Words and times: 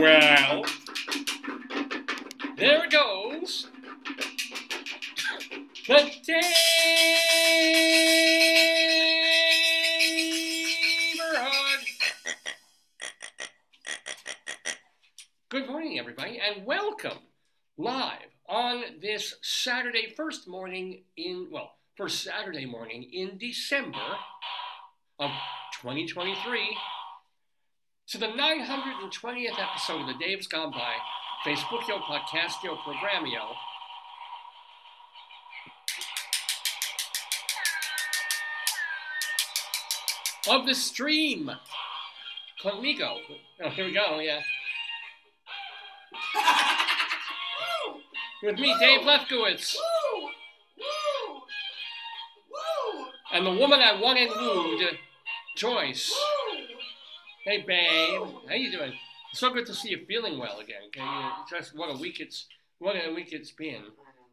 Well, 0.00 0.64
there 2.56 2.84
it 2.84 2.90
goes. 2.90 3.68
The 5.86 6.10
neighborhood. 11.16 11.84
Good 15.48 15.68
morning, 15.68 16.00
everybody, 16.00 16.40
and 16.40 16.66
welcome 16.66 17.18
live 17.78 18.18
on 18.48 18.82
this 19.00 19.34
Saturday, 19.42 20.12
first 20.16 20.48
morning 20.48 21.04
in, 21.16 21.48
well, 21.52 21.70
first 21.96 22.24
Saturday 22.24 22.66
morning 22.66 23.04
in 23.12 23.38
December 23.38 23.98
of 25.20 25.30
2023 25.80 26.76
to 28.14 28.20
the 28.20 28.26
920th 28.26 29.58
episode 29.58 30.02
of 30.02 30.06
the 30.06 30.24
Dave's 30.24 30.46
Gone 30.46 30.70
By 30.70 30.94
Facebookio 31.44 32.00
Podcastio 32.00 32.76
Programio. 32.76 33.40
Of 40.48 40.64
the 40.64 40.76
stream. 40.76 41.50
Conmigo. 42.62 43.16
Oh, 43.64 43.70
here 43.70 43.86
we 43.86 43.92
go, 43.92 44.20
yeah. 44.20 44.42
With 48.44 48.60
me, 48.60 48.76
Dave 48.78 49.00
Lefkowitz. 49.00 49.74
Woo! 49.74 50.28
Woo! 50.78 51.40
Woo! 52.52 53.06
And 53.32 53.44
the 53.44 53.54
woman 53.60 53.80
I 53.80 54.00
won 54.00 54.16
and 54.16 54.30
wooed, 54.30 54.98
Joyce. 55.56 56.14
Hey, 57.44 57.62
babe. 57.66 58.22
How 58.48 58.54
you 58.54 58.70
doing? 58.72 58.92
So 59.32 59.50
good 59.52 59.66
to 59.66 59.74
see 59.74 59.90
you 59.90 60.04
feeling 60.06 60.38
well 60.38 60.60
again. 60.60 60.82
Okay, 60.86 61.00
You- 61.02 61.32
just 61.48 61.76
what 61.76 61.90
a 61.94 61.98
week 61.98 62.20
it's 62.20 62.46
what 62.78 62.96
a 62.96 63.12
week 63.12 63.32
it's 63.32 63.50
been. 63.50 63.84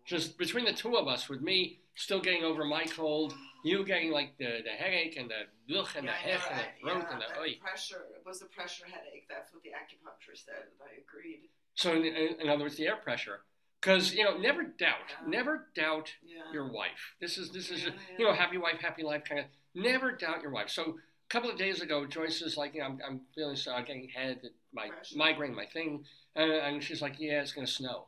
Just 0.06 0.38
between 0.38 0.66
the 0.66 0.74
two 0.74 0.96
of 0.98 1.08
us, 1.08 1.30
with 1.30 1.42
me 1.42 1.80
still 1.96 2.20
getting 2.22 2.44
over 2.44 2.64
my 2.66 2.86
cold, 2.86 3.34
you 3.64 3.84
getting 3.86 4.12
like 4.12 4.38
the, 4.38 4.62
the 4.64 4.72
headache 4.72 5.16
and 5.18 5.30
the 5.30 5.78
ugh 5.78 5.88
and 5.96 6.08
the 6.08 6.12
Yeah, 6.12 6.18
I 6.18 6.30
heck 6.30 6.50
and 6.50 6.60
the 6.60 6.64
throat 6.82 7.04
yeah, 7.04 7.12
and 7.14 7.22
the 7.22 7.56
pressure 7.62 8.06
it 8.16 8.24
was 8.26 8.42
a 8.42 8.46
pressure 8.46 8.86
headache. 8.86 9.26
That's 9.30 9.54
what 9.54 9.64
the 9.64 9.70
acupuncturist 9.70 10.46
said, 10.46 10.56
and 10.56 10.82
I 10.82 11.02
agreed. 11.08 11.50
So 11.76 11.94
in, 11.94 12.04
in, 12.06 12.42
in 12.42 12.50
other 12.50 12.64
words, 12.64 12.78
the 12.78 12.88
air 12.88 12.98
pressure. 12.98 13.42
Because 13.80 14.14
you 14.14 14.24
know, 14.24 14.38
never 14.38 14.64
doubt, 14.64 15.10
Yeah. 15.10 15.28
never 15.28 15.68
doubt 15.76 16.14
your 16.54 16.72
wife. 16.72 17.16
This 17.20 17.38
is 17.38 17.50
this 17.52 17.70
is 17.72 17.84
you 18.18 18.26
know 18.26 18.34
happy 18.34 18.58
wife, 18.58 18.80
happy 18.80 19.04
life 19.04 19.24
kind 19.28 19.40
of. 19.42 19.46
Never 19.74 20.12
doubt 20.12 20.42
your 20.42 20.52
wife. 20.52 20.70
So 20.70 20.98
couple 21.32 21.50
of 21.50 21.58
days 21.58 21.82
ago, 21.82 22.06
Joyce 22.06 22.42
is 22.42 22.58
like, 22.58 22.74
you 22.74 22.82
know, 22.82 22.88
I'm, 22.88 23.00
I'm 23.08 23.22
feeling 23.34 23.56
so 23.56 23.72
I'm 23.74 23.86
getting 23.86 24.10
head, 24.10 24.42
my 24.74 24.90
Pressure. 24.90 25.18
migraine, 25.18 25.56
my 25.56 25.66
thing, 25.66 26.04
and, 26.36 26.52
and 26.52 26.84
she's 26.84 27.02
like, 27.02 27.16
yeah, 27.20 27.42
it's 27.42 27.54
gonna 27.54 27.68
snow. 27.68 28.06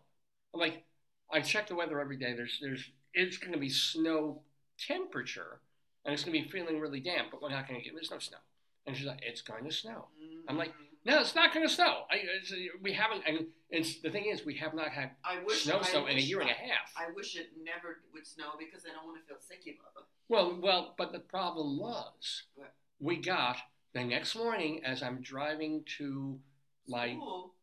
I'm 0.53 0.59
like, 0.59 0.83
I 1.31 1.39
check 1.41 1.67
the 1.67 1.75
weather 1.75 1.99
every 1.99 2.17
day. 2.17 2.33
There's 2.33 2.59
there's 2.61 2.91
it's 3.13 3.37
gonna 3.37 3.57
be 3.57 3.69
snow 3.69 4.41
temperature, 4.77 5.59
and 6.05 6.13
it's 6.13 6.23
gonna 6.23 6.39
be 6.39 6.49
feeling 6.49 6.79
really 6.79 6.99
damp, 6.99 7.29
but 7.31 7.41
we're 7.41 7.49
not 7.49 7.67
gonna 7.67 7.81
get 7.81 7.93
there's 7.93 8.11
no 8.11 8.19
snow. 8.19 8.37
And 8.85 8.97
she's 8.97 9.07
like, 9.07 9.21
it's 9.25 9.41
going 9.41 9.63
to 9.63 9.71
snow. 9.71 10.07
I'm 10.49 10.57
like, 10.57 10.71
Mhm. 10.71 10.87
No, 11.05 11.21
it's 11.21 11.35
not 11.35 11.53
going 11.53 11.65
to 11.67 11.73
snow. 11.73 12.03
I, 12.11 12.15
it's, 12.15 12.53
we 12.81 12.93
haven't, 12.93 13.23
and 13.27 13.47
it's 13.69 13.99
the 14.01 14.09
thing 14.09 14.25
is, 14.25 14.45
we 14.45 14.55
have 14.55 14.73
not 14.73 14.89
had 14.89 15.11
I 15.23 15.39
wish 15.43 15.63
snow 15.63 15.79
I 15.79 15.83
snow 15.83 16.05
in 16.07 16.17
a 16.17 16.21
year 16.21 16.41
and 16.41 16.49
a 16.49 16.53
half. 16.53 16.91
I 16.97 17.11
wish 17.15 17.35
it 17.37 17.51
never 17.61 17.99
would 18.13 18.27
snow 18.27 18.51
because 18.59 18.83
I 18.89 18.93
don't 18.93 19.05
want 19.05 19.19
to 19.21 19.25
feel 19.27 19.37
sicky, 19.37 19.77
Bubba. 19.77 20.03
Well, 20.29 20.59
well, 20.61 20.95
but 20.97 21.11
the 21.13 21.19
problem 21.19 21.77
was, 21.77 22.43
What? 22.55 22.73
We 23.03 23.17
got 23.17 23.57
the 23.93 24.03
next 24.03 24.35
morning 24.35 24.81
as 24.85 25.03
I'm 25.03 25.21
driving 25.21 25.83
to 25.97 26.39
my 26.87 27.11
School. 27.13 27.53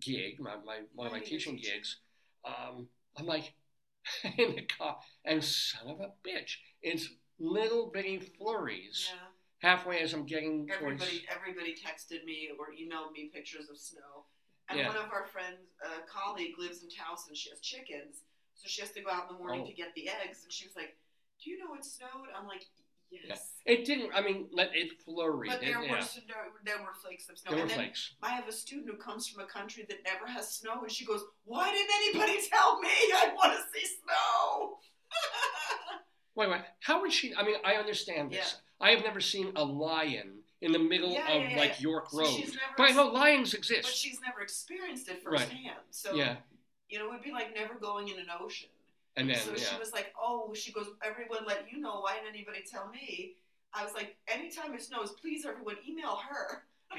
gig, 0.00 0.38
my, 0.38 0.56
my 0.64 0.80
one 0.94 1.06
of 1.06 1.12
my 1.12 1.20
teaching 1.20 1.56
teaching. 1.56 1.74
gigs. 1.74 1.96
Um, 2.44 2.86
I'm 3.16 3.24
like 3.26 3.54
in 4.24 4.54
the 4.56 4.62
car, 4.78 4.98
and 5.24 5.42
son 5.42 5.88
of 5.88 6.00
a 6.00 6.12
bitch, 6.26 6.56
it's 6.82 7.08
little 7.38 7.90
bitty 7.92 8.18
flurries 8.38 9.08
Yeah. 9.10 9.20
halfway 9.70 10.00
as 10.00 10.12
I'm 10.12 10.26
getting 10.26 10.66
towards. 10.68 11.02
Everybody, 11.02 11.24
everybody 11.34 11.72
texted 11.74 12.24
me 12.26 12.50
or 12.58 12.66
emailed 12.74 13.12
me 13.12 13.30
pictures 13.32 13.70
of 13.70 13.78
snow. 13.78 14.26
And 14.68 14.78
Yeah. 14.78 14.88
one 14.88 14.96
of 14.96 15.10
our 15.10 15.26
friends, 15.26 15.60
a 15.82 16.06
colleague, 16.06 16.58
lives 16.58 16.82
in 16.82 16.88
Towson. 16.88 17.34
She 17.34 17.48
has 17.50 17.60
chickens, 17.60 18.20
so 18.54 18.68
she 18.68 18.82
has 18.82 18.90
to 18.92 19.00
go 19.02 19.10
out 19.10 19.28
in 19.30 19.36
the 19.36 19.38
morning 19.42 19.62
Oh. 19.64 19.66
to 19.66 19.72
get 19.72 19.94
the 19.94 20.08
eggs. 20.10 20.44
And 20.44 20.52
she 20.52 20.66
was 20.66 20.76
like, 20.76 20.96
"Do 21.42 21.50
you 21.50 21.58
know 21.58 21.74
it 21.74 21.84
snowed?" 21.84 22.28
I'm 22.36 22.46
like, 22.46 22.66
"Yes." 23.10 23.50
It 23.64 23.84
didn't. 23.86 24.12
I 24.14 24.20
mean, 24.20 24.48
let 24.52 24.74
it 24.76 25.00
flurried. 25.02 25.48
But 25.50 25.62
It- 25.62 25.66
there 25.72 25.82
yeah, 25.82 25.92
were 25.92 26.02
snow, 26.02 26.22
there 26.64 26.82
were 26.82 26.92
flakes 26.94 27.28
of 27.30 27.38
snow. 27.38 27.50
there 27.50 27.58
were 27.58 27.62
and 27.62 27.70
then 27.70 27.78
flakes. 27.78 28.14
I 28.22 28.30
have 28.30 28.46
a 28.46 28.52
student 28.52 28.88
who 28.90 28.96
comes 28.98 29.26
from 29.28 29.42
a 29.42 29.46
country 29.46 29.84
that 29.88 30.02
never 30.04 30.26
has 30.26 30.54
snow, 30.54 30.82
and 30.82 30.92
she 30.92 31.04
goes, 31.06 31.22
"Why 31.44 31.70
didn't 31.72 31.90
anybody 31.94 32.46
tell 32.52 32.78
me? 32.80 32.88
I 32.90 33.32
want 33.34 33.52
to 33.58 33.62
see 33.80 33.86
snow." 33.86 34.78
Wait, 36.36 36.50
wait. 36.50 36.62
How 36.80 37.00
would 37.00 37.12
she? 37.12 37.32
I 37.34 37.44
mean, 37.44 37.56
I 37.64 37.74
understand 37.74 38.32
this. 38.32 38.56
I 38.80 38.90
have 38.90 39.04
never 39.04 39.20
seen 39.20 39.52
a 39.54 39.64
lion 39.64 40.42
in 40.60 40.72
the 40.72 40.78
middle 40.80 41.12
Yeah, 41.12 41.28
of 41.30 41.42
yeah, 41.42 41.50
yeah, 41.50 41.56
like 41.56 41.70
yeah. 41.76 41.82
York 41.82 42.12
Road. 42.12 42.42
but 42.76 42.90
I 42.90 42.92
know 42.92 43.06
lions 43.06 43.54
exist. 43.54 43.82
but 43.82 43.92
she's 43.94 44.20
never 44.20 44.40
experienced 44.40 45.08
it 45.08 45.22
Right. 45.24 45.40
firsthand. 45.42 45.78
So 45.90 46.14
yeah, 46.14 46.36
you 46.88 46.98
know, 46.98 47.06
it 47.06 47.10
would 47.12 47.22
be 47.22 47.30
like 47.30 47.54
never 47.54 47.74
going 47.74 48.08
in 48.08 48.18
an 48.18 48.26
ocean. 48.40 48.68
And 49.16 49.28
then 49.28 49.36
so 49.36 49.50
yeah. 49.50 49.56
she 49.64 49.78
was 49.78 49.92
like, 49.92 50.12
"Oh," 50.20 50.52
she 50.54 50.72
goes, 50.72 50.86
"Everyone 51.04 51.44
let 51.46 51.66
you 51.70 51.80
know. 51.80 52.00
Why 52.00 52.14
didn't 52.16 52.28
anybody 52.34 52.62
tell 52.70 52.88
me?" 52.88 53.34
I 53.72 53.84
was 53.84 53.94
like, 53.94 54.16
"Anytime 54.28 54.74
it 54.74 54.82
snows, 54.82 55.12
please, 55.20 55.44
everyone, 55.46 55.76
email 55.88 56.16
her." 56.28 56.64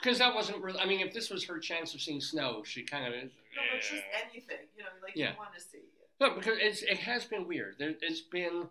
Because 0.00 0.18
that 0.20 0.32
wasn't 0.32 0.62
really. 0.62 0.78
I 0.78 0.86
mean, 0.86 1.00
if 1.00 1.12
this 1.12 1.28
was 1.28 1.42
her 1.46 1.58
chance 1.58 1.92
of 1.92 2.00
seeing 2.00 2.20
snow, 2.20 2.62
she 2.64 2.84
kind 2.84 3.04
of. 3.06 3.12
No, 3.14 3.28
but 3.72 3.80
just 3.80 4.04
anything, 4.30 4.58
you 4.76 4.84
know, 4.84 4.90
like 5.02 5.16
Yeah. 5.16 5.32
you 5.32 5.38
want 5.38 5.52
to 5.54 5.60
see. 5.60 5.80
No, 6.20 6.34
because 6.36 6.56
it's 6.60 6.82
it 6.82 6.98
has 6.98 7.24
been 7.24 7.48
weird. 7.48 7.74
There, 7.80 7.94
it's 8.00 8.20
been 8.20 8.68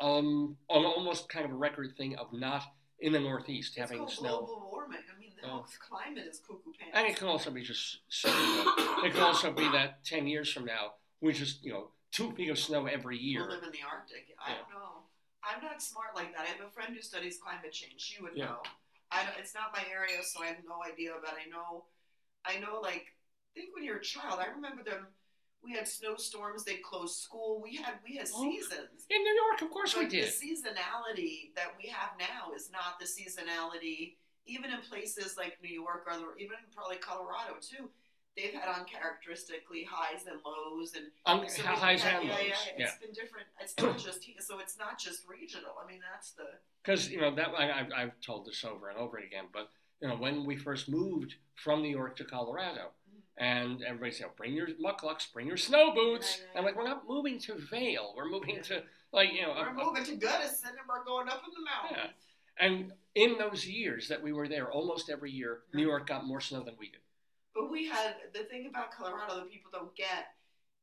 um 0.00 0.58
an 0.68 0.84
almost 0.84 1.30
kind 1.30 1.46
of 1.46 1.50
a 1.52 1.54
record 1.54 1.96
thing 1.96 2.16
of 2.18 2.30
not 2.34 2.62
in 3.00 3.12
the 3.14 3.20
Northeast 3.20 3.76
It's 3.78 3.90
having 3.90 4.06
snow. 4.08 4.40
global 4.40 4.68
warming. 4.70 4.98
I 5.14 5.18
mean, 5.18 5.32
the 5.40 5.48
Oh. 5.48 5.64
climate 5.80 6.26
is 6.28 6.40
cuckoo 6.40 6.72
pants. 6.78 6.92
And 6.94 7.06
it 7.06 7.16
can 7.16 7.28
also 7.28 7.50
be 7.50 7.62
just 7.62 8.00
It 8.24 9.12
can 9.14 9.22
also 9.22 9.52
be 9.52 9.66
that 9.70 10.04
ten 10.04 10.26
years 10.26 10.52
from 10.52 10.66
now, 10.66 10.92
we 11.22 11.32
just 11.32 11.64
you 11.64 11.72
know 11.72 11.88
two 12.12 12.32
feet 12.32 12.50
of 12.50 12.58
snow 12.58 12.86
every 12.86 13.18
year. 13.18 13.48
Live 13.48 13.62
in 13.62 13.70
the 13.72 13.82
Arctic. 13.88 14.36
I 14.38 14.50
Yeah. 14.52 14.56
don't 14.58 14.70
know. 14.70 15.02
I'm 15.42 15.62
not 15.62 15.82
smart 15.82 16.14
like 16.14 16.32
that. 16.32 16.40
I 16.42 16.46
have 16.46 16.60
a 16.60 16.70
friend 16.70 16.94
who 16.94 17.00
studies 17.02 17.38
climate 17.38 17.72
change. 17.72 18.00
She 18.00 18.20
would 18.22 18.36
Yeah. 18.36 18.46
know. 18.46 18.62
I 19.10 19.22
it's 19.38 19.54
not 19.54 19.72
my 19.72 19.84
area, 19.88 20.22
so 20.24 20.42
I 20.42 20.46
have 20.46 20.64
no 20.64 20.82
idea. 20.82 21.14
But 21.22 21.34
I 21.34 21.44
know, 21.46 21.86
I 22.44 22.58
know. 22.58 22.80
Like, 22.80 23.14
think 23.54 23.74
when 23.74 23.84
you're 23.84 23.98
a 23.98 24.02
child. 24.02 24.40
I 24.40 24.46
remember 24.46 24.82
them. 24.82 25.14
We 25.62 25.72
had 25.72 25.88
snowstorms. 25.88 26.64
They 26.64 26.76
closed 26.78 27.16
school. 27.22 27.60
We 27.60 27.76
had 27.76 28.02
we 28.04 28.16
had 28.16 28.28
Oh, 28.32 28.42
seasons. 28.42 29.06
In 29.08 29.22
New 29.22 29.34
York, 29.34 29.62
of 29.62 29.70
course 29.70 29.96
we 29.96 30.06
did. 30.06 30.24
The 30.24 30.46
seasonality 30.46 31.54
that 31.54 31.76
we 31.76 31.88
have 31.88 32.16
now 32.18 32.52
is 32.52 32.70
not 32.70 32.98
the 33.00 33.04
seasonality, 33.06 34.16
even 34.46 34.70
in 34.70 34.80
places 34.82 35.36
like 35.36 35.60
New 35.62 35.72
York 35.72 36.06
or 36.06 36.36
even 36.38 36.56
probably 36.74 36.96
Colorado 36.98 37.56
too. 37.60 37.90
They've 38.36 38.52
had 38.52 38.68
uncharacteristically 38.68 39.84
highs 39.90 40.26
and 40.30 40.38
lows, 40.44 40.92
and 40.94 41.06
Un- 41.24 41.48
so 41.48 41.62
highs 41.62 42.02
yeah, 42.04 42.18
and 42.18 42.28
yeah, 42.28 42.34
lows. 42.34 42.42
Yeah, 42.46 42.54
Yeah. 42.78 42.84
it's 42.86 42.98
been 42.98 43.12
different. 43.12 43.46
It's 43.60 43.74
not 43.80 43.96
just 44.06 44.24
so 44.46 44.58
it's 44.58 44.78
not 44.78 44.98
just 44.98 45.26
regional. 45.26 45.72
I 45.82 45.90
mean, 45.90 46.00
that's 46.12 46.32
the 46.32 46.44
Because 46.82 47.08
you 47.10 47.20
know 47.20 47.34
that 47.34 47.48
I, 47.58 47.80
I've, 47.80 47.92
I've 47.96 48.20
told 48.20 48.44
this 48.46 48.62
over 48.64 48.90
and 48.90 48.98
over 48.98 49.16
again, 49.18 49.46
but 49.52 49.70
you 50.02 50.08
know 50.08 50.16
when 50.16 50.44
we 50.44 50.56
first 50.56 50.88
moved 50.88 51.36
from 51.54 51.80
New 51.80 51.88
York 51.88 52.16
to 52.16 52.24
Colorado, 52.24 52.90
mm-hmm. 53.08 53.42
and 53.42 53.82
everybody 53.82 54.12
said, 54.12 54.26
"Bring 54.36 54.52
your 54.52 54.68
mukluks, 54.84 55.32
bring 55.32 55.46
your 55.46 55.56
snow 55.56 55.94
boots." 55.94 56.42
I'm 56.54 56.64
like, 56.64 56.76
"We're 56.76 56.84
not 56.84 57.08
moving 57.08 57.38
to 57.40 57.54
Vail. 57.70 58.12
We're 58.14 58.28
moving 58.28 58.60
to 58.64 58.82
like 59.12 59.32
you 59.32 59.42
know." 59.42 59.54
we're 59.56 59.68
a- 59.68 59.80
a- 59.80 59.84
moving 59.84 60.04
to 60.04 60.16
Gunnison 60.16 60.70
and 60.70 60.86
we're 60.86 61.04
going 61.04 61.28
up 61.28 61.42
in 61.48 61.54
the 61.54 61.64
mountains. 61.96 62.12
and 62.58 62.92
in 63.14 63.38
those 63.38 63.66
years 63.66 64.08
that 64.08 64.22
we 64.22 64.34
were 64.34 64.46
there, 64.46 64.70
almost 64.70 65.08
every 65.08 65.30
year, 65.30 65.60
New 65.72 65.82
York 65.86 66.06
got 66.06 66.26
more 66.26 66.40
snow 66.42 66.62
than 66.62 66.74
we 66.78 66.90
did. 66.90 67.00
But 67.56 67.70
we 67.70 67.86
had 67.86 68.16
the 68.34 68.44
thing 68.44 68.66
about 68.68 68.90
Colorado 68.92 69.36
that 69.36 69.50
people 69.50 69.70
don't 69.72 69.94
get 69.96 70.34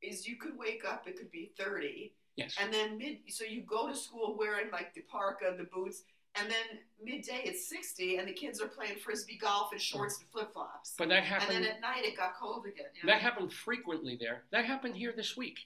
is 0.02 0.28
you 0.28 0.36
could 0.38 0.58
wake 0.58 0.84
up, 0.84 1.08
it 1.08 1.16
could 1.18 1.32
be 1.32 1.52
thirty, 1.58 2.14
Yes. 2.36 2.56
and 2.60 2.74
then 2.74 2.98
mid 2.98 3.18
so 3.30 3.44
you 3.46 3.62
go 3.62 3.88
to 3.88 3.96
school 3.96 4.36
wearing 4.38 4.72
like 4.72 4.94
the 4.96 5.02
parka, 5.02 5.54
the 5.56 5.66
boots, 5.66 6.04
and 6.36 6.50
then 6.50 6.80
midday 7.02 7.42
it's 7.46 7.70
sixty, 7.70 8.18
and 8.18 8.28
the 8.28 8.34
kids 8.34 8.60
are 8.60 8.68
playing 8.68 8.98
frisbee 8.98 9.38
golf 9.38 9.72
in 9.72 9.78
shorts 9.80 10.18
and 10.20 10.28
flip 10.32 10.52
flops. 10.52 10.96
but 10.98 11.10
that 11.10 11.24
happened. 11.24 11.58
And 11.58 11.64
then 11.66 11.72
at 11.76 11.80
night 11.82 12.04
it 12.06 12.18
got 12.18 12.36
cold 12.40 12.66
again. 12.66 12.88
You 12.96 13.06
know? 13.08 13.14
That 13.14 13.22
happened 13.22 13.54
frequently 13.54 14.18
there. 14.20 14.44
That 14.52 14.66
happened 14.66 14.96
here 14.96 15.14
this 15.16 15.38
week. 15.38 15.60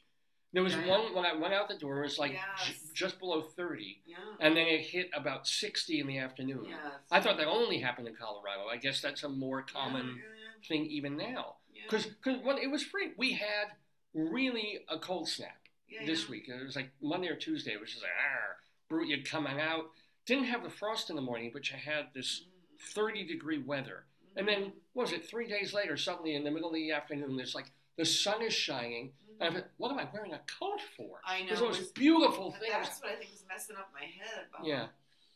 There 0.54 0.64
was 0.64 0.76
Yeah, 0.76 0.88
one 0.88 1.14
when 1.14 1.26
I 1.26 1.34
went 1.34 1.54
out 1.54 1.68
the 1.68 1.78
door. 1.78 2.00
It 2.00 2.04
was 2.04 2.18
like 2.20 2.32
j- 2.66 2.74
just 2.94 3.20
below 3.20 3.42
thirty, 3.42 4.02
yeah. 4.06 4.18
and 4.40 4.56
then 4.56 4.68
it 4.68 4.82
hit 4.82 5.10
about 5.14 5.48
sixty 5.48 6.00
in 6.00 6.08
the 6.08 6.18
afternoon. 6.20 6.66
Yes. 6.70 6.80
I 7.12 7.22
thought 7.22 7.38
that 7.38 7.48
only 7.48 7.80
happened 7.80 8.08
in 8.08 8.16
Colorado. 8.16 8.68
I 8.68 8.78
guess 8.78 9.02
that's 9.02 9.24
a 9.24 9.30
more 9.30 9.62
common 9.62 10.06
yeah, 10.18 10.37
thing 10.68 10.86
even 10.86 11.18
now. 11.18 11.56
yeah. 11.74 11.84
Because 11.90 12.08
when 12.44 12.58
it 12.58 12.70
was 12.72 12.84
free, 12.84 13.12
we 13.18 13.34
had 13.34 13.68
really 14.14 14.80
a 14.90 14.98
cold 15.00 15.28
snap 15.28 15.58
Yeah, 15.88 16.06
this 16.06 16.24
yeah. 16.26 16.32
week. 16.32 16.50
It 16.50 16.66
was 16.66 16.76
like 16.76 16.90
Monday 17.02 17.28
or 17.28 17.36
Tuesday. 17.36 17.72
It 17.74 17.80
was 17.80 17.92
just 17.92 18.02
like, 18.04 18.12
ah, 18.20 18.56
brute, 18.90 19.08
you 19.10 19.24
coming 19.24 19.60
out. 19.60 19.92
Didn't 20.26 20.46
have 20.46 20.64
the 20.64 20.70
frost 20.70 21.10
in 21.10 21.16
the 21.16 21.22
morning, 21.22 21.52
but 21.54 21.70
you 21.70 21.78
had 21.78 22.08
this 22.14 22.42
Mm. 22.42 22.82
30 22.94 23.24
degree 23.26 23.58
weather. 23.58 24.06
And 24.36 24.48
then, 24.48 24.74
what 24.94 25.04
was 25.04 25.12
it, 25.14 25.26
three 25.28 25.48
days 25.48 25.74
later, 25.74 25.98
suddenly 25.98 26.36
in 26.36 26.44
the 26.44 26.52
middle 26.52 26.70
of 26.70 26.76
the 26.76 26.92
afternoon, 26.92 27.40
it's 27.40 27.56
like 27.56 27.72
the 27.96 28.06
sun 28.06 28.42
is 28.44 28.54
shining. 28.54 29.14
Mhm. 29.40 29.54
Thought, 29.54 29.66
what 29.78 29.92
am 29.92 29.98
I 30.00 30.08
wearing 30.14 30.34
a 30.34 30.40
coat 30.60 30.80
for? 30.96 31.22
I 31.26 31.42
know. 31.44 31.54
it 31.54 31.62
was- 31.62 31.92
beautiful 31.92 32.52
thing. 32.52 32.70
That's 32.72 33.00
what 33.02 33.12
I 33.12 33.16
think 33.16 33.34
is 33.34 33.44
messing 33.48 33.76
up 33.78 33.92
my 33.94 34.06
head. 34.06 34.48
Bob. 34.52 34.66
yeah, 34.66 34.90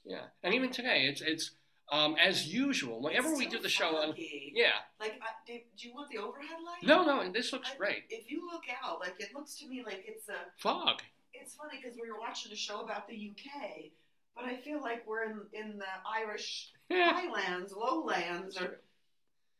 yeah. 0.05 0.27
And 0.43 0.53
even 0.53 0.69
today, 0.71 1.05
it's 1.07 1.21
it's 1.21 1.51
um, 1.91 2.15
as 2.15 2.47
usual. 2.47 3.01
Whenever 3.01 3.29
It's 3.29 3.37
we 3.39 3.47
do 3.47 3.59
the 3.59 3.69
show 3.69 3.97
on, 3.97 4.13
yeah. 4.17 4.69
Like, 4.99 5.19
I, 5.21 5.27
do, 5.45 5.59
do 5.77 5.87
you 5.87 5.93
want 5.93 6.09
the 6.09 6.17
overhead 6.19 6.57
light? 6.65 6.83
No, 6.83 7.03
no, 7.03 7.19
and 7.21 7.33
this 7.33 7.51
looks 7.53 7.69
I- 7.73 7.77
great. 7.77 8.03
If 8.09 8.31
you 8.31 8.47
look 8.51 8.63
out, 8.83 8.99
like 8.99 9.15
it 9.19 9.33
looks 9.35 9.55
to 9.59 9.67
me 9.67 9.83
like 9.85 10.03
it's 10.07 10.27
a. 10.29 10.35
Fog. 10.57 11.01
It's 11.33 11.55
funny 11.55 11.79
because 11.81 11.97
we 12.01 12.09
were 12.09 12.19
watching 12.19 12.51
a 12.51 12.55
show 12.55 12.81
about 12.81 13.07
the 13.07 13.15
UK, 13.31 13.91
but 14.35 14.45
I 14.45 14.55
feel 14.57 14.81
like 14.81 15.05
we're 15.07 15.23
in 15.25 15.41
in 15.53 15.77
the 15.77 15.85
Irish 16.05 16.71
Yeah. 16.89 17.13
highlands, 17.13 17.73
lowlands, 17.73 18.57
or. 18.59 18.79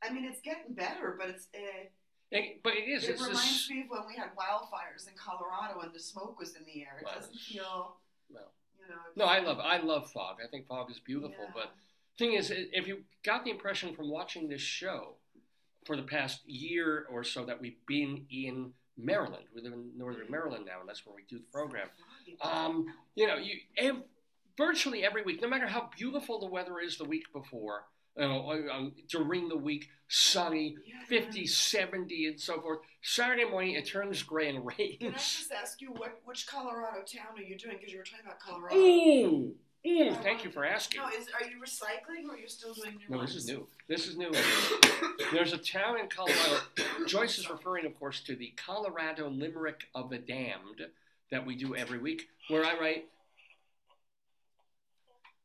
I 0.04 0.12
mean, 0.12 0.26
it's 0.26 0.42
getting 0.42 0.74
better, 0.74 1.16
but 1.20 1.30
it's. 1.30 1.48
Uh, 1.54 1.88
It- 2.32 2.64
but 2.64 2.74
it 2.76 2.88
is. 2.88 3.04
it 3.04 3.12
It's 3.12 3.22
reminds 3.22 3.68
this. 3.68 3.70
me 3.70 3.82
of 3.82 3.90
when 3.90 4.08
we 4.08 4.16
had 4.16 4.30
wildfires 4.36 5.08
in 5.08 5.14
Colorado 5.16 5.82
and 5.82 5.94
the 5.94 6.00
smoke 6.00 6.40
was 6.40 6.56
in 6.56 6.64
the 6.66 6.82
air. 6.82 6.98
It 7.00 7.06
Well, 7.06 7.16
doesn't 7.16 7.36
feel. 7.38 7.98
well. 8.30 8.54
You 8.80 8.88
know. 8.88 9.02
No, 9.18 9.26
I 9.26 9.40
love 9.40 9.60
I 9.60 9.78
love 9.78 10.10
fog. 10.12 10.38
I 10.44 10.48
think 10.48 10.66
fog 10.68 10.90
is 10.90 11.00
beautiful. 11.00 11.36
yeah. 11.46 11.52
But 11.54 11.72
thing 12.18 12.34
is, 12.34 12.52
if 12.54 12.88
you 12.88 13.04
got 13.24 13.44
the 13.46 13.52
impression 13.52 13.96
from 13.96 14.10
watching 14.10 14.48
this 14.50 14.62
show 14.62 15.16
for 15.86 15.96
the 15.96 16.04
past 16.04 16.42
year 16.46 17.06
or 17.10 17.24
so 17.24 17.46
that 17.46 17.60
we've 17.62 17.78
been 17.88 18.26
in 18.30 18.72
Maryland, 18.98 19.46
we 19.56 19.62
live 19.62 19.74
in 19.74 19.92
northern 19.98 20.30
Maryland 20.30 20.66
now, 20.66 20.80
and 20.80 20.88
that's 20.90 21.06
where 21.06 21.16
we 21.16 21.24
do 21.30 21.38
the 21.38 21.46
program. 21.52 21.88
Um, 22.42 22.86
you 23.16 23.28
know, 23.28 23.36
you 23.38 23.56
ev- 23.78 24.04
virtually 24.58 25.04
every 25.04 25.24
week, 25.24 25.42
no 25.42 25.48
matter 25.48 25.68
how 25.68 25.90
beautiful 25.98 26.40
the 26.40 26.46
weather 26.48 26.80
is 26.80 26.98
the 26.98 27.06
week 27.06 27.24
before, 27.34 27.86
you 28.18 28.28
know, 28.28 28.52
um, 28.72 28.94
during 29.10 29.48
the 29.48 29.58
week, 29.58 29.88
sunny, 30.08 30.76
Yeah, 30.86 30.96
50, 31.08 31.48
70, 31.48 32.28
and 32.28 32.40
so 32.40 32.60
forth. 32.62 32.80
Saturday 33.02 33.46
morning, 33.46 33.76
it 33.76 33.88
turns 33.88 34.22
gray 34.22 34.50
and 34.50 34.66
rains. 34.66 34.98
Can 35.00 35.10
I 35.10 35.18
just 35.18 35.52
ask 35.52 35.82
you 35.82 35.92
what 35.94 36.20
which 36.26 36.46
Colorado 36.46 37.02
town 37.04 37.38
are 37.38 37.42
you 37.42 37.58
doing? 37.58 37.78
Because 37.78 37.92
you 37.94 38.00
were 38.00 38.04
talking 38.04 38.26
about 38.26 38.40
Colorado. 38.40 38.76
Ooh, 38.76 39.56
ooh, 39.88 40.14
thank 40.22 40.44
you 40.44 40.52
for 40.52 40.66
asking. 40.66 41.02
No, 41.02 41.08
is 41.08 41.28
are 41.40 41.48
you 41.48 41.62
recycling 41.62 42.28
or 42.30 42.36
are 42.36 42.38
you 42.38 42.48
still 42.48 42.74
doing 42.74 42.96
new 42.96 43.10
No, 43.10 43.18
ones? 43.18 43.34
this 43.34 43.44
is 43.44 43.50
new. 43.50 43.68
This 43.88 44.08
is 44.08 44.18
new. 44.18 44.32
There's 45.32 45.54
a 45.54 45.58
town 45.58 46.00
in 46.00 46.08
Colorado. 46.08 46.60
Joyce 47.08 47.38
is 47.38 47.50
referring, 47.50 47.86
of 47.86 47.98
course, 47.98 48.22
to 48.22 48.36
the 48.36 48.54
Colorado 48.58 49.30
Limerick 49.30 49.86
of 49.96 50.10
the 50.10 50.18
Damned 50.18 50.88
that 51.32 51.46
we 51.46 51.56
do 51.56 51.76
every 51.76 51.98
week, 51.98 52.28
where 52.50 52.66
I 52.66 52.78
write, 52.80 53.06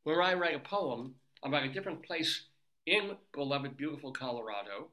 where 0.05 0.21
I 0.23 0.35
write 0.35 0.55
a 0.55 0.59
poem 0.61 1.15
about 1.43 1.63
a 1.65 1.69
different 1.69 2.03
place 2.03 2.43
in 2.87 3.13
beloved, 3.33 3.77
beautiful 3.77 4.13
Colorado. 4.13 4.89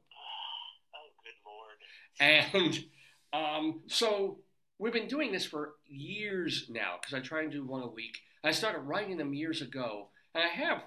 Oh, 0.95 1.09
good 1.23 1.35
lord. 1.45 2.45
And 2.53 2.85
um, 3.33 3.81
so 3.87 4.39
we've 4.79 4.93
been 4.93 5.07
doing 5.07 5.31
this 5.31 5.45
for 5.45 5.73
years 5.87 6.65
now 6.69 6.95
because 6.99 7.13
I 7.13 7.19
try 7.19 7.41
and 7.41 7.51
do 7.51 7.65
one 7.65 7.81
a 7.81 7.87
week. 7.87 8.17
I 8.43 8.51
started 8.51 8.79
writing 8.79 9.17
them 9.17 9.33
years 9.33 9.61
ago, 9.61 10.09
and 10.35 10.43
I 10.43 10.47
have 10.47 10.83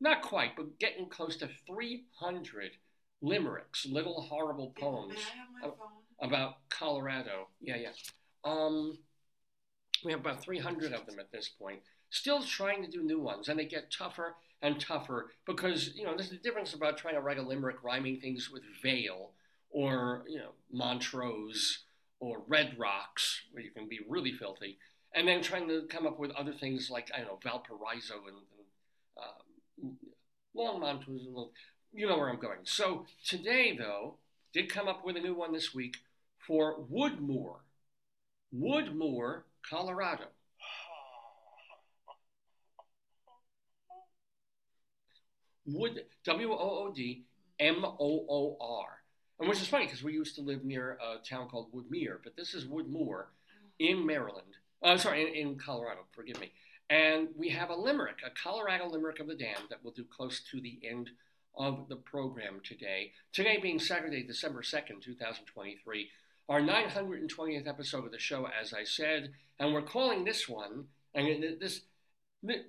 not 0.00 0.22
quite, 0.22 0.56
but 0.56 0.78
getting 0.78 1.08
close 1.08 1.36
to 1.38 1.48
300 1.66 2.72
limericks, 3.20 3.86
little 3.86 4.22
horrible 4.22 4.72
poems 4.78 5.14
May 5.14 5.20
I 5.20 5.36
have 5.36 5.48
my 5.52 5.68
phone? 5.68 6.28
about 6.28 6.68
Colorado. 6.70 7.48
Yeah, 7.60 7.76
yeah. 7.76 7.92
Um, 8.44 8.98
we 10.04 10.12
have 10.12 10.20
about 10.20 10.42
300 10.42 10.92
of 10.92 11.06
them 11.06 11.18
at 11.18 11.30
this 11.32 11.48
point. 11.48 11.80
Still 12.10 12.42
trying 12.42 12.82
to 12.82 12.90
do 12.90 13.02
new 13.02 13.20
ones, 13.20 13.48
and 13.48 13.58
they 13.58 13.66
get 13.66 13.92
tougher 13.92 14.34
and 14.62 14.80
tougher 14.80 15.30
because 15.46 15.94
you 15.94 16.04
know 16.04 16.14
there's 16.16 16.32
a 16.32 16.36
difference 16.36 16.74
about 16.74 16.98
trying 16.98 17.14
to 17.14 17.20
write 17.20 17.38
a 17.38 17.42
limerick 17.42 17.82
rhyming 17.82 18.20
things 18.20 18.50
with 18.50 18.62
Vail 18.82 19.30
or 19.70 20.24
you 20.28 20.38
know 20.38 20.50
Montrose 20.72 21.84
or 22.18 22.42
Red 22.48 22.76
Rocks, 22.78 23.42
where 23.52 23.62
you 23.62 23.70
can 23.70 23.88
be 23.88 24.00
really 24.08 24.32
filthy, 24.32 24.78
and 25.14 25.26
then 25.26 25.42
trying 25.42 25.66
to 25.68 25.86
come 25.88 26.06
up 26.06 26.18
with 26.18 26.30
other 26.32 26.52
things 26.52 26.90
like 26.90 27.10
I 27.14 27.18
don't 27.18 27.28
know 27.28 27.38
Valparaiso 27.42 28.14
and, 28.26 28.36
and 28.36 29.88
um, 29.88 29.96
Longmont 30.56 31.06
was 31.06 31.22
a 31.22 31.28
little. 31.28 31.52
You 31.92 32.08
know 32.08 32.18
where 32.18 32.28
I'm 32.28 32.38
going. 32.38 32.60
So 32.64 33.06
today, 33.26 33.76
though, 33.76 34.16
did 34.52 34.72
come 34.72 34.88
up 34.88 35.04
with 35.04 35.16
a 35.16 35.20
new 35.20 35.34
one 35.34 35.52
this 35.52 35.74
week 35.74 35.96
for 36.46 36.84
Woodmoor, 36.88 37.56
Woodmoor, 38.56 39.42
Colorado. 39.68 40.24
Wood 45.66 46.04
W 46.24 46.52
O 46.52 46.56
O 46.56 46.92
D 46.94 47.24
M 47.58 47.84
O 47.84 48.24
O 48.28 48.56
R, 48.60 49.02
and 49.40 49.48
which 49.48 49.60
is 49.60 49.66
funny 49.66 49.86
because 49.86 50.04
we 50.04 50.12
used 50.12 50.36
to 50.36 50.42
live 50.42 50.64
near 50.64 50.96
a 51.02 51.16
town 51.28 51.48
called 51.48 51.72
Woodmere, 51.72 52.18
but 52.22 52.36
this 52.36 52.54
is 52.54 52.66
Woodmoor 52.66 53.24
in 53.80 54.06
Maryland. 54.06 54.54
Uh, 54.82 54.96
sorry, 54.96 55.22
in, 55.22 55.48
in 55.48 55.58
Colorado. 55.58 56.00
Forgive 56.12 56.40
me. 56.40 56.52
And 56.88 57.28
we 57.36 57.50
have 57.50 57.70
a 57.70 57.76
limerick, 57.76 58.18
a 58.26 58.30
Colorado 58.30 58.88
limerick 58.88 59.20
of 59.20 59.28
the 59.28 59.34
dam 59.34 59.58
that 59.68 59.78
we'll 59.82 59.92
do 59.92 60.04
close 60.04 60.40
to 60.50 60.60
the 60.60 60.80
end 60.82 61.10
of 61.56 61.88
the 61.88 61.96
program 61.96 62.60
today. 62.64 63.12
Today 63.32 63.58
being 63.60 63.78
Saturday, 63.78 64.22
December 64.22 64.62
2nd, 64.62 65.02
2023, 65.02 66.08
our 66.48 66.60
920th 66.60 67.68
episode 67.68 68.06
of 68.06 68.10
the 68.10 68.18
show, 68.18 68.48
as 68.60 68.72
I 68.72 68.82
said, 68.82 69.32
and 69.58 69.72
we're 69.72 69.82
calling 69.82 70.24
this 70.24 70.48
one, 70.48 70.86
and 71.14 71.60
this, 71.60 71.82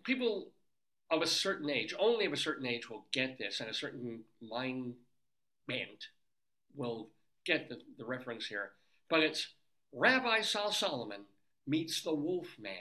people 0.03 0.51
of 1.09 1.21
a 1.21 1.27
certain 1.27 1.69
age, 1.69 1.93
only 1.99 2.25
of 2.25 2.33
a 2.33 2.37
certain 2.37 2.67
age 2.67 2.89
will 2.89 3.05
get 3.11 3.39
this, 3.39 3.59
and 3.59 3.69
a 3.69 3.73
certain 3.73 4.21
mind 4.39 4.93
bent 5.67 6.09
will 6.75 7.09
get 7.45 7.69
the, 7.69 7.79
the 7.97 8.05
reference 8.05 8.45
here. 8.45 8.71
But 9.09 9.21
it's 9.21 9.47
Rabbi 9.93 10.41
Sol 10.41 10.71
Solomon 10.71 11.21
meets 11.67 12.01
the 12.01 12.13
Wolf 12.13 12.47
Man. 12.59 12.73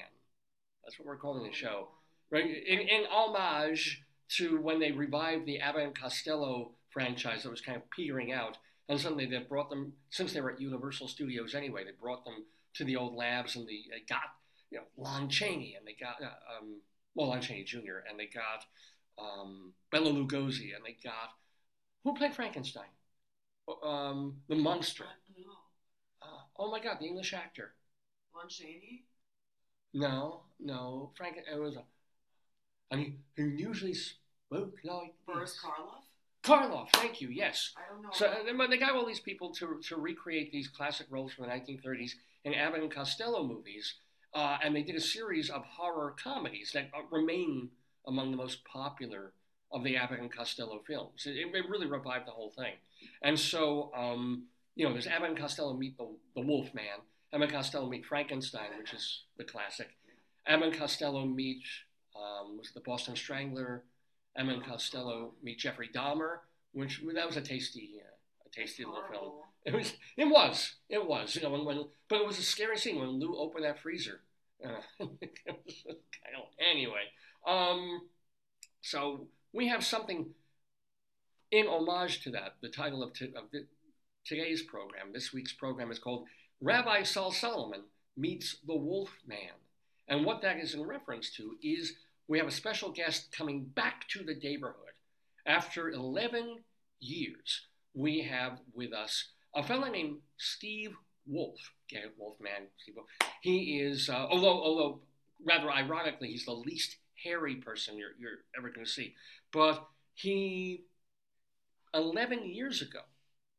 That's 0.85 0.99
what 0.99 1.07
we're 1.07 1.17
calling 1.17 1.49
the 1.49 1.55
show. 1.55 1.89
Right? 2.31 2.45
In, 2.45 2.81
in 2.81 3.05
homage 3.11 4.03
to 4.37 4.61
when 4.61 4.79
they 4.79 4.93
revived 4.93 5.47
the 5.47 5.59
Abbott 5.59 5.99
Costello 5.99 6.73
franchise 6.91 7.43
that 7.43 7.51
was 7.51 7.61
kind 7.61 7.77
of 7.77 7.91
petering 7.91 8.33
out. 8.33 8.59
And 8.89 9.01
suddenly 9.01 9.27
they 9.27 9.39
brought 9.39 9.71
them, 9.71 9.93
since 10.11 10.33
they 10.33 10.41
were 10.41 10.53
at 10.53 10.61
Universal 10.61 11.09
Studios 11.09 11.55
anyway, 11.55 11.85
they 11.85 11.93
brought 12.01 12.25
them 12.25 12.45
to 12.75 12.85
the 12.85 12.97
old 12.97 13.15
labs 13.15 13.57
and 13.57 13.67
they, 13.67 13.83
they 13.91 14.03
got, 14.09 14.23
you 14.71 14.79
know, 14.79 14.85
Lon 14.97 15.29
Chaney 15.29 15.77
and 15.79 15.87
they 15.87 15.95
got, 15.99 16.17
uh, 16.21 16.59
um, 16.59 16.81
well, 17.15 17.29
Lon 17.29 17.41
Chaney 17.41 17.65
Jr. 17.65 18.03
and 18.09 18.19
they 18.19 18.27
got 18.27 18.65
um, 19.19 19.73
Bela 19.93 20.11
Lugosi 20.11 20.75
and 20.75 20.85
they 20.85 20.97
got, 21.03 21.31
who 22.05 22.15
played 22.15 22.35
Frankenstein? 22.35 22.85
Um, 23.85 24.39
the 24.49 24.57
monster. 24.57 25.05
Uh, 26.23 26.27
oh 26.59 26.71
my 26.71 26.81
God, 26.81 26.97
the 27.01 27.07
English 27.07 27.33
actor. 27.33 27.73
Lon 28.41 28.49
Chaney? 28.49 29.05
No, 29.93 30.43
no, 30.59 31.11
Frank. 31.17 31.37
It 31.37 31.59
was 31.59 31.77
a, 31.77 31.83
and 32.91 33.01
he, 33.01 33.15
he 33.37 33.43
usually 33.43 33.95
spoke 33.95 34.79
like 34.85 35.15
Boris 35.27 35.53
this. 35.53 35.61
Karloff? 35.63 36.01
Karloff. 36.43 36.89
Thank 36.95 37.21
you. 37.21 37.29
Yes. 37.29 37.75
I 37.77 37.93
don't 37.93 38.03
know. 38.03 38.09
So 38.13 38.27
uh, 38.27 38.67
they 38.69 38.79
got 38.79 38.95
all 38.95 39.05
these 39.07 39.21
people 39.21 39.53
to 39.55 39.81
to 39.89 39.97
recreate 39.97 40.53
these 40.53 40.69
classic 40.69 41.07
roles 41.11 41.33
from 41.33 41.47
the 41.47 41.51
1930s 41.51 42.13
in 42.45 42.55
Abbott 42.55 42.83
and 42.83 42.91
Costello 42.91 43.45
movies, 43.45 43.95
uh, 44.35 44.57
and 44.65 44.75
they 44.75 44.83
did 44.83 44.97
a 44.97 45.01
series 45.01 45.51
of 45.51 45.65
horror 45.65 46.15
comedies 46.23 46.71
that 46.73 46.91
uh, 46.95 47.03
remain 47.11 47.69
among 48.07 48.31
the 48.31 48.37
most 48.37 48.65
popular 48.65 49.33
of 49.73 49.85
the 49.85 49.97
Abbott 49.97 50.21
and 50.21 50.35
Costello 50.35 50.81
films. 50.87 51.27
It, 51.27 51.37
it 51.37 51.69
really 51.69 51.87
revived 51.87 52.27
the 52.27 52.33
whole 52.33 52.51
thing. 52.51 52.75
And 53.23 53.39
so, 53.39 53.93
um, 53.95 54.47
you 54.75 54.87
know, 54.87 54.93
there's 54.93 55.07
Abbott 55.07 55.31
and 55.31 55.39
Costello 55.39 55.75
meet 55.75 55.97
the, 55.97 56.09
the 56.35 56.41
Wolf 56.41 56.75
Man, 56.75 57.01
Abbott 57.33 57.53
Costello 57.53 57.89
meet 57.89 58.05
Frankenstein, 58.05 58.71
which 58.79 58.93
is 58.93 59.23
the 59.37 59.45
classic. 59.45 59.89
Abbott 60.47 60.77
Costello 60.77 61.25
meet, 61.25 61.63
um, 62.17 62.59
was 62.59 62.73
the 62.73 62.81
Boston 62.81 63.15
Strangler? 63.15 63.85
Abbott 64.37 64.65
Costello 64.65 65.35
meet 65.43 65.59
Jeffrey 65.59 65.89
Dahmer, 65.95 66.39
which 66.73 67.01
that 67.15 67.27
was 67.27 67.37
a 67.37 67.41
tasty, 67.41 68.01
uh, 68.01 68.47
a 68.47 68.51
tasty 68.51 68.85
little 68.85 69.05
film. 69.11 69.33
It 69.65 69.75
was. 69.75 69.93
It 70.17 70.25
was. 70.25 70.75
It 70.89 71.07
was. 71.07 71.37
You 71.37 71.43
know, 71.43 71.51
when, 71.51 71.65
when 71.65 71.85
but 72.09 72.21
it 72.21 72.27
was 72.27 72.39
a 72.39 72.43
scary 72.43 72.79
scene 72.79 72.99
when 72.99 73.21
Lou 73.21 73.37
opened 73.37 73.65
that 73.65 73.81
freezer. 73.81 74.21
Uh, 74.65 74.81
it 75.01 75.31
was 75.47 75.85
kind 75.85 76.37
of, 76.37 76.49
anyway, 76.59 77.05
um, 77.47 78.03
so 78.83 79.27
we 79.53 79.69
have 79.69 79.85
something 79.85 80.31
in 81.51 81.67
homage 81.67 82.23
to 82.23 82.31
that. 82.31 82.57
The 82.61 82.69
title 82.69 83.03
of, 83.03 83.13
t- 83.13 83.33
of 83.37 83.51
the, 83.53 83.67
today's 84.25 84.63
program, 84.63 85.13
this 85.13 85.33
week's 85.33 85.53
program, 85.53 85.91
is 85.91 85.99
called 85.99 86.27
Rabbi 86.61 87.03
Sol 87.05 87.33
Solomon 87.33 87.83
meets 88.17 88.57
the 88.67 88.77
Wolf 88.77 89.11
Man, 89.27 89.57
and 90.09 90.25
what 90.25 90.43
that 90.43 90.59
is 90.59 90.75
in 90.75 90.83
reference 90.83 91.31
to 91.37 91.57
is 91.63 91.95
we 92.29 92.39
have 92.39 92.47
a 92.47 92.53
special 92.53 92.91
guest 92.91 93.33
coming 93.37 93.65
back 93.65 94.09
to 94.09 94.23
the 94.23 94.35
neighborhood 94.35 94.95
after 95.47 95.91
11 95.91 96.59
years. 97.01 97.67
We 97.95 98.23
have 98.23 98.59
with 98.75 98.93
us 98.93 99.29
a 99.55 99.63
fellow 99.63 99.91
named 99.91 100.19
Steve 100.37 100.95
Wolf. 101.27 101.59
Get 101.89 102.05
it, 102.05 102.15
Wolfman, 102.19 102.69
Steve 102.79 102.97
Wolf. 102.97 103.09
He 103.41 103.81
is, 103.81 104.09
uh, 104.09 104.27
although, 104.31 104.63
although 104.63 105.01
rather 105.45 105.71
ironically, 105.71 106.29
he's 106.29 106.45
the 106.45 106.53
least 106.53 106.97
hairy 107.25 107.57
person 107.57 107.97
you're, 107.97 108.13
you're 108.19 108.41
ever 108.57 108.69
going 108.69 108.85
to 108.85 108.91
see. 108.91 109.15
But 109.53 109.87
he 110.15 110.85
11 111.95 112.45
years 112.53 112.83
ago, 112.83 113.01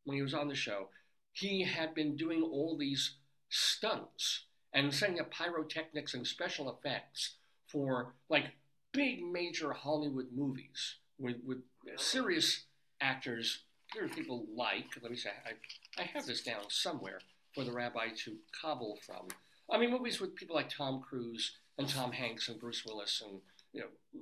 when 0.05 0.15
he 0.15 0.22
was 0.22 0.34
on 0.34 0.48
the 0.48 0.55
show, 0.55 0.89
he 1.32 1.64
had 1.64 1.94
been 1.94 2.16
doing 2.16 2.42
all 2.44 2.78
these 2.78 3.16
stunts 3.50 4.46
and 4.74 4.94
setting 4.94 5.20
up 5.20 5.32
pyrotechnics 5.32 6.14
and 6.14 6.26
special 6.26 6.70
effects 6.70 7.36
for 7.68 8.14
like 8.30 8.46
big 8.92 9.24
major 9.24 9.74
Hollywood 9.74 10.28
movies 10.34 10.96
with, 11.20 11.38
with 11.46 11.60
serious 11.98 12.64
actors, 13.00 13.64
There 13.94 14.06
are 14.06 14.10
people 14.10 14.46
like, 14.56 14.86
let 15.02 15.12
me 15.12 15.18
say, 15.18 15.32
I, 15.46 16.02
I 16.02 16.06
have 16.06 16.26
this 16.26 16.42
down 16.42 16.64
somewhere 16.70 17.20
for 17.54 17.64
the 17.64 17.72
rabbi 17.72 18.08
to 18.26 18.38
cobble 18.62 18.98
from. 19.06 19.28
I 19.70 19.78
mean, 19.78 19.92
movies 19.92 20.20
with 20.20 20.36
people 20.36 20.56
like 20.56 20.70
Tom 20.70 21.02
Cruise 21.02 21.58
and 21.78 21.88
Tom 21.88 22.12
Hanks 22.12 22.48
and 22.48 22.60
Bruce 22.60 22.86
Willis 22.86 23.22
and, 23.26 23.40
you 23.74 23.82
know, 23.82 24.22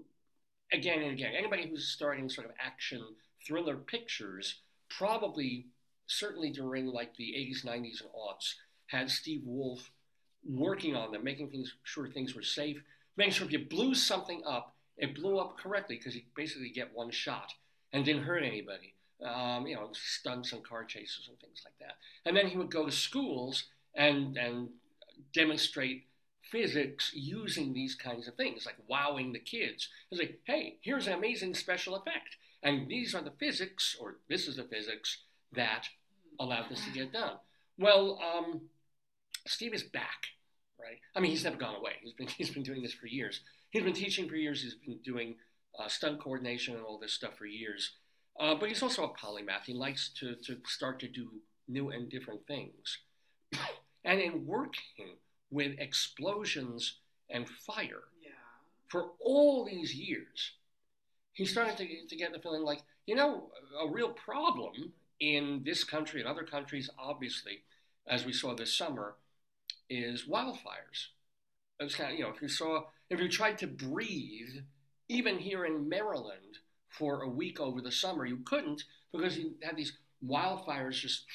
again 0.72 1.01
and 1.01 1.12
again. 1.12 1.34
Anybody 1.36 1.68
who's 1.68 1.88
starting 1.88 2.30
sort 2.30 2.48
of 2.48 2.54
action 2.60 3.04
thriller 3.46 3.75
pictures 3.75 4.56
probably, 4.89 5.68
certainly 6.10 6.50
during 6.50 6.88
like 6.88 7.16
the 7.16 7.36
80s, 7.38 7.66
90s, 7.66 8.01
and 8.01 8.10
aughts, 8.12 8.56
had 8.88 9.10
Steve 9.10 9.42
Wolf 9.46 9.92
working 10.44 10.96
on 10.96 11.12
them, 11.12 11.24
making 11.24 11.50
things 11.50 11.75
sure 11.84 12.08
things 12.08 12.36
were 12.36 12.42
safe, 12.42 12.82
making 13.16 13.34
sure 13.34 13.46
if 13.46 13.54
you 13.54 13.60
blew 13.60 13.94
something 13.94 14.42
up, 14.46 14.75
it 14.98 15.16
blew 15.16 15.38
up 15.38 15.58
correctly 15.58 15.98
because 15.98 16.16
you 16.16 16.24
basically 16.36 16.70
get 16.70 16.94
one 16.94 17.12
shot 17.12 17.54
and 17.94 18.04
didn't 18.04 18.24
hurt 18.24 18.44
anybody. 18.44 18.96
Um, 19.24 19.68
you 19.68 19.75
know, 19.75 19.89
stunts 19.92 20.54
and 20.54 20.63
car 20.63 20.86
chases 20.86 21.28
and 21.28 21.38
things 21.39 21.62
like 21.66 21.78
that. 21.80 21.98
And 22.25 22.36
then 22.36 22.48
he 22.48 22.58
would 22.58 22.72
go 22.72 22.86
to 22.86 22.92
schools 22.92 23.66
and 23.94 24.38
and 24.38 24.70
demonstrate 25.34 26.06
physics 26.50 27.12
using 27.13 27.74
these 27.74 27.96
kinds 27.96 28.28
of 28.28 28.36
things, 28.36 28.66
like 28.66 28.78
wowing 28.88 29.34
the 29.34 29.39
kids. 29.39 29.89
He's 30.10 30.20
like, 30.20 30.39
hey, 30.46 30.78
here's 30.82 31.08
an 31.08 31.13
amazing 31.13 31.54
special 31.54 31.96
effect. 31.96 32.38
And 32.63 32.88
these 32.88 33.13
are 33.13 33.22
the 33.22 33.32
physics, 33.32 33.96
or 34.00 34.18
this 34.30 34.48
is 34.48 34.56
the 34.56 34.63
physics 34.63 35.20
that 35.54 35.88
allowed 36.39 36.69
this 36.69 36.84
to 36.86 36.91
get 36.91 37.12
done. 37.13 37.34
Well, 37.77 38.19
um, 38.22 38.62
Steve 39.48 39.74
is 39.74 39.84
back, 39.84 40.27
right? 40.79 40.98
I 41.15 41.19
mean, 41.19 41.31
he's 41.31 41.43
never 41.43 41.58
gone 41.58 41.75
away. 41.75 41.93
He's 42.01 42.13
been, 42.13 42.27
he's 42.38 42.50
been 42.50 42.63
doing 42.63 42.81
this 42.81 42.93
for 42.93 43.08
years. 43.08 43.41
He's 43.69 43.84
been 43.84 43.93
teaching 43.93 44.27
for 44.27 44.36
years. 44.36 44.62
He's 44.63 44.75
been 44.75 44.98
doing 45.03 45.36
uh, 45.77 45.88
stunt 45.88 46.19
coordination 46.22 46.75
and 46.75 46.84
all 46.84 46.98
this 46.98 47.13
stuff 47.13 47.38
for 47.38 47.46
years. 47.46 47.91
Uh, 48.39 48.55
but 48.55 48.69
he's 48.69 48.81
also 48.81 49.03
a 49.03 49.10
polymath. 49.10 49.65
He 49.65 49.74
likes 49.74 50.10
to, 50.19 50.36
to 50.46 50.58
start 50.65 51.00
to 51.01 51.08
do 51.08 51.29
new 51.67 51.89
and 51.89 52.10
different 52.10 52.46
things. 52.48 52.98
and 54.05 54.19
in 54.19 54.46
working 54.46 55.17
with 55.51 55.75
explosions 55.79 56.96
and 57.29 57.48
fire 57.48 58.03
Yeah. 58.24 58.31
for 58.88 59.12
all 59.19 59.65
these 59.65 59.93
years, 59.93 60.53
he 61.34 61.46
started 61.46 61.77
to, 61.77 62.08
to 62.08 62.15
get 62.15 62.34
the 62.34 62.39
feeling 62.39 62.63
like, 62.63 62.81
you 63.05 63.15
know, 63.15 63.50
a 63.81 63.88
real 63.89 64.10
problem 64.10 64.93
in 65.19 65.61
this 65.65 65.83
country 65.83 66.21
and 66.21 66.29
other 66.29 66.43
countries, 66.43 66.89
obviously, 66.97 67.63
as 68.07 68.25
we 68.25 68.33
saw 68.33 68.55
this 68.55 68.75
summer, 68.75 69.15
is 69.89 70.25
wildfires. 70.25 71.07
It's 71.79 71.95
kind 71.95 72.13
of, 72.13 72.19
you 72.19 72.25
know, 72.25 72.31
if 72.31 72.41
you 72.41 72.47
saw, 72.47 72.83
if 73.09 73.19
you 73.19 73.29
tried 73.29 73.57
to 73.59 73.67
breathe, 73.67 74.63
even 75.07 75.38
here 75.38 75.65
in 75.65 75.89
Maryland 75.89 76.59
for 76.89 77.21
a 77.21 77.29
week 77.29 77.59
over 77.59 77.81
the 77.81 77.91
summer, 77.91 78.25
you 78.25 78.38
couldn't 78.45 78.83
because 79.11 79.38
you 79.38 79.53
had 79.63 79.75
these 79.75 79.93
wildfires 80.25 80.99
just 80.99 81.25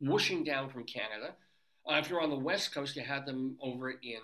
whooshing 0.00 0.44
down 0.44 0.70
from 0.70 0.84
Canada. 0.84 1.34
Uh, 1.88 1.94
if 1.94 2.08
you're 2.08 2.20
on 2.20 2.30
the 2.30 2.36
West 2.36 2.74
Coast, 2.74 2.96
you 2.96 3.02
had 3.02 3.26
them 3.26 3.56
over 3.60 3.90
in 3.90 4.20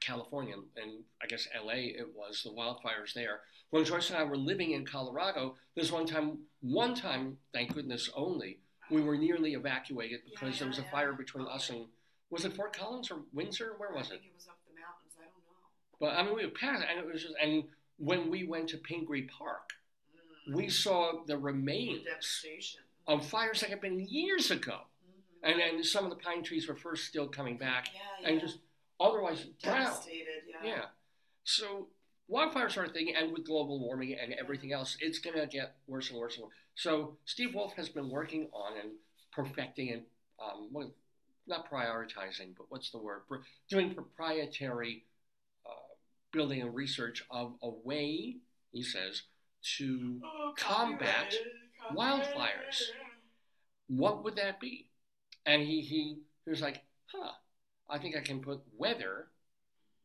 California, 0.00 0.54
and 0.54 1.02
I 1.22 1.26
guess 1.26 1.46
LA 1.54 1.74
it 1.74 2.08
was, 2.14 2.42
the 2.42 2.50
wildfires 2.50 3.12
there. 3.14 3.40
When 3.70 3.84
Joyce 3.84 4.08
and 4.10 4.18
I 4.18 4.24
were 4.24 4.36
living 4.36 4.72
in 4.72 4.86
Colorado, 4.86 5.56
there's 5.74 5.92
one 5.92 6.06
time, 6.06 6.38
one 6.60 6.94
time, 6.94 7.36
thank 7.52 7.74
goodness 7.74 8.08
only, 8.14 8.58
we 8.90 9.02
were 9.02 9.16
nearly 9.16 9.52
evacuated 9.54 10.20
because 10.24 10.54
Yeah, 10.54 10.58
there 10.60 10.68
was 10.68 10.78
a 10.78 10.82
yeah, 10.82 10.90
fire 10.90 11.12
between 11.12 11.46
us 11.46 11.68
and, 11.70 11.86
was 12.30 12.44
it 12.44 12.54
Fort 12.54 12.74
Collins 12.76 13.10
or 13.10 13.20
Windsor? 13.32 13.74
Where 13.76 13.90
was 13.92 14.10
I 14.10 14.14
it? 14.14 14.20
think 14.20 14.32
it 14.32 14.36
was 14.36 14.48
up 14.48 14.58
the 14.66 14.74
mountains. 14.80 15.14
I 15.18 15.24
don't 15.24 15.32
know. 15.44 15.58
But 16.00 16.18
I 16.18 16.22
mean, 16.22 16.34
we 16.36 16.44
were 16.46 16.52
past, 16.52 16.84
and 16.88 16.98
it 16.98 17.06
was 17.12 17.22
just, 17.22 17.34
and 17.42 17.64
when 17.98 18.30
we 18.30 18.44
went 18.44 18.68
to 18.70 18.78
Pingree 18.78 19.22
Park, 19.28 19.70
Mm. 20.48 20.54
we 20.54 20.68
saw 20.70 21.24
the 21.26 21.34
The 21.34 21.38
remains 21.38 22.04
devastation. 22.04 22.80
of 23.06 23.26
fires 23.26 23.60
that 23.60 23.68
had 23.68 23.82
been 23.82 24.00
years 24.08 24.50
ago. 24.50 24.80
Mhm. 25.06 25.20
And 25.50 25.60
then 25.60 25.84
some 25.84 26.04
of 26.04 26.10
the 26.10 26.16
pine 26.16 26.42
trees 26.42 26.66
were 26.66 26.74
first 26.76 27.04
still 27.04 27.28
coming 27.28 27.58
back, 27.58 27.92
yeah, 27.92 28.00
yeah. 28.22 28.28
and 28.30 28.40
just 28.40 28.60
otherwise 28.98 29.44
brown. 29.62 29.84
devastated. 29.84 30.44
Yeah. 30.48 30.64
Yeah. 30.64 30.88
So 31.44 31.90
wildfires 32.30 32.76
are 32.76 32.84
a 32.84 32.88
thing, 32.88 33.14
and 33.14 33.32
with 33.32 33.46
global 33.46 33.80
warming 33.80 34.14
and 34.20 34.32
everything 34.34 34.72
else, 34.72 34.96
it's 35.00 35.18
going 35.18 35.38
to 35.38 35.46
get 35.46 35.76
worse 35.86 36.10
and 36.10 36.18
worse 36.18 36.36
and 36.36 36.44
worse. 36.44 36.54
So 36.74 37.16
Steve 37.24 37.54
Wolf 37.54 37.74
has 37.74 37.88
been 37.88 38.08
working 38.10 38.48
on 38.52 38.78
and 38.78 38.90
perfecting 39.32 39.90
and 39.90 40.02
um, 40.42 40.68
what, 40.70 40.88
not 41.46 41.70
prioritizing, 41.70 42.54
but 42.56 42.66
what's 42.68 42.90
the 42.90 42.98
word? 42.98 43.22
Doing 43.68 43.94
proprietary 43.94 45.04
uh, 45.66 45.70
building 46.32 46.60
and 46.60 46.74
research 46.74 47.24
of 47.30 47.54
a 47.62 47.70
way, 47.70 48.36
he 48.72 48.82
says, 48.82 49.22
to 49.78 50.20
Oh, 50.24 50.52
Combat 50.56 51.34
wildfires. 51.92 52.82
what 53.88 54.22
would 54.24 54.36
that 54.36 54.60
be? 54.60 54.86
And 55.46 55.62
he 55.62 55.80
he, 55.80 56.18
he 56.44 56.50
was 56.50 56.60
like, 56.60 56.82
huh, 57.06 57.32
I 57.88 57.98
think 57.98 58.16
I 58.16 58.20
can 58.20 58.40
put 58.40 58.60
weather, 58.76 59.28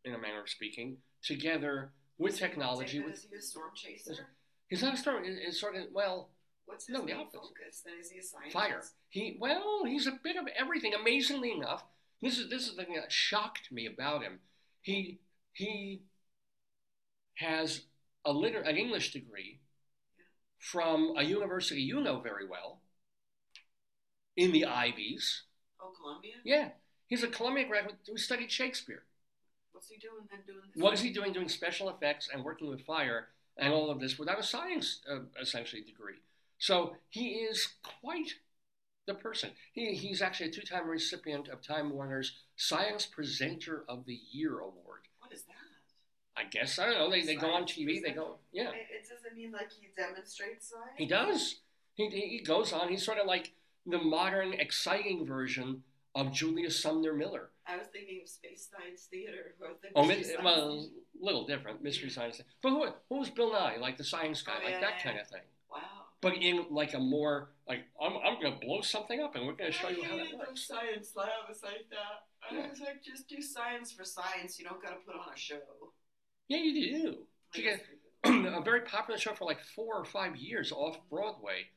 in 0.06 0.14
a 0.14 0.18
manner 0.18 0.42
of 0.42 0.50
speaking, 0.50 0.98
together 1.22 1.92
with 2.18 2.38
technology. 2.38 3.00
With 3.00 3.14
is 3.16 3.28
he 3.30 3.36
a 3.38 3.42
storm 3.42 3.72
chaser? 3.76 4.28
he's 4.68 4.82
not 4.82 4.94
a 4.94 4.98
storm. 4.98 5.24
It's 5.26 5.60
sort 5.60 5.76
of 5.76 5.84
well, 5.94 6.30
What's 6.66 6.88
his 6.88 6.94
No, 6.94 7.02
the 7.02 7.08
main 7.08 7.16
opposite. 7.18 7.40
focus? 7.42 7.82
Then 7.86 7.96
is 8.00 8.10
he 8.10 8.20
a 8.20 8.24
scientist? 8.24 8.54
fire. 8.54 8.84
He 9.10 9.38
well, 9.40 9.84
he's 9.86 10.08
a 10.08 10.20
bit 10.24 10.38
of 10.38 10.46
everything. 10.58 10.94
Amazingly 10.94 11.52
enough, 11.52 11.84
this 12.22 12.38
is 12.38 12.50
this 12.50 12.68
is 12.68 12.76
the 12.76 12.84
thing 12.86 12.96
that 12.96 13.12
shocked 13.12 13.72
me 13.72 13.86
about 13.86 14.24
him. 14.24 14.40
He 14.82 15.20
he 15.52 16.04
has 17.36 17.82
a 18.26 18.32
liter 18.32 18.60
an 18.62 18.78
English 18.78 19.12
degree 19.12 19.60
from 20.60 21.14
a 21.18 21.24
university 21.24 21.82
you 21.82 22.00
know 22.00 22.20
very 22.20 22.48
well 22.48 22.80
in 24.38 24.52
the 24.52 24.66
Ivies. 24.66 25.44
Oh, 25.82 25.92
Columbia. 26.00 26.36
Yeah, 26.46 26.70
he's 27.08 27.24
a 27.24 27.28
Columbia 27.28 27.68
graduate 27.68 27.98
who 28.08 28.18
studied 28.18 28.52
Shakespeare. 28.52 29.04
What's 29.84 29.92
he 29.92 30.08
doing 30.08 30.28
then? 30.32 30.40
Doing 30.48 30.70
this? 30.74 30.82
What 30.82 30.94
is 30.94 31.02
he 31.02 31.10
doing 31.12 31.34
doing 31.34 31.50
special 31.50 31.90
effects 31.90 32.30
and 32.34 32.44
working 32.44 32.70
with 32.70 32.82
fire 32.82 33.28
and 33.58 33.74
all 33.74 33.90
of 33.90 34.00
this 34.00 34.18
without 34.18 34.40
a 34.40 34.44
science, 34.44 35.02
uh, 35.12 35.20
essentially, 35.42 35.82
degree? 35.82 36.22
So 36.58 36.96
he 37.10 37.30
is 37.30 37.68
quite 38.02 38.36
the 39.06 39.14
person. 39.14 39.52
He, 39.74 39.94
he's 39.94 40.22
actually 40.22 40.50
a 40.50 40.52
two 40.52 40.62
time 40.62 40.88
recipient 40.88 41.50
of 41.50 41.62
Time 41.62 41.90
Warner's 41.90 42.32
Science 42.56 43.06
Presenter 43.06 43.84
of 43.90 44.06
the 44.06 44.18
Year 44.32 44.60
award. 44.60 45.02
What 45.20 45.34
is 45.34 45.44
that? 45.44 45.54
I 46.38 46.46
guess, 46.46 46.80
I 46.80 46.86
don't 46.86 46.98
know, 46.98 47.12
they, 47.12 47.22
they 47.22 47.36
go 47.36 47.52
on 47.52 47.64
TV, 47.64 48.02
they 48.02 48.12
go, 48.12 48.38
yeah. 48.52 48.70
It, 48.70 48.88
it 48.90 49.10
doesn't 49.10 49.38
mean 49.38 49.52
like 49.52 49.70
he 49.72 49.90
demonstrates 49.96 50.70
science. 50.70 50.96
He 50.98 51.06
does. 51.06 51.60
He, 51.94 52.08
he 52.08 52.22
he 52.38 52.40
goes 52.40 52.74
on, 52.74 52.90
he's 52.90 53.06
sort 53.06 53.20
of 53.20 53.28
like 53.28 53.52
the 53.86 54.00
modern, 54.00 54.54
exciting 54.54 55.28
version 55.28 55.84
of 56.16 56.32
Julius 56.32 56.82
Sumner 56.82 57.14
Miller. 57.14 57.50
I 57.68 57.78
was 57.78 57.88
thinking 57.88 58.20
of 58.22 58.30
Space 58.30 58.70
Science 58.72 59.08
Theater. 59.10 59.56
Or 59.62 59.70
the 59.82 59.90
Oh, 59.96 60.06
mi- 60.06 60.24
well, 60.44 60.82
Theater. 60.82 60.90
a 61.22 61.26
little 61.26 61.46
different, 61.48 61.82
mystery 61.82 62.10
science. 62.10 62.38
thing. 62.38 62.46
But 62.62 62.70
who, 62.72 62.88
who 63.10 63.20
was 63.20 63.30
Bill 63.30 63.52
Nye, 63.54 63.78
like 63.80 63.98
the 63.98 64.04
science 64.04 64.42
guy, 64.42 64.54
Oh, 64.60 64.64
like 64.66 64.74
yeah, 64.76 64.80
that 64.82 64.94
yeah, 64.98 65.04
kind 65.04 65.16
yeah. 65.16 65.22
of 65.22 65.28
thing. 65.30 65.42
Wow. 65.72 65.80
But 66.22 66.34
in 66.38 66.66
like 66.70 66.94
a 66.94 67.00
more 67.00 67.50
like 67.68 67.82
I'm, 68.02 68.14
I'm 68.18 68.40
going 68.42 68.54
to 68.60 68.66
blow 68.66 68.82
something 68.82 69.20
up 69.22 69.36
and 69.36 69.46
we're 69.46 69.54
going 69.54 69.72
to 69.72 69.78
show 69.78 69.90
you 69.90 70.04
how 70.04 70.16
that 70.18 70.38
works. 70.38 70.68
science 70.68 71.12
labs 71.16 71.62
like 71.64 71.90
that. 71.90 72.26
I 72.52 72.70
was 72.70 72.80
like, 72.80 73.02
just 73.04 73.28
do 73.30 73.42
science 73.42 73.92
for 73.92 74.04
science. 74.04 74.60
You 74.60 74.66
don't 74.66 74.82
got 74.82 74.90
to 74.90 74.96
put 75.06 75.16
on 75.16 75.34
a 75.34 75.38
show. 75.38 75.58
Yeah, 76.50 76.58
you 76.60 77.02
do. 77.02 77.18
Guess 77.54 77.80
get 78.24 78.44
a 78.54 78.62
very 78.62 78.82
popular 78.82 79.18
show 79.20 79.34
for 79.34 79.46
like 79.46 79.60
four 79.76 79.96
or 79.96 80.06
five 80.06 80.36
years 80.36 80.72
off 80.72 80.98
Broadway 81.10 81.68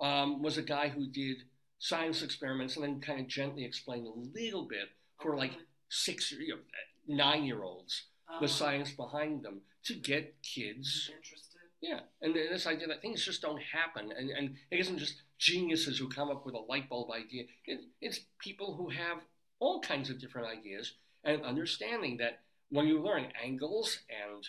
um, 0.00 0.42
was 0.42 0.58
a 0.58 0.62
guy 0.62 0.88
who 0.88 1.06
did 1.08 1.38
science 1.78 2.22
experiments 2.22 2.76
and 2.76 2.84
then 2.84 3.00
kind 3.00 3.20
of 3.20 3.26
gently 3.28 3.64
explained 3.64 4.06
a 4.06 4.10
little 4.38 4.64
bit 4.66 4.88
for 5.20 5.36
like 5.36 5.52
six, 5.88 6.32
you 6.32 6.48
know, 6.48 6.60
nine 7.06 7.44
year 7.44 7.62
olds 7.62 8.04
the 8.40 8.48
science 8.48 8.92
behind 8.92 9.42
them 9.42 9.62
to 9.84 9.94
get 9.94 10.34
kids 10.42 11.10
Interested. 11.14 11.58
Yeah, 11.80 12.00
and 12.20 12.34
this 12.34 12.66
idea 12.66 12.88
that 12.88 13.00
things 13.02 13.24
just 13.24 13.40
don't 13.40 13.62
happen, 13.62 14.12
and, 14.16 14.30
and 14.30 14.56
it 14.70 14.80
isn't 14.80 14.98
just 14.98 15.22
geniuses 15.38 15.96
who 15.96 16.08
come 16.08 16.28
up 16.28 16.44
with 16.44 16.56
a 16.56 16.58
light 16.58 16.88
bulb 16.88 17.12
idea. 17.12 17.44
It, 17.66 17.80
it's 18.00 18.20
people 18.40 18.74
who 18.74 18.88
have 18.88 19.18
all 19.60 19.80
kinds 19.80 20.10
of 20.10 20.20
different 20.20 20.48
ideas 20.48 20.94
and 21.22 21.42
understanding 21.42 22.16
that 22.16 22.40
when 22.70 22.86
you 22.86 23.00
learn 23.00 23.28
angles 23.42 24.00
and, 24.10 24.44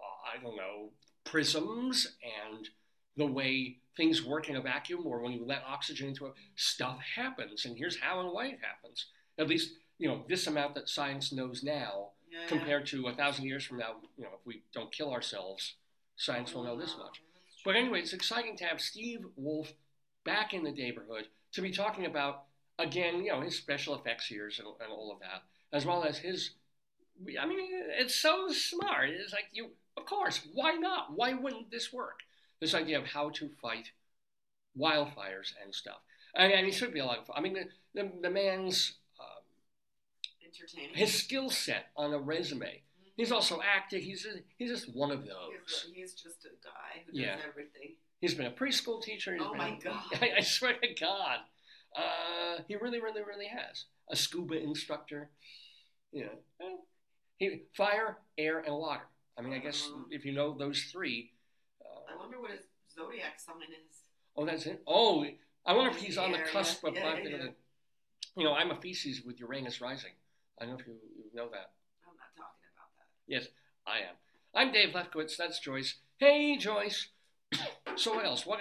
uh, 0.00 0.36
I 0.38 0.42
don't 0.42 0.56
know, 0.56 0.90
prisms 1.24 2.14
and 2.48 2.68
the 3.16 3.26
way 3.26 3.78
things 3.96 4.24
work 4.24 4.48
in 4.48 4.56
a 4.56 4.60
vacuum 4.60 5.04
or 5.04 5.20
when 5.20 5.32
you 5.32 5.44
let 5.44 5.64
oxygen 5.66 6.08
into 6.08 6.26
it, 6.26 6.34
stuff 6.54 6.98
happens, 7.16 7.64
and 7.64 7.76
here's 7.76 7.98
how 7.98 8.20
and 8.20 8.32
why 8.32 8.46
it 8.46 8.60
happens. 8.62 9.06
At 9.36 9.48
least, 9.48 9.72
you 9.98 10.08
know, 10.08 10.24
this 10.28 10.46
amount 10.46 10.74
that 10.76 10.88
science 10.88 11.32
knows 11.32 11.62
now 11.62 12.10
Yeah. 12.30 12.46
compared 12.46 12.86
to 12.86 13.08
a 13.08 13.14
thousand 13.14 13.46
years 13.46 13.64
from 13.64 13.78
now, 13.78 13.96
you 14.16 14.24
know, 14.24 14.30
if 14.38 14.46
we 14.46 14.62
don't 14.72 14.92
kill 14.92 15.12
ourselves, 15.12 15.74
science 16.16 16.54
will 16.54 16.64
know 16.64 16.78
this 16.78 16.96
much. 16.96 17.20
But 17.64 17.76
anyway, 17.76 18.00
it's 18.00 18.12
exciting 18.12 18.56
to 18.58 18.64
have 18.64 18.80
Steve 18.80 19.26
Wolf 19.36 19.72
back 20.24 20.54
in 20.54 20.62
the 20.62 20.70
neighborhood 20.70 21.28
to 21.52 21.62
be 21.62 21.70
talking 21.70 22.06
about 22.06 22.44
again, 22.78 23.24
you 23.24 23.32
know, 23.32 23.40
his 23.40 23.56
special 23.56 23.94
effects 23.94 24.30
years 24.30 24.58
and, 24.58 24.68
and 24.80 24.92
all 24.92 25.10
of 25.12 25.18
that, 25.20 25.42
as 25.72 25.84
well 25.84 26.04
as 26.04 26.18
his. 26.18 26.50
I 27.40 27.46
mean, 27.46 27.58
it's 27.98 28.14
so 28.14 28.48
smart. 28.52 29.10
It's 29.10 29.32
like 29.32 29.48
you, 29.52 29.70
of 29.96 30.06
course, 30.06 30.42
why 30.54 30.74
not? 30.74 31.12
Why 31.12 31.34
wouldn't 31.34 31.70
this 31.70 31.92
work? 31.92 32.20
This 32.60 32.74
idea 32.74 32.98
of 32.98 33.06
how 33.06 33.30
to 33.30 33.50
fight 33.60 33.90
wildfires 34.78 35.52
and 35.62 35.74
stuff. 35.74 35.98
And, 36.34 36.52
and 36.52 36.66
he 36.66 36.72
should 36.72 36.92
be 36.92 37.00
a 37.00 37.04
lot 37.04 37.18
of 37.18 37.26
fun. 37.26 37.36
I 37.36 37.40
mean, 37.40 37.54
the, 37.54 38.02
the, 38.02 38.10
the 38.22 38.30
man's 38.30 38.97
Entertaining. 40.48 40.94
his 40.94 41.12
skill 41.14 41.50
set 41.50 41.86
on 41.96 42.12
a 42.12 42.18
resume. 42.18 42.82
He's 43.16 43.32
also 43.32 43.60
acting. 43.60 44.00
He's 44.02 44.22
just, 44.22 44.38
he's 44.56 44.70
just 44.70 44.94
one 44.94 45.10
of 45.10 45.22
He's, 45.22 45.30
those. 45.30 45.86
a- 45.90 45.94
he's 45.94 46.14
just 46.14 46.44
a 46.44 46.50
guy 46.64 47.02
who 47.06 47.18
Yeah. 47.18 47.36
does 47.36 47.44
everything. 47.48 47.96
He's 48.20 48.34
been 48.34 48.46
a 48.46 48.50
preschool 48.52 49.02
teacher. 49.02 49.34
he's 49.34 49.42
Oh 49.44 49.54
my 49.54 49.76
God. 49.82 50.02
I, 50.22 50.32
I 50.38 50.40
swear 50.40 50.74
to 50.74 50.94
God, 51.00 51.38
uh, 51.96 52.62
he 52.68 52.76
really, 52.76 53.00
really, 53.00 53.22
really 53.22 53.46
has 53.46 53.84
a 54.08 54.16
scuba 54.16 54.54
instructor. 54.60 55.30
You 56.12 56.26
know, 56.60 56.78
he 57.38 57.62
fire, 57.76 58.18
air, 58.36 58.60
and 58.60 58.74
water. 58.76 59.02
I 59.36 59.42
mean, 59.42 59.52
I 59.52 59.58
guess 59.58 59.82
Uh-huh. 59.86 60.04
if 60.10 60.24
you 60.24 60.32
know 60.32 60.56
those 60.56 60.82
three. 60.92 61.32
I 61.82 62.14
Uh, 62.14 62.18
wonder 62.18 62.40
what 62.40 62.50
his 62.52 62.62
zodiac 62.94 63.38
sign 63.40 63.62
is. 63.62 64.02
oh, 64.36 64.46
that's 64.46 64.66
it. 64.66 64.82
Oh, 64.86 65.24
I 65.66 65.72
wonder 65.74 65.90
if 65.90 65.98
he's 65.98 66.18
on 66.18 66.32
the 66.32 66.38
cusp 66.38 66.82
of. 66.84 66.94
yeah, 66.94 67.18
yeah, 67.18 67.28
yeah. 67.28 67.46
You 68.36 68.44
know, 68.44 68.54
I'm 68.54 68.70
a 68.70 68.80
feces 68.80 69.22
with 69.22 69.38
Uranus 69.40 69.80
rising. 69.80 70.12
I 70.60 70.64
don't 70.64 70.74
know 70.74 70.80
if 70.80 70.86
you, 70.86 70.94
you 71.16 71.30
know 71.34 71.48
that. 71.50 71.70
I'm 72.02 72.16
not 72.16 72.34
talking 72.36 72.66
about 72.74 72.90
that. 72.98 73.06
Yes, 73.26 73.46
I 73.86 73.98
am. 73.98 74.16
I'm 74.54 74.72
Dave 74.72 74.92
Lefkowitz. 74.92 75.36
That's 75.36 75.60
Joyce. 75.60 75.96
Hey, 76.18 76.56
Joyce. 76.56 77.08
so 77.96 78.14
what 78.14 78.24
else? 78.24 78.44
What 78.44 78.60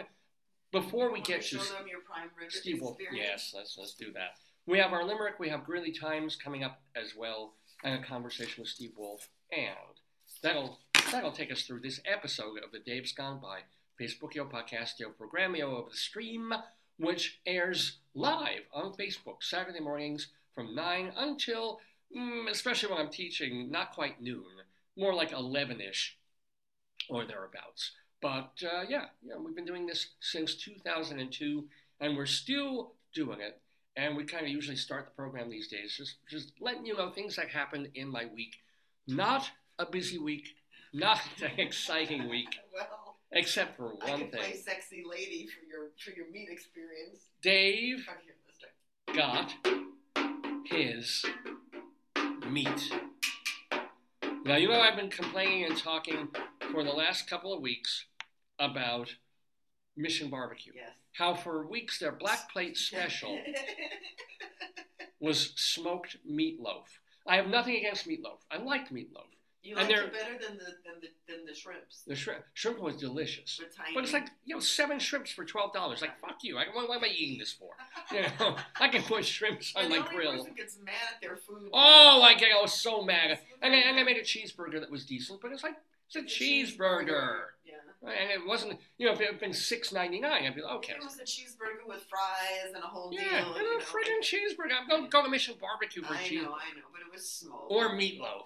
before 0.72 1.12
we 1.12 1.22
get 1.22 1.42
to 1.42 1.58
show 1.58 1.58
them 1.58 1.88
your 1.90 2.02
prime 2.02 2.30
rib 2.40 2.52
Steve 2.52 2.82
Wolf? 2.82 2.98
Yes, 3.12 3.54
let's 3.56 3.78
let's 3.80 3.96
do 3.96 4.12
that. 4.14 4.36
We 4.68 4.78
have 4.78 4.94
our 4.94 5.04
limerick. 5.04 5.40
We 5.40 5.50
have 5.50 5.64
Greeley 5.64 5.92
Times 5.92 6.36
coming 6.36 6.64
up 6.64 6.82
as 6.96 7.16
well, 7.18 7.54
and 7.84 8.04
a 8.04 8.06
conversation 8.06 8.62
with 8.62 8.70
Steve 8.70 8.92
Wolf, 8.96 9.28
and 9.52 9.76
that'll 10.44 10.78
that'll 11.12 11.32
take 11.32 11.52
us 11.52 11.64
through 11.64 11.80
this 11.80 12.00
episode 12.06 12.60
of 12.64 12.72
the 12.72 12.80
Dave's 12.80 13.12
Gone 13.12 13.40
By 13.42 13.62
Facebook 14.00 14.36
Yo 14.36 14.46
Podcast 14.46 15.00
Yo 15.00 15.10
Programmio 15.10 15.80
of 15.84 15.90
the 15.90 15.98
Stream, 15.98 16.54
which 17.00 17.40
airs 17.48 17.98
live 18.14 18.68
on 18.72 18.94
Facebook 18.94 19.42
Saturday 19.42 19.80
mornings 19.80 20.28
from 20.58 20.74
nine 20.74 21.12
until, 21.16 21.80
especially 22.50 22.90
when 22.92 23.00
I'm 23.02 23.10
teaching, 23.12 23.70
not 23.72 23.94
quite 23.94 24.22
noon, 24.22 24.46
more 24.96 25.14
like 25.14 25.32
eleven 25.32 25.82
ish 25.82 26.18
or 27.10 27.26
thereabouts. 27.26 27.92
But 28.22 28.52
uh, 28.64 28.84
yeah, 28.88 29.06
yeah, 29.24 29.36
we've 29.38 29.56
been 29.56 29.66
doing 29.66 29.86
this 29.86 30.08
since 30.20 30.56
2002, 30.56 31.66
and 32.00 32.18
we're 32.18 32.26
still 32.26 32.94
doing 33.14 33.40
it. 33.42 33.62
And 33.96 34.16
we 34.16 34.24
kind 34.26 34.46
of 34.46 34.52
usually 34.52 34.78
start 34.78 35.06
the 35.06 35.12
program 35.12 35.50
these 35.50 35.68
days 35.68 35.96
just 35.96 36.16
just 36.30 36.52
letting 36.60 36.86
you 36.86 36.96
know 36.96 37.10
things 37.12 37.36
that 37.36 37.50
happened 37.50 37.90
in 37.96 38.08
my 38.10 38.26
week. 38.34 38.56
Not 39.08 39.50
a 39.80 39.86
busy 39.86 40.18
week, 40.18 40.56
not 40.94 41.20
an 41.44 41.60
exciting 41.60 42.28
week, 42.30 42.58
Well, 42.74 43.18
except 43.32 43.78
for 43.78 43.94
I 44.04 44.10
one 44.12 44.30
play 44.30 44.42
thing. 44.52 44.62
sexy 44.64 45.04
lady 45.08 45.48
for 45.48 45.66
your 45.66 45.90
for 46.04 46.12
your 46.12 46.30
meat 46.32 46.50
experience. 46.52 47.30
Dave 47.42 48.08
I'm 48.10 48.18
here 48.24 48.36
this 48.48 48.58
time. 48.60 49.16
got 49.16 50.66
his 50.66 51.24
meat. 52.58 52.92
Now, 54.44 54.56
you 54.56 54.68
know, 54.68 54.82
I've 54.82 54.96
been 54.96 55.12
complaining 55.12 55.66
and 55.66 55.78
talking 55.78 56.30
for 56.72 56.84
the 56.84 56.90
last 56.90 57.30
couple 57.30 57.54
of 57.54 57.62
weeks 57.62 58.06
about 58.58 59.14
Mission 59.96 60.32
Barbecue. 60.32 60.72
Yes. 60.76 60.90
How 61.14 61.36
for 61.36 61.68
weeks 61.68 62.00
their 62.00 62.14
black 62.14 62.52
plate 62.52 62.76
special 62.90 63.38
was 65.20 65.54
smoked 65.56 66.18
meatloaf. 66.28 66.86
I 67.28 67.36
have 67.36 67.48
nothing 67.48 67.76
against 67.76 68.08
meatloaf. 68.08 68.40
I 68.50 68.58
like 68.58 68.90
meatloaf. 68.90 69.30
You 69.68 69.76
And 69.78 69.88
like 69.88 69.96
they're- 69.98 70.06
it 70.08 70.14
better 70.14 70.38
than 70.38 70.58
the 70.58 70.66
than 70.86 71.02
the 71.02 71.08
than 71.28 71.46
the 71.46 71.54
shrimps. 71.54 72.04
The 72.08 72.16
shrimp, 72.16 72.44
shrimp 72.54 72.80
was 72.80 72.96
delicious. 72.98 73.60
But 73.94 74.04
it's 74.04 74.14
like, 74.14 74.28
you 74.46 74.56
know, 74.56 74.62
seven 74.62 74.98
shrimps 75.00 75.32
for 75.32 75.44
$12. 75.46 76.02
Like, 76.02 76.20
fuck 76.20 76.38
you. 76.44 76.58
I, 76.58 76.66
what, 76.74 76.88
what 76.88 76.98
am 76.98 77.04
I 77.04 77.08
eating 77.08 77.38
this 77.40 77.52
for? 77.54 77.70
You 78.16 78.22
know, 78.40 78.56
I 78.80 78.88
can 78.88 79.04
put 79.04 79.26
shrimps 79.26 79.74
on 79.76 79.84
and 79.84 79.90
my 79.92 79.98
the 80.00 80.04
only 80.06 80.16
grill. 80.16 80.32
person 80.38 80.54
gets 80.56 80.78
mad 80.84 80.94
at 81.16 81.22
their 81.22 81.36
food. 81.36 81.70
Oh, 81.74 82.22
I 82.24 82.34
get, 82.36 82.50
I 82.58 82.62
was 82.62 82.74
so 82.74 83.02
mad. 83.02 83.40
And 83.62 83.74
I, 83.74 83.78
and 83.78 84.00
I 84.00 84.04
made 84.04 84.18
a 84.18 84.22
cheeseburger 84.24 84.80
that 84.80 84.90
was 84.90 85.06
decent, 85.06 85.42
but 85.42 85.52
it's 85.52 85.64
like, 85.64 85.76
it's 86.08 86.16
a 86.16 86.20
It's 86.20 86.34
cheeseburger. 86.34 87.40
Yeah. 87.66 87.74
And 88.04 88.32
it 88.32 88.48
wasn't, 88.48 88.80
you 88.98 89.08
know, 89.08 89.14
if 89.14 89.20
it 89.20 89.28
had 89.28 89.40
been 89.40 89.54
six 89.54 89.92
ninety 89.92 90.20
nine, 90.22 90.46
I'd 90.46 90.56
be 90.56 90.62
like, 90.62 90.76
okay. 90.76 90.94
It 90.94 91.04
was 91.04 91.18
a 91.20 91.24
cheeseburger 91.24 91.86
with 91.88 92.06
fries 92.10 92.72
and 92.74 92.82
a 92.84 92.88
whole 92.88 93.12
Yeah, 93.12 93.42
deal. 93.44 93.54
and 93.56 93.62
you 93.66 93.76
a 93.76 93.80
know. 93.80 93.84
friggin' 93.84 94.22
cheeseburger. 94.22 94.72
I'm 94.80 94.88
going 94.88 95.04
to 95.04 95.10
go 95.10 95.24
to 95.24 95.30
Mission 95.30 95.56
Barbecue 95.60 96.04
for 96.04 96.14
I 96.14 96.24
cheese. 96.24 96.44
know, 96.44 96.52
I 96.54 96.72
know, 96.78 96.86
but 96.94 97.02
it 97.02 97.12
was 97.12 97.28
smoked. 97.28 97.72
Or 97.72 97.90
meatloaf, 97.90 98.46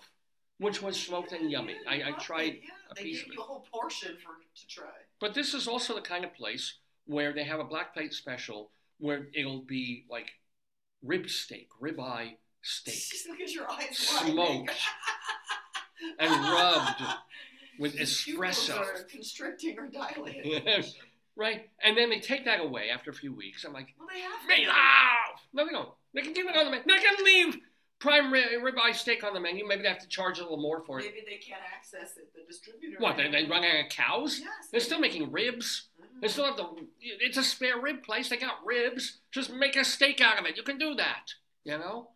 which 0.62 0.82
was 0.82 0.98
smoked 1.00 1.32
and 1.32 1.50
yummy. 1.52 1.76
I, 1.90 2.10
I 2.10 2.12
tried, 2.20 2.60
yeah. 2.64 2.70
a 2.92 2.96
They 2.96 3.04
piece 3.04 3.18
gave 3.24 3.30
of 3.30 3.34
you 3.36 3.42
a 3.42 3.44
whole 3.44 3.66
portion 3.74 4.16
for 4.24 4.34
to 4.60 4.68
try. 4.68 4.90
but 5.20 5.34
this 5.34 5.54
is 5.54 5.68
also 5.68 5.96
the 5.96 6.02
kind 6.02 6.24
of 6.24 6.34
place 6.36 6.76
where 7.06 7.34
they 7.34 7.44
have 7.44 7.60
a 7.60 7.64
black 7.64 7.94
plate 7.94 8.14
special 8.14 8.72
where 9.00 9.28
it'll 9.34 9.62
be 9.64 10.06
like 10.10 10.30
rib 11.04 11.28
steak, 11.30 11.68
ribeye 11.82 12.36
steak, 12.62 13.04
Look 13.30 13.42
at 13.42 13.52
your 13.54 13.70
eyes 13.72 13.98
Smoked 13.98 14.72
and 16.20 16.32
rubbed 16.32 17.02
with 17.80 17.96
espresso. 17.98 18.78
are 18.78 19.04
constricting 19.10 19.78
or 19.80 19.88
dilating. 19.88 20.62
right? 21.36 21.70
And 21.84 21.98
then 21.98 22.10
they 22.12 22.20
take 22.20 22.46
that 22.46 22.60
away 22.60 22.90
after 22.94 23.10
a 23.10 23.14
few 23.16 23.34
weeks. 23.34 23.64
I'm 23.64 23.74
like, 23.74 23.88
Well, 23.98 24.08
they 24.14 24.20
have 24.22 24.42
to. 24.42 24.48
meatloaf! 24.72 25.40
No, 25.54 25.66
they 25.66 25.72
don't. 25.72 25.90
They 26.14 26.22
can 26.22 26.34
keep 26.34 26.46
it 26.46 26.56
on 26.56 26.66
the 26.66 26.72
menu. 26.72 26.84
They 26.86 27.00
can 27.02 27.16
leave 27.26 27.58
prime 28.02 28.34
rib, 28.34 28.48
ribeye 28.62 28.94
steak 28.94 29.24
on 29.24 29.34
the 29.34 29.40
menu. 29.40 29.66
Maybe 29.66 29.84
they 29.84 29.88
have 29.88 30.00
to 30.00 30.08
charge 30.08 30.40
a 30.40 30.42
little 30.42 30.60
more 30.62 30.82
for 30.82 31.00
it. 31.00 31.06
Maybe 31.06 31.24
they 31.26 31.38
can't 31.38 31.62
access 31.74 32.18
it. 32.18 32.34
The 32.36 32.42
distributor. 32.46 32.98
What, 33.00 33.16
they, 33.16 33.30
they 33.32 33.46
run 33.46 33.64
out 33.64 33.86
of 33.86 33.90
cows? 33.90 34.40
Yes. 34.40 34.50
They're 34.72 34.80
still 34.82 35.00
making 35.00 35.32
ribs. 35.32 35.88
Mhm. 36.02 36.22
They 36.22 36.28
still 36.28 36.46
have 36.46 36.58
the. 36.58 36.66
It's 37.00 37.38
a 37.38 37.44
spare 37.44 37.80
rib 37.80 38.04
place. 38.04 38.28
They 38.30 38.38
got 38.38 38.66
ribs. 38.66 39.20
Just 39.32 39.54
make 39.54 39.76
a 39.78 39.86
steak 39.86 40.20
out 40.20 40.38
of 40.40 40.46
it. 40.46 40.58
You 40.58 40.64
can 40.64 40.78
do 40.78 40.96
that. 40.96 41.32
You 41.64 41.78
know. 41.78 42.10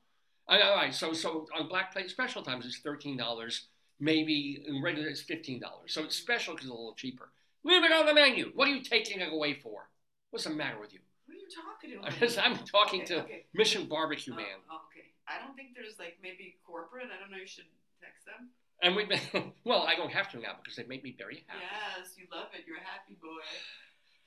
All 0.48 0.76
right. 0.76 0.94
So 0.94 1.14
so 1.14 1.48
on 1.58 1.70
Black 1.70 1.94
Plate 1.94 2.10
special 2.10 2.42
times 2.42 2.66
it's 2.66 2.80
thirteen 2.80 3.16
dollars. 3.18 3.68
Maybe 4.00 4.62
in 4.68 4.82
regular 4.84 5.08
it's 5.08 5.22
fifteen 5.22 5.60
dollars. 5.62 5.94
So 5.94 6.04
it's 6.04 6.16
special 6.16 6.54
because 6.54 6.68
it's 6.68 6.74
a 6.74 6.78
little 6.78 6.96
cheaper. 6.96 7.30
Leave 7.64 7.84
it 7.84 7.92
on 7.92 8.06
the 8.06 8.14
menu. 8.14 8.52
What 8.54 8.68
are 8.68 8.72
you 8.72 8.82
taking 8.82 9.22
it 9.22 9.32
away 9.32 9.54
for? 9.56 9.88
What's 10.30 10.44
the 10.46 10.52
matter 10.52 10.80
with 10.80 10.94
you? 10.94 11.00
Who 11.28 11.34
are 11.34 11.36
you 11.36 11.48
talking 11.50 12.30
to? 12.30 12.46
I'm 12.46 12.58
talking 12.66 13.02
Okay, 13.02 13.16
to 13.16 13.22
okay. 13.24 13.46
Mission 13.56 13.86
Barbecue 13.88 14.34
Oh, 14.34 14.38
Man. 14.38 14.46
okay. 14.46 14.95
I 15.28 15.44
don't 15.44 15.56
think 15.56 15.74
there's 15.76 15.98
like 16.00 16.18
maybe 16.22 16.58
corporate. 16.66 17.08
I 17.16 17.20
don't 17.20 17.32
know. 17.32 17.38
You 17.38 17.48
should 17.48 17.66
text 18.02 18.26
them. 18.26 18.50
And 18.82 18.96
we've 18.96 19.08
been, 19.10 19.54
well, 19.64 19.84
I 19.88 19.96
don't 19.96 20.12
have 20.12 20.30
to 20.32 20.40
now 20.40 20.54
because 20.62 20.76
they 20.76 20.84
make 20.84 21.04
me 21.04 21.16
very 21.18 21.44
happy. 21.48 21.60
Yes, 21.98 22.14
you 22.18 22.26
love 22.32 22.48
it. 22.54 22.66
You're 22.68 22.78
a 22.78 22.82
happy 22.82 23.18
boy. 23.22 23.42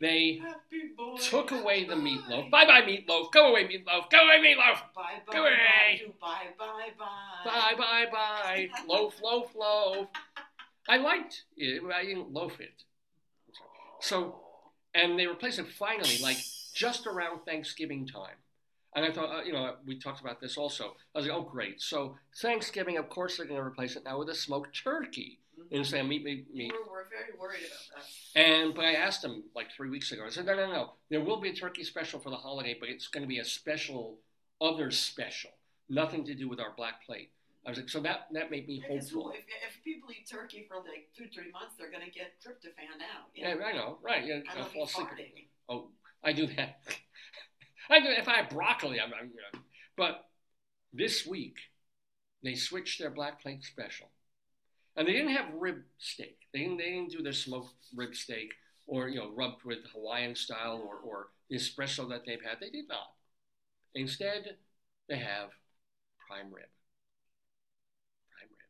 They 0.00 0.38
Happy 0.40 0.94
boy. 0.96 1.16
took 1.16 1.50
away 1.50 1.84
the 1.84 1.94
meatloaf. 1.96 2.50
Bye 2.50 2.64
bye, 2.66 2.82
meatloaf. 2.82 3.32
Go 3.32 3.48
away, 3.50 3.64
meatloaf. 3.64 4.08
Go 4.10 4.18
away, 4.24 4.38
meatloaf. 4.38 4.78
Bye 4.94 5.20
bye 5.26 5.32
Go 5.32 5.42
bye. 5.42 5.48
away. 5.50 6.12
Bye 6.20 6.46
bye 6.56 6.88
bye. 6.96 7.44
Bye 7.44 7.74
bye 7.76 8.06
bye. 8.10 8.68
loaf, 8.86 9.14
loaf, 9.22 9.54
loaf. 9.56 10.06
I 10.88 10.98
liked 10.98 11.42
it. 11.56 11.82
I 11.92 12.04
didn't 12.04 12.32
loaf 12.32 12.60
it. 12.60 12.84
So, 14.00 14.40
and 14.94 15.18
they 15.18 15.26
replaced 15.26 15.58
it 15.58 15.66
finally, 15.66 16.18
like 16.22 16.38
just 16.74 17.06
around 17.06 17.40
Thanksgiving 17.44 18.06
time. 18.06 18.36
And 18.94 19.04
I 19.04 19.12
thought, 19.12 19.30
uh, 19.30 19.42
you 19.42 19.52
know, 19.52 19.74
we 19.86 19.98
talked 19.98 20.20
about 20.20 20.40
this 20.40 20.56
also. 20.56 20.96
I 21.14 21.18
was 21.18 21.26
like, 21.26 21.36
oh, 21.36 21.42
great. 21.42 21.80
So 21.80 22.16
Thanksgiving, 22.40 22.96
of 22.96 23.08
course, 23.10 23.36
they're 23.36 23.46
going 23.46 23.60
to 23.60 23.66
replace 23.66 23.96
it 23.96 24.04
now 24.04 24.18
with 24.18 24.28
a 24.30 24.34
smoked 24.34 24.82
turkey 24.82 25.38
Mhm. 25.58 26.00
of 26.00 26.06
meat, 26.06 26.22
meat, 26.24 26.46
meat. 26.54 26.72
We're, 26.72 26.90
we're 26.92 27.08
very 27.08 27.36
worried 27.38 27.60
about 27.66 28.02
that. 28.34 28.40
And 28.40 28.74
but 28.74 28.84
I 28.84 28.92
asked 28.92 29.22
them 29.22 29.42
like 29.54 29.72
three 29.72 29.90
weeks 29.90 30.12
ago. 30.12 30.24
I 30.24 30.30
said, 30.30 30.46
no, 30.46 30.54
no, 30.54 30.70
no. 30.72 30.92
There 31.10 31.20
will 31.20 31.40
be 31.40 31.50
a 31.50 31.54
turkey 31.54 31.84
special 31.84 32.20
for 32.20 32.30
the 32.30 32.36
holiday, 32.36 32.76
but 32.78 32.88
it's 32.88 33.08
going 33.08 33.22
to 33.22 33.28
be 33.28 33.40
a 33.40 33.44
special, 33.44 34.18
other 34.60 34.90
special, 34.90 35.50
nothing 35.88 36.24
to 36.26 36.34
do 36.34 36.48
with 36.48 36.60
our 36.60 36.72
black 36.76 37.04
plate. 37.04 37.30
I 37.66 37.70
was 37.70 37.78
like, 37.78 37.88
so 37.90 38.00
that 38.00 38.28
that 38.32 38.50
made 38.50 38.66
me 38.68 38.82
hopeful. 38.88 39.30
if, 39.32 39.40
if 39.66 39.84
people 39.84 40.08
eat 40.10 40.26
turkey 40.30 40.64
for 40.68 40.76
like 40.76 41.08
two, 41.14 41.26
three 41.34 41.50
months, 41.50 41.74
they're 41.76 41.90
gonna 41.90 42.06
get 42.08 42.40
tryptophan 42.40 43.02
out. 43.12 43.26
you 43.34 43.44
Yeah. 43.44 43.56
I 43.62 43.72
know, 43.72 43.98
right? 44.00 44.24
Yeah, 44.24 44.40
I 44.56 44.62
fall 44.64 44.84
asleep. 44.84 45.08
Oh, 45.68 45.88
I 46.24 46.32
do 46.32 46.46
that. 46.46 46.80
I. 47.90 47.98
If 47.98 48.28
I 48.28 48.36
have 48.38 48.50
broccoli, 48.50 49.00
I'm, 49.00 49.12
I'm. 49.14 49.30
But 49.96 50.24
this 50.92 51.26
week, 51.26 51.56
they 52.42 52.54
switched 52.54 52.98
their 53.00 53.10
black 53.10 53.40
plate 53.42 53.64
special, 53.64 54.08
and 54.96 55.06
they 55.06 55.12
didn't 55.12 55.36
have 55.36 55.54
rib 55.54 55.82
steak. 55.98 56.38
They 56.52 56.60
didn't. 56.60 56.78
They 56.78 56.90
didn't 56.90 57.10
do 57.10 57.22
their 57.22 57.32
smoked 57.32 57.74
rib 57.94 58.14
steak 58.14 58.54
or 58.88 59.08
you 59.08 59.20
know 59.20 59.30
rubbed 59.34 59.62
with 59.64 59.86
Hawaiian 59.92 60.34
style 60.34 60.82
or 60.84 60.96
or 60.96 61.28
the 61.48 61.56
espresso 61.56 62.08
that 62.08 62.24
they've 62.26 62.42
had. 62.42 62.58
They 62.60 62.70
did 62.70 62.88
not. 62.88 63.12
Instead, 63.94 64.56
they 65.08 65.18
have 65.18 65.50
prime 66.26 66.52
rib. 66.52 66.68
Prime 68.32 68.50
rib, 68.50 68.68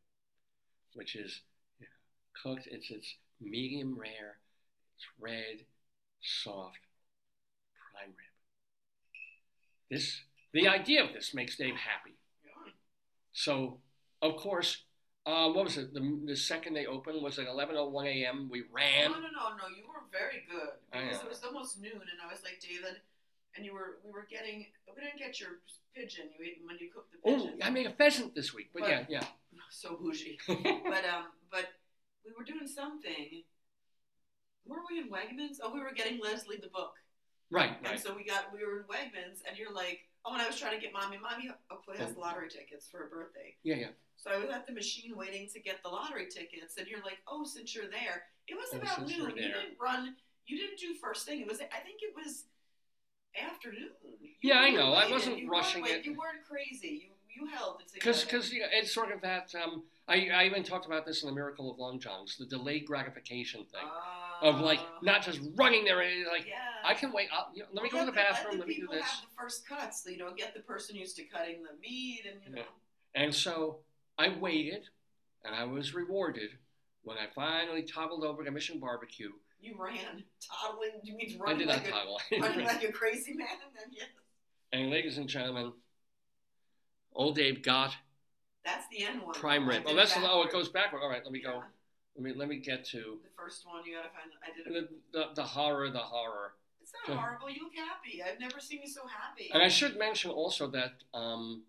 which 0.93 1.15
is 1.15 1.41
know, 1.79 1.87
cooked. 2.43 2.67
It's 2.69 2.91
it's 2.91 3.15
medium 3.41 3.97
rare. 3.97 4.37
It's 4.97 5.07
red, 5.19 5.65
soft 6.21 6.79
prime 7.91 8.09
rib. 8.09 8.28
This, 9.89 10.21
the 10.53 10.67
idea 10.67 11.03
of 11.03 11.13
this 11.13 11.33
makes 11.33 11.57
Dave 11.57 11.75
happy. 11.75 12.15
So, 13.31 13.79
of 14.21 14.35
course, 14.37 14.83
uh, 15.25 15.49
what 15.49 15.65
was 15.65 15.77
it? 15.77 15.93
The, 15.93 16.19
the 16.25 16.35
second 16.35 16.73
they 16.73 16.85
opened 16.85 17.21
was 17.21 17.39
at 17.39 17.47
11:01 17.47 18.07
a.m. 18.07 18.49
We 18.51 18.63
ran. 18.71 19.11
No, 19.11 19.17
no, 19.17 19.27
no, 19.27 19.55
no. 19.57 19.67
You 19.69 19.83
were 19.87 20.01
very 20.11 20.43
good 20.49 20.73
because 20.91 21.21
it 21.21 21.29
was 21.29 21.43
almost 21.43 21.79
noon, 21.79 21.93
and 21.93 22.19
I 22.23 22.31
was 22.31 22.41
like, 22.43 22.59
David, 22.61 23.01
and 23.55 23.65
you 23.65 23.73
were 23.73 23.99
we 24.03 24.11
were 24.11 24.27
getting 24.29 24.65
we 24.95 25.01
didn't 25.01 25.19
get 25.19 25.39
your 25.39 25.61
pigeon. 25.95 26.25
You 26.37 26.45
ate 26.45 26.61
when 26.65 26.77
you 26.79 26.89
cooked 26.91 27.11
the 27.11 27.19
pigeon. 27.19 27.59
Oh. 27.61 27.65
I 27.65 27.69
made 27.69 27.85
a 27.85 27.91
pheasant 27.91 28.33
this 28.33 28.53
week, 28.53 28.71
but 28.73 28.81
But- 28.81 28.89
yeah, 28.89 29.05
yeah. 29.09 29.23
so 29.69 29.97
bougie. 30.01 30.39
but 30.47 31.05
um, 31.05 31.25
but 31.51 31.67
we 32.25 32.31
were 32.37 32.45
doing 32.45 32.67
something. 32.67 33.43
Were 34.65 34.81
we 34.89 34.99
in 34.99 35.09
Wegmans? 35.09 35.57
Oh, 35.63 35.73
we 35.73 35.79
were 35.79 35.93
getting 35.93 36.19
Leslie 36.19 36.57
the 36.61 36.69
book, 36.69 36.93
right, 37.51 37.71
and 37.77 37.85
right. 37.85 37.99
so 37.99 38.13
we 38.15 38.23
got 38.23 38.51
we 38.53 38.65
were 38.65 38.79
in 38.79 38.83
Wegmans, 38.85 39.41
and 39.47 39.57
you're 39.57 39.73
like, 39.73 39.99
oh, 40.25 40.33
and 40.33 40.41
I 40.41 40.47
was 40.47 40.59
trying 40.59 40.75
to 40.75 40.81
get 40.81 40.93
mommy. 40.93 41.17
Mommy 41.17 41.49
hopefully 41.69 41.97
has 41.97 42.13
Oh. 42.17 42.21
lottery 42.21 42.49
tickets 42.49 42.87
for 42.89 42.99
her 42.99 43.09
birthday. 43.11 43.55
Yeah, 43.63 43.75
yeah. 43.75 43.87
So 44.17 44.31
I 44.31 44.37
was 44.37 44.49
at 44.49 44.67
the 44.67 44.73
machine 44.73 45.15
waiting 45.15 45.47
to 45.53 45.59
get 45.61 45.81
the 45.81 45.89
lottery 45.89 46.27
tickets, 46.27 46.75
and 46.77 46.87
you're 46.87 47.01
like, 47.03 47.19
"Oh, 47.27 47.43
since 47.45 47.73
you're 47.73 47.89
there, 47.89 48.23
it 48.47 48.55
was 48.55 48.69
Oh, 48.73 48.77
about 48.77 49.07
noon. 49.07 49.31
You 49.35 49.53
didn't 49.53 49.77
run. 49.81 50.15
You 50.45 50.57
didn't 50.57 50.79
do 50.79 50.93
first 50.95 51.25
thing. 51.25 51.39
It 51.41 51.47
was. 51.47 51.61
I 51.61 51.79
think 51.79 52.01
it 52.01 52.13
was 52.15 52.45
afternoon. 53.39 53.91
You 54.19 54.29
Yeah, 54.41 54.59
I 54.59 54.71
know. 54.71 54.93
I 54.93 55.09
wasn't 55.09 55.39
you 55.39 55.49
rushing 55.49 55.85
it. 55.85 56.05
You 56.05 56.17
weren't 56.17 56.43
crazy. 56.47 57.03
You 57.05 57.09
you 57.41 57.45
held 57.47 57.79
it 57.81 57.91
Because 57.93 58.23
because 58.25 58.51
you 58.51 58.59
know, 58.61 58.65
it's 58.71 58.93
sort 58.93 59.11
of 59.11 59.21
that. 59.21 59.53
Um, 59.55 59.83
I, 60.07 60.27
I 60.33 60.45
even 60.45 60.63
talked 60.63 60.87
about 60.87 61.05
this 61.05 61.21
in 61.23 61.29
the 61.29 61.35
Miracle 61.35 61.71
of 61.71 61.77
Long 61.77 61.99
Johns, 61.99 62.35
the 62.37 62.45
delayed 62.45 62.85
gratification 62.85 63.65
thing 63.71 63.87
of 64.41 64.59
like 64.59 64.79
not 65.01 65.23
just 65.23 65.39
running 65.55 65.83
there 65.83 66.01
and 66.01 66.25
like 66.31 66.47
yeah. 66.47 66.55
I 66.83 66.93
can 66.93 67.11
wait. 67.11 67.27
I'll, 67.33 67.49
you 67.53 67.63
know, 67.63 67.69
let 67.73 67.83
me 67.83 67.89
go 67.89 67.99
to 67.99 68.05
the 68.05 68.11
bathroom. 68.11 68.59
Let 68.59 68.67
me 68.67 68.75
do 68.75 68.87
this. 68.91 69.01
have 69.01 69.21
the 69.21 69.41
first 69.41 69.67
cuts. 69.67 70.03
You 70.07 70.17
know, 70.17 70.33
get 70.35 70.53
the 70.53 70.61
person 70.61 70.95
used 70.95 71.15
to 71.17 71.23
cutting 71.23 71.63
the 71.63 71.77
meat, 71.81 72.23
and 72.29 72.41
you 72.45 72.55
know. 72.55 72.67
And 73.15 73.33
so 73.33 73.79
I 74.17 74.35
waited, 74.39 74.83
and 75.43 75.55
I 75.55 75.63
was 75.65 75.93
rewarded 75.93 76.51
when 77.03 77.17
I 77.17 77.27
finally 77.33 77.83
toggled 77.83 78.23
over 78.23 78.43
to 78.43 78.51
Mission 78.51 78.79
Barbecue. 78.79 79.31
You 79.61 79.75
ran, 79.77 80.23
toddling. 80.41 81.01
You 81.03 81.17
mean 81.17 81.37
running? 81.39 81.69
I 81.69 81.79
did 81.79 81.83
like 81.83 81.89
not 81.89 82.05
a 82.31 82.39
running 82.41 82.65
like 82.65 82.83
a 82.83 82.91
crazy 82.91 83.33
man? 83.33 83.47
And 83.65 83.75
then 83.75 83.91
yes, 83.91 84.07
and 84.71 84.89
ladies 84.89 85.17
and 85.17 85.27
gentlemen, 85.27 85.73
old 87.13 87.35
Dave 87.35 87.61
got 87.61 87.95
that's 88.63 88.85
the 88.91 89.05
end 89.05 89.21
one. 89.21 89.33
prime 89.33 89.67
rib. 89.67 89.83
Oh, 89.85 89.95
that's 89.95 90.13
oh, 90.17 90.43
it 90.43 90.51
goes 90.51 90.69
backward. 90.69 91.01
All 91.01 91.09
right, 91.09 91.21
let 91.23 91.31
me 91.31 91.41
go. 91.41 91.63
Yeah. 92.19 92.27
Let 92.27 92.35
me 92.35 92.39
let 92.39 92.49
me 92.49 92.57
get 92.57 92.85
to 92.85 92.97
The 93.23 93.29
first 93.41 93.65
one 93.65 93.83
you 93.85 93.95
gotta 93.95 94.09
find. 94.09 94.31
I 94.43 94.55
did 94.55 94.89
the 95.13 95.17
the, 95.17 95.25
the 95.35 95.43
horror, 95.43 95.89
the 95.89 95.99
horror. 95.99 96.53
It's 96.81 96.91
not 96.93 97.13
Okay. 97.13 97.19
horrible. 97.21 97.49
You 97.49 97.63
look 97.63 97.75
happy. 97.75 98.21
I've 98.23 98.39
never 98.39 98.59
seen 98.59 98.81
you 98.83 98.87
so 98.89 99.01
happy. 99.07 99.49
And 99.53 99.61
I 99.61 99.67
should 99.69 99.97
mention 99.97 100.31
also 100.31 100.67
that 100.67 100.93
um, 101.13 101.63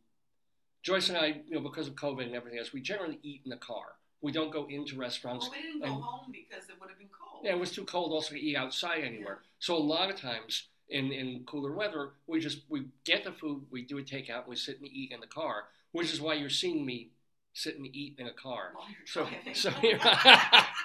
Joyce 0.83 1.09
and 1.11 1.19
I, 1.19 1.43
you 1.47 1.55
know, 1.57 1.61
because 1.61 1.89
of 1.89 1.95
COVID 1.95 2.25
and 2.25 2.35
everything 2.35 2.59
else, 2.59 2.73
we 2.73 2.81
generally 2.81 3.19
eat 3.23 3.43
in 3.45 3.51
the 3.51 3.57
car. 3.57 3.95
We 4.23 4.33
don't 4.33 4.51
go 4.53 4.67
into 4.69 4.97
restaurants. 4.99 5.47
well, 5.47 5.53
we 5.59 5.63
didn't 5.63 5.81
go 5.81 5.87
and- 5.87 6.03
home 6.03 6.33
because 6.33 6.69
it 6.69 6.77
would 6.81 6.89
have 6.91 6.99
been 6.99 7.09
cold. 7.09 7.45
Yeah, 7.45 7.53
it 7.53 7.59
was 7.59 7.73
too 7.73 7.85
cold 7.85 8.13
also 8.13 8.35
to 8.35 8.41
eat 8.41 8.57
outside 8.57 9.03
anywhere. 9.05 9.41
So 9.59 9.77
a 9.77 9.79
lot 9.79 10.11
of 10.11 10.17
times 10.17 10.69
in, 10.89 11.11
in 11.13 11.45
cooler 11.47 11.73
weather, 11.73 12.11
we 12.27 12.41
just 12.41 12.61
we 12.69 12.87
get 13.05 13.25
the 13.25 13.33
food, 13.33 13.63
we 13.71 13.83
do 13.83 13.99
a 13.99 14.03
takeout, 14.03 14.47
we 14.49 14.57
sit 14.57 14.79
and 14.81 14.89
eat 14.89 15.11
in 15.13 15.21
the 15.21 15.27
car, 15.27 15.65
which 15.93 16.13
is 16.13 16.21
why 16.21 16.35
you're 16.35 16.51
seeing 16.51 16.85
me 16.85 17.09
sit 17.53 17.77
and 17.77 17.87
eat 17.87 18.17
in 18.19 18.27
a 18.27 18.33
car. 18.33 18.73
So 19.07 19.27
so 19.55 19.71
here 19.71 19.99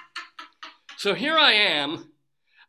so 0.96 1.14
here 1.14 1.36
I 1.36 1.52
am, 1.52 2.10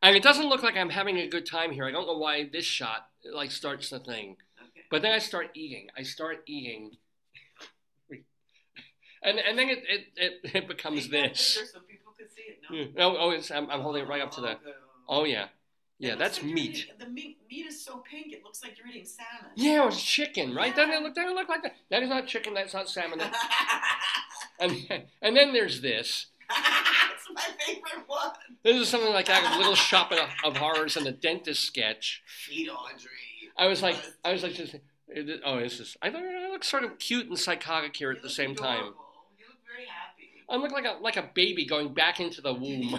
and 0.02 0.16
it 0.16 0.24
doesn't 0.24 0.48
look 0.48 0.64
like 0.64 0.76
I'm 0.76 0.90
having 0.90 1.18
a 1.18 1.28
good 1.28 1.46
time 1.46 1.72
here. 1.72 1.86
I 1.86 1.92
don't 1.92 2.08
know 2.08 2.18
why 2.18 2.50
this 2.52 2.66
shot 2.66 3.10
like 3.34 3.52
starts 3.52 3.90
the 3.90 4.00
thing. 4.00 4.38
okay. 4.62 4.86
But 4.90 5.02
then 5.02 5.12
I 5.12 5.20
start 5.20 5.52
eating. 5.54 5.88
I 5.98 6.04
start 6.04 6.44
eating. 6.46 6.92
And, 9.24 9.40
and 9.40 9.58
then 9.58 9.70
it, 9.70 9.84
it, 9.90 10.06
it, 10.16 10.56
it 10.56 10.68
becomes 10.68 11.10
this. 11.18 11.60
So 11.74 11.80
people 11.80 12.14
could 12.18 12.32
see 12.32 12.44
it. 12.44 12.60
No. 12.70 12.84
Hmm. 12.86 13.18
Oh, 13.18 13.28
oh 13.28 13.32
it's, 13.32 13.50
I'm, 13.50 13.70
I'm 13.70 13.82
holding 13.82 14.04
it 14.04 14.08
right 14.08 14.22
up 14.22 14.32
to 14.34 14.42
the. 14.42 14.58
Oh, 15.10 15.26
yeah. 15.26 15.48
Yeah, 16.00 16.16
that's 16.16 16.44
like 16.44 16.52
meat. 16.54 16.76
eating- 16.78 16.96
the 17.00 17.08
meat 17.08 17.38
meat 17.50 17.66
is 17.66 17.84
so 17.84 17.98
pink. 18.10 18.32
It 18.34 18.44
looks 18.44 18.62
like 18.62 18.78
you're 18.78 18.88
eating 18.88 19.06
salmon. 19.06 19.52
Yeah, 19.56 19.84
it 19.84 19.86
was 19.86 20.02
chicken, 20.02 20.54
right? 20.54 20.76
Doesn't 20.76 20.94
it 20.94 21.02
look, 21.02 21.16
doesn't 21.16 21.32
it 21.32 21.36
look 21.36 21.50
like 21.50 21.64
that? 21.64 21.76
That 21.90 22.04
is 22.04 22.10
not 22.10 22.28
chicken, 22.28 22.54
that's 22.54 22.74
not 22.74 22.90
salmon. 22.90 23.20
and, 24.60 25.06
and 25.22 25.36
then 25.36 25.54
there's 25.54 25.82
this. 25.82 26.28
it's 26.50 27.28
my 27.34 27.42
favorite 27.66 28.08
one. 28.08 28.32
This 28.64 28.76
is 28.78 28.90
something 28.90 29.12
like 29.12 29.26
that, 29.26 29.56
a 29.56 29.58
little 29.58 29.76
shop 29.76 30.12
of, 30.12 30.20
of 30.44 30.58
horrors 30.58 30.98
and 30.98 31.06
the 31.06 31.12
dentist 31.12 31.64
sketch. 31.64 32.22
Feed 32.46 32.70
Audrey. 32.70 33.12
I 33.58 33.68
was 33.68 33.82
like, 33.82 33.96
I 34.24 34.32
was 34.34 34.44
like, 34.44 34.54
just, 34.54 34.76
oh, 35.46 35.60
this 35.60 35.80
is, 35.80 35.98
I, 36.02 36.12
thought 36.12 36.22
I 36.22 36.50
look 36.50 36.64
sort 36.64 36.84
of 36.84 37.00
cute 37.00 37.28
and 37.28 37.38
psychotic 37.38 37.96
here 37.96 38.12
You 38.12 38.18
at 38.18 38.22
the 38.22 38.28
look 38.28 38.36
same 38.36 38.56
time. 38.56 38.84
You 39.38 39.46
look 39.48 39.58
very 39.66 39.88
happy. 39.88 40.30
I 40.50 40.58
look 40.58 40.72
like 40.72 40.86
a, 40.86 41.02
like 41.02 41.18
a 41.18 41.30
baby 41.34 41.66
going 41.66 41.94
back 41.94 42.20
into 42.20 42.42
the 42.42 42.54
womb. 42.54 42.96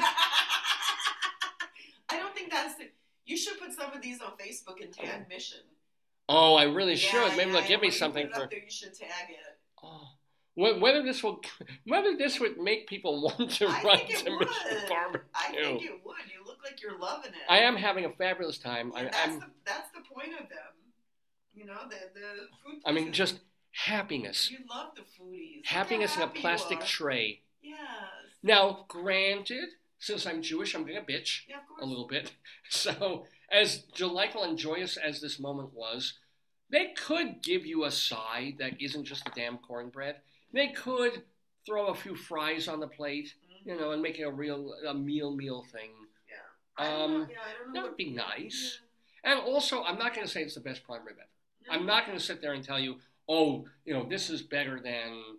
I 2.10 2.18
don't 2.18 2.34
think 2.34 2.50
that's 2.50 2.74
the. 2.74 2.88
You 3.24 3.36
should 3.36 3.58
put 3.60 3.67
some 3.78 3.92
of 3.92 4.02
these 4.02 4.20
on 4.20 4.32
Facebook 4.32 4.82
and 4.82 4.92
tag 4.92 5.28
Mission. 5.28 5.58
Oh, 6.28 6.54
I 6.56 6.64
really 6.64 6.92
Yeah, 6.92 6.96
should. 6.98 7.36
Maybe 7.36 7.50
yeah, 7.50 7.60
they'll 7.60 7.68
give 7.68 7.80
me 7.80 7.90
something 7.90 8.26
put 8.26 8.36
it 8.36 8.36
up 8.36 8.42
for. 8.44 8.50
there, 8.50 8.64
you 8.64 8.70
should 8.70 8.94
tag 8.94 9.30
it. 9.30 9.58
Oh. 9.82 10.08
Whether 10.54 11.04
this 11.04 11.22
will, 11.22 11.40
whether 11.86 12.16
this 12.16 12.40
would 12.40 12.58
make 12.58 12.88
people 12.88 13.22
want 13.38 13.50
to 13.52 13.66
I 13.68 13.82
run 13.84 13.98
to 13.98 14.30
would. 14.30 14.40
Mission 14.48 14.88
Barbecue. 14.88 15.20
I 15.34 15.52
think 15.52 15.82
it 15.84 16.00
would. 16.04 16.16
You 16.34 16.44
look 16.44 16.58
like 16.64 16.82
you're 16.82 16.98
loving 16.98 17.30
it. 17.30 17.38
I 17.48 17.58
am 17.60 17.76
having 17.76 18.04
a 18.04 18.10
fabulous 18.10 18.58
time. 18.58 18.90
Yeah, 18.92 19.00
I, 19.00 19.04
that's 19.04 19.16
I'm, 19.28 19.38
the 19.40 19.46
that's 19.64 19.90
the 19.92 20.00
point 20.12 20.32
of 20.32 20.48
them. 20.48 20.74
You 21.54 21.64
know 21.66 21.78
the 21.88 21.96
the 22.12 22.26
food. 22.64 22.82
I 22.84 22.90
mean, 22.92 23.12
just 23.12 23.38
happiness, 23.70 24.50
You 24.50 24.58
love 24.68 24.94
the 24.96 25.02
foodies. 25.02 25.64
Happiness 25.66 26.16
in 26.16 26.22
a 26.22 26.28
plastic 26.28 26.80
tray. 26.84 27.42
Yes. 27.62 27.78
Now, 28.42 28.84
granted, 28.88 29.68
since 30.00 30.26
I'm 30.26 30.42
Jewish, 30.42 30.74
I'm 30.74 30.84
gonna 30.84 31.02
bitch 31.02 31.42
Yeah, 31.48 31.56
a 31.80 31.86
little 31.86 32.06
bit. 32.08 32.32
So, 32.70 33.26
as 33.50 33.78
delightful 33.94 34.44
and 34.44 34.58
joyous 34.58 34.96
as 34.96 35.20
this 35.20 35.38
moment 35.40 35.72
was, 35.72 36.14
they 36.70 36.88
could 36.96 37.42
give 37.42 37.64
you 37.64 37.84
a 37.84 37.90
side 37.90 38.56
that 38.58 38.80
isn't 38.80 39.04
just 39.04 39.24
the 39.24 39.30
damn 39.34 39.58
cornbread. 39.58 40.16
They 40.52 40.68
could 40.68 41.22
throw 41.66 41.86
a 41.86 41.94
few 41.94 42.14
fries 42.14 42.68
on 42.68 42.80
the 42.80 42.88
plate, 42.88 43.34
Mhm. 43.50 43.66
you 43.66 43.76
know, 43.76 43.92
and 43.92 44.02
make 44.02 44.18
it 44.18 44.22
a 44.24 44.30
real 44.30 44.74
a 44.86 44.94
meal 44.94 45.34
meal 45.34 45.64
thing. 45.64 45.90
Yeah. 46.28 46.86
Um, 46.86 47.12
know, 47.22 47.26
yeah, 47.30 47.42
I 47.42 47.52
don't 47.52 47.66
know 47.68 47.72
that 47.74 47.82
would 47.88 47.96
be 47.96 48.10
nice. 48.10 48.80
And 49.24 49.40
also, 49.40 49.82
I'm 49.82 49.98
not 49.98 50.14
going 50.14 50.26
to 50.26 50.32
say 50.32 50.42
it's 50.42 50.54
the 50.54 50.60
best 50.60 50.84
prime 50.84 51.04
rib 51.04 51.16
ever. 51.18 51.28
Yeah. 51.62 51.72
I'm 51.72 51.86
not 51.86 52.06
going 52.06 52.16
to 52.16 52.24
sit 52.24 52.40
there 52.40 52.52
and 52.52 52.62
tell 52.62 52.78
you, 52.78 53.00
oh, 53.28 53.66
you 53.84 53.92
know, 53.92 54.04
this 54.08 54.30
is 54.30 54.42
better 54.42 54.80
than, 54.80 55.38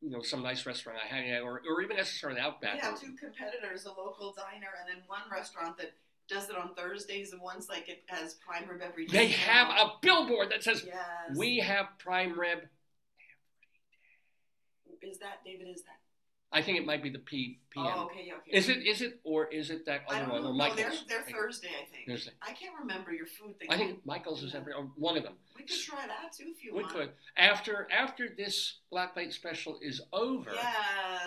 you 0.00 0.10
know, 0.10 0.20
some 0.20 0.42
nice 0.42 0.66
restaurant 0.66 0.98
I 1.02 1.06
had, 1.06 1.40
or, 1.42 1.62
or 1.66 1.80
even 1.80 1.96
necessarily 1.96 2.40
Outback. 2.40 2.74
We 2.74 2.80
have 2.80 3.00
two 3.00 3.12
competitors, 3.14 3.84
a 3.86 3.90
local 3.92 4.32
diner 4.32 4.68
and 4.80 4.88
then 4.88 5.02
one 5.06 5.22
restaurant 5.30 5.78
that 5.78 5.92
does 6.30 6.48
it 6.48 6.56
on 6.56 6.74
Thursdays 6.74 7.32
and 7.32 7.42
one's 7.42 7.68
like 7.68 7.88
it 7.88 8.02
has 8.06 8.34
prime 8.34 8.68
rib 8.68 8.80
every 8.82 9.06
day. 9.06 9.16
They 9.18 9.26
have 9.28 9.68
a 9.68 9.92
billboard 10.00 10.50
that 10.52 10.62
says, 10.62 10.84
Yes. 10.86 11.36
we 11.36 11.58
have 11.58 11.86
prime 11.98 12.38
rib. 12.38 12.58
every 12.58 12.68
day. 15.00 15.08
Is 15.10 15.18
that 15.18 15.44
David? 15.44 15.68
Is 15.74 15.82
that? 15.82 15.96
I 16.52 16.62
think 16.62 16.78
it 16.78 16.84
might 16.84 17.00
be 17.00 17.10
the 17.10 17.20
P. 17.20 17.60
Oh, 17.76 18.06
okay, 18.10 18.24
yeah, 18.26 18.32
okay. 18.38 18.50
Is 18.50 18.68
it, 18.68 18.78
is 18.84 19.02
it, 19.02 19.20
or 19.22 19.46
is 19.46 19.70
it 19.70 19.86
that 19.86 20.00
other 20.08 20.28
one, 20.32 20.40
or 20.40 20.42
No, 20.48 20.52
Michael's? 20.52 20.78
they're 20.78 20.90
they're 21.08 21.20
I 21.20 21.22
think. 21.22 21.36
Thursday, 21.36 21.68
I 21.68 21.84
think. 21.94 22.08
Thursday. 22.08 22.32
I 22.42 22.52
can't 22.54 22.74
remember 22.80 23.12
your 23.12 23.26
food 23.26 23.56
thing. 23.60 23.68
I 23.70 23.76
think 23.76 24.04
Michael's 24.04 24.42
is 24.42 24.52
every, 24.52 24.72
or 24.72 24.90
one 24.96 25.16
of 25.16 25.22
them. 25.22 25.34
we 25.56 25.62
could 25.62 25.78
try 25.78 26.04
that 26.08 26.32
too 26.36 26.46
if 26.48 26.64
you 26.64 26.74
We 26.74 26.82
want. 26.82 26.92
We 26.96 27.00
could. 27.02 27.10
After, 27.36 27.86
after 27.96 28.28
this 28.36 28.78
Black 28.90 29.14
Plate 29.14 29.32
special 29.32 29.78
is 29.80 30.00
over, 30.12 30.50
Yes. 30.52 30.74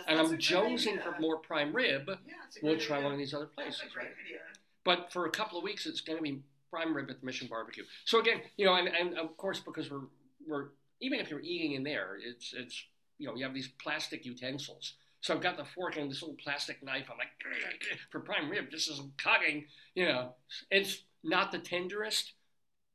and 0.09 0.19
that's 0.19 0.29
I'm 0.31 0.37
jonesing 0.39 0.99
idea. 0.99 1.03
for 1.03 1.21
more 1.21 1.37
prime 1.37 1.73
rib, 1.73 2.03
Yeah, 2.09 2.33
we'll 2.61 2.77
try 2.77 2.97
idea. 2.97 3.05
one 3.05 3.13
of 3.13 3.17
these 3.17 3.33
other 3.33 3.49
That's 3.55 3.77
places, 3.77 3.83
a 3.89 3.93
great 3.93 4.07
right? 4.07 4.15
idea. 4.25 4.39
But 4.85 5.11
for 5.11 5.25
a 5.25 5.29
couple 5.31 5.57
of 5.57 5.63
weeks, 5.63 5.85
it's 5.85 6.01
going 6.01 6.17
to 6.17 6.23
be 6.23 6.41
prime 6.69 6.95
rib 6.95 7.09
at 7.09 7.19
the 7.19 7.25
Mission 7.25 7.47
Barbecue. 7.47 7.83
So 8.05 8.19
again, 8.19 8.41
you 8.57 8.65
know, 8.65 8.75
and, 8.75 8.87
and 8.87 9.17
of 9.17 9.37
course, 9.37 9.59
because 9.59 9.89
we're 9.89 10.07
we're 10.45 10.65
even 11.01 11.19
if 11.19 11.29
you're 11.29 11.41
eating 11.41 11.73
in 11.73 11.83
there, 11.83 12.17
it's 12.23 12.53
it's 12.55 12.83
you 13.17 13.27
know 13.27 13.35
you 13.35 13.43
have 13.43 13.53
these 13.53 13.69
plastic 13.81 14.25
utensils. 14.25 14.93
So 15.21 15.33
I've 15.33 15.41
got 15.41 15.55
the 15.55 15.63
fork 15.63 15.95
and 15.95 16.11
this 16.11 16.21
little 16.21 16.35
plastic 16.35 16.83
knife. 16.83 17.07
I'm 17.09 17.17
like 17.17 17.29
for 18.11 18.19
prime 18.19 18.49
rib, 18.49 18.65
this 18.71 18.87
is 18.87 19.01
cutting. 19.17 19.65
You 19.95 20.05
know, 20.05 20.35
it's 20.69 21.03
not 21.23 21.51
the 21.51 21.59
tenderest. 21.59 22.33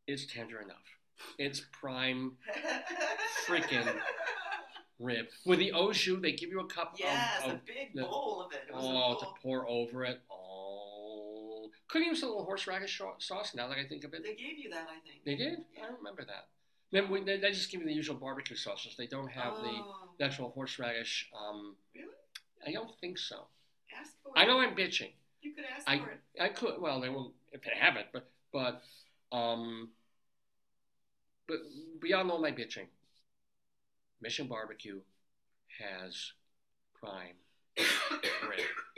It's 0.07 0.27
tender 0.27 0.61
enough. 0.61 0.77
It's 1.39 1.63
prime 1.73 2.33
Freaking 3.47 3.89
rib 4.99 5.27
with 5.47 5.59
the 5.59 5.73
jus. 5.93 6.21
They 6.21 6.33
give 6.33 6.51
you 6.51 6.61
a 6.61 6.67
cup 6.67 6.97
yes, 6.99 7.45
of, 7.45 7.53
a 7.53 7.61
big 7.67 7.95
the- 7.95 8.03
bowl 8.03 8.45
of 8.45 8.53
it. 8.53 8.63
It 8.69 8.75
oh 8.75 9.17
to 9.19 9.27
pour 9.43 9.69
over 9.69 10.05
it. 10.05 10.21
Oh, 10.31 10.48
could 11.89 12.03
use 12.05 12.23
a 12.23 12.27
little 12.27 12.45
horseradish 12.45 13.01
sauce. 13.19 13.55
Now 13.55 13.69
that 13.69 13.79
I 13.79 13.87
think 13.87 14.05
of 14.05 14.15
it, 14.15 14.23
They 14.23 14.35
gave 14.35 14.59
you 14.59 14.71
that, 14.71 14.87
I 14.91 15.01
think. 15.09 15.25
they 15.25 15.35
did. 15.37 15.59
I 15.83 15.87
don't 15.87 15.99
remember 15.99 16.25
that. 16.25 16.47
Then 16.91 17.11
we, 17.11 17.23
they, 17.23 17.39
they 17.39 17.51
just 17.53 17.71
give 17.71 17.81
you 17.81 17.87
the 17.87 17.93
usual 17.93 18.17
barbecue 18.17 18.57
sauces. 18.57 18.95
They 18.97 19.07
don't 19.07 19.29
have 19.31 19.55
the, 19.57 19.69
oh, 19.71 20.09
the 20.19 20.25
actual 20.25 20.51
horseradish. 20.51 21.29
Um, 21.39 21.77
Really? 21.95 22.09
I 22.67 22.73
don't 22.73 22.91
think 23.01 23.19
so. 23.19 23.47
Ask 23.99 24.13
for 24.23 24.33
I 24.37 24.45
it. 24.45 24.47
know 24.47 24.59
I'm 24.61 24.75
bitching, 24.75 25.11
You 25.43 25.55
could 25.55 25.65
ask 25.75 25.89
I 25.89 25.99
for 25.99 26.11
it. 26.11 26.21
I 26.41 26.49
could. 26.49 26.81
Well, 26.81 27.01
they 27.01 27.09
won't 27.09 27.35
if 27.53 27.63
they 27.63 27.73
have 27.79 27.97
it, 27.97 28.07
but 28.13 28.29
but 28.53 28.83
um, 29.37 29.91
but 31.47 31.59
beyond 32.01 32.31
all 32.31 32.41
my 32.41 32.53
bitching, 32.53 32.87
Mission 34.21 34.47
Barbecue 34.47 35.01
has 35.79 36.33
prime 37.01 37.37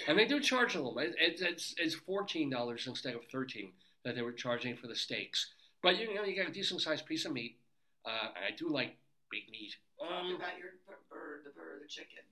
and 0.09 0.19
they 0.19 0.27
do 0.27 0.41
charge 0.41 0.75
a 0.75 0.79
little. 0.79 0.99
It, 0.99 1.15
it, 1.19 1.41
it's 1.41 1.75
it's 1.79 1.95
fourteen 1.95 2.51
dollars 2.51 2.87
instead 2.87 3.15
of 3.15 3.23
thirteen 3.31 3.73
that 4.05 4.15
they 4.15 4.23
were 4.23 4.33
charging 4.33 4.77
for 4.77 4.87
the 4.87 4.97
steaks. 4.97 5.53
But 5.83 5.99
you 5.99 6.15
know, 6.15 6.25
you 6.25 6.35
get 6.35 6.49
a 6.49 6.53
decent 6.53 6.81
sized 6.81 7.07
piece 7.07 7.25
of 7.25 7.33
meat. 7.33 7.57
Uh, 8.05 8.29
and 8.37 8.45
I 8.45 8.57
do 8.57 8.69
like 8.71 8.97
big 9.31 9.43
meat. 9.51 9.77
Talk 9.99 10.11
Um, 10.11 10.35
about 10.37 10.59
your 10.59 10.71
bird, 11.11 11.43
the 11.45 11.51
bird, 11.51 11.83
the 11.85 11.89
chicken. 11.89 12.25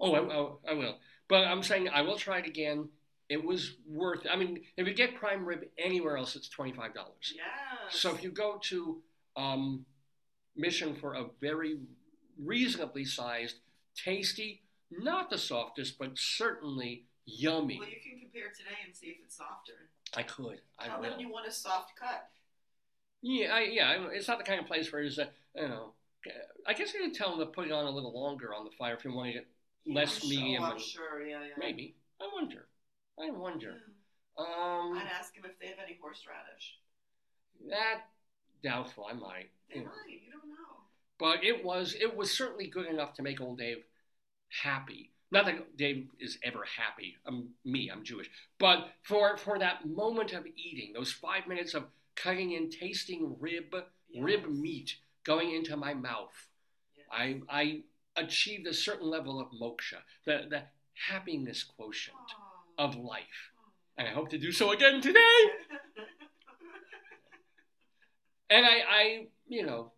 Oh, 0.00 0.12
I, 0.14 0.70
I, 0.70 0.72
I 0.72 0.74
will. 0.74 0.96
But 1.28 1.44
I'm 1.44 1.62
saying 1.62 1.88
I 1.90 2.02
will 2.02 2.16
try 2.16 2.38
it 2.38 2.46
again. 2.46 2.88
It 3.28 3.44
was 3.44 3.72
worth. 3.88 4.26
I 4.30 4.36
mean, 4.36 4.60
if 4.76 4.86
you 4.86 4.94
get 4.94 5.16
prime 5.16 5.44
rib 5.44 5.64
anywhere 5.78 6.16
else, 6.16 6.36
it's 6.36 6.48
twenty 6.48 6.72
five 6.72 6.94
dollars. 6.94 7.34
Yes. 7.34 8.00
So 8.00 8.14
if 8.14 8.22
you 8.22 8.30
go 8.30 8.58
to 8.64 9.02
um, 9.36 9.84
Mission 10.56 10.94
for 10.94 11.14
a 11.14 11.24
very 11.40 11.78
reasonably 12.42 13.04
sized, 13.04 13.56
tasty, 13.96 14.62
not 14.90 15.30
the 15.30 15.38
softest, 15.38 15.98
but 15.98 16.12
certainly 16.16 17.04
yummy. 17.24 17.78
Well, 17.78 17.88
you 17.88 17.96
can 18.02 18.20
compare 18.20 18.50
today 18.56 18.78
and 18.84 18.94
see 18.94 19.08
if 19.08 19.16
it's 19.24 19.36
softer. 19.36 19.90
I 20.16 20.22
could. 20.22 20.60
I 20.78 20.86
Tell 20.86 21.00
will. 21.00 21.18
you 21.18 21.30
want 21.30 21.46
a 21.48 21.52
soft 21.52 21.92
cut. 21.98 22.28
Yeah, 23.22 23.54
I, 23.54 23.60
yeah. 23.62 24.06
It's 24.12 24.28
not 24.28 24.38
the 24.38 24.44
kind 24.44 24.60
of 24.60 24.66
place 24.66 24.92
where 24.92 25.02
it's, 25.02 25.18
uh, 25.18 25.26
you 25.54 25.68
know. 25.68 25.92
I 26.66 26.72
guess 26.74 26.92
I 26.94 27.04
could 27.04 27.14
tell 27.14 27.30
them 27.30 27.40
to 27.40 27.46
put 27.46 27.66
it 27.66 27.72
on 27.72 27.86
a 27.86 27.90
little 27.90 28.12
longer 28.12 28.52
on 28.52 28.64
the 28.64 28.70
fire 28.76 28.94
if 28.94 29.04
you 29.04 29.12
want 29.12 29.28
to 29.28 29.32
get 29.34 29.46
less 29.86 30.18
sure- 30.20 30.30
medium. 30.30 30.62
Oh, 30.62 30.66
I'm 30.72 30.78
sure. 30.78 31.24
Yeah, 31.26 31.40
yeah. 31.42 31.54
Maybe. 31.58 31.94
I 32.20 32.28
wonder. 32.34 32.66
I 33.20 33.30
wonder. 33.30 33.74
Yeah. 34.38 34.44
Um, 34.44 34.98
I'd 34.98 35.08
ask 35.18 35.34
them 35.34 35.44
if 35.44 35.58
they 35.60 35.68
have 35.68 35.78
any 35.84 35.98
horseradish. 36.00 36.78
that 37.68 38.02
doubtful. 38.62 39.06
I 39.08 39.14
might. 39.14 39.50
They 39.70 39.78
you 39.78 39.84
know. 39.84 39.90
might. 39.90 40.12
You 40.12 40.30
don't 40.32 40.48
know. 40.50 40.56
But 41.18 41.44
it 41.44 41.64
was 41.64 41.94
it 41.98 42.14
was 42.16 42.36
certainly 42.36 42.66
good 42.66 42.86
enough 42.86 43.14
to 43.14 43.22
make 43.22 43.40
old 43.40 43.58
Dave 43.58 43.84
happy. 44.62 45.10
Not 45.30 45.46
that 45.46 45.76
Dave 45.76 46.06
is 46.20 46.38
ever 46.44 46.64
happy. 46.64 47.16
I'm 47.26 47.50
me. 47.64 47.90
I'm 47.92 48.04
Jewish. 48.04 48.30
But 48.58 48.88
for 49.02 49.36
for 49.36 49.58
that 49.58 49.86
moment 49.88 50.32
of 50.32 50.46
eating, 50.46 50.92
those 50.94 51.12
five 51.12 51.46
minutes 51.48 51.74
of 51.74 51.84
cutting 52.14 52.54
and 52.54 52.70
tasting 52.70 53.36
rib 53.40 53.74
rib 54.20 54.46
meat 54.48 54.94
going 55.24 55.52
into 55.54 55.76
my 55.76 55.94
mouth, 55.94 56.32
Yes. 56.96 57.06
I 57.10 57.40
I 57.50 57.82
achieved 58.16 58.66
a 58.66 58.72
certain 58.74 59.08
level 59.10 59.40
of 59.40 59.48
moksha, 59.50 59.98
the 60.24 60.46
the 60.48 60.62
happiness 61.08 61.64
quotient 61.64 62.16
Aw. 62.78 62.84
of 62.84 62.96
life, 62.96 63.52
and 63.98 64.06
I 64.08 64.12
hope 64.12 64.30
to 64.30 64.38
do 64.38 64.52
so 64.52 64.70
again 64.72 65.00
today. 65.00 65.20
And 68.48 68.64
I, 68.64 68.78
I, 68.88 69.26
you 69.48 69.66
know, 69.66 69.92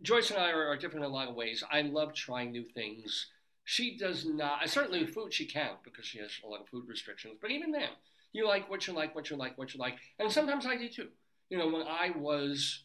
Joyce 0.00 0.30
and 0.30 0.38
I 0.40 0.50
are 0.50 0.76
different 0.76 1.04
in 1.04 1.10
a 1.10 1.14
lot 1.14 1.28
of 1.28 1.34
ways. 1.34 1.62
I 1.70 1.82
love 1.82 2.14
trying 2.14 2.50
new 2.50 2.64
things. 2.64 3.26
She 3.64 3.96
does 3.96 4.24
not. 4.24 4.68
Certainly, 4.68 5.06
food 5.06 5.32
she 5.32 5.46
can't 5.46 5.82
because 5.84 6.04
she 6.04 6.18
has 6.18 6.30
a 6.44 6.48
lot 6.48 6.60
of 6.60 6.68
food 6.68 6.88
restrictions. 6.88 7.36
But 7.40 7.50
even 7.50 7.70
then, 7.72 7.90
you 8.32 8.46
like 8.46 8.68
what 8.68 8.86
you 8.86 8.92
like, 8.92 9.14
what 9.14 9.30
you 9.30 9.36
like, 9.36 9.56
what 9.58 9.72
you 9.74 9.80
like, 9.80 9.96
and 10.18 10.30
sometimes 10.30 10.66
I 10.66 10.76
do 10.76 10.88
too. 10.88 11.08
You 11.48 11.58
know, 11.58 11.68
when 11.68 11.86
I 11.86 12.10
was, 12.16 12.82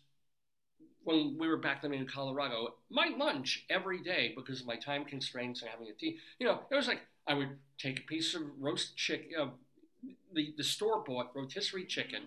when 1.04 1.38
we 1.40 1.48
were 1.48 1.58
back 1.58 1.84
living 1.84 2.00
in 2.00 2.08
Colorado, 2.08 2.76
my 2.90 3.10
lunch 3.18 3.66
every 3.70 4.02
day 4.02 4.34
because 4.36 4.62
of 4.62 4.68
my 4.68 4.76
time 4.76 5.06
constraints 5.06 5.62
and 5.62 5.72
having 5.72 5.88
a 5.88 5.94
tea. 5.94 6.18
You 6.40 6.48
know, 6.48 6.60
it 6.70 6.76
was 6.76 6.88
like 6.88 7.02
I 7.28 7.34
would 7.34 7.58
take 7.78 8.00
a 8.00 8.04
piece 8.04 8.36
of 8.36 8.42
roast 8.60 8.96
chicken, 8.98 9.30
uh, 9.40 9.48
the 10.34 10.54
the 10.58 10.64
store 10.64 11.04
bought 11.04 11.32
rotisserie 11.36 11.86
chicken, 11.86 12.24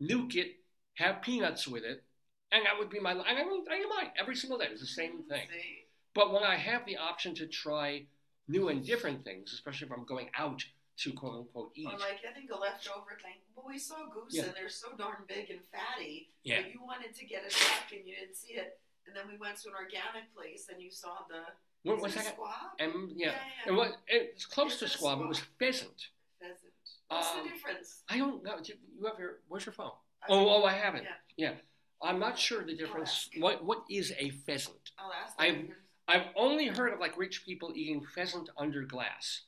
nuke 0.00 0.36
it, 0.36 0.56
have 0.94 1.22
peanuts 1.22 1.66
with 1.68 1.84
it, 1.84 2.04
and 2.52 2.64
that 2.66 2.78
would 2.78 2.90
be 2.90 3.00
my. 3.00 3.12
And 3.12 3.22
I 3.22 3.42
don't, 3.42 3.66
I 3.70 3.84
mind 3.96 4.10
every 4.18 4.36
single 4.36 4.58
day. 4.58 4.66
It's 4.70 4.80
the 4.80 4.86
same 4.86 5.22
thing. 5.28 5.42
See? 5.52 5.84
But 6.14 6.32
when 6.32 6.42
I 6.42 6.56
have 6.56 6.84
the 6.86 6.96
option 6.96 7.34
to 7.36 7.46
try 7.46 8.06
new 8.48 8.68
and 8.68 8.84
different 8.84 9.24
things, 9.24 9.52
especially 9.52 9.86
if 9.86 9.92
I'm 9.92 10.04
going 10.04 10.28
out 10.36 10.64
to 10.98 11.12
quote 11.12 11.34
unquote 11.38 11.70
eat, 11.76 11.86
Or 11.86 11.92
like 11.98 12.20
I 12.28 12.32
think 12.34 12.50
a 12.50 12.58
leftover 12.58 13.16
thing. 13.22 13.36
Well, 13.54 13.66
we 13.68 13.78
saw 13.78 14.06
goose 14.12 14.34
Yeah. 14.34 14.44
and 14.44 14.54
they're 14.54 14.68
so 14.68 14.88
darn 14.98 15.24
big 15.28 15.50
and 15.50 15.60
fatty. 15.72 16.30
Yeah. 16.42 16.60
You 16.60 16.80
wanted 16.84 17.14
to 17.14 17.24
get 17.26 17.42
a 17.42 17.48
duck 17.48 17.92
and 17.92 18.06
you 18.06 18.16
didn't 18.16 18.36
see 18.36 18.54
it. 18.54 18.78
And 19.06 19.16
then 19.16 19.24
we 19.30 19.38
went 19.38 19.56
to 19.62 19.68
an 19.68 19.74
organic 19.74 20.34
place 20.36 20.66
and 20.70 20.82
you 20.82 20.90
saw 20.90 21.18
the 21.28 21.42
what 21.82 22.02
was 22.02 22.14
that? 22.14 22.26
squab? 22.34 22.52
And 22.78 23.10
yeah, 23.16 23.28
yeah, 23.28 23.32
and 23.68 23.76
what 23.76 23.92
it's 24.06 24.44
close 24.44 24.74
Is 24.74 24.78
to 24.80 24.84
a 24.84 24.88
squab. 24.88 25.20
It 25.22 25.28
was 25.28 25.38
squab? 25.38 25.48
pheasant. 25.58 26.08
pheasant. 26.38 26.72
What's 27.08 27.30
Um, 27.30 27.44
the 27.44 27.48
difference? 27.50 28.02
I 28.10 28.18
don't 28.18 28.44
know. 28.44 28.58
You 28.62 29.06
have 29.06 29.18
your. 29.18 29.38
Where's 29.48 29.64
your 29.64 29.72
phone? 29.72 29.92
Oh, 30.28 30.62
oh, 30.62 30.64
I 30.64 30.72
have 30.74 30.94
it. 30.96 31.04
Yeah. 31.36 31.52
Yeah. 31.52 31.54
I'm 32.02 32.18
not 32.18 32.38
sure 32.38 32.62
the 32.66 32.76
difference. 32.76 33.30
What 33.38 33.64
What 33.64 33.84
is 33.88 34.12
a 34.18 34.28
pheasant? 34.28 34.90
I'll 34.98 35.10
ask 35.12 35.34
I-. 35.38 35.70
I've 36.10 36.26
only 36.34 36.66
heard 36.66 36.92
of 36.92 36.98
like 36.98 37.16
rich 37.16 37.44
people 37.44 37.70
eating 37.76 38.04
pheasant 38.04 38.50
under 38.58 38.82
glass. 38.82 39.42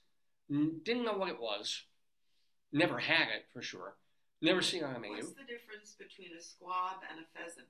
N- 0.48 0.80
Didn't 0.84 1.04
know 1.04 1.14
what 1.14 1.28
it 1.28 1.40
was. 1.40 1.82
Never 2.72 3.00
had 3.00 3.28
it 3.34 3.46
for 3.52 3.62
sure. 3.62 3.96
Never 4.40 4.62
seen 4.62 4.82
it 4.82 4.86
on 4.86 4.94
a 4.94 5.00
menu. 5.00 5.16
What's 5.16 5.30
the 5.30 5.42
difference 5.42 5.96
between 5.98 6.38
a 6.38 6.40
squab 6.40 7.02
and 7.10 7.18
a 7.18 7.26
pheasant? 7.36 7.66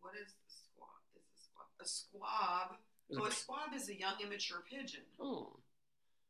What 0.00 0.14
is 0.14 0.30
the 0.30 0.46
squab? 0.46 1.02
Is 1.16 1.26
a 1.26 1.38
squab 1.42 1.66
a 1.82 1.84
squab? 1.84 2.76
So 3.10 3.26
a 3.26 3.30
squab 3.32 3.74
is 3.74 3.88
a 3.88 3.98
young 3.98 4.14
immature 4.22 4.62
pigeon. 4.70 5.02
Oh. 5.20 5.58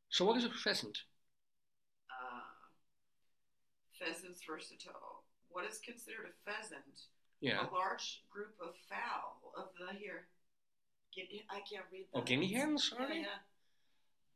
So 0.09 0.25
what 0.25 0.39
is 0.39 0.45
a 0.47 0.51
pheasant? 0.51 0.97
Uh, 2.09 2.41
pheasants 3.99 4.41
versatile. 4.49 5.25
What 5.51 5.67
is 5.67 5.79
considered 5.85 6.33
a 6.33 6.51
pheasant? 6.51 7.13
Yeah. 7.41 7.67
A 7.67 7.73
large 7.73 8.23
group 8.31 8.55
of 8.61 8.75
fowl 8.89 9.53
of 9.57 9.69
the 9.79 9.97
here. 9.99 10.27
Guinea, 11.15 11.45
I 11.51 11.61
can't 11.61 11.85
read. 11.93 12.07
Oh, 12.15 12.21
the- 12.21 12.27
guinea 12.27 12.53
hens, 12.53 12.93
Yeah, 12.99 13.07
are 13.07 13.13
yeah. 13.13 13.25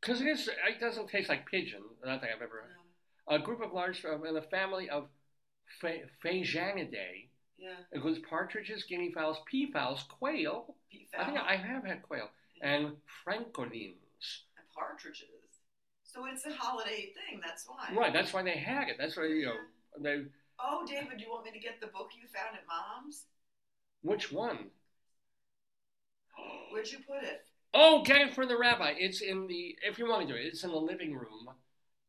Because 0.00 0.20
it 0.20 0.26
is. 0.28 0.48
It 0.48 0.80
doesn't 0.80 1.08
taste 1.08 1.28
like 1.28 1.46
pigeon. 1.46 1.82
Not 2.04 2.20
that 2.22 2.30
I've 2.34 2.42
ever. 2.42 2.64
yeah. 3.28 3.36
A 3.36 3.38
group 3.38 3.60
of 3.62 3.72
large 3.72 4.04
uh, 4.04 4.20
in 4.22 4.36
a 4.36 4.42
family 4.42 4.88
of 4.90 5.08
Pha- 5.80 6.08
Phasianidae 6.24 7.28
Yeah. 7.58 7.74
includes 7.92 8.18
partridges, 8.28 8.84
guinea 8.84 9.12
fowls, 9.12 9.38
peafowls, 9.52 10.06
quail. 10.08 10.74
I 11.18 11.24
think 11.24 11.38
I 11.38 11.56
have 11.56 11.84
had 11.84 12.02
quail 12.02 12.28
and 12.62 12.96
francolines. 13.26 14.42
and 14.56 14.66
partridges. 14.74 15.26
So 16.02 16.24
it's 16.26 16.44
a 16.46 16.52
holiday 16.52 17.12
thing. 17.14 17.40
That's 17.44 17.66
why. 17.68 17.94
Right. 17.94 18.12
That's 18.12 18.32
why 18.32 18.42
they 18.42 18.56
had 18.56 18.88
it. 18.88 18.96
That's 18.98 19.16
why 19.16 19.24
you 19.26 19.46
know 19.46 19.56
they. 20.00 20.24
Oh, 20.62 20.85
David, 20.87 21.18
do 21.18 21.25
you 21.25 21.31
want 21.31 21.44
me 21.44 21.53
to 21.53 21.59
get 21.59 21.81
the 21.81 21.87
book 21.87 22.11
you 22.20 22.27
found 22.29 22.57
at 22.57 22.64
Mom's? 22.66 23.25
Which 24.03 24.31
one? 24.33 24.66
Where'd 26.73 26.90
you 26.90 26.99
put 27.07 27.23
it? 27.23 27.46
Oh, 27.75 28.03
get 28.03 28.20
it 28.20 28.35
for 28.35 28.46
the 28.46 28.57
rabbi. 28.57 28.94
It's 28.99 29.20
in 29.20 29.46
the. 29.46 29.77
If 29.83 29.99
you 29.99 30.09
want 30.09 30.27
to 30.27 30.33
do 30.33 30.38
it, 30.38 30.44
it's 30.46 30.64
in 30.64 30.70
the 30.70 30.77
living 30.77 31.14
room, 31.14 31.49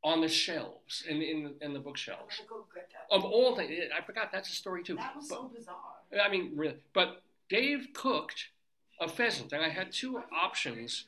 on 0.04 0.22
the 0.22 0.28
shelves, 0.28 1.04
in 1.08 1.22
in 1.22 1.54
in 1.62 1.74
the 1.74 1.80
I'm 1.80 1.84
bookshelves. 1.84 2.38
gonna 2.38 2.50
go 2.50 2.66
get 2.74 2.90
that. 2.92 3.16
Of 3.16 3.24
all 3.26 3.56
things, 3.56 3.72
I 3.96 4.02
forgot 4.04 4.32
that's 4.32 4.50
a 4.50 4.54
story 4.56 4.84
too. 4.84 4.96
that 4.96 5.16
was 5.16 5.28
But- 5.28 5.36
so 5.36 5.52
bizarre. 5.56 5.78
I 6.24 6.30
mean, 6.30 6.54
really. 6.56 6.78
But 6.94 7.22
Dave 7.50 7.90
cooked 7.94 8.50
a 9.00 9.08
pheasant, 9.08 9.54
and 9.54 9.64
I 9.64 9.70
had 9.70 9.92
two 9.92 10.22
options. 10.36 11.06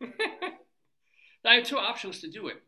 I 1.44 1.54
had 1.54 1.64
two 1.64 1.78
options 1.78 2.20
to 2.20 2.30
do 2.30 2.48
it. 2.48 2.62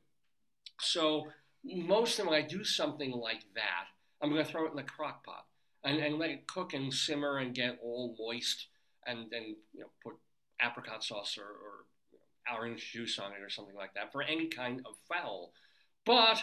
So 0.81 1.26
most 1.64 2.18
of 2.18 2.26
when 2.26 2.34
I 2.34 2.46
do 2.46 2.64
something 2.64 3.12
like 3.12 3.44
that, 3.54 3.86
I'm 4.22 4.30
going 4.30 4.44
to 4.44 4.50
throw 4.50 4.66
it 4.66 4.70
in 4.70 4.76
the 4.76 4.82
crock 4.82 5.24
pot 5.24 5.46
and, 5.84 5.98
and 5.98 6.18
let 6.18 6.30
it 6.30 6.46
cook 6.46 6.74
and 6.74 6.92
simmer 6.92 7.38
and 7.38 7.54
get 7.54 7.78
all 7.82 8.16
moist, 8.18 8.68
and 9.06 9.26
then 9.30 9.56
you 9.72 9.80
know 9.80 9.90
put 10.04 10.14
apricot 10.62 11.02
sauce 11.02 11.38
or, 11.38 11.44
or 11.44 12.56
orange 12.58 12.92
juice 12.92 13.18
on 13.18 13.32
it 13.32 13.42
or 13.42 13.48
something 13.48 13.74
like 13.74 13.94
that 13.94 14.12
for 14.12 14.22
any 14.22 14.46
kind 14.48 14.80
of 14.86 14.94
fowl. 15.08 15.52
But 16.04 16.42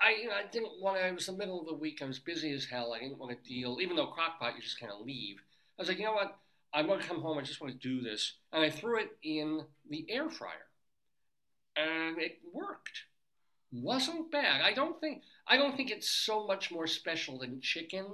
I, 0.00 0.16
you 0.22 0.28
know, 0.28 0.34
I 0.34 0.50
didn't 0.50 0.80
want 0.80 0.98
to. 0.98 1.06
It 1.06 1.14
was 1.14 1.26
the 1.26 1.32
middle 1.32 1.60
of 1.60 1.66
the 1.66 1.74
week. 1.74 2.00
I 2.02 2.06
was 2.06 2.18
busy 2.18 2.52
as 2.52 2.64
hell. 2.64 2.94
I 2.94 3.00
didn't 3.00 3.18
want 3.18 3.36
to 3.36 3.48
deal. 3.48 3.78
Even 3.80 3.96
though 3.96 4.06
crock 4.06 4.38
pot, 4.38 4.54
you 4.56 4.62
just 4.62 4.80
kind 4.80 4.92
of 4.92 5.04
leave. 5.04 5.36
I 5.78 5.82
was 5.82 5.88
like, 5.88 5.98
you 5.98 6.04
know 6.04 6.12
what? 6.12 6.36
I'm 6.72 6.86
going 6.86 7.00
to 7.00 7.06
come 7.06 7.20
home. 7.20 7.38
I 7.38 7.42
just 7.42 7.60
want 7.60 7.72
to 7.72 7.88
do 7.88 8.02
this, 8.02 8.34
and 8.52 8.64
I 8.64 8.70
threw 8.70 8.98
it 8.98 9.10
in 9.22 9.60
the 9.88 10.04
air 10.08 10.28
fryer, 10.28 10.66
and 11.76 12.18
it 12.18 12.38
worked. 12.52 13.04
Wasn't 13.74 14.30
bad. 14.30 14.62
I 14.62 14.72
don't 14.72 14.98
think. 15.00 15.22
I 15.46 15.56
don't 15.58 15.76
think 15.76 15.90
it's 15.90 16.08
so 16.08 16.46
much 16.46 16.70
more 16.70 16.86
special 16.86 17.38
than 17.38 17.60
chicken 17.60 18.06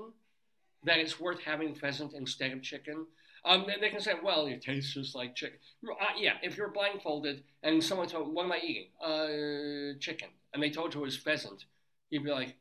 that 0.84 0.98
it's 0.98 1.20
worth 1.20 1.40
having 1.42 1.74
pheasant 1.74 2.14
instead 2.14 2.52
of 2.52 2.62
chicken. 2.62 3.06
Um, 3.44 3.66
they- 3.66 3.78
they 3.78 3.90
can 3.90 4.00
say, 4.00 4.14
well, 4.14 4.46
it 4.46 4.62
tastes 4.62 4.94
just 4.94 5.14
like 5.14 5.34
chicken. 5.36 5.58
Uh, 5.88 6.14
yeah, 6.16 6.38
if 6.42 6.56
you're 6.56 6.70
blindfolded 6.70 7.44
and 7.62 7.82
someone 7.84 8.08
told, 8.08 8.32
what 8.34 8.44
am 8.46 8.52
I 8.52 8.60
eating? 8.60 8.88
Uh, 9.00 9.98
chicken. 10.00 10.30
And 10.52 10.62
they 10.62 10.70
told 10.70 10.94
you 10.94 11.00
it 11.02 11.04
was 11.04 11.16
pheasant, 11.16 11.64
you'd 12.10 12.24
be 12.24 12.30
like, 12.30 12.56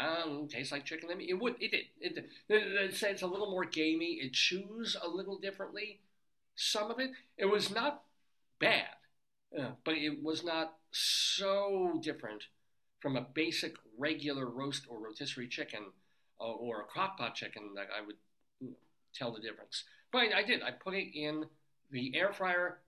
don't 0.00 0.50
tastes 0.50 0.72
like 0.72 0.84
chicken 0.84 1.08
to 1.08 1.14
me. 1.14 1.26
It 1.28 1.34
would, 1.34 1.56
it 1.60 1.70
did. 1.70 1.84
It, 2.00 2.14
did. 2.14 2.24
They 2.48 2.90
say 2.94 3.10
it's 3.10 3.22
a 3.22 3.26
little 3.26 3.50
more 3.50 3.64
gamey. 3.64 4.18
It 4.22 4.32
chews 4.32 4.96
a 5.00 5.08
little 5.08 5.38
differently. 5.38 6.00
Some 6.56 6.90
of 6.90 6.98
it, 6.98 7.10
it 7.36 7.46
was 7.46 7.70
not 7.70 8.02
bad. 8.58 8.88
Yeah, 9.56 9.72
but 9.84 9.94
it 9.96 10.22
was 10.22 10.44
not 10.44 10.74
so 10.92 11.98
different 12.02 12.44
from 13.00 13.16
a 13.16 13.26
basic 13.34 13.74
regular 13.98 14.46
roast 14.46 14.84
or 14.88 15.00
rotisserie 15.00 15.48
chicken 15.48 15.86
uh, 16.40 16.44
or 16.44 16.80
a 16.80 16.84
crock 16.84 17.18
pot 17.18 17.34
chicken 17.34 17.70
that 17.74 17.88
I 17.96 18.04
would 18.04 18.16
you 18.60 18.68
know, 18.68 18.74
tell 19.14 19.32
the 19.32 19.40
difference. 19.40 19.84
But 20.12 20.18
I, 20.18 20.38
I 20.38 20.42
did. 20.42 20.62
I 20.62 20.70
put 20.70 20.94
it 20.94 21.18
in 21.18 21.46
the 21.90 22.14
air 22.14 22.32
fryer, 22.32 22.78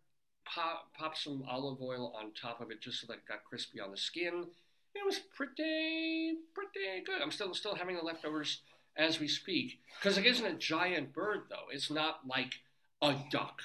pop, 0.45 0.93
pop 0.97 1.17
some 1.17 1.45
olive 1.49 1.81
oil 1.81 2.14
on 2.19 2.33
top 2.33 2.61
of 2.61 2.71
it 2.71 2.81
just 2.81 3.01
so 3.01 3.07
that 3.09 3.14
it 3.14 3.29
got 3.29 3.45
crispy 3.45 3.81
on 3.81 3.90
the 3.90 3.97
skin. 3.97 4.47
It 4.95 5.05
was 5.05 5.19
pretty, 5.37 6.37
pretty 6.55 7.05
good. 7.05 7.21
I'm 7.21 7.33
still 7.33 7.53
still 7.55 7.75
having 7.75 7.97
the 7.97 8.03
leftovers 8.03 8.61
as 8.97 9.19
we 9.19 9.27
speak 9.27 9.81
because 10.01 10.19
it 10.19 10.27
isn't 10.27 10.47
a 10.47 10.55
giant 10.55 11.12
bird 11.12 11.43
though. 11.51 11.67
It's 11.73 11.90
not 11.90 12.21
like 12.27 12.55
a 13.03 13.17
duck, 13.31 13.61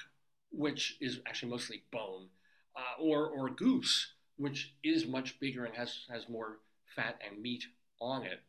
which 0.50 0.96
is 1.00 1.20
actually 1.26 1.52
mostly 1.52 1.82
bone, 1.92 2.26
uh, 2.76 3.00
or 3.00 3.28
or 3.28 3.48
goose, 3.50 4.08
which 4.40 4.74
is 4.82 5.06
much 5.06 5.38
bigger 5.38 5.66
and 5.66 5.74
has 5.74 6.06
has 6.10 6.28
more 6.28 6.58
fat 6.96 7.20
and 7.24 7.40
meat 7.40 7.64
on 8.00 8.22
it. 8.24 8.40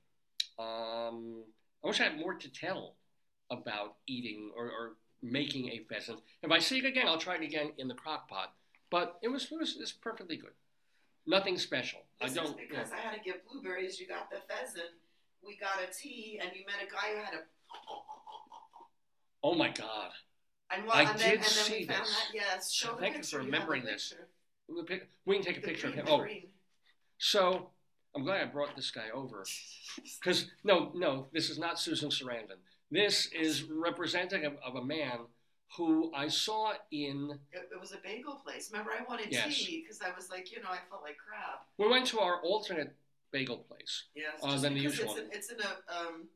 Um, 0.58 1.44
I 1.84 1.88
wish 1.88 2.00
I 2.00 2.06
had 2.06 2.18
more 2.18 2.34
to 2.34 2.50
tell 2.50 2.96
about 3.52 3.96
eating 4.08 4.52
or, 4.56 4.66
or 4.66 4.92
making 5.22 5.68
a 5.68 5.82
pheasant. 5.90 6.20
If 6.42 6.50
I 6.52 6.60
see 6.60 6.80
it 6.80 6.86
again, 6.86 7.08
I'll 7.08 7.18
try 7.18 7.36
it 7.36 7.44
again 7.44 7.74
in 7.78 7.90
the 7.90 7.94
crock 7.94 8.30
pot. 8.30 8.54
But 8.90 9.18
it 9.22 9.28
was 9.28 9.52
it 9.52 9.60
was, 9.60 9.76
it 9.76 9.82
was 9.82 9.92
perfectly 9.92 10.38
good. 10.38 10.54
Nothing 11.28 11.58
special. 11.58 12.00
This 12.22 12.32
I 12.32 12.36
don't. 12.36 12.48
is 12.48 12.54
because 12.54 12.90
yeah. 12.90 12.98
I 12.98 13.00
had 13.02 13.18
to 13.18 13.24
get 13.24 13.46
blueberries. 13.46 14.00
You 14.00 14.08
got 14.08 14.30
the 14.32 14.38
pheasant. 14.48 14.96
We 15.46 15.58
got 15.58 15.84
a 15.84 15.92
tea, 15.94 16.40
and 16.42 16.52
you 16.56 16.64
met 16.66 16.88
a 16.88 16.92
guy 16.92 17.16
who 17.16 17.24
had 17.24 17.34
a. 17.34 17.44
Oh 19.44 19.56
my 19.56 19.70
God! 19.70 20.12
And, 20.70 20.86
well, 20.86 20.96
I 20.96 21.02
and 21.02 21.20
then, 21.20 21.30
did 21.32 21.34
and 21.38 21.44
then 21.44 21.50
see 21.50 21.80
we 21.80 21.86
found 21.86 22.06
this. 22.06 22.16
that. 22.16 22.34
Yes, 22.34 22.72
show 22.72 22.96
Thank 22.96 23.18
you 23.18 23.24
for 23.24 23.40
remembering 23.40 23.84
this. 23.84 24.14
Picture. 24.76 24.82
The 24.82 25.00
pic- 25.00 25.10
We 25.26 25.36
can 25.36 25.44
take 25.46 25.58
a 25.58 25.62
The 25.62 25.68
picture 25.68 25.88
of 25.88 25.94
him. 25.94 26.06
Oh, 26.08 26.26
so 27.18 27.70
I'm 28.16 28.24
glad 28.24 28.42
I 28.42 28.46
brought 28.46 28.76
this 28.76 28.92
guy 28.92 29.10
over 29.14 29.46
because 30.20 30.48
no, 30.64 30.92
no, 30.96 31.28
this 31.34 31.50
is 31.50 31.58
not 31.60 31.80
Susan 31.80 32.10
Sarandon. 32.10 32.58
This 32.90 33.28
is 33.28 33.64
representative 33.64 34.54
of 34.66 34.76
a 34.76 34.84
man 34.84 35.20
who 35.78 36.12
I 36.14 36.28
saw 36.28 36.74
in. 36.92 37.40
It, 37.54 37.70
it 37.74 37.80
was 37.80 37.94
a 37.94 37.98
bagel 38.04 38.36
place. 38.44 38.70
Remember, 38.72 38.92
I 38.92 39.04
wanted 39.08 39.28
Yes. 39.32 39.56
tea 39.58 39.82
because 39.82 40.02
I 40.02 40.14
was 40.14 40.30
like, 40.30 40.52
you 40.52 40.62
know, 40.62 40.70
I 40.70 40.80
felt 40.90 41.02
like 41.02 41.16
crap. 41.18 41.66
We 41.78 41.88
went 41.88 42.06
to 42.08 42.20
our 42.20 42.42
alternate 42.42 42.94
bagel 43.32 43.58
place. 43.60 44.04
Yes, 44.14 44.34
Uh, 44.44 44.58
than 44.60 44.74
the 44.74 44.82
usual. 44.82 45.12
It's 45.16 45.20
in, 45.22 45.28
it's 45.32 45.52
in 45.52 45.60
a 45.62 45.94
um, 45.96 46.28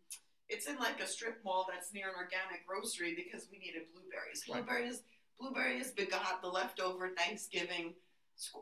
it's 0.48 0.67
in 0.67 0.78
like 0.78 1.02
a 1.02 1.08
strip 1.08 1.43
mall 1.43 1.67
that's 1.69 1.91
near 1.91 2.08
an 2.08 2.15
organic 2.15 2.65
grocery 2.65 3.15
because 3.15 3.50
we 3.52 3.58
needed 3.58 3.82
blueberries. 3.93 4.45
Right. 4.48 4.63
Blueberries, 4.65 5.02
blueberries 5.38 5.91
begot 5.91 6.41
the 6.41 6.48
leftover 6.48 7.10
Thanksgiving 7.10 7.95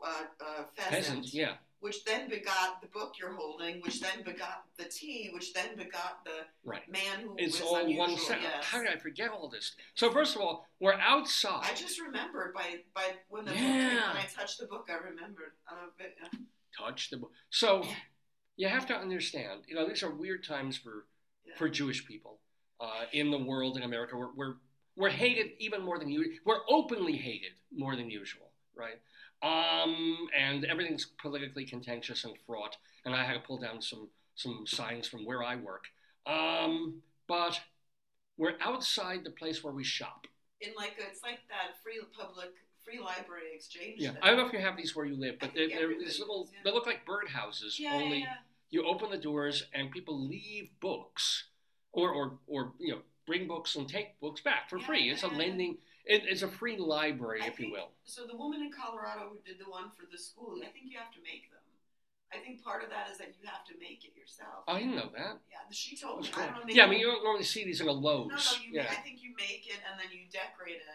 uh, 0.02 0.06
uh, 0.40 0.64
pheasant, 0.76 0.92
Peasant, 1.24 1.34
yeah. 1.34 1.54
which 1.80 2.04
then 2.04 2.28
begot 2.28 2.80
the 2.80 2.88
book 2.88 3.14
you're 3.20 3.32
holding, 3.34 3.80
which 3.82 4.00
then 4.00 4.22
begot 4.24 4.64
the 4.76 4.84
tea, 4.84 5.30
which 5.32 5.52
then 5.52 5.76
begot 5.76 6.24
the 6.24 6.46
Right. 6.64 6.88
man 6.90 7.20
who 7.22 7.34
It's 7.38 7.60
was 7.60 7.68
all 7.68 7.76
unusual. 7.76 8.06
one 8.08 8.16
set. 8.18 8.40
Yes. 8.42 8.64
How 8.64 8.78
did 8.82 8.88
I 8.90 8.96
forget 8.96 9.30
all 9.30 9.48
this? 9.48 9.74
So 9.94 10.10
first 10.12 10.34
of 10.36 10.42
all, 10.42 10.66
we're 10.80 10.94
outside. 10.94 11.64
I 11.64 11.74
just 11.74 12.00
remembered 12.00 12.54
by 12.54 12.80
by 12.94 13.14
when 13.28 13.44
the 13.44 13.50
book 13.52 13.60
Yeah. 13.60 13.88
came, 13.88 14.08
when 14.08 14.16
I 14.16 14.26
touched 14.32 14.58
the 14.60 14.66
book, 14.66 14.88
I 14.90 14.94
remembered. 14.94 15.52
I'm 15.68 15.78
a 15.88 15.90
bit, 15.98 16.16
uh, 16.22 16.28
touch 16.76 17.10
the 17.10 17.16
book. 17.18 17.32
So 17.50 17.86
you 18.56 18.68
have 18.68 18.86
to 18.86 18.96
understand, 18.96 19.62
you 19.66 19.74
know, 19.74 19.88
these 19.88 20.02
are 20.02 20.10
weird 20.10 20.44
times 20.44 20.76
for 20.76 21.06
Yeah. 21.44 21.56
for 21.56 21.68
Jewish 21.68 22.06
people 22.06 22.40
uh, 22.80 23.06
in 23.12 23.30
the 23.30 23.38
world 23.38 23.76
in 23.76 23.82
America. 23.82 24.16
We're, 24.16 24.32
we're 24.34 24.54
we're 24.96 25.10
hated 25.10 25.52
even 25.58 25.82
more 25.82 25.98
than 25.98 26.08
you. 26.08 26.38
We're 26.44 26.60
openly 26.68 27.16
hated 27.16 27.52
more 27.72 27.96
than 27.96 28.08
usual, 28.10 28.52
right? 28.76 29.00
Um, 29.44 30.28
and 30.36 30.64
everything's 30.64 31.06
politically 31.20 31.64
contentious 31.66 32.24
and 32.24 32.34
fraught. 32.46 32.76
And 33.04 33.14
I 33.14 33.24
had 33.24 33.34
to 33.34 33.40
pull 33.40 33.58
down 33.58 33.82
some 33.82 34.08
some 34.36 34.64
signs 34.66 35.06
from 35.06 35.24
where 35.24 35.44
I 35.44 35.56
work. 35.56 35.84
Um, 36.26 37.02
but 37.28 37.60
we're 38.36 38.54
outside 38.60 39.22
the 39.22 39.30
place 39.30 39.62
where 39.62 39.72
we 39.72 39.84
shop. 39.84 40.26
in 40.60 40.72
like 40.76 40.94
a, 40.98 41.08
it's 41.08 41.22
like 41.22 41.40
that 41.50 41.82
free 41.82 42.00
public 42.18 42.50
free 42.84 42.98
library 42.98 43.54
exchange. 43.54 43.96
Yeah, 43.98 44.12
thing. 44.12 44.20
I 44.22 44.28
don't 44.28 44.38
know 44.38 44.46
if 44.46 44.52
you 44.52 44.60
have 44.60 44.76
these 44.76 44.96
where 44.96 45.06
you 45.06 45.16
live, 45.16 45.36
but 45.40 45.50
they're, 45.54 45.68
they're 45.68 45.98
these 45.98 46.18
little. 46.18 46.48
yeah. 46.52 46.60
They 46.64 46.72
look 46.72 46.86
like 46.86 47.06
birdhouses. 47.06 47.78
yeah, 47.78 47.94
only 47.94 48.20
yeah, 48.20 48.34
you 48.70 48.84
open 48.86 49.10
the 49.10 49.18
doors 49.18 49.66
and 49.72 49.90
people 49.90 50.26
leave 50.26 50.70
books 50.80 51.44
or 51.92 52.10
or, 52.10 52.38
or 52.46 52.72
you 52.78 52.92
know 52.92 53.00
bring 53.26 53.46
books 53.46 53.76
and 53.76 53.88
take 53.88 54.18
books 54.20 54.40
back 54.42 54.68
for 54.68 54.78
free 54.78 55.08
it's 55.08 55.22
a 55.22 55.28
lending 55.28 55.78
it, 56.04 56.22
it's 56.26 56.42
a 56.42 56.48
free 56.48 56.76
library 56.76 57.40
I 57.42 57.46
if 57.48 57.58
you 57.60 57.70
will 57.72 57.90
So 58.04 58.26
the 58.26 58.36
woman 58.36 58.60
in 58.62 58.70
Colorado 58.72 59.30
who 59.32 59.38
did 59.44 59.58
the 59.58 59.70
one 59.70 59.90
for 59.96 60.04
the 60.10 60.18
school, 60.18 60.56
I 60.62 60.68
think 60.72 60.86
you 60.90 60.98
have 60.98 61.12
to 61.12 61.22
make 61.24 61.50
them. 61.50 61.60
I 62.34 62.38
think 62.42 62.64
part 62.64 62.82
of 62.82 62.90
that 62.90 63.08
is 63.12 63.18
that 63.18 63.28
you 63.38 63.46
have 63.46 63.64
to 63.70 63.74
make 63.78 64.02
it 64.04 64.12
yourself. 64.18 64.66
i 64.66 64.78
didn't 64.78 64.96
know 64.96 65.10
that 65.14 65.38
yeah, 65.50 65.62
she 65.70 65.96
told 65.96 66.22
me. 66.22 66.28
That's 66.28 66.38
I 66.38 66.46
don't 66.52 66.66
know. 66.66 66.74
Yeah 66.74 66.84
i 66.84 66.88
mean 66.90 67.00
you 67.00 67.06
don't 67.06 67.22
normally 67.22 67.44
see 67.46 67.64
these 67.64 67.80
in 67.80 67.88
a 67.88 67.92
Lowe's 67.92 68.28
No, 68.30 68.36
no, 68.36 68.64
you 68.64 68.70
yeah 68.74 68.90
ma- 68.90 68.98
I 68.98 69.02
think 69.06 69.22
you 69.22 69.32
make 69.38 69.64
it 69.70 69.80
and 69.86 69.94
then 70.00 70.10
you 70.12 70.26
decorate 70.32 70.82
it. 70.82 70.88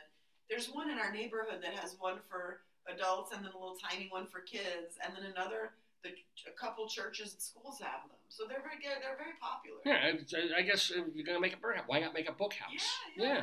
There's 0.49 0.67
one 0.67 0.89
in 0.89 0.97
our 0.97 1.11
neighborhood 1.13 1.61
that 1.61 1.73
has 1.77 1.95
one 1.99 2.17
for 2.29 2.61
adults 2.89 3.31
and 3.31 3.45
then 3.45 3.51
a 3.53 3.57
little 3.57 3.77
tiny 3.77 4.07
one 4.09 4.25
for 4.25 4.41
kids, 4.41 4.97
and 5.03 5.13
then 5.15 5.31
another. 5.31 5.71
The, 6.01 6.15
a 6.47 6.55
couple 6.55 6.87
churches 6.87 7.33
and 7.33 7.41
schools 7.41 7.77
have 7.83 8.07
them, 8.07 8.15
so 8.29 8.45
they're 8.47 8.63
very 8.63 8.79
good. 8.79 9.03
They're 9.03 9.19
very 9.19 9.35
popular. 9.35 9.83
yeah 9.83 10.15
I, 10.15 10.59
I 10.59 10.63
guess 10.63 10.91
if 10.95 11.03
you're 11.13 11.25
gonna 11.25 11.41
make 11.41 11.53
a 11.53 11.57
birdhouse 11.57 11.83
why 11.87 11.99
not 11.99 12.13
make 12.13 12.29
a 12.29 12.31
book 12.31 12.53
house 12.53 12.71
Yeah, 13.17 13.25
yeah. 13.27 13.41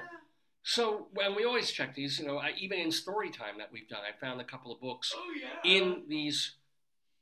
So 0.68 1.06
when 1.14 1.36
we 1.36 1.44
always 1.44 1.70
check 1.70 1.94
these 1.94 2.18
you 2.18 2.26
know 2.26 2.38
I, 2.38 2.50
even 2.58 2.78
in 2.80 2.90
story 2.90 3.30
time 3.30 3.58
that 3.58 3.70
we've 3.72 3.88
done 3.88 4.00
i 4.02 4.10
found 4.18 4.40
a 4.40 4.44
couple 4.44 4.72
of 4.72 4.80
books 4.80 5.14
Oh 5.16 5.32
yeah. 5.40 5.70
in 5.76 6.02
these 6.08 6.56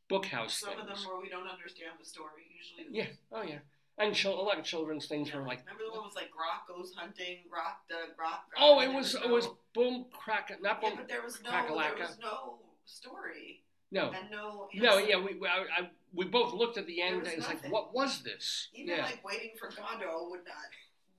book 0.09 0.25
house 0.27 0.55
some 0.61 0.79
of 0.81 0.87
them 0.87 0.97
where 1.07 1.21
we 1.21 1.29
don't 1.29 1.47
understand 1.47 1.93
the 2.01 2.07
story. 2.07 2.43
Usually. 2.57 2.97
yeah 2.99 3.07
oh 3.33 3.43
yeah 3.43 3.59
and 3.99 4.15
chil- 4.15 4.41
a 4.41 4.43
lot 4.43 4.59
of 4.59 4.65
children's 4.65 5.07
things 5.07 5.29
Yeah, 5.29 5.37
were 5.41 5.47
like 5.47 5.61
remember 5.61 5.85
the 5.85 5.93
one 5.99 6.07
was 6.07 6.15
like 6.17 6.31
Grok 6.33 6.67
goes 6.75 6.93
hunting, 6.97 7.45
Grok 7.53 7.77
the 7.89 8.13
Grok. 8.19 8.49
Grok 8.49 8.59
Oh, 8.59 8.81
it 8.81 8.93
was 8.93 9.15
it 9.15 9.29
was 9.29 9.49
boom 9.75 10.07
crack 10.11 10.51
not 10.63 10.81
Yeah, 10.83 10.89
boom 10.89 10.99
but 10.99 11.09
there 11.09 11.23
was 11.23 11.39
no 11.45 11.51
Crack-a-lacka. 11.51 11.97
there 11.99 12.07
was 12.07 12.19
no 12.23 12.59
story 12.87 13.63
no 13.93 14.11
and 14.11 14.31
no. 14.31 14.69
no 14.75 14.99
yeah 14.99 15.17
we 15.19 15.35
we, 15.35 15.47
I, 15.47 15.59
I, 15.83 15.91
we 16.15 16.25
both 16.25 16.53
looked 16.55 16.79
at 16.79 16.87
the 16.87 17.01
end 17.03 17.19
and 17.27 17.27
it's 17.39 17.47
like 17.47 17.71
what 17.71 17.95
was 17.95 18.23
this 18.23 18.69
Even 18.75 18.97
yeah 18.97 19.05
like 19.05 19.23
waiting 19.25 19.51
for 19.59 19.69
Gondo 19.69 20.29
would 20.31 20.45
not 20.47 20.57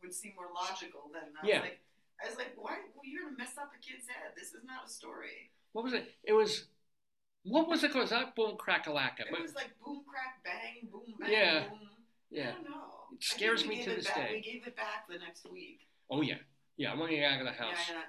would 0.01 0.13
seem 0.13 0.33
more 0.35 0.49
logical 0.53 1.09
than 1.13 1.23
Yeah. 1.47 1.61
like 1.61 1.79
I 2.23 2.29
was 2.29 2.37
like 2.37 2.53
why 2.55 2.77
well, 2.93 3.03
you're 3.03 3.23
gonna 3.25 3.37
mess 3.37 3.57
up 3.59 3.71
a 3.75 3.79
kid's 3.81 4.07
head. 4.07 4.31
This 4.37 4.49
is 4.49 4.63
not 4.65 4.87
a 4.87 4.89
story. 4.89 5.51
what 5.73 5.83
was 5.83 5.93
it 5.93 6.13
it 6.23 6.33
was 6.33 6.65
what 7.43 7.67
was 7.67 7.83
it 7.83 7.91
called? 7.93 8.09
Not 8.11 8.35
boom 8.35 8.57
crack 8.57 8.87
a 8.87 8.89
lacka 8.89 9.21
It 9.21 9.27
but 9.31 9.41
was 9.41 9.53
like 9.55 9.71
boom 9.85 10.01
crack 10.09 10.43
bang 10.43 10.89
boom 10.91 11.13
bang 11.19 11.31
Yeah. 11.31 11.59
boom. 11.69 11.79
yeah 12.31 12.49
I 12.49 12.51
don't 12.53 12.63
know. 12.69 12.81
It 13.13 13.23
scares 13.23 13.65
me 13.67 13.83
to 13.83 13.89
this 13.95 14.05
back. 14.05 14.15
day. 14.15 14.29
We 14.33 14.41
gave 14.41 14.65
it 14.67 14.75
back 14.75 15.07
the 15.07 15.17
next 15.19 15.49
week. 15.51 15.81
oh 16.09 16.21
yeah 16.21 16.37
yeah 16.77 16.91
I'm 16.91 16.99
running 16.99 17.23
out 17.23 17.39
of 17.39 17.45
the 17.45 17.53
house 17.53 17.77
Yeah, 17.89 17.95
yeah, 17.95 18.01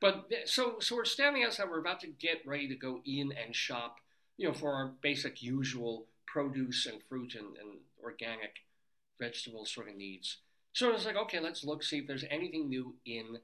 but 0.00 0.32
so 0.48 0.78
so 0.80 0.96
we're 0.96 1.04
standing 1.04 1.44
outside 1.44 1.68
we're 1.68 1.80
about 1.80 2.00
to 2.00 2.06
get 2.08 2.46
ready 2.46 2.68
to 2.68 2.74
go 2.76 3.00
in 3.04 3.32
and 3.32 3.54
shop 3.54 3.96
you 4.36 4.48
know 4.48 4.54
for 4.54 4.72
our 4.72 4.92
basic 5.02 5.42
usual 5.42 6.06
produce 6.26 6.86
and 6.86 7.02
fruit 7.08 7.34
and, 7.34 7.56
and 7.56 7.78
organic 8.02 8.56
vegetable 9.20 9.64
sort 9.66 9.88
of 9.88 9.96
needs 9.96 10.38
so 10.72 10.92
it's 10.92 11.04
like 11.04 11.16
okay 11.16 11.40
let's 11.40 11.64
look 11.64 11.82
see 11.82 11.98
if 11.98 12.06
there's 12.06 12.24
anything 12.30 12.68
new 12.68 12.94
in 13.04 13.38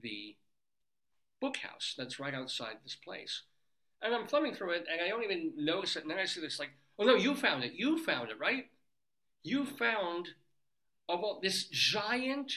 the 0.00 0.36
book 1.40 1.56
house 1.58 1.94
that's 1.96 2.18
right 2.18 2.34
outside 2.34 2.76
this 2.82 2.94
place 2.96 3.42
and 4.02 4.14
i'm 4.14 4.26
thumbing 4.26 4.54
through 4.54 4.70
it 4.70 4.84
and 4.90 5.00
i 5.00 5.08
don't 5.08 5.22
even 5.24 5.52
notice 5.56 5.96
it 5.96 6.02
and 6.02 6.10
then 6.10 6.18
i 6.18 6.24
see 6.24 6.40
this 6.40 6.58
like 6.58 6.70
oh 6.98 7.04
no 7.04 7.14
you 7.14 7.34
found 7.34 7.62
it 7.62 7.72
you 7.74 8.02
found 8.02 8.30
it 8.30 8.38
right 8.40 8.66
you 9.42 9.64
found 9.64 10.28
of 11.08 11.20
all 11.20 11.38
this 11.42 11.64
giant 11.64 12.52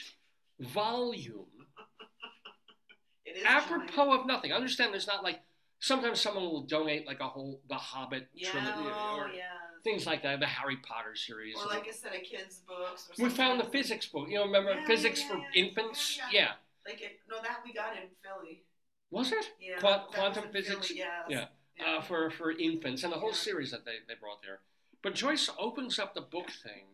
volume 0.58 1.46
It 3.24 3.36
is 3.36 3.44
apropos 3.46 4.12
of 4.12 4.26
nothing. 4.26 4.50
I 4.50 4.56
Understand? 4.56 4.92
There's 4.92 5.06
not 5.06 5.22
like 5.22 5.40
sometimes 5.78 6.20
someone 6.20 6.44
will 6.44 6.62
donate 6.62 7.06
like 7.06 7.20
a 7.20 7.28
whole 7.28 7.60
The 7.68 7.76
Hobbit 7.76 8.26
Yeah, 8.34 8.50
trilogy 8.50 8.72
oh, 8.76 9.16
or 9.18 9.28
yeah. 9.28 9.42
things 9.84 10.04
like 10.04 10.22
that, 10.24 10.40
the 10.40 10.46
Harry 10.46 10.78
Potter 10.78 11.14
series. 11.14 11.54
Or 11.56 11.66
like 11.66 11.86
a 11.86 11.92
set 11.92 12.14
of 12.16 12.22
kids' 12.22 12.60
books. 12.66 13.08
Or 13.18 13.24
we 13.24 13.30
found 13.30 13.60
the 13.60 13.64
physics 13.64 14.06
book. 14.06 14.28
You 14.28 14.36
know, 14.36 14.46
remember 14.46 14.72
Yeah, 14.72 14.86
physics 14.86 15.22
for 15.22 15.40
infants? 15.54 16.18
Oh, 16.20 16.28
yeah. 16.32 16.40
yeah. 16.40 16.52
Like 16.86 17.00
it, 17.02 17.18
no, 17.28 17.36
that 17.42 17.58
we 17.64 17.72
got 17.72 17.92
in 17.96 18.08
Philly. 18.22 18.64
Was 19.10 19.32
it? 19.32 19.50
Yeah. 19.60 19.78
Qua- 19.78 20.06
quantum 20.12 20.44
physics? 20.52 20.88
Philly, 20.88 20.98
yes. 21.00 21.08
Yeah. 21.28 21.44
Yeah. 21.78 21.96
Uh, 21.96 22.00
for 22.02 22.30
for 22.30 22.50
infants 22.52 23.04
and 23.04 23.12
the 23.12 23.18
whole 23.18 23.30
Yeah. 23.30 23.36
series 23.36 23.70
that 23.70 23.84
they, 23.84 23.96
they 24.08 24.14
brought 24.20 24.42
there. 24.42 24.60
But 25.02 25.14
Joyce 25.14 25.48
opens 25.58 25.98
up 25.98 26.14
the 26.14 26.20
book 26.20 26.50
thing, 26.62 26.84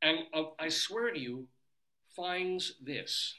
and 0.00 0.20
uh, 0.34 0.44
I 0.58 0.68
swear 0.68 1.12
to 1.12 1.18
you, 1.18 1.46
finds 2.16 2.74
this. 2.82 3.34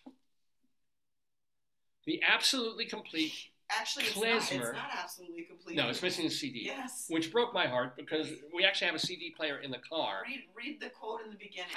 The 2.05 2.21
absolutely 2.27 2.85
complete. 2.85 3.33
Actually, 3.69 4.05
it's 4.05 4.15
not, 4.17 4.25
it's 4.35 4.51
not 4.73 4.89
absolutely 5.01 5.43
complete. 5.43 5.75
No, 5.77 5.89
it's 5.89 6.01
missing 6.01 6.25
a 6.25 6.29
CD. 6.29 6.63
Yes. 6.65 7.07
which 7.09 7.31
broke 7.31 7.53
my 7.53 7.65
heart 7.65 7.95
because 7.95 8.29
we 8.53 8.63
actually 8.63 8.87
have 8.87 8.95
a 8.95 8.99
CD 8.99 9.33
player 9.35 9.57
in 9.57 9.71
the 9.71 9.79
car. 9.89 10.21
Read, 10.27 10.43
read 10.55 10.79
the 10.81 10.89
quote 10.89 11.21
in 11.23 11.31
the 11.31 11.37
beginning. 11.37 11.71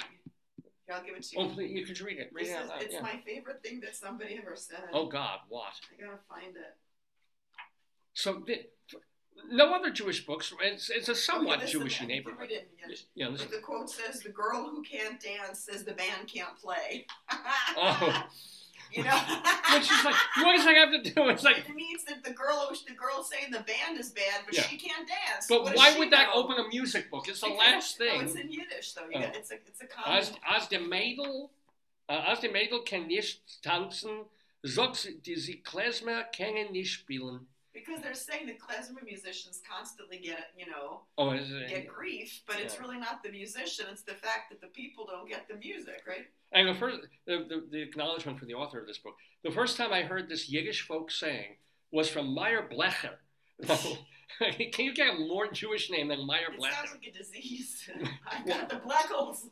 Here, 0.87 0.95
I'll 0.95 1.03
give 1.03 1.15
it 1.15 1.23
to 1.23 1.37
you. 1.37 1.45
Oh, 1.45 1.49
please, 1.53 1.71
you 1.71 1.85
could 1.85 1.99
read 2.01 2.17
it. 2.17 2.31
Read 2.33 2.45
this 2.45 2.53
it 2.53 2.57
out 2.57 2.63
is, 2.63 2.69
loud. 2.69 2.81
it's 2.81 2.93
yeah. 2.93 3.01
my 3.01 3.19
favorite 3.25 3.61
thing 3.61 3.81
that 3.81 3.95
somebody 3.95 4.39
ever 4.41 4.55
said. 4.55 4.79
Oh 4.93 5.07
God, 5.07 5.39
what? 5.49 5.73
I 5.97 6.01
gotta 6.03 6.17
find 6.29 6.55
it. 6.55 6.75
So 8.13 8.41
the, 8.47 8.65
no 9.51 9.75
other 9.75 9.91
Jewish 9.91 10.25
books. 10.25 10.53
It's, 10.61 10.89
it's 10.89 11.09
a 11.09 11.15
somewhat 11.15 11.61
Okay, 11.63 11.71
Jewishy 11.73 12.07
neighborhood. 12.07 12.39
we 12.41 12.47
didn't 12.47 12.69
get- 12.87 12.99
Yeah. 13.15 13.29
The 13.29 13.59
quote 13.61 13.89
says, 13.89 14.21
"The 14.21 14.29
girl 14.29 14.69
who 14.69 14.81
can't 14.81 15.21
dance 15.21 15.59
says 15.59 15.83
the 15.83 15.93
band 15.93 16.27
can't 16.33 16.57
play." 16.57 17.05
Oh. 17.79 18.23
You 18.91 19.03
know. 19.03 19.11
Which 19.73 19.83
is 19.91 20.03
like, 20.05 20.15
what 20.37 20.55
does 20.55 20.65
I 20.65 20.73
have 20.73 20.91
to 20.91 21.01
do? 21.11 21.29
It's 21.29 21.43
like, 21.43 21.57
it 21.59 21.75
means 21.75 22.03
that 22.05 22.23
the 22.23 22.31
girl, 22.31 22.69
the 22.87 22.93
girl 22.93 23.23
saying 23.23 23.51
the 23.51 23.59
band 23.59 23.99
is 23.99 24.09
bad, 24.11 24.41
but 24.45 24.55
Yeah. 24.55 24.63
she 24.63 24.77
can't 24.77 25.07
dance. 25.07 25.47
but 25.47 25.63
What 25.63 25.75
why 25.75 25.97
would 25.97 26.11
that 26.11 26.29
open 26.33 26.57
a 26.57 26.67
music 26.69 27.11
book? 27.11 27.27
It's 27.27 27.41
the 27.41 27.47
Because 27.47 27.59
last 27.59 27.97
oh, 28.01 28.05
No, 28.05 28.11
thing. 28.11 28.21
it's 28.27 28.35
in 28.35 28.51
Yiddish 28.51 28.93
though. 28.93 29.09
You 29.09 29.17
Oh. 29.25 29.37
it's 29.39 29.51
a 29.51 29.55
it's 29.55 29.81
a 29.81 29.87
common. 29.87 30.11
Als, 30.17 30.31
als 30.43 30.69
der 30.69 30.79
Mädel, 30.81 31.25
uh, 31.27 31.49
äh, 32.07 32.13
als 32.13 32.39
der 32.39 32.51
Mädel 32.51 32.83
kann 32.83 33.07
nicht 33.07 33.41
tanzen, 33.61 34.25
sagt 34.63 35.25
die 35.25 35.35
sie 35.35 35.61
Klezmer 35.61 36.23
können 36.35 36.71
nicht 36.71 36.91
spielen. 36.93 37.47
Because 37.85 38.01
they're 38.01 38.13
saying 38.13 38.47
that 38.47 38.59
klezmer 38.59 39.03
musicians 39.05 39.61
constantly 39.69 40.17
get, 40.17 40.51
you 40.57 40.65
know, 40.65 41.01
Oh, 41.17 41.31
it? 41.31 41.69
get 41.69 41.87
grief, 41.87 42.41
but 42.47 42.59
it's 42.59 42.79
really 42.79 42.97
not 42.97 43.23
the 43.23 43.29
musician; 43.29 43.85
it's 43.91 44.01
the 44.03 44.13
fact 44.13 44.49
that 44.49 44.61
the 44.61 44.67
people 44.67 45.05
don't 45.05 45.29
get 45.29 45.47
the 45.47 45.55
music, 45.55 46.03
right? 46.07 46.25
And 46.51 46.67
the 46.69 46.73
first, 46.73 46.99
the, 47.25 47.45
the, 47.49 47.67
the 47.71 47.81
acknowledgement 47.81 48.39
from 48.39 48.47
the 48.47 48.53
author 48.55 48.79
of 48.79 48.87
this 48.87 48.97
book. 48.97 49.15
The 49.43 49.51
first 49.51 49.77
time 49.77 49.91
I 49.93 50.01
heard 50.03 50.29
this 50.29 50.49
Yiddish 50.49 50.87
folk 50.87 51.11
saying 51.11 51.57
was 51.91 52.09
from 52.09 52.33
Meyer 52.33 52.67
Blecher. 52.69 53.19
Can 54.39 54.85
you 54.85 54.93
get 54.93 55.15
a 55.15 55.19
more 55.19 55.47
Jewish 55.51 55.89
name 55.89 56.09
than 56.09 56.25
Meyer 56.25 56.51
It 56.53 56.57
Blecher? 56.57 56.75
sounds 56.75 56.91
like 56.91 57.07
a 57.07 57.17
disease. 57.17 57.89
I've 58.31 58.45
got 58.45 58.69
the 58.69 58.77
black 58.77 59.05
holes. 59.05 59.47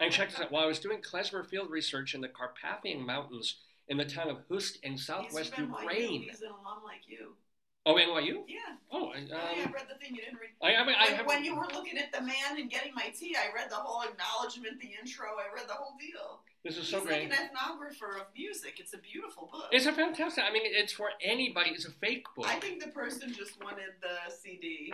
And 0.00 0.12
check 0.12 0.30
this 0.30 0.40
out. 0.40 0.52
While 0.52 0.62
I 0.64 0.66
was 0.66 0.78
doing 0.78 1.00
klezmer 1.02 1.44
field 1.46 1.68
research 1.70 2.14
in 2.14 2.20
the 2.20 2.28
Carpathian 2.28 3.04
Mountains 3.04 3.56
in 3.88 3.96
the 3.96 4.04
town 4.04 4.28
of 4.30 4.38
Hust 4.50 4.78
in 4.84 4.96
southwest 4.96 5.58
Ukraine. 5.58 6.22
He's 6.22 6.42
an 6.42 6.48
alum 6.48 6.84
like 6.84 7.02
you. 7.08 7.34
Oh, 7.86 7.94
NYU? 7.94 8.44
Yeah. 8.46 8.58
Oh, 8.92 9.06
um, 9.06 9.12
Oh, 9.14 9.16
yeah, 9.26 9.66
I 9.66 9.72
read 9.72 9.86
the 9.88 9.94
thing 9.98 10.14
you 10.14 10.20
didn't 10.20 10.38
read. 10.38 10.50
I, 10.62 10.74
I, 10.76 10.84
mean, 10.86 10.96
I 10.98 11.12
When, 11.16 11.26
when 11.26 11.44
you 11.44 11.56
were 11.56 11.66
looking 11.72 11.96
at 11.96 12.12
the 12.12 12.20
man 12.20 12.58
and 12.58 12.70
getting 12.70 12.92
my 12.94 13.10
tea, 13.18 13.34
I 13.36 13.54
read 13.54 13.70
the 13.70 13.76
whole 13.76 14.02
acknowledgement, 14.02 14.78
the 14.80 14.90
intro. 15.00 15.26
I 15.28 15.54
read 15.54 15.66
the 15.66 15.72
whole 15.74 15.94
deal. 15.98 16.40
This 16.62 16.74
is 16.76 16.80
He's 16.82 16.90
so 16.90 16.98
like 16.98 17.06
great. 17.06 17.24
an 17.24 17.30
ethnographer 17.32 18.20
of 18.20 18.26
music. 18.36 18.74
It's 18.80 18.92
a 18.92 18.98
beautiful 18.98 19.48
book. 19.50 19.64
It's 19.72 19.86
a 19.86 19.92
fantastic. 19.92 20.44
I 20.44 20.52
mean, 20.52 20.62
it's 20.66 20.92
for 20.92 21.08
anybody. 21.22 21.70
It's 21.70 21.86
a 21.86 21.90
fake 21.90 22.26
book. 22.36 22.46
I 22.46 22.60
think 22.60 22.84
the 22.84 22.90
person 22.90 23.32
just 23.32 23.62
wanted 23.64 23.88
the 24.02 24.30
CD. 24.30 24.92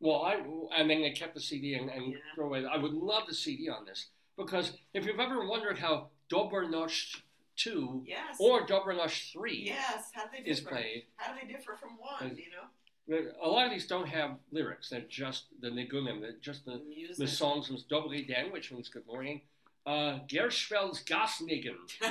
Well, 0.00 0.22
I 0.24 0.34
and 0.76 0.90
then 0.90 1.02
they 1.02 1.10
kept 1.12 1.34
the 1.34 1.40
CD 1.40 1.74
and, 1.74 1.90
and 1.90 2.10
Yeah. 2.12 2.18
throw 2.34 2.46
away. 2.46 2.64
I 2.66 2.76
would 2.76 2.92
love 2.92 3.28
the 3.28 3.34
CD 3.34 3.68
on 3.68 3.84
this 3.84 4.06
because 4.36 4.72
if 4.94 5.06
you've 5.06 5.20
ever 5.20 5.46
wondered 5.46 5.78
how 5.78 6.08
Dobranosh 6.28 7.20
two 7.62 8.02
Yes. 8.06 8.36
or 8.38 8.66
Dobranosh 8.66 9.32
three 9.32 9.62
yes. 9.66 10.10
How 10.14 10.24
do 10.24 10.30
they 10.44 10.50
is 10.50 10.60
played, 10.60 11.04
How 11.16 11.32
do 11.32 11.38
they 11.46 11.52
differ 11.52 11.76
from 11.80 11.90
one? 11.98 12.30
Is- 12.32 12.38
You 12.38 12.46
know, 12.54 13.30
a 13.42 13.48
lot 13.48 13.66
of 13.66 13.72
these 13.72 13.86
don't 13.88 14.06
have 14.08 14.36
lyrics. 14.52 14.88
They're 14.90 15.00
just 15.08 15.44
the 15.60 15.68
nigunim. 15.68 16.20
They're 16.20 16.36
just 16.40 16.64
the 16.64 16.78
music. 16.88 17.16
the 17.16 17.26
songs 17.28 17.66
from 17.66 17.76
Dobry 17.90 18.26
Den, 18.26 18.52
which 18.52 18.70
means 18.72 18.88
good 18.88 19.06
morning. 19.06 19.40
Uh, 19.86 20.18
Gershfeld's 20.28 21.02
Gasnigen. 21.04 21.76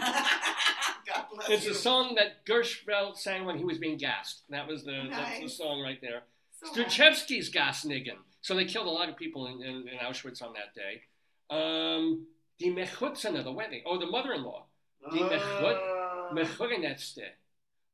It's 1.50 1.66
you. 1.66 1.72
a 1.72 1.76
song 1.76 2.16
that 2.16 2.46
Gershfeld 2.46 3.18
sang 3.18 3.46
when 3.46 3.58
he 3.58 3.64
was 3.64 3.78
being 3.80 3.98
gassed. 3.98 4.44
That 4.50 4.68
was 4.68 4.84
the 4.84 5.08
that's 5.10 5.40
the 5.40 5.48
song 5.50 5.82
right 5.82 6.00
there. 6.02 6.22
So 6.64 6.84
Sturchevsky's 6.84 7.50
Gasnigen. 7.50 8.18
So 8.42 8.56
they 8.56 8.66
killed 8.66 8.86
a 8.88 8.92
lot 8.92 9.10
of 9.10 9.16
people 9.18 9.48
in, 9.48 9.62
in, 9.62 9.88
in 9.88 9.98
Auschwitz 10.00 10.42
on 10.44 10.54
that 10.54 10.76
day. 10.76 11.02
Um, 11.50 12.28
Die 12.60 12.68
Mechutzene, 12.68 13.44
the 13.44 13.52
wedding. 13.52 13.82
Oh, 13.86 13.98
the 13.98 14.06
mother-in-law. 14.06 14.60
Die 14.60 14.60
Mechut, 14.60 14.69
Uh, 15.06 16.34
Mechutenetste. 16.34 17.24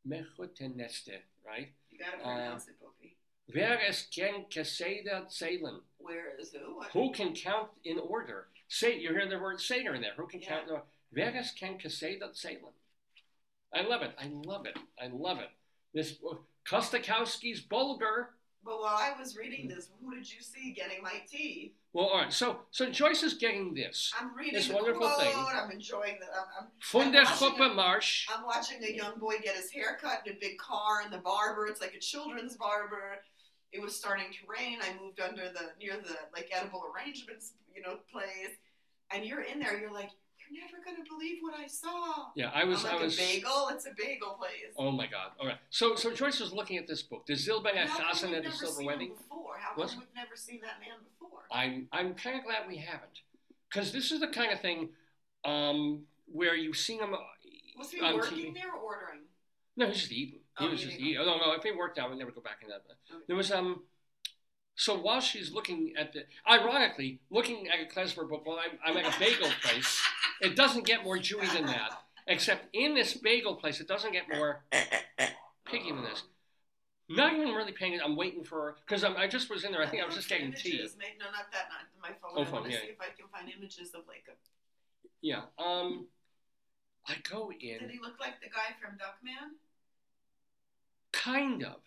Mechutenetste, 0.08 1.20
right? 1.46 1.70
You 1.90 2.00
gotta 2.00 2.18
uh, 2.18 2.24
pronounce 2.24 2.68
it, 2.68 2.76
Bookie. 2.80 3.16
Wer 3.54 3.80
es 3.88 4.08
ken 4.14 4.46
Keseda 4.50 5.28
zählen? 5.30 5.80
Where 5.98 6.36
is 6.40 6.54
who? 6.54 6.82
Who 6.94 7.12
can 7.12 7.34
count 7.34 7.70
in 7.84 8.00
order? 8.00 8.48
Say, 8.68 8.98
you 9.00 9.10
hear 9.10 9.30
the 9.30 9.38
word 9.40 9.62
Seder 9.62 9.94
in 9.94 10.02
there. 10.02 10.14
Who 10.18 10.28
can 10.28 10.42
Yeah. 10.42 10.50
count 10.50 10.64
in 10.68 10.70
order? 10.74 10.86
Wer 11.14 11.34
es 11.36 11.52
ken 11.52 11.78
Keseda 11.78 12.34
zählen? 12.34 12.74
I 13.74 13.82
love 13.82 14.02
it. 14.02 14.12
I 14.20 14.28
love 14.46 14.66
it. 14.66 14.78
I 15.00 15.08
love 15.08 15.40
it. 15.40 15.50
This 15.94 16.18
uh, 16.30 16.36
Kostakowski's 16.68 17.62
Bulgar. 17.62 18.30
But 18.64 18.80
while 18.80 18.96
I 18.98 19.14
was 19.20 19.38
reading 19.38 19.68
this, 19.68 19.90
who 20.02 20.16
did 20.16 20.32
you 20.32 20.42
see 20.42 20.72
getting 20.72 21.04
my 21.04 21.22
tea? 21.30 21.74
Well, 21.96 22.08
all 22.08 22.18
right. 22.18 22.34
So, 22.34 22.60
so 22.72 22.90
Joyce 22.90 23.24
is 23.24 23.36
getting 23.36 23.74
this. 23.74 24.12
I'm 24.20 24.36
reading 24.36 24.56
This 24.56 24.68
the 24.68 24.76
wonderful 24.76 25.08
quote. 25.08 25.18
thing. 25.22 25.34
I'm 25.34 25.72
enjoying 25.72 26.18
the. 26.20 26.26
I'm, 26.26 26.46
I'm, 26.60 26.68
Von 26.84 27.14
der 27.14 27.24
Marsch. 27.24 28.26
I'm 28.36 28.46
watching 28.46 28.84
a 28.84 28.92
young 28.94 29.18
boy 29.18 29.36
get 29.42 29.56
his 29.56 29.72
hair 29.72 29.98
cut 30.02 30.20
in 30.26 30.34
a 30.34 30.36
big 30.42 30.58
car 30.58 31.04
in 31.06 31.10
the 31.10 31.20
barber. 31.20 31.68
It's 31.68 31.80
like 31.80 31.94
a 31.94 32.00
children's 32.00 32.58
barber. 32.58 33.16
It 33.72 33.82
was 33.82 33.96
starting 33.96 34.26
to 34.26 34.40
rain. 34.46 34.80
I 34.82 35.02
moved 35.02 35.22
under 35.22 35.44
the 35.44 35.72
near 35.80 35.94
the 35.96 36.18
like 36.34 36.50
edible 36.54 36.84
arrangements, 36.94 37.54
you 37.74 37.82
know, 37.82 38.00
place. 38.12 38.58
And 39.14 39.24
you're 39.24 39.44
in 39.44 39.60
there. 39.60 39.80
You're 39.80 39.94
like, 39.94 40.10
you're 40.52 40.64
never 40.66 40.78
gonna 40.86 41.04
believe 41.08 41.38
what 41.42 41.54
I 41.60 41.68
saw. 41.68 42.28
Yeah, 42.36 42.52
I 42.54 42.64
was. 42.64 42.84
I'm 42.86 42.92
like 42.94 43.02
I 43.02 43.04
was. 43.06 43.16
a 43.16 43.22
bagel. 43.22 43.70
It's 43.72 43.86
a 43.86 43.92
bagel 43.98 44.30
place. 44.40 44.74
Oh 44.78 44.92
my 44.92 45.08
God! 45.08 45.32
All 45.40 45.48
right. 45.48 45.58
So, 45.70 45.96
so 45.96 46.12
Joyce 46.14 46.40
was 46.40 46.54
looking 46.54 46.78
at 46.78 46.88
this 46.88 47.02
book, 47.02 47.26
The 47.26 47.34
Zilben 47.34 47.76
How 47.76 47.88
come 47.98 48.06
Chasen 48.12 48.28
we've 48.30 48.38
at 48.38 48.44
the 48.44 48.50
never 48.50 48.56
Silver 48.56 48.78
seen 48.78 48.86
Wedding. 48.86 49.10
before? 49.18 49.56
How 49.60 49.70
come 49.76 50.00
we've 50.00 50.16
never 50.16 50.36
seen 50.36 50.62
that 50.62 50.80
man 50.80 50.98
before? 51.20 51.40
I'm 51.52 51.88
I'm 51.92 52.14
kind 52.16 52.38
of 52.38 52.46
glad 52.46 52.68
we 52.68 52.78
haven't, 52.78 53.20
because 53.70 53.92
this 53.92 54.12
is 54.12 54.20
the 54.20 54.28
kind 54.28 54.52
of 54.52 54.60
thing 54.62 54.90
um, 55.44 56.04
where 56.32 56.56
you 56.56 56.74
see 56.74 56.98
him. 56.98 57.16
Was 57.78 57.92
he 57.92 58.00
on 58.02 58.16
working 58.16 58.38
TV. 58.38 58.54
there 58.54 58.72
or 58.72 58.80
ordering? 58.80 59.22
No, 59.78 59.88
he's 59.88 59.98
just 59.98 60.12
eating. 60.12 60.40
He 60.58 60.66
Oh, 60.66 60.70
was 60.70 60.82
just 60.82 60.98
eating. 60.98 61.18
Oh, 61.22 61.26
no, 61.26 61.38
no. 61.38 61.52
If 61.52 61.64
he 61.64 61.72
worked 61.72 62.00
out, 62.00 62.10
we'd 62.10 62.18
never 62.20 62.32
go 62.32 62.40
back 62.40 62.60
in 62.62 62.70
that. 62.70 62.84
Okay. 62.90 63.24
There 63.28 63.36
was 63.36 63.52
um. 63.52 63.82
So 64.78 64.98
while 65.00 65.22
she's 65.22 65.52
looking 65.54 65.94
at 65.98 66.12
the, 66.12 66.24
ironically, 66.50 67.20
looking 67.30 67.68
at 67.70 67.76
a 67.80 67.86
klezmer 67.94 68.28
book 68.28 68.46
while 68.46 68.60
I'm, 68.60 68.78
I'm 68.84 68.98
at 69.06 69.16
a 69.16 69.20
bagel 69.20 69.48
place, 69.62 70.02
it 70.42 70.56
doesn't 70.56 70.86
get 70.86 71.04
more 71.04 71.18
Jewy 71.18 71.52
than 71.54 71.66
that. 71.68 71.92
Except 72.28 72.66
in 72.74 72.96
this 72.96 73.14
bagel 73.14 73.56
place, 73.56 73.80
it 73.80 73.88
doesn't 73.88 74.12
get 74.12 74.24
more 74.34 74.64
piggy 75.66 75.92
than 75.92 76.04
this. 76.04 76.24
Not 77.08 77.34
even 77.34 77.50
really 77.50 77.72
paying 77.72 77.94
it. 77.94 78.02
I'm 78.04 78.16
waiting 78.16 78.44
for 78.44 78.78
because 78.86 79.04
I 79.04 79.28
just 79.28 79.50
was 79.50 79.64
in 79.64 79.72
there. 79.72 79.82
I 79.82 79.88
think 79.88 80.02
I 80.02 80.06
was 80.08 80.16
just 80.16 80.28
getting 80.28 80.52
tea. 80.54 80.78
Images. 80.78 80.96
May- 80.98 81.14
No, 81.20 81.26
not 81.26 81.52
that. 81.52 81.70
Not 81.70 81.86
my 82.02 82.10
phone. 82.20 82.32
Oh, 82.36 82.50
I 82.50 82.52
want 82.52 82.66
to 82.66 82.72
yeah. 82.72 82.80
see 82.80 82.88
if 82.88 83.00
I 83.00 83.14
can 83.16 83.28
find 83.32 83.48
images 83.56 83.94
of 83.94 84.02
like 84.08 84.24
a. 84.28 84.34
Yeah. 85.22 85.42
Um, 85.60 86.08
I 87.08 87.16
go 87.30 87.52
in. 87.52 87.80
Did 87.80 87.92
he 87.92 88.00
look 88.02 88.20
like 88.20 88.42
the 88.42 88.50
guy 88.50 88.74
from 88.82 88.98
Duckman? 88.98 89.54
kind 91.12 91.64
of 91.64 91.78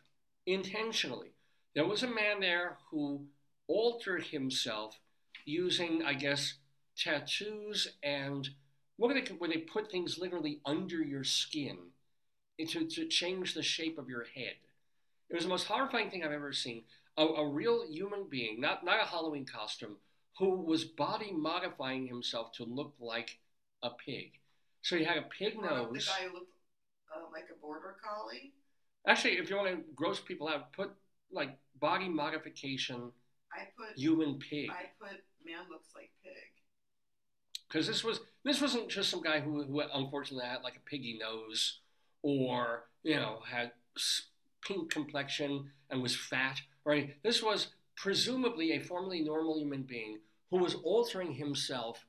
intentionally. 0.46 1.32
There 1.74 1.86
was 1.86 2.02
a 2.02 2.08
man 2.08 2.40
there 2.40 2.78
who 2.90 3.26
altered 3.66 4.24
himself 4.24 4.98
using, 5.44 6.02
I 6.02 6.14
guess, 6.14 6.54
tattoos 6.98 7.88
and 8.02 8.48
what 8.96 9.12
do 9.14 9.20
they 9.20 9.32
where 9.34 9.48
they 9.50 9.58
put 9.58 9.90
things 9.90 10.18
literally 10.18 10.60
under 10.66 11.00
your 11.02 11.24
skin 11.24 11.78
to, 12.66 12.86
to 12.86 13.06
change 13.06 13.54
the 13.54 13.62
shape 13.62 13.98
of 13.98 14.08
your 14.08 14.24
head. 14.34 14.54
It 15.30 15.34
was 15.34 15.44
the 15.44 15.48
most 15.48 15.66
horrifying 15.66 16.10
thing 16.10 16.24
I've 16.24 16.32
ever 16.32 16.52
seen. 16.52 16.82
A, 17.16 17.24
a 17.24 17.48
real 17.48 17.84
human 17.88 18.24
being, 18.28 18.60
not 18.60 18.84
not 18.84 19.00
a 19.02 19.06
Halloween 19.06 19.44
costume, 19.46 19.96
who 20.38 20.50
was 20.56 20.84
body 20.84 21.32
modifying 21.32 22.06
himself 22.06 22.52
to 22.52 22.64
look 22.64 22.94
like 22.98 23.38
a 23.82 23.90
pig. 23.90 24.32
So 24.82 24.96
he 24.96 25.04
had 25.04 25.18
a 25.18 25.22
pig 25.22 25.54
Or 25.56 25.62
The 25.62 25.68
nose. 25.74 26.06
guy 26.08 26.26
looked 26.32 26.52
uh, 27.14 27.20
like 27.32 27.46
a 27.54 27.60
border 27.60 27.96
collie. 28.02 28.52
Actually, 29.06 29.38
if 29.38 29.50
you 29.50 29.56
want 29.56 29.68
to 29.68 29.84
gross 29.94 30.20
people 30.20 30.48
out, 30.48 30.72
put 30.72 30.90
like 31.30 31.58
body 31.80 32.08
modification 32.08 33.12
I 33.52 33.64
put. 33.76 33.96
human 33.98 34.38
pig, 34.38 34.70
I 34.70 34.86
put 35.00 35.22
man 35.44 35.64
looks 35.70 35.88
like 35.94 36.10
pig. 36.22 36.32
Because 37.68 37.86
this 37.86 38.02
was 38.02 38.20
this 38.44 38.60
wasn't 38.60 38.88
just 38.88 39.10
some 39.10 39.22
guy 39.22 39.40
who, 39.40 39.62
who 39.64 39.82
unfortunately 39.94 40.46
had 40.46 40.62
like 40.62 40.76
a 40.76 40.90
piggy 40.90 41.18
nose, 41.20 41.80
or 42.22 42.84
you 43.02 43.16
know 43.16 43.40
had 43.48 43.72
pink 44.66 44.90
complexion 44.90 45.70
and 45.90 46.02
was 46.02 46.16
fat, 46.16 46.60
anything. 46.90 47.14
This 47.22 47.42
was 47.42 47.68
presumably 47.96 48.72
a 48.72 48.80
formerly 48.80 49.20
normal 49.20 49.58
human 49.58 49.82
being 49.82 50.18
who 50.50 50.58
was 50.58 50.74
altering 50.76 51.34
himself. 51.34 52.06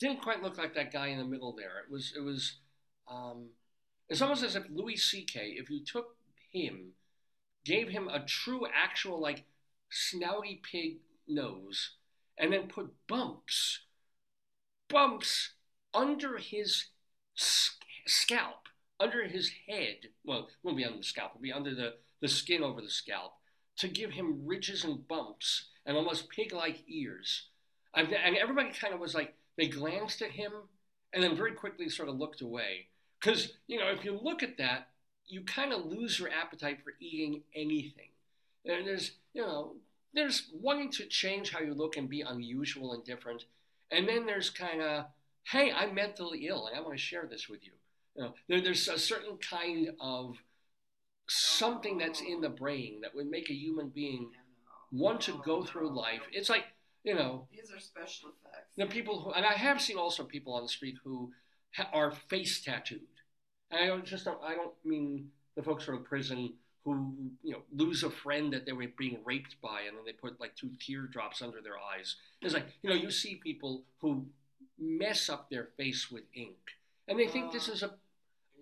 Didn't 0.00 0.22
quite 0.22 0.42
look 0.42 0.58
like 0.58 0.74
that 0.74 0.92
guy 0.92 1.08
in 1.08 1.18
the 1.18 1.24
middle 1.24 1.54
there. 1.54 1.82
It 1.86 1.92
was 1.92 2.12
it 2.16 2.20
was. 2.20 2.58
Um, 3.10 3.50
it's 4.08 4.22
almost 4.22 4.42
as 4.42 4.56
if 4.56 4.64
Louis 4.70 4.96
C.K. 4.96 5.54
If 5.56 5.70
you 5.70 5.84
took 5.84 6.16
him, 6.52 6.92
gave 7.64 7.88
him 7.88 8.08
a 8.08 8.20
true, 8.20 8.66
actual 8.74 9.20
like 9.20 9.44
snouty 9.90 10.60
pig 10.62 10.98
nose, 11.28 11.92
and 12.38 12.52
then 12.52 12.66
put 12.66 12.92
bumps, 13.08 13.80
bumps 14.88 15.52
under 15.92 16.38
his 16.38 16.86
scalp, 18.06 18.68
under 19.00 19.26
his 19.26 19.50
head. 19.68 20.08
Well, 20.24 20.40
it 20.40 20.54
won't 20.62 20.76
be 20.76 20.84
under 20.84 20.98
the 20.98 21.04
scalp; 21.04 21.32
it'll 21.32 21.42
be 21.42 21.52
under 21.52 21.74
the 21.74 21.94
the 22.20 22.28
skin 22.28 22.62
over 22.62 22.80
the 22.80 22.90
scalp 22.90 23.34
to 23.76 23.88
give 23.88 24.12
him 24.12 24.46
ridges 24.46 24.84
and 24.84 25.06
bumps 25.06 25.68
and 25.84 25.96
almost 25.96 26.30
pig-like 26.30 26.82
ears. 26.88 27.48
I've, 27.92 28.12
and 28.12 28.36
everybody 28.36 28.70
kind 28.70 28.94
of 28.94 29.00
was 29.00 29.14
like 29.14 29.34
they 29.56 29.66
glanced 29.66 30.22
at 30.22 30.30
him 30.30 30.52
and 31.12 31.22
then 31.22 31.36
very 31.36 31.52
quickly 31.52 31.88
sort 31.88 32.08
of 32.08 32.16
looked 32.16 32.40
away. 32.40 32.88
Because 33.20 33.52
you 33.66 33.78
know, 33.78 33.88
if 33.88 34.04
you 34.04 34.18
look 34.20 34.42
at 34.42 34.58
that, 34.58 34.88
you 35.26 35.42
kind 35.42 35.72
of 35.72 35.86
lose 35.86 36.18
your 36.18 36.30
appetite 36.30 36.82
for 36.82 36.94
eating 37.00 37.42
anything. 37.54 38.08
And 38.66 38.86
there's, 38.86 39.12
you 39.32 39.42
know, 39.42 39.76
there's 40.12 40.50
wanting 40.52 40.90
to 40.92 41.06
change 41.06 41.50
how 41.50 41.60
you 41.60 41.74
look 41.74 41.96
and 41.96 42.08
be 42.08 42.22
unusual 42.22 42.92
and 42.92 43.04
different. 43.04 43.44
And 43.94 44.08
then 44.08 44.26
there's 44.26 44.50
kind 44.50 44.82
of, 44.82 45.06
hey, 45.50 45.70
I'm 45.72 45.94
mentally 45.94 46.46
ill 46.48 46.66
and 46.66 46.76
I 46.76 46.80
want 46.80 46.94
to 46.94 46.98
share 47.02 47.26
this 47.30 47.48
with 47.48 47.64
you. 47.64 47.72
You 48.16 48.22
know, 48.24 48.34
there, 48.48 48.60
there's 48.60 48.88
a 48.88 48.98
certain 48.98 49.36
kind 49.38 49.90
of 50.00 50.36
something 51.28 51.98
that's 51.98 52.20
in 52.20 52.40
the 52.40 52.48
brain 52.48 53.00
that 53.02 53.14
would 53.14 53.30
make 53.30 53.50
a 53.50 53.54
human 53.54 53.88
being 53.88 54.30
want 54.92 55.20
to 55.22 55.40
go 55.44 55.64
through 55.64 55.96
life. 55.96 56.20
It's 56.32 56.50
like, 56.50 56.64
you 57.02 57.14
know, 57.14 57.48
These 57.52 57.70
are 57.70 57.80
special 57.80 58.30
effects. 58.30 58.70
the 58.76 58.86
people 58.86 59.20
who, 59.20 59.32
and 59.32 59.44
I 59.44 59.52
have 59.54 59.80
seen 59.80 59.96
also 59.96 60.24
people 60.24 60.54
on 60.54 60.62
the 60.62 60.68
street 60.68 60.96
who 61.04 61.32
ha- 61.74 61.90
are 61.92 62.10
face 62.10 62.62
tattooed. 62.62 63.00
And 63.70 63.80
I 63.82 63.86
don't 63.86 64.04
just 64.04 64.24
don't, 64.24 64.38
I 64.42 64.54
don't 64.54 64.74
mean 64.84 65.28
the 65.56 65.62
folks 65.62 65.84
from 65.84 66.04
prison 66.04 66.54
who 66.84 67.14
you 67.42 67.52
know 67.52 67.62
lose 67.74 68.02
a 68.02 68.10
friend 68.10 68.52
that 68.52 68.66
they 68.66 68.72
were 68.72 68.86
being 68.96 69.18
raped 69.24 69.60
by, 69.62 69.82
and 69.88 69.96
then 69.96 70.04
they 70.04 70.12
put 70.12 70.40
like 70.40 70.54
two 70.54 70.70
teardrops 70.78 71.42
under 71.42 71.60
their 71.60 71.78
eyes. 71.78 72.16
It's 72.42 72.54
like 72.54 72.66
you 72.82 72.90
know 72.90 72.96
you 72.96 73.10
see 73.10 73.36
people 73.36 73.82
who 74.00 74.26
mess 74.78 75.28
up 75.28 75.50
their 75.50 75.68
face 75.76 76.10
with 76.10 76.24
ink, 76.34 76.56
and 77.08 77.18
they 77.18 77.26
think 77.26 77.52
this 77.52 77.68
uh, 77.68 77.72
is 77.72 77.82
a 77.82 77.94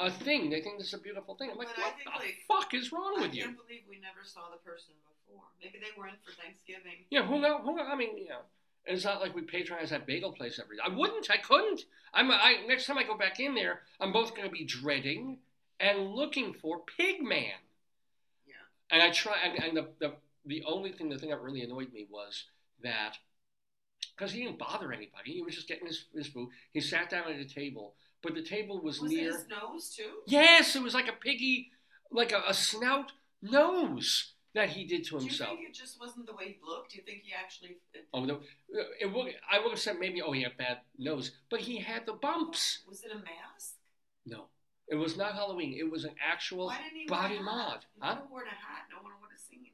a 0.01 0.11
thing. 0.11 0.51
They 0.51 0.61
think 0.61 0.79
this 0.79 0.89
is 0.89 0.95
a 0.95 0.99
beautiful 0.99 1.35
thing. 1.35 1.51
I'm 1.51 1.59
like, 1.59 1.69
what 1.77 1.95
think, 1.97 2.05
the 2.05 2.19
like, 2.19 2.37
fuck 2.49 2.75
is 2.75 2.93
wrong 2.93 3.17
I 3.19 3.23
with 3.23 3.35
you? 3.35 3.43
I 3.43 3.47
can't 3.47 3.57
believe 3.57 3.83
we 3.89 4.01
never 4.01 4.25
saw 4.25 4.51
the 4.51 4.59
person 4.59 4.95
before. 5.05 5.45
Maybe 5.61 5.79
they 5.79 6.01
were 6.01 6.09
in 6.09 6.15
for 6.25 6.33
Thanksgiving. 6.33 7.05
Yeah, 7.11 7.27
who 7.27 7.41
know? 7.41 7.59
Who 7.59 7.77
know? 7.77 7.85
I 7.85 7.97
mean, 7.97 8.17
you 8.17 8.29
know, 8.29 8.43
it's 8.87 9.05
not 9.05 9.21
like 9.21 9.35
we 9.35 9.43
patronize 9.43 9.91
that 9.91 10.07
bagel 10.07 10.33
place 10.33 10.59
every 10.63 10.77
day. 10.77 10.83
I 10.85 10.95
wouldn't. 10.95 11.31
I 11.31 11.37
couldn't. 11.37 11.83
I'm. 12.15 12.31
I 12.31 12.65
next 12.67 12.87
time 12.87 12.99
I 12.99 13.05
go 13.05 13.17
back 13.17 13.41
in 13.41 13.55
there, 13.55 13.81
I'm 14.01 14.13
both 14.13 14.35
going 14.35 14.49
to 14.49 14.53
be 14.53 14.65
dreading 14.65 15.39
and 15.79 16.11
looking 16.11 16.55
for 16.55 16.81
Pigman. 16.99 17.53
And 18.93 19.03
I 19.03 19.11
try. 19.11 19.39
And, 19.45 19.63
and 19.65 19.77
the, 19.77 19.89
the 19.99 20.13
the 20.45 20.63
only 20.67 20.93
thing, 20.93 21.09
the 21.09 21.19
thing 21.19 21.31
that 21.31 21.41
really 21.41 21.63
annoyed 21.63 21.93
me 21.93 22.07
was 22.11 22.45
that 22.83 23.17
because 24.17 24.33
he 24.33 24.43
didn't 24.45 24.59
bother 24.59 24.93
anybody. 24.93 25.33
He 25.33 25.43
was 25.43 25.55
just 25.55 25.69
getting 25.69 25.87
his, 25.87 26.05
his 26.15 26.27
food. 26.29 26.49
He 26.73 26.81
sat 26.81 27.11
down 27.11 27.33
at 27.33 27.41
a 27.41 27.45
table, 27.45 27.95
but 28.23 28.35
the 28.35 28.43
table 28.43 28.81
was, 28.81 29.01
Was 29.01 29.11
near. 29.11 29.29
it 29.31 29.33
his 29.33 29.47
nose 29.49 29.95
too? 29.97 30.11
Yes, 30.27 30.77
it 30.77 30.83
was 30.83 30.95
like 30.95 31.09
a 31.09 31.13
piggy, 31.13 31.71
like 32.11 32.33
a, 32.33 32.43
a 32.47 32.55
snout 32.55 33.13
nose 33.41 34.33
that 34.55 34.69
he 34.69 34.85
did 34.85 35.05
to 35.07 35.17
himself. 35.17 35.51
Do 35.51 35.57
you 35.57 35.63
think 35.63 35.71
it 35.71 35.79
just 35.79 35.99
wasn't 35.99 36.27
the 36.27 36.35
way 36.35 36.45
he 36.45 36.59
looked? 36.67 36.93
Do 36.93 36.99
you 36.99 37.05
think 37.05 37.23
he 37.25 37.33
actually? 37.33 37.79
Uh, 37.95 38.01
oh, 38.15 38.25
no, 38.25 38.41
it 39.01 39.13
would, 39.13 39.35
I 39.51 39.59
would 39.61 39.71
have 39.71 39.81
said 39.81 39.99
maybe, 39.99 40.21
oh, 40.21 40.33
he 40.33 40.43
had 40.43 40.57
bad 40.59 40.79
nose, 40.99 41.33
but 41.51 41.61
he 41.61 41.79
had 41.79 42.05
the 42.05 42.13
bumps. 42.13 42.81
was 42.89 43.03
it 43.03 43.13
a 43.13 43.17
mask? 43.17 43.77
No, 44.27 44.45
it 44.89 44.97
was 44.97 45.17
not 45.17 45.35
Halloween. 45.35 45.75
It 45.79 45.91
was 45.91 46.05
an 46.05 46.15
actual. 46.21 46.67
Why 46.67 46.79
didn't 46.79 47.01
he 47.01 47.07
body 47.07 47.35
wear 47.35 47.43
a 47.43 47.45
mod, 47.45 47.71
hat? 47.73 47.85
If 47.97 48.03
huh? 48.03 48.17
he 48.27 48.33
worn 48.33 48.47
a 48.47 48.51
hat, 48.51 48.85
no 48.91 49.03
one 49.03 49.13
would 49.21 49.31
have 49.31 49.41
seen. 49.41 49.71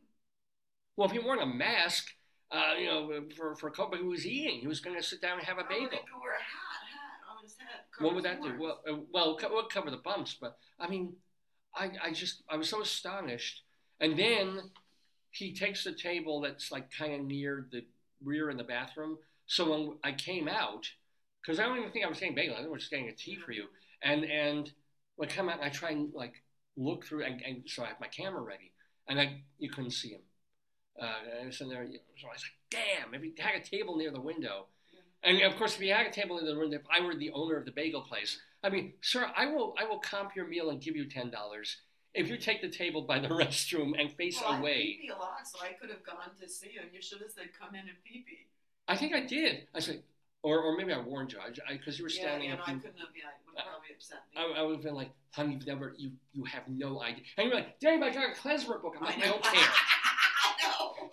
Well, 0.96 1.06
if 1.06 1.12
he 1.12 1.18
weren't 1.18 1.42
a 1.42 1.46
mask, 1.46 2.08
uh, 2.50 2.74
you 2.78 2.86
know, 2.86 3.22
for 3.36 3.54
for 3.56 3.70
COVID, 3.70 3.98
he 3.98 4.04
was 4.04 4.26
eating. 4.26 4.60
He 4.60 4.66
was 4.66 4.80
going 4.80 4.96
to 4.96 5.02
sit 5.02 5.20
down 5.20 5.38
and 5.38 5.46
have 5.46 5.58
a 5.58 5.62
Oh, 5.62 5.68
they 5.68 5.74
bagel. 5.74 5.90
could 5.90 6.20
wear 6.22 6.32
a 6.34 6.42
hat, 6.42 6.82
hat 6.92 7.36
on 7.36 7.42
his 7.42 7.56
head. 7.58 7.80
What 8.00 8.14
would 8.14 8.24
that 8.24 8.42
do? 8.42 8.54
Well, 8.58 8.80
uh, 8.88 8.96
well, 9.12 9.36
co- 9.36 9.52
would 9.54 9.70
cover 9.70 9.90
the 9.90 9.96
bumps, 9.98 10.36
but 10.40 10.56
I 10.78 10.88
mean, 10.88 11.14
I, 11.74 11.90
I 12.04 12.12
just, 12.12 12.42
I 12.48 12.56
was 12.56 12.68
so 12.68 12.80
astonished. 12.82 13.62
And 14.00 14.18
then 14.18 14.60
he 15.30 15.52
takes 15.52 15.84
the 15.84 15.92
table 15.92 16.40
that's 16.40 16.70
like 16.70 16.90
kind 16.90 17.12
of 17.14 17.20
near 17.26 17.66
the 17.70 17.84
rear 18.24 18.50
in 18.50 18.56
the 18.56 18.64
bathroom. 18.64 19.18
So 19.46 19.70
when 19.70 19.98
I 20.04 20.12
came 20.12 20.48
out, 20.48 20.88
because 21.42 21.58
I 21.58 21.64
don't 21.66 21.78
even 21.78 21.90
think 21.90 22.04
I 22.04 22.08
was 22.08 22.18
getting 22.20 22.34
bagel, 22.34 22.54
I 22.54 22.58
think 22.58 22.68
I 22.68 22.72
was 22.72 22.82
just 22.82 22.90
getting 22.90 23.08
a 23.08 23.12
tea 23.12 23.36
for 23.36 23.52
you. 23.52 23.64
And 24.02 24.24
and 24.24 24.70
when 25.18 25.28
I 25.28 25.32
come 25.32 25.48
out, 25.48 25.56
and 25.56 25.64
I 25.64 25.68
try 25.68 25.90
and 25.90 26.14
like 26.14 26.42
look 26.76 27.04
through, 27.04 27.24
and, 27.24 27.42
and 27.42 27.62
so 27.66 27.82
I 27.82 27.88
have 27.88 28.00
my 28.00 28.06
camera 28.06 28.40
ready, 28.40 28.70
and 29.08 29.20
I 29.20 29.42
you 29.58 29.68
couldn't 29.68 29.90
see 29.90 30.10
him. 30.10 30.20
Uh, 31.00 31.06
and 31.30 31.42
I 31.42 31.46
was 31.46 31.60
in 31.60 31.68
there, 31.68 31.86
so 32.16 32.28
I 32.28 32.32
was 32.32 32.44
like, 32.44 32.70
damn! 32.70 33.14
If 33.14 33.22
he 33.22 33.32
had 33.38 33.54
a 33.54 33.64
table 33.64 33.96
near 33.96 34.10
the 34.10 34.20
window, 34.20 34.66
and 35.22 35.42
of 35.42 35.56
course, 35.56 35.74
if 35.74 35.82
you 35.82 35.92
had 35.92 36.06
a 36.06 36.12
table 36.12 36.38
in 36.38 36.46
the 36.46 36.56
room, 36.56 36.72
if 36.72 36.82
I 36.90 37.04
were 37.04 37.14
the 37.14 37.30
owner 37.32 37.56
of 37.56 37.64
the 37.64 37.72
bagel 37.72 38.00
place, 38.02 38.40
I 38.62 38.70
mean, 38.70 38.94
sir, 39.02 39.30
I 39.36 39.46
will, 39.46 39.74
I 39.78 39.84
will 39.84 39.98
comp 39.98 40.34
your 40.36 40.46
meal 40.46 40.70
and 40.70 40.80
give 40.80 40.96
you 40.96 41.08
ten 41.08 41.30
dollars 41.30 41.76
if 42.14 42.28
you 42.28 42.36
take 42.36 42.62
the 42.62 42.68
table 42.70 43.02
by 43.02 43.18
the 43.18 43.28
restroom 43.42 44.00
and 44.00 44.12
face 44.12 44.40
well, 44.40 44.58
away. 44.58 44.82
pee-pee 44.82 45.08
a 45.08 45.18
lot, 45.18 45.46
so 45.46 45.58
I 45.62 45.72
could 45.72 45.90
have 45.90 46.04
gone 46.04 46.30
to 46.40 46.48
see 46.48 46.70
you, 46.74 46.80
and 46.80 46.90
you 46.92 47.02
should 47.02 47.20
have 47.20 47.30
said, 47.30 47.50
"Come 47.58 47.74
in 47.74 47.82
and 47.82 47.98
pee 48.04 48.24
pee." 48.28 48.46
I 48.88 48.96
think 48.96 49.14
I 49.14 49.20
did. 49.20 49.68
I 49.74 49.80
said, 49.80 50.02
or, 50.42 50.60
or 50.60 50.76
maybe 50.76 50.92
I 50.92 51.00
warned 51.00 51.32
you, 51.32 51.38
because 51.70 51.98
you 51.98 52.04
were 52.04 52.10
Yeah, 52.10 52.22
standing 52.22 52.48
yeah, 52.48 52.54
up. 52.54 52.66
no, 52.66 52.72
I 52.72 52.76
couldn't 52.76 52.98
have. 52.98 53.08
Yeah, 53.14 53.24
probably 53.64 53.94
upset 53.94 54.18
me. 54.34 54.40
I, 54.40 54.60
I 54.60 54.62
would 54.62 54.76
have 54.76 54.84
been 54.84 54.94
like, 54.94 55.10
honey, 55.32 55.54
you've 55.54 55.66
never, 55.66 55.94
you, 55.96 56.12
you 56.32 56.44
have 56.44 56.62
no 56.68 57.02
idea. 57.02 57.22
And 57.36 57.48
you're 57.48 57.56
like, 57.56 57.78
Dave, 57.80 58.02
I 58.02 58.10
got 58.10 58.30
a 58.30 58.34
klezmer 58.34 58.80
book. 58.80 58.94
I'm 58.98 59.04
like, 59.04 59.18
I 59.18 59.26
don't 59.26 59.42
care. 59.42 59.68
no. 60.62 61.10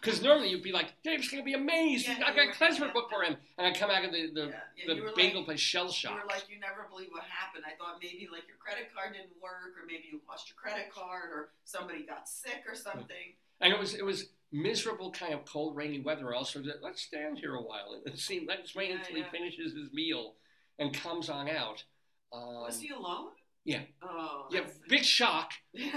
Because 0.00 0.22
normally 0.22 0.48
you'd 0.48 0.62
be 0.62 0.72
like, 0.72 0.94
Dave's 1.04 1.28
gonna 1.28 1.42
be 1.42 1.52
amazed. 1.52 2.08
Yeah, 2.08 2.24
I 2.26 2.34
got 2.34 2.48
a 2.48 2.52
klezmer 2.52 2.86
yeah. 2.86 2.92
book 2.92 3.10
for 3.10 3.22
him, 3.22 3.36
and 3.58 3.66
I 3.66 3.78
come 3.78 3.90
out 3.90 4.04
of 4.04 4.12
the 4.12 4.30
the, 4.32 4.46
Yeah, 4.76 4.94
the 4.94 5.12
bagel 5.14 5.40
like, 5.40 5.46
place 5.46 5.60
shell 5.60 5.86
You 5.86 5.92
shocked. 5.92 6.22
were 6.22 6.28
like, 6.28 6.44
you 6.48 6.58
never 6.58 6.86
believe 6.88 7.08
what 7.10 7.24
happened. 7.24 7.64
I 7.66 7.76
thought 7.76 7.98
maybe 8.02 8.28
like 8.32 8.48
your 8.48 8.56
credit 8.56 8.88
card 8.94 9.12
didn't 9.12 9.36
work, 9.42 9.76
or 9.76 9.84
maybe 9.86 10.04
you 10.10 10.20
lost 10.26 10.48
your 10.48 10.56
credit 10.56 10.90
card, 10.90 11.30
or 11.32 11.50
somebody 11.64 12.04
got 12.06 12.28
sick 12.28 12.64
or 12.66 12.74
something. 12.74 13.36
And 13.60 13.72
it 13.74 13.78
was 13.78 13.94
it 13.94 14.04
was 14.04 14.30
miserable, 14.52 15.10
kind 15.10 15.34
of 15.34 15.44
cold, 15.44 15.76
rainy 15.76 16.00
weather. 16.00 16.32
Also, 16.34 16.62
let's 16.80 17.02
stand 17.02 17.38
here 17.38 17.54
a 17.54 17.62
while 17.62 18.00
and 18.04 18.18
see. 18.18 18.46
Let's 18.48 18.74
wait 18.74 18.90
until 18.90 19.16
he 19.16 19.24
finishes 19.30 19.74
his 19.74 19.92
meal 19.92 20.34
and 20.80 20.92
comes 20.92 21.28
on 21.28 21.48
out. 21.48 21.84
Um, 22.32 22.62
Was 22.64 22.80
he 22.80 22.88
alone? 22.90 23.28
yeah. 23.64 23.82
Oh. 24.02 24.46
yeah, 24.50 24.62
big 24.88 25.04
shock, 25.04 25.52
big 25.74 25.92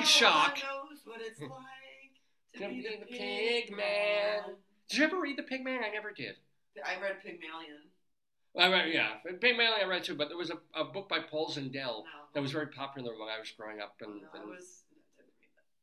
No 0.00 0.02
shock. 0.04 0.58
one 0.62 0.90
knows 0.90 1.00
what 1.04 1.20
it's 1.20 1.40
like 1.40 1.50
to 2.60 2.68
be 2.68 2.82
the 2.82 3.00
the 3.00 3.06
pig 3.06 3.18
pig 3.66 3.70
man. 3.70 3.78
man. 3.78 4.42
Did 4.88 4.98
you 4.98 5.04
ever 5.04 5.20
read 5.20 5.38
The 5.38 5.42
Pig 5.44 5.64
Man? 5.64 5.80
I 5.82 5.90
never 5.90 6.10
did. 6.12 6.34
I 6.84 7.00
read 7.00 7.16
Pygmalion. 7.24 7.78
I 8.58 8.70
read, 8.70 8.92
yeah, 8.92 9.12
Pig 9.40 9.56
Man 9.56 9.72
I 9.80 9.84
read 9.86 10.04
too, 10.04 10.14
but 10.14 10.28
there 10.28 10.36
was 10.36 10.50
a, 10.50 10.58
a 10.78 10.84
book 10.84 11.08
by 11.08 11.20
Paul 11.20 11.48
Zindel 11.48 11.72
No, 11.72 12.02
that 12.34 12.42
was 12.42 12.52
very 12.52 12.66
popular 12.66 13.12
when 13.18 13.28
I 13.34 13.38
was 13.38 13.50
growing 13.56 13.80
up, 13.80 13.94
and, 14.02 14.16
no, 14.20 14.28
I 14.34 14.44
was. 14.44 14.82
I 15.18 15.22
didn't 15.22 15.32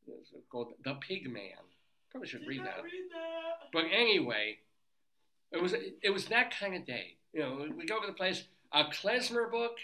read 0.06 0.18
that. 0.20 0.36
was 0.36 0.44
called 0.48 0.68
The 0.84 0.94
Pig 0.94 1.28
Man. 1.28 1.58
Probably 2.12 2.28
should 2.28 2.46
read 2.46 2.60
that. 2.60 2.84
read 2.84 3.10
that. 3.12 3.70
But 3.72 3.86
anyway, 3.92 4.58
it 5.50 5.60
was 5.60 5.72
it 5.74 6.10
was 6.10 6.26
that 6.26 6.54
kind 6.56 6.76
of 6.76 6.86
day. 6.86 7.16
You 7.32 7.40
know, 7.40 7.66
we 7.76 7.86
go 7.86 8.00
to 8.00 8.06
the 8.06 8.12
place, 8.12 8.44
a 8.72 8.84
klezmer 8.84 9.50
book, 9.50 9.76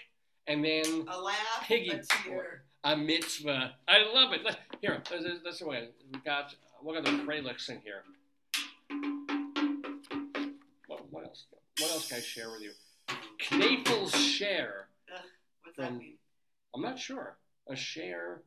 and 0.46 0.64
then 0.64 1.06
A 1.08 1.20
laugh, 1.20 1.36
Piggy 1.62 1.90
a 1.90 2.02
tear. 2.02 2.62
a 2.84 2.96
mitzvah. 2.96 3.74
I 3.86 3.98
love 4.12 4.32
it. 4.32 4.44
Let- 4.44 4.58
Here, 4.80 5.02
is 5.12 5.42
this 5.42 5.56
is 5.56 5.62
way. 5.62 5.88
We 6.12 6.18
got 6.20 6.54
what 6.80 6.96
are 6.96 7.02
the 7.02 7.22
prelix 7.24 7.68
in 7.68 7.80
here? 7.80 8.02
What, 10.88 11.10
what 11.12 11.24
else? 11.24 11.44
What 11.78 11.90
else 11.92 12.08
can 12.08 12.18
I 12.18 12.20
share 12.20 12.50
with 12.50 12.62
you? 12.62 12.72
Knafel's 13.50 14.14
share. 14.14 14.88
What's 15.64 15.76
that 15.78 15.94
mean? 15.96 16.16
I'm 16.74 16.82
not 16.82 16.98
sure. 16.98 17.38
A 17.68 17.76
share. 17.76 18.42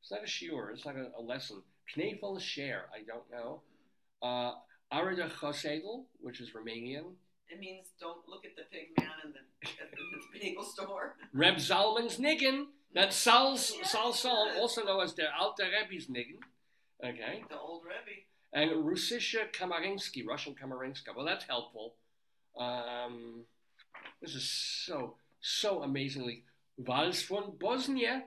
It's 0.00 0.10
not 0.10 0.20
a 0.22 0.26
shiur. 0.26 0.72
It's 0.72 0.84
not 0.84 0.96
a, 0.96 1.10
a 1.18 1.22
lesson. 1.22 1.62
Knafel's 1.96 2.42
share. 2.42 2.86
I 2.94 3.02
don't 3.04 3.30
know. 3.30 3.60
Uh, 4.22 4.52
Arida 4.92 5.30
Chosedel, 5.30 6.04
which 6.20 6.40
is 6.40 6.50
Romanian. 6.50 7.12
It 7.48 7.60
means 7.60 7.88
don't 8.00 8.26
look 8.28 8.44
at 8.44 8.56
the 8.56 8.62
pig 8.70 8.88
man 8.98 9.10
in 9.24 9.32
the, 9.32 9.68
at 9.82 9.90
the 9.90 10.38
bagel 10.40 10.64
store. 10.64 11.16
Reb 11.32 11.56
Zalman's 11.56 12.18
Niggin. 12.18 12.66
That's 12.94 13.16
Sal's 13.16 13.72
Yes. 13.76 13.92
Sal 13.92 14.12
Sol, 14.12 14.50
also 14.58 14.84
known 14.84 15.02
as 15.02 15.14
the 15.14 15.24
Alter 15.38 15.64
Rebbe's 15.64 16.06
Niggin. 16.08 16.40
Okay. 17.04 17.42
The 17.48 17.58
old 17.58 17.82
Rebbe. 17.84 18.20
And 18.52 18.84
Rusisha 18.84 19.50
Kamarinsky, 19.52 20.26
Russian 20.26 20.54
Kamarinska. 20.54 21.14
Well, 21.16 21.24
that's 21.24 21.44
helpful. 21.44 21.94
Um, 22.58 23.44
this 24.20 24.34
is 24.34 24.48
so, 24.50 25.14
so 25.40 25.82
amazingly. 25.82 26.44
Vals 26.78 27.22
von 27.22 27.52
Bosnia. 27.58 28.24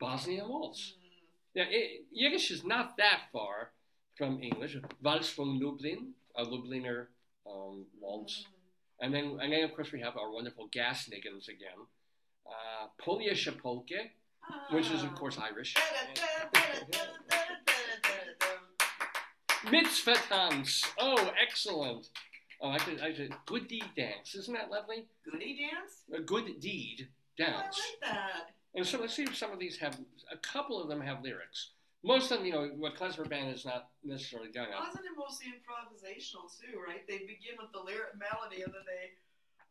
Bosnia 0.00 0.44
Waltz. 0.46 0.94
Mm, 0.98 1.24
Yeah, 1.54 1.64
it, 1.68 2.04
Yiddish 2.12 2.50
is 2.50 2.64
not 2.64 2.96
that 2.96 3.20
far 3.32 3.70
from 4.18 4.42
English. 4.42 4.76
Vals 5.02 5.30
von 5.30 5.60
Lublin, 5.60 6.14
a 6.36 6.44
Lubliner 6.44 7.06
um, 7.50 7.86
launch. 8.02 8.44
And 9.00 9.12
then, 9.12 9.38
and 9.40 9.52
then, 9.52 9.64
of 9.64 9.74
course, 9.74 9.92
we 9.92 10.00
have 10.00 10.16
our 10.16 10.30
wonderful 10.30 10.68
Gasniggans 10.68 11.48
again. 11.48 11.86
Uh, 12.46 12.86
Pulia 13.02 13.34
which 14.70 14.90
is, 14.90 15.02
of 15.02 15.10
ah. 15.12 15.16
course, 15.16 15.38
Irish. 15.38 15.74
Mitzvetans. 19.66 20.86
Oh, 20.98 21.32
excellent. 21.40 22.08
Oh, 22.60 22.70
I 22.70 22.78
could, 22.78 23.00
I 23.00 23.12
could. 23.12 23.34
Good 23.46 23.68
deed 23.68 23.84
dance. 23.96 24.34
Isn't 24.34 24.54
that 24.54 24.70
lovely? 24.70 25.06
Goody 25.30 25.58
dance? 25.58 26.02
A 26.14 26.20
good 26.22 26.60
deed 26.60 27.08
dance. 27.38 27.80
Oh, 27.80 28.06
I 28.06 28.08
like 28.08 28.14
that. 28.14 28.50
And 28.74 28.86
so 28.86 29.00
let's 29.00 29.14
see 29.14 29.22
if 29.22 29.36
some 29.36 29.52
of 29.52 29.58
these 29.58 29.78
have, 29.78 29.98
a 30.32 30.36
couple 30.38 30.82
of 30.82 30.88
them 30.88 31.00
have 31.00 31.22
lyrics. 31.22 31.70
Most 32.04 32.30
of 32.30 32.38
them, 32.38 32.46
you 32.46 32.52
know, 32.52 32.68
what 32.76 32.96
Klezmer 32.96 33.28
Band 33.28 33.54
is 33.54 33.64
not 33.64 33.88
necessarily 34.04 34.52
done 34.52 34.68
on. 34.76 34.86
Wasn't 34.86 35.06
it 35.06 35.16
mostly 35.16 35.46
improvisational 35.48 36.52
too, 36.52 36.78
right? 36.86 37.06
They 37.08 37.18
begin 37.18 37.56
with 37.58 37.72
the 37.72 37.80
lyric 37.80 38.12
melody 38.20 38.62
and 38.62 38.72
then 38.74 38.84
they, 38.84 39.16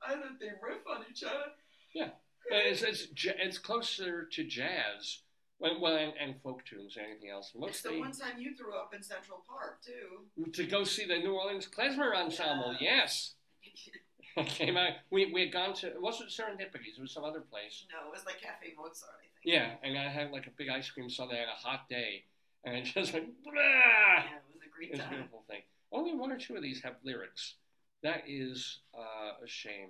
I 0.02 0.20
think 0.20 0.40
they 0.40 0.50
riff 0.62 0.82
on 0.90 1.06
each 1.10 1.24
other. 1.24 1.54
Yeah. 1.94 2.10
It's, 2.50 2.82
it's 2.82 3.08
it's 3.24 3.58
closer 3.58 4.26
to 4.26 4.44
jazz, 4.44 5.20
well, 5.60 5.80
well 5.80 5.96
and, 5.96 6.14
and 6.20 6.42
folk 6.42 6.66
tunes 6.66 6.98
and 6.98 7.06
anything 7.06 7.30
else. 7.30 7.52
It's 7.56 7.82
the 7.82 8.00
one 8.00 8.12
time 8.12 8.40
you 8.40 8.56
threw 8.56 8.76
up 8.76 8.94
in 8.94 9.02
Central 9.02 9.44
Park 9.48 9.80
too. 9.82 10.52
to 10.52 10.66
go 10.66 10.84
see 10.84 11.06
the 11.06 11.20
New 11.20 11.34
Orleans 11.34 11.68
Klezmer 11.68 12.16
Ensemble. 12.16 12.76
Yeah. 12.82 12.98
Yes, 12.98 13.36
came 14.46 14.78
out. 14.78 14.94
We 15.12 15.32
we 15.34 15.42
had 15.42 15.52
gone 15.54 15.74
to 15.76 15.88
it 15.88 16.02
wasn't 16.02 16.30
Serendipities. 16.30 16.98
It 16.98 17.02
was 17.02 17.12
some 17.12 17.24
other 17.24 17.42
place. 17.42 17.86
no, 17.92 18.08
it 18.10 18.12
was 18.12 18.26
like 18.26 18.42
Cafe 18.42 18.74
Mozart, 18.78 19.12
I 19.18 19.22
think. 19.22 19.44
Yeah, 19.46 19.72
and 19.84 19.98
I 19.98 20.10
had 20.10 20.32
like 20.32 20.48
a 20.48 20.52
big 20.58 20.70
ice 20.70 20.90
cream 20.90 21.10
sundae 21.10 21.42
on 21.42 21.48
a 21.50 21.68
hot 21.68 21.88
day, 21.90 22.24
and 22.66 22.76
it 22.76 22.86
just 22.86 23.14
like. 23.14 23.28
Blah! 23.44 23.54
Yeah, 23.54 24.24
it 24.38 24.54
was 24.54 24.64
a 24.66 24.70
great 24.76 24.92
It's 24.92 25.00
a 25.00 25.04
time. 25.04 25.14
beautiful 25.14 25.44
thing. 25.48 25.62
Only 25.92 26.16
one 26.16 26.32
or 26.32 26.38
two 26.38 26.56
of 26.56 26.64
these 26.64 26.82
have 26.84 26.96
lyrics. 27.04 27.56
That 28.02 28.24
is 28.28 28.80
uh, 28.98 29.44
a 29.44 29.48
shame. 29.48 29.90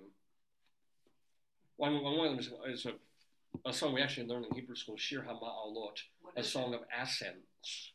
One, 1.76 2.02
one 2.02 2.14
of 2.26 2.30
them 2.32 2.38
is, 2.38 2.50
is 2.80 2.86
a, 2.86 3.68
a 3.68 3.72
song 3.72 3.94
we 3.94 4.02
actually 4.02 4.26
learned 4.28 4.46
in 4.46 4.54
Hebrew 4.54 4.76
school, 4.76 4.96
Shir 4.96 5.24
HaMa'alot, 5.28 5.96
a 6.36 6.44
song 6.44 6.72
it? 6.72 6.76
of 6.76 6.82
ascents. 6.96 7.92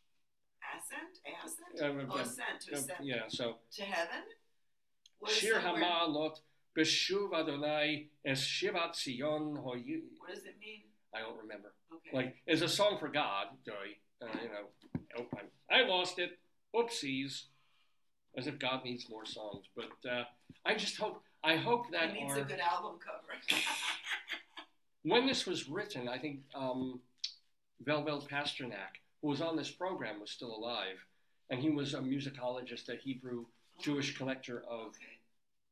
Ascent? 0.75 1.19
Ascent? 1.45 1.99
Uh, 1.99 2.13
oh, 2.13 2.17
ascent. 2.17 2.61
To 2.67 2.75
Uh, 2.75 2.95
yeah, 3.01 3.21
so 3.29 3.55
To 3.77 3.83
heaven? 3.83 4.23
What 5.19 5.31
Shir 5.31 5.59
HaMa'alot, 5.59 6.37
Beshuv 6.77 7.33
Adonai, 7.33 8.07
Es 8.25 8.41
Shivat 8.41 8.95
Hoyu. 8.95 10.01
What 10.17 10.29
does 10.33 10.45
it 10.45 10.55
mean? 10.59 10.83
I 11.13 11.19
don't 11.19 11.37
remember. 11.37 11.73
Okay. 11.93 12.15
Like, 12.15 12.35
it's 12.45 12.61
a 12.61 12.69
song 12.69 12.97
for 12.99 13.09
God. 13.09 13.47
Uh, 13.67 14.25
you 14.41 14.49
know, 14.49 14.99
oh, 15.17 15.25
I, 15.69 15.81
I 15.81 15.87
lost 15.87 16.19
it. 16.19 16.37
Oopsies. 16.75 17.43
As 18.37 18.47
if 18.47 18.59
God 18.59 18.85
needs 18.85 19.09
more 19.09 19.25
songs. 19.25 19.65
But 19.75 20.09
uh, 20.09 20.23
I 20.65 20.75
just 20.75 20.97
hope, 20.97 21.23
I 21.43 21.55
hope 21.55 21.91
that 21.91 22.09
it 22.09 22.13
needs 22.13 22.33
our, 22.33 22.39
a 22.39 22.43
good 22.43 22.59
album 22.59 22.99
cover. 23.03 23.61
when 25.03 25.25
this 25.25 25.45
was 25.45 25.67
written, 25.67 26.07
I 26.07 26.19
think 26.19 26.41
um, 26.53 27.01
Velvel 27.83 28.27
Pasternak, 28.29 29.01
who 29.21 29.29
was 29.29 29.41
on 29.41 29.57
this 29.57 29.71
program, 29.71 30.19
was 30.19 30.31
still 30.31 30.55
alive, 30.55 31.03
and 31.49 31.59
he 31.59 31.71
was 31.71 31.95
a 31.95 31.99
musicologist, 31.99 32.87
a 32.89 32.95
Hebrew 32.95 33.45
Jewish 33.81 34.17
collector 34.17 34.63
of 34.69 34.93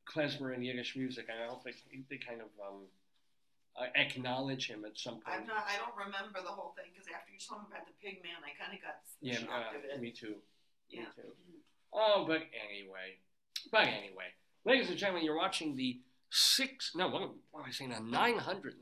klezmer 0.08 0.54
and 0.54 0.66
Yiddish 0.66 0.96
music, 0.96 1.28
and 1.30 1.42
I 1.42 1.48
don't 1.48 1.64
think 1.64 1.78
they 2.10 2.18
kind 2.18 2.42
of 2.42 2.48
um, 2.66 2.82
uh, 3.80 3.86
acknowledge 3.96 4.68
him 4.68 4.86
at 4.86 4.98
some 4.98 5.16
point. 5.16 5.42
I'm 5.42 5.48
not. 5.48 5.66
I 5.68 5.78
don't 5.78 5.96
remember 5.96 6.42
the 6.42 6.54
whole 6.54 6.74
thing 6.76 6.92
because 6.94 7.08
after 7.14 7.32
you 7.32 7.40
told 7.40 7.62
me 7.62 7.68
about 7.72 7.86
the 7.86 7.94
pig 8.02 8.24
man, 8.24 8.40
I 8.44 8.56
kind 8.58 8.76
of 8.76 8.82
got 8.82 8.98
yeah, 9.22 9.40
uh, 9.54 9.96
it. 9.96 10.02
me 10.02 10.12
too. 10.12 10.36
Yeah. 10.90 11.02
Me 11.02 11.08
too. 11.16 11.30
Oh, 11.94 12.26
but 12.28 12.42
anyway, 12.54 13.20
but 13.72 13.88
anyway, 13.88 14.34
ladies 14.66 14.90
and 14.90 14.98
gentlemen, 14.98 15.24
you're 15.24 15.38
watching 15.38 15.76
the 15.76 16.00
six. 16.30 16.92
No, 16.96 17.08
what, 17.08 17.22
what 17.52 17.62
am 17.62 17.66
I 17.68 17.72
saying? 17.72 17.92
The 17.92 18.00
nine 18.00 18.38
hundred 18.38 18.76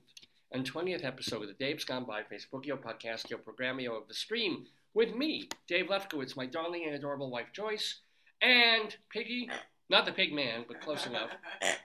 and 0.51 0.65
twentieth 0.65 1.03
episode 1.03 1.41
of 1.41 1.47
the 1.47 1.53
Dave's 1.53 1.85
Gone 1.85 2.05
By 2.05 2.21
Facebookio 2.21 2.77
Podcastio 2.77 3.37
Programmio 3.37 3.99
of 3.99 4.07
the 4.07 4.13
Stream 4.13 4.65
with 4.93 5.13
me, 5.13 5.49
Dave 5.67 5.87
Lefkowitz, 5.87 6.37
my 6.37 6.45
darling 6.45 6.85
and 6.85 6.95
adorable 6.95 7.29
wife 7.29 7.47
Joyce, 7.53 7.99
and 8.41 8.95
Piggy. 9.09 9.49
Not 9.89 10.05
the 10.05 10.11
pig 10.11 10.33
man, 10.33 10.65
but 10.67 10.81
close 10.81 11.05
enough. 11.05 11.29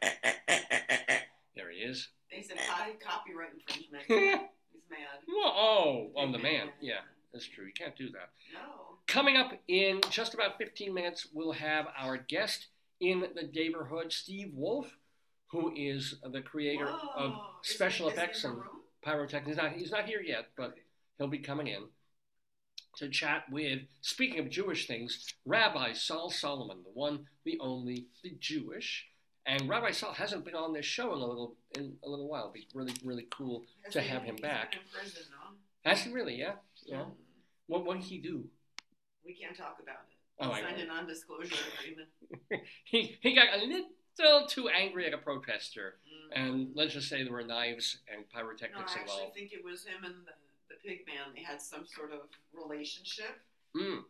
There 1.57 1.71
he 1.71 1.79
is. 1.81 2.09
they 2.31 2.43
said 2.43 2.57
copy, 2.67 2.93
copyright 3.05 3.51
infringement. 3.53 4.05
He's 4.73 4.83
mad. 4.91 5.21
oh, 5.29 6.11
on 6.17 6.33
the 6.33 6.39
man. 6.39 6.69
Yeah, 6.81 7.01
that's 7.33 7.47
true. 7.47 7.67
You 7.67 7.73
can't 7.77 7.97
do 7.97 8.09
that. 8.13 8.31
No. 8.55 8.97
Coming 9.07 9.37
up 9.37 9.53
in 9.69 10.01
just 10.11 10.33
about 10.33 10.57
15 10.59 10.95
minutes, 10.95 11.27
we'll 11.35 11.53
have 11.53 11.87
our 11.99 12.17
guest 12.17 12.69
in 13.01 13.25
the 13.35 13.51
neighborhood, 13.53 14.13
Steve 14.13 14.53
Wolf, 14.55 14.97
who 15.51 15.73
is 15.77 16.15
the 16.33 16.41
creator 16.41 16.89
of 16.89 17.33
Whoa. 17.33 17.45
Is 17.65 17.71
special 17.75 18.07
he- 18.07 18.13
is 18.13 18.19
effects 18.19 18.45
and 18.45 18.57
pyrotechnics. 19.03 19.49
He's 19.49 19.57
not, 19.57 19.73
he's 19.73 19.91
not 19.91 20.07
here 20.07 20.23
yet, 20.23 20.47
but 20.57 20.75
he'll 21.19 21.27
be 21.29 21.39
coming 21.39 21.67
in 21.67 21.83
to 22.97 23.09
chat 23.09 23.45
with, 23.51 23.81
speaking 24.01 24.39
of 24.41 24.51
Jewish 24.51 24.87
things, 24.87 25.25
Rabbi 25.47 25.93
Sol 25.93 26.31
Solomon, 26.31 26.79
the 26.85 26.91
one, 26.93 27.27
the 27.45 27.59
only, 27.61 28.07
the 28.23 28.35
Jewish. 28.41 29.07
And 29.47 29.69
Rabbi 29.69 29.91
Sol 29.93 30.13
hasn't 30.13 30.45
been 30.45 30.55
on 30.55 30.73
this 30.73 30.85
show 30.85 31.15
in 31.15 31.21
a 31.21 31.25
little 31.27 31.57
in 31.77 31.97
a 32.05 32.09
little 32.09 32.29
while. 32.29 32.43
It'd 32.45 32.55
be 32.55 32.67
really, 32.75 32.93
really 33.05 33.27
cool. 33.31 33.65
Has 33.85 33.95
to 33.95 34.01
he- 34.03 34.09
have 34.09 34.23
him 34.23 34.37
back. 34.37 34.73
been 34.73 34.81
prison, 34.93 35.23
no? 35.31 35.91
Has 35.91 36.03
he 36.03 36.13
really? 36.13 36.35
Yeah. 36.37 36.53
Yeah. 36.85 36.99
Mm. 36.99 37.11
What, 37.67 37.85
what 37.87 37.97
did 38.01 38.05
he 38.07 38.19
do? 38.19 38.45
We 39.25 39.35
can't 39.35 39.57
talk 39.57 39.79
about 39.83 39.97
it. 40.09 40.17
Oh, 40.45 40.53
He 40.53 40.61
I 40.61 40.63
signed 40.63 40.81
a 40.83 40.87
non-disclosure 40.87 41.55
agreement. 41.79 42.09
He, 42.85 43.19
he 43.23 43.35
got 43.35 43.47
a 43.55 43.65
little 43.65 44.47
too 44.49 44.69
angry 44.69 45.07
at 45.07 45.15
a 45.15 45.19
protester. 45.19 45.95
Mm. 46.35 46.45
And 46.45 46.69
let's 46.75 46.93
just 46.95 47.09
say 47.09 47.23
there 47.23 47.33
were 47.33 47.43
knives 47.45 47.99
and 48.13 48.25
No, 48.35 48.41
pyrotechnics 48.41 48.93
I 48.97 49.01
actually 49.01 49.01
involved. 49.15 49.35
think 49.35 49.53
it 49.53 49.65
was 49.65 49.85
him 49.85 50.05
and 50.05 50.15
the 50.27 50.33
pig 50.85 51.01
man. 51.07 51.35
They 51.35 51.43
had 51.43 51.61
some 51.61 51.87
sort 51.87 52.13
of 52.13 52.21
relationship. 52.53 53.41
Mm. 53.77 54.01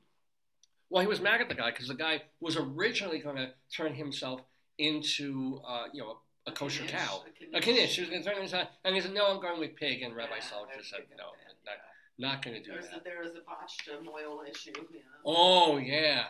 Well, 0.88 1.02
he 1.02 1.06
was 1.06 1.20
mad 1.20 1.40
at 1.40 1.48
the 1.48 1.54
guy 1.54 1.70
because 1.70 1.88
the 1.88 1.94
guy 1.94 2.22
was 2.40 2.56
originally 2.56 3.18
going 3.20 3.36
to 3.36 3.50
turn 3.74 3.94
himself 3.94 4.40
into, 4.78 5.60
uh, 5.66 5.84
you 5.92 6.02
know, 6.02 6.18
a 6.46 6.52
kosher 6.52 6.82
Knish, 6.82 6.92
cow. 6.92 7.22
A 7.52 7.56
A 7.56 7.60
knish. 7.60 7.94
He 7.94 8.00
was 8.00 8.10
going 8.10 8.22
to 8.22 8.28
turn 8.28 8.38
himself, 8.38 8.68
and 8.84 8.94
he 8.94 9.00
said, 9.00 9.12
"No, 9.12 9.26
I'm 9.26 9.40
going 9.40 9.60
with 9.60 9.76
pig." 9.76 10.02
And 10.02 10.16
Rabbi 10.16 10.36
Yeah, 10.36 10.42
Sol 10.42 10.66
just 10.76 10.90
said, 10.90 11.00
"No, 11.16 11.26
that, 11.64 11.76
not, 12.18 12.34
not 12.34 12.44
going 12.44 12.56
to 12.56 12.62
do 12.62 12.72
There's 12.72 12.88
that." 12.90 13.04
there 13.04 13.20
was 13.22 13.32
a 13.32 13.42
botched 13.46 13.88
moil 14.02 14.42
issue. 14.50 14.72
Yeah. 14.92 15.00
Oh 15.24 15.76
yeah, 15.76 16.24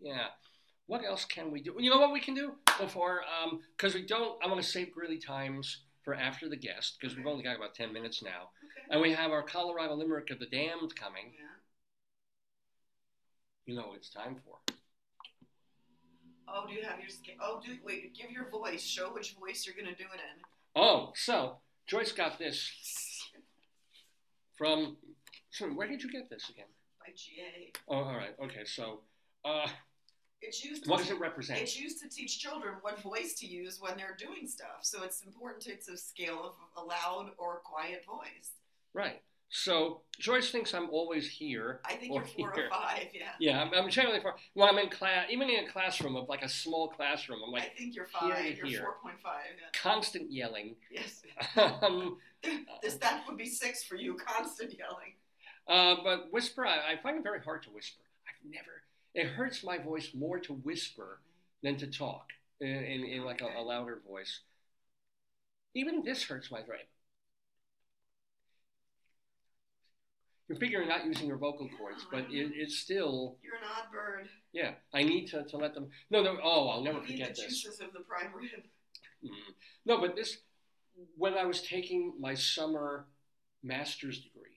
yeah. 0.00 0.26
What 0.86 1.04
else 1.04 1.24
can 1.24 1.50
we 1.50 1.62
do? 1.62 1.74
You 1.78 1.90
know 1.90 1.98
what 1.98 2.12
we 2.12 2.20
can 2.20 2.34
do 2.34 2.52
before, 2.78 3.22
because 3.76 3.94
we 3.94 4.02
don't. 4.02 4.38
I 4.44 4.46
want 4.46 4.62
to 4.62 4.68
save 4.68 4.92
Greeley 4.92 5.18
times 5.18 5.78
for 6.06 6.14
after 6.14 6.48
the 6.48 6.56
guest 6.56 6.96
because 7.00 7.16
we've 7.16 7.26
only 7.26 7.42
got 7.42 7.56
about 7.56 7.74
ten 7.74 7.92
minutes 7.92 8.22
now, 8.22 8.50
Okay. 8.64 8.86
and 8.90 9.00
we 9.02 9.12
have 9.12 9.32
our 9.32 9.42
Colorado 9.42 9.94
Limerick 9.96 10.30
of 10.30 10.38
the 10.38 10.46
Damned 10.46 10.94
coming. 10.94 11.32
Yeah. 11.34 11.42
You 13.66 13.74
know 13.74 13.88
what 13.88 13.96
it's 13.96 14.08
time 14.08 14.36
for. 14.44 14.58
Oh, 16.48 16.64
do 16.68 16.74
you 16.74 16.84
have 16.84 17.00
your 17.00 17.08
sca- 17.08 17.32
Oh, 17.42 17.60
do 17.60 17.76
wait. 17.84 18.14
Give 18.16 18.30
your 18.30 18.48
voice. 18.48 18.84
Show 18.86 19.12
which 19.12 19.32
voice 19.32 19.66
you're 19.66 19.74
gonna 19.74 19.96
do 19.96 20.04
it 20.04 20.20
in. 20.20 20.42
Oh, 20.76 21.10
so 21.16 21.56
Joyce 21.88 22.12
got 22.12 22.38
this 22.38 22.70
from. 24.56 24.96
So 25.50 25.66
where 25.70 25.88
did 25.88 26.04
you 26.04 26.10
get 26.12 26.30
this 26.30 26.48
again? 26.50 26.66
By 27.04 27.12
GA. 27.16 27.72
Oh, 27.88 27.96
all 28.04 28.16
right. 28.16 28.36
Okay, 28.44 28.64
so 28.64 29.00
uh, 29.44 29.66
It's 30.42 30.64
used. 30.64 30.84
To 30.84 30.90
what 30.90 30.98
does 31.00 31.10
it 31.10 31.18
represent? 31.18 31.60
It's 31.60 31.78
used 31.78 32.02
to 32.02 32.08
teach 32.08 32.38
children 32.38 32.74
what 32.82 33.00
voice 33.00 33.34
to 33.40 33.46
use 33.46 33.80
when 33.80 33.96
they're 33.96 34.16
doing 34.18 34.46
stuff. 34.46 34.80
So 34.82 35.02
it's 35.02 35.22
important 35.22 35.62
to 35.64 35.72
it's 35.72 35.88
a 35.88 35.96
scale 35.96 36.54
of 36.76 36.82
a 36.82 36.86
loud 36.86 37.30
or 37.38 37.60
quiet 37.64 38.04
voice. 38.06 38.50
Right. 38.92 39.22
So 39.48 40.00
Joyce 40.18 40.50
thinks 40.50 40.74
I'm 40.74 40.90
always 40.90 41.28
here. 41.28 41.80
I 41.84 41.94
think 41.94 42.12
you're 42.12 42.24
four 42.24 42.52
here. 42.52 42.66
or 42.66 42.70
five. 42.70 43.06
Yeah. 43.14 43.28
Yeah, 43.38 43.62
I'm, 43.62 43.72
I'm 43.74 43.88
generally 43.90 44.20
for 44.20 44.34
when 44.54 44.68
I'm 44.68 44.78
in 44.78 44.88
class, 44.88 45.26
even 45.30 45.48
in 45.48 45.64
a 45.64 45.68
classroom 45.68 46.16
of 46.16 46.28
like 46.28 46.42
a 46.42 46.48
small 46.48 46.88
classroom, 46.88 47.40
I'm 47.46 47.52
like. 47.52 47.62
I 47.62 47.66
think 47.66 47.94
you're 47.94 48.06
five. 48.06 48.36
to 48.36 48.56
You're 48.56 48.66
here. 48.66 48.80
four 48.80 48.96
point 49.02 49.20
five. 49.22 49.44
Yeah. 49.56 49.80
constant 49.80 50.32
yelling. 50.32 50.74
Yes. 50.90 51.22
um, 51.56 52.16
this 52.82 52.94
that 52.94 53.22
would 53.28 53.36
be 53.38 53.46
six 53.48 53.84
for 53.84 53.94
you. 53.94 54.14
Constant 54.14 54.74
yelling. 54.76 55.14
uh, 55.68 56.02
but 56.02 56.32
whisper, 56.32 56.66
I, 56.66 56.92
I 56.92 57.02
find 57.02 57.16
it 57.16 57.22
very 57.22 57.40
hard 57.40 57.62
to 57.64 57.70
whisper. 57.70 58.02
I've 58.28 58.50
never. 58.50 58.75
It 59.16 59.28
hurts 59.28 59.64
my 59.64 59.78
voice 59.78 60.10
more 60.14 60.38
to 60.40 60.52
whisper 60.52 61.20
than 61.62 61.78
to 61.78 61.86
talk 61.86 62.26
in, 62.60 62.68
in, 62.68 63.04
in 63.04 63.24
like 63.24 63.40
a, 63.40 63.48
a 63.58 63.62
louder 63.62 64.02
voice. 64.06 64.40
Even 65.74 66.04
this 66.04 66.22
hurts 66.22 66.50
my 66.50 66.60
throat. 66.62 66.80
You're 70.48 70.58
figuring 70.58 70.90
out 70.90 71.06
using 71.06 71.26
your 71.26 71.38
vocal 71.38 71.68
cords, 71.78 72.06
but 72.10 72.26
it, 72.30 72.52
it's 72.54 72.76
still, 72.76 73.36
You're 73.42 73.54
an 73.54 73.62
odd 73.64 73.90
bird. 73.90 74.28
yeah. 74.52 74.72
I 74.92 75.02
need 75.02 75.26
to, 75.28 75.44
to 75.44 75.56
let 75.56 75.72
them. 75.74 75.88
No, 76.10 76.22
no. 76.22 76.36
Oh, 76.42 76.68
I'll 76.68 76.82
never 76.84 76.98
you 76.98 77.06
forget 77.06 77.34
the 77.34 77.42
this. 77.42 77.62
juices 77.62 77.80
of 77.80 77.94
the 77.94 78.00
prime 78.00 78.32
rib. 78.34 78.64
Mm. 79.24 79.30
No, 79.86 79.98
but 79.98 80.14
this, 80.14 80.36
when 81.16 81.34
I 81.34 81.46
was 81.46 81.62
taking 81.62 82.12
my 82.20 82.34
summer 82.34 83.06
master's 83.64 84.18
degree 84.18 84.50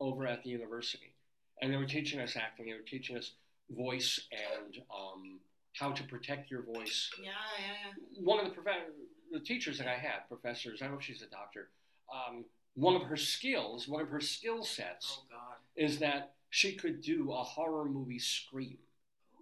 over 0.00 0.26
at 0.26 0.42
the 0.42 0.50
university, 0.50 1.14
and 1.62 1.72
they 1.72 1.76
were 1.76 1.86
teaching 1.86 2.20
us 2.20 2.36
acting, 2.36 2.66
they 2.66 2.72
were 2.72 2.80
teaching 2.80 3.16
us 3.16 3.32
voice 3.70 4.20
and 4.32 4.76
um, 4.94 5.38
how 5.74 5.92
to 5.92 6.02
protect 6.04 6.50
your 6.50 6.62
voice. 6.62 7.10
Yeah, 7.22 7.30
yeah, 7.58 7.92
yeah. 8.16 8.24
One 8.24 8.38
of 8.40 8.46
the 8.46 8.60
prof- 8.60 8.90
the 9.32 9.40
teachers 9.40 9.78
that 9.78 9.86
I 9.86 9.94
had, 9.96 10.28
professors, 10.28 10.80
I 10.80 10.86
don't 10.86 10.94
know 10.94 10.98
if 10.98 11.04
she's 11.04 11.22
a 11.22 11.26
doctor, 11.26 11.68
um, 12.12 12.44
one 12.74 12.96
of 12.96 13.02
her 13.02 13.16
skills, 13.16 13.86
one 13.88 14.00
of 14.00 14.08
her 14.08 14.20
skill 14.20 14.64
sets 14.64 15.20
Oh 15.32 15.36
is 15.76 15.98
that 16.00 16.32
she 16.50 16.74
could 16.74 17.00
do 17.00 17.32
a 17.32 17.42
horror 17.42 17.84
movie 17.84 18.18
scream. 18.18 18.78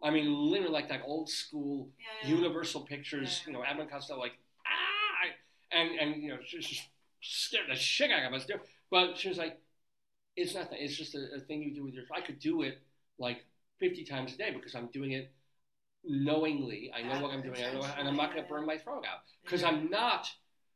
I 0.02 0.10
mean, 0.10 0.32
literally 0.32 0.72
like 0.72 0.88
that 0.90 1.02
old 1.04 1.28
school 1.28 1.88
Yeah, 1.98 2.28
yeah. 2.30 2.36
Universal 2.36 2.82
Pictures, 2.82 3.40
Yeah. 3.42 3.50
you 3.52 3.58
know, 3.58 3.64
Abbott 3.64 3.90
Costello, 3.90 4.20
like, 4.20 4.38
ah, 4.66 5.28
and, 5.72 5.98
and, 5.98 6.22
you 6.22 6.28
know, 6.28 6.38
she 6.46 6.58
just 6.58 6.88
scared 7.20 7.66
the 7.68 7.74
shit 7.74 8.10
out 8.10 8.24
of 8.26 8.32
us. 8.32 8.46
But 8.90 9.16
she 9.16 9.28
was 9.28 9.38
like, 9.38 9.58
it's 10.36 10.54
nothing. 10.54 10.78
It's 10.80 10.96
just 10.96 11.14
a, 11.14 11.36
a 11.36 11.40
thing 11.40 11.62
you 11.62 11.74
do 11.74 11.84
with 11.84 11.94
your, 11.94 12.04
I 12.14 12.20
could 12.20 12.38
do 12.38 12.62
it 12.62 12.78
like 13.18 13.44
50 13.80 14.04
times 14.04 14.34
a 14.34 14.36
day 14.36 14.50
because 14.52 14.74
I'm 14.74 14.86
doing 14.88 15.12
it 15.12 15.32
knowingly. 16.04 16.90
I 16.94 17.02
know 17.02 17.20
what 17.22 17.32
I'm 17.32 17.42
doing, 17.42 17.62
I 17.64 17.72
know, 17.72 17.82
and 17.98 18.08
I'm 18.08 18.16
not 18.16 18.32
going 18.32 18.42
to 18.42 18.48
burn 18.48 18.66
my 18.66 18.78
throat 18.78 19.04
out 19.06 19.20
because 19.42 19.62
Yeah. 19.62 19.68
I'm 19.68 19.90
not, 19.90 20.28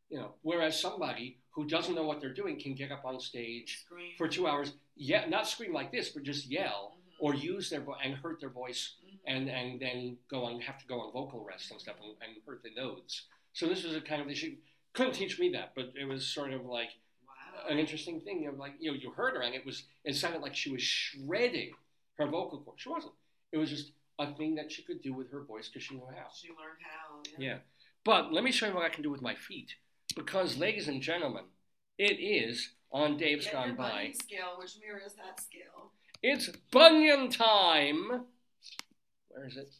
you 0.08 0.18
know, 0.18 0.34
whereas 0.42 0.78
somebody 0.80 1.38
who 1.50 1.66
doesn't 1.66 1.94
know 1.94 2.04
what 2.04 2.20
they're 2.20 2.32
doing 2.34 2.58
can 2.60 2.74
get 2.74 2.90
up 2.92 3.04
on 3.04 3.20
stage 3.20 3.78
Scream. 3.84 4.12
for 4.16 4.28
two 4.28 4.46
hours, 4.46 4.72
yeah, 4.96 5.26
not 5.28 5.46
scream 5.46 5.72
like 5.72 5.92
this, 5.92 6.10
but 6.10 6.22
just 6.22 6.46
yell 6.50 6.96
Mhm. 6.98 7.12
or 7.20 7.34
use 7.34 7.70
their 7.70 7.80
vo- 7.80 7.94
and 8.02 8.14
hurt 8.14 8.40
their 8.40 8.48
voice 8.50 8.96
Mhm. 9.04 9.18
and 9.26 9.48
and 9.50 9.80
then 9.80 10.18
go 10.28 10.44
on 10.44 10.60
have 10.60 10.78
to 10.78 10.86
go 10.86 11.00
on 11.00 11.12
vocal 11.12 11.44
rest 11.44 11.70
and 11.70 11.80
stuff 11.80 11.96
and, 12.02 12.16
and 12.22 12.42
hurt 12.44 12.62
the 12.62 12.70
notes. 12.70 13.26
So 13.52 13.66
this 13.68 13.84
was 13.84 13.94
a 13.94 14.00
kind 14.00 14.22
of 14.22 14.36
she 14.36 14.58
couldn't 14.92 15.12
teach 15.14 15.38
me 15.38 15.50
that, 15.50 15.74
but 15.74 15.92
it 15.96 16.04
was 16.04 16.26
sort 16.26 16.52
of 16.52 16.64
like 16.66 16.90
Wow. 17.26 17.66
an 17.68 17.78
interesting 17.78 18.20
thing. 18.22 18.46
Of 18.46 18.58
like 18.58 18.74
you 18.80 18.90
know 18.90 18.96
you 18.96 19.10
heard 19.12 19.34
her 19.34 19.42
and 19.42 19.54
it 19.54 19.64
was 19.64 19.86
it 20.04 20.14
sounded 20.14 20.40
like 20.42 20.54
she 20.56 20.70
was 20.70 20.82
shredding 20.82 21.74
her 22.24 22.30
vocal 22.30 22.60
cord. 22.60 22.78
She 22.78 22.88
wasn't. 22.88 23.12
It 23.52 23.58
was 23.58 23.70
just 23.70 23.92
a 24.18 24.32
thing 24.34 24.54
that 24.56 24.70
she 24.70 24.82
could 24.82 25.02
do 25.02 25.12
with 25.12 25.30
her 25.30 25.42
voice 25.42 25.68
because 25.68 25.82
she 25.82 25.94
knew 25.94 26.06
how. 26.06 26.26
She 26.34 26.48
learned 26.48 26.80
how. 26.82 27.22
Yeah. 27.38 27.58
But 28.04 28.32
let 28.32 28.44
me 28.44 28.52
show 28.52 28.66
you 28.66 28.74
what 28.74 28.84
I 28.84 28.88
can 28.88 29.02
do 29.02 29.10
with 29.10 29.22
my 29.22 29.34
feet. 29.34 29.74
Because, 30.14 30.58
ladies 30.58 30.88
and 30.88 31.00
gentlemen, 31.00 31.44
it 31.98 32.18
is 32.20 32.70
on 32.90 33.16
Dave's 33.16 33.44
Get 33.44 33.54
Gone 33.54 33.76
By. 33.76 34.12
scale, 34.22 34.56
which 34.58 34.72
mirrors 34.80 35.14
that 35.14 35.40
scale. 35.40 35.92
It's 36.22 36.48
Bunion 36.70 37.30
time. 37.30 38.26
Where 39.28 39.46
is 39.46 39.56
it? 39.56 39.72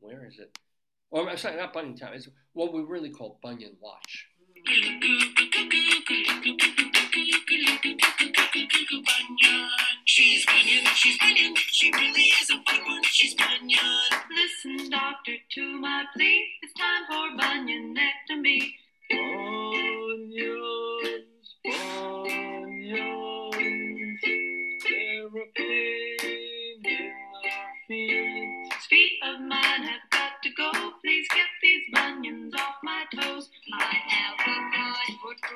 Where 0.00 0.26
is 0.26 0.38
it? 0.38 0.58
Well, 1.10 1.28
I'm 1.28 1.36
sorry, 1.36 1.56
not 1.56 1.72
Bunion 1.72 1.96
time. 1.96 2.14
It's 2.14 2.28
what 2.52 2.72
we 2.72 2.82
really 2.82 3.10
call 3.10 3.38
Bunion 3.42 3.76
Watch. 3.80 4.28
She's 10.06 10.46
Bunyan, 10.46 10.84
she's 10.94 11.18
Bunyan, 11.18 11.54
she 11.56 11.90
really 11.92 12.22
is 12.40 12.50
a 12.50 12.62
fun 12.62 12.80
one, 12.86 13.02
she's 13.04 13.34
Bunyan. 13.34 13.78
Listen, 14.30 14.90
doctor, 14.90 15.32
to 15.54 15.62
my 15.80 16.04
plea. 16.14 16.44
It's 16.62 16.72
time 16.74 17.04
for 17.08 17.30
bunionectomy. 17.36 18.74
Bunions, 19.10 20.36
bunions, 21.64 22.70
they're 24.84 25.26
a 25.26 25.46
pain 25.56 26.82
in 26.84 27.12
our 27.34 27.52
feet. 27.88 28.72
Feet 28.88 29.18
of 29.24 29.40
mine 29.40 29.82
have 29.82 30.10
got 30.10 30.42
to 30.42 30.50
go. 30.56 30.70
Please 31.02 31.26
get 31.30 31.50
these 31.62 31.82
bunions 31.92 32.54
off 32.54 32.76
my 32.82 33.04
toes. 33.14 33.50
Foot 33.70 33.80
will 33.80 34.43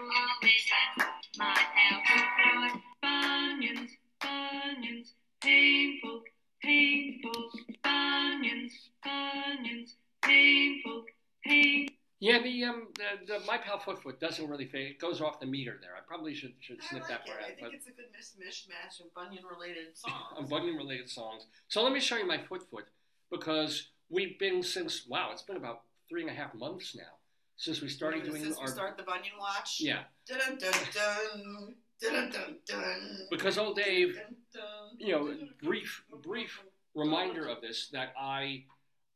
always 0.01 0.65
have 0.71 1.09
my 1.39 1.57
alkaloid. 1.91 2.83
Bunions, 3.03 3.91
bunions, 4.21 5.15
painful, 5.43 6.23
painful. 6.63 7.51
Bunions, 7.83 8.73
bunions, 9.05 9.95
painful, 10.23 11.05
painful. 11.45 11.95
Yeah, 12.21 12.43
the 12.43 12.65
um, 12.65 12.89
the, 12.97 13.35
the 13.39 13.41
My 13.47 13.59
Pal 13.59 13.79
Foot 13.79 14.03
Foot 14.03 14.19
doesn't 14.21 14.49
really 14.49 14.67
fit. 14.67 14.81
It 14.83 14.99
goes 14.99 15.21
off 15.21 15.39
the 15.39 15.47
meter 15.47 15.79
there. 15.81 15.93
I 15.97 16.01
probably 16.07 16.35
should 16.35 16.55
should 16.61 16.83
snip 16.83 17.03
like 17.03 17.11
that 17.11 17.21
it. 17.27 17.31
part 17.31 17.39
I 17.41 17.43
out. 17.43 17.49
think 17.51 17.61
But 17.61 17.75
it's 17.75 17.87
a 17.87 17.91
good 17.93 18.07
mis- 18.13 18.35
mishmash 18.41 19.01
of 19.05 19.15
bunion-related 19.15 19.87
songs. 19.97 20.15
on 20.37 20.47
Bunion 20.49 20.77
related 20.77 21.09
songs. 21.09 21.47
So 21.69 21.83
let 21.85 21.93
me 21.93 22.01
show 22.01 22.17
you 22.17 22.27
my 22.27 22.39
Foot 22.49 22.65
Foot 22.71 22.87
because 23.31 23.89
we've 24.11 24.37
been 24.39 24.63
since 24.65 25.07
wow, 25.07 25.29
it's 25.33 25.43
been 25.43 25.57
about 25.57 25.83
three 26.09 26.23
and 26.23 26.31
a 26.31 26.35
half 26.35 26.55
months 26.55 26.97
now 26.97 27.18
since 27.59 27.81
we 27.83 27.89
started 27.89 28.25
doing 28.25 28.43
Since 28.43 28.57
our 28.57 28.65
we 28.65 28.71
start 28.71 28.97
the 28.97 29.03
Bunion 29.03 29.35
Watch. 29.39 29.79
yeah. 29.81 30.03
Dun 30.27 30.39
dun 30.39 30.59
dun 30.95 31.75
dun 32.01 32.31
dun 32.31 32.57
dun. 32.67 33.19
Because 33.31 33.59
old 33.59 33.77
Dave, 33.77 34.15
Dun, 34.15 34.37
dun, 34.55 34.63
you 34.99 35.13
know, 35.13 35.37
brief 35.63 36.03
brief 36.23 36.63
reminder 36.95 37.47
of 37.49 37.61
this 37.61 37.89
that 37.93 38.15
I, 38.19 38.65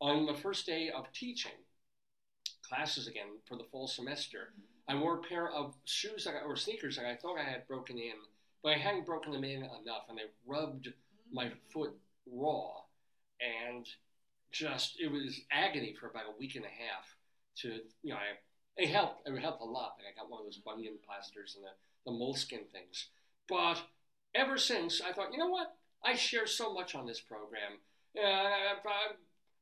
on 0.01 0.27
the 0.27 0.35
first 0.35 0.67
day 0.67 0.91
of 0.95 1.11
teaching 1.13 1.53
classes 2.69 3.07
again 3.07 3.29
for 3.47 3.57
the 3.57 3.65
fall 3.71 3.87
semester, 3.87 4.53
I 4.89 4.97
wore 4.97 5.19
a 5.19 5.23
pair 5.23 5.49
of 5.51 5.75
shoes 5.85 6.25
that 6.25 6.35
I, 6.35 6.45
or 6.45 6.57
sneakers 6.57 6.97
that 6.97 7.07
I 7.07 7.15
thought 7.15 7.39
I 7.39 7.45
had 7.49 7.67
broken 7.69 7.97
in, 7.97 8.15
but 8.65 8.73
I 8.73 8.79
hadn't 8.79 9.07
broken 9.07 9.33
them 9.33 9.45
in 9.45 9.59
enough, 9.63 10.07
and 10.09 10.19
they 10.19 10.23
rubbed 10.45 10.93
my 11.33 11.51
foot 11.73 11.93
raw, 12.27 12.73
and 13.41 13.87
just 14.51 14.97
it 15.01 15.11
was 15.13 15.41
agony 15.53 15.95
for 15.99 16.09
about 16.09 16.25
a 16.25 16.39
week 16.41 16.57
and 16.57 16.65
a 16.65 16.69
half. 16.69 17.07
To 17.59 17.69
you 18.03 18.11
know, 18.15 18.17
I, 18.17 18.83
it 18.83 18.89
helped. 18.89 19.29
It 19.29 19.39
helped 19.39 19.61
a 19.61 19.65
lot. 19.65 19.97
Like 19.99 20.15
I 20.15 20.21
got 20.21 20.31
one 20.31 20.41
of 20.41 20.47
those 20.47 20.57
bunion 20.59 20.95
plasters 21.07 21.55
and 21.57 21.65
the 21.65 21.71
the 22.05 22.17
moleskin 22.17 22.61
things, 22.73 23.09
but 23.49 23.81
ever 24.35 24.57
since 24.59 25.01
I 25.01 25.13
thought, 25.13 25.33
you 25.33 25.39
know 25.39 25.49
what? 25.49 25.77
I 26.05 26.15
share 26.17 26.47
so 26.47 26.73
much 26.73 26.95
on 26.95 27.07
this 27.07 27.21
program. 27.21 27.79
Uh, 28.19 28.21
I, 28.27 28.73
I, 28.85 29.13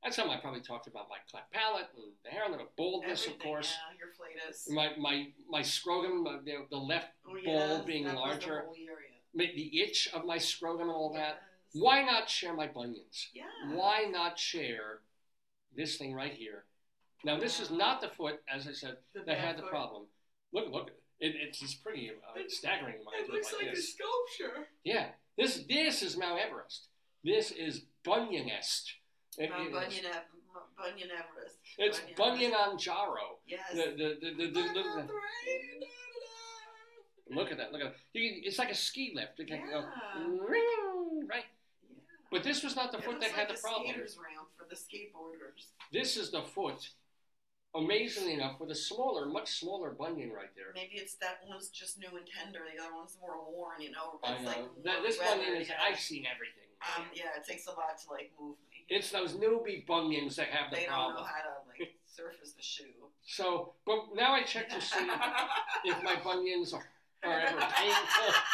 that's 0.03 0.17
something 0.17 0.35
I 0.35 0.41
probably 0.41 0.63
talked 0.63 0.87
about 0.87 1.09
my 1.11 1.19
cleft 1.31 1.53
palate 1.53 1.89
and 1.95 2.13
the 2.25 2.31
hair 2.31 2.45
and 2.47 2.55
the 2.55 2.65
baldness, 2.77 3.23
Everything, 3.25 3.41
of 3.41 3.45
course. 3.45 3.75
Yeah, 3.91 3.99
your 3.99 4.15
flatus. 4.15 4.69
My 4.71 4.97
my 4.99 5.27
my 5.51 5.63
scrotum, 5.63 6.27
uh, 6.27 6.39
the, 6.45 6.65
the 6.71 6.77
left 6.79 7.09
Oh, 7.29 7.35
ball 7.45 7.77
yes, 7.77 7.85
being 7.85 8.05
was 8.05 8.13
the 8.15 8.19
larger, 8.19 8.65
ma- 9.35 9.45
the 9.55 9.81
itch 9.83 10.09
of 10.15 10.25
my 10.25 10.39
scrotum 10.39 10.83
and 10.83 10.91
all 10.91 11.13
that. 11.15 11.43
Why 11.73 12.03
not 12.03 12.31
share 12.31 12.55
my 12.55 12.67
bunions? 12.69 13.29
Yeah. 13.35 13.45
Why 13.75 14.05
not 14.11 14.39
share 14.39 15.01
this 15.77 15.97
thing 15.99 16.15
right 16.15 16.33
here? 16.33 16.65
Now 17.25 17.39
this 17.39 17.61
is 17.61 17.71
not 17.71 18.01
the 18.01 18.09
foot, 18.09 18.41
as 18.53 18.67
I 18.67 18.73
said, 18.73 18.97
The 19.15 19.23
that 19.27 19.39
had 19.39 19.59
the 19.59 19.63
problem. 19.63 20.07
Look, 20.53 20.71
look, 20.73 20.91
it, 21.21 21.35
it's, 21.37 21.63
it's 21.63 21.75
pretty 21.75 22.11
uh, 22.11 22.41
staggering 22.49 22.95
It 22.95 23.25
it 23.29 23.31
looks 23.31 23.53
like 23.53 23.67
like 23.67 23.77
a 23.77 23.81
sculpture. 23.81 24.67
Yeah, 24.85 25.07
this 25.37 25.65
this 25.69 26.03
is 26.03 26.17
Mount 26.17 26.41
Everest. 26.41 26.89
This 27.23 27.51
is 27.53 27.83
Bunyanest. 28.05 28.85
It- 29.39 29.51
Mount 29.51 29.69
it. 29.69 29.73
Bunyan, 29.73 30.05
Bunyan 30.77 31.09
Everest. 31.11 31.59
It's 31.79 32.01
Bunyan 32.17 32.53
Bunyananjaro. 32.53 33.39
Yes. 33.47 33.61
The, 33.73 33.95
the, 33.97 34.47
the, 34.47 34.47
the, 34.51 35.09
look 37.31 37.51
at 37.53 37.59
that. 37.59 37.73
Look 37.73 37.83
at 37.83 37.89
that. 37.93 37.97
You 38.13 38.31
can, 38.31 38.41
it's 38.45 38.59
like 38.59 38.71
a 38.71 38.75
ski 38.75 39.13
lift. 39.15 39.39
You 39.39 39.47
can 39.47 39.61
Yeah. 39.71 39.83
"Ring," 40.27 41.27
right? 41.29 41.45
Yeah. 41.89 41.97
But 42.33 42.43
this 42.43 42.63
was 42.63 42.75
not 42.77 42.93
the 42.93 42.99
It 42.99 43.05
foot 43.05 43.21
that 43.21 43.31
had 43.31 43.49
the 43.49 43.55
problem. 43.61 43.89
skater's 43.91 44.17
ramp 44.19 44.49
for 44.57 44.67
the 44.69 44.75
skateboarders. 44.77 45.67
This 45.93 46.17
is 46.17 46.31
the 46.31 46.43
foot, 46.43 46.89
amazingly 47.75 48.35
enough, 48.35 48.59
with 48.61 48.71
a 48.71 48.75
smaller, 48.75 49.27
much 49.27 49.59
smaller 49.61 49.91
bunion 49.91 50.31
right 50.33 50.51
there. 50.57 50.73
Maybe 50.75 50.95
it's 50.97 51.15
that 51.17 51.39
one's 51.49 51.69
just 51.69 51.99
new 51.99 52.09
and 52.17 52.27
tender. 52.27 52.61
The 52.77 52.83
other 52.83 52.95
one's 52.95 53.17
more 53.21 53.37
worn. 53.51 53.81
You 53.81 53.91
know. 53.93 54.19
I 54.25 54.35
It's 54.35 54.43
know. 54.43 54.49
like 54.49 54.85
warm 54.85 55.03
this 55.03 55.19
weather, 55.19 55.37
bunion 55.37 55.63
is, 55.63 55.69
yeah. 55.69 55.75
I've 55.83 56.01
seen 56.01 56.25
everything. 56.27 56.69
Um, 56.97 57.05
yeah, 57.15 57.37
it 57.37 57.47
takes 57.47 57.67
a 57.67 57.71
lot 57.71 57.99
to 58.05 58.11
like 58.11 58.33
move 58.41 58.57
me. 58.71 58.87
It's 58.89 59.11
those 59.11 59.35
newbie 59.35 59.87
bunions 59.87 60.37
that 60.37 60.49
have 60.49 60.71
the 60.71 60.77
they 60.77 60.87
don't 60.87 61.15
know 61.15 61.23
how 61.23 61.43
to 61.43 61.55
like 61.79 61.93
surface 62.07 62.53
the 62.53 62.63
shoe. 62.63 62.85
So, 63.23 63.75
but 63.87 63.99
now 64.15 64.33
I 64.33 64.43
check 64.43 64.69
to 64.71 64.81
see 64.81 65.07
if 65.85 66.03
my 66.03 66.17
bunions 66.25 66.73
are, 66.73 66.85
are 67.25 67.41
ever 67.41 67.61
painful. 67.61 68.35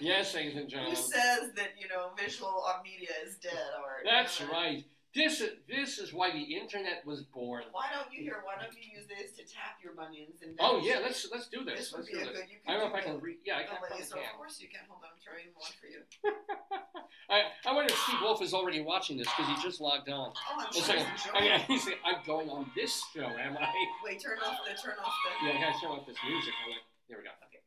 Yes, 0.00 0.32
ladies 0.32 0.54
and 0.56 0.68
gentlemen. 0.68 0.94
Who 0.94 1.02
says 1.02 1.50
that 1.56 1.70
you 1.76 1.88
know 1.88 2.10
visual 2.16 2.62
media 2.84 3.08
is 3.26 3.34
dead 3.38 3.52
art? 3.84 4.04
That's 4.04 4.40
Uh, 4.40 4.46
right. 4.52 4.84
This 5.18 5.40
is 5.42 5.50
this 5.66 5.98
is 5.98 6.14
why 6.14 6.30
the 6.30 6.38
internet 6.54 7.02
was 7.04 7.22
born. 7.34 7.64
Why 7.74 7.90
don't 7.90 8.06
you 8.14 8.22
here? 8.22 8.38
Why 8.46 8.54
don't 8.54 8.70
you 8.70 8.86
use 8.86 9.02
this 9.10 9.34
to 9.34 9.42
tap 9.42 9.82
your 9.82 9.90
bunions? 9.98 10.38
And 10.46 10.54
Oh 10.62 10.78
yeah, 10.78 11.02
let's 11.02 11.26
let's 11.34 11.48
do 11.50 11.66
this. 11.66 11.90
This 11.90 11.92
would 11.92 12.06
Let's 12.06 12.10
be 12.14 12.18
do 12.22 12.30
this. 12.30 12.38
good. 12.38 12.70
I 12.70 12.78
don't 12.78 12.86
know 12.86 12.94
if 12.94 13.02
I 13.02 13.02
can 13.02 13.18
read. 13.18 13.42
Yeah, 13.42 13.58
I 13.58 13.66
the 13.66 13.74
can. 13.74 13.98
Laser. 13.98 14.14
probably 14.14 14.22
Of 14.22 14.30
can. 14.30 14.38
course 14.38 14.56
you 14.62 14.68
can. 14.70 14.86
Hold 14.86 15.02
on, 15.02 15.10
I'm 15.10 15.18
carrying 15.18 15.50
one 15.58 15.74
for 15.74 15.90
you. 15.90 16.06
I, 17.34 17.50
I 17.66 17.74
wonder 17.74 17.90
if 17.90 17.98
Steve 18.06 18.22
Wolf 18.22 18.38
is 18.46 18.54
already 18.54 18.78
watching 18.78 19.18
this 19.18 19.26
because 19.34 19.50
he 19.50 19.56
just 19.58 19.82
logged 19.82 20.06
on. 20.06 20.30
Oh, 20.38 20.54
I'm 20.62 20.70
sure 20.70 20.86
he's 20.94 21.26
I 21.34 21.58
he's 21.66 21.84
like, 21.90 21.98
I'm 22.06 22.22
going 22.22 22.46
on 22.48 22.70
this 22.78 23.02
show, 23.10 23.26
am 23.26 23.58
I? 23.58 23.66
Wait, 24.06 24.22
turn 24.22 24.38
off 24.38 24.62
the 24.62 24.70
turn 24.78 24.94
off 25.02 25.10
the. 25.26 25.50
Yeah, 25.50 25.58
I 25.58 25.66
gotta 25.66 25.82
turn 25.82 25.90
off 25.98 26.06
this 26.06 26.16
music. 26.22 26.54
I'm 26.62 26.70
like, 26.78 26.86
there 27.10 27.18
we 27.18 27.26
go. 27.26 27.34
Okay. 27.50 27.58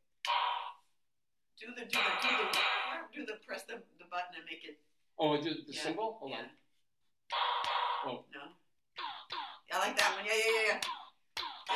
Do 1.59 1.67
the 1.75 1.83
do 1.83 1.99
the 1.99 2.15
do 2.23 2.31
the 2.31 2.47
do 3.11 3.21
the 3.27 3.37
press 3.43 3.67
the, 3.67 3.83
the 3.99 4.07
button 4.07 4.39
and 4.39 4.47
make 4.47 4.63
it. 4.63 4.79
Oh, 5.19 5.35
do 5.35 5.51
the 5.51 5.67
Yeah, 5.67 5.83
symbol? 5.83 6.15
Hold 6.23 6.31
yeah. 6.31 6.47
on. 6.47 6.60
Oh. 8.05 8.25
No. 8.33 8.41
Yeah, 9.69 9.77
I 9.77 9.79
like 9.79 9.97
that 9.97 10.15
one. 10.15 10.25
Yeah, 10.25 10.33
yeah, 10.35 10.51
yeah, 10.55 10.65
yeah. 10.67 10.79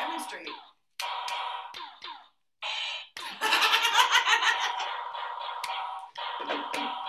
Demonstrate. 0.07 0.49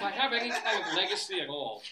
if 0.00 0.06
I 0.06 0.10
have 0.12 0.32
any 0.32 0.50
kind 0.50 0.80
of 0.82 0.94
legacy 0.96 1.40
at 1.40 1.48
all, 1.48 1.82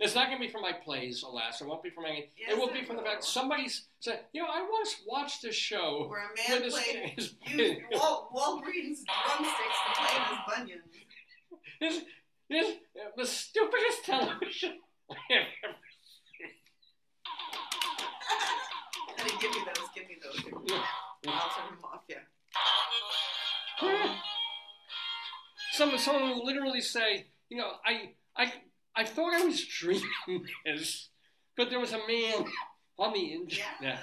it's 0.00 0.14
not 0.14 0.28
going 0.28 0.38
to 0.38 0.46
be 0.46 0.50
from 0.50 0.62
my 0.62 0.72
plays, 0.72 1.22
alas. 1.22 1.60
It 1.60 1.66
won't 1.66 1.82
be 1.82 1.90
from 1.90 2.06
any. 2.06 2.30
Yes, 2.38 2.52
it 2.52 2.58
will 2.58 2.72
be 2.72 2.82
from 2.84 2.96
the 2.96 3.02
fact 3.02 3.24
somebody's 3.24 3.88
said, 4.00 4.20
you 4.32 4.40
know, 4.40 4.48
I 4.48 4.66
once 4.70 5.02
watched 5.06 5.44
a 5.44 5.52
show 5.52 6.06
Where 6.08 6.20
a 6.20 6.22
where 6.22 6.60
man 6.60 6.62
this 6.62 6.74
played 6.74 7.12
is 7.18 7.34
used 7.46 7.80
Wal- 7.92 8.30
Walgreens 8.34 9.00
drumsticks 9.04 9.78
to 9.84 10.00
play 10.00 10.14
his 10.30 10.38
bunions. 10.48 10.82
this, 11.80 12.00
this 12.48 12.76
the 13.16 13.26
stupidest 13.26 14.04
television 14.04 14.78
I 15.10 15.14
have 15.34 15.46
ever 15.64 15.74
Honey, 19.18 19.30
give 19.40 19.50
me 19.50 19.58
those. 19.66 19.88
Give 19.94 20.08
me 20.08 20.16
those. 20.22 20.42
seen. 20.42 20.80
I'll 21.26 21.50
turn 21.50 21.74
them 21.74 21.84
off. 21.84 22.02
Yeah. 22.08 22.16
Hmm. 23.78 24.12
Some 25.72 25.98
someone 25.98 26.30
will 26.30 26.44
literally 26.44 26.80
say, 26.80 27.26
you 27.50 27.56
know, 27.58 27.72
I 27.84 28.10
I 28.36 28.52
I 28.94 29.04
thought 29.04 29.34
I 29.34 29.44
was 29.44 29.64
dreaming 29.66 30.08
this, 30.64 31.08
but 31.56 31.70
there 31.70 31.80
was 31.80 31.92
a 31.92 31.98
man 32.06 32.44
on 32.98 33.12
the 33.12 33.20
Yes. 33.20 33.38
internet 33.80 34.00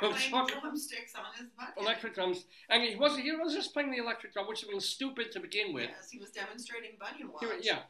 Playing 0.00 0.30
talking 0.30 0.60
drumsticks 0.60 1.12
on 1.16 1.24
his 1.36 1.48
bucket. 1.58 1.74
electric 1.82 2.14
drums, 2.14 2.44
and 2.70 2.82
he 2.84 2.94
wasn't. 2.94 3.24
He 3.24 3.32
was 3.32 3.52
just 3.52 3.72
playing 3.72 3.90
the 3.90 3.98
electric 3.98 4.32
drum, 4.32 4.46
which 4.46 4.64
was 4.72 4.88
stupid 4.88 5.32
to 5.32 5.40
begin 5.40 5.74
with. 5.74 5.90
Yes, 5.90 6.08
he 6.08 6.18
was 6.20 6.30
demonstrating 6.30 6.92
Bunion 7.00 7.16
He 7.18 7.24
watch. 7.24 7.42
wa- 7.42 7.60
yeah, 7.60 7.80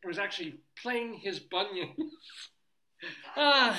he 0.00 0.08
was 0.08 0.18
actually 0.18 0.54
playing 0.80 1.12
his 1.14 1.38
bunion. 1.40 1.90
Ah. 3.36 3.78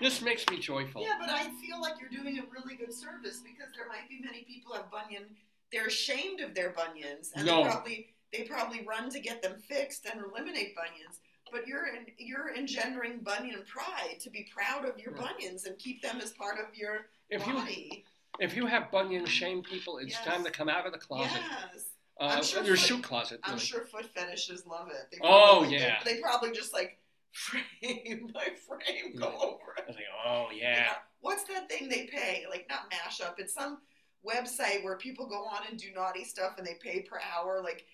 this 0.00 0.20
makes 0.20 0.44
me 0.50 0.58
joyful. 0.58 1.00
Yeah, 1.02 1.14
but 1.18 1.30
I 1.30 1.44
feel 1.60 1.80
like 1.80 1.94
you're 2.00 2.10
doing 2.10 2.38
a 2.40 2.42
really 2.52 2.76
good 2.76 2.92
service 2.92 3.40
because 3.40 3.72
there 3.74 3.88
might 3.88 4.08
be 4.08 4.20
many 4.22 4.42
people 4.44 4.74
have 4.74 4.90
bunion. 4.90 5.24
They're 5.72 5.86
ashamed 5.86 6.40
of 6.40 6.54
their 6.54 6.70
bunions, 6.70 7.32
and 7.34 7.46
No. 7.46 7.64
they 7.64 7.70
probably 7.70 8.14
they 8.32 8.42
probably 8.44 8.84
run 8.86 9.10
to 9.10 9.20
get 9.20 9.42
them 9.42 9.56
fixed 9.68 10.06
and 10.06 10.20
eliminate 10.24 10.74
bunions. 10.76 11.20
But 11.50 11.66
you're 11.66 11.86
in, 11.86 12.06
you're 12.18 12.54
engendering 12.54 13.20
bunion 13.20 13.62
pride 13.66 14.20
to 14.20 14.30
be 14.30 14.46
proud 14.54 14.84
of 14.84 14.98
your 14.98 15.14
Yeah. 15.16 15.22
bunions 15.32 15.64
and 15.64 15.78
keep 15.78 16.02
them 16.02 16.20
as 16.20 16.32
part 16.32 16.58
of 16.58 16.74
your 16.76 17.06
If 17.30 17.46
you 17.46 17.54
body. 17.54 18.04
if 18.38 18.54
you 18.54 18.66
have 18.66 18.90
bunion 18.90 19.24
shame 19.24 19.62
people, 19.62 19.98
it's 19.98 20.12
Yes. 20.12 20.24
time 20.24 20.44
to 20.44 20.50
come 20.50 20.68
out 20.68 20.84
of 20.86 20.92
the 20.92 20.98
closet. 20.98 21.40
Yes, 21.72 21.84
Uh, 22.20 22.24
I'm 22.36 22.44
sure 22.44 22.62
your 22.64 22.76
foot- 22.76 22.86
shoe 22.86 23.00
closet. 23.02 23.40
I'm 23.44 23.58
sure 23.58 23.86
foot 23.86 24.06
fetishes 24.14 24.66
love 24.66 24.90
it. 24.90 25.08
They 25.10 25.18
Oh, 25.22 25.62
yeah. 25.62 26.02
They, 26.04 26.14
they 26.16 26.20
probably 26.20 26.52
just 26.52 26.72
like 26.74 26.98
frame 27.32 28.30
by 28.34 28.50
frame 28.66 29.16
go 29.16 29.30
Yeah. 29.30 29.38
over 29.38 29.74
it. 29.78 29.88
Like, 29.88 30.04
oh 30.24 30.50
You 30.50 30.58
yeah. 30.60 30.86
know, 30.86 30.92
What's 31.20 31.44
that 31.44 31.68
thing 31.68 31.88
they 31.88 32.06
pay? 32.06 32.44
Like 32.48 32.68
not 32.68 32.90
mashup. 32.90 33.38
It's 33.38 33.52
some 33.54 33.80
website 34.24 34.84
where 34.84 34.96
people 34.96 35.26
go 35.26 35.44
on 35.44 35.66
and 35.68 35.78
do 35.78 35.90
naughty 35.92 36.24
stuff 36.24 36.58
and 36.58 36.66
they 36.66 36.74
pay 36.74 37.00
per 37.00 37.20
hour. 37.20 37.60
Like 37.62 37.86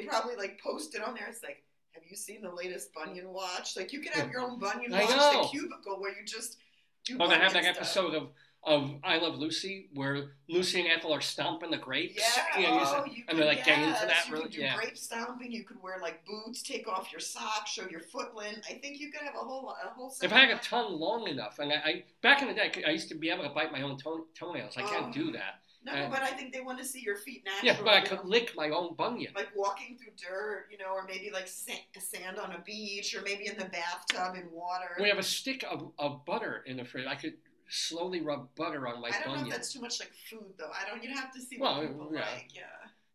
they 0.00 0.06
probably 0.06 0.36
like 0.36 0.60
post 0.60 0.94
it 0.94 1.02
on 1.02 1.14
there. 1.14 1.26
It's 1.28 1.42
like, 1.42 1.62
have 1.92 2.02
you 2.08 2.16
seen 2.16 2.42
the 2.42 2.50
latest 2.50 2.90
Bunion 2.94 3.30
watch? 3.32 3.76
Like 3.76 3.92
you 3.92 4.00
could 4.00 4.12
have 4.12 4.30
your 4.30 4.40
own 4.40 4.58
Bunion 4.58 4.92
I 4.92 5.04
watch, 5.04 5.16
know. 5.16 5.42
the 5.42 5.48
cubicle 5.48 6.00
where 6.00 6.10
you 6.10 6.24
just 6.26 6.58
do. 7.04 7.16
Oh, 7.20 7.28
they 7.28 7.36
have 7.36 7.52
that 7.52 7.62
stuff. 7.64 7.76
episode 7.76 8.14
of 8.14 8.28
of 8.66 8.92
I 9.04 9.18
Love 9.18 9.34
Lucy 9.34 9.90
where 9.92 10.30
Lucy 10.48 10.80
and 10.80 10.88
Ethel 10.90 11.12
are 11.12 11.20
stomping 11.20 11.70
the 11.70 11.76
grapes. 11.76 12.16
Yeah, 12.16 12.58
You 12.58 12.66
know, 12.66 12.82
oh, 12.82 13.04
you 13.04 13.22
and 13.28 13.38
they're 13.38 13.44
like 13.44 13.62
getting 13.62 13.84
into 13.84 14.06
that 14.06 14.26
You 14.26 14.32
really. 14.32 14.44
could 14.44 14.52
do 14.54 14.60
Yeah. 14.62 14.74
grape 14.76 14.96
stomping. 14.96 15.52
You 15.52 15.64
could 15.64 15.82
wear 15.82 15.98
like 16.00 16.24
boots, 16.24 16.62
take 16.62 16.88
off 16.88 17.12
your 17.12 17.20
socks, 17.20 17.72
show 17.72 17.86
your 17.90 18.00
foot 18.00 18.34
lint. 18.34 18.64
I 18.66 18.72
think 18.78 19.00
you 19.00 19.12
could 19.12 19.20
have 19.20 19.34
a 19.34 19.38
whole 19.44 19.68
a 19.68 19.90
whole. 19.90 20.14
If 20.22 20.32
I 20.32 20.38
had 20.46 20.50
a 20.50 20.58
tongue 20.62 20.98
long 20.98 21.28
enough, 21.28 21.58
and 21.58 21.70
I, 21.72 21.76
I 21.76 22.04
back 22.22 22.40
in 22.40 22.48
the 22.48 22.54
day, 22.54 22.62
I 22.64 22.68
could- 22.70 22.86
I 22.86 22.90
used 22.92 23.10
to 23.10 23.14
be 23.14 23.28
able 23.28 23.42
to 23.44 23.50
bite 23.50 23.70
my 23.70 23.82
own 23.82 23.98
toe, 23.98 24.24
toenails. 24.34 24.78
I 24.78 24.82
can't 24.82 25.08
Oh. 25.10 25.12
do 25.12 25.32
that. 25.32 25.60
No, 25.84 25.92
uh, 25.92 26.10
but 26.10 26.22
I 26.22 26.30
think 26.30 26.52
they 26.52 26.60
want 26.60 26.78
to 26.78 26.84
see 26.84 27.00
your 27.00 27.16
feet 27.16 27.44
naturally. 27.44 27.68
Yeah, 27.78 27.84
but 27.84 27.94
I 27.94 28.00
could 28.00 28.24
lick 28.24 28.52
my 28.56 28.70
own 28.70 28.94
bunion. 28.94 29.32
like 29.34 29.48
walking 29.54 29.98
through 29.98 30.12
dirt, 30.16 30.66
you 30.70 30.78
know, 30.78 30.92
or 30.94 31.04
maybe 31.06 31.30
like 31.32 31.46
sand, 31.48 31.80
sand 31.98 32.38
on 32.38 32.52
a 32.52 32.58
beach, 32.60 33.14
or 33.14 33.22
maybe 33.22 33.46
in 33.46 33.56
the 33.58 33.66
bathtub 33.66 34.34
in 34.36 34.50
water. 34.50 34.96
We 35.00 35.08
have 35.08 35.18
a 35.18 35.22
stick 35.22 35.64
of, 35.70 35.92
of 35.98 36.24
butter 36.24 36.62
in 36.66 36.76
the 36.78 36.84
fridge. 36.84 37.06
I 37.06 37.14
could 37.14 37.34
slowly 37.68 38.20
rub 38.20 38.48
butter 38.56 38.86
on 38.86 39.00
my 39.00 39.10
bunions. 39.10 39.16
I 39.20 39.24
don't 39.28 39.40
know 39.40 39.46
if 39.46 39.52
that's 39.52 39.72
too 39.72 39.80
much 39.80 40.00
like 40.00 40.12
food 40.30 40.52
though. 40.58 40.70
I 40.70 40.88
don't. 40.88 41.02
You'd 41.02 41.12
have 41.16 41.32
to 41.34 41.40
see 41.40 41.58
Well, 41.58 41.78
what 41.78 41.88
people 41.88 42.10
yeah. 42.14 42.20
like. 42.20 42.48
Yeah. 42.54 42.62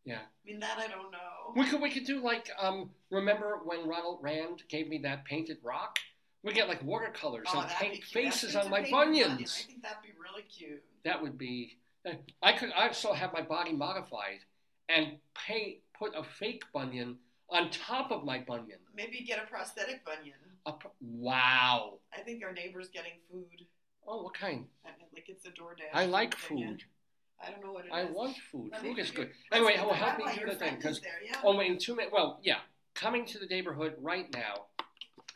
Yeah. 0.06 0.20
I 0.20 0.48
mean 0.52 0.60
that 0.62 0.78
I 0.80 0.88
don't 0.88 1.12
know. 1.12 1.54
We 1.56 1.66
could 1.66 1.82
we 1.82 1.92
could 1.92 2.06
do 2.06 2.22
like 2.24 2.50
um 2.60 2.90
remember 3.12 3.60
when 3.64 3.88
Ronald 3.88 4.20
Rand 4.22 4.64
gave 4.70 4.88
me 4.88 4.98
that 5.00 5.26
painted 5.26 5.58
rock? 5.64 6.00
We 6.42 6.54
get 6.54 6.68
like 6.70 6.82
watercolors 6.84 7.48
Oh, 7.54 7.60
and 7.60 7.70
paint 7.70 7.94
be 7.96 7.98
cute. 8.00 8.26
Ask 8.28 8.40
faces 8.42 8.56
on 8.56 8.70
my 8.70 8.80
paint 8.80 8.90
your 8.92 9.06
bunion. 9.06 9.28
bunions. 9.32 9.62
I 9.64 9.68
think 9.68 9.84
that'd 9.84 9.98
be 10.02 10.14
really 10.20 10.44
cute. 10.44 10.82
That 11.04 11.22
would 11.22 11.38
be. 11.38 11.78
I 12.42 12.54
could 12.54 12.72
I 12.76 12.92
still 12.92 13.14
have 13.14 13.34
my 13.34 13.42
body 13.42 13.74
modified 13.74 14.40
and 14.88 15.18
paint 15.36 15.78
put 15.98 16.14
a 16.16 16.24
fake 16.24 16.64
bunion 16.74 17.18
on 17.50 17.70
top 17.72 18.12
of 18.12 18.24
my 18.24 18.40
bunion. 18.40 18.80
Maybe 18.96 19.24
get 19.26 19.42
a 19.42 19.48
prosthetic 19.48 20.04
bunion. 20.06 20.38
A 20.66 20.74
pr- 20.74 20.88
wow. 21.02 22.00
I 22.14 22.22
think 22.22 22.44
our 22.44 22.54
neighbor's 22.54 22.90
getting 22.90 23.14
food. 23.32 23.66
Oh, 24.08 24.24
what 24.24 24.34
kind? 24.34 24.66
I 24.86 24.90
mean, 24.90 25.08
like 25.14 25.30
it's 25.30 25.46
a 25.46 25.50
DoorDash. 25.50 25.94
I 25.94 26.06
like 26.06 26.34
yeah. 26.34 26.48
food. 26.48 26.84
I 27.46 27.52
don't 27.52 27.64
know 27.64 27.72
what 27.72 27.86
it 27.86 27.88
is. 27.88 27.94
I 27.94 28.04
want 28.06 28.36
food. 28.52 28.70
Let 28.72 28.82
Food 28.82 29.00
is 29.00 29.12
good. 29.12 29.30
Anyway, 29.52 29.76
well, 29.78 29.90
oh, 29.92 29.94
help 29.94 30.18
me 30.18 30.26
do 30.38 30.46
the 30.46 30.56
thing 30.56 30.76
because 30.76 31.02
yeah. 31.26 31.36
oh, 31.44 31.60
in 31.60 31.78
two 31.78 31.96
minutes. 31.96 32.14
Well, 32.14 32.40
yeah, 32.44 32.58
coming 32.96 33.26
to 33.28 33.40
the 33.40 33.46
neighborhood 33.46 33.96
right 34.02 34.28
now 34.34 34.66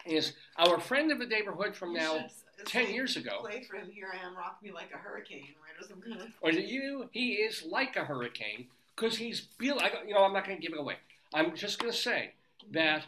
is 0.06 0.34
our 0.58 0.80
friend 0.80 1.12
of 1.12 1.20
the 1.20 1.26
neighborhood 1.26 1.76
from 1.76 1.92
You 1.92 2.00
now 2.00 2.26
ten 2.66 2.94
years 2.94 3.16
ago. 3.16 3.40
Play 3.42 3.64
for 3.64 3.78
him. 3.78 3.90
Here 3.92 4.12
I 4.14 4.26
am, 4.26 4.36
rock 4.36 4.60
me 4.62 4.72
like 4.72 4.92
a 4.94 4.98
hurricane, 4.98 5.48
right, 5.62 5.84
or 5.84 5.88
some 5.88 6.02
kind 6.02 6.22
of. 6.22 6.28
Or 6.42 6.50
is 6.50 6.58
it 6.58 6.66
you? 6.66 7.10
He 7.12 7.34
is 7.34 7.64
like 7.64 7.96
a 7.96 8.06
hurricane 8.06 8.68
because 8.96 9.18
he's 9.18 9.42
built. 9.42 9.82
I, 9.82 9.92
you 10.08 10.14
know, 10.14 10.24
I'm 10.24 10.34
not 10.34 10.46
going 10.46 10.58
to 10.58 10.62
give 10.62 10.74
it 10.74 10.80
away. 10.80 10.96
I'm 11.34 11.56
just 11.56 11.80
going 11.80 11.92
to 11.92 11.98
say 11.98 12.34
that 12.72 13.04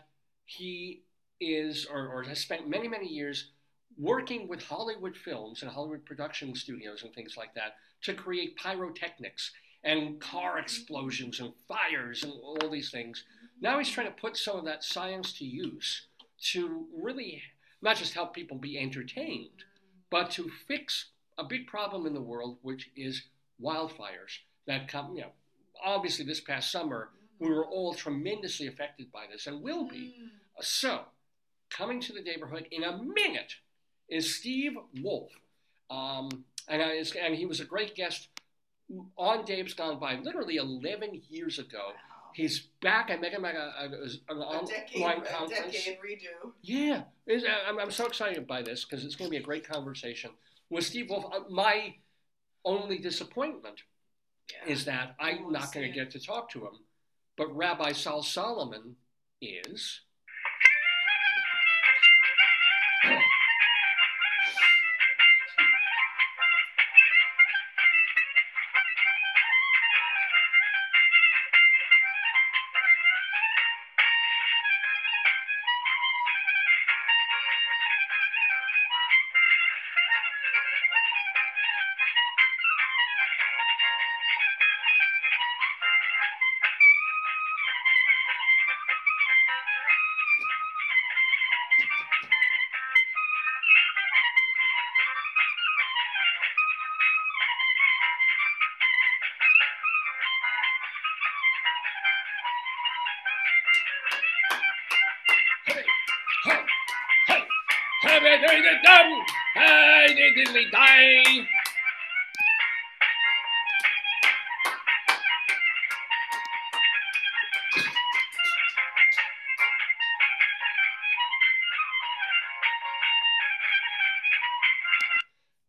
he 0.45 1.01
is, 1.39 1.85
or, 1.85 2.07
or 2.07 2.23
has 2.23 2.39
spent 2.39 2.69
many, 2.69 2.87
many 2.87 3.07
years 3.07 3.51
working 3.97 4.47
with 4.47 4.63
Hollywood 4.63 5.15
films 5.15 5.61
and 5.61 5.71
Hollywood 5.71 6.05
production 6.05 6.55
studios 6.55 7.03
and 7.03 7.13
things 7.13 7.37
like 7.37 7.53
that 7.55 7.75
to 8.03 8.13
create 8.13 8.57
pyrotechnics 8.57 9.51
and 9.83 10.19
car 10.19 10.51
mm-hmm. 10.51 10.59
explosions 10.59 11.39
and 11.39 11.53
fires 11.67 12.23
and 12.23 12.33
all 12.43 12.69
these 12.69 12.91
things. 12.91 13.23
Now 13.61 13.77
he's 13.77 13.87
mm-hmm. 13.87 13.95
trying 13.95 14.07
to 14.07 14.21
put 14.21 14.37
some 14.37 14.57
of 14.57 14.65
that 14.65 14.83
science 14.83 15.33
to 15.33 15.45
use 15.45 16.07
to 16.51 16.85
really 17.01 17.41
not 17.85 17.97
just 17.97 18.15
help 18.15 18.33
people 18.33 18.57
be 18.57 18.79
entertained, 18.79 19.63
but 20.09 20.31
to 20.31 20.49
fix 20.67 21.11
a 21.37 21.43
big 21.43 21.67
problem 21.67 22.05
in 22.05 22.13
the 22.13 22.21
world, 22.21 22.57
which 22.63 22.89
is 22.95 23.23
wildfires 23.63 24.39
that 24.65 24.87
come, 24.87 25.15
you 25.15 25.21
know, 25.21 25.31
obviously 25.83 26.25
this 26.25 26.41
past 26.41 26.71
summer, 26.71 27.09
we 27.39 27.47
were 27.47 27.65
all 27.65 27.93
tremendously 27.93 28.65
affected 28.67 29.11
by 29.11 29.25
this 29.31 29.45
and 29.45 29.61
will 29.61 29.87
be. 29.87 30.15
Mm. 30.19 30.29
So, 30.61 31.01
coming 31.69 31.99
to 32.01 32.13
the 32.13 32.21
neighborhood 32.21 32.67
in 32.71 32.83
a 32.83 32.97
minute 32.97 33.53
is 34.09 34.35
Steve 34.35 34.73
Wolf. 35.01 35.31
Um, 35.89 36.29
and, 36.67 36.81
I, 36.81 37.03
and 37.21 37.35
he 37.35 37.45
was 37.45 37.59
a 37.59 37.65
great 37.65 37.93
guest 37.93 38.29
on 39.17 39.45
Dave's 39.45 39.73
Gone 39.75 39.99
By 39.99 40.15
literally 40.15 40.55
11 40.55 41.21
years 41.29 41.59
ago. 41.59 41.91
He's 42.35 42.67
back. 42.81 43.09
I 43.11 43.15
met 43.15 43.31
him 43.31 43.45
at 43.45 43.55
a, 43.55 43.59
a, 43.79 43.85
an 43.85 44.41
A 44.41 44.65
decade, 44.67 45.01
online 45.01 45.21
a 45.21 45.25
conference. 45.29 45.71
decade 45.71 45.97
redo. 45.99 46.51
Yeah, 46.61 47.03
I'm, 47.65 47.79
I'm 47.79 47.91
so 47.91 48.05
excited 48.07 48.45
by 48.45 48.61
this 48.61 48.83
because 48.83 49.05
it's 49.05 49.15
going 49.15 49.29
to 49.29 49.31
be 49.31 49.41
a 49.41 49.45
great 49.45 49.65
conversation 49.65 50.31
with 50.69 50.83
Steve 50.85 51.09
Wolf. 51.09 51.25
Uh, 51.33 51.39
My 51.49 51.95
only 52.65 52.97
disappointment 52.97 53.83
Yeah. 54.51 54.73
is 54.73 54.83
that 54.83 55.15
I'm 55.17 55.49
not 55.49 55.73
going 55.73 55.87
to 55.87 55.93
get 55.97 56.11
to 56.11 56.19
talk 56.19 56.49
to 56.51 56.59
him, 56.65 56.73
but 57.37 57.55
Rabbi 57.55 57.93
Sol 57.93 58.21
Solomon 58.21 58.97
is. 59.41 60.01
Diddly 110.33 110.71
die. 110.71 111.47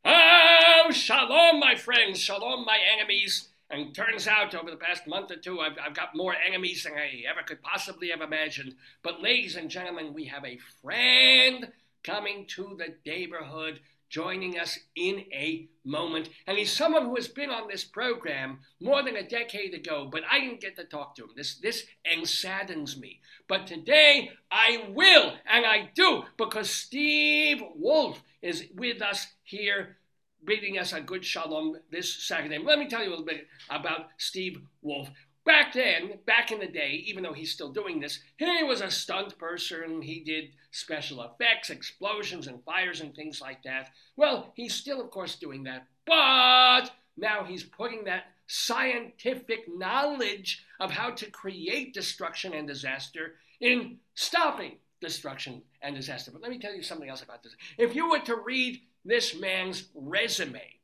Oh, 0.05 0.91
shalom, 0.93 1.61
my 1.61 1.75
friends, 1.75 2.21
shalom, 2.21 2.65
my 2.65 2.79
enemies. 2.95 3.49
And 3.69 3.93
turns 3.93 4.29
out, 4.29 4.55
over 4.55 4.71
the 4.71 4.77
past 4.77 5.09
month 5.09 5.33
or 5.33 5.37
two, 5.37 5.61
I've, 5.61 5.77
I've 5.85 5.95
got 5.95 6.15
more 6.15 6.35
enemies 6.35 6.85
than 6.85 6.93
I 6.95 7.25
ever 7.29 7.43
could 7.43 7.61
possibly 7.63 8.11
have 8.11 8.21
imagined. 8.21 8.77
But, 9.03 9.21
ladies 9.21 9.57
and 9.57 9.69
gentlemen, 9.69 10.15
we 10.15 10.27
have 10.27 10.45
a 10.45 10.59
friend 10.81 11.73
coming 12.05 12.47
to 12.47 12.77
the 12.79 12.95
neighborhood 13.05 13.81
joining 14.09 14.59
us 14.59 14.79
in 14.95 15.25
a 15.33 15.69
moment. 15.85 16.29
And 16.47 16.59
he's 16.59 16.73
someone 16.73 17.05
who 17.05 17.17
has 17.17 17.29
been 17.29 17.51
on 17.51 17.69
this 17.69 17.85
program 17.85 18.61
more 18.81 19.03
than 19.03 19.17
a 19.17 19.29
decade 19.29 19.75
ago, 19.75 20.09
but 20.11 20.23
I 20.31 20.41
didn't 20.41 20.61
get 20.61 20.77
to 20.77 20.85
talk 20.85 21.17
to 21.17 21.25
him. 21.25 21.31
This, 21.37 21.57
this 21.57 21.85
saddens 22.25 22.99
me. 22.99 23.21
But 23.49 23.67
today 23.67 24.31
I 24.51 24.89
will, 24.95 25.35
and 25.47 25.65
I 25.67 25.91
do, 25.95 26.25
because 26.37 26.71
Steve 26.71 27.63
Wolf 27.75 28.23
is 28.43 28.65
with 28.75 29.03
us 29.03 29.27
here 29.43 29.97
bidding 30.45 30.79
us 30.79 30.93
a 30.93 31.01
good 31.01 31.25
shalom 31.25 31.77
this 31.91 32.25
Saturday. 32.25 32.59
Let 32.59 32.79
me 32.79 32.89
tell 32.89 33.03
you 33.03 33.09
a 33.09 33.11
little 33.11 33.25
bit 33.25 33.47
about 33.69 34.09
Steve 34.17 34.61
Wolf. 34.81 35.11
Back 35.47 35.75
then, 35.75 36.19
back 36.27 36.51
in 36.51 36.59
the 36.59 36.67
day, 36.67 37.05
even 37.07 37.23
though 37.23 37.33
he's 37.33 37.53
still 37.53 37.71
doing 37.71 38.01
this, 38.01 38.19
he 38.37 38.65
was 38.65 38.81
a 38.81 38.91
stunt 38.91 39.39
person. 39.39 40.03
He 40.03 40.19
did 40.19 40.51
special 40.73 41.23
effects, 41.23 41.71
explosions, 41.71 42.49
and 42.49 42.65
fires 42.65 43.01
and 43.01 43.15
things 43.15 43.41
like 43.41 43.63
that. 43.63 43.91
Well, 44.17 44.53
he's 44.57 44.75
still, 44.75 45.01
of 45.01 45.11
course, 45.13 45.37
doing 45.37 45.63
that, 45.63 45.87
but 46.05 46.91
now 47.17 47.45
he's 47.45 47.63
putting 47.63 48.05
that 48.05 48.25
scientific 48.49 49.67
knowledge 49.69 50.65
of 50.81 50.91
how 50.91 51.11
to 51.11 51.31
create 51.31 51.95
destruction 51.95 52.53
and 52.53 52.67
disaster 52.67 53.37
in 53.61 53.99
stopping 54.17 54.79
destruction 55.01 55.63
and 55.81 55.95
disaster. 55.95 56.33
But 56.33 56.43
let 56.43 56.51
me 56.51 56.59
tell 56.59 56.75
you 56.75 56.83
something 56.83 57.09
else 57.09 57.23
about 57.23 57.45
this. 57.45 57.55
If 57.79 57.95
you 57.95 58.11
were 58.11 58.21
to 58.21 58.35
read 58.35 58.81
this 59.05 59.39
man's 59.39 59.85
resume 59.95 60.81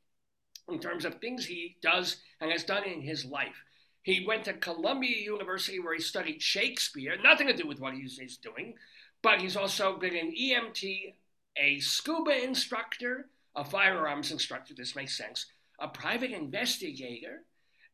in 0.69 0.79
terms 0.79 1.03
of 1.03 1.15
things 1.15 1.45
he 1.45 1.75
does 1.81 2.17
and 2.39 2.49
has 2.49 2.63
done 2.63 2.85
in 2.85 3.01
his 3.01 3.25
life, 3.25 3.61
he 4.03 4.25
went 4.25 4.43
to 4.45 4.53
Columbia 4.53 5.17
University 5.17 5.79
where 5.79 5.95
he 5.95 6.01
studied 6.01 6.41
Shakespeare, 6.41 7.15
nothing 7.23 7.47
to 7.47 7.55
do 7.55 7.67
with 7.67 7.79
what 7.79 7.93
he's, 7.93 8.17
he's 8.17 8.37
doing, 8.37 8.75
but 9.21 9.41
he's 9.41 9.55
also 9.55 9.97
been 9.97 10.15
an 10.15 10.33
EMT, 10.37 11.13
a 11.57 11.79
scuba 11.79 12.43
instructor, 12.43 13.29
a 13.55 13.63
firearms 13.63 14.31
instructor, 14.31 14.73
this 14.73 14.95
makes 14.95 15.17
sense, 15.17 15.45
a 15.79 15.87
private 15.87 16.31
investigator, 16.31 17.43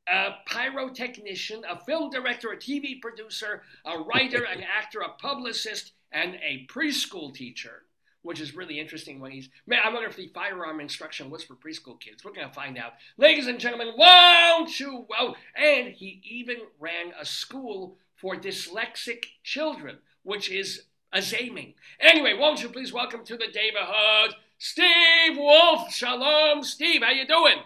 a 0.07 0.31
pyrotechnician, 0.49 1.61
a 1.69 1.79
film 1.85 2.09
director, 2.09 2.51
a 2.51 2.57
TV 2.57 2.99
producer, 2.99 3.61
a 3.85 3.99
writer, 3.99 4.43
an 4.43 4.63
actor, 4.77 5.01
a 5.01 5.09
publicist, 5.21 5.91
and 6.11 6.35
a 6.35 6.65
preschool 6.67 7.33
teacher 7.33 7.83
which 8.21 8.41
is 8.41 8.55
really 8.55 8.79
interesting 8.79 9.19
when 9.19 9.31
he's. 9.31 9.49
Man, 9.65 9.79
I 9.83 9.91
wonder 9.91 10.07
if 10.07 10.15
the 10.15 10.31
firearm 10.33 10.79
instruction 10.79 11.29
was 11.29 11.43
for 11.43 11.55
preschool 11.55 11.99
kids. 11.99 12.23
We're 12.23 12.33
going 12.33 12.47
to 12.47 12.53
find 12.53 12.77
out. 12.77 12.93
Ladies 13.17 13.47
and 13.47 13.59
gentlemen, 13.59 13.93
won't 13.97 14.79
you? 14.79 15.05
Wow. 15.09 15.35
And 15.55 15.89
he 15.89 16.21
even 16.23 16.57
ran 16.79 17.13
a 17.19 17.25
school 17.25 17.97
for 18.15 18.35
dyslexic 18.35 19.25
children, 19.43 19.97
which 20.23 20.51
is 20.51 20.83
azaming. 21.13 21.75
Anyway, 21.99 22.35
won't 22.37 22.61
you 22.61 22.69
please 22.69 22.93
welcome 22.93 23.23
to 23.25 23.37
the 23.37 23.47
neighborhood, 23.47 24.35
Steve 24.57 25.37
Wolf. 25.37 25.91
Shalom, 25.91 26.63
Steve. 26.63 27.01
How 27.01 27.11
you 27.11 27.25
doing? 27.25 27.57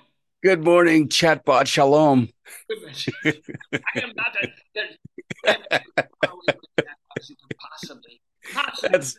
Good 0.44 0.64
morning, 0.64 1.10
chatbot. 1.10 1.68
Shalom. 1.68 2.30
I 2.70 3.34
am 3.96 4.12
not 4.16 4.36
a, 4.42 4.54
possibly, 7.16 7.48
possibly. 7.58 8.22
That's 8.82 9.18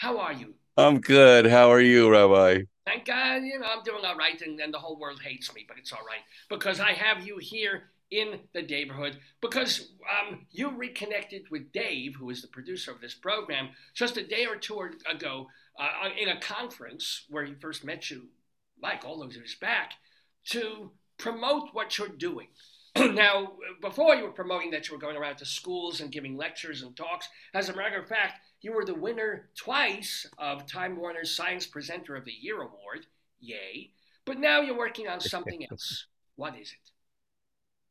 how 0.00 0.16
are 0.16 0.32
you? 0.32 0.54
I'm 0.78 0.98
good. 0.98 1.44
How 1.44 1.70
are 1.70 1.80
you, 1.80 2.10
Rabbi? 2.10 2.62
Thank 2.86 3.04
God, 3.04 3.42
you 3.42 3.58
know, 3.58 3.66
I'm 3.66 3.82
doing 3.82 4.02
all 4.02 4.16
right, 4.16 4.40
and, 4.40 4.58
and 4.58 4.72
the 4.72 4.78
whole 4.78 4.98
world 4.98 5.20
hates 5.20 5.54
me, 5.54 5.66
but 5.68 5.76
it's 5.76 5.92
all 5.92 6.06
right 6.06 6.22
because 6.48 6.80
I 6.80 6.92
have 6.92 7.26
you 7.26 7.36
here 7.36 7.90
in 8.10 8.40
the 8.54 8.62
neighborhood 8.62 9.18
because 9.42 9.90
um, 10.08 10.46
you 10.50 10.70
reconnected 10.70 11.42
with 11.50 11.70
Dave, 11.72 12.16
who 12.16 12.30
is 12.30 12.40
the 12.40 12.48
producer 12.48 12.90
of 12.90 13.02
this 13.02 13.14
program, 13.14 13.68
just 13.92 14.16
a 14.16 14.26
day 14.26 14.46
or 14.46 14.56
two 14.56 14.80
ago 15.08 15.48
uh, 15.78 16.08
in 16.18 16.30
a 16.30 16.40
conference 16.40 17.26
where 17.28 17.44
he 17.44 17.52
first 17.60 17.84
met 17.84 18.10
you, 18.10 18.28
like 18.82 19.04
all 19.04 19.20
those 19.20 19.36
years 19.36 19.56
back, 19.60 19.92
to 20.46 20.90
promote 21.18 21.74
what 21.74 21.98
you're 21.98 22.08
doing. 22.08 22.48
now, 22.96 23.52
before 23.82 24.14
you 24.14 24.24
were 24.24 24.32
promoting 24.32 24.70
that 24.70 24.88
you 24.88 24.94
were 24.94 25.00
going 25.00 25.16
around 25.16 25.36
to 25.36 25.44
schools 25.44 26.00
and 26.00 26.10
giving 26.10 26.38
lectures 26.38 26.80
and 26.80 26.96
talks, 26.96 27.28
as 27.52 27.68
a 27.68 27.76
matter 27.76 28.00
of 28.00 28.08
fact, 28.08 28.40
you 28.62 28.72
were 28.72 28.84
the 28.84 28.94
winner 28.94 29.48
twice 29.56 30.26
of 30.38 30.66
Time 30.66 30.96
Warner's 30.96 31.34
Science 31.34 31.66
Presenter 31.66 32.16
of 32.16 32.24
the 32.24 32.32
Year 32.32 32.56
award. 32.60 33.06
Yay. 33.40 33.90
But 34.26 34.38
now 34.38 34.60
you're 34.60 34.76
working 34.76 35.08
on 35.08 35.20
something 35.20 35.66
else. 35.70 36.06
What 36.36 36.54
is 36.56 36.68
it? 36.68 36.90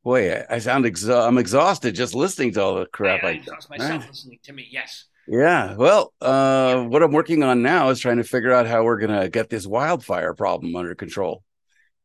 Boy, 0.04 0.44
I 0.50 0.60
sound 0.60 0.86
exa- 0.86 1.28
I'm 1.28 1.38
exhausted 1.38 1.94
just 1.96 2.16
listening 2.16 2.54
to 2.54 2.62
all 2.62 2.76
the 2.76 2.86
crap. 2.86 3.24
I, 3.24 3.28
I 3.28 3.30
I, 3.32 3.34
exhaust 3.34 3.70
myself 3.78 4.08
listening 4.08 4.40
to 4.44 4.54
me, 4.54 4.68
yes. 4.72 5.06
yeah. 5.28 5.76
Well, 5.76 6.14
uh, 6.22 6.84
what 6.84 7.04
I'm 7.04 7.12
working 7.12 7.44
on 7.44 7.62
now 7.62 7.90
is 7.90 8.00
trying 8.00 8.18
to 8.18 8.24
figure 8.24 8.54
out 8.54 8.66
how 8.66 8.84
we're 8.84 9.00
gonna 9.00 9.28
get 9.28 9.50
this 9.50 9.68
wildfire 9.68 10.34
problem 10.34 10.76
under 10.76 10.96
control. 10.96 11.44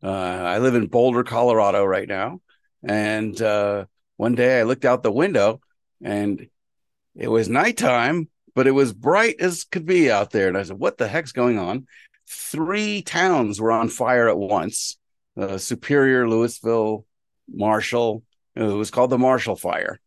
Uh, 0.03 0.09
I 0.11 0.59
live 0.59 0.75
in 0.75 0.89
Boulder, 0.89 1.23
Colorado, 1.23 1.85
right 1.85 2.09
now, 2.09 2.41
and 2.83 3.41
uh, 3.41 3.85
one 4.17 4.35
day 4.35 4.59
I 4.59 4.65
looked 4.65 4.85
out 4.85 5.03
the 5.03 5.13
window, 5.13 5.61
and 6.03 6.49
it 7.15 7.29
was 7.29 7.49
nighttime, 7.49 8.29
but 8.55 8.67
it 8.67 8.73
was 8.73 8.93
bright 8.93 9.37
as 9.41 9.65
could 9.65 9.87
be 9.87 10.11
out 10.11 10.31
there. 10.31 10.49
And 10.49 10.57
I 10.57 10.63
said, 10.63 10.79
What 10.79 10.99
the 10.99 11.09
heck's 11.09 11.33
going 11.33 11.59
on? 11.59 11.87
Three 12.27 13.03
towns 13.03 13.61
were 13.61 13.73
on 13.73 13.89
fire 13.89 14.29
at 14.29 14.39
once 14.39 14.99
uh, 15.37 15.59
Superior, 15.59 16.29
Louisville, 16.29 17.05
Marshall. 17.49 18.23
It 18.55 18.63
was 18.63 18.91
called 18.91 19.11
the 19.11 19.19
Marshall 19.19 19.57
Fire. 19.57 20.01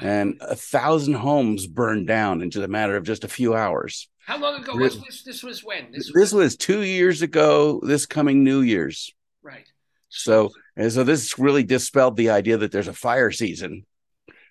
And 0.00 0.38
a 0.40 0.54
thousand 0.54 1.14
homes 1.14 1.66
burned 1.66 2.06
down 2.06 2.40
in 2.40 2.50
just 2.50 2.64
a 2.64 2.68
matter 2.68 2.96
of 2.96 3.02
just 3.02 3.24
a 3.24 3.28
few 3.28 3.56
hours. 3.56 4.08
How 4.24 4.38
long 4.38 4.62
ago 4.62 4.76
was 4.76 5.00
this? 5.00 5.22
This 5.22 5.42
was 5.42 5.64
when? 5.64 5.90
This, 5.90 6.12
this 6.14 6.32
was 6.32 6.56
two 6.56 6.82
years 6.82 7.22
ago, 7.22 7.80
this 7.82 8.06
coming 8.06 8.44
New 8.44 8.60
Year's. 8.60 9.12
Right. 9.42 9.66
So, 10.08 10.50
and 10.76 10.92
so 10.92 11.02
this 11.02 11.36
really 11.38 11.64
dispelled 11.64 12.16
the 12.16 12.30
idea 12.30 12.58
that 12.58 12.70
there's 12.70 12.86
a 12.86 12.92
fire 12.92 13.32
season 13.32 13.86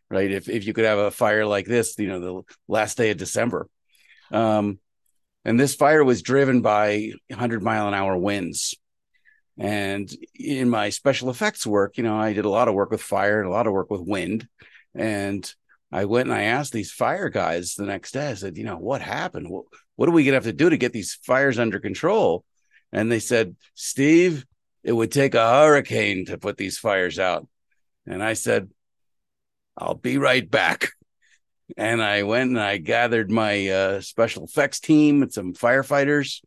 right? 0.10 0.32
If 0.32 0.50
if 0.50 0.66
you 0.66 0.74
could 0.74 0.86
have 0.86 1.00
a 1.00 1.12
fire 1.12 1.46
like 1.46 1.66
this, 1.66 1.98
you 1.98 2.08
know, 2.08 2.20
the 2.20 2.42
last 2.68 2.98
day 2.98 3.12
of 3.12 3.18
December. 3.18 3.68
Um, 4.32 4.80
and 5.46 5.60
this 5.60 5.76
fire 5.76 6.04
was 6.04 6.22
driven 6.22 6.62
by 6.62 7.14
100 7.30 7.64
mile 7.64 7.88
an 7.88 7.94
hour 7.94 8.18
winds. 8.18 8.76
And 9.58 10.12
in 10.36 10.70
my 10.70 10.90
special 10.90 11.30
effects 11.30 11.66
work, 11.66 11.98
you 11.98 12.04
know, 12.04 12.18
I 12.18 12.34
did 12.34 12.46
a 12.46 12.50
lot 12.50 12.68
of 12.68 12.74
work 12.74 12.92
with 12.92 13.02
fire 13.02 13.40
and 13.40 13.48
a 13.48 13.52
lot 13.52 13.66
of 13.66 13.74
work 13.74 13.90
with 13.90 14.02
wind. 14.02 14.48
And 14.94 15.52
I 15.92 16.06
went 16.06 16.28
and 16.28 16.38
I 16.38 16.44
asked 16.44 16.74
these 16.74 16.92
fire 16.92 17.30
guys 17.30 17.76
the 17.76 17.86
next 17.86 18.12
day, 18.12 18.30
I 18.30 18.34
said, 18.34 18.58
you 18.58 18.66
know, 18.66 18.78
what 18.78 19.02
happened? 19.02 19.50
What, 19.50 19.66
what 19.96 20.10
are 20.10 20.12
we 20.12 20.24
going 20.24 20.34
to 20.34 20.38
have 20.38 20.44
to 20.44 20.54
do 20.54 20.70
to 20.70 20.78
get 20.78 20.94
these 20.94 21.18
fires 21.24 21.60
under 21.60 21.80
control? 21.80 22.44
And 22.92 23.12
they 23.12 23.20
said, 23.20 23.56
Steve, 23.74 24.46
it 24.84 24.92
would 24.92 25.12
take 25.12 25.34
a 25.34 25.50
hurricane 25.50 26.26
to 26.26 26.38
put 26.38 26.58
these 26.58 26.78
fires 26.78 27.20
out. 27.20 27.48
And 28.06 28.22
I 28.22 28.34
said, 28.34 28.70
I'll 29.78 29.96
be 29.96 30.18
right 30.18 30.50
back. 30.50 30.90
And 31.76 32.02
I 32.02 32.24
went 32.24 32.50
and 32.50 32.60
I 32.60 32.78
gathered 32.78 33.30
my 33.30 33.68
uh, 33.68 34.02
special 34.02 34.46
effects 34.46 34.80
team 34.80 35.22
and 35.22 35.32
some 35.32 35.54
firefighters 35.54 36.42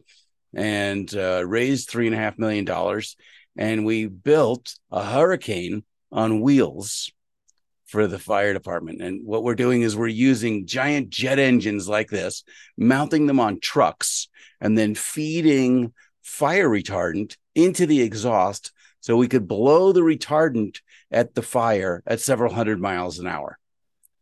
and 0.55 1.14
uh, 1.14 1.45
raised 1.47 1.89
three 1.89 2.07
and 2.07 2.14
a 2.14 2.18
half 2.18 2.39
million 2.39 2.64
dollars. 2.64 3.16
And 3.57 3.85
we 3.85 4.07
built 4.07 4.74
a 4.91 5.05
hurricane 5.05 5.85
on 6.11 6.41
wheels 6.41 7.12
for 7.87 8.07
the 8.07 8.18
fire 8.18 8.53
department. 8.53 9.03
And 9.03 9.26
what 9.26 9.43
we're 9.43 9.55
doing 9.55 9.83
is 9.83 9.97
we're 9.97 10.07
using 10.07 10.66
giant 10.66 11.11
jet 11.11 11.39
engines 11.39 11.89
like 11.89 12.09
this, 12.09 12.45
mounting 12.78 13.26
them 13.26 13.41
on 13.41 13.61
trucks, 13.61 14.28
and 14.61 14.78
then 14.78 14.95
feeding 14.95 15.93
fire 16.22 16.68
retardant 16.68 17.37
into 17.55 17.87
the 17.87 18.01
exhaust 18.01 18.72
so 19.01 19.16
we 19.16 19.28
could 19.28 19.48
blow 19.48 19.92
the 19.92 20.01
retardant 20.01 20.80
at 21.11 21.34
the 21.34 21.42
fire 21.42 22.03
at 22.07 22.20
several 22.20 22.53
hundred 22.53 22.80
miles 22.80 23.18
an 23.18 23.26
hour. 23.26 23.59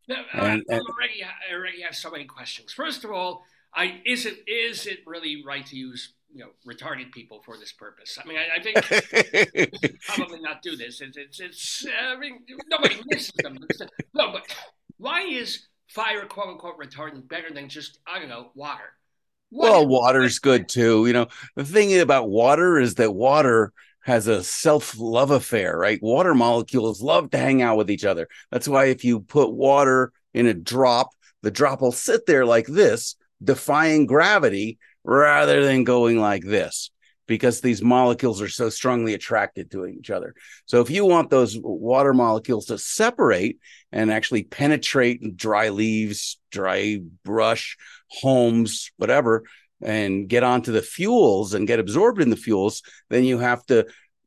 Now, 0.08 0.24
And- 0.32 0.64
I, 0.70 0.74
already, 0.74 1.22
I 1.24 1.54
already 1.54 1.82
have 1.82 1.94
so 1.94 2.10
many 2.10 2.24
questions. 2.24 2.72
First 2.72 3.04
of 3.04 3.10
all, 3.10 3.44
I, 3.74 4.00
is 4.06 4.24
it 4.24 4.48
is 4.48 4.86
it 4.86 5.00
really 5.06 5.44
right 5.44 5.64
to 5.66 5.76
use 5.76 6.14
you 6.32 6.44
know 6.44 6.50
retarded 6.66 7.12
people 7.12 7.42
for 7.44 7.58
this 7.58 7.72
purpose? 7.72 8.18
I 8.22 8.26
mean, 8.26 8.38
I, 8.38 8.56
I 8.56 8.62
think 8.62 10.00
probably 10.06 10.40
not 10.40 10.62
do 10.62 10.74
this. 10.74 11.02
It's 11.02 11.18
it's, 11.18 11.40
it's 11.40 11.86
uh, 11.86 12.14
I 12.14 12.18
mean 12.18 12.40
nobody 12.70 12.96
misses 13.06 13.32
them. 13.42 13.58
No, 14.14 14.32
but 14.32 14.46
why 14.96 15.22
is 15.22 15.66
fire 15.88 16.24
quote 16.24 16.48
unquote 16.48 16.78
retardant 16.78 17.28
better 17.28 17.52
than 17.52 17.68
just 17.68 17.98
I 18.06 18.18
don't 18.18 18.30
know 18.30 18.50
water? 18.54 18.94
What 19.50 19.70
well, 19.70 19.86
water's 19.86 20.38
good 20.38 20.68
too. 20.68 21.06
You 21.06 21.12
know, 21.12 21.26
the 21.54 21.64
thing 21.64 21.98
about 22.00 22.30
water 22.30 22.78
is 22.78 22.94
that 22.96 23.14
water 23.14 23.72
has 24.02 24.26
a 24.26 24.42
self 24.42 24.98
love 24.98 25.30
affair, 25.30 25.76
right? 25.76 26.02
Water 26.02 26.34
molecules 26.34 27.02
love 27.02 27.30
to 27.30 27.38
hang 27.38 27.62
out 27.62 27.76
with 27.76 27.90
each 27.90 28.04
other. 28.04 28.28
That's 28.50 28.68
why 28.68 28.86
if 28.86 29.04
you 29.04 29.20
put 29.20 29.52
water 29.52 30.12
in 30.34 30.46
a 30.46 30.54
drop, 30.54 31.10
the 31.42 31.50
drop 31.50 31.80
will 31.80 31.92
sit 31.92 32.26
there 32.26 32.46
like 32.46 32.66
this, 32.66 33.16
defying 33.42 34.06
gravity 34.06 34.78
rather 35.04 35.64
than 35.64 35.84
going 35.84 36.18
like 36.18 36.42
this 36.44 36.90
because 37.28 37.60
these 37.60 37.82
molecules 37.82 38.40
are 38.42 38.48
so 38.48 38.70
strongly 38.70 39.14
attracted 39.14 39.70
to 39.70 39.86
each 39.86 40.10
other. 40.10 40.34
So 40.66 40.80
if 40.80 40.90
you 40.90 41.04
want 41.04 41.30
those 41.30 41.56
water 41.62 42.14
molecules 42.14 42.66
to 42.66 42.78
separate 42.78 43.58
and 43.92 44.10
actually 44.10 44.44
penetrate 44.44 45.36
dry 45.36 45.68
leaves, 45.68 46.40
dry 46.50 47.00
brush, 47.24 47.76
homes, 48.08 48.90
whatever, 48.96 49.44
and 49.82 50.28
get 50.28 50.42
onto 50.42 50.72
the 50.72 50.82
fuels 50.82 51.54
and 51.54 51.66
get 51.66 51.78
absorbed 51.78 52.20
in 52.20 52.30
the 52.30 52.36
fuels, 52.36 52.82
then 53.10 53.24
you 53.24 53.38
have 53.38 53.64
to 53.66 53.86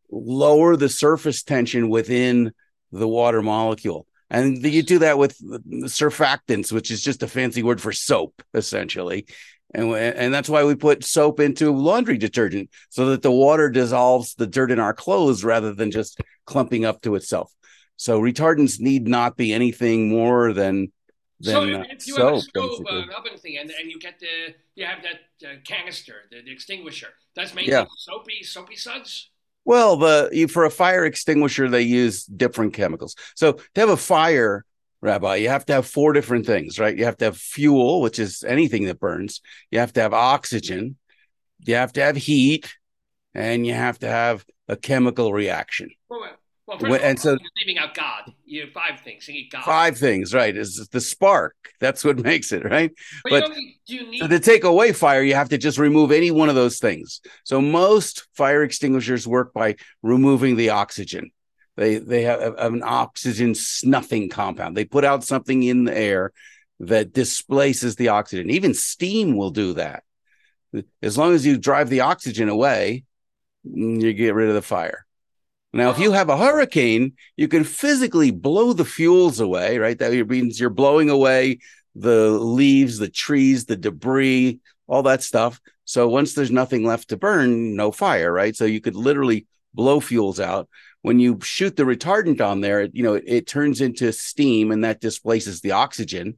lower 0.10 0.76
the 0.76 0.90
surface 0.90 1.44
tension 1.44 1.90
within 1.90 2.52
the 2.92 3.08
water 3.08 3.42
molecule. 3.42 4.06
And 4.30 4.64
you 4.64 4.82
do 4.82 5.00
that 5.00 5.18
with 5.18 5.38
surfactants, 5.42 6.72
which 6.72 6.90
is 6.90 7.04
just 7.04 7.24
a 7.24 7.28
fancy 7.28 7.64
word 7.64 7.82
for 7.82 7.92
soap, 7.92 8.42
essentially. 8.54 9.26
And, 9.74 9.94
and 9.94 10.34
that's 10.34 10.50
why 10.50 10.64
we 10.64 10.76
put 10.76 11.04
soap 11.04 11.40
into 11.40 11.72
laundry 11.72 12.18
detergent 12.18 12.70
so 12.90 13.08
that 13.08 13.22
the 13.22 13.32
water 13.32 13.70
dissolves 13.70 14.36
the 14.36 14.48
dirt 14.48 14.72
in 14.72 14.80
our 14.80 14.94
clothes 14.94 15.44
rather 15.44 15.74
than 15.74 15.92
just 15.92 16.20
clumping 16.46 16.86
up 16.86 17.02
to 17.02 17.16
itself. 17.16 17.52
So 17.98 18.20
retardants 18.20 18.80
need 18.80 19.08
not 19.08 19.38
be 19.38 19.54
anything 19.54 20.10
more 20.10 20.54
than 20.54 20.92
than 21.42 21.74
so 21.74 21.80
uh, 21.80 21.84
if 21.90 22.08
you 22.08 22.16
have 22.16 22.34
a 22.36 22.42
stove, 22.42 22.86
uh, 22.90 22.96
an 22.96 23.10
oven 23.18 23.38
thing, 23.38 23.58
and, 23.58 23.70
and 23.72 23.92
you 23.92 24.00
get 24.00 24.20
the 24.20 24.54
you 24.76 24.86
have 24.86 25.00
that 25.04 25.48
uh, 25.48 25.56
canister, 25.66 26.16
the, 26.32 26.42
the 26.42 26.52
extinguisher. 26.52 27.10
That's 27.36 27.54
made 27.54 27.68
Yeah. 27.68 27.86
soapy 27.98 28.44
soapy 28.44 28.76
suds. 28.76 29.30
Well, 29.66 29.98
the 29.98 30.30
you, 30.32 30.48
for 30.48 30.66
a 30.66 30.72
fire 30.72 31.06
extinguisher, 31.06 31.70
they 31.70 31.84
use 31.84 32.26
different 32.26 32.74
chemicals. 32.74 33.16
So 33.36 33.54
to 33.54 33.82
have 33.82 33.90
a 33.90 33.98
fire, 33.98 34.66
Rabbi, 35.02 35.36
you 35.36 35.50
have 35.50 35.66
to 35.68 35.74
have 35.74 35.86
four 35.88 36.14
different 36.14 36.46
things, 36.46 36.80
right? 36.80 36.98
You 36.98 37.06
have 37.06 37.18
to 37.18 37.26
have 37.26 37.38
fuel, 37.38 38.02
which 38.02 38.20
is 38.20 38.44
anything 38.44 38.86
that 38.86 39.00
burns. 39.00 39.42
You 39.70 39.80
have 39.80 39.94
to 39.94 40.02
have 40.02 40.14
oxygen. 40.14 40.98
You 41.60 41.76
have 41.76 41.94
to 41.94 42.02
have 42.02 42.16
heat, 42.16 42.74
and 43.36 43.66
you 43.68 43.74
have 43.74 44.00
to 44.00 44.08
have 44.08 44.46
a 44.68 44.76
chemical 44.76 45.32
reaction. 45.32 45.90
Well, 46.10 46.22
well, 46.80 46.92
first 46.92 47.04
all, 47.04 47.10
and 47.10 47.20
so- 47.20 47.30
you're 47.32 47.40
leaving 47.60 47.78
out 47.78 47.94
God. 47.94 48.34
You 48.46 48.62
have 48.62 48.72
five 48.72 49.00
things. 49.02 49.28
You 49.28 49.34
need 49.34 49.50
God. 49.52 49.64
Five 49.64 49.98
things, 49.98 50.34
right? 50.34 50.56
Is 50.56 50.88
the 50.92 51.02
spark. 51.02 51.56
That's 51.80 52.04
what 52.04 52.20
makes 52.24 52.52
it, 52.52 52.64
right? 52.64 52.92
But, 53.24 53.30
but- 53.30 53.50
you 53.50 53.56
need, 53.56 53.80
you 53.88 54.12
need 54.12 54.20
So 54.20 54.28
to 54.28 54.40
take 54.40 54.64
away 54.64 54.94
fire, 54.94 55.22
you 55.22 55.36
have 55.36 55.50
to 55.50 55.58
just 55.58 55.78
remove 55.78 56.12
any 56.12 56.32
one 56.32 56.50
of 56.50 56.56
those 56.56 56.80
things. 56.80 57.22
So 57.44 57.62
most 57.62 58.28
fire 58.36 58.64
extinguishers 58.64 59.28
work 59.28 59.54
by 59.54 59.76
removing 60.02 60.56
the 60.56 60.70
oxygen. 60.70 61.32
They 61.78 61.98
they 61.98 62.24
have 62.24 62.56
an 62.58 62.84
oxygen 62.84 63.56
snuffing 63.56 64.30
compound. 64.30 64.76
They 64.76 64.86
put 64.86 65.06
out 65.06 65.24
something 65.24 65.64
in 65.64 65.86
the 65.86 65.98
air 65.98 66.32
that 66.82 67.14
displaces 67.14 67.96
the 67.96 68.10
oxygen. 68.10 68.50
Even 68.50 68.74
steam 68.74 69.38
will 69.38 69.52
do 69.52 69.74
that. 69.74 70.04
As 71.02 71.18
long 71.18 71.34
as 71.34 71.46
you 71.46 71.58
drive 71.58 71.90
the 71.90 72.02
oxygen 72.02 72.50
away, 72.50 73.04
mm, 73.68 74.02
you 74.02 74.14
get 74.14 74.36
rid 74.36 74.50
of 74.50 74.56
the 74.56 74.62
fire. 74.62 75.06
Now, 75.74 75.90
if 75.90 76.00
you 76.00 76.12
have 76.12 76.30
a 76.30 76.38
hurricane, 76.38 77.14
you 77.38 77.48
can 77.48 77.64
physically 77.64 78.32
blow 78.32 78.74
the 78.74 78.84
fuels 78.86 79.40
away, 79.40 79.78
right? 79.78 79.98
That 79.98 80.12
means 80.28 80.60
you're 80.60 80.70
blowing 80.70 81.10
away 81.10 81.60
the 81.96 82.30
leaves, 82.32 82.98
the 82.98 83.10
trees, 83.10 83.66
the 83.66 83.78
debris, 83.78 84.60
all 84.88 85.04
that 85.04 85.24
stuff. 85.24 85.62
So 85.86 86.10
once 86.10 86.34
there's 86.34 86.52
nothing 86.52 86.86
left 86.86 87.10
to 87.10 87.18
burn, 87.18 87.76
no 87.76 87.92
fire, 87.92 88.32
right? 88.32 88.56
So 88.56 88.66
you 88.66 88.82
could 88.82 88.96
literally 88.96 89.48
blow 89.74 90.02
fuels 90.02 90.40
out. 90.40 90.68
When 91.04 91.20
you 91.20 91.40
shoot 91.42 91.76
the 91.76 91.84
retardant 91.84 92.42
on 92.42 92.62
there, 92.62 92.82
it, 92.82 92.92
you 92.94 93.04
know, 93.04 93.14
it, 93.14 93.24
it 93.26 93.48
turns 93.48 93.82
into 93.82 94.12
steam 94.12 94.72
and 94.72 94.84
that 94.84 95.00
displaces 95.02 95.62
the 95.62 95.72
oxygen. 95.72 96.38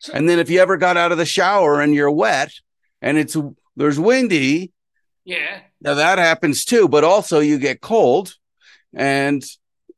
So- 0.00 0.12
And 0.12 0.28
then 0.28 0.38
if 0.40 0.50
you 0.50 0.60
ever 0.60 0.76
got 0.76 0.96
out 0.96 1.12
of 1.12 1.18
the 1.18 1.24
shower 1.24 1.80
and 1.80 1.94
you're 1.94 2.10
wet 2.10 2.52
and 3.00 3.16
it's 3.18 3.36
there's 3.76 3.98
windy, 3.98 4.72
yeah. 5.24 5.60
now 5.80 5.94
that 5.94 6.18
happens 6.18 6.64
too, 6.64 6.88
but 6.88 7.04
also 7.04 7.40
you 7.40 7.58
get 7.58 7.80
cold, 7.80 8.34
and 8.94 9.44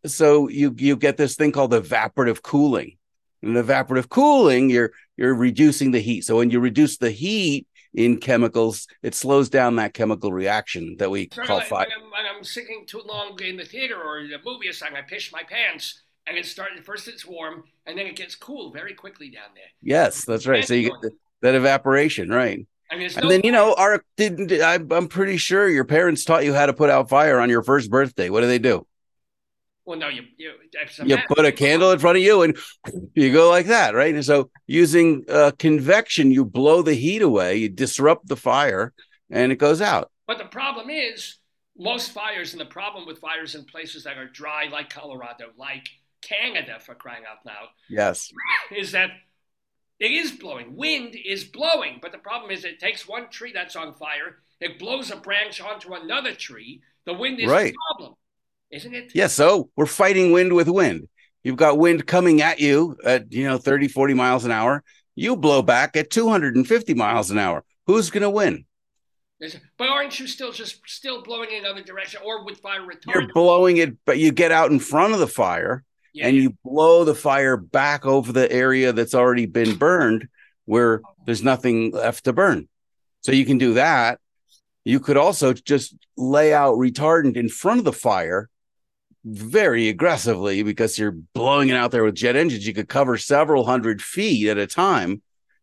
so 0.06 0.48
you 0.48 0.74
you 0.78 0.96
get 0.96 1.16
this 1.16 1.36
thing 1.36 1.52
called 1.52 1.72
evaporative 1.72 2.42
cooling. 2.42 2.96
And 3.42 3.56
evaporative 3.56 4.08
cooling, 4.08 4.70
you're 4.70 4.92
you're 5.16 5.34
reducing 5.34 5.90
the 5.90 6.00
heat. 6.00 6.24
So 6.24 6.36
when 6.36 6.50
you 6.50 6.60
reduce 6.60 6.96
the 6.96 7.10
heat 7.10 7.66
in 7.94 8.18
chemicals, 8.18 8.86
it 9.02 9.14
slows 9.14 9.48
down 9.48 9.76
that 9.76 9.94
chemical 9.94 10.32
reaction 10.32 10.96
that 10.98 11.10
we 11.10 11.28
Sort 11.32 11.46
call 11.46 11.56
like 11.58 11.68
fire. 11.68 11.86
when 11.86 12.04
I'm, 12.04 12.10
when 12.10 12.36
I'm 12.36 12.44
sitting 12.44 12.84
too 12.86 13.02
long 13.06 13.38
in 13.42 13.56
the 13.56 13.64
theater 13.64 13.96
or 13.96 14.22
the 14.22 14.38
movie 14.44 14.68
or 14.68 14.72
something, 14.72 14.96
I 14.96 15.02
piss 15.02 15.32
my 15.32 15.42
pants, 15.42 16.02
and 16.26 16.36
it 16.36 16.46
started. 16.46 16.84
First, 16.84 17.08
it's 17.08 17.24
warm, 17.24 17.64
and 17.86 17.98
then 17.98 18.06
it 18.06 18.16
gets 18.16 18.34
cool 18.34 18.70
very 18.70 18.94
quickly 18.94 19.30
down 19.30 19.50
there. 19.54 19.64
Yes, 19.82 20.24
that's 20.24 20.46
right. 20.46 20.64
So 20.64 20.74
you 20.74 20.90
get 20.90 21.00
the, 21.00 21.10
that 21.42 21.54
evaporation, 21.54 22.28
right? 22.30 22.66
And 22.90 23.00
there's 23.00 23.16
And 23.16 23.24
no 23.24 23.30
then 23.30 23.40
you 23.44 23.52
know, 23.52 23.74
our 23.74 24.02
didn't 24.16 24.52
I'm, 24.52 24.90
I'm 24.92 25.08
pretty 25.08 25.36
sure 25.36 25.68
your 25.68 25.84
parents 25.84 26.24
taught 26.24 26.44
you 26.44 26.54
how 26.54 26.66
to 26.66 26.72
put 26.72 26.90
out 26.90 27.08
fire 27.08 27.40
on 27.40 27.50
your 27.50 27.62
first 27.62 27.90
birthday. 27.90 28.30
What 28.30 28.42
do 28.42 28.46
they 28.46 28.58
do? 28.58 28.86
Well, 29.84 29.98
no, 29.98 30.08
you 30.08 30.22
you, 30.36 30.52
you 31.04 31.16
put 31.28 31.46
a 31.46 31.52
candle 31.52 31.92
in 31.92 31.98
front 32.00 32.18
of 32.18 32.24
you 32.24 32.42
and 32.42 32.56
you 33.14 33.32
go 33.32 33.48
like 33.48 33.66
that, 33.66 33.94
right? 33.94 34.14
And 34.14 34.24
so 34.24 34.50
using 34.66 35.24
uh, 35.28 35.52
convection, 35.58 36.30
you 36.30 36.44
blow 36.44 36.82
the 36.82 36.94
heat 36.94 37.22
away, 37.22 37.56
you 37.56 37.68
disrupt 37.68 38.26
the 38.26 38.36
fire, 38.36 38.92
and 39.30 39.52
it 39.52 39.56
goes 39.56 39.80
out. 39.80 40.10
But 40.26 40.38
the 40.38 40.44
problem 40.46 40.90
is, 40.90 41.36
most 41.78 42.10
fires, 42.10 42.52
and 42.52 42.60
the 42.60 42.66
problem 42.66 43.06
with 43.06 43.18
fires 43.18 43.54
in 43.54 43.64
places 43.64 44.04
that 44.04 44.18
are 44.18 44.26
dry, 44.26 44.66
like 44.70 44.90
Colorado, 44.90 45.50
like 45.56 45.88
Canada, 46.20 46.78
for 46.80 46.96
crying 46.96 47.22
out 47.30 47.46
loud, 47.46 47.68
Yes, 47.88 48.32
is 48.74 48.90
that 48.92 49.10
it 49.98 50.10
is 50.10 50.32
blowing. 50.32 50.76
Wind 50.76 51.14
is 51.16 51.44
blowing, 51.44 51.98
but 52.02 52.12
the 52.12 52.18
problem 52.18 52.50
is 52.50 52.64
it 52.64 52.78
takes 52.80 53.08
one 53.08 53.28
tree 53.30 53.52
that's 53.52 53.76
on 53.76 53.94
fire, 53.94 54.38
it 54.60 54.78
blows 54.78 55.10
a 55.10 55.16
branch 55.16 55.60
onto 55.60 55.94
another 55.94 56.34
tree. 56.34 56.82
The 57.04 57.14
wind 57.14 57.40
is 57.40 57.46
Right. 57.50 57.72
the 57.72 57.78
problem, 57.90 58.14
isn't 58.70 58.94
it? 58.94 59.12
yeah. 59.14 59.26
So 59.28 59.70
we're 59.76 59.86
fighting 59.86 60.32
wind 60.32 60.52
with 60.54 60.68
wind. 60.68 61.08
You've 61.44 61.56
got 61.56 61.78
wind 61.78 62.06
coming 62.06 62.42
at 62.42 62.58
you 62.58 62.96
at 63.04 63.32
you 63.32 63.44
know 63.44 63.58
30, 63.58 63.88
40 63.88 64.14
miles 64.14 64.44
an 64.44 64.50
hour. 64.50 64.82
You 65.14 65.36
blow 65.36 65.62
back 65.62 65.96
at 65.96 66.10
250 66.10 66.94
miles 66.94 67.30
an 67.30 67.38
hour. 67.38 67.64
Who's 67.86 68.10
going 68.10 68.22
to 68.22 68.30
win? 68.30 68.64
But 69.76 69.88
aren't 69.88 70.18
you 70.18 70.26
still 70.26 70.50
just 70.50 70.80
still 70.86 71.22
blowing 71.22 71.50
in 71.50 71.64
another 71.64 71.82
direction, 71.82 72.20
or 72.24 72.44
with 72.44 72.58
fire 72.60 72.86
You're 73.06 73.28
blowing 73.32 73.76
it, 73.76 73.96
but 74.06 74.18
you 74.18 74.32
get 74.32 74.50
out 74.50 74.70
in 74.70 74.80
front 74.80 75.12
of 75.12 75.20
the 75.20 75.26
fire. 75.26 75.84
Yeah, 76.16 76.28
and 76.28 76.36
you 76.36 76.56
blow 76.64 77.04
the 77.04 77.14
fire 77.14 77.58
back 77.58 78.06
over 78.06 78.32
the 78.32 78.50
area 78.50 78.92
that's 78.92 79.14
already 79.14 79.44
been 79.44 79.76
burned 79.76 80.28
where 80.64 81.02
there's 81.26 81.42
nothing 81.42 81.90
left 81.90 82.24
to 82.24 82.32
burn. 82.32 82.68
So 83.20 83.32
you 83.32 83.44
can 83.44 83.58
do 83.58 83.74
that. 83.74 84.18
You 84.84 84.98
could 84.98 85.18
also 85.18 85.52
just 85.52 85.94
lay 86.16 86.54
out 86.54 86.78
retardant 86.78 87.36
in 87.36 87.50
front 87.50 87.80
of 87.80 87.84
the 87.84 87.92
fire 87.92 88.48
very 89.24 89.88
aggressively 89.88 90.62
because 90.62 90.98
you're 90.98 91.10
blowing 91.10 91.68
it 91.68 91.74
out 91.76 91.90
there 91.90 92.04
with 92.04 92.14
jet 92.14 92.36
engines. 92.36 92.66
You 92.66 92.72
could 92.72 92.88
cover 92.88 93.18
several 93.18 93.66
hundred 93.66 94.00
feet 94.00 94.48
at 94.48 94.56
a 94.56 94.66
time 94.66 95.20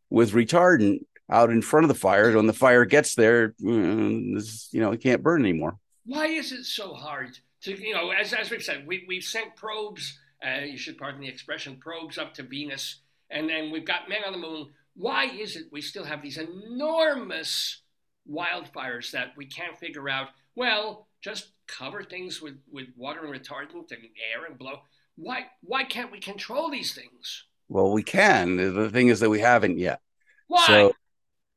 with 0.10 0.34
retardant 0.34 1.00
out 1.32 1.50
in 1.50 1.62
front 1.62 1.86
of 1.86 1.88
the 1.88 1.96
fire. 1.96 2.36
When 2.36 2.46
the 2.46 2.54
fire 2.54 2.86
gets 2.86 3.16
there, 3.16 3.56
mm, 3.62 4.70
you 4.72 4.80
know, 4.80 4.92
it 4.92 5.02
can't 5.02 5.24
burn 5.24 5.42
anymore. 5.42 5.78
Why 6.06 6.28
is 6.28 6.52
it 6.52 6.66
so 6.66 6.94
hard 6.94 7.40
to, 7.62 7.72
you 7.72 7.94
know, 7.94 8.12
as, 8.12 8.34
as 8.34 8.52
we've 8.52 8.62
said, 8.62 8.86
we, 8.86 9.06
we've 9.08 9.24
sent 9.24 9.56
probes, 9.56 10.20
uh, 10.46 10.62
you 10.62 10.78
should 10.78 10.98
pardon 10.98 11.22
the 11.22 11.28
expression, 11.28 11.78
probes 11.78 12.18
up 12.18 12.34
to 12.36 12.44
Venus, 12.44 13.02
and 13.30 13.50
then 13.50 13.72
we've 13.72 13.86
got 13.86 14.10
men 14.10 14.24
on 14.26 14.34
the 14.34 14.40
moon. 14.40 14.70
Why 14.96 15.26
is 15.26 15.56
it 15.56 15.66
we 15.72 15.82
still 15.82 16.04
have 16.04 16.22
these 16.22 16.38
enormous 16.38 17.82
wildfires 18.30 19.12
that 19.12 19.34
we 19.36 19.46
can't 19.46 19.78
figure 19.80 20.10
out? 20.10 20.30
Well, 20.56 21.08
just 21.22 21.52
cover 21.68 22.04
things 22.04 22.42
with, 22.42 22.58
with 22.72 22.88
water 22.96 23.26
and 23.26 23.34
retardant 23.34 23.92
and 23.92 24.04
air 24.34 24.46
and 24.48 24.58
blow. 24.58 24.82
Why, 25.16 25.46
why 25.62 25.84
can't 25.84 26.12
we 26.12 26.20
control 26.20 26.70
these 26.70 26.94
things? 26.94 27.46
Well, 27.70 27.92
we 27.92 28.04
can. 28.04 28.58
The 28.58 28.90
thing 28.90 29.08
is 29.08 29.20
that 29.22 29.30
we 29.30 29.40
haven't 29.40 29.78
yet. 29.80 30.00
Why? 30.48 30.66
So 30.68 30.94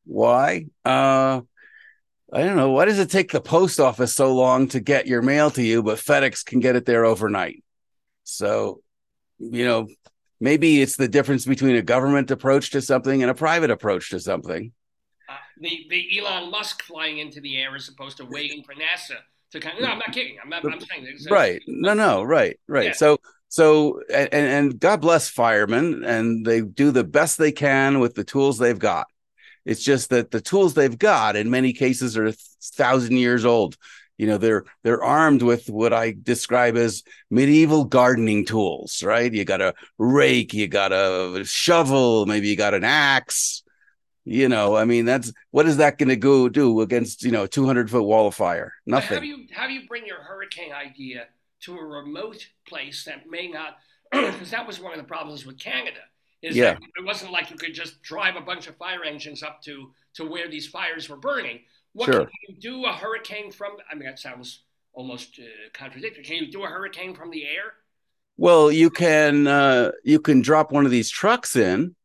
why? 0.05 0.67
Uh 0.85 1.43
I 2.33 2.43
don't 2.43 2.57
know. 2.57 2.71
Why 2.71 2.87
does 2.87 2.99
it 2.99 3.11
take 3.11 3.31
the 3.31 3.41
post 3.41 3.79
office 3.79 4.15
so 4.15 4.35
long 4.35 4.69
to 4.69 4.81
get 4.81 5.07
your 5.07 5.23
mail 5.23 5.51
to 5.53 5.63
you, 5.63 5.83
but 5.83 5.99
FedEx 5.99 6.45
can 6.45 6.59
get 6.59 6.75
it 6.75 6.85
there 6.85 7.05
overnight? 7.05 7.63
So, 8.27 8.83
you 9.39 9.65
know, 9.65 9.87
maybe 10.41 10.83
it's 10.83 10.97
the 10.97 11.07
difference 11.09 11.47
between 11.47 11.77
a 11.77 11.83
government 11.83 12.31
approach 12.31 12.71
to 12.71 12.83
something 12.83 13.23
and 13.23 13.31
a 13.31 13.35
private 13.35 13.71
approach 13.71 14.11
to 14.11 14.21
something. 14.21 14.73
Uh, 15.29 15.35
the, 15.61 15.87
the 15.89 16.19
Elon 16.19 16.51
Musk 16.51 16.83
flying 16.83 17.19
into 17.19 17.41
the 17.41 17.57
air 17.57 17.75
as 17.77 17.89
opposed 17.89 18.17
to 18.17 18.25
waiting 18.25 18.65
for 18.65 18.75
NASA 18.75 19.19
to 19.53 19.61
kind 19.61 19.79
of, 19.79 19.85
no, 19.85 19.91
I'm 19.91 19.99
not 19.99 20.13
kidding. 20.13 20.37
I'm, 20.43 20.51
not, 20.51 20.65
I'm 20.65 20.81
saying 20.81 21.05
this. 21.05 21.31
Right. 21.31 21.63
No, 21.69 21.95
no, 21.95 22.25
right, 22.25 22.59
right. 22.67 22.87
Yeah. 22.87 22.93
So 22.93 23.19
so 23.49 24.01
and, 24.13 24.29
and 24.33 24.81
God 24.81 25.01
bless 25.01 25.29
firemen 25.29 26.03
and 26.05 26.45
they 26.45 26.63
do 26.63 26.91
the 26.91 27.05
best 27.05 27.39
they 27.39 27.53
can 27.53 28.01
with 28.01 28.15
the 28.15 28.25
tools 28.25 28.59
they've 28.59 28.79
got. 28.79 29.07
It's 29.65 29.85
just 29.85 30.11
that 30.11 30.33
the 30.33 30.41
tools 30.41 30.75
they've 30.75 30.99
got 30.99 31.37
in 31.37 31.49
many 31.51 31.73
cases 31.73 32.17
are 32.17 32.27
a 32.27 32.35
thousand 32.61 33.17
years 33.19 33.45
old. 33.45 33.77
You 34.19 34.27
know, 34.27 34.39
they're 34.39 34.65
they're 34.83 35.03
armed 35.03 35.43
with 35.43 35.69
what 35.69 35.93
I 35.93 36.15
describe 36.23 36.77
as 36.77 37.03
medieval 37.31 37.85
gardening 37.85 38.47
tools, 38.47 39.03
right? 39.03 39.33
You 39.33 39.45
got 39.45 39.61
a 39.61 39.75
rake, 39.99 40.55
you 40.55 40.69
got 40.69 40.93
a 40.93 41.43
shovel, 41.45 42.25
maybe 42.27 42.49
you 42.49 42.57
got 42.57 42.75
an 42.75 42.85
axe. 42.85 43.63
You 44.25 44.49
know, 44.49 44.75
I 44.75 44.85
mean, 44.87 45.05
that's 45.05 45.33
what 45.51 45.67
is 45.67 45.77
that 45.77 45.99
going 45.99 46.09
to 46.09 46.17
go 46.17 46.49
do 46.49 46.81
against 46.81 47.23
you 47.23 47.31
know 47.31 47.45
a 47.45 47.49
200 47.49 47.91
foot 47.91 48.03
wall 48.03 48.27
of 48.27 48.35
fire? 48.35 48.73
But 48.87 49.05
How 49.05 49.15
Nothing. 49.17 49.21
do 49.21 49.27
you 49.29 49.47
how 49.53 49.67
do 49.69 49.73
you 49.75 49.87
bring 49.87 50.07
your 50.07 50.21
hurricane 50.23 50.73
idea 50.73 51.27
to 51.61 51.77
a 51.79 51.85
remote 51.85 52.47
place 52.67 53.05
that 53.05 53.29
may 53.29 53.49
not? 53.49 53.77
Because 54.13 54.51
that 54.51 54.67
was 54.67 54.81
one 54.81 54.93
of 54.93 54.99
the 54.99 55.05
problems 55.05 55.45
with 55.45 55.59
Canada. 55.59 56.01
Is 56.43 56.57
Yeah. 56.57 56.77
it 56.97 57.05
wasn't 57.05 57.33
like 57.33 57.51
you 57.51 57.57
could 57.57 57.75
just 57.75 58.03
drive 58.03 58.37
a 58.37 58.41
bunch 58.41 58.67
of 58.67 58.77
fire 58.77 59.05
engines 59.05 59.43
up 59.43 59.63
to 59.63 59.93
to 60.15 60.25
where 60.25 60.49
these 60.49 60.67
fires 60.67 61.09
were 61.09 61.17
burning. 61.17 61.61
What 61.97 62.13
Sure. 62.13 62.25
can 62.27 62.31
you 62.47 62.57
do 62.61 62.85
a 62.85 62.93
hurricane 62.93 63.51
from? 63.51 63.79
I 63.91 63.95
mean, 63.95 64.05
that 64.05 64.19
sounds 64.19 64.65
almost 64.93 65.39
uh, 65.39 65.45
contradictory. 65.73 66.25
Can 66.25 66.45
you 66.45 66.53
do 66.53 66.63
a 66.63 66.67
hurricane 66.67 67.15
from 67.15 67.31
the 67.31 67.45
air? 67.47 67.73
Well, 68.37 68.71
you 68.71 68.91
can 68.91 69.47
uh, 69.47 69.93
you 70.05 70.21
can 70.21 70.43
drop 70.43 70.73
one 70.73 70.85
of 70.85 70.91
these 70.91 71.09
trucks 71.09 71.57
in. 71.57 71.97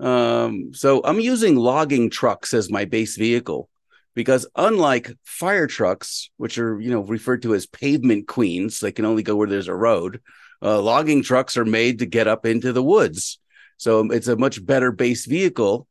Um, 0.00 0.74
so 0.74 1.00
I'm 1.04 1.20
using 1.20 1.54
logging 1.54 2.10
trucks 2.10 2.54
as 2.54 2.70
my 2.72 2.86
base 2.86 3.16
vehicle 3.16 3.68
because 4.16 4.48
unlike 4.56 5.12
fire 5.24 5.68
trucks, 5.68 6.28
which 6.38 6.58
are 6.58 6.80
you 6.80 6.90
know 6.90 7.02
referred 7.02 7.42
to 7.42 7.54
as 7.54 7.66
pavement 7.66 8.26
queens, 8.26 8.80
they 8.80 8.90
can 8.90 9.04
only 9.04 9.22
go 9.22 9.36
where 9.36 9.48
there's 9.48 9.68
a 9.68 9.74
road. 9.74 10.20
Uh, 10.60 10.82
logging 10.82 11.22
trucks 11.22 11.56
are 11.56 11.64
made 11.64 12.00
to 12.00 12.06
get 12.06 12.26
up 12.26 12.46
into 12.46 12.72
the 12.72 12.82
woods, 12.82 13.38
so 13.76 14.10
it's 14.10 14.26
a 14.26 14.34
much 14.36 14.64
better 14.66 14.90
base 14.90 15.24
vehicle, 15.24 15.86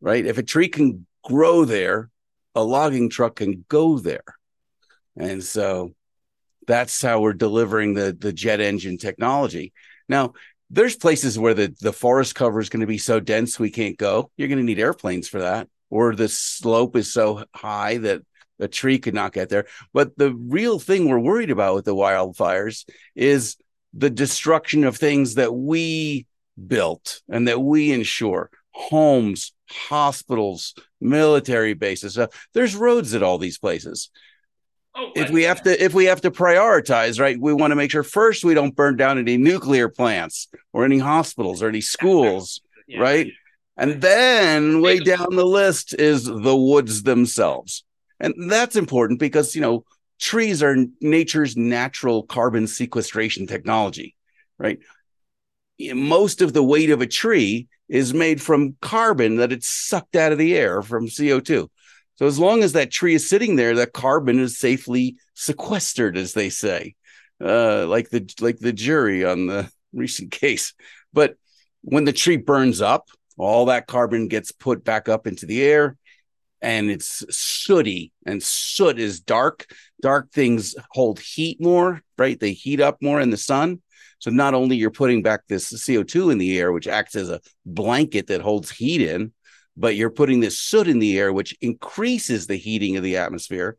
right? 0.00 0.26
If 0.26 0.36
a 0.38 0.42
tree 0.42 0.68
can 0.68 1.06
grow 1.22 1.64
there, 1.64 2.10
a 2.54 2.62
logging 2.62 3.10
truck 3.10 3.36
can 3.36 3.64
go 3.68 3.98
there, 3.98 4.24
and 5.16 5.42
so 5.42 5.94
that's 6.66 7.00
how 7.02 7.20
we're 7.20 7.32
delivering 7.32 7.94
the 7.94 8.16
the 8.18 8.32
jet 8.32 8.60
engine 8.60 8.98
technology. 8.98 9.72
Now, 10.08 10.34
there's 10.70 10.96
places 10.96 11.38
where 11.38 11.54
the 11.54 11.74
the 11.80 11.92
forest 11.92 12.34
cover 12.34 12.60
is 12.60 12.68
going 12.68 12.80
to 12.80 12.86
be 12.86 12.98
so 12.98 13.20
dense 13.20 13.58
we 13.58 13.70
can't 13.70 13.96
go. 13.96 14.30
You're 14.36 14.48
going 14.48 14.58
to 14.58 14.64
need 14.64 14.78
airplanes 14.78 15.28
for 15.28 15.40
that, 15.40 15.68
or 15.90 16.14
the 16.14 16.28
slope 16.28 16.96
is 16.96 17.12
so 17.12 17.44
high 17.54 17.98
that 17.98 18.22
a 18.60 18.68
tree 18.68 18.98
could 18.98 19.14
not 19.14 19.32
get 19.32 19.48
there. 19.48 19.66
But 19.92 20.16
the 20.16 20.34
real 20.34 20.78
thing 20.78 21.08
we're 21.08 21.18
worried 21.18 21.50
about 21.50 21.74
with 21.74 21.84
the 21.84 21.94
wildfires 21.94 22.84
is 23.14 23.56
the 23.94 24.10
destruction 24.10 24.84
of 24.84 24.96
things 24.96 25.34
that 25.34 25.54
we 25.54 26.26
built 26.66 27.22
and 27.28 27.48
that 27.48 27.60
we 27.60 27.92
insure 27.92 28.50
homes 28.72 29.52
hospitals 29.70 30.74
military 31.00 31.74
bases. 31.74 32.18
Uh, 32.18 32.28
there's 32.54 32.76
roads 32.76 33.14
at 33.14 33.22
all 33.22 33.38
these 33.38 33.58
places. 33.58 34.10
Oh, 34.96 35.10
if 35.14 35.30
we 35.30 35.44
have 35.44 35.62
to 35.62 35.82
if 35.84 35.94
we 35.94 36.06
have 36.06 36.22
to 36.22 36.30
prioritize 36.30 37.20
right 37.20 37.38
we 37.38 37.52
want 37.52 37.70
to 37.70 37.76
make 37.76 37.90
sure 37.90 38.02
first 38.02 38.42
we 38.42 38.54
don't 38.54 38.74
burn 38.74 38.96
down 38.96 39.18
any 39.18 39.36
nuclear 39.36 39.88
plants 39.88 40.48
or 40.72 40.84
any 40.84 40.98
hospitals 40.98 41.62
or 41.62 41.68
any 41.68 41.82
schools 41.82 42.60
yeah. 42.88 42.98
right? 42.98 43.32
and 43.76 44.00
then 44.00 44.80
way 44.80 44.98
down 44.98 45.36
the 45.36 45.46
list 45.46 45.94
is 45.94 46.24
the 46.24 46.56
woods 46.56 47.04
themselves. 47.04 47.84
And 48.18 48.50
that's 48.50 48.74
important 48.74 49.20
because 49.20 49.54
you 49.54 49.60
know 49.60 49.84
trees 50.18 50.64
are 50.64 50.74
nature's 51.00 51.56
natural 51.56 52.24
carbon 52.24 52.66
sequestration 52.66 53.46
technology 53.46 54.16
right? 54.58 54.80
Most 55.80 56.42
of 56.42 56.52
the 56.52 56.62
weight 56.62 56.90
of 56.90 57.00
a 57.00 57.06
tree 57.06 57.68
is 57.88 58.12
made 58.12 58.40
from 58.40 58.76
carbon 58.80 59.36
that 59.36 59.52
it's 59.52 59.68
sucked 59.68 60.16
out 60.16 60.32
of 60.32 60.38
the 60.38 60.56
air 60.56 60.82
from 60.82 61.06
CO2 61.06 61.68
so 62.18 62.26
as 62.26 62.38
long 62.38 62.64
as 62.64 62.72
that 62.72 62.90
tree 62.90 63.14
is 63.14 63.28
sitting 63.28 63.54
there, 63.54 63.76
that 63.76 63.92
carbon 63.92 64.40
is 64.40 64.58
safely 64.58 65.16
sequestered, 65.34 66.16
as 66.16 66.32
they 66.32 66.50
say, 66.50 66.96
uh, 67.42 67.86
like 67.86 68.10
the 68.10 68.28
like 68.40 68.58
the 68.58 68.72
jury 68.72 69.24
on 69.24 69.46
the 69.46 69.70
recent 69.92 70.32
case. 70.32 70.74
But 71.12 71.36
when 71.82 72.04
the 72.04 72.12
tree 72.12 72.36
burns 72.36 72.80
up, 72.80 73.08
all 73.36 73.66
that 73.66 73.86
carbon 73.86 74.26
gets 74.26 74.50
put 74.50 74.82
back 74.82 75.08
up 75.08 75.28
into 75.28 75.46
the 75.46 75.62
air, 75.62 75.96
and 76.60 76.90
it's 76.90 77.24
sooty. 77.30 78.12
And 78.26 78.42
soot 78.42 78.98
is 78.98 79.20
dark. 79.20 79.66
Dark 80.02 80.32
things 80.32 80.74
hold 80.90 81.20
heat 81.20 81.60
more, 81.60 82.02
right? 82.18 82.38
They 82.38 82.52
heat 82.52 82.80
up 82.80 83.00
more 83.00 83.20
in 83.20 83.30
the 83.30 83.36
sun. 83.36 83.80
So 84.18 84.30
not 84.30 84.54
only 84.54 84.76
you're 84.76 84.90
putting 84.90 85.22
back 85.22 85.42
this 85.46 85.72
CO2 85.72 86.32
in 86.32 86.38
the 86.38 86.58
air, 86.58 86.72
which 86.72 86.88
acts 86.88 87.14
as 87.14 87.30
a 87.30 87.40
blanket 87.64 88.26
that 88.28 88.40
holds 88.40 88.70
heat 88.70 89.00
in, 89.00 89.32
but 89.76 89.94
you're 89.94 90.10
putting 90.10 90.40
this 90.40 90.58
soot 90.58 90.88
in 90.88 90.98
the 90.98 91.18
air, 91.18 91.32
which 91.32 91.56
increases 91.60 92.46
the 92.46 92.56
heating 92.56 92.96
of 92.96 93.04
the 93.04 93.16
atmosphere. 93.16 93.76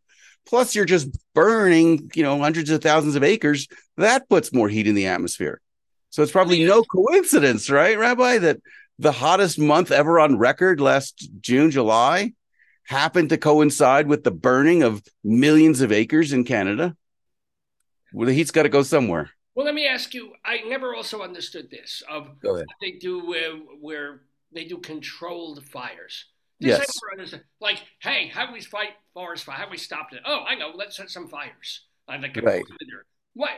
Plus, 0.48 0.74
you're 0.74 0.86
just 0.86 1.10
burning, 1.36 2.10
you 2.16 2.24
know, 2.24 2.40
hundreds 2.40 2.70
of 2.70 2.82
thousands 2.82 3.16
of 3.16 3.24
acres. 3.24 3.68
That 3.98 4.30
puts 4.30 4.54
more 4.54 4.70
heat 4.70 4.88
in 4.88 4.96
the 4.96 5.08
atmosphere. 5.08 5.62
So 6.10 6.24
it's 6.24 6.32
probably 6.32 6.64
no 6.64 6.84
coincidence, 6.84 7.70
right, 7.70 8.00
Rabbi, 8.00 8.40
that 8.40 8.58
the 8.98 9.12
hottest 9.12 9.60
month 9.60 9.92
ever 9.92 10.20
on 10.20 10.38
record 10.38 10.82
last 10.82 11.30
June, 11.42 11.70
July 11.70 12.34
happened 12.88 13.30
to 13.30 13.38
coincide 13.38 14.08
with 14.08 14.24
the 14.24 14.32
burning 14.32 14.82
of 14.82 15.04
millions 15.24 15.82
of 15.82 15.92
acres 15.92 16.34
in 16.34 16.44
Canada. 16.44 16.96
Well, 18.12 18.26
the 18.26 18.34
heat's 18.34 18.52
got 18.52 18.64
to 18.64 18.70
go 18.70 18.82
somewhere. 18.82 19.30
Well, 19.60 19.66
let 19.66 19.76
me 19.76 19.88
ask 19.88 20.14
you. 20.14 20.32
I 20.46 20.62
never 20.70 20.96
also 20.96 21.22
understood 21.22 21.70
this 21.70 22.02
of 22.10 22.30
what 22.42 22.66
they 22.80 22.92
do 22.92 23.36
uh, 23.36 23.76
where 23.82 24.22
they 24.54 24.64
do 24.64 24.78
controlled 24.78 25.66
fires. 25.66 26.28
This 26.62 26.70
Yes. 26.70 26.80
I 26.80 26.86
never 26.86 27.20
understood. 27.20 27.44
Like, 27.60 27.84
hey, 28.02 28.28
how 28.28 28.46
do 28.46 28.54
we 28.54 28.62
fight 28.62 28.92
forest 29.14 29.44
fire? 29.44 29.58
How 29.58 29.66
do 29.66 29.72
we 29.72 29.78
stop 29.78 30.14
it? 30.14 30.22
Oh, 30.26 30.46
I 30.48 30.56
know. 30.56 30.72
Let's 30.74 30.96
set 30.96 31.10
some 31.10 31.28
fires. 31.28 31.88
I 32.08 32.16
like 32.16 32.38
a 32.38 32.42
Right. 32.42 32.64
Why? 33.34 33.58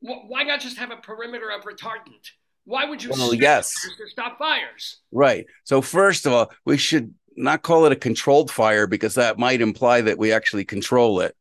Why 0.00 0.44
not 0.44 0.60
just 0.60 0.78
have 0.78 0.90
a 0.90 0.96
perimeter 0.96 1.50
of 1.50 1.64
retardant? 1.64 2.30
Why 2.64 2.86
would 2.86 3.02
you 3.02 3.10
Well, 3.10 3.34
yes. 3.34 3.70
to 3.98 4.08
stop 4.08 4.38
fires? 4.38 5.02
Right. 5.12 5.44
So 5.64 5.82
first 5.82 6.24
of 6.24 6.32
all, 6.32 6.50
we 6.64 6.78
should 6.78 7.12
not 7.36 7.60
call 7.60 7.84
it 7.84 7.92
a 7.92 7.96
controlled 7.96 8.50
fire 8.50 8.86
because 8.86 9.16
that 9.16 9.38
might 9.38 9.60
imply 9.60 10.00
that 10.00 10.16
we 10.16 10.32
actually 10.32 10.64
control 10.64 11.20
it. 11.20 11.36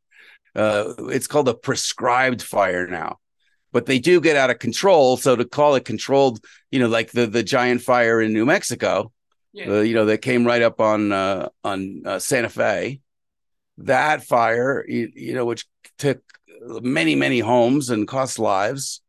Uh, 0.53 0.93
it's 1.07 1.27
called 1.27 1.47
a 1.47 1.53
prescribed 1.53 2.41
fire 2.41 2.85
now, 2.85 3.19
but 3.73 3.85
they 3.87 3.99
do 3.99 4.21
get 4.21 4.37
out 4.37 4.49
of 4.49 4.59
control. 4.59 5.17
So 5.17 5.35
to 5.35 5.43
call 5.43 5.75
it 5.75 5.83
controlled, 5.83 6.39
you 6.71 6.79
know, 6.79 6.87
like 6.87 7.11
the 7.11 7.27
the 7.27 7.43
giant 7.43 7.81
fire 7.81 8.21
in 8.21 8.31
New 8.31 8.45
Mexico, 8.45 9.11
Yeah. 9.51 9.69
uh, 9.69 9.81
you 9.81 9.95
know, 9.95 10.05
that 10.05 10.19
came 10.19 10.45
right 10.47 10.61
up 10.61 10.79
on 10.79 11.11
uh, 11.11 11.49
on 11.65 12.03
uh, 12.05 12.19
Santa 12.19 12.49
Fe, 12.49 13.01
that 13.79 14.23
fire, 14.23 14.85
you, 14.87 15.11
you 15.13 15.33
know, 15.33 15.45
which 15.45 15.65
took 15.97 16.21
many 16.81 17.15
many 17.15 17.39
homes 17.39 17.89
and 17.89 18.07
cost 18.07 18.39
lives. 18.39 19.01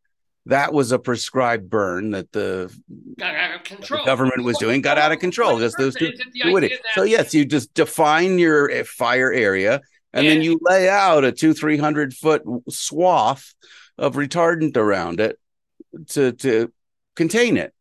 That 0.47 0.75
was 0.75 0.93
a 0.93 0.99
prescribed 0.99 1.71
burn 1.71 2.11
that 2.11 2.31
the 2.33 2.71
got 3.19 3.35
out 3.35 3.55
of 3.55 3.65
control. 3.65 4.01
the 4.01 4.07
government 4.07 4.45
was 4.45 4.59
doing 4.59 4.83
got 4.83 4.99
out 4.99 5.11
of 5.13 5.19
control. 5.19 5.59
Just 5.59 5.79
those 5.79 5.95
two 5.95 6.07
Is 6.09 6.21
it 6.21 6.33
the 6.35 6.41
do 6.51 6.57
it. 6.57 6.81
So 6.95 7.03
yes, 7.05 7.33
you 7.33 7.47
just 7.47 7.73
define 7.73 8.39
your 8.39 8.71
uh, 8.71 8.85
fire 8.85 9.33
area, 9.33 9.81
and 10.13 10.27
then 10.27 10.43
you 10.43 10.59
lay 10.61 10.89
out 10.89 11.25
a 11.25 11.33
two 11.33 11.55
three 11.55 11.79
hundred 11.79 12.13
foot 12.13 12.43
swath 12.69 13.55
of 13.99 14.15
retardant 14.15 14.77
around 14.77 15.21
it 15.21 15.39
to 16.09 16.33
to 16.33 16.73
contain 17.15 17.57
it 17.57 17.73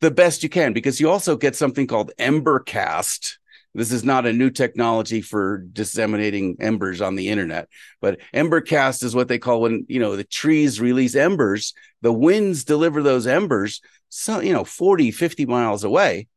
the 0.00 0.10
best 0.10 0.42
you 0.42 0.48
can 0.48 0.72
because 0.72 1.00
you 1.00 1.10
also 1.10 1.36
get 1.36 1.56
something 1.56 1.86
called 1.86 2.12
ember 2.18 2.60
cast. 2.60 3.38
This 3.76 3.90
is 3.90 4.04
not 4.04 4.24
a 4.24 4.32
new 4.32 4.50
technology 4.50 5.20
for 5.20 5.58
disseminating 5.72 6.58
embers 6.60 7.00
on 7.00 7.16
the 7.16 7.28
internet 7.28 7.68
but 8.00 8.20
ember 8.32 8.60
cast 8.60 9.02
is 9.02 9.16
what 9.16 9.26
they 9.26 9.38
call 9.38 9.62
when 9.62 9.84
you 9.88 9.98
know 9.98 10.14
the 10.14 10.22
trees 10.22 10.80
release 10.80 11.16
embers 11.16 11.74
the 12.00 12.12
winds 12.12 12.62
deliver 12.62 13.02
those 13.02 13.26
embers 13.26 13.80
so 14.10 14.38
you 14.38 14.52
know 14.52 14.62
40 14.62 15.10
50 15.10 15.46
miles 15.46 15.82
away 15.82 16.28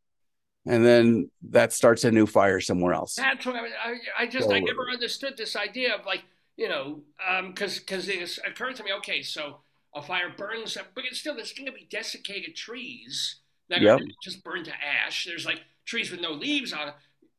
and 0.68 0.86
then 0.86 1.32
that 1.50 1.72
starts 1.72 2.04
a 2.04 2.12
new 2.12 2.26
fire 2.26 2.60
somewhere 2.60 2.94
else. 2.94 3.16
That's 3.16 3.46
what 3.46 3.56
I, 3.56 3.60
I, 3.60 3.98
I 4.20 4.28
just 4.28 4.52
I 4.52 4.60
never 4.60 4.90
understood 4.92 5.38
this 5.38 5.56
idea 5.56 5.96
of 5.96 6.06
like 6.06 6.24
you 6.58 6.70
know 6.70 7.02
um, 7.30 7.50
because 7.50 7.80
because 7.80 8.08
it 8.10 8.40
occurred 8.48 8.76
to 8.76 8.84
me 8.84 8.92
okay 8.94 9.22
so 9.22 9.58
a 9.96 10.02
fire 10.02 10.30
burns 10.38 10.78
up 10.78 10.88
but 10.96 11.06
it's 11.06 11.20
still 11.20 11.36
there's 11.36 11.54
going 11.54 11.66
to 11.66 11.72
be 11.72 11.88
desiccated 11.90 12.56
trees 12.56 13.38
that 13.70 13.82
Yep. 13.82 14.00
are 14.00 14.06
just 14.24 14.44
burned 14.46 14.66
to 14.66 14.72
ash. 14.74 15.26
There's 15.26 15.46
like 15.46 15.62
trees 15.86 16.10
with 16.12 16.22
no 16.22 16.32
leaves 16.32 16.72
on 16.72 16.90
it. 16.90 16.94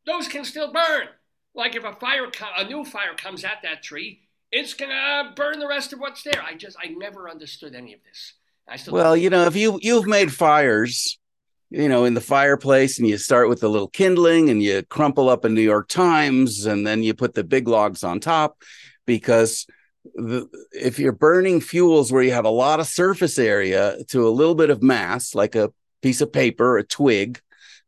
Those 0.06 0.28
can 0.28 0.44
still 0.44 0.72
burn. 0.72 1.08
Like 1.54 1.74
if 1.74 1.84
a 1.84 1.94
fire 1.94 2.30
co- 2.30 2.52
a 2.56 2.64
new 2.64 2.84
fire 2.84 3.14
comes 3.16 3.44
at 3.44 3.62
that 3.62 3.82
tree, 3.82 4.28
it's 4.52 4.74
gonna 4.74 5.32
burn 5.34 5.58
the 5.58 5.66
rest 5.68 5.92
of 5.92 6.00
what's 6.00 6.22
there. 6.22 6.42
I 6.42 6.54
just 6.54 6.76
I 6.82 6.88
never 6.88 7.30
understood 7.30 7.74
any 7.74 7.94
of 7.94 8.00
this. 8.04 8.34
I 8.68 8.76
still 8.76 8.94
Well, 8.94 9.16
you 9.16 9.30
know, 9.30 9.46
if 9.46 9.56
you 9.56 9.78
you've 9.82 10.06
made 10.06 10.32
fires, 10.32 11.18
you 11.70 11.88
know, 11.88 12.04
in 12.04 12.14
the 12.14 12.20
fireplace, 12.20 12.98
and 12.98 13.06
you 13.08 13.18
start 13.18 13.48
with 13.48 13.62
a 13.62 13.68
little 13.68 13.88
kindling, 13.88 14.48
and 14.50 14.62
you 14.62 14.82
crumple 14.84 15.28
up 15.28 15.44
a 15.44 15.48
New 15.48 15.60
York 15.62 15.88
Times, 15.88 16.64
and 16.66 16.86
then 16.86 17.02
you 17.02 17.14
put 17.14 17.34
the 17.34 17.44
big 17.44 17.68
logs 17.68 18.02
on 18.02 18.20
top, 18.20 18.62
because 19.08 19.66
the, 20.14 20.46
if 20.70 20.98
you're 20.98 21.12
burning 21.12 21.62
fuels 21.62 22.12
where 22.12 22.22
you 22.22 22.32
have 22.32 22.44
a 22.44 22.50
lot 22.50 22.78
of 22.78 22.86
surface 22.86 23.38
area 23.38 23.96
to 24.08 24.28
a 24.28 24.30
little 24.30 24.54
bit 24.54 24.68
of 24.68 24.82
mass, 24.82 25.34
like 25.34 25.56
a 25.56 25.72
piece 26.02 26.20
of 26.20 26.30
paper, 26.30 26.76
a 26.76 26.84
twig, 26.84 27.40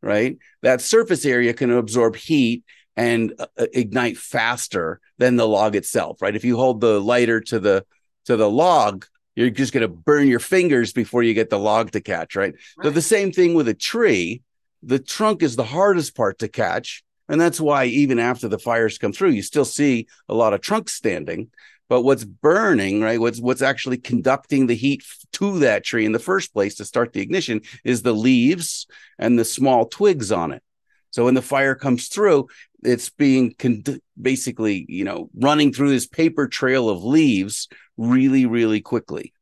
right? 0.02 0.38
That 0.62 0.80
surface 0.80 1.26
area 1.26 1.52
can 1.52 1.70
absorb 1.70 2.16
heat 2.16 2.64
and 2.96 3.34
uh, 3.38 3.66
ignite 3.74 4.16
faster 4.16 4.98
than 5.18 5.36
the 5.36 5.46
log 5.46 5.76
itself, 5.76 6.22
right? 6.22 6.34
If 6.34 6.42
you 6.42 6.56
hold 6.56 6.80
the 6.80 6.98
lighter 6.98 7.40
to 7.42 7.60
the 7.60 7.84
to 8.24 8.36
the 8.36 8.50
log, 8.50 9.04
you're 9.36 9.50
just 9.50 9.74
going 9.74 9.82
to 9.82 9.88
burn 9.88 10.26
your 10.26 10.40
fingers 10.40 10.94
before 10.94 11.22
you 11.22 11.34
get 11.34 11.50
the 11.50 11.58
log 11.58 11.90
to 11.92 12.00
catch, 12.00 12.34
right? 12.34 12.54
So 12.82 12.88
the 12.90 13.02
same 13.02 13.30
thing 13.30 13.54
with 13.54 13.68
a 13.68 13.74
tree. 13.74 14.42
The 14.82 14.98
trunk 14.98 15.42
is 15.42 15.56
the 15.56 15.64
hardest 15.64 16.16
part 16.16 16.38
to 16.38 16.48
catch, 16.48 17.02
and 17.30 17.40
that's 17.40 17.60
why 17.60 17.84
even 17.84 18.18
after 18.18 18.48
the 18.48 18.58
fires 18.58 18.98
come 18.98 19.12
through, 19.12 19.30
you 19.30 19.42
still 19.42 19.64
see 19.64 20.08
a 20.28 20.34
lot 20.34 20.52
of 20.52 20.60
trunks 20.60 20.94
standing. 20.94 21.50
But 21.88 22.02
what's 22.02 22.24
burning, 22.24 23.00
right? 23.00 23.20
What's 23.20 23.40
what's 23.40 23.62
actually 23.62 23.98
conducting 23.98 24.66
the 24.66 24.74
heat 24.74 25.04
to 25.34 25.60
that 25.60 25.84
tree 25.84 26.04
in 26.04 26.10
the 26.10 26.18
first 26.18 26.52
place 26.52 26.74
to 26.76 26.84
start 26.84 27.12
the 27.12 27.20
ignition 27.20 27.62
is 27.84 28.02
the 28.02 28.12
leaves 28.12 28.88
and 29.16 29.38
the 29.38 29.44
small 29.44 29.86
twigs 29.86 30.32
on 30.32 30.50
it. 30.50 30.62
So 31.10 31.24
when 31.24 31.34
the 31.34 31.42
fire 31.42 31.76
comes 31.76 32.08
through, 32.08 32.48
it's 32.82 33.10
being 33.10 33.54
con- 33.56 33.84
basically, 34.20 34.84
you 34.88 35.04
know, 35.04 35.30
running 35.34 35.72
through 35.72 35.90
this 35.90 36.06
paper 36.08 36.48
trail 36.48 36.88
of 36.88 37.04
leaves 37.04 37.68
really, 37.96 38.46
really 38.46 38.80
quickly. 38.80 39.32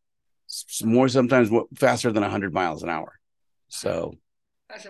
S- 0.49 0.83
more 0.85 1.09
sometimes 1.09 1.51
faster 1.75 2.13
than 2.13 2.23
100 2.23 2.53
miles 2.53 2.83
an 2.83 2.91
hour. 2.91 3.19
So. 3.69 4.15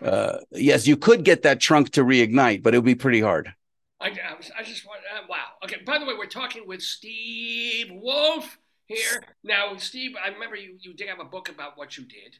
Uh, 0.02 0.38
yes, 0.50 0.86
you 0.86 0.96
could 0.96 1.24
get 1.24 1.42
that 1.42 1.60
trunk 1.60 1.90
to 1.90 2.04
reignite, 2.04 2.62
but 2.62 2.74
it 2.74 2.78
would 2.78 2.84
be 2.84 2.94
pretty 2.94 3.20
hard. 3.20 3.52
I, 4.00 4.08
I, 4.08 4.36
was, 4.36 4.50
I 4.56 4.62
just 4.62 4.86
want, 4.86 5.00
uh, 5.12 5.26
wow. 5.28 5.46
Okay, 5.64 5.78
by 5.84 5.98
the 5.98 6.04
way, 6.04 6.14
we're 6.16 6.26
talking 6.26 6.66
with 6.66 6.82
Steve 6.82 7.88
Wolf 7.90 8.58
here. 8.86 9.22
Now, 9.42 9.76
Steve, 9.76 10.12
I 10.22 10.28
remember 10.28 10.56
you, 10.56 10.76
you 10.80 10.94
did 10.94 11.08
have 11.08 11.20
a 11.20 11.24
book 11.24 11.48
about 11.48 11.76
what 11.76 11.96
you 11.96 12.04
did, 12.04 12.36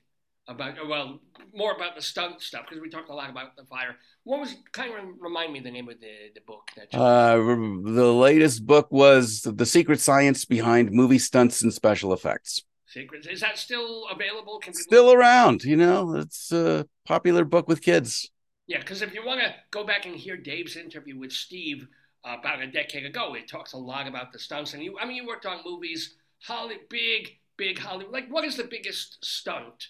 about, 0.47 0.79
uh, 0.79 0.87
well, 0.89 1.21
more 1.53 1.73
about 1.73 1.97
the 1.97 2.03
stunt 2.03 2.41
stuff, 2.43 2.67
because 2.69 2.81
we 2.81 2.89
talked 2.89 3.11
a 3.11 3.15
lot 3.15 3.29
about 3.29 3.57
the 3.57 3.65
fire. 3.65 3.97
What 4.23 4.41
was, 4.41 4.55
kind 4.73 4.93
of 4.95 5.05
remind 5.21 5.53
me 5.53 5.61
the 5.61 5.71
name 5.71 5.89
of 5.89 6.01
the, 6.01 6.31
the 6.35 6.41
book 6.47 6.71
that 6.77 6.93
you 6.93 6.99
Uh, 6.99 7.37
the 7.37 8.13
latest 8.13 8.65
book 8.65 8.93
was 8.93 9.43
The 9.43 9.67
Secret 9.67 10.01
Science 10.01 10.45
Behind 10.45 10.93
Movie 10.93 11.19
Stunts 11.19 11.63
and 11.63 11.75
Special 11.75 12.13
Effects. 12.13 12.63
Secrets. 12.89 13.27
Is 13.27 13.41
that 13.41 13.59
still 13.59 14.07
available? 14.11 14.59
Can 14.59 14.73
people- 14.73 14.83
Still 14.83 15.13
around, 15.13 15.63
you 15.65 15.77
know, 15.77 16.15
it's 16.15 16.51
a 16.53 16.87
popular 17.05 17.45
book 17.45 17.69
with 17.69 17.83
kids. 17.83 18.31
Yeah, 18.67 18.79
because 18.79 19.03
if 19.03 19.15
you 19.15 19.25
want 19.25 19.41
to 19.41 19.55
go 19.71 19.85
back 19.85 20.07
and 20.07 20.15
hear 20.15 20.37
Dave's 20.37 20.77
interview 20.77 21.19
with 21.19 21.33
Steve 21.33 21.87
uh, 22.25 22.37
about 22.39 22.61
a 22.61 22.67
decade 22.67 23.05
ago, 23.07 23.35
it 23.35 23.49
talks 23.49 23.73
a 23.73 23.79
lot 23.79 24.07
about 24.07 24.33
the 24.33 24.39
stunts. 24.39 24.75
And 24.75 24.83
you, 24.83 24.99
I 24.99 25.07
mean, 25.07 25.17
you 25.17 25.27
worked 25.27 25.47
on 25.47 25.61
movies, 25.65 26.17
Holly, 26.43 26.77
big, 26.91 27.31
big 27.57 27.79
Hollywood. 27.79 28.13
Like, 28.13 28.29
what 28.29 28.45
is 28.45 28.57
the 28.57 28.65
biggest 28.65 29.25
stunt 29.25 29.89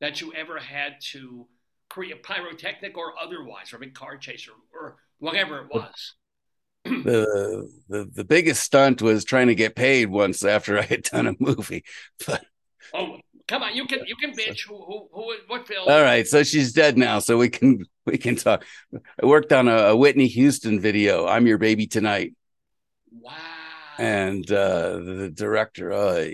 that 0.00 0.20
you 0.20 0.32
ever 0.34 0.58
had 0.58 0.94
to 1.12 1.46
create, 1.88 2.22
pyrotechnic 2.22 2.96
or 2.96 3.14
otherwise, 3.20 3.72
or 3.72 3.76
a 3.76 3.80
big 3.80 3.94
car 3.94 4.16
chase, 4.16 4.48
or, 4.48 4.78
or 4.78 4.96
whatever 5.18 5.58
it 5.60 5.68
was? 5.72 6.14
The 6.84 7.70
the 7.88 8.10
the 8.14 8.24
biggest 8.24 8.62
stunt 8.62 9.02
was 9.02 9.24
trying 9.24 9.48
to 9.48 9.54
get 9.54 9.74
paid 9.76 10.10
once 10.10 10.44
after 10.44 10.78
I 10.80 10.82
had 10.82 11.02
done 11.02 11.26
a 11.26 11.34
movie. 11.38 11.84
But 12.26 12.44
Oh, 12.92 13.18
come 13.46 13.62
on, 13.62 13.74
you 13.76 13.86
can 13.86 14.00
you 14.06 14.16
can 14.16 14.32
bitch. 14.32 14.66
Who 14.68 14.76
who, 14.84 15.08
who 15.12 15.34
what 15.46 15.66
film? 15.68 15.88
all 15.88 16.02
right, 16.02 16.26
so 16.26 16.42
she's 16.42 16.72
dead 16.72 16.96
now, 16.98 17.18
so 17.18 17.36
we 17.38 17.48
can 17.48 17.84
we 18.06 18.18
can 18.18 18.36
talk. 18.36 18.64
I 19.22 19.26
worked 19.26 19.52
on 19.52 19.68
a, 19.68 19.76
a 19.88 19.96
Whitney 19.96 20.26
Houston 20.28 20.80
video. 20.80 21.26
I'm 21.26 21.46
your 21.46 21.58
baby 21.58 21.86
tonight, 21.86 22.34
Wow. 23.12 23.32
and 23.98 24.50
uh, 24.50 24.98
the 24.98 25.30
director, 25.32 25.92
oh, 25.92 26.30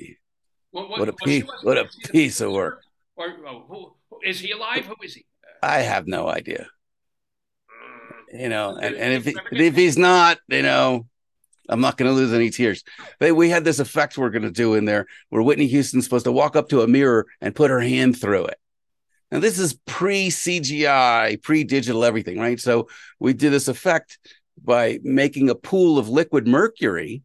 what, 0.70 0.88
what 0.90 1.08
a 1.08 1.12
piece- 1.12 1.44
what 1.62 1.76
a 1.76 1.82
was 1.82 1.94
he 1.94 2.02
the 2.06 2.12
piece 2.12 2.40
of 2.40 2.52
work. 2.52 2.82
Or 3.16 3.26
oh, 3.46 3.64
who, 3.68 3.94
who 4.10 4.20
is 4.24 4.40
he 4.40 4.52
alive? 4.52 4.86
Who 4.86 4.94
is 5.02 5.14
he? 5.14 5.26
I 5.62 5.78
have 5.80 6.06
no 6.06 6.28
idea. 6.28 6.68
You 8.32 8.48
know, 8.48 8.76
and, 8.76 8.94
and 8.96 9.12
if 9.12 9.34
if 9.52 9.76
he's 9.76 9.96
not, 9.96 10.38
you 10.48 10.62
know, 10.62 11.06
I'm 11.68 11.80
not 11.80 11.96
going 11.96 12.10
to 12.10 12.14
lose 12.14 12.32
any 12.32 12.50
tears. 12.50 12.84
But 13.18 13.36
we 13.36 13.50
had 13.50 13.64
this 13.64 13.78
effect 13.78 14.18
we're 14.18 14.30
going 14.30 14.42
to 14.42 14.50
do 14.50 14.74
in 14.74 14.84
there 14.84 15.06
where 15.30 15.42
Whitney 15.42 15.66
Houston's 15.66 16.04
supposed 16.04 16.24
to 16.24 16.32
walk 16.32 16.56
up 16.56 16.68
to 16.70 16.82
a 16.82 16.88
mirror 16.88 17.26
and 17.40 17.54
put 17.54 17.70
her 17.70 17.80
hand 17.80 18.20
through 18.20 18.46
it. 18.46 18.58
Now, 19.30 19.40
this 19.40 19.58
is 19.58 19.78
pre 19.86 20.28
CGI, 20.28 21.42
pre 21.42 21.64
digital 21.64 22.04
everything, 22.04 22.38
right? 22.38 22.60
So 22.60 22.88
we 23.18 23.32
did 23.32 23.52
this 23.52 23.68
effect 23.68 24.18
by 24.62 25.00
making 25.02 25.50
a 25.50 25.54
pool 25.54 25.98
of 25.98 26.08
liquid 26.08 26.46
mercury. 26.46 27.22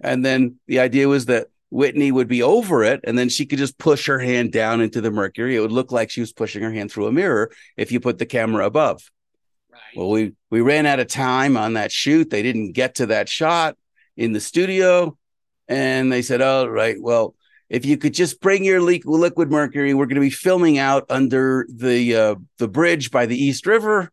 And 0.00 0.24
then 0.24 0.56
the 0.66 0.80
idea 0.80 1.08
was 1.08 1.26
that 1.26 1.48
Whitney 1.70 2.12
would 2.12 2.28
be 2.28 2.42
over 2.42 2.84
it, 2.84 3.00
and 3.04 3.16
then 3.16 3.28
she 3.28 3.46
could 3.46 3.58
just 3.58 3.78
push 3.78 4.06
her 4.06 4.18
hand 4.18 4.52
down 4.52 4.80
into 4.80 5.00
the 5.00 5.10
mercury. 5.10 5.56
It 5.56 5.60
would 5.60 5.72
look 5.72 5.92
like 5.92 6.10
she 6.10 6.20
was 6.20 6.32
pushing 6.32 6.62
her 6.62 6.72
hand 6.72 6.90
through 6.90 7.06
a 7.06 7.12
mirror 7.12 7.50
if 7.76 7.92
you 7.92 8.00
put 8.00 8.18
the 8.18 8.26
camera 8.26 8.66
above. 8.66 9.10
Well, 9.94 10.10
we 10.10 10.32
we 10.50 10.60
ran 10.60 10.86
out 10.86 11.00
of 11.00 11.08
time 11.08 11.56
on 11.56 11.74
that 11.74 11.92
shoot. 11.92 12.30
They 12.30 12.42
didn't 12.42 12.72
get 12.72 12.96
to 12.96 13.06
that 13.06 13.28
shot 13.28 13.76
in 14.16 14.32
the 14.32 14.40
studio, 14.40 15.16
and 15.68 16.10
they 16.10 16.22
said, 16.22 16.40
"All 16.40 16.68
right, 16.68 16.96
well, 17.00 17.34
if 17.68 17.84
you 17.84 17.96
could 17.96 18.14
just 18.14 18.40
bring 18.40 18.64
your 18.64 18.80
le- 18.80 19.00
liquid 19.04 19.50
mercury, 19.50 19.94
we're 19.94 20.06
going 20.06 20.16
to 20.16 20.20
be 20.20 20.30
filming 20.30 20.78
out 20.78 21.06
under 21.10 21.66
the 21.74 22.16
uh, 22.16 22.34
the 22.58 22.68
bridge 22.68 23.10
by 23.10 23.26
the 23.26 23.36
East 23.36 23.66
River, 23.66 24.10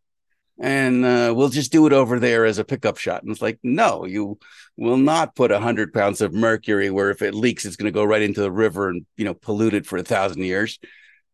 and 0.59 1.05
uh, 1.05 1.33
we'll 1.35 1.49
just 1.49 1.71
do 1.71 1.87
it 1.87 1.93
over 1.93 2.19
there 2.19 2.45
as 2.45 2.57
a 2.57 2.65
pickup 2.65 2.97
shot." 2.97 3.23
And 3.23 3.31
it's 3.31 3.41
like, 3.41 3.59
no, 3.63 4.05
you 4.05 4.37
will 4.75 4.97
not 4.97 5.35
put 5.35 5.51
a 5.51 5.59
hundred 5.59 5.93
pounds 5.93 6.21
of 6.21 6.33
mercury 6.33 6.89
where 6.89 7.09
if 7.09 7.21
it 7.21 7.33
leaks, 7.33 7.65
it's 7.65 7.75
going 7.75 7.91
to 7.91 7.97
go 7.97 8.03
right 8.03 8.21
into 8.21 8.41
the 8.41 8.51
river 8.51 8.89
and 8.89 9.05
you 9.15 9.25
know 9.25 9.33
pollute 9.33 9.73
it 9.73 9.85
for 9.85 9.97
a 9.97 10.03
thousand 10.03 10.43
years. 10.43 10.79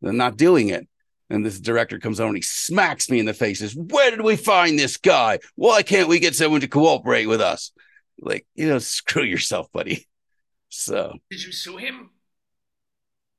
They're 0.01 0.13
not 0.13 0.38
doing 0.38 0.69
it. 0.69 0.88
And 1.30 1.43
this 1.45 1.60
director 1.60 1.97
comes 1.99 2.19
over 2.19 2.27
and 2.27 2.38
he 2.38 2.41
smacks 2.43 3.10
me 3.10 3.19
in 3.19 3.26
the 3.26 3.34
face. 3.34 3.60
Says, 3.60 3.76
"Where 3.76 4.11
did 4.11 4.22
we 4.22 4.35
find 4.35 4.77
this 4.77 4.97
guy? 4.97 5.39
Why 5.56 5.81
can't 5.81 6.07
we 6.07 6.19
get 6.19 6.35
someone 6.35 6.61
to 6.61 6.68
cooperate 6.68 7.26
with 7.26 7.41
us?" 7.41 7.72
Like, 8.19 8.45
you 8.56 8.68
know, 8.69 8.77
screw 8.80 9.23
yourself, 9.23 9.72
buddy. 9.72 10.07
So 10.69 11.14
Did 11.31 11.43
you 11.43 11.52
sue 11.52 11.77
him? 11.77 12.10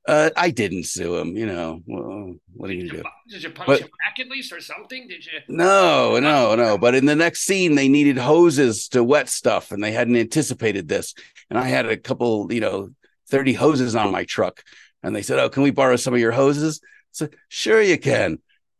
uh, 0.07 0.29
I 0.37 0.51
didn't 0.51 0.85
sue 0.85 1.17
him. 1.17 1.35
You 1.35 1.45
know, 1.45 1.81
well, 1.85 2.35
what 2.53 2.69
are 2.69 2.73
you 2.73 2.85
you, 2.85 2.91
do? 2.91 3.03
did 3.29 3.43
you 3.43 3.49
punch 3.51 3.67
But- 3.67 3.81
him 3.81 3.89
back 4.05 4.19
at 4.25 4.29
least 4.29 4.51
or 4.53 4.59
something? 4.61 5.07
Did 5.07 5.25
you? 5.25 5.39
No, 5.47 6.19
no, 6.19 6.55
no. 6.55 6.77
But 6.77 6.95
in 6.95 7.05
the 7.05 7.15
next 7.15 7.41
scene, 7.41 7.75
they 7.75 7.89
needed 7.89 8.17
hoses 8.17 8.87
to 8.89 9.03
wet 9.03 9.29
stuff, 9.29 9.71
and 9.71 9.83
they 9.83 9.91
hadn't 9.91 10.15
anticipated 10.15 10.87
this. 10.87 11.13
And 11.49 11.57
I 11.59 11.67
had 11.67 11.85
a 11.85 11.97
couple, 11.97 12.51
you 12.51 12.59
know, 12.61 12.89
thirty 13.29 13.53
hoses 13.53 13.95
on 13.95 14.11
my 14.11 14.23
truck, 14.25 14.63
and 15.03 15.15
they 15.15 15.21
said, 15.21 15.39
"Oh, 15.39 15.49
can 15.49 15.63
we 15.63 15.71
borrow 15.71 15.95
some 15.95 16.13
of 16.13 16.19
your 16.19 16.31
hoses?" 16.33 16.81
So 17.17 17.29
sure, 17.49 17.81
you 17.81 17.97
can. 17.97 18.37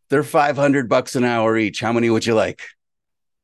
They're 0.10 0.24
five 0.24 0.56
hundred 0.56 0.88
bucks 0.88 1.16
an 1.16 1.24
hour 1.24 1.58
each. 1.58 1.80
How 1.80 1.92
many 1.92 2.10
would 2.12 2.26
you 2.26 2.36
like? 2.36 2.62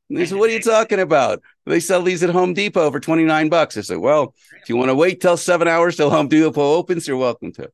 And 0.10 0.20
they 0.20 0.26
said, 0.28 0.38
"What 0.38 0.50
are 0.52 0.54
you 0.54 0.62
talking 0.76 1.00
about? 1.00 1.42
They 1.66 1.80
sell 1.80 2.04
these 2.04 2.22
at 2.22 2.30
Home 2.30 2.54
Depot 2.54 2.92
for 2.92 3.00
twenty 3.00 3.24
nine 3.24 3.50
bucks." 3.50 3.76
I 3.76 3.82
said, 3.82 3.98
"Well, 3.98 4.36
if 4.62 4.70
you 4.70 4.78
want 4.78 4.90
to 4.90 4.96
wait 4.96 5.20
till 5.20 5.36
seven 5.36 5.68
hours 5.68 5.96
till 5.98 6.12
Home 6.12 6.28
Depot 6.28 6.74
opens, 6.76 7.08
you're 7.08 7.18
welcome 7.18 7.52
to." 7.54 7.72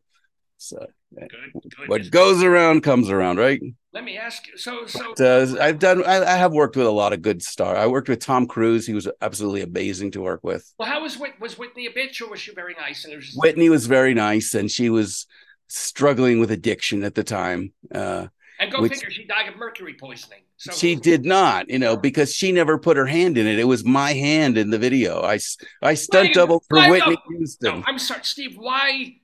So 0.57 0.87
Good, 1.13 1.29
good. 1.29 1.89
what 1.89 2.09
goes 2.09 2.41
around 2.41 2.83
comes 2.83 3.09
around, 3.09 3.37
right? 3.37 3.61
Let 3.93 4.03
me 4.03 4.17
ask 4.17 4.45
you. 4.47 4.57
So, 4.57 4.85
so 4.85 5.13
But, 5.17 5.21
uh, 5.57 5.61
I've 5.61 5.79
done. 5.79 6.05
I, 6.05 6.23
I 6.23 6.37
have 6.37 6.53
worked 6.53 6.77
with 6.77 6.85
a 6.85 6.91
lot 6.91 7.11
of 7.11 7.21
good 7.21 7.41
star. 7.41 7.75
I 7.75 7.87
worked 7.87 8.07
with 8.07 8.19
Tom 8.19 8.45
Cruise. 8.47 8.85
He 8.87 8.93
was 8.93 9.09
absolutely 9.19 9.61
amazing 9.61 10.11
to 10.11 10.21
work 10.21 10.41
with. 10.43 10.71
well, 10.77 10.87
how 10.87 11.01
was 11.01 11.17
Whit- 11.17 11.39
was 11.41 11.57
Whitney 11.57 11.87
a 11.87 11.91
bitch 11.91 12.21
or 12.21 12.29
was 12.29 12.39
she 12.39 12.53
very 12.53 12.75
nice? 12.75 13.03
And 13.03 13.13
was 13.15 13.25
just, 13.25 13.37
Whitney 13.39 13.69
was 13.69 13.87
very 13.87 14.13
nice, 14.13 14.53
and 14.53 14.69
she 14.71 14.89
was 14.89 15.25
struggling 15.69 16.39
with 16.39 16.51
addiction 16.51 17.03
at 17.03 17.15
the 17.15 17.23
time. 17.23 17.73
Uh, 17.93 18.27
and 18.59 18.71
go 18.71 18.81
which- 18.81 18.93
figure, 18.93 19.09
she 19.09 19.23
died 19.25 19.47
of 19.47 19.55
mercury 19.55 19.93
poisoning. 19.93 20.41
So 20.57 20.73
she 20.73 20.95
did 20.95 21.23
not, 21.23 21.69
you 21.69 21.79
know, 21.79 21.95
because 21.95 22.35
she 22.35 22.51
never 22.51 22.77
put 22.77 22.97
her 22.97 23.05
hand 23.05 23.37
in 23.37 23.47
it. 23.47 23.57
It 23.59 23.63
was 23.63 23.85
my 23.85 24.11
hand 24.11 24.57
in 24.57 24.71
the 24.71 24.77
video. 24.77 25.21
I, 25.21 25.39
I 25.81 25.93
stunt 25.93 26.33
doubled 26.33 26.65
for 26.67 26.77
Whitney 26.89 27.13
no- 27.13 27.37
Houston. 27.37 27.79
No, 27.79 27.83
I'm 27.87 27.97
sorry, 27.97 28.19
Steve. 28.23 28.57
Why? 28.57 29.15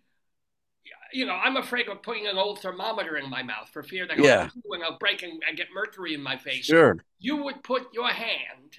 You 1.12 1.26
know, 1.26 1.34
I'm 1.34 1.58
afraid 1.58 1.90
of 1.90 2.02
putting 2.02 2.28
an 2.28 2.38
old 2.38 2.62
thermometer 2.62 3.18
in 3.18 3.30
my 3.30 3.44
mouth 3.44 3.70
for 3.70 3.84
fear 3.84 4.08
that 4.08 4.18
Yeah. 4.18 4.50
I'll, 4.72 4.84
I'll 4.84 4.98
break 4.98 5.24
and, 5.24 5.42
and 5.46 5.58
get 5.58 5.68
mercury 5.74 6.14
in 6.14 6.22
my 6.24 6.38
face. 6.38 6.66
Sure. 6.66 6.98
You 7.20 7.44
would 7.44 7.64
put 7.64 7.94
your 7.94 8.08
hand, 8.10 8.78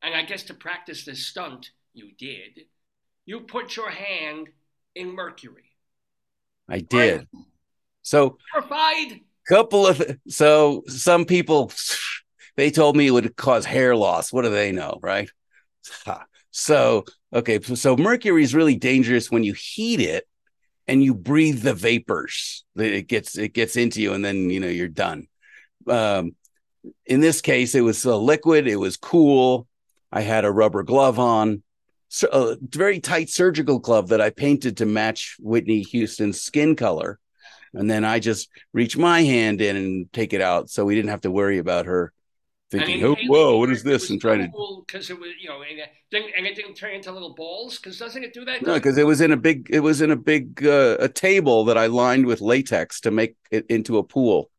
and 0.00 0.14
I 0.14 0.22
guess 0.22 0.44
to 0.44 0.54
practice 0.54 1.04
this 1.04 1.26
stunt, 1.26 1.70
you 1.92 2.12
did. 2.18 2.60
You 3.26 3.40
put 3.40 3.76
your 3.76 3.90
hand 3.90 4.48
in 4.94 5.14
mercury. 5.14 5.69
I 6.70 6.78
did. 6.80 7.26
So 8.02 8.38
Terrified. 8.52 9.20
couple 9.48 9.86
of 9.86 10.00
so 10.28 10.84
some 10.86 11.24
people 11.24 11.72
they 12.56 12.70
told 12.70 12.96
me 12.96 13.08
it 13.08 13.10
would 13.10 13.36
cause 13.36 13.64
hair 13.64 13.96
loss. 13.96 14.32
What 14.32 14.42
do 14.42 14.50
they 14.50 14.72
know 14.72 14.98
right? 15.02 15.28
So 16.52 17.04
okay 17.32 17.60
so, 17.60 17.96
mercury 17.96 18.42
is 18.42 18.54
really 18.54 18.76
dangerous 18.76 19.30
when 19.30 19.44
you 19.44 19.52
heat 19.52 20.00
it 20.00 20.26
and 20.88 21.02
you 21.02 21.14
breathe 21.14 21.62
the 21.62 21.74
vapors 21.74 22.64
it 22.76 23.06
gets 23.06 23.38
it 23.38 23.52
gets 23.52 23.76
into 23.76 24.00
you 24.02 24.12
and 24.12 24.24
then 24.24 24.50
you 24.50 24.60
know 24.60 24.68
you're 24.68 24.88
done. 24.88 25.26
Um 25.86 26.36
in 27.04 27.20
this 27.20 27.40
case 27.40 27.74
it 27.74 27.82
was 27.82 28.04
a 28.04 28.16
liquid. 28.16 28.66
It 28.66 28.76
was 28.76 28.96
cool. 28.96 29.66
I 30.12 30.22
had 30.22 30.44
a 30.44 30.50
rubber 30.50 30.82
glove 30.82 31.18
on 31.18 31.62
a 32.32 32.56
very 32.60 33.00
tight 33.00 33.28
surgical 33.30 33.78
glove 33.78 34.08
that 34.08 34.20
i 34.20 34.30
painted 34.30 34.76
to 34.76 34.86
match 34.86 35.36
whitney 35.40 35.82
houston's 35.82 36.40
skin 36.40 36.76
color 36.76 37.18
and 37.74 37.90
then 37.90 38.04
I 38.04 38.18
just 38.18 38.48
reach 38.72 38.96
my 38.96 39.22
hand 39.22 39.60
in 39.60 39.76
and 39.76 40.12
take 40.12 40.32
it 40.32 40.40
out, 40.40 40.70
so 40.70 40.84
we 40.84 40.94
didn't 40.94 41.10
have 41.10 41.20
to 41.22 41.30
worry 41.30 41.58
about 41.58 41.86
her 41.86 42.12
thinking, 42.70 43.04
"Oh, 43.04 43.16
whoa, 43.26 43.58
what 43.58 43.70
is 43.70 43.82
this?" 43.82 44.10
and 44.10 44.20
trying 44.20 44.50
to 44.50 44.82
because 44.86 45.10
it 45.10 45.18
was 45.18 45.30
you 45.40 45.48
know 45.48 45.62
and 45.62 45.78
it 45.78 45.88
didn't, 46.10 46.32
and 46.36 46.46
it 46.46 46.56
didn't 46.56 46.74
turn 46.74 46.94
into 46.94 47.12
little 47.12 47.34
balls 47.34 47.78
because 47.78 47.98
doesn't 47.98 48.24
it 48.24 48.32
do 48.32 48.44
that? 48.44 48.62
no, 48.62 48.74
because 48.74 48.98
it 48.98 49.06
was 49.06 49.20
in 49.20 49.32
a 49.32 49.36
big, 49.36 49.68
it 49.70 49.80
was 49.80 50.00
in 50.00 50.10
a 50.10 50.16
big 50.16 50.66
uh, 50.66 50.96
a 50.98 51.08
table 51.08 51.64
that 51.66 51.78
I 51.78 51.86
lined 51.86 52.26
with 52.26 52.40
latex 52.40 53.00
to 53.02 53.10
make 53.10 53.36
it 53.50 53.66
into 53.68 53.98
a 53.98 54.02
pool. 54.02 54.50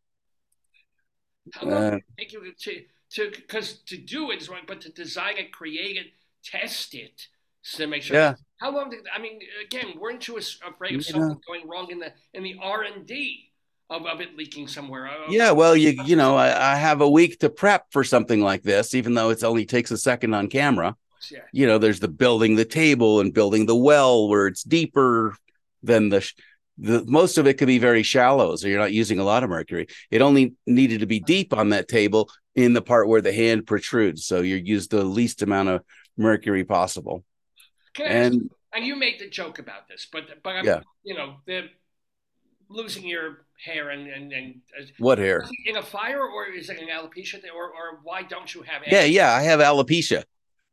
How 1.53 1.65
long 1.65 1.73
Uh, 1.73 1.89
did 1.91 1.97
it 1.97 2.03
take 2.17 2.33
you 2.33 2.53
to 2.53 2.83
to 3.11 3.31
because 3.31 3.73
to 3.87 3.97
do 3.97 4.31
it 4.31 4.41
is 4.41 4.49
one, 4.49 4.61
but 4.65 4.81
to 4.81 4.89
design 4.89 5.37
it, 5.37 5.51
create 5.51 5.97
it, 5.97 6.07
test 6.45 6.93
it, 6.93 7.27
so 7.61 7.83
to 7.83 7.87
make 7.89 8.03
sure. 8.03 8.15
Yeah. 8.17 8.35
How 8.57 8.71
long 8.73 8.89
did 8.89 8.99
I 9.15 9.19
mean? 9.19 9.39
Again, 9.65 9.93
weren't 9.99 10.27
you 10.27 10.37
afraid 10.37 10.95
of 10.95 11.05
Yeah. 11.05 11.11
something 11.13 11.39
going 11.47 11.67
wrong 11.67 11.89
in 11.91 11.99
the 11.99 12.13
in 12.33 12.43
the 12.43 12.55
R 12.61 12.83
and 12.83 13.05
D 13.05 13.51
of, 13.89 14.05
of 14.05 14.21
it 14.21 14.35
leaking 14.37 14.67
somewhere. 14.67 15.09
Oh, 15.09 15.25
Yeah, 15.29 15.51
well, 15.51 15.75
you 15.75 16.01
you 16.05 16.15
know, 16.15 16.35
I, 16.37 16.73
I 16.73 16.75
have 16.75 17.01
a 17.01 17.09
week 17.09 17.39
to 17.39 17.49
prep 17.49 17.85
for 17.91 18.03
something 18.03 18.39
like 18.41 18.63
this, 18.63 18.93
even 18.95 19.13
though 19.15 19.29
it 19.31 19.43
only 19.43 19.65
takes 19.65 19.91
a 19.91 19.97
second 19.97 20.33
on 20.33 20.47
camera. 20.47 20.95
yeah. 21.31 21.39
You 21.51 21.67
know, 21.67 21.77
there's 21.77 21.99
the 21.99 22.07
building 22.07 22.55
the 22.55 22.65
table 22.65 23.19
and 23.19 23.33
building 23.33 23.65
the 23.65 23.75
well 23.75 24.27
where 24.29 24.47
it's 24.47 24.63
deeper 24.63 25.35
than 25.83 26.09
the 26.09 26.21
sh- 26.21 26.35
the 26.77 27.03
most 27.05 27.37
of 27.37 27.45
it 27.47 27.55
could 27.55 27.67
be 27.67 27.77
very 27.79 28.01
shallow, 28.01 28.55
so 28.55 28.67
you're 28.67 28.79
not 28.79 28.93
using 28.93 29.19
a 29.19 29.23
lot 29.23 29.43
of 29.43 29.49
mercury. 29.49 29.87
It 30.09 30.21
only 30.21 30.53
needed 30.65 31.01
to 31.01 31.05
be 31.05 31.19
deep 31.19 31.53
on 31.53 31.69
that 31.69 31.87
table 31.87 32.29
in 32.55 32.73
the 32.73 32.81
part 32.81 33.07
where 33.07 33.21
the 33.21 33.33
hand 33.33 33.67
protrudes, 33.67 34.25
so 34.25 34.41
you 34.41 34.55
use 34.55 34.87
the 34.87 35.03
least 35.03 35.41
amount 35.41 35.69
of 35.69 35.83
mercury 36.17 36.63
possible. 36.63 37.23
Can 37.93 38.07
And 38.07 38.49
and 38.73 38.85
you 38.85 38.95
made 38.95 39.19
the 39.19 39.29
joke 39.29 39.59
about 39.59 39.87
this, 39.87 40.07
but 40.11 40.23
but 40.43 40.51
I'm, 40.51 40.65
Yeah. 40.65 40.81
you 41.03 41.15
know 41.15 41.37
the 41.45 41.69
losing 42.69 43.05
your 43.05 43.45
hair 43.63 43.89
and 43.89 44.07
and 44.07 44.31
and 44.31 44.61
uh, 44.79 44.83
what 44.97 45.17
hair? 45.17 45.45
in 45.65 45.77
a 45.77 45.83
fire 45.83 46.21
or 46.21 46.45
is 46.47 46.69
it 46.69 46.79
an 46.79 46.87
alopecia 46.87 47.39
or 47.53 47.65
or 47.65 47.99
why 48.03 48.23
don't 48.23 48.53
you 48.53 48.61
have? 48.63 48.81
Yeah, 48.87 49.03
yeah, 49.03 49.31
I 49.33 49.41
have 49.43 49.59
alopecia. 49.59 50.23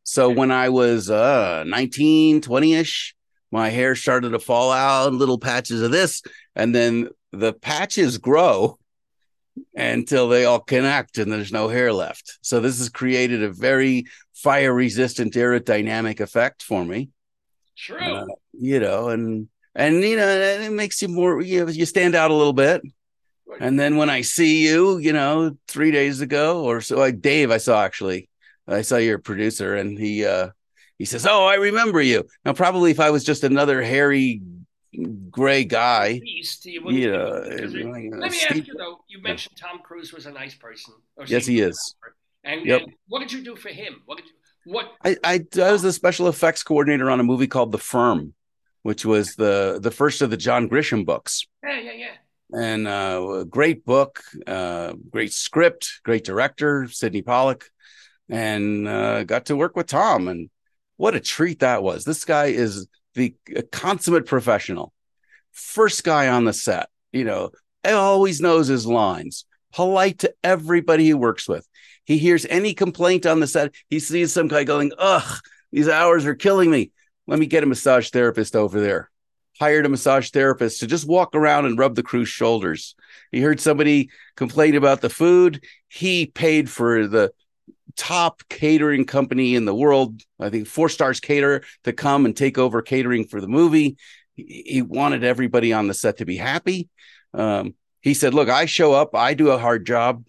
So 0.04 0.30
when 0.30 0.50
I 0.50 0.68
was 0.70 1.10
uh 1.10 1.64
19, 1.66 2.40
20ish, 2.40 3.12
my 3.50 3.68
hair 3.68 3.94
started 3.94 4.30
to 4.30 4.38
fall 4.38 4.70
out, 4.72 5.12
little 5.12 5.38
patches 5.38 5.82
of 5.82 5.90
this, 5.90 6.22
and 6.54 6.74
then 6.74 7.08
the 7.32 7.52
patches 7.52 8.16
grow 8.16 8.78
until 9.74 10.28
they 10.28 10.44
all 10.44 10.60
connect 10.60 11.18
and 11.18 11.30
there's 11.32 11.52
no 11.52 11.68
hair 11.68 11.92
left. 11.92 12.38
So 12.42 12.60
this 12.60 12.78
has 12.78 12.88
created 12.88 13.42
a 13.42 13.50
very 13.50 14.06
fire 14.42 14.72
resistant 14.72 15.34
aerodynamic 15.34 16.20
effect 16.20 16.62
for 16.62 16.84
me. 16.84 17.10
True. 17.76 17.98
Uh, 17.98 18.26
you 18.52 18.80
know, 18.80 19.08
and 19.08 19.48
and 19.74 20.02
you 20.02 20.16
know, 20.16 20.28
it 20.28 20.72
makes 20.72 21.00
you 21.02 21.08
more 21.08 21.40
you 21.42 21.64
know, 21.64 21.70
you 21.70 21.86
stand 21.86 22.14
out 22.14 22.30
a 22.30 22.34
little 22.34 22.52
bit. 22.52 22.82
And 23.60 23.80
then 23.80 23.96
when 23.96 24.10
I 24.10 24.20
see 24.20 24.66
you, 24.68 24.98
you 24.98 25.12
know, 25.12 25.56
three 25.66 25.90
days 25.90 26.20
ago 26.20 26.64
or 26.64 26.80
so, 26.80 26.96
like 26.98 27.20
Dave, 27.20 27.50
I 27.50 27.56
saw 27.56 27.82
actually, 27.82 28.28
I 28.68 28.82
saw 28.82 28.96
your 28.98 29.18
producer, 29.18 29.74
and 29.74 29.98
he 29.98 30.24
uh 30.24 30.50
he 30.98 31.04
says, 31.04 31.26
"Oh, 31.26 31.44
I 31.46 31.54
remember 31.54 32.00
you." 32.02 32.24
Now, 32.44 32.52
probably 32.52 32.90
if 32.90 33.00
I 33.00 33.10
was 33.10 33.24
just 33.24 33.44
another 33.44 33.82
hairy 33.82 34.42
gray 35.30 35.64
guy, 35.64 36.20
Beast, 36.20 36.66
you 36.66 36.82
yeah. 36.90 37.40
it- 37.44 37.64
uh, 37.64 38.16
Let 38.18 38.30
me 38.32 38.40
ask 38.48 38.66
you 38.66 38.74
though. 38.76 38.98
You 39.08 39.22
mentioned 39.22 39.56
Tom 39.56 39.80
Cruise 39.82 40.12
was 40.12 40.26
a 40.26 40.30
nice 40.32 40.54
person. 40.54 40.94
or 41.16 41.24
Yes, 41.26 41.46
he 41.46 41.60
is. 41.60 41.94
And, 42.48 42.64
Yep. 42.66 42.82
and 42.82 42.92
what 43.08 43.20
did 43.20 43.30
you 43.30 43.44
do 43.44 43.54
for 43.56 43.68
him? 43.68 44.02
What 44.06 44.16
did 44.18 44.26
you, 44.26 44.72
what? 44.72 44.92
I, 45.04 45.16
I 45.22 45.44
I 45.62 45.72
was 45.72 45.82
the 45.82 45.92
special 45.92 46.28
effects 46.28 46.62
coordinator 46.62 47.10
on 47.10 47.20
a 47.20 47.22
movie 47.24 47.46
called 47.46 47.72
The 47.72 47.78
Firm, 47.78 48.32
which 48.82 49.04
was 49.04 49.34
the 49.36 49.78
the 49.80 49.90
first 49.90 50.22
of 50.22 50.30
the 50.30 50.36
John 50.36 50.68
Grisham 50.68 51.04
books. 51.04 51.46
Yeah, 51.62 51.78
yeah, 51.78 51.92
yeah. 51.92 52.58
and 52.58 52.88
uh, 52.88 53.40
a 53.40 53.44
great 53.44 53.84
book, 53.84 54.22
uh, 54.46 54.94
great 55.10 55.32
script, 55.34 56.00
great 56.04 56.24
director, 56.24 56.88
Sydney 56.90 57.20
Pollack, 57.22 57.66
and 58.30 58.88
uh, 58.88 59.24
got 59.24 59.46
to 59.46 59.56
work 59.56 59.76
with 59.76 59.86
Tom. 59.86 60.26
And 60.28 60.48
what 60.96 61.14
a 61.14 61.20
treat 61.20 61.58
that 61.60 61.82
was! 61.82 62.04
This 62.04 62.24
guy 62.24 62.46
is 62.46 62.88
the 63.14 63.34
a 63.54 63.62
consummate 63.62 64.24
professional, 64.26 64.94
first 65.52 66.02
guy 66.02 66.28
on 66.28 66.46
the 66.46 66.54
set. 66.54 66.88
You 67.12 67.24
know, 67.24 67.50
always 67.84 68.40
knows 68.40 68.68
his 68.68 68.86
lines, 68.86 69.44
polite 69.74 70.20
to 70.20 70.32
everybody 70.42 71.04
he 71.04 71.14
works 71.14 71.46
with. 71.46 71.67
He 72.08 72.16
hears 72.18 72.46
any 72.48 72.72
complaint 72.72 73.26
on 73.26 73.38
the 73.38 73.46
set, 73.46 73.74
he 73.90 74.00
sees 74.00 74.32
some 74.32 74.48
guy 74.48 74.64
going, 74.64 74.92
"Ugh, 74.98 75.40
these 75.70 75.88
hours 75.88 76.24
are 76.24 76.34
killing 76.34 76.70
me. 76.70 76.90
Let 77.26 77.38
me 77.38 77.46
get 77.46 77.62
a 77.62 77.66
massage 77.66 78.08
therapist 78.10 78.56
over 78.56 78.80
there." 78.80 79.10
hired 79.60 79.84
a 79.84 79.88
massage 79.88 80.30
therapist 80.30 80.78
to 80.78 80.86
just 80.86 81.08
walk 81.08 81.34
around 81.34 81.66
and 81.66 81.76
rub 81.76 81.96
the 81.96 82.02
crew's 82.02 82.28
shoulders. 82.28 82.94
He 83.32 83.40
heard 83.40 83.58
somebody 83.58 84.10
complain 84.36 84.76
about 84.76 85.00
the 85.00 85.10
food. 85.10 85.64
He 85.88 86.26
paid 86.26 86.70
for 86.70 87.08
the 87.08 87.32
top 87.96 88.42
catering 88.48 89.04
company 89.04 89.56
in 89.56 89.64
the 89.64 89.74
world, 89.74 90.22
I 90.38 90.50
think 90.50 90.68
Four 90.68 90.88
Stars 90.88 91.18
Cater, 91.18 91.64
to 91.84 91.92
come 91.92 92.24
and 92.24 92.36
take 92.36 92.56
over 92.56 92.82
catering 92.82 93.26
for 93.26 93.40
the 93.40 93.48
movie. 93.48 93.96
He, 94.36 94.82
wanted 94.82 95.24
everybody 95.24 95.72
on 95.72 95.88
the 95.88 95.94
set 95.94 96.18
to 96.18 96.24
be 96.24 96.36
happy. 96.36 96.88
Um, 97.34 97.74
he 98.00 98.14
said, 98.14 98.34
Look, 98.34 98.48
I 98.48 98.66
show 98.66 98.92
up, 98.92 99.16
I 99.16 99.34
do 99.34 99.50
a 99.50 99.58
hard 99.58 99.84
job, 99.84 100.24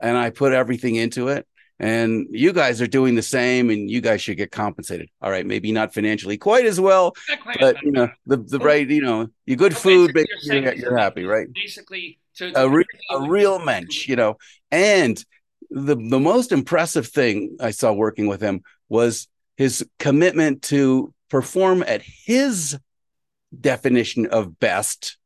and 0.00 0.16
I 0.16 0.30
put 0.30 0.52
everything 0.52 0.96
into 0.96 1.28
it. 1.28 1.46
And 1.78 2.26
you 2.30 2.52
guys 2.52 2.82
are 2.82 2.86
doing 2.86 3.14
the 3.14 3.22
same, 3.22 3.70
and 3.70 3.90
you 3.90 4.02
guys 4.02 4.20
should 4.20 4.36
get 4.36 4.50
compensated. 4.50 5.08
All 5.22 5.30
right, 5.30 5.46
maybe 5.46 5.72
not 5.72 5.94
financially 5.94 6.36
quite 6.36 6.66
as 6.66 6.78
well, 6.78 7.14
quite 7.42 7.58
but 7.58 7.76
you 7.82 7.90
know 7.90 8.10
the 8.26 8.36
the 8.36 8.58
right 8.58 8.86
you 8.86 9.00
know 9.00 9.28
you 9.46 9.56
good 9.56 9.72
So 9.72 9.80
food 9.80 10.12
you're 10.14 10.26
you 10.28 10.40
saying 10.42 10.76
you're 10.76 10.98
happy 10.98 11.24
right? 11.24 11.46
Basically, 11.54 12.18
to, 12.34 12.52
a, 12.54 12.68
re- 12.68 12.84
a 13.10 13.22
real 13.22 13.58
mensch 13.58 14.06
you 14.08 14.16
know? 14.16 14.36
And 14.70 15.24
the 15.70 15.94
the 15.94 16.20
most 16.20 16.52
impressive 16.52 17.06
thing 17.06 17.56
i 17.60 17.70
saw 17.70 17.92
working 17.92 18.26
with 18.26 18.40
him 18.40 18.62
was 18.88 19.28
his 19.56 19.86
commitment 19.98 20.62
to 20.62 21.14
perform 21.28 21.82
at 21.82 22.02
his 22.02 22.76
definition 23.58 24.26
of 24.26 24.58
best 24.58 25.16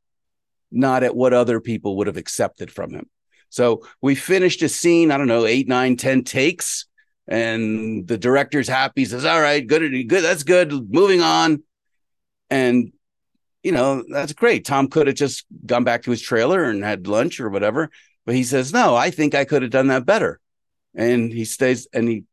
not 0.70 1.02
at 1.02 1.16
what 1.16 1.32
other 1.32 1.60
people 1.60 1.96
would 1.96 2.06
have 2.06 2.16
accepted 2.16 2.70
from 2.70 2.92
him 2.92 3.08
so 3.54 3.86
we 4.02 4.14
finished 4.14 4.62
a 4.62 4.68
scene 4.68 5.10
i 5.10 5.16
don't 5.16 5.28
know 5.28 5.46
eight 5.46 5.68
nine 5.68 5.96
ten 5.96 6.24
takes 6.24 6.86
and 7.26 8.06
the 8.06 8.18
director's 8.18 8.68
happy 8.68 9.04
says 9.04 9.24
all 9.24 9.40
right 9.40 9.66
good 9.66 9.90
good 10.08 10.22
that's 10.22 10.42
good 10.42 10.72
moving 10.92 11.20
on. 11.20 11.62
And 12.50 12.92
you 13.62 13.72
know 13.72 14.04
that's 14.10 14.32
great. 14.32 14.64
Tom 14.64 14.88
could 14.88 15.06
have 15.06 15.16
just 15.16 15.46
gone 15.64 15.84
back 15.84 16.02
to 16.02 16.10
his 16.10 16.20
trailer 16.20 16.64
and 16.64 16.84
had 16.84 17.06
lunch 17.06 17.40
or 17.40 17.48
whatever 17.48 17.90
but 18.26 18.34
he 18.34 18.42
says 18.42 18.72
no 18.72 18.94
i 18.94 19.10
think 19.10 19.34
i 19.34 19.44
could 19.44 19.62
have 19.62 19.70
done 19.70 19.88
that 19.88 20.06
better. 20.06 20.40
And 20.94 21.32
he 21.32 21.44
stays 21.44 21.88
and 21.92 22.08
he 22.08 22.24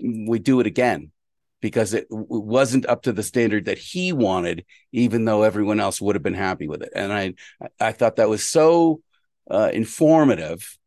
we 0.00 0.38
do 0.38 0.60
it 0.60 0.66
again 0.66 1.12
because 1.60 1.92
it 1.92 2.06
wasn't 2.10 2.86
up 2.86 3.02
to 3.02 3.12
the 3.12 3.22
standard 3.22 3.66
that 3.66 3.78
he 3.78 4.12
wanted 4.12 4.64
even 4.92 5.26
though 5.26 5.42
everyone 5.42 5.78
else 5.78 6.00
would 6.00 6.16
have 6.16 6.22
been 6.22 6.34
happy 6.34 6.66
with 6.66 6.82
it. 6.82 6.90
And 6.94 7.12
i 7.12 7.34
i 7.78 7.92
thought 7.92 8.16
that 8.16 8.28
was 8.28 8.42
so 8.42 9.02
uh, 9.50 9.70
informative 9.72 10.78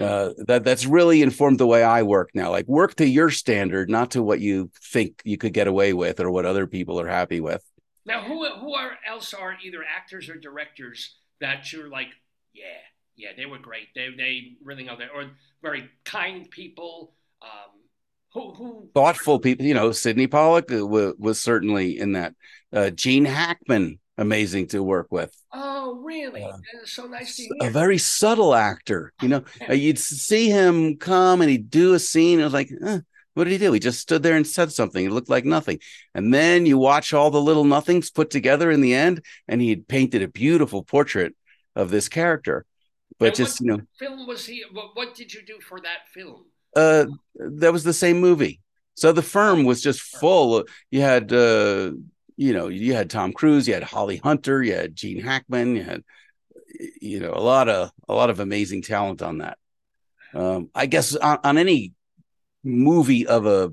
uh, 0.00 0.30
that 0.46 0.64
that's 0.64 0.86
really 0.86 1.20
informed 1.22 1.58
the 1.58 1.66
way 1.66 1.82
I 1.82 2.02
work 2.02 2.30
now. 2.34 2.50
Like 2.50 2.66
work 2.66 2.94
to 2.94 3.06
your 3.06 3.30
standard, 3.30 3.90
not 3.90 4.12
to 4.12 4.22
what 4.22 4.40
you 4.40 4.70
think 4.82 5.20
you 5.24 5.36
could 5.36 5.52
get 5.52 5.66
away 5.66 5.92
with 5.92 6.20
or 6.20 6.30
what 6.30 6.46
other 6.46 6.66
people 6.66 6.98
are 7.00 7.08
happy 7.08 7.40
with. 7.40 7.62
now, 8.06 8.22
who 8.22 8.48
who 8.56 8.74
are 8.74 8.92
else 9.06 9.34
are 9.34 9.56
either 9.62 9.84
actors 9.84 10.28
or 10.28 10.36
directors 10.36 11.16
that 11.40 11.72
you're 11.72 11.90
like, 11.90 12.08
yeah, 12.54 12.64
yeah, 13.16 13.30
they 13.36 13.46
were 13.46 13.58
great. 13.58 13.88
They 13.94 14.08
they 14.16 14.56
really 14.64 14.84
know 14.84 14.96
that, 14.96 15.08
or 15.14 15.30
very 15.62 15.90
kind 16.04 16.50
people. 16.50 17.14
Um, 17.42 17.80
who 18.32 18.54
who 18.54 18.88
Thoughtful 18.94 19.40
people, 19.40 19.66
you 19.66 19.74
know, 19.74 19.92
Sydney 19.92 20.26
Pollack 20.26 20.70
was, 20.70 21.14
was 21.18 21.40
certainly 21.40 21.98
in 21.98 22.12
that. 22.12 22.34
Uh, 22.72 22.88
Gene 22.88 23.26
Hackman, 23.26 23.98
amazing 24.22 24.68
to 24.68 24.82
work 24.82 25.08
with. 25.10 25.34
Oh, 25.52 26.00
really? 26.02 26.42
Uh, 26.42 26.56
so 26.84 27.06
nice 27.06 27.36
to 27.36 27.48
A 27.60 27.70
very 27.70 27.98
subtle 27.98 28.54
actor, 28.54 29.12
you 29.20 29.28
know. 29.28 29.44
Uh, 29.68 29.74
you'd 29.74 29.98
see 29.98 30.48
him 30.48 30.96
come 30.96 31.40
and 31.40 31.50
he'd 31.50 31.70
do 31.70 31.94
a 31.94 31.98
scene. 31.98 32.40
It 32.40 32.44
was 32.44 32.52
like, 32.52 32.70
eh, 32.84 33.00
what 33.34 33.44
did 33.44 33.52
he 33.52 33.58
do? 33.58 33.72
He 33.72 33.80
just 33.80 34.00
stood 34.00 34.22
there 34.22 34.36
and 34.36 34.46
said 34.46 34.72
something. 34.72 35.04
It 35.04 35.12
looked 35.12 35.30
like 35.30 35.44
nothing. 35.44 35.78
And 36.14 36.32
then 36.32 36.66
you 36.66 36.78
watch 36.78 37.12
all 37.12 37.30
the 37.30 37.40
little 37.40 37.64
nothings 37.64 38.10
put 38.10 38.30
together 38.30 38.70
in 38.70 38.80
the 38.80 38.94
end, 38.94 39.24
and 39.48 39.60
he 39.60 39.70
had 39.70 39.88
painted 39.88 40.22
a 40.22 40.28
beautiful 40.28 40.82
portrait 40.84 41.34
of 41.76 41.90
this 41.90 42.08
character. 42.08 42.64
But 43.18 43.28
And 43.28 43.36
just 43.36 43.60
you 43.60 43.66
know, 43.68 43.80
film 43.98 44.26
was 44.26 44.46
he? 44.46 44.64
What, 44.72 44.96
what 44.96 45.14
did 45.14 45.32
you 45.32 45.42
do 45.42 45.58
for 45.60 45.80
that 45.80 46.08
film? 46.12 46.44
uh 46.74 47.04
that 47.36 47.72
was 47.72 47.84
the 47.84 47.92
same 47.92 48.18
movie 48.18 48.58
so 48.94 49.12
the 49.12 49.22
firm 49.22 49.64
was 49.64 49.82
just 49.82 50.00
full 50.00 50.64
you 50.90 51.02
had 51.02 51.30
uh 51.30 51.92
you 52.36 52.52
know 52.52 52.68
you 52.68 52.94
had 52.94 53.10
tom 53.10 53.32
cruise 53.32 53.68
you 53.68 53.74
had 53.74 53.82
holly 53.82 54.16
hunter 54.18 54.62
you 54.62 54.74
had 54.74 54.94
gene 54.94 55.20
hackman 55.20 55.76
you 55.76 55.82
had 55.82 56.02
you 57.00 57.20
know 57.20 57.32
a 57.34 57.40
lot 57.40 57.68
of 57.68 57.90
a 58.08 58.14
lot 58.14 58.30
of 58.30 58.40
amazing 58.40 58.82
talent 58.82 59.22
on 59.22 59.38
that 59.38 59.58
um 60.34 60.70
i 60.74 60.86
guess 60.86 61.14
on, 61.16 61.38
on 61.44 61.58
any 61.58 61.92
movie 62.64 63.26
of 63.26 63.46
a 63.46 63.72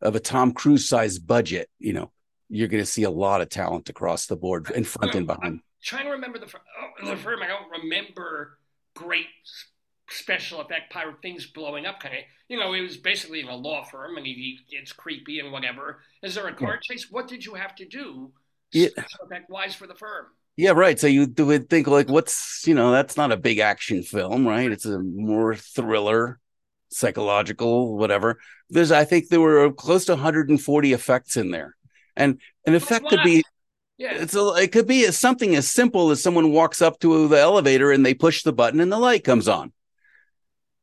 of 0.00 0.14
a 0.14 0.20
tom 0.20 0.52
cruise 0.52 0.88
size 0.88 1.18
budget 1.18 1.68
you 1.78 1.92
know 1.92 2.10
you're 2.50 2.68
going 2.68 2.82
to 2.82 2.90
see 2.90 3.04
a 3.04 3.10
lot 3.10 3.40
of 3.40 3.48
talent 3.48 3.88
across 3.88 4.26
the 4.26 4.36
board 4.36 4.70
in 4.70 4.84
front 4.84 5.14
and 5.14 5.26
behind 5.26 5.60
Trying 5.84 6.06
to 6.06 6.12
remember 6.12 6.38
the 6.38 6.46
oh, 6.46 7.10
the 7.10 7.16
firm. 7.16 7.42
I 7.42 7.46
don't 7.46 7.82
remember 7.82 8.58
great 8.96 9.26
special 10.14 10.60
effect 10.60 10.92
pirate 10.92 11.20
things 11.22 11.46
blowing 11.46 11.86
up 11.86 12.00
kind 12.00 12.14
of. 12.14 12.20
You 12.48 12.58
know, 12.58 12.72
it 12.72 12.80
was 12.80 12.96
basically 12.96 13.40
in 13.40 13.48
a 13.48 13.56
law 13.56 13.84
firm, 13.84 14.16
and 14.16 14.26
he, 14.26 14.58
he 14.66 14.76
it's 14.76 14.92
creepy 14.92 15.40
and 15.40 15.52
whatever. 15.52 16.00
Is 16.22 16.34
there 16.34 16.46
a 16.46 16.54
car 16.54 16.78
chase? 16.82 17.10
What 17.10 17.28
did 17.28 17.44
you 17.44 17.54
have 17.54 17.74
to 17.76 17.86
do? 17.86 18.32
Yeah. 18.72 18.88
Special 18.88 19.24
effect 19.26 19.50
wise 19.50 19.74
for 19.74 19.86
the 19.86 19.94
firm. 19.94 20.26
Yeah, 20.56 20.70
right. 20.70 20.98
So 21.00 21.06
you 21.06 21.32
would 21.38 21.68
think 21.68 21.86
like, 21.88 22.08
what's 22.08 22.64
you 22.66 22.74
know, 22.74 22.92
that's 22.92 23.16
not 23.16 23.32
a 23.32 23.36
big 23.36 23.58
action 23.58 24.02
film, 24.02 24.46
right? 24.46 24.70
It's 24.70 24.86
a 24.86 24.98
more 25.00 25.54
thriller, 25.56 26.38
psychological, 26.90 27.96
whatever. 27.96 28.38
There's, 28.70 28.92
I 28.92 29.04
think, 29.04 29.28
there 29.28 29.40
were 29.40 29.72
close 29.72 30.04
to 30.06 30.12
140 30.12 30.92
effects 30.92 31.36
in 31.36 31.50
there, 31.50 31.76
and 32.16 32.40
an 32.66 32.74
effect 32.74 33.08
could 33.08 33.22
be 33.24 33.42
Yeah. 33.96 34.14
It's 34.14 34.34
a, 34.34 34.48
it 34.56 34.72
could 34.72 34.86
be 34.86 35.10
something 35.12 35.54
as 35.54 35.70
simple 35.70 36.10
as 36.10 36.22
someone 36.22 36.50
walks 36.50 36.82
up 36.82 36.98
to 37.00 37.28
the 37.28 37.38
elevator 37.38 37.92
and 37.92 38.04
they 38.04 38.14
push 38.14 38.42
the 38.42 38.52
button 38.52 38.80
and 38.80 38.90
the 38.90 38.98
light 38.98 39.22
comes 39.24 39.46
on. 39.46 39.72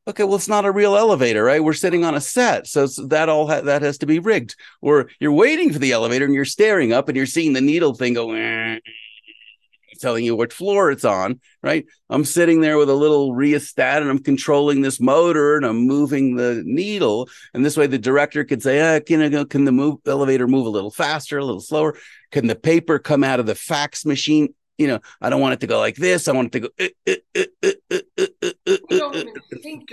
Okay, 0.08 0.24
well, 0.24 0.34
it's 0.34 0.48
not 0.48 0.64
a 0.64 0.72
real 0.72 0.96
elevator, 0.96 1.44
right? 1.44 1.62
We're 1.62 1.72
sitting 1.74 2.04
on 2.04 2.16
a 2.16 2.20
set, 2.20 2.66
so 2.66 2.86
that 3.06 3.28
all 3.28 3.46
ha- 3.46 3.60
that 3.60 3.82
has 3.82 3.98
to 3.98 4.06
be 4.06 4.18
rigged. 4.18 4.56
Or 4.80 5.08
you're 5.20 5.30
waiting 5.32 5.72
for 5.72 5.78
the 5.78 5.92
elevator 5.92 6.24
and 6.24 6.34
you're 6.34 6.44
staring 6.44 6.92
up 6.92 7.08
and 7.08 7.16
you're 7.16 7.24
seeing 7.26 7.52
the 7.52 7.60
needle 7.60 7.94
thing 7.94 8.14
go, 8.14 8.32
telling 10.00 10.24
you 10.24 10.34
what 10.34 10.52
floor 10.52 10.90
it's 10.90 11.04
on, 11.04 11.38
right? 11.62 11.86
I'm 12.10 12.24
sitting 12.24 12.60
there 12.60 12.78
with 12.78 12.90
a 12.90 12.94
little 12.94 13.32
rheostat 13.32 14.02
and 14.02 14.10
I'm 14.10 14.18
controlling 14.18 14.80
this 14.80 14.98
motor 14.98 15.56
and 15.56 15.64
I'm 15.64 15.86
moving 15.86 16.34
the 16.34 16.62
needle, 16.66 17.28
and 17.54 17.64
this 17.64 17.76
way 17.76 17.86
the 17.86 17.96
director 17.98 18.42
could 18.42 18.60
say, 18.60 18.80
ah, 18.96 18.98
can, 18.98 19.22
I- 19.22 19.44
can 19.44 19.64
the 19.64 19.70
move 19.70 20.00
elevator 20.04 20.48
move 20.48 20.66
a 20.66 20.70
little 20.70 20.90
faster, 20.90 21.38
a 21.38 21.44
little 21.44 21.60
slower? 21.60 21.96
Can 22.32 22.48
the 22.48 22.56
paper 22.56 22.98
come 22.98 23.22
out 23.22 23.38
of 23.38 23.46
the 23.46 23.54
fax 23.54 24.04
machine? 24.04 24.52
you 24.78 24.86
know, 24.86 25.00
I 25.20 25.30
don't 25.30 25.40
want 25.40 25.54
it 25.54 25.60
to 25.60 25.66
go 25.66 25.78
like 25.78 25.96
this. 25.96 26.28
I 26.28 26.32
want 26.32 26.54
it 26.54 26.60
to 26.60 26.60
go. 26.60 26.68
Uh, 26.80 26.88
uh, 27.06 27.72
uh, 27.92 29.22
think 29.62 29.90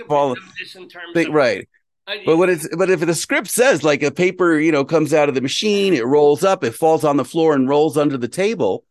this 0.58 0.74
in 0.74 0.88
terms 0.88 1.14
right. 1.28 1.68
But 2.26 2.38
what 2.38 2.48
it's 2.48 2.68
but 2.76 2.90
if 2.90 3.00
the 3.00 3.14
script 3.14 3.48
says 3.48 3.84
like 3.84 4.02
a 4.02 4.10
paper, 4.10 4.58
you 4.58 4.72
know, 4.72 4.84
comes 4.84 5.14
out 5.14 5.28
of 5.28 5.34
the 5.34 5.40
machine, 5.40 5.94
it 5.94 6.04
rolls 6.04 6.42
up, 6.42 6.64
it 6.64 6.74
falls 6.74 7.04
on 7.04 7.16
the 7.16 7.24
floor 7.24 7.54
and 7.54 7.68
rolls 7.68 7.96
under 7.96 8.16
the 8.16 8.28
table. 8.28 8.84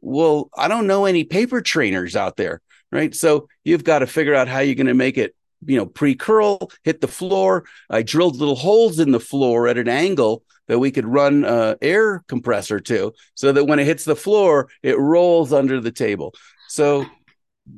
Well, 0.00 0.50
I 0.56 0.68
don't 0.68 0.86
know 0.86 1.04
any 1.04 1.24
paper 1.24 1.60
trainers 1.60 2.16
out 2.16 2.36
there, 2.36 2.60
right? 2.90 3.14
So 3.14 3.48
you've 3.64 3.84
got 3.84 4.00
to 4.00 4.06
figure 4.06 4.34
out 4.34 4.48
how 4.48 4.60
you're 4.60 4.74
going 4.74 4.88
to 4.88 4.94
make 4.94 5.16
it, 5.16 5.34
you 5.64 5.76
know, 5.76 5.86
pre 5.86 6.16
curl, 6.16 6.70
hit 6.82 7.00
the 7.00 7.08
floor. 7.08 7.64
I 7.88 8.02
drilled 8.02 8.36
little 8.36 8.56
holes 8.56 8.98
in 8.98 9.12
the 9.12 9.20
floor 9.20 9.68
at 9.68 9.78
an 9.78 9.88
angle 9.88 10.42
that 10.68 10.78
we 10.78 10.90
could 10.90 11.06
run 11.06 11.44
uh, 11.44 11.76
air 11.82 12.24
compressor 12.28 12.80
to, 12.80 13.12
so 13.34 13.52
that 13.52 13.64
when 13.66 13.78
it 13.78 13.84
hits 13.86 14.04
the 14.04 14.16
floor, 14.16 14.68
it 14.82 14.98
rolls 14.98 15.52
under 15.52 15.80
the 15.80 15.92
table. 15.92 16.34
So 16.68 17.06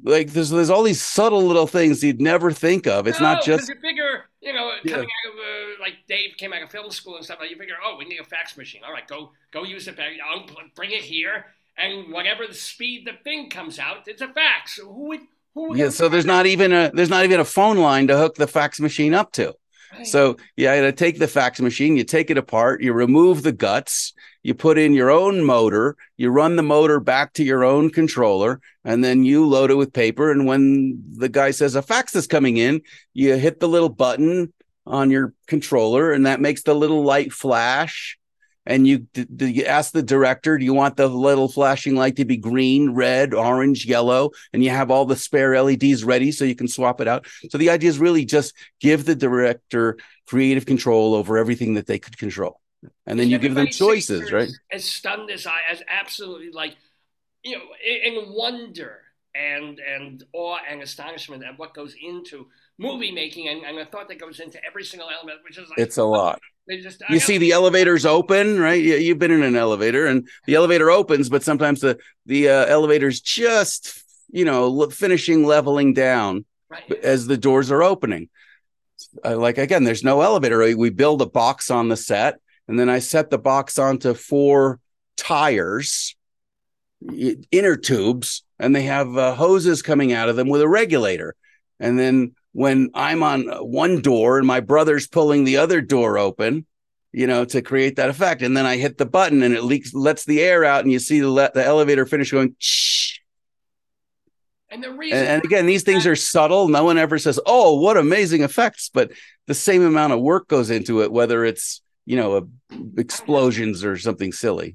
like 0.04 0.32
there's 0.32 0.50
there's 0.50 0.70
all 0.70 0.82
these 0.82 1.02
subtle 1.02 1.42
little 1.42 1.66
things 1.66 2.02
you'd 2.04 2.20
never 2.20 2.52
think 2.52 2.86
of. 2.86 3.06
It's 3.06 3.20
No, 3.20 3.26
not 3.34 3.42
just 3.42 3.68
you 3.68 3.74
figure, 3.80 4.24
you 4.40 4.52
know, 4.52 4.72
Yeah. 4.84 4.96
out 4.96 5.00
of 5.00 5.06
uh, 5.06 5.80
like 5.80 5.94
Dave 6.08 6.36
came 6.36 6.52
out 6.52 6.62
of 6.62 6.70
film 6.70 6.90
school 6.90 7.16
and 7.16 7.24
stuff. 7.24 7.38
Like 7.40 7.50
you 7.50 7.56
figure, 7.56 7.76
oh, 7.84 7.96
we 7.98 8.04
need 8.04 8.20
a 8.20 8.24
fax 8.24 8.56
machine. 8.56 8.82
All 8.84 8.92
right, 8.92 9.06
go 9.06 9.32
go 9.50 9.64
use 9.64 9.88
it. 9.88 9.96
back. 9.96 10.12
I'll 10.28 10.46
bring 10.74 10.90
it 10.90 11.00
here, 11.00 11.46
and 11.76 12.12
whatever 12.12 12.46
the 12.46 12.54
speed 12.54 13.06
the 13.06 13.12
thing 13.24 13.48
comes 13.50 13.78
out, 13.78 14.06
it's 14.06 14.22
a 14.22 14.28
fax. 14.28 14.76
Who 14.76 15.08
would 15.08 15.20
who? 15.54 15.70
would 15.70 15.78
Yeah, 15.78 15.88
so 15.88 16.08
there's 16.08 16.26
not 16.26 16.46
even 16.46 16.72
a 16.72 16.90
there's 16.92 17.10
not 17.10 17.24
even 17.24 17.40
a 17.40 17.44
phone 17.44 17.78
line 17.78 18.08
to 18.08 18.16
hook 18.18 18.34
the 18.34 18.46
fax 18.46 18.80
machine 18.80 19.14
up 19.14 19.32
to. 19.32 19.54
So 20.04 20.36
yeah, 20.56 20.74
you 20.74 20.92
take 20.92 21.18
the 21.18 21.28
fax 21.28 21.60
machine, 21.60 21.96
you 21.96 22.04
take 22.04 22.30
it 22.30 22.38
apart, 22.38 22.82
you 22.82 22.92
remove 22.92 23.42
the 23.42 23.52
guts, 23.52 24.12
you 24.42 24.54
put 24.54 24.78
in 24.78 24.92
your 24.92 25.10
own 25.10 25.44
motor, 25.44 25.96
you 26.16 26.30
run 26.30 26.56
the 26.56 26.62
motor 26.62 27.00
back 27.00 27.32
to 27.34 27.44
your 27.44 27.64
own 27.64 27.90
controller, 27.90 28.60
and 28.84 29.02
then 29.02 29.24
you 29.24 29.46
load 29.46 29.70
it 29.70 29.76
with 29.76 29.92
paper. 29.92 30.30
And 30.30 30.46
when 30.46 31.02
the 31.16 31.28
guy 31.28 31.50
says 31.50 31.74
a 31.74 31.82
fax 31.82 32.14
is 32.14 32.26
coming 32.26 32.56
in, 32.56 32.82
you 33.14 33.36
hit 33.36 33.60
the 33.60 33.68
little 33.68 33.88
button 33.88 34.52
on 34.86 35.10
your 35.10 35.34
controller, 35.46 36.12
and 36.12 36.26
that 36.26 36.40
makes 36.40 36.62
the 36.62 36.74
little 36.74 37.02
light 37.02 37.32
flash. 37.32 38.18
And 38.68 38.86
you, 38.86 39.06
you 39.38 39.64
ask 39.64 39.92
the 39.92 40.02
director, 40.02 40.58
do 40.58 40.64
you 40.64 40.74
want 40.74 40.98
the 40.98 41.08
little 41.08 41.48
flashing 41.48 41.96
light 41.96 42.16
to 42.16 42.26
be 42.26 42.36
green, 42.36 42.90
red, 42.90 43.32
orange, 43.32 43.86
yellow? 43.86 44.32
And 44.52 44.62
you 44.62 44.68
have 44.68 44.90
all 44.90 45.06
the 45.06 45.16
spare 45.16 45.60
LEDs 45.60 46.04
ready 46.04 46.30
so 46.30 46.44
you 46.44 46.54
can 46.54 46.68
swap 46.68 47.00
it 47.00 47.08
out. 47.08 47.26
So 47.48 47.56
the 47.56 47.70
idea 47.70 47.88
is 47.88 47.98
really 47.98 48.26
just 48.26 48.54
give 48.78 49.06
the 49.06 49.14
director 49.14 49.96
creative 50.26 50.66
control 50.66 51.14
over 51.14 51.38
everything 51.38 51.74
that 51.74 51.86
they 51.86 51.98
could 51.98 52.18
control. 52.18 52.60
And 53.06 53.18
then 53.18 53.30
you 53.30 53.38
give 53.38 53.54
them 53.54 53.68
choices, 53.68 54.30
right? 54.30 54.50
As, 54.70 54.84
stunned 54.84 55.30
as 55.30 55.46
I, 55.46 55.60
as 55.72 55.82
absolutely 55.88 56.50
like, 56.52 56.76
you 57.42 57.56
know, 57.56 57.64
in, 57.82 58.12
in 58.12 58.34
wonder 58.34 59.00
and 59.34 59.78
and 59.78 60.24
awe 60.32 60.58
and 60.68 60.82
astonishment 60.82 61.44
at 61.44 61.58
what 61.58 61.72
goes 61.72 61.94
into 62.02 62.46
movie 62.78 63.12
making 63.12 63.48
and, 63.48 63.62
and 63.64 63.78
the 63.78 63.84
thought 63.84 64.08
that 64.08 64.18
goes 64.18 64.40
into 64.40 64.58
every 64.66 64.84
single 64.84 65.08
element, 65.10 65.38
which 65.44 65.58
is 65.58 65.68
like 65.68 65.78
It's 65.78 65.96
a 65.96 66.04
lot. 66.04 66.40
They 66.68 66.80
just 66.80 67.02
You 67.08 67.18
see 67.18 67.38
the 67.38 67.52
elevators 67.52 68.04
open, 68.04 68.60
right? 68.60 68.80
You- 68.80 68.96
You've 68.96 69.18
been 69.18 69.30
in 69.30 69.42
an 69.42 69.56
elevator 69.56 70.06
and 70.06 70.28
the 70.46 70.54
elevator 70.54 70.90
opens, 70.90 71.30
but 71.30 71.42
sometimes 71.42 71.80
the 71.80 71.98
the 72.26 72.50
uh, 72.50 72.66
elevator's 72.66 73.20
just, 73.22 74.04
you 74.30 74.44
know, 74.44 74.88
finishing 74.90 75.44
leveling 75.44 75.94
down 75.94 76.44
right. 76.68 76.92
as 77.02 77.26
the 77.26 77.38
doors 77.38 77.70
are 77.70 77.82
opening. 77.82 78.28
Uh, 79.24 79.38
like 79.38 79.56
again, 79.56 79.84
there's 79.84 80.04
no 80.04 80.20
elevator. 80.20 80.58
We 80.76 80.90
build 80.90 81.22
a 81.22 81.26
box 81.26 81.70
on 81.70 81.88
the 81.88 81.96
set, 81.96 82.38
and 82.68 82.78
then 82.78 82.90
I 82.90 82.98
set 82.98 83.30
the 83.30 83.38
box 83.38 83.78
onto 83.78 84.12
four 84.12 84.78
tires, 85.16 86.16
inner 87.50 87.76
tubes, 87.76 88.42
and 88.58 88.76
they 88.76 88.82
have 88.82 89.16
uh, 89.16 89.34
hoses 89.34 89.80
coming 89.80 90.12
out 90.12 90.28
of 90.28 90.36
them 90.36 90.48
with 90.48 90.60
a 90.60 90.68
regulator. 90.68 91.34
And 91.80 91.98
then 91.98 92.34
when 92.58 92.90
I'm 92.92 93.22
on 93.22 93.48
uh, 93.48 93.62
one 93.62 94.02
door 94.02 94.38
and 94.38 94.46
my 94.46 94.58
brother's 94.58 95.06
pulling 95.06 95.44
the 95.44 95.58
other 95.58 95.80
door 95.80 96.18
open, 96.18 96.66
you 97.12 97.28
know, 97.28 97.44
to 97.44 97.62
create 97.62 97.94
that 97.96 98.08
effect, 98.08 98.42
and 98.42 98.56
then 98.56 98.66
I 98.66 98.78
hit 98.78 98.98
the 98.98 99.06
button 99.06 99.44
and 99.44 99.54
it 99.54 99.62
leaks, 99.62 99.94
lets 99.94 100.24
the 100.24 100.42
air 100.42 100.64
out, 100.64 100.82
and 100.82 100.90
you 100.90 100.98
see 100.98 101.20
the, 101.20 101.30
le- 101.30 101.52
the 101.54 101.64
elevator 101.64 102.04
finish 102.04 102.32
going. 102.32 102.56
Shh. 102.58 103.20
And 104.70 104.82
the 104.82 104.90
reason 104.90 105.18
And, 105.20 105.28
and 105.28 105.44
again, 105.44 105.66
these 105.66 105.84
things 105.84 106.04
are 106.04 106.16
subtle. 106.16 106.66
No 106.66 106.82
one 106.82 106.98
ever 106.98 107.16
says, 107.16 107.38
"Oh, 107.46 107.78
what 107.80 107.96
amazing 107.96 108.42
effects!" 108.42 108.90
But 108.92 109.12
the 109.46 109.54
same 109.54 109.82
amount 109.82 110.14
of 110.14 110.20
work 110.20 110.48
goes 110.48 110.68
into 110.68 111.02
it, 111.02 111.12
whether 111.12 111.44
it's 111.44 111.80
you 112.06 112.16
know 112.16 112.38
a, 112.38 112.42
explosions 113.00 113.84
or 113.84 113.96
something 113.96 114.32
silly. 114.32 114.74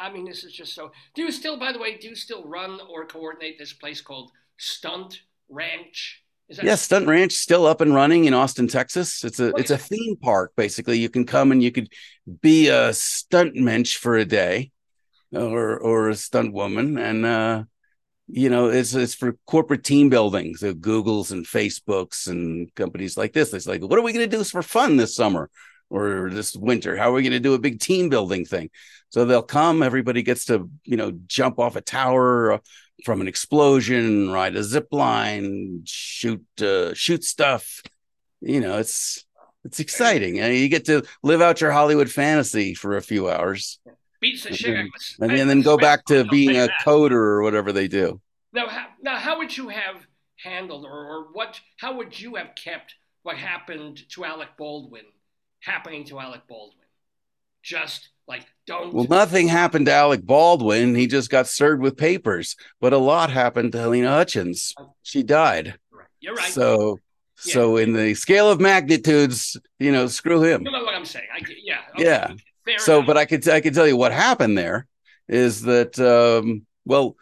I 0.00 0.10
mean, 0.10 0.24
this 0.24 0.42
is 0.42 0.54
just 0.54 0.74
so. 0.74 0.90
Do 1.14 1.22
you 1.22 1.32
still, 1.32 1.58
by 1.58 1.72
the 1.72 1.78
way, 1.78 1.98
do 1.98 2.08
you 2.08 2.14
still 2.14 2.44
run 2.44 2.80
or 2.88 3.04
coordinate 3.04 3.58
this 3.58 3.74
place 3.74 4.00
called 4.00 4.32
Stunt 4.56 5.20
Ranch? 5.50 6.24
That 6.50 6.64
Yes, 6.64 6.82
Stunt 6.82 7.06
Ranch 7.06 7.32
still 7.32 7.64
up 7.64 7.80
and 7.80 7.94
running 7.94 8.24
in 8.24 8.34
Austin, 8.34 8.66
Texas. 8.66 9.22
It's 9.22 9.38
a 9.38 9.54
it's 9.54 9.70
a 9.70 9.78
theme 9.78 10.16
park 10.16 10.52
basically. 10.56 10.98
You 10.98 11.08
can 11.08 11.24
come 11.24 11.52
and 11.52 11.62
you 11.62 11.70
could 11.70 11.92
be 12.42 12.68
a 12.68 12.92
stunt 12.92 13.54
mensch 13.54 13.96
for 13.96 14.16
a 14.16 14.24
day, 14.24 14.72
or 15.32 15.78
or 15.78 16.08
a 16.08 16.16
stunt 16.16 16.52
woman, 16.52 16.98
and 16.98 17.24
uh, 17.24 17.64
you 18.26 18.50
know 18.50 18.68
it's 18.68 18.94
it's 18.94 19.14
for 19.14 19.36
corporate 19.46 19.84
team 19.84 20.08
building. 20.08 20.56
So 20.56 20.74
Google's 20.74 21.30
and 21.30 21.46
Facebooks 21.46 22.26
and 22.26 22.74
companies 22.74 23.16
like 23.16 23.32
this. 23.32 23.54
It's 23.54 23.68
like, 23.68 23.82
what 23.82 23.98
are 23.98 24.02
we 24.02 24.12
going 24.12 24.28
to 24.28 24.36
do 24.36 24.42
for 24.42 24.62
fun 24.62 24.96
this 24.96 25.14
summer 25.14 25.50
or 25.88 26.30
this 26.30 26.56
winter? 26.56 26.96
How 26.96 27.10
are 27.10 27.14
we 27.14 27.22
going 27.22 27.32
to 27.32 27.40
do 27.40 27.54
a 27.54 27.60
big 27.60 27.78
team 27.78 28.08
building 28.08 28.44
thing? 28.44 28.70
So 29.10 29.24
they'll 29.24 29.42
come. 29.42 29.84
Everybody 29.84 30.22
gets 30.22 30.46
to 30.46 30.68
you 30.82 30.96
know 30.96 31.12
jump 31.28 31.60
off 31.60 31.76
a 31.76 31.80
tower. 31.80 32.60
From 33.04 33.20
an 33.20 33.28
explosion, 33.28 34.30
ride 34.30 34.56
a 34.56 34.62
zip 34.62 34.88
line, 34.92 35.82
shoot 35.86 36.44
uh, 36.60 36.94
shoot 36.94 37.24
stuff. 37.24 37.82
You 38.40 38.60
know, 38.60 38.78
it's 38.78 39.24
it's 39.64 39.80
exciting. 39.80 40.40
And 40.40 40.54
you 40.54 40.68
get 40.68 40.86
to 40.86 41.02
live 41.22 41.40
out 41.40 41.60
your 41.60 41.70
Hollywood 41.70 42.10
fantasy 42.10 42.74
for 42.74 42.96
a 42.96 43.02
few 43.02 43.28
hours, 43.28 43.78
beats 44.20 44.44
the 44.44 44.50
and 44.50 44.58
shit 44.58 44.76
out 44.76 44.86
then- 45.18 45.30
and, 45.30 45.50
then 45.50 45.62
go 45.62 45.76
back 45.76 46.04
to 46.06 46.24
being 46.24 46.56
a 46.56 46.68
coder 46.84 47.12
or 47.12 47.42
whatever 47.42 47.72
they 47.72 47.88
do. 47.88 48.20
how, 48.54 48.86
now, 49.02 49.16
how 49.16 49.38
would 49.38 49.56
you 49.56 49.68
have 49.68 50.06
handled, 50.36 50.84
or, 50.84 50.90
or 50.90 51.28
what? 51.32 51.60
How 51.78 51.96
would 51.96 52.18
you 52.18 52.36
have 52.36 52.54
kept 52.54 52.94
what 53.22 53.36
happened 53.36 54.08
to 54.10 54.24
Alec 54.24 54.50
Baldwin 54.56 55.04
happening 55.60 56.04
to 56.06 56.18
Alec 56.18 56.42
Baldwin? 56.48 56.86
Just 57.62 58.08
like 58.30 58.46
don't. 58.66 58.94
Well, 58.94 59.06
nothing 59.10 59.48
happened 59.48 59.86
to 59.86 59.92
Alec 59.92 60.22
Baldwin. 60.24 60.94
He 60.94 61.06
just 61.06 61.28
got 61.28 61.46
served 61.46 61.82
with 61.82 61.96
papers, 61.96 62.56
but 62.80 62.92
a 62.92 62.98
lot 62.98 63.30
happened 63.30 63.72
to 63.72 63.78
Halyna 63.78 64.08
Hutchins. 64.08 64.74
She 65.02 65.22
died. 65.22 65.74
You're 66.20 66.34
right. 66.34 66.52
So, 66.52 66.98
so 67.34 67.76
in 67.76 67.92
the 67.92 68.14
scale 68.14 68.50
of 68.50 68.60
magnitudes, 68.60 69.56
you 69.78 69.90
know, 69.90 70.06
screw 70.06 70.42
him. 70.42 70.64
you 70.64 70.70
know 70.70 70.84
what 70.84 70.94
I'm 70.94 71.04
saying? 71.04 71.26
I, 71.34 71.40
yeah. 71.62 71.80
okay, 71.94 72.04
Yeah. 72.04 72.32
Fair 72.64 72.78
so 72.78 72.96
enough. 72.96 73.06
but 73.06 73.16
i 73.16 73.24
could 73.24 73.48
i 73.48 73.60
could 73.60 73.74
tell 73.74 73.86
you 73.86 73.96
what 73.96 74.12
happened 74.12 74.56
there 74.56 74.86
is 75.28 75.62
that 75.62 75.98
um 75.98 76.66
well 76.84 77.16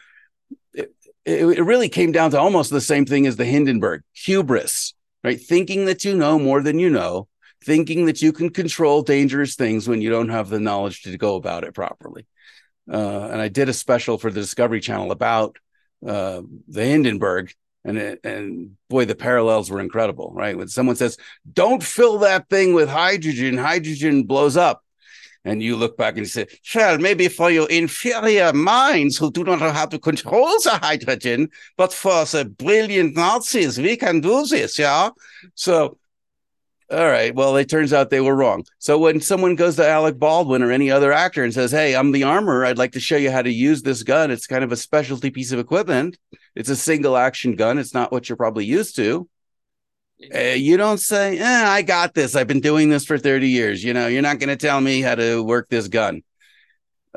it, 0.75 0.93
it, 1.25 1.47
it 1.59 1.63
really 1.63 1.89
came 1.89 2.11
down 2.11 2.33
to 2.33 2.41
almost 2.41 2.71
the 2.71 2.81
same 2.81 3.07
thing 3.07 3.25
as 3.25 3.37
the 3.37 3.45
hindenburg 3.45 4.03
hubris 4.13 4.95
right 5.23 5.41
thinking 5.41 5.85
that 5.85 6.05
you 6.05 6.17
know 6.17 6.41
more 6.41 6.61
than 6.61 6.81
you 6.81 6.91
know 6.91 7.29
thinking 7.65 8.07
that 8.07 8.23
you 8.23 8.33
can 8.33 8.51
control 8.51 9.03
dangerous 9.03 9.55
things 9.55 9.89
when 9.89 10.01
you 10.01 10.11
don't 10.11 10.29
have 10.29 10.49
the 10.49 10.61
knowledge 10.61 11.03
to 11.03 11.17
go 11.17 11.37
about 11.37 11.65
it 11.65 11.75
properly 11.75 12.27
uh, 12.91 13.29
and 13.31 13.41
i 13.41 13.49
did 13.49 13.69
a 13.69 13.73
special 13.73 14.19
for 14.19 14.31
the 14.31 14.41
discovery 14.41 14.81
channel 14.81 15.11
about 15.11 15.57
uh, 16.07 16.41
the 16.69 16.85
hindenburg 16.85 17.53
and 17.85 17.99
it, 17.99 18.21
and 18.25 18.77
boy 18.89 19.05
the 19.05 19.15
parallels 19.15 19.71
were 19.71 19.81
incredible 19.81 20.33
right 20.35 20.57
when 20.57 20.69
someone 20.69 20.97
says 20.97 21.17
don't 21.53 21.83
fill 21.83 22.19
that 22.19 22.49
thing 22.49 22.75
with 22.75 22.89
hydrogen 22.89 23.57
hydrogen 23.57 24.25
blows 24.25 24.57
up 24.57 24.83
and 25.45 25.63
you 25.63 25.77
look 25.77 25.97
back 25.97 26.15
and 26.15 26.21
you 26.21 26.27
say, 26.27 26.47
well, 26.75 26.99
maybe 26.99 27.29
for 27.29 27.51
your 27.51 27.69
inferior 27.69 28.53
minds 28.53 29.17
who 29.17 29.31
do 29.31 29.45
not 29.45 29.61
know 29.61 29.71
how 29.71 29.87
to 29.87 29.99
control 29.99 30.49
the 30.63 30.79
hydrogen, 30.83 31.49
but 31.77 31.93
for 31.93 32.25
the 32.27 32.45
brilliant 32.45 33.17
Nazis, 33.17 33.79
we 33.79 33.97
can 33.97 34.21
do 34.21 34.45
this, 34.45 34.79
yeah? 34.79 35.11
So 35.55 35.99
All 36.91 37.07
right. 37.07 37.35
Well, 37.35 37.57
it 37.57 37.69
turns 37.69 37.93
out 37.93 38.09
they 38.09 38.21
were 38.21 38.35
wrong. 38.35 38.65
So 38.79 38.99
when 38.99 39.21
someone 39.21 39.57
goes 39.57 39.77
to 39.77 39.87
Alec 39.87 40.19
Baldwin 40.19 40.63
or 40.63 40.71
any 40.73 40.91
other 40.91 41.13
actor 41.13 41.45
and 41.45 41.53
says, 41.53 41.71
"Hey, 41.71 41.95
I'm 41.95 42.13
the 42.13 42.25
armor. 42.25 42.65
I'd 42.65 42.79
like 42.79 42.93
to 42.93 43.01
show 43.01 43.17
you 43.17 43.31
how 43.31 43.43
to 43.43 43.53
use 43.53 43.83
this 43.83 44.03
gun. 44.03 44.31
It's 44.31 44.47
kind 44.47 44.65
of 44.65 44.73
a 44.73 44.77
specialty 44.77 45.31
piece 45.31 45.53
of 45.53 45.59
equipment. 45.59 46.17
It's 46.55 46.71
a 46.71 46.77
single 46.77 47.17
action 47.19 47.57
gun. 47.57 47.79
It's 47.79 47.93
not 47.93 48.11
what 48.11 48.29
you're 48.29 48.37
probably 48.37 48.65
used 48.65 48.97
to." 48.97 49.29
Uh, 50.35 50.39
you 50.57 50.77
don't 50.77 50.99
say, 50.99 51.39
eh, 51.39 51.65
"I 51.69 51.83
got 51.83 52.15
this. 52.15 52.35
I've 52.35 52.49
been 52.49 52.61
doing 52.61 52.89
this 52.91 53.05
for 53.05 53.19
30 53.19 53.49
years." 53.49 53.85
You 53.85 53.95
know, 53.95 54.09
you're 54.09 54.23
not 54.23 54.39
going 54.41 54.49
to 54.49 54.57
tell 54.57 54.81
me 54.81 55.01
how 55.01 55.15
to 55.15 55.43
work 55.43 55.69
this 55.69 55.89
gun. 55.89 56.23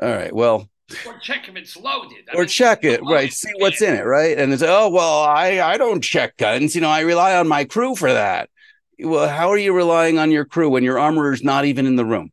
All 0.00 0.10
right. 0.10 0.34
Well, 0.34 0.68
Or 1.04 1.18
check 1.18 1.48
if 1.48 1.56
it's 1.56 1.76
loaded. 1.76 2.28
I 2.30 2.36
or 2.36 2.40
mean, 2.40 2.48
check 2.48 2.84
it, 2.84 3.00
right? 3.04 3.32
See 3.32 3.50
what's 3.58 3.82
in 3.82 3.94
it, 3.94 4.04
right? 4.04 4.36
And 4.38 4.52
it's 4.52 4.62
oh 4.62 4.88
well, 4.90 5.20
I 5.22 5.60
I 5.60 5.78
don't 5.78 6.02
check 6.02 6.36
guns. 6.36 6.74
You 6.74 6.80
know, 6.80 6.90
I 6.90 7.00
rely 7.00 7.34
on 7.36 7.48
my 7.48 7.64
crew 7.64 7.96
for 7.96 8.12
that. 8.12 8.50
Well, 8.98 9.28
how 9.28 9.50
are 9.50 9.58
you 9.58 9.74
relying 9.74 10.18
on 10.18 10.30
your 10.30 10.44
crew 10.44 10.70
when 10.70 10.84
your 10.84 10.98
armorer's 10.98 11.42
not 11.42 11.64
even 11.64 11.86
in 11.86 11.96
the 11.96 12.04
room, 12.04 12.30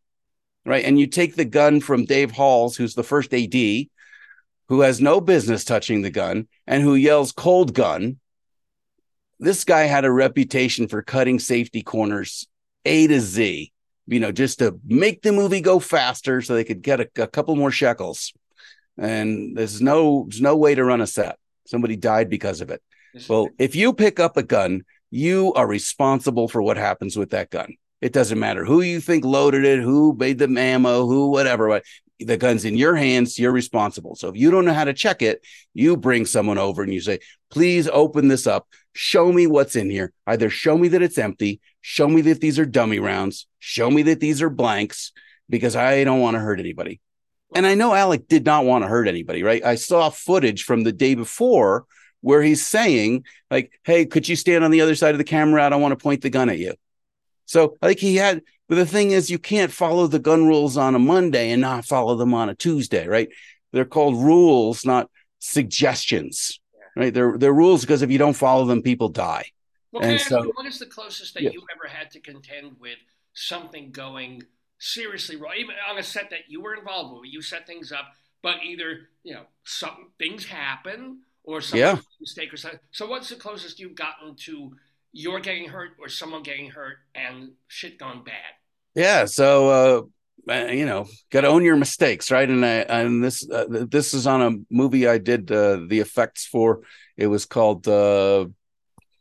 right? 0.65 0.84
And 0.86 0.99
you 0.99 1.07
take 1.07 1.36
the 1.36 1.45
gun 1.45 1.81
from 1.81 2.06
Dave 2.06 2.31
Halls, 2.31 2.76
who's 2.76 2.95
the 2.95 3.03
first 3.03 3.34
AD, 3.34 3.53
who 3.53 4.81
has 4.81 5.02
no 5.02 5.19
business 5.22 5.64
touching 5.64 6.02
the 6.02 6.11
gun 6.11 6.48
and 6.68 6.84
who 6.84 6.95
yells 6.95 7.31
"cold 7.31 7.73
gun." 7.73 8.19
This 9.40 9.64
guy 9.64 9.84
had 9.84 10.06
a 10.06 10.11
reputation 10.11 10.88
for 10.88 11.02
cutting 11.02 11.40
safety 11.40 11.81
corners 11.81 12.48
A 12.86 13.07
to 13.07 13.19
Z. 13.19 13.72
You 14.07 14.19
know, 14.19 14.31
just 14.31 14.60
to 14.60 14.80
make 14.86 15.22
the 15.22 15.31
movie 15.31 15.61
go 15.61 15.80
faster 15.80 16.41
so 16.41 16.56
they 16.56 16.64
could 16.64 16.81
get 16.81 16.99
a, 16.99 17.10
a 17.18 17.27
couple 17.27 17.56
more 17.56 17.72
shekels 17.72 18.34
and 18.99 19.56
there's 19.56 19.81
no 19.81 20.26
there's 20.27 20.41
no 20.41 20.56
way 20.56 20.76
to 20.76 20.84
run 20.84 21.02
a 21.02 21.07
set. 21.07 21.38
Somebody 21.65 21.95
died 21.95 22.30
because 22.30 22.61
of 22.61 22.69
it. 22.69 22.81
Well, 23.27 23.49
if 23.57 23.76
you 23.76 23.94
pick 23.94 24.19
up 24.19 24.38
a 24.38 24.44
gun, 24.44 24.84
you 25.11 25.53
are 25.53 25.68
responsible 25.68 26.48
for 26.48 26.61
what 26.61 26.77
happens 26.77 27.18
with 27.18 27.31
that 27.31 27.49
gun. 27.49 27.76
It 28.02 28.14
doesn't 28.14 28.40
matter 28.40 28.64
who 28.64 28.81
you 28.81 29.02
think 29.02 29.26
loaded 29.26 29.65
it, 29.65 29.80
who 29.80 30.15
made 30.18 30.38
the 30.38 30.48
ammo, 30.57 31.06
who 31.06 31.30
whatever. 31.30 31.81
The 32.19 32.38
gun's 32.38 32.65
in 32.65 32.76
your 32.76 32.95
hands. 32.95 33.40
You're 33.40 33.52
responsible. 33.52 34.15
So 34.15 34.27
if 34.27 34.36
you 34.36 34.52
don't 34.52 34.65
know 34.65 34.73
how 34.73 34.84
to 34.84 34.94
check 34.94 35.22
it, 35.22 35.45
you 35.73 35.95
bring 35.95 36.26
someone 36.26 36.57
over 36.57 36.84
and 36.84 36.94
you 36.94 37.02
say, 37.02 37.19
"Please 37.49 37.88
open 37.88 38.27
this 38.27 38.45
up. 38.45 38.68
Show 38.94 39.31
me 39.31 39.48
what's 39.48 39.76
in 39.76 39.90
here. 39.90 40.11
Either 40.27 40.49
show 40.49 40.77
me 40.77 40.90
that 40.90 41.02
it's 41.02 41.18
empty, 41.18 41.61
show 41.81 42.07
me 42.07 42.22
that 42.22 42.41
these 42.41 42.60
are 42.60 42.65
dummy 42.65 42.99
rounds, 42.99 43.48
show 43.60 43.90
me 43.90 44.02
that 44.03 44.19
these 44.19 44.41
are 44.41 44.49
blanks, 44.49 45.14
because 45.49 45.76
I 45.76 46.03
don't 46.03 46.19
want 46.19 46.36
to 46.36 46.41
hurt 46.41 46.60
anybody." 46.60 46.99
And 47.56 47.65
I 47.65 47.73
know 47.76 47.94
Alec 47.94 48.27
did 48.27 48.45
not 48.45 48.65
want 48.65 48.84
to 48.84 48.90
hurt 48.90 49.07
anybody, 49.07 49.41
right? 49.41 49.64
I 49.64 49.76
saw 49.76 50.10
footage 50.10 50.64
from 50.64 50.84
the 50.84 50.91
day 50.91 51.15
before 51.15 51.86
where 52.22 52.41
he's 52.41 52.66
saying, 52.66 53.24
like, 53.50 53.72
hey, 53.84 54.06
could 54.06 54.28
you 54.28 54.36
stand 54.36 54.64
on 54.64 54.72
the 54.72 54.82
other 54.82 54.96
side 54.96 55.14
of 55.14 55.18
the 55.18 55.24
camera? 55.24 55.64
I 55.66 55.70
don't 55.70 55.82
want 55.82 55.98
to 55.98 56.04
point 56.04 56.22
the 56.22 56.30
gun 56.30 56.50
at 56.50 56.58
you. 56.60 56.74
So, 57.46 57.76
like, 57.82 58.00
he 58.00 58.16
had, 58.18 58.41
but 58.68 58.76
the 58.76 58.86
thing 58.86 59.12
is, 59.12 59.30
you 59.30 59.40
can't 59.40 59.72
follow 59.72 60.08
the 60.08 60.20
gun 60.20 60.46
rules 60.48 60.78
on 60.78 60.96
a 60.96 61.00
Monday 61.00 61.52
and 61.52 61.62
not 61.62 61.86
follow 61.86 62.16
them 62.16 62.34
on 62.34 62.50
a 62.50 62.56
Tuesday, 62.56 63.08
right? 63.08 63.30
They're 63.72 63.86
called 63.86 64.16
rules, 64.22 64.86
not 64.86 65.10
suggestions, 65.40 66.60
right? 66.96 67.14
They're, 67.14 67.38
they're 67.38 67.54
rules 67.54 67.82
because 67.82 68.02
if 68.02 68.12
you 68.12 68.18
don't 68.18 68.34
follow 68.36 68.66
them, 68.66 68.82
people 68.82 69.10
die. 69.10 69.46
Well, 69.91 70.04
And 70.04 70.20
so- 70.20 70.44
you, 70.44 70.52
what 70.56 70.66
is 70.66 70.78
the 70.80 70.86
closest 70.86 71.34
that 71.36 71.44
Yeah. 71.44 71.52
you 71.54 71.64
ever 71.76 71.88
had 71.91 72.12
to 72.12 72.20
contend 72.20 72.76
with 72.80 72.98
something 73.34 73.91
going 73.91 74.44
seriously 74.78 75.36
wrong, 75.36 75.54
even 75.58 75.76
on 75.90 75.98
a 75.98 76.04
set 76.04 76.30
that 76.30 76.41
you 76.48 76.62
were 76.62 76.76
involved 76.76 77.20
with, 77.22 77.32
you 77.32 77.41
set 77.41 77.66
things 77.66 77.91
up, 77.91 78.06
but 78.41 78.58
either 78.64 79.10
you 79.24 79.34
know 79.34 79.44
some 79.64 80.12
things 80.18 80.46
happen 80.46 81.20
or 81.44 81.61
some 81.61 81.80
Yeah. 81.80 81.98
mistake 82.20 82.53
or 82.53 82.57
something. 82.57 82.80
So, 82.91 83.07
what's 83.07 83.30
the 83.30 83.36
closest 83.36 83.80
you've 83.80 83.95
gotten 83.95 84.36
to 84.45 84.76
you're 85.11 85.40
getting 85.40 85.68
hurt 85.68 85.91
or 85.99 86.07
someone 86.07 86.44
getting 86.44 86.70
hurt 86.70 86.98
and 87.16 87.52
shit 87.68 87.98
gone 87.98 88.24
bad? 88.24 88.53
Yeah. 88.95 89.26
So, 89.26 90.10
uh, 90.48 90.52
uh, 90.52 90.68
you 90.68 90.86
know, 90.86 91.07
got 91.32 91.41
to 91.41 91.48
own 91.48 91.64
your 91.64 91.76
mistakes, 91.76 92.32
right? 92.32 92.49
And 92.49 92.66
I, 92.66 92.70
and 92.70 93.24
this, 93.24 93.48
uh, 93.49 93.66
this 93.70 94.14
is 94.14 94.26
on 94.28 94.41
a 94.41 94.74
movie 94.74 95.07
I 95.07 95.18
did 95.18 95.52
uh, 95.52 95.80
the 95.88 95.99
effects 95.99 96.45
for. 96.45 96.82
It 97.18 97.28
was 97.28 97.45
called, 97.45 97.88
uh, 97.88 98.48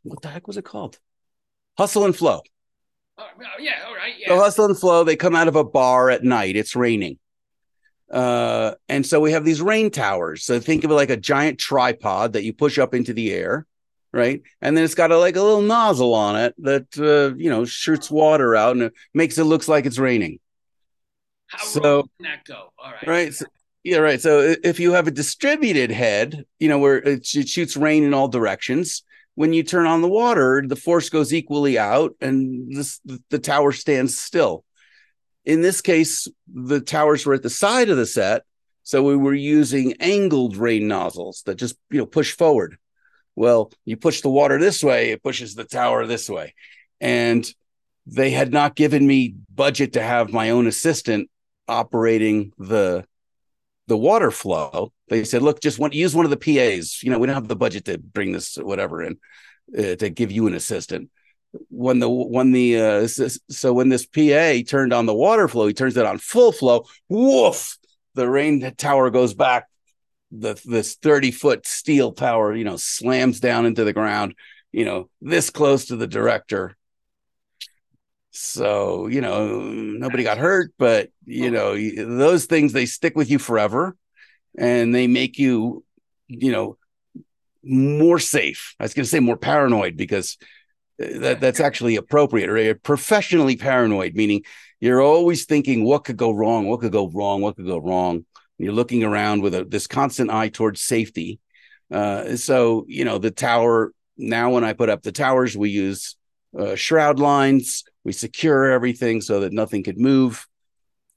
what 0.05 0.23
the 0.23 0.29
heck 0.29 0.47
was 0.47 0.57
it 0.57 0.65
called? 0.65 0.99
Hustle 1.77 2.05
and 2.05 2.17
Flow. 2.17 2.43
Well, 3.17 3.27
yeah, 3.61 3.85
all 3.87 3.95
right, 3.95 4.15
yeah. 4.19 4.29
So 4.29 4.37
Hustle 4.37 4.67
and 4.67 4.79
Flow, 4.79 5.05
they 5.05 5.17
come 5.17 5.35
out 5.35 5.49
of 5.49 5.57
a 5.57 5.65
bar 5.65 6.09
at 6.11 6.23
night. 6.23 6.57
It's 6.57 6.77
raining. 6.77 7.19
Uh, 8.11 8.75
and 8.89 9.05
so 9.05 9.21
we 9.21 9.33
have 9.33 9.45
these 9.45 9.61
rain 9.61 9.91
towers. 9.91 10.45
So 10.45 10.61
think 10.61 10.85
of 10.85 10.91
it 10.91 10.95
like 10.95 11.11
a 11.11 11.17
giant 11.17 11.59
tripod 11.59 12.33
that 12.33 12.45
you 12.45 12.53
push 12.53 12.79
up 12.79 12.95
into 12.95 13.13
the 13.13 13.33
air, 13.33 13.67
right? 14.13 14.43
And 14.63 14.77
then 14.77 14.85
it's 14.85 14.95
got 14.95 15.13
a 15.13 15.19
like 15.19 15.37
a 15.37 15.43
little 15.43 15.63
nozzle 15.63 16.15
on 16.15 16.37
it 16.37 16.55
that 16.59 16.87
uh, 16.99 17.37
you 17.37 17.51
know 17.51 17.65
shoots 17.65 18.11
water 18.11 18.57
out 18.57 18.73
and 18.73 18.85
it 18.85 18.95
makes 19.13 19.39
it 19.39 19.45
looks 19.45 19.69
like 19.69 19.87
it's 19.87 19.99
raining. 19.99 20.41
How 21.49 21.65
so- 21.65 22.03
can 22.03 22.11
that 22.25 22.45
go? 22.45 22.73
All 22.79 22.93
right, 22.93 23.07
Right. 23.07 23.35
So, 23.35 23.47
yeah, 23.85 23.99
right. 23.99 24.21
So 24.21 24.55
if 24.63 24.81
you 24.81 24.93
have 24.93 25.07
a 25.07 25.13
distributed 25.13 25.91
head, 25.91 26.45
you 26.59 26.69
know, 26.69 26.79
where 26.79 26.99
it, 26.99 27.35
it 27.35 27.49
shoots 27.49 27.77
rain 27.77 28.05
in 28.05 28.13
all 28.13 28.29
directions, 28.29 29.03
when 29.35 29.53
you 29.53 29.63
turn 29.63 29.87
on 29.87 30.03
the 30.03 30.09
water, 30.09 30.65
the 30.67 30.77
force 30.77 31.09
goes 31.09 31.33
equally 31.33 31.79
out 31.79 32.15
and 32.21 32.75
this, 32.77 32.99
the, 33.05 33.23
the 33.31 33.39
tower 33.39 33.73
stands 33.73 34.19
still. 34.19 34.65
In 35.49 35.63
this 35.63 35.81
case, 35.81 36.29
the 36.47 36.79
towers 36.79 37.25
were 37.25 37.33
at 37.33 37.43
the 37.43 37.49
side 37.49 37.89
of 37.89 37.97
the 37.97 38.05
set. 38.05 38.43
So 38.83 39.03
we 39.03 39.17
were 39.17 39.35
using 39.35 39.95
angled 39.95 40.59
rain 40.59 40.87
nozzles 40.89 41.43
that 41.47 41.55
just, 41.57 41.77
you 41.91 41.99
know, 41.99 42.07
push 42.07 42.33
forward. 42.37 42.77
Well, 43.35 43.73
you 43.87 43.97
push 43.97 44.21
the 44.21 44.29
water 44.29 44.59
this 44.59 44.85
way, 44.85 45.11
it 45.11 45.23
pushes 45.23 45.55
the 45.55 45.65
tower 45.65 46.07
this 46.07 46.29
way. 46.29 46.55
And 47.01 47.51
they 48.07 48.31
had 48.31 48.53
not 48.53 48.77
given 48.77 49.07
me 49.07 49.37
budget 49.55 49.95
to 49.95 50.03
have 50.03 50.33
my 50.33 50.51
own 50.51 50.67
assistant 50.67 51.31
operating 51.67 52.53
the 52.59 53.07
the 53.87 53.97
water 53.97 54.31
flow. 54.31 54.93
They 55.09 55.25
said, 55.25 55.41
"Look, 55.41 55.63
just 55.63 55.79
want 55.79 55.95
use 55.95 56.15
one 56.15 56.27
of 56.27 56.31
the 56.31 56.37
PAs. 56.37 57.03
You 57.03 57.11
know, 57.11 57.19
we 57.19 57.27
don't 57.27 57.35
have 57.35 57.49
the 57.49 57.57
budget 57.57 57.87
to 57.87 57.97
bring 57.97 58.33
this 58.33 58.57
whatever 58.57 59.03
in 59.03 59.17
uh, 59.79 59.95
to 59.97 60.11
give 60.11 60.31
you 60.31 60.47
an 60.47 60.55
assistant." 60.55 61.11
When 61.71 61.99
the 61.99 62.09
when 62.09 62.53
the 62.53 62.81
uh, 62.81 63.09
so 63.09 63.73
when 63.73 63.89
this 63.89 64.07
PA 64.07 64.69
turned 64.69 64.93
on 64.93 65.07
the 65.07 65.15
water 65.15 65.49
flow, 65.49 65.67
he 65.67 65.73
turns 65.73 65.97
it 65.97 66.05
on 66.05 66.19
full 66.19 66.53
flow. 66.53 66.85
Woof! 67.09 67.79
The 68.15 68.29
rain 68.29 68.75
tower 68.77 69.11
goes 69.11 69.33
back. 69.35 69.67
The 70.31 70.61
this 70.65 70.97
thirty 70.97 71.31
foot 71.31 71.67
steel 71.67 72.13
tower, 72.13 72.55
you 72.55 72.65
know, 72.65 72.77
slams 72.77 73.41
down 73.41 73.65
into 73.65 73.85
the 73.85 73.95
ground. 73.95 74.35
You 74.73 74.85
know, 74.85 75.09
this 75.23 75.49
close 75.49 75.87
to 75.87 75.97
the 75.97 76.07
director. 76.07 76.77
So 78.31 79.07
you 79.07 79.23
know, 79.23 79.63
nobody 79.63 80.25
got 80.25 80.37
hurt, 80.37 80.75
but 80.79 81.09
you 81.25 81.51
know, 81.51 81.75
those 81.75 82.45
things 82.45 82.73
they 82.75 82.87
stick 82.87 83.17
with 83.17 83.31
you 83.31 83.39
forever, 83.39 83.97
and 84.59 84.95
they 84.95 85.07
make 85.07 85.39
you, 85.39 85.83
you 86.27 86.53
know, 86.53 86.77
more 87.65 88.19
safe. 88.19 88.75
I 88.79 88.85
was 88.85 88.95
going 88.95 89.05
to 89.05 89.11
say 89.11 89.21
more 89.21 89.37
paranoid 89.37 89.97
because 89.97 90.37
that 90.99 91.41
that's 91.41 91.61
actually 91.61 91.97
appropriate, 91.97 92.51
right? 92.51 92.83
Professionally 92.83 93.57
paranoid, 93.57 94.15
meaning 94.15 94.43
you're 94.81 95.01
always 95.01 95.45
thinking 95.45 95.85
what 95.85 96.05
could 96.05 96.17
go 96.17 96.33
wrong, 96.33 96.67
what 96.67 96.81
could 96.81 96.93
go 96.93 97.09
wrong, 97.09 97.41
what 97.41 97.57
could 97.57 97.67
go 97.67 97.79
wrong. 97.79 98.25
You're 98.59 98.73
looking 98.73 99.05
around 99.05 99.43
with 99.43 99.55
a, 99.55 99.65
this 99.65 99.87
constant 99.87 100.31
eye 100.31 100.49
towards 100.49 100.81
safety. 100.83 101.39
Uh, 101.91 102.37
so 102.37 102.85
you 102.89 103.05
know, 103.05 103.19
the 103.19 103.31
tower. 103.31 103.93
Now, 104.17 104.51
when 104.51 104.65
I 104.65 104.73
put 104.73 104.89
up 104.89 105.03
the 105.03 105.13
towers, 105.13 105.57
we 105.57 105.71
use 105.71 106.17
uh, 106.59 106.75
shroud 106.75 107.21
lines. 107.21 107.85
We 108.03 108.13
secure 108.13 108.71
everything 108.73 109.21
so 109.21 109.41
that 109.41 109.53
nothing 109.53 109.85
could 109.85 109.99
move. 109.99 110.47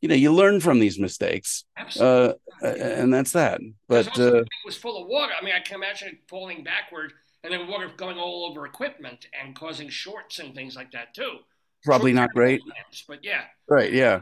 You 0.02 0.10
know, 0.10 0.16
you 0.16 0.32
learn 0.34 0.60
from 0.60 0.80
these 0.80 0.99
mistakes, 0.99 1.64
Absolutely. 1.78 2.36
uh, 2.64 2.68
and 2.68 3.14
that's 3.14 3.32
that. 3.32 3.62
But 3.88 4.08
uh, 4.20 4.32
thing 4.32 4.45
was 4.66 4.76
full 4.76 5.02
of 5.02 5.08
water. 5.08 5.34
I 5.40 5.44
mean, 5.44 5.53
I 5.56 5.60
can 5.60 5.76
imagine 5.76 6.10
it 6.10 6.18
falling 6.28 6.64
backward 6.64 7.14
and 7.44 7.54
then 7.54 7.68
water 7.68 7.90
going 7.96 8.18
all 8.18 8.46
over 8.50 8.66
equipment 8.66 9.28
and 9.40 9.56
causing 9.56 9.90
shorts 9.90 10.40
and 10.40 10.54
things 10.54 10.76
like 10.76 10.92
that 10.92 11.14
too. 11.14 11.40
probably 11.84 12.12
Short 12.12 12.22
not 12.22 12.34
great, 12.34 12.62
But 13.08 13.24
yeah. 13.24 13.44
right? 13.68 13.92
Yeah, 13.92 14.22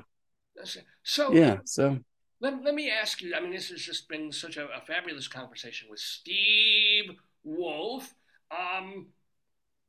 So 1.03 1.33
yeah. 1.33 1.57
So 1.65 1.99
let, 2.41 2.63
let 2.63 2.73
me 2.73 2.89
ask 2.89 3.21
you. 3.21 3.33
I 3.35 3.41
mean, 3.41 3.51
this 3.51 3.69
has 3.69 3.81
just 3.81 4.07
been 4.07 4.31
such 4.31 4.57
a, 4.57 4.65
a 4.65 4.81
fabulous 4.87 5.27
conversation 5.27 5.89
with 5.89 5.99
Steve 5.99 7.11
Wolf. 7.43 8.13
Um, 8.51 9.07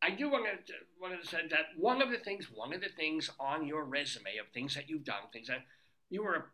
I 0.03 0.11
do 0.11 0.31
want 0.31 0.47
to 0.67 0.73
want 1.01 1.21
to 1.21 1.29
say 1.29 1.43
that 1.51 1.67
one 1.77 2.03
of 2.03 2.11
the 2.11 2.19
things, 2.19 2.51
one 2.53 2.73
of 2.73 2.81
the 2.81 2.89
things 2.89 3.31
on 3.39 3.67
your 3.67 3.85
resume 3.85 4.39
of 4.41 4.49
things 4.53 4.75
that 4.75 4.89
you've 4.89 5.05
done, 5.05 5.23
things 5.33 5.49
that 5.49 5.65
you 6.09 6.25
were 6.25 6.53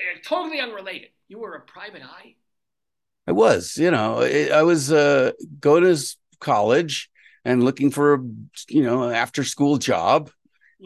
uh, 0.00 0.18
totally 0.24 0.60
unrelated. 0.60 1.10
You 1.28 1.38
were 1.38 1.54
a 1.54 1.60
private 1.60 2.02
eye. 2.02 2.34
I 3.26 3.32
was, 3.32 3.76
you 3.76 3.90
know, 3.90 4.20
I 4.20 4.48
I 4.52 4.62
was 4.62 4.92
uh, 4.92 5.32
going 5.60 5.84
to 5.84 6.16
college 6.40 7.10
and 7.44 7.64
looking 7.64 7.90
for 7.90 8.14
a, 8.14 8.18
you 8.68 8.82
know, 8.82 9.08
after 9.10 9.44
school 9.44 9.78
job. 9.78 10.30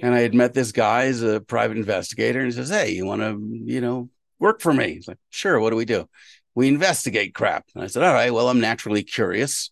And 0.00 0.14
I 0.14 0.20
had 0.20 0.34
met 0.34 0.54
this 0.54 0.70
guy 0.70 1.06
as 1.06 1.22
a 1.22 1.40
private 1.40 1.76
investigator, 1.76 2.38
and 2.38 2.46
he 2.46 2.52
says, 2.52 2.68
"Hey, 2.68 2.92
you 2.92 3.04
want 3.04 3.20
to, 3.22 3.36
you 3.64 3.80
know, 3.80 4.10
work 4.38 4.60
for 4.60 4.72
me?" 4.72 4.94
He's 4.94 5.08
like, 5.08 5.18
"Sure. 5.30 5.58
What 5.58 5.70
do 5.70 5.76
we 5.76 5.84
do?" 5.84 6.08
We 6.54 6.68
investigate 6.68 7.34
crap. 7.34 7.64
And 7.74 7.82
I 7.82 7.88
said, 7.88 8.04
"All 8.04 8.14
right. 8.14 8.32
Well, 8.32 8.48
I'm 8.48 8.60
naturally 8.60 9.02
curious, 9.02 9.70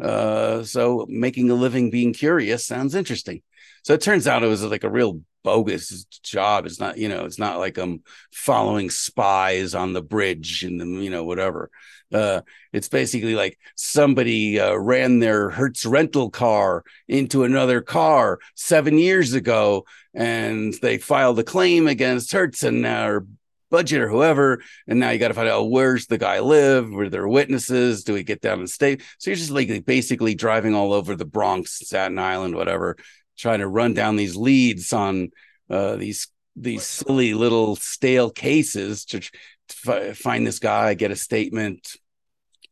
uh, 0.00 0.62
so 0.62 1.06
making 1.08 1.50
a 1.50 1.54
living 1.54 1.90
being 1.90 2.12
curious 2.12 2.66
sounds 2.66 2.94
interesting." 2.94 3.42
So 3.82 3.94
it 3.94 4.00
turns 4.00 4.26
out 4.28 4.44
it 4.44 4.48
was 4.48 4.62
like 4.62 4.84
a 4.84 4.90
real 4.90 5.20
bogus 5.42 6.04
job. 6.22 6.66
It's 6.66 6.80
not, 6.80 6.96
you 6.96 7.08
know, 7.08 7.24
it's 7.26 7.38
not 7.38 7.58
like 7.58 7.76
I'm 7.78 8.02
following 8.32 8.90
spies 8.90 9.74
on 9.74 9.92
the 9.92 10.02
bridge 10.02 10.64
and 10.64 10.80
the, 10.80 10.86
you 10.86 11.10
know, 11.10 11.24
whatever. 11.24 11.70
Uh, 12.12 12.42
it's 12.72 12.88
basically 12.88 13.34
like 13.34 13.58
somebody 13.76 14.60
uh, 14.60 14.74
ran 14.74 15.18
their 15.18 15.50
Hertz 15.50 15.84
rental 15.84 16.30
car 16.30 16.84
into 17.08 17.44
another 17.44 17.80
car 17.80 18.38
seven 18.54 18.98
years 18.98 19.32
ago, 19.32 19.84
and 20.14 20.74
they 20.74 20.98
filed 20.98 21.38
a 21.38 21.44
claim 21.44 21.86
against 21.86 22.32
Hertz 22.32 22.62
and 22.62 22.82
now 22.82 23.08
or 23.08 23.26
budget 23.70 24.00
or 24.00 24.08
whoever. 24.08 24.62
And 24.86 25.00
now 25.00 25.10
you 25.10 25.18
got 25.18 25.28
to 25.28 25.34
find 25.34 25.48
out 25.48 25.70
where's 25.70 26.06
the 26.06 26.18
guy 26.18 26.38
live? 26.38 26.90
Were 26.90 27.08
there 27.08 27.26
witnesses? 27.26 28.04
Do 28.04 28.14
we 28.14 28.22
get 28.22 28.40
down 28.40 28.60
and 28.60 28.70
stay? 28.70 28.98
So 29.18 29.30
you're 29.30 29.36
just 29.36 29.50
like 29.50 29.84
basically 29.84 30.36
driving 30.36 30.74
all 30.76 30.92
over 30.92 31.16
the 31.16 31.24
Bronx, 31.24 31.80
Staten 31.84 32.18
Island, 32.18 32.54
whatever, 32.54 32.96
trying 33.36 33.58
to 33.58 33.66
run 33.66 33.92
down 33.92 34.14
these 34.14 34.36
leads 34.36 34.92
on 34.92 35.30
uh, 35.68 35.96
these 35.96 36.28
these 36.56 36.84
silly 36.84 37.34
little 37.34 37.74
stale 37.74 38.30
cases 38.30 39.04
to, 39.06 39.20
fi- 39.68 40.12
find 40.12 40.46
this 40.46 40.58
guy, 40.58 40.94
get 40.94 41.10
a 41.10 41.16
statement, 41.16 41.96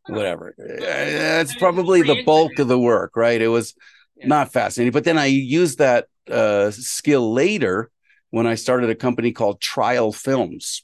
whatever. 0.07 0.55
Uh, 0.59 0.79
That's 0.79 1.55
probably 1.55 2.01
the 2.01 2.15
bulk 2.15 2.59
of 2.59 2.67
the 2.67 2.79
work, 2.79 3.15
right? 3.15 3.41
It 3.41 3.47
was 3.47 3.75
Yeah. 4.17 4.27
not 4.27 4.53
fascinating. 4.53 4.91
But 4.91 5.03
then 5.03 5.17
I 5.17 5.25
used 5.25 5.79
that 5.79 6.07
uh, 6.29 6.71
skill 6.71 7.33
later 7.33 7.89
when 8.29 8.47
I 8.47 8.55
started 8.55 8.89
a 8.89 8.95
company 8.95 9.31
called 9.31 9.61
Trial 9.61 10.11
Films. 10.11 10.83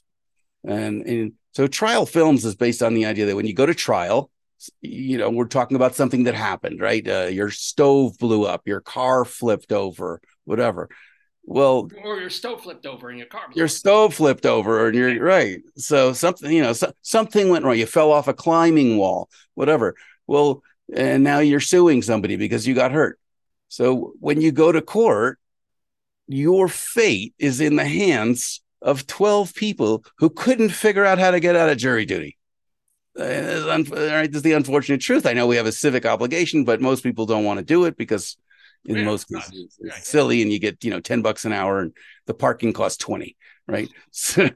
And, 0.64 1.02
and 1.02 1.32
so 1.52 1.66
Trial 1.66 2.06
Films 2.06 2.44
is 2.44 2.54
based 2.54 2.82
on 2.82 2.94
the 2.94 3.06
idea 3.06 3.26
that 3.26 3.36
when 3.36 3.46
you 3.46 3.54
go 3.54 3.66
to 3.66 3.74
trial, 3.74 4.30
you 4.82 5.16
know, 5.16 5.30
we're 5.30 5.46
talking 5.46 5.76
about 5.76 5.94
something 5.94 6.24
that 6.24 6.34
happened, 6.34 6.80
right? 6.80 7.06
Uh, 7.06 7.28
your 7.30 7.50
stove 7.50 8.18
blew 8.18 8.44
up, 8.44 8.66
your 8.66 8.80
car 8.80 9.24
flipped 9.24 9.72
over, 9.72 10.20
whatever. 10.44 10.90
Well, 11.44 11.88
Or 12.04 12.20
your 12.20 12.30
stove 12.30 12.62
flipped 12.62 12.86
over 12.86 13.10
in 13.10 13.18
your 13.18 13.26
car. 13.26 13.42
your 13.54 13.68
stove 13.68 14.14
flipped 14.14 14.46
over 14.46 14.86
and 14.86 14.94
you're 14.96 15.22
right. 15.22 15.60
So 15.76 16.12
something 16.12 16.50
you 16.52 16.62
know 16.62 16.72
so, 16.72 16.92
something 17.02 17.48
went 17.48 17.64
wrong. 17.64 17.76
You 17.76 17.86
fell 17.86 18.12
off 18.12 18.28
a 18.28 18.34
climbing 18.34 18.96
wall 18.98 19.28
whatever. 19.54 19.96
Well 20.26 20.62
and 20.94 21.24
now 21.24 21.38
you're 21.40 21.60
suing 21.60 22.02
somebody 22.02 22.36
because 22.36 22.66
you 22.66 22.74
got 22.74 22.92
hurt. 22.92 23.18
So 23.68 24.12
when 24.20 24.40
you 24.40 24.52
go 24.52 24.70
to 24.70 24.82
court 24.82 25.38
your 26.28 26.68
fate 26.68 27.34
is 27.38 27.60
in 27.60 27.76
the 27.76 27.84
hands 27.84 28.60
of 28.82 29.06
12 29.06 29.54
people 29.54 30.04
who 30.18 30.30
couldn't 30.30 30.70
figure 30.70 31.04
out 31.04 31.18
how 31.18 31.32
to 31.32 31.40
get 31.40 31.56
out 31.56 31.68
of 31.68 31.76
jury 31.76 32.04
duty. 32.04 32.36
Uh, 33.18 33.24
it's 33.24 33.66
un- 33.66 33.98
all 33.98 34.06
right, 34.14 34.30
this 34.30 34.36
is 34.38 34.42
the 34.42 34.52
unfortunate 34.52 35.00
truth. 35.00 35.26
I 35.26 35.32
know 35.32 35.48
we 35.48 35.56
have 35.56 35.66
a 35.66 35.72
civic 35.72 36.06
obligation, 36.06 36.64
but 36.64 36.80
most 36.80 37.02
people 37.02 37.26
don't 37.26 37.44
want 37.44 37.58
to 37.58 37.64
do 37.64 37.84
it 37.84 37.96
because, 37.96 38.36
in 38.86 38.96
Yeah, 38.96 39.04
most 39.04 39.28
cases, 39.28 39.78
silly, 40.02 40.42
and 40.42 40.52
you 40.52 40.58
get 40.58 40.82
you 40.84 40.90
know 40.90 41.00
ten 41.00 41.22
bucks 41.22 41.44
an 41.44 41.52
hour, 41.52 41.80
and 41.80 41.92
the 42.26 42.34
parking 42.34 42.72
costs 42.72 42.98
twenty, 42.98 43.36
right? 43.66 43.90
So, 44.12 44.50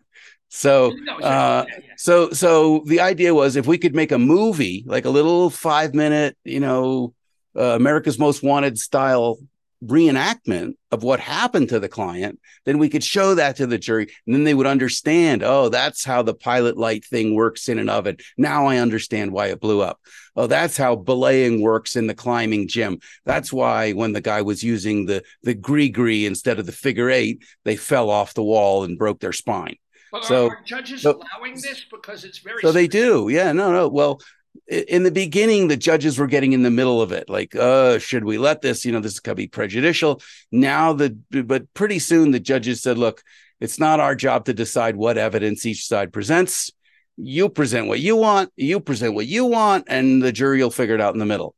so 0.48 1.01
uh, 1.20 1.66
so 1.96 2.30
so 2.30 2.82
the 2.86 3.01
idea 3.01 3.34
was 3.34 3.56
if 3.56 3.66
we 3.66 3.78
could 3.78 3.94
make 3.94 4.12
a 4.12 4.18
movie 4.18 4.84
like 4.86 5.05
a 5.05 5.10
little 5.10 5.51
five 5.51 5.94
minute 5.94 6.36
you 6.44 6.60
know 6.60 7.12
uh, 7.56 7.74
america's 7.74 8.18
most 8.20 8.42
wanted 8.42 8.78
style 8.78 9.38
reenactment 9.86 10.74
of 10.90 11.02
what 11.02 11.20
happened 11.20 11.69
to 11.69 11.81
the 11.81 11.89
client 11.89 12.39
then 12.65 12.78
we 12.78 12.89
could 12.89 13.05
show 13.05 13.35
that 13.35 13.56
to 13.56 13.66
the 13.66 13.78
jury. 13.78 14.09
And 14.27 14.35
then 14.35 14.44
they 14.44 14.55
would 14.55 14.66
understand 14.66 15.43
oh 15.43 15.69
that's 15.69 16.05
how 16.05 16.23
the 16.23 16.35
pilot 16.35 16.77
light 16.77 17.05
thing 17.05 17.35
works 17.35 17.69
in 17.69 17.78
an 17.78 17.89
oven. 17.89 18.16
Now 18.36 18.66
i 18.66 18.78
understand 18.78 19.32
why 19.32 19.48
it 19.48 19.61
blew 19.61 19.81
up. 19.82 20.01
Oh 20.36 20.47
that's 20.47 20.77
how 20.77 20.97
belaying 20.97 21.61
works 21.61 21.97
in 21.97 22.06
the 22.06 22.15
climbing 22.15 22.69
gym. 22.69 22.98
That's 23.24 23.52
why 23.52 23.93
when 23.93 24.12
the 24.12 24.20
guy 24.20 24.43
was 24.43 24.62
using 24.62 25.06
the 25.06 25.23
the 25.43 25.55
gree 25.55 26.27
instead 26.27 26.59
of 26.59 26.66
the 26.66 26.73
figure 26.73 27.11
eight 27.11 27.44
they 27.65 27.77
fell 27.77 28.11
off 28.11 28.35
the 28.35 28.43
wall 28.43 28.85
and 28.85 28.98
broke 28.98 29.20
their 29.20 29.32
spine. 29.32 29.77
But 30.11 30.24
so- 30.24 30.47
are, 30.47 30.56
are 30.56 30.62
judges 30.65 31.02
so- 31.02 31.20
allowing 31.20 31.55
this 31.55 31.85
because 31.90 32.24
it's 32.24 32.39
very 32.39 32.62
so 32.62 32.73
they 32.73 32.86
do. 32.86 33.28
Yeah, 33.28 33.52
no, 33.52 33.73
no. 33.73 33.89
Well, 33.89 34.20
in 34.68 35.02
the 35.02 35.10
beginning, 35.10 35.68
the 35.68 35.76
judges 35.76 36.18
were 36.18 36.26
getting 36.26 36.52
in 36.52 36.62
the 36.62 36.70
middle 36.70 37.02
of 37.02 37.12
it. 37.12 37.28
Like, 37.28 37.55
uh, 37.55 37.98
should 37.98 38.24
we 38.24 38.39
let 38.39 38.62
this? 38.62 38.85
You 38.85 38.93
know, 38.93 39.01
this 39.01 39.20
could 39.20 39.36
be 39.36 39.47
prejudicial. 39.47 40.22
Now 40.51 40.93
the 40.93 41.16
but 41.31 41.72
pretty 41.74 41.98
soon 41.98 42.31
the 42.31 42.40
judges 42.40 42.82
said, 42.82 42.98
look, 42.98 43.22
it's 43.60 43.78
not 43.78 44.01
our 44.01 44.14
job 44.14 44.47
to 44.47 44.55
decide 44.55 44.97
what 44.97 45.18
evidence 45.18 45.66
each 45.66 45.86
side 45.86 46.12
presents. 46.12 46.70
You 47.16 47.48
present 47.48 47.86
what 47.86 48.01
you 48.01 48.16
want, 48.16 48.51
you 48.56 48.81
present 48.81 49.14
what 49.14 49.26
you 49.26 49.44
want, 49.44 49.85
and 49.89 50.22
the 50.22 50.32
jury 50.32 50.62
will 50.62 50.70
figure 50.70 50.97
it 50.97 51.01
out 51.01 51.14
in 51.14 51.20
the 51.20 51.26
middle. 51.26 51.55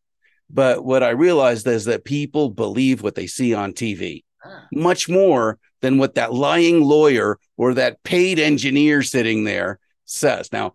But 0.50 0.84
what 0.84 1.02
I 1.02 1.10
realized 1.10 1.66
is 1.66 1.86
that 1.86 2.04
people 2.04 2.50
believe 2.50 3.02
what 3.02 3.14
they 3.14 3.26
see 3.26 3.54
on 3.54 3.72
TV 3.72 4.22
Ah. 4.44 4.66
much 4.72 5.08
more 5.08 5.58
than 5.80 5.98
what 5.98 6.14
that 6.14 6.32
lying 6.32 6.82
lawyer 6.82 7.38
or 7.56 7.74
that 7.74 8.02
paid 8.02 8.38
engineer 8.38 9.02
sitting 9.02 9.44
there 9.44 9.78
says. 10.04 10.52
Now, 10.52 10.74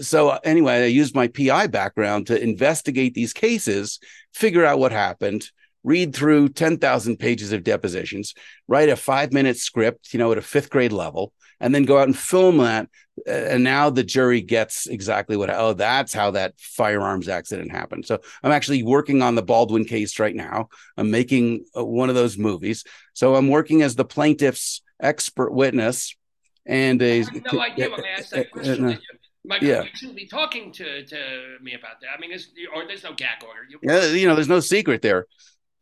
so 0.00 0.30
anyway, 0.44 0.82
I 0.82 0.86
used 0.86 1.14
my 1.14 1.28
PI 1.28 1.66
background 1.68 2.26
to 2.28 2.40
investigate 2.40 3.14
these 3.14 3.32
cases, 3.32 3.98
figure 4.32 4.64
out 4.64 4.78
what 4.78 4.92
happened, 4.92 5.50
read 5.84 6.14
through 6.14 6.50
10,000 6.50 7.16
pages 7.18 7.52
of 7.52 7.64
depositions, 7.64 8.34
write 8.66 8.88
a 8.88 8.96
five 8.96 9.32
minute 9.32 9.56
script, 9.56 10.12
you 10.12 10.18
know, 10.18 10.32
at 10.32 10.38
a 10.38 10.42
fifth 10.42 10.70
grade 10.70 10.92
level, 10.92 11.32
and 11.60 11.74
then 11.74 11.84
go 11.84 11.98
out 11.98 12.08
and 12.08 12.18
film 12.18 12.58
that. 12.58 12.88
Uh, 13.26 13.32
And 13.32 13.64
now 13.64 13.90
the 13.90 14.04
jury 14.04 14.40
gets 14.40 14.86
exactly 14.86 15.36
what, 15.36 15.50
oh, 15.50 15.72
that's 15.72 16.12
how 16.12 16.30
that 16.32 16.54
firearms 16.58 17.28
accident 17.28 17.72
happened. 17.72 18.06
So 18.06 18.20
I'm 18.42 18.52
actually 18.52 18.82
working 18.82 19.22
on 19.22 19.34
the 19.34 19.42
Baldwin 19.42 19.84
case 19.84 20.18
right 20.18 20.34
now. 20.36 20.68
I'm 20.96 21.10
making 21.10 21.64
uh, 21.76 21.84
one 21.84 22.08
of 22.08 22.14
those 22.14 22.38
movies. 22.38 22.84
So 23.14 23.34
I'm 23.34 23.48
working 23.48 23.82
as 23.82 23.96
the 23.96 24.04
plaintiff's 24.04 24.82
expert 25.00 25.52
witness. 25.52 26.14
And 26.66 27.00
a, 27.00 27.24
no 27.52 27.60
idea 27.60 27.90
when 27.90 28.04
I 28.04 28.18
asked 28.18 28.30
that 28.32 28.46
uh, 28.46 28.48
question. 28.52 28.84
uh, 28.90 28.96
My 29.44 29.58
yeah. 29.62 29.82
You 29.82 29.88
shouldn't 29.94 30.16
be 30.16 30.26
talking 30.26 30.72
to, 30.72 31.04
to 31.04 31.56
me 31.62 31.74
about 31.74 32.00
that. 32.00 32.08
I 32.16 32.20
mean, 32.20 32.32
it's, 32.32 32.48
or 32.74 32.86
there's 32.86 33.04
no 33.04 33.12
gag 33.14 33.42
order. 33.46 33.60
You, 33.68 33.78
Yeah, 33.82 34.06
you 34.12 34.26
know, 34.26 34.34
there's 34.34 34.48
no 34.48 34.60
secret 34.60 35.00
there. 35.02 35.26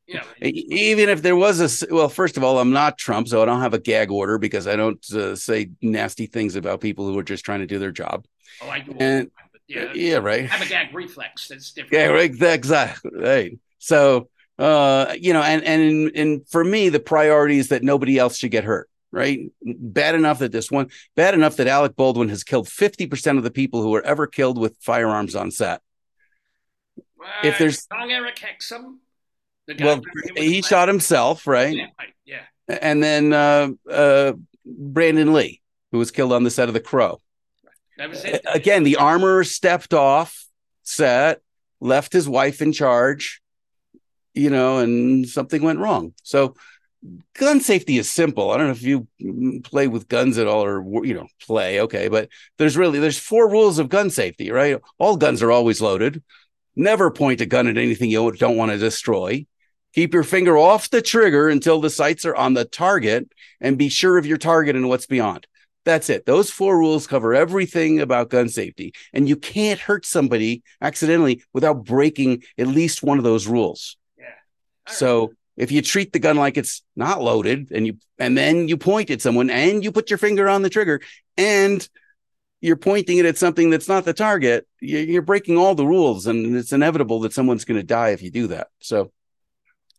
E- 0.08 0.66
Even 0.70 1.08
if 1.08 1.22
there 1.22 1.34
was 1.34 1.82
a 1.82 1.92
well, 1.94 2.08
first 2.08 2.36
of 2.36 2.44
all, 2.44 2.60
I'm 2.60 2.70
not 2.72 2.96
Trump, 2.96 3.26
so 3.26 3.42
I 3.42 3.44
don't 3.44 3.60
have 3.60 3.74
a 3.74 3.78
gag 3.80 4.10
order 4.10 4.38
because 4.38 4.68
I 4.68 4.76
don't 4.76 5.04
uh, 5.12 5.34
say 5.34 5.70
nasty 5.82 6.26
things 6.26 6.54
about 6.54 6.80
people 6.80 7.06
who 7.08 7.18
are 7.18 7.24
just 7.24 7.44
trying 7.44 7.60
to 7.60 7.66
do 7.66 7.78
their 7.80 7.90
job. 7.90 8.24
oh, 8.62 8.68
I 8.68 8.80
do. 8.80 8.92
and- 9.00 9.30
yeah, 9.68 9.92
Yeah, 9.94 10.16
right. 10.18 10.44
I 10.44 10.46
have 10.46 10.64
a 10.64 10.70
gag 10.70 10.94
reflex. 10.94 11.48
That's 11.48 11.72
different. 11.72 11.92
Yeah, 11.94 12.06
right. 12.06 12.30
Exactly. 12.40 13.10
Right. 13.12 13.58
So, 13.80 14.28
uh, 14.60 15.14
you 15.18 15.32
know, 15.32 15.42
and 15.42 15.64
and 15.64 16.12
and 16.14 16.48
for 16.48 16.62
me, 16.62 16.88
the 16.88 17.00
priority 17.00 17.58
is 17.58 17.68
that 17.70 17.82
nobody 17.82 18.16
else 18.16 18.36
should 18.36 18.52
get 18.52 18.62
hurt. 18.62 18.88
Right. 19.12 19.50
Bad 19.62 20.14
enough 20.14 20.40
that 20.40 20.52
this 20.52 20.70
one, 20.70 20.90
bad 21.14 21.32
enough 21.34 21.56
that 21.56 21.66
Alec 21.68 21.96
Baldwin 21.96 22.28
has 22.28 22.44
killed 22.44 22.68
fifty 22.68 23.06
percent 23.06 23.38
of 23.38 23.44
the 23.44 23.50
people 23.50 23.80
who 23.82 23.90
were 23.90 24.02
ever 24.04 24.26
killed 24.26 24.58
with 24.58 24.76
firearms 24.80 25.34
on 25.34 25.50
set. 25.50 25.80
if 27.42 27.54
Uh, 27.54 27.58
there's- 27.58 27.86
Jon-Erik 27.90 28.36
Hexum, 28.36 28.98
the 29.66 29.74
guy 29.74 29.84
Well, 29.84 30.02
he 30.36 30.60
shot 30.62 30.88
himself, 30.88 31.46
right? 31.46 31.74
Yeah, 31.74 31.86
right, 31.98 32.14
yeah. 32.24 32.42
And 32.68 33.02
then 33.02 33.32
uh, 33.32 33.68
uh, 33.90 34.32
Brandon 34.64 35.32
Lee, 35.32 35.60
who 35.92 35.98
was 35.98 36.10
killed 36.10 36.32
on 36.32 36.44
the 36.44 36.50
set 36.50 36.68
of 36.68 36.74
The 36.74 36.80
Crow. 36.80 37.20
That 37.98 38.10
was 38.10 38.24
it. 38.24 38.42
Again, 38.52 38.82
the 38.82 38.96
armorer 38.96 39.44
stepped 39.44 39.94
off 39.94 40.46
set, 40.82 41.40
left 41.80 42.12
his 42.12 42.28
wife 42.28 42.60
in 42.60 42.72
charge, 42.72 43.40
you 44.34 44.50
know, 44.50 44.78
and 44.78 45.26
something 45.28 45.62
went 45.62 45.78
wrong. 45.78 46.12
So, 46.22 46.54
gun 47.34 47.60
safety 47.60 47.98
is 47.98 48.10
simple. 48.10 48.50
I 48.50 48.56
don't 48.56 48.66
know 48.66 48.72
if 48.72 48.82
you 48.82 49.06
play 49.62 49.88
with 49.88 50.08
guns 50.08 50.38
at 50.38 50.46
all 50.46 50.64
or 50.64 51.04
you 51.04 51.14
know 51.14 51.26
play, 51.40 51.80
okay, 51.82 52.08
but 52.08 52.28
there's 52.58 52.76
really 52.76 52.98
there's 52.98 53.18
four 53.18 53.48
rules 53.48 53.78
of 53.78 53.88
gun 53.88 54.10
safety, 54.10 54.50
right? 54.50 54.80
All 54.98 55.16
guns 55.16 55.42
are 55.42 55.52
always 55.52 55.80
loaded. 55.80 56.22
Never 56.74 57.10
point 57.10 57.40
a 57.40 57.46
gun 57.46 57.68
at 57.68 57.78
anything 57.78 58.10
you 58.10 58.30
don't 58.32 58.56
want 58.56 58.72
to 58.72 58.78
destroy. 58.78 59.46
Keep 59.94 60.12
your 60.12 60.24
finger 60.24 60.58
off 60.58 60.90
the 60.90 61.00
trigger 61.00 61.48
until 61.48 61.80
the 61.80 61.88
sights 61.88 62.26
are 62.26 62.36
on 62.36 62.52
the 62.52 62.66
target 62.66 63.32
and 63.62 63.78
be 63.78 63.88
sure 63.88 64.18
of 64.18 64.26
your 64.26 64.36
target 64.36 64.76
and 64.76 64.88
what's 64.88 65.06
beyond. 65.06 65.46
That's 65.86 66.10
it. 66.10 66.26
Those 66.26 66.50
four 66.50 66.76
rules 66.76 67.06
cover 67.06 67.32
everything 67.32 68.00
about 68.00 68.28
gun 68.28 68.48
safety. 68.48 68.92
And 69.14 69.28
you 69.28 69.36
can't 69.36 69.80
hurt 69.80 70.04
somebody 70.04 70.62
accidentally 70.82 71.44
without 71.54 71.84
breaking 71.84 72.42
at 72.58 72.66
least 72.66 73.02
one 73.02 73.16
of 73.18 73.24
those 73.24 73.46
rules. 73.46 73.96
Yeah. 74.18 74.92
So 74.92 75.32
if 75.56 75.72
you 75.72 75.82
treat 75.82 76.12
the 76.12 76.18
gun 76.18 76.36
like 76.36 76.56
it's 76.56 76.82
not 76.96 77.22
loaded 77.22 77.70
and 77.70 77.86
you 77.86 77.98
and 78.18 78.36
then 78.36 78.68
you 78.68 78.76
point 78.76 79.10
at 79.10 79.22
someone 79.22 79.50
and 79.50 79.82
you 79.84 79.92
put 79.92 80.10
your 80.10 80.18
finger 80.18 80.48
on 80.48 80.62
the 80.62 80.70
trigger 80.70 81.00
and 81.36 81.88
you're 82.60 82.76
pointing 82.76 83.18
it 83.18 83.26
at 83.26 83.36
something 83.38 83.70
that's 83.70 83.88
not 83.88 84.04
the 84.04 84.14
target, 84.14 84.66
you- 84.80 84.98
you're 84.98 85.22
breaking 85.22 85.56
all 85.58 85.74
the 85.74 85.86
rules 85.86 86.26
and 86.26 86.56
it's 86.56 86.72
inevitable 86.72 87.20
that 87.20 87.32
someone's 87.32 87.64
going 87.64 87.78
to 87.80 87.86
die 87.86 88.10
if 88.10 88.22
you 88.22 88.30
do 88.30 88.46
that. 88.48 88.68
So 88.80 89.12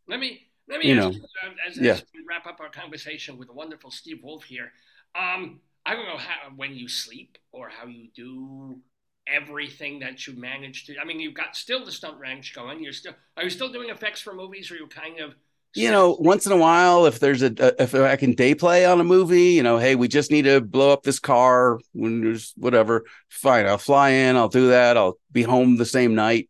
Let 0.07 0.19
me 0.19 0.41
let 0.67 0.79
me 0.79 0.87
You 0.89 0.95
ask 0.95 1.03
know, 1.03 1.11
you, 1.11 1.23
uh, 1.43 1.69
as, 1.69 1.77
yeah. 1.77 1.91
as 1.93 2.03
we 2.13 2.21
wrap 2.27 2.45
up 2.45 2.59
our 2.59 2.69
conversation 2.69 3.37
with 3.37 3.47
the 3.47 3.53
wonderful 3.53 3.91
Steve 3.91 4.19
Wolf 4.23 4.43
here. 4.43 4.71
Um, 5.15 5.61
I 5.85 5.95
don't 5.95 6.05
know 6.05 6.17
how 6.17 6.49
when 6.55 6.75
you 6.75 6.87
sleep 6.89 7.37
or 7.51 7.69
how 7.69 7.87
you 7.87 8.09
do 8.13 8.79
everything 9.27 9.99
that 9.99 10.25
you 10.27 10.33
manage 10.33 10.85
to. 10.85 10.97
I 10.99 11.05
mean, 11.05 11.19
you've 11.19 11.33
got 11.33 11.55
still 11.55 11.85
the 11.85 11.91
stunt 11.91 12.17
ranch 12.19 12.53
going. 12.53 12.81
You're 12.83 12.93
still 12.93 13.13
are 13.37 13.43
you 13.43 13.49
still 13.49 13.71
doing 13.71 13.89
effects 13.89 14.21
for 14.21 14.33
movies, 14.33 14.69
or 14.71 14.75
you 14.75 14.87
kind 14.87 15.19
of 15.19 15.35
you 15.75 15.91
know, 15.91 16.17
once 16.19 16.45
in 16.45 16.51
a 16.51 16.57
while, 16.57 17.05
if 17.05 17.19
there's 17.19 17.43
a, 17.43 17.81
if 17.81 17.93
I 17.93 18.15
can 18.15 18.33
day 18.33 18.55
play 18.55 18.85
on 18.85 18.99
a 18.99 19.03
movie, 19.03 19.51
you 19.51 19.63
know, 19.63 19.77
hey, 19.77 19.95
we 19.95 20.07
just 20.07 20.31
need 20.31 20.43
to 20.43 20.61
blow 20.61 20.91
up 20.91 21.03
this 21.03 21.19
car 21.19 21.79
when 21.93 22.21
there's 22.21 22.53
whatever, 22.57 23.05
fine, 23.29 23.67
I'll 23.67 23.77
fly 23.77 24.09
in, 24.09 24.35
I'll 24.35 24.49
do 24.49 24.69
that, 24.69 24.97
I'll 24.97 25.19
be 25.31 25.43
home 25.43 25.77
the 25.77 25.85
same 25.85 26.15
night. 26.15 26.49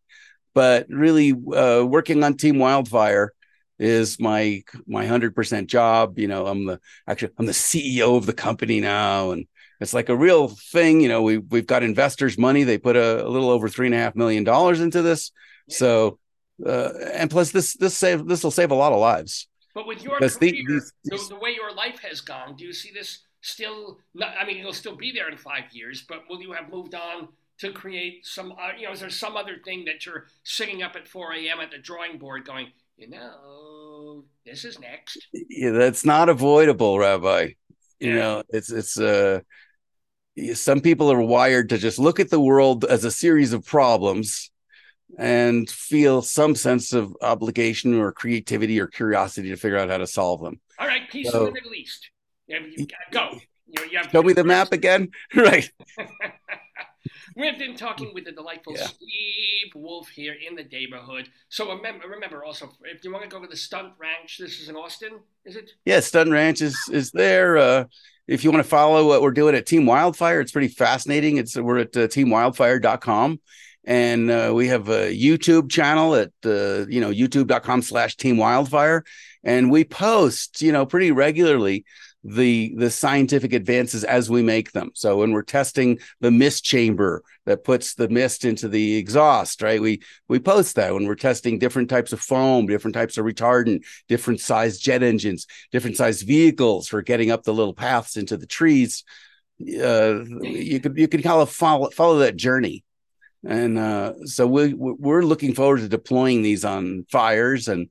But 0.54 0.88
really, 0.90 1.34
uh, 1.34 1.84
working 1.86 2.24
on 2.24 2.36
Team 2.36 2.58
Wildfire 2.58 3.34
is 3.80 4.20
my 4.20 4.64
my 4.88 5.06
hundred 5.06 5.36
percent 5.36 5.70
job. 5.70 6.18
You 6.18 6.28
know, 6.28 6.48
I'm 6.48 6.66
the 6.66 6.80
actually 7.08 7.34
I'm 7.38 7.46
the 7.46 7.52
CEO 7.52 8.18
of 8.18 8.26
the 8.26 8.34
company 8.34 8.80
now, 8.80 9.32
and 9.32 9.46
it's 9.80 9.94
like 9.94 10.10
a 10.10 10.16
real 10.16 10.48
thing. 10.48 11.02
You 11.02 11.10
know, 11.10 11.22
we 11.22 11.38
we've 11.38 11.68
got 11.68 11.84
investors' 11.84 12.38
money. 12.38 12.64
They 12.64 12.80
put 12.80 12.96
a, 12.96 13.26
a 13.26 13.30
little 13.30 13.50
over 13.50 13.70
three 13.70 13.86
and 13.86 13.94
a 13.94 14.00
half 14.00 14.16
million 14.16 14.44
dollars 14.44 14.82
into 14.82 15.02
this. 15.02 15.32
So 15.70 16.18
uh, 16.66 16.90
and 17.14 17.30
plus 17.30 17.52
this 17.52 17.76
this 17.76 17.98
save 17.98 18.26
this 18.26 18.44
will 18.44 18.52
save 18.52 18.72
a 18.72 18.76
lot 18.76 18.94
of 18.94 19.00
lives. 19.00 19.48
But 19.74 19.86
with 19.88 20.04
your 20.04 20.18
career, 20.18 20.30
the- 20.30 20.66
these- 20.68 20.94
the, 21.04 21.18
the 21.30 21.40
way 21.40 21.52
your 21.52 21.72
life 21.74 22.00
has 22.00 22.22
gone, 22.22 22.56
do 22.56 22.64
you 22.66 22.74
see 22.74 22.92
this 22.92 23.20
still? 23.42 24.00
Not, 24.16 24.34
I 24.40 24.46
mean, 24.46 24.58
you'll 24.58 24.74
still 24.74 24.96
be 24.96 25.12
there 25.12 25.30
in 25.30 25.38
five 25.38 25.66
years, 25.72 26.02
but 26.08 26.24
will 26.30 26.42
you 26.42 26.54
have 26.54 26.70
moved 26.72 26.96
on 26.96 27.28
to 27.60 27.72
create 27.72 28.26
some? 28.26 28.54
Uh, 28.54 28.72
you 28.78 28.88
know, 28.88 28.94
is 28.94 29.02
there 29.02 29.10
some 29.12 29.38
other 29.38 29.58
thing 29.64 29.86
that 29.86 30.06
you're 30.06 30.26
sitting 30.44 30.82
up 30.82 30.96
at 30.96 31.08
4 31.08 31.34
a.m. 31.34 31.60
at 31.60 31.70
the 31.70 31.78
drawing 31.78 32.18
board, 32.18 32.44
going, 32.46 32.68
you 32.98 33.08
know, 33.08 34.24
this 34.46 34.66
is 34.66 34.80
next? 34.80 35.28
Yeah, 35.32 35.72
that's 35.72 36.04
not 36.04 36.28
avoidable, 36.30 36.98
Rabbi. 36.98 37.50
You 38.00 38.14
Yeah. 38.14 38.16
know, 38.16 38.44
it's 38.50 38.72
it's 38.72 39.00
uh 39.00 39.42
some 40.54 40.82
people 40.82 41.12
are 41.12 41.22
wired 41.22 41.70
to 41.70 41.78
just 41.78 41.98
look 42.00 42.20
at 42.20 42.30
the 42.30 42.40
world 42.40 42.86
as 42.86 43.04
a 43.04 43.12
series 43.12 43.54
of 43.54 43.66
problems 43.66 44.52
and 45.18 45.70
feel 45.70 46.22
some 46.22 46.56
sense 46.56 46.94
of 46.94 47.16
obligation 47.22 47.98
or 47.98 48.12
creativity 48.12 48.80
or 48.80 48.88
curiosity 48.88 49.50
to 49.50 49.56
figure 49.56 49.78
out 49.78 49.90
how 49.90 49.98
to 49.98 50.08
solve 50.08 50.42
them. 50.42 50.60
All 50.80 50.88
right, 50.88 51.10
peace 51.10 51.32
So- 51.32 51.40
in 51.40 51.46
the 51.46 51.52
Middle 51.54 51.74
East. 51.76 52.10
You, 52.48 52.60
you 52.78 52.88
gotta 52.88 53.32
go. 53.32 53.40
You, 53.68 54.02
Show 54.12 54.24
me 54.24 54.34
the 54.34 54.44
map 54.46 54.72
again. 54.72 55.10
right. 55.36 55.70
We've 57.36 57.58
been 57.60 57.76
talking 57.76 58.12
with 58.14 58.26
the 58.26 58.32
delightful 58.32 58.74
Yeah. 58.76 58.88
Steve 58.88 59.72
Wolf 59.76 60.08
here 60.10 60.34
in 60.48 60.56
the 60.56 60.64
neighborhood. 60.64 61.30
So 61.50 61.70
remember, 61.72 62.08
remember 62.08 62.44
also, 62.44 62.72
if 62.86 63.04
you 63.04 63.12
want 63.12 63.24
to 63.24 63.30
go 63.30 63.40
to 63.42 63.48
the 63.48 63.56
Stunt 63.56 63.94
Ranch, 64.00 64.38
this 64.40 64.60
is 64.60 64.70
in 64.70 64.76
Austin, 64.76 65.20
is 65.46 65.56
it? 65.56 65.70
Yeah, 65.86 66.00
Stunt 66.00 66.32
Ranch 66.32 66.62
is 66.62 66.76
is 66.92 67.12
there. 67.12 67.58
Uh, 67.58 67.84
if 68.28 68.44
you 68.44 68.52
want 68.52 68.64
to 68.64 68.70
follow 68.70 69.08
what 69.08 69.22
we're 69.22 69.32
doing 69.32 69.56
at 69.56 69.66
Team 69.66 69.86
Wildfire, 69.86 70.42
it's 70.42 70.52
pretty 70.52 70.68
fascinating. 70.70 71.38
It's 71.38 71.56
we're 71.56 71.80
at 71.80 71.96
uh, 71.96 72.08
teamwildfire.com 72.08 73.40
and 73.88 74.30
uh, 74.30 74.52
we 74.54 74.68
have 74.68 74.90
a 74.90 75.18
YouTube 75.18 75.72
channel 75.72 76.14
at 76.14 76.32
uh, 76.46 76.86
you 76.88 77.00
know 77.00 77.10
youtube.com 77.10 77.82
slash 77.82 78.18
Team 78.18 78.38
Wildfire, 78.38 79.04
and 79.44 79.72
we 79.72 79.86
post 79.86 80.62
you 80.62 80.72
know 80.72 80.86
pretty 80.86 81.12
regularly 81.12 81.86
the 82.24 82.76
the 82.76 82.92
scientific 82.92 83.54
advances 83.54 84.04
as 84.04 84.30
we 84.30 84.44
make 84.44 84.74
them. 84.74 84.92
So 84.94 85.20
when 85.20 85.32
we're 85.32 85.44
testing 85.44 86.00
the 86.20 86.32
mist 86.32 86.66
chamber 86.66 87.24
that 87.46 87.64
puts 87.64 87.96
the 87.96 88.10
mist 88.10 88.44
into 88.44 88.68
the 88.68 88.98
exhaust, 88.98 89.62
right? 89.62 89.82
We 89.82 90.02
we 90.28 90.40
post 90.40 90.76
that 90.76 90.94
when 90.94 91.08
we're 91.08 91.16
testing 91.16 91.58
different 91.58 91.90
types 91.90 92.12
of 92.12 92.20
foam, 92.20 92.68
different 92.68 92.96
types 92.96 93.18
of 93.18 93.26
retardant, 93.26 93.86
different 94.10 94.42
size 94.42 94.80
jet 94.80 95.02
engines, 95.02 95.48
different 95.72 95.96
size 95.96 96.24
vehicles 96.24 96.90
for 96.90 97.02
getting 97.02 97.32
up 97.32 97.44
the 97.44 97.54
little 97.54 97.74
paths 97.74 98.18
into 98.18 98.36
the 98.36 98.48
trees. 98.48 99.06
Uh, 99.62 100.26
you 100.42 100.82
could 100.82 100.98
you 100.98 101.08
could 101.08 101.24
kind 101.24 101.42
of 101.42 101.50
follow 101.50 101.90
follow 101.92 102.20
that 102.20 102.36
journey, 102.36 102.84
and 103.46 103.78
uh, 103.78 104.14
so 104.26 104.48
we 104.48 104.74
we're 104.74 105.24
looking 105.24 105.54
forward 105.54 105.80
to 105.80 105.88
deploying 105.88 106.42
these 106.42 106.66
on 106.66 107.06
fires 107.12 107.68
and 107.68 107.90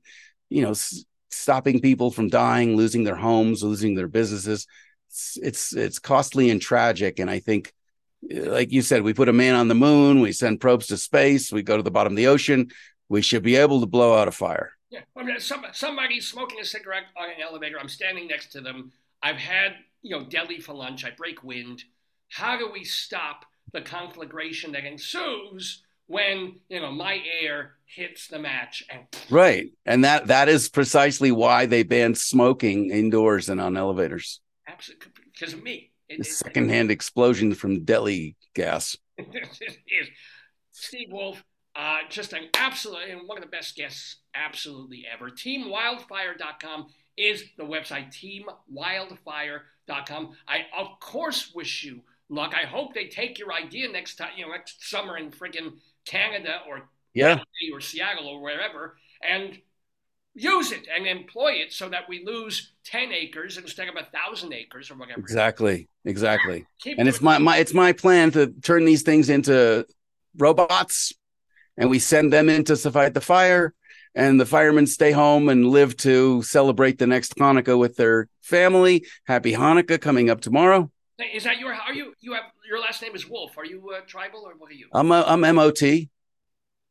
you 0.49 0.61
know 0.61 0.71
s- 0.71 1.05
stopping 1.29 1.79
people 1.79 2.11
from 2.11 2.29
dying, 2.29 2.75
losing 2.75 3.03
their 3.03 3.15
homes, 3.15 3.63
losing 3.63 3.95
their 3.95 4.07
businesses. 4.07 4.67
It's 5.09 5.37
it's, 5.41 5.75
it's 5.75 5.99
costly 5.99 6.49
and 6.49 6.61
tragic, 6.61 7.19
and 7.19 7.29
I 7.29 7.39
think. 7.39 7.73
Like 8.29 8.71
you 8.71 8.81
said, 8.81 9.03
we 9.03 9.13
put 9.13 9.29
a 9.29 9.33
man 9.33 9.53
on 9.53 9.67
the 9.67 9.75
moon, 9.75 10.21
we 10.21 10.31
send 10.31 10.59
probes 10.59 10.87
to 10.87 10.97
space, 10.97 11.51
we 11.51 11.61
go 11.61 11.77
to 11.77 11.83
the 11.83 11.91
bottom 11.91 12.13
of 12.13 12.17
the 12.17 12.25
ocean. 12.25 12.71
We 13.09 13.21
should 13.21 13.43
be 13.43 13.55
able 13.55 13.79
to 13.79 13.85
blow 13.85 14.17
out 14.17 14.27
a 14.27 14.31
fire. 14.31 14.71
Yeah. 14.89 15.01
I 15.15 15.23
mean, 15.23 15.39
some, 15.39 15.63
somebody's 15.71 16.27
smoking 16.27 16.59
a 16.59 16.65
cigarette 16.65 17.03
on 17.15 17.29
an 17.29 17.35
elevator. 17.41 17.79
I'm 17.79 17.87
standing 17.87 18.27
next 18.27 18.51
to 18.53 18.61
them. 18.61 18.91
I've 19.21 19.37
had, 19.37 19.73
you 20.01 20.17
know, 20.17 20.25
deli 20.25 20.59
for 20.59 20.73
lunch. 20.73 21.05
I 21.05 21.11
break 21.11 21.43
wind. 21.43 21.83
How 22.29 22.57
do 22.57 22.69
we 22.71 22.83
stop 22.83 23.45
the 23.73 23.81
conflagration 23.81 24.71
that 24.73 24.85
ensues 24.85 25.81
when, 26.07 26.55
you 26.69 26.79
know, 26.79 26.91
my 26.91 27.19
air 27.41 27.73
hits 27.85 28.27
the 28.27 28.39
match 28.39 28.83
and 28.89 29.03
Right. 29.29 29.71
And 29.85 30.03
that 30.05 30.27
that 30.27 30.47
is 30.49 30.69
precisely 30.69 31.31
why 31.31 31.65
they 31.65 31.83
banned 31.83 32.17
smoking 32.17 32.89
indoors 32.91 33.49
and 33.49 33.59
on 33.61 33.75
elevators. 33.77 34.39
absolutely 34.67 35.11
because 35.33 35.53
of 35.53 35.61
me. 35.63 35.91
It- 36.09 36.17
The 36.19 36.21
it- 36.21 36.25
secondhand 36.33 36.89
explosion 36.91 37.53
from 37.53 37.83
deli 37.83 38.35
gas. 38.55 38.95
is 39.17 40.07
Steve 40.71 41.09
Wolf, 41.11 41.43
uh, 41.75 41.97
just 42.09 42.31
an 42.33 42.47
absolute 42.53 43.09
and 43.09 43.27
one 43.27 43.37
of 43.37 43.43
the 43.43 43.49
best 43.49 43.75
guests 43.75 44.17
absolutely 44.33 45.05
ever. 45.11 45.29
TeamWildfire.com 45.29 46.87
is 47.17 47.43
the 47.57 47.63
website. 47.63 48.09
TeamWildfire.com. 48.13 50.31
I 50.47 50.65
of 50.77 50.99
course 50.99 51.51
wish 51.53 51.83
you 51.83 52.01
luck. 52.29 52.53
I 52.55 52.65
hope 52.65 52.93
they 52.93 53.07
take 53.07 53.39
your 53.39 53.53
idea 53.53 53.91
next 53.91 54.15
time, 54.15 54.29
you 54.35 54.45
know, 54.45 54.51
next 54.51 54.89
summer 54.89 55.17
in 55.17 55.31
friggin' 55.31 55.73
Canada 56.05 56.59
or 56.67 56.89
Yeah. 57.13 57.39
or 57.73 57.81
Seattle 57.81 58.27
or 58.27 58.41
wherever, 58.41 58.97
and 59.21 59.59
use 60.33 60.71
it 60.71 60.87
and 60.93 61.07
employ 61.07 61.53
it 61.53 61.73
so 61.73 61.89
that 61.89 62.07
we 62.07 62.23
lose 62.23 62.73
ten 62.85 63.11
acres 63.11 63.57
instead 63.57 63.87
of 63.87 63.95
a 63.95 64.05
thousand 64.15 64.53
acres 64.53 64.91
or 64.91 64.95
whatever. 64.95 65.19
Exactly. 65.19 65.87
Exactly. 66.05 66.65
Keep 66.79 66.99
And 66.99 67.07
it's 67.07 67.21
my, 67.21 67.37
my 67.37 67.57
it's 67.57 67.73
my 67.73 67.91
plan 67.91 68.31
to 68.31 68.47
turn 68.61 68.85
these 68.85 69.01
things 69.01 69.29
into 69.29 69.85
robots 70.37 71.11
and 71.75 71.89
we 71.89 71.99
send 71.99 72.31
them 72.31 72.49
in 72.49 72.63
to 72.65 72.75
fight 72.77 73.13
the 73.13 73.21
fire 73.21 73.73
and 74.15 74.39
the 74.39 74.45
firemen 74.45 74.87
stay 74.87 75.11
home 75.11 75.49
and 75.49 75.67
live 75.69 75.97
to 75.97 76.41
celebrate 76.43 76.97
the 76.97 77.07
next 77.07 77.35
Hanukkah 77.35 77.77
with 77.77 77.95
their 77.97 78.29
family. 78.41 79.05
Happy 79.25 79.53
Hanukkah 79.53 79.99
coming 79.99 80.29
up 80.29 80.41
tomorrow. 80.41 80.89
Hey, 81.17 81.31
Is 81.35 81.43
that 81.45 81.57
your? 81.59 81.73
Are 81.73 81.93
you? 81.93 82.13
You 82.19 82.33
have 82.33 82.43
your 82.67 82.79
last 82.79 83.01
name 83.01 83.15
is 83.15 83.27
Wolf. 83.27 83.57
Are 83.57 83.65
you 83.65 83.89
uh, 83.95 84.01
tribal 84.05 84.41
or 84.45 84.53
what 84.57 84.69
are 84.69 84.75
you? 84.75 84.87
I'm 84.93 85.11
a, 85.11 85.23
I'm 85.25 85.41
MOT, 85.41 85.81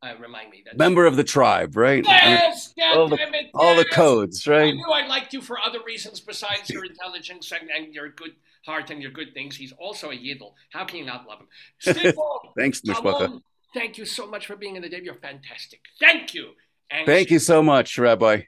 Uh, 0.03 0.15
remind 0.21 0.51
me 0.51 0.63
that. 0.67 0.77
member 0.77 1.07
of 1.07 1.15
the 1.17 1.23
tribe, 1.25 1.77
right? 1.77 2.05
I 2.07 2.11
mean, 2.11 2.31
Yes, 2.31 2.75
all 2.83 3.09
the- 3.09 3.17
goddammit, 3.17 3.51
all 3.55 3.77
the 3.77 3.85
yes. 3.89 3.95
codes, 3.97 4.49
I 4.49 4.51
right? 4.51 4.75
knew 4.75 4.91
I 4.91 5.07
liked 5.07 5.33
you 5.33 5.41
for 5.41 5.59
other 5.61 5.79
reasons 5.87 6.19
besides 6.21 6.69
your 6.71 6.85
intelligence 6.85 7.53
and, 7.53 7.71
and 7.71 7.95
your 7.95 8.09
good 8.11 8.33
heart 8.65 8.91
and 8.91 9.01
your 9.01 9.13
good 9.13 9.33
things. 9.33 9.57
He's 9.57 9.73
also 9.73 10.11
a 10.11 10.15
yiddle. 10.17 10.55
How 10.71 10.85
can 10.85 10.99
you 10.99 11.05
not 11.07 11.27
love 11.29 11.39
him? 11.41 11.49
Steve 11.79 12.15
Thanks, 12.59 12.81
Mishwaka. 12.81 13.27
Shalom. 13.27 13.43
Thank 13.75 13.97
you 13.99 14.05
so 14.05 14.27
much 14.27 14.47
for 14.47 14.57
being 14.57 14.75
in 14.77 14.83
the 14.83 14.89
day. 14.89 15.01
You're 15.05 15.15
fantastic. 15.15 15.81
Thank 16.01 16.35
you. 16.35 16.51
And 16.91 17.07
Thank 17.07 17.31
you 17.31 17.39
so 17.39 17.63
much, 17.63 17.97
Rabbi. 17.99 18.43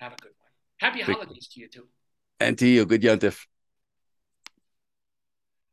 Have 0.00 0.12
a 0.12 0.16
good 0.16 0.32
one. 0.38 0.50
Happy 0.78 1.02
Thank- 1.02 1.18
holidays 1.18 1.48
to 1.48 1.60
you 1.60 1.68
too. 1.68 1.88
And 2.40 2.56
to 2.58 2.66
you, 2.66 2.86
good 2.86 3.02
Yontif. 3.02 3.44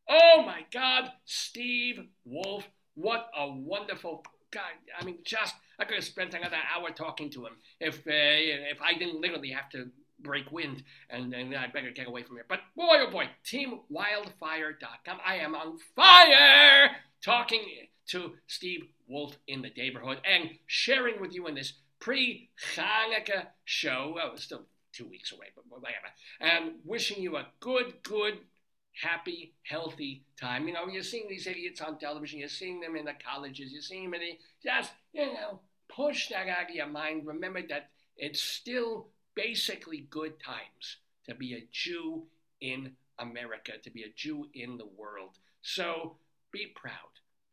Oh 0.10 0.44
my 0.46 0.66
God, 0.72 1.12
Steve 1.26 2.00
Wolf. 2.26 2.68
What 2.96 3.30
a 3.38 3.52
wonderful 3.52 4.24
guy. 4.52 4.72
I 5.00 5.04
mean, 5.04 5.20
just, 5.24 5.54
I 5.78 5.86
could 5.86 5.96
have 5.96 6.04
spent 6.04 6.34
another 6.34 6.58
hour 6.74 6.90
talking 6.90 7.30
to 7.32 7.46
him 7.46 7.54
if, 7.80 8.00
uh, 8.00 8.12
if 8.12 8.82
I 8.82 8.98
didn't 8.98 9.22
literally 9.22 9.52
have 9.52 9.70
to 9.72 9.90
break 10.20 10.52
wind 10.52 10.84
and, 11.10 11.34
and 11.34 11.56
I 11.56 11.68
better 11.68 11.92
get 11.92 12.08
away 12.08 12.24
from 12.24 12.38
here. 12.38 12.46
But 12.48 12.62
boy, 12.76 12.98
oh 13.00 13.12
boy, 13.12 13.30
teamwildfire.com. 13.46 15.18
I 15.26 15.36
am 15.36 15.56
on 15.56 15.78
fire 15.96 16.92
talking 17.22 17.62
to 18.08 18.34
Steve 18.48 18.86
Wolf 19.08 19.38
in 19.48 19.62
the 19.62 19.72
neighborhood 19.76 20.20
and 20.26 20.52
sharing 20.66 21.22
with 21.22 21.34
you 21.34 21.48
in 21.48 21.56
this 21.56 21.74
pre 22.00 22.50
Hanukkah 22.76 23.48
show. 23.66 24.14
Well, 24.16 24.32
it's 24.34 24.44
still 24.44 24.64
two 24.94 25.08
weeks 25.08 25.32
away, 25.32 25.48
but 25.56 25.66
whatever. 25.70 26.08
And 26.40 26.76
wishing 26.84 27.22
you 27.22 27.38
a 27.38 27.48
good, 27.60 28.02
good, 28.04 28.40
happy, 29.02 29.54
healthy 29.64 30.24
time. 30.40 30.68
You 30.68 30.74
know, 30.74 30.88
you're 30.88 31.04
seeing 31.04 31.28
these 31.28 31.48
idiots 31.48 31.82
on 31.82 31.98
television, 31.98 32.40
you're 32.40 32.50
seeing 32.50 32.80
them 32.80 32.96
in 32.96 33.06
the 33.06 33.14
colleges, 33.14 33.72
you're 33.72 33.82
seeing 33.82 34.06
them 34.06 34.16
in 34.16 34.22
the, 34.22 34.38
just, 34.64 34.92
you 35.14 35.34
know, 35.34 35.60
push 35.94 36.30
that 36.30 36.48
out 36.48 36.70
of 36.70 36.76
your 36.76 36.88
mind. 36.88 37.26
Remember 37.26 37.62
that 37.70 37.90
it's 38.18 38.42
still 38.42 39.08
basically 39.36 40.08
good 40.10 40.34
times 40.44 40.98
to 41.28 41.36
be 41.36 41.54
a 41.54 41.68
Jew 41.72 42.24
in 42.62 42.92
America, 43.20 43.74
to 43.84 43.90
be 43.90 44.04
a 44.04 44.14
Jew 44.16 44.48
in 44.54 44.78
the 44.78 44.88
world. 44.98 45.38
So 45.62 46.18
be 46.52 46.68
proud, 46.76 46.94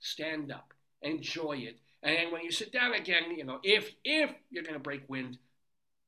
stand 0.01 0.53
up, 0.53 0.73
enjoy 1.03 1.59
it. 1.59 1.79
And 2.03 2.33
when 2.33 2.43
you 2.43 2.51
sit 2.51 2.73
down 2.73 2.95
again, 2.95 3.37
you 3.37 3.45
know, 3.45 3.61
if 3.63 3.91
if 4.05 4.31
you're 4.51 4.63
gonna 4.63 4.79
break 4.79 5.09
wind, 5.09 5.39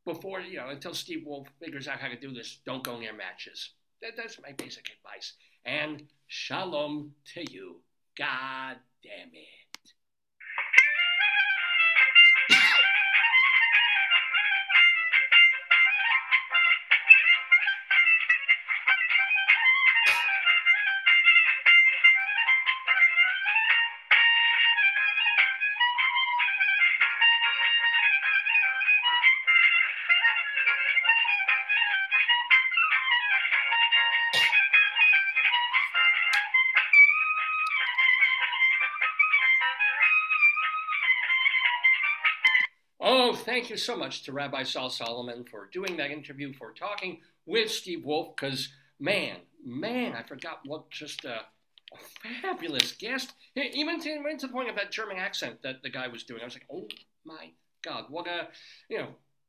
before 0.05 0.41
you 0.41 0.59
know, 0.59 0.69
until 0.69 0.95
Steve 0.95 1.25
Wolf 1.27 1.49
figures 1.59 1.89
out 1.89 2.01
how 2.01 2.09
to 2.09 2.17
do 2.17 2.33
this, 2.33 2.59
don't 2.65 2.85
go 2.85 2.99
near 2.99 3.15
matches. 3.15 3.71
That, 4.03 4.13
that's 4.17 4.41
my 4.43 4.53
basic 4.53 4.91
advice. 4.97 5.33
And 5.65 6.05
shalom 6.27 7.13
to 7.35 7.53
you. 7.53 7.77
God 8.19 8.77
damn 9.03 9.29
it. 9.33 9.66
Thank 43.57 43.71
you 43.71 43.79
so 43.79 43.97
much 43.97 44.23
to 44.25 44.33
Rabbi 44.33 44.65
Sol 44.65 44.91
Solomon 44.91 45.43
for 45.51 45.71
doing 45.73 45.97
that 45.97 46.11
interview, 46.11 46.53
for 46.53 46.73
talking 46.73 47.23
with 47.47 47.71
Steve 47.71 48.05
Wolf, 48.05 48.37
because 48.37 48.69
man, 49.01 49.37
man, 49.65 50.13
I 50.13 50.23
forgot 50.25 50.61
what 50.67 50.91
just 50.91 51.25
a, 51.25 51.37
a 51.37 52.43
fabulous 52.43 52.93
guest. 52.93 53.33
Even 53.57 53.99
to, 53.99 54.11
even 54.11 54.37
to 54.37 54.47
the 54.47 54.53
point 54.53 54.69
of 54.69 54.77
that 54.77 54.93
German 54.93 55.17
accent 55.17 55.63
that 55.63 55.83
the 55.83 55.89
guy 55.89 56.07
was 56.07 56.23
doing. 56.23 56.43
I 56.43 56.45
was 56.45 56.53
like, 56.53 56.67
oh 56.71 56.87
my 57.25 57.49
God, 57.83 58.05
what 58.11 58.27
a, 58.27 58.49
you 58.91 58.99
know, 58.99 59.09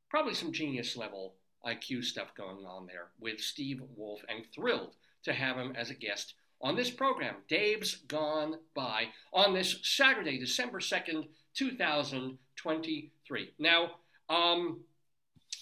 probably 0.10 0.36
some 0.36 0.54
genius 0.54 0.96
level 0.96 1.34
IQ 1.66 2.06
stuff 2.06 2.34
going 2.34 2.66
on 2.66 2.86
there 2.86 3.08
with 3.20 3.42
Steve 3.42 3.82
Wolf, 3.98 4.22
and 4.30 4.46
thrilled 4.56 4.96
to 5.24 5.34
have 5.34 5.58
him 5.58 5.74
as 5.76 5.90
a 5.90 5.94
guest 5.94 6.36
on 6.62 6.76
this 6.76 6.90
program, 6.90 7.36
Dave's 7.48 7.96
Gone 8.08 8.56
By, 8.74 9.10
on 9.34 9.54
this 9.54 9.80
Saturday, 9.84 10.40
December 10.40 10.80
2nd, 10.80 11.28
2023. 12.58 13.54
Now, 13.60 13.92
um, 14.30 14.82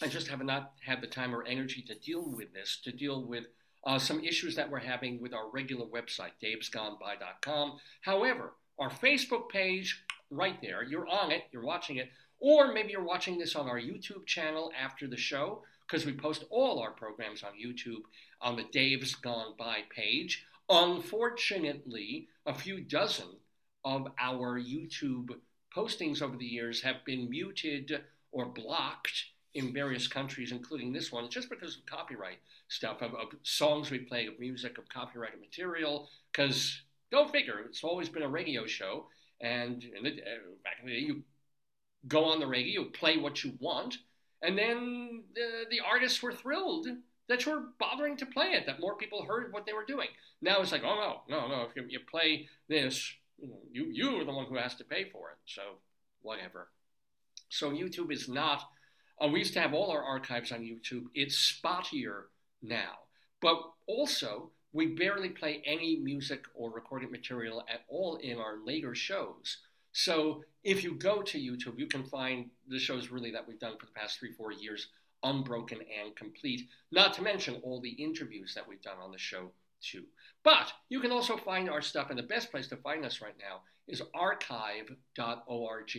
I 0.02 0.08
just 0.08 0.28
have 0.28 0.44
not 0.44 0.74
had 0.86 1.02
the 1.02 1.08
time 1.08 1.34
or 1.34 1.46
energy 1.46 1.82
to 1.84 1.96
deal 1.96 2.30
with 2.30 2.54
this, 2.54 2.80
to 2.84 2.92
deal 2.92 3.24
with 3.24 3.46
uh, 3.86 4.00
some 4.00 4.24
issues 4.24 4.56
that 4.56 4.70
we're 4.70 4.80
having 4.80 5.22
with 5.22 5.34
our 5.34 5.50
regular 5.52 5.86
website, 5.86 6.32
davesgoneby.com. 6.44 7.78
However, 8.02 8.54
our 8.80 8.90
Facebook 8.90 9.50
page, 9.50 10.04
right 10.32 10.60
there, 10.62 10.84
you're 10.84 11.08
on 11.08 11.32
it, 11.32 11.44
you're 11.52 11.64
watching 11.64 11.98
it, 11.98 12.10
or 12.40 12.74
maybe 12.74 12.92
you're 12.92 13.04
watching 13.04 13.38
this 13.38 13.56
on 13.56 13.70
our 13.70 13.80
YouTube 13.80 14.26
channel 14.26 14.72
after 14.78 15.08
the 15.08 15.18
show, 15.18 15.62
because 15.88 16.06
we 16.06 16.14
post 16.14 16.46
all 16.50 16.80
our 16.80 16.92
programs 16.92 17.44
on 17.44 17.52
YouTube 17.52 18.02
on 18.42 18.56
the 18.56 18.66
Dave's 18.72 19.16
Gone 19.16 19.54
By 19.58 19.80
page. 19.96 20.46
Unfortunately, 20.68 22.28
a 22.46 22.54
few 22.54 22.82
dozen 22.82 23.28
of 23.84 24.08
our 24.20 24.60
YouTube 24.60 25.30
postings 25.76 26.22
over 26.22 26.38
the 26.38 26.46
years 26.46 26.82
have 26.82 27.04
been 27.06 27.30
muted 27.30 28.02
or 28.32 28.46
blocked 28.46 29.26
in 29.54 29.74
various 29.74 30.08
countries, 30.08 30.52
including 30.52 30.92
this 30.92 31.12
one, 31.12 31.30
just 31.30 31.50
because 31.50 31.78
of 31.78 31.86
copyright 31.86 32.38
stuff, 32.68 33.02
of, 33.02 33.14
of 33.16 33.28
songs 33.44 33.90
we 33.90 34.00
play, 34.00 34.28
of 34.28 34.40
music, 34.40 34.78
of 34.78 34.88
copyrighted 34.90 35.40
material. 35.40 36.10
Because 36.32 36.82
go 37.12 37.28
figure, 37.28 37.60
it's 37.66 37.84
always 37.84 38.10
been 38.10 38.24
a 38.24 38.28
radio 38.28 38.66
show, 38.66 39.08
and 39.42 39.84
in 39.84 40.04
the, 40.04 40.10
uh, 40.10 40.54
back 40.64 40.78
in 40.82 40.88
the 40.88 40.94
day, 40.94 41.06
you 41.06 41.24
go 42.08 42.26
on 42.26 42.40
the 42.40 42.48
radio, 42.48 42.84
play 42.86 43.18
what 43.18 43.44
you 43.44 43.54
want, 43.60 43.98
and 44.42 44.58
then 44.58 45.24
the, 45.34 45.64
the 45.72 45.80
artists 45.80 46.22
were 46.22 46.34
thrilled 46.34 46.88
that 47.28 47.46
you 47.46 47.52
were 47.54 47.64
bothering 47.80 48.18
to 48.18 48.26
play 48.26 48.48
it, 48.48 48.66
that 48.66 48.80
more 48.80 48.96
people 48.96 49.24
heard 49.24 49.52
what 49.52 49.66
they 49.66 49.74
were 49.74 49.86
doing. 49.86 50.08
Now 50.42 50.62
it's 50.62 50.72
like, 50.72 50.84
oh 50.84 51.22
no, 51.30 51.36
no, 51.36 51.48
no, 51.48 51.64
if 51.64 51.76
you, 51.76 51.86
you 51.90 52.00
play 52.12 52.48
this, 52.70 53.12
you, 53.38 53.48
know, 53.48 53.60
you, 53.72 53.86
you 53.92 54.22
are 54.22 54.26
the 54.26 54.32
one 54.32 54.46
who 54.46 54.58
has 54.58 54.76
to 54.76 54.84
pay 54.84 55.10
for 55.10 55.32
it, 55.32 55.38
so 55.46 55.62
whatever. 56.22 56.70
So 57.50 57.72
YouTube 57.72 58.12
is 58.12 58.28
not, 58.28 58.64
uh, 59.22 59.28
we 59.28 59.40
used 59.40 59.54
to 59.54 59.62
have 59.62 59.74
all 59.74 59.92
our 59.92 60.04
archives 60.04 60.52
on 60.52 60.62
YouTube. 60.62 61.06
It's 61.14 61.36
spottier 61.36 62.24
now. 62.62 62.94
But 63.42 63.62
also, 63.88 64.52
we 64.74 64.88
barely 64.88 65.30
play 65.30 65.62
any 65.66 65.98
music 65.98 66.46
or 66.54 66.72
recorded 66.72 67.12
material 67.12 67.64
at 67.72 67.82
all 67.88 68.18
in 68.18 68.38
our 68.38 68.58
later 68.66 68.96
shows. 68.96 69.58
So 69.94 70.44
if 70.64 70.84
you 70.84 70.96
go 70.96 71.22
to 71.22 71.40
YouTube, 71.40 71.80
you 71.80 71.88
can 71.88 72.04
find 72.04 72.50
the 72.68 72.80
shows 72.80 73.10
really 73.10 73.32
that 73.32 73.48
we've 73.48 73.60
done 73.60 73.78
for 73.80 73.86
the 73.86 73.94
past 73.94 74.20
three, 74.20 74.34
four 74.34 74.52
years 74.52 74.90
unbroken 75.24 75.80
and 76.02 76.16
complete, 76.16 76.68
not 76.92 77.14
to 77.14 77.22
mention 77.22 77.62
all 77.64 77.80
the 77.80 77.92
interviews 77.92 78.54
that 78.54 78.68
we've 78.68 78.82
done 78.82 78.98
on 79.02 79.12
the 79.12 79.18
show 79.18 79.52
too. 79.82 80.04
But 80.44 80.72
you 80.90 81.00
can 81.00 81.12
also 81.12 81.38
find 81.38 81.70
our 81.70 81.82
stuff, 81.82 82.10
and 82.10 82.20
the 82.20 82.24
best 82.24 82.52
place 82.52 82.68
to 82.68 82.78
find 82.78 83.06
us 83.06 83.22
right 83.22 83.36
now 83.40 83.62
is 83.88 84.02
archive.org. 84.14 85.92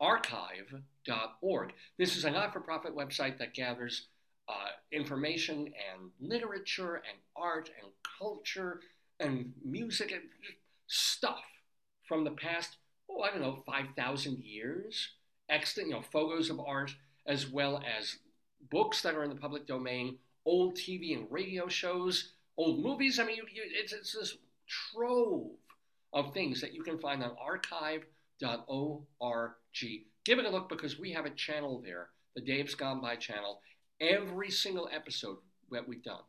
Archive.org. 0.00 1.72
This 1.98 2.16
is 2.16 2.24
a 2.24 2.30
not 2.30 2.52
for 2.52 2.60
profit 2.60 2.96
website 2.96 3.38
that 3.38 3.54
gathers 3.54 4.06
uh, 4.48 4.70
information 4.90 5.66
and 5.66 6.10
literature 6.20 6.96
and 6.96 7.18
art 7.36 7.70
and 7.80 7.92
culture 8.18 8.80
and 9.20 9.52
music 9.64 10.12
and 10.12 10.22
stuff 10.86 11.44
from 12.08 12.24
the 12.24 12.30
past, 12.32 12.76
oh, 13.10 13.20
I 13.20 13.30
don't 13.30 13.42
know, 13.42 13.62
5,000 13.66 14.38
years. 14.42 15.10
Excellent, 15.48 15.90
you 15.90 15.94
know, 15.94 16.02
photos 16.02 16.50
of 16.50 16.58
art 16.60 16.94
as 17.26 17.48
well 17.48 17.82
as 17.98 18.16
books 18.70 19.02
that 19.02 19.14
are 19.14 19.24
in 19.24 19.30
the 19.30 19.36
public 19.36 19.66
domain, 19.66 20.18
old 20.46 20.74
TV 20.74 21.16
and 21.16 21.30
radio 21.30 21.68
shows, 21.68 22.32
old 22.60 22.82
movies. 22.82 23.18
I 23.18 23.24
mean, 23.24 23.36
you, 23.36 23.46
you, 23.52 23.62
it's, 23.64 23.94
it's 23.94 24.12
this 24.12 24.36
trove 24.68 25.52
of 26.12 26.34
things 26.34 26.60
that 26.60 26.74
you 26.74 26.82
can 26.82 26.98
find 26.98 27.22
on 27.22 27.34
archive.org. 27.40 28.04
Give 30.24 30.38
it 30.38 30.44
a 30.44 30.50
look 30.50 30.68
because 30.68 30.98
we 30.98 31.12
have 31.12 31.24
a 31.24 31.30
channel 31.30 31.80
there, 31.82 32.08
the 32.34 32.42
Dave's 32.42 32.74
Gone 32.74 33.00
By 33.00 33.16
channel. 33.16 33.62
Every 34.00 34.50
single 34.50 34.90
episode 34.92 35.38
that 35.70 35.88
we've 35.88 36.02
done 36.02 36.20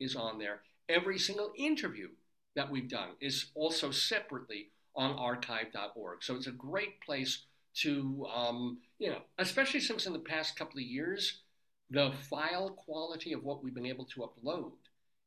is 0.00 0.16
on 0.16 0.38
there. 0.38 0.62
Every 0.88 1.18
single 1.18 1.52
interview 1.56 2.08
that 2.56 2.70
we've 2.70 2.88
done 2.88 3.10
is 3.20 3.46
also 3.54 3.92
separately 3.92 4.70
on 4.96 5.12
archive.org. 5.12 6.24
So 6.24 6.34
it's 6.34 6.48
a 6.48 6.52
great 6.52 7.00
place 7.00 7.44
to, 7.82 8.26
um, 8.34 8.78
you 8.98 9.10
know, 9.10 9.20
especially 9.38 9.80
since 9.80 10.06
in 10.06 10.12
the 10.12 10.18
past 10.18 10.58
couple 10.58 10.78
of 10.78 10.84
years, 10.84 11.42
the 11.90 12.12
file 12.28 12.70
quality 12.70 13.32
of 13.32 13.44
what 13.44 13.62
we've 13.62 13.74
been 13.74 13.86
able 13.86 14.06
to 14.06 14.28
upload 14.28 14.72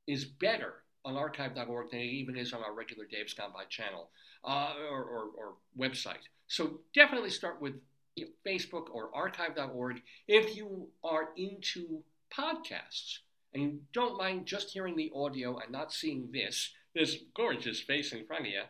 is 0.07 0.25
better 0.25 0.75
on 1.03 1.15
archive.org 1.15 1.91
than 1.91 1.99
it 1.99 2.05
even 2.05 2.37
is 2.37 2.53
on 2.53 2.63
our 2.63 2.73
regular 2.73 3.05
Dave's 3.05 3.33
Gone 3.33 3.51
By 3.53 3.65
channel 3.65 4.09
uh, 4.43 4.73
or, 4.89 5.03
or, 5.03 5.25
or, 5.37 5.53
website. 5.77 6.23
So 6.47 6.79
definitely 6.93 7.29
start 7.29 7.61
with 7.61 7.75
you 8.15 8.25
know, 8.25 8.31
Facebook 8.45 8.89
or 8.91 9.15
archive.org 9.15 10.01
if 10.27 10.55
you 10.55 10.87
are 11.03 11.29
into 11.37 12.03
podcasts 12.35 13.19
and 13.53 13.63
you 13.63 13.79
don't 13.93 14.17
mind 14.17 14.45
just 14.45 14.71
hearing 14.71 14.95
the 14.95 15.11
audio 15.15 15.57
and 15.57 15.71
not 15.71 15.91
seeing 15.91 16.29
this, 16.31 16.71
this 16.93 17.17
gorgeous 17.35 17.79
face 17.79 18.13
in 18.13 18.25
front 18.25 18.45
of 18.45 18.51
you, 18.51 18.61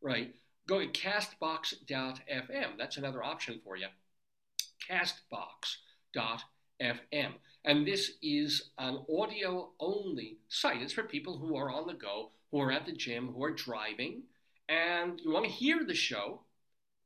right? 0.00 0.34
Go 0.68 0.80
to 0.80 0.86
castbox.fm. 0.86 2.78
That's 2.78 2.96
another 2.96 3.22
option 3.22 3.60
for 3.62 3.76
you. 3.76 3.86
Castbox.fm. 4.90 7.32
And 7.66 7.84
this 7.84 8.12
is 8.22 8.70
an 8.78 9.00
audio 9.12 9.70
only 9.80 10.38
site. 10.48 10.80
It's 10.80 10.92
for 10.92 11.02
people 11.02 11.36
who 11.36 11.56
are 11.56 11.68
on 11.68 11.88
the 11.88 11.94
go, 11.94 12.30
who 12.52 12.60
are 12.60 12.70
at 12.70 12.86
the 12.86 12.92
gym, 12.92 13.32
who 13.32 13.42
are 13.42 13.50
driving, 13.50 14.22
and 14.68 15.20
you 15.20 15.32
want 15.32 15.46
to 15.46 15.50
hear 15.50 15.84
the 15.84 15.94
show. 15.94 16.42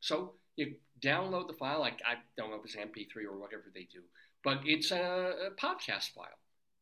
So 0.00 0.34
you 0.56 0.74
download 1.02 1.46
the 1.46 1.54
file. 1.54 1.80
Like 1.80 2.02
I 2.06 2.16
don't 2.36 2.50
know 2.50 2.56
if 2.56 2.64
it's 2.66 2.76
MP3 2.76 3.24
or 3.24 3.38
whatever 3.38 3.64
they 3.72 3.88
do, 3.90 4.02
but 4.44 4.60
it's 4.66 4.90
a, 4.90 5.34
a 5.46 5.50
podcast 5.52 6.10
file. 6.10 6.26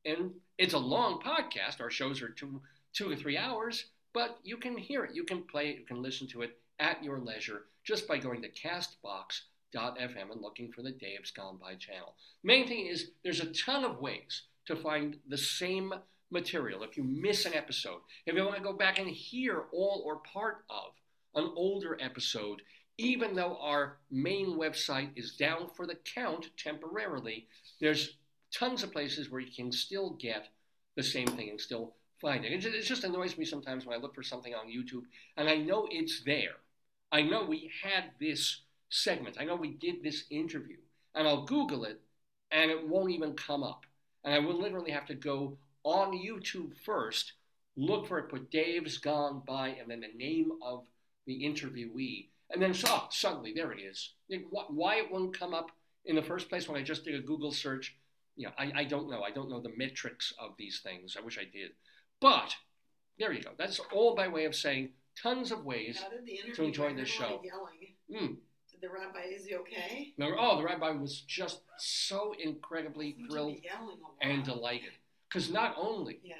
And 0.05 0.32
it's 0.59 0.74
a 0.74 0.78
long 0.78 1.20
podcast. 1.20 1.80
Our 1.80 1.90
shows 1.90 2.20
are 2.20 2.30
two 2.30 2.60
two 2.92 3.09
or 3.09 3.16
three 3.16 3.38
hours, 3.38 3.84
but 4.12 4.38
you 4.42 4.56
can 4.56 4.76
hear 4.76 5.05
it. 5.05 5.14
You 5.14 5.22
can 5.22 5.42
play 5.44 5.68
it. 5.70 5.78
You 5.78 5.84
can 5.84 6.02
listen 6.02 6.26
to 6.28 6.42
it 6.42 6.59
at 6.80 7.05
your 7.05 7.20
leisure 7.20 7.66
just 7.84 8.09
by 8.09 8.18
going 8.18 8.42
to 8.42 8.48
castbox.fm 9.74 10.32
and 10.32 10.40
looking 10.40 10.73
for 10.73 10.82
the 10.82 10.90
Dave's 10.90 11.31
Gone 11.31 11.59
By 11.61 11.74
channel. 11.74 12.15
Main 12.43 12.66
thing 12.66 12.86
is 12.86 13.11
there's 13.23 13.40
a 13.40 13.53
ton 13.53 13.85
of 13.85 14.01
ways 14.01 14.43
to 14.66 14.77
find 14.77 15.16
the 15.28 15.39
same 15.39 15.95
material. 16.31 16.82
If 16.82 16.97
you 16.97 17.05
miss 17.05 17.47
an 17.47 17.55
episode, 17.55 18.01
if 18.27 18.35
you 18.35 18.45
want 18.45 18.57
to 18.57 18.62
go 18.62 18.73
back 18.73 18.99
and 18.99 19.09
hear 19.09 19.65
all 19.73 20.03
or 20.05 20.16
part 20.16 20.65
of 20.69 20.93
an 21.35 21.51
older 21.57 21.97
episode, 22.01 22.62
even 22.99 23.35
though 23.35 23.57
our 23.61 23.99
main 24.11 24.59
website 24.59 25.11
is 25.16 25.36
down 25.36 25.69
for 25.74 25.86
the 25.86 25.97
count 26.15 26.49
temporarily, 26.57 27.47
there's 27.81 28.16
tons 28.53 28.82
of 28.82 28.93
places 28.93 29.31
where 29.31 29.40
you 29.40 29.53
can 29.55 29.70
still 29.70 30.11
get 30.11 30.49
the 30.97 31.03
same 31.03 31.28
thing 31.28 31.51
and 31.51 31.61
still 31.61 31.95
find. 32.20 32.45
It 32.45 32.65
it 32.65 32.82
just 32.82 33.05
annoys 33.05 33.39
me 33.39 33.45
sometimes 33.45 33.86
when 33.86 33.97
I 33.97 34.01
look 34.01 34.15
for 34.15 34.23
something 34.23 34.55
on 34.55 34.66
YouTube 34.66 35.05
and 35.36 35.49
I 35.49 35.57
know 35.57 35.86
it's 35.90 36.23
there. 36.24 36.57
I 37.11 37.23
know 37.23 37.45
we 37.45 37.70
had 37.82 38.11
this 38.20 38.62
segment. 38.89 39.36
I 39.39 39.44
know 39.44 39.56
we 39.56 39.74
did 39.74 40.02
this 40.02 40.24
interview. 40.31 40.77
And 41.15 41.27
I'll 41.27 41.44
Google 41.44 41.85
it 41.85 42.01
and 42.51 42.70
it 42.70 42.89
won't 42.89 43.10
even 43.10 43.35
come 43.35 43.62
up. 43.62 43.85
And 44.24 44.35
I 44.35 44.39
will 44.39 44.60
literally 44.60 44.90
have 44.90 45.06
to 45.06 45.15
go 45.15 45.59
on 45.85 46.12
YouTube 46.12 46.77
first, 46.85 47.32
look 47.77 48.06
for 48.06 48.19
it, 48.19 48.28
put 48.28 48.51
Dave's 48.51 48.98
Gone 48.98 49.43
By, 49.47 49.69
and 49.69 49.90
then 49.90 50.01
the 50.01 50.16
name 50.16 50.52
of 50.62 50.85
the 51.27 51.44
interviewee. 51.44 52.28
And 52.51 52.62
then 52.62 52.74
oh, 52.86 53.09
suddenly, 53.10 53.52
there 53.55 53.73
it 53.73 53.81
is. 53.81 54.12
Why 54.51 54.97
it 54.97 55.10
won't 55.10 55.39
come 55.39 55.55
up 55.55 55.70
in 56.05 56.16
the 56.16 56.23
first 56.23 56.48
place 56.48 56.69
when 56.69 56.81
I 56.81 56.85
just 56.85 57.05
did 57.05 57.15
a 57.15 57.20
Google 57.20 57.52
search, 57.52 57.97
you 58.36 58.47
know, 58.47 58.52
I, 58.59 58.73
I 58.81 58.85
don't 58.85 59.10
know. 59.10 59.23
I 59.23 59.31
don't 59.31 59.51
know 59.51 59.60
the 59.60 59.77
metrics 59.77 60.32
of 60.39 60.52
these 60.59 60.81
things. 60.82 61.16
I 61.19 61.24
wish 61.24 61.39
I 61.39 61.44
did. 61.44 61.73
But 62.20 62.55
there 63.19 63.32
you 63.32 63.43
go. 63.43 63.51
That's 63.59 63.81
all 63.93 64.15
by 64.15 64.28
way 64.28 64.44
of 64.44 64.55
saying 64.55 64.90
tons 65.20 65.52
of 65.52 65.65
ways 65.65 66.01
How 66.01 66.10
did 66.10 66.24
the 66.24 66.32
interview 66.32 66.55
to 66.55 66.65
enjoy 66.65 66.94
this 66.94 66.94
I 66.94 66.98
heard 66.98 67.02
a 67.02 67.06
show. 67.06 67.23
lot 67.24 67.35
of 67.35 67.44
Yelling. 67.44 68.28
Mm. 68.31 68.36
The 68.80 68.88
rabbi 68.88 69.22
is 69.32 69.44
he 69.46 69.55
okay? 69.56 70.14
No, 70.18 70.34
oh, 70.38 70.56
the 70.59 70.64
rabbi 70.64 70.90
was 70.90 71.20
just 71.22 71.62
so 71.78 72.34
incredibly 72.42 73.12
Seemed 73.14 73.16
to 73.16 73.22
be 73.24 73.30
thrilled 73.30 73.56
yelling 73.64 73.98
a 73.98 74.02
lot. 74.02 74.14
and 74.20 74.44
delighted. 74.44 74.92
Because 75.28 75.50
not 75.50 75.74
only 75.76 76.20
Yeah. 76.22 76.36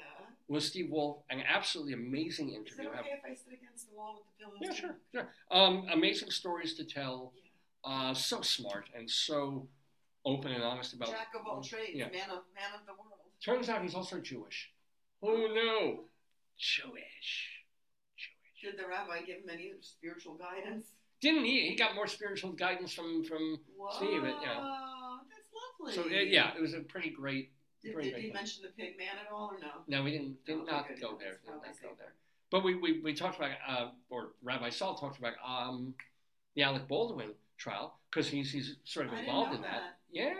was 0.47 0.65
Steve 0.67 0.89
Wolf 0.89 1.23
an 1.29 1.41
absolutely 1.41 1.93
amazing 1.93 2.49
interview. 2.53 2.89
Is 2.89 2.95
it 2.95 2.99
okay 2.99 3.11
if 3.11 3.25
I 3.25 3.33
sit 3.35 3.53
against 3.53 3.89
the 3.89 3.95
wall 3.95 4.15
with 4.25 4.25
the 4.37 4.45
pillows? 4.45 4.59
yeah, 4.61 4.71
sure, 4.73 4.95
sure, 5.13 5.33
um, 5.51 5.87
amazing 5.91 6.31
stories 6.31 6.75
to 6.75 6.85
tell, 6.85 7.33
Yeah. 7.35 7.91
uh, 7.91 8.13
so 8.13 8.41
smart 8.41 8.85
and 8.95 9.09
so 9.09 9.67
open 10.25 10.51
and 10.51 10.63
honest 10.63 10.93
about. 10.93 11.09
Jack 11.09 11.33
of 11.35 11.45
all 11.45 11.61
trades, 11.61 11.91
Yeah. 11.95 12.09
man 12.09 12.29
of 12.31 12.43
man 12.53 12.73
of 12.73 12.85
the 12.85 12.93
world. 12.93 13.05
Turns 13.41 13.67
out 13.69 13.81
he's 13.83 13.95
also 13.95 14.19
Jewish. 14.19 14.71
Oh 15.21 15.35
no, 15.47 16.05
Jewish. 16.57 17.63
Jewish. 18.15 18.61
Did 18.61 18.77
the 18.77 18.87
rabbi 18.87 19.21
give 19.21 19.43
him 19.43 19.49
any 19.49 19.73
spiritual 19.81 20.35
guidance? 20.35 20.95
Didn't 21.21 21.45
he? 21.45 21.67
He 21.67 21.75
got 21.75 21.95
more 21.95 22.07
spiritual 22.07 22.51
guidance 22.53 22.93
from 22.93 23.23
from. 23.23 23.59
Whoa, 23.77 23.89
Steve, 23.97 24.23
it- 24.23 24.35
yeah. 24.41 24.75
that's 25.29 25.49
lovely. 25.53 25.93
So 25.95 26.03
uh, 26.03 26.21
yeah, 26.21 26.51
it 26.55 26.61
was 26.61 26.73
a 26.73 26.79
pretty 26.79 27.09
great. 27.09 27.51
Did, 27.83 27.93
pretty 27.93 28.09
did 28.09 28.15
he 28.17 28.21
great 28.23 28.33
one. 28.33 28.41
mention 28.41 28.63
the 28.63 28.69
pig 28.83 28.97
man 28.97 29.15
at 29.25 29.31
all 29.31 29.51
or 29.53 29.59
no? 29.59 29.71
No, 29.87 30.03
we 30.03 30.11
didn't 30.11 30.43
did 30.45 30.57
Okay, 30.59 30.71
not 30.71 30.87
go 30.99 31.17
there. 31.17 31.39
Did 31.45 31.51
not 31.51 31.63
go 31.81 31.89
there. 31.97 32.13
But 32.51 32.63
we, 32.63 32.73
we, 32.75 32.99
we 33.01 33.13
talked 33.13 33.37
about, 33.37 33.51
uh, 33.67 33.89
or 34.09 34.29
Rabbi 34.41 34.69
Sol 34.71 34.95
talked 34.95 35.19
about 35.19 35.33
um, 35.45 35.93
the 36.55 36.63
Alec 36.63 36.87
Baldwin 36.87 37.31
trial 37.57 37.99
because 38.09 38.27
he's 38.27 38.51
he's 38.51 38.75
sort 38.85 39.05
of 39.07 39.13
I 39.13 39.19
involved 39.19 39.51
know 39.51 39.55
in 39.57 39.61
that. 39.61 39.71
that. 39.71 39.97
Yeah, 40.11 40.33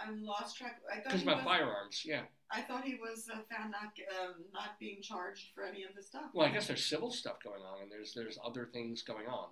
I'm 0.00 0.24
lost 0.24 0.56
track. 0.56 0.80
I 0.90 0.96
thought 0.96 1.04
because 1.04 1.20
he 1.20 1.26
about 1.26 1.38
was, 1.38 1.44
firearms. 1.44 2.02
Yeah. 2.04 2.22
I 2.50 2.60
thought 2.60 2.84
he 2.84 2.94
was 2.96 3.28
uh, 3.32 3.38
found 3.50 3.70
not 3.72 3.92
um, 4.20 4.34
not 4.52 4.78
being 4.78 5.00
charged 5.02 5.48
for 5.54 5.64
any 5.64 5.84
of 5.84 5.94
the 5.96 6.02
stuff. 6.02 6.24
Well, 6.34 6.46
I 6.46 6.50
guess 6.50 6.66
there's 6.66 6.84
civil 6.84 7.10
stuff 7.10 7.36
going 7.42 7.62
on, 7.62 7.82
and 7.82 7.90
there's 7.90 8.12
there's 8.14 8.38
other 8.44 8.68
things 8.72 9.02
going 9.02 9.26
on. 9.26 9.48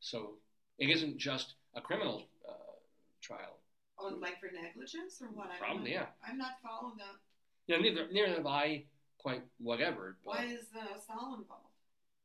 So 0.00 0.34
it 0.78 0.90
isn't 0.90 1.18
just 1.18 1.54
a 1.74 1.80
criminal 1.80 2.24
uh, 2.48 2.52
trial. 3.20 3.58
Oh, 3.98 4.14
like 4.20 4.40
for 4.40 4.50
negligence 4.52 5.20
or 5.20 5.28
what? 5.28 5.48
I 5.54 5.58
Probably, 5.58 5.90
know. 5.90 5.96
yeah. 6.00 6.06
I'm 6.26 6.38
not 6.38 6.52
following 6.62 6.96
that. 6.98 7.16
You 7.66 7.76
know, 7.76 7.82
neither 7.82 8.08
neither 8.10 8.34
have 8.34 8.46
I 8.46 8.84
quite 9.18 9.42
whatever. 9.58 10.16
But 10.24 10.36
Why 10.36 10.44
is 10.46 10.64
uh, 10.76 10.98
Sol 11.06 11.34
involved? 11.38 11.66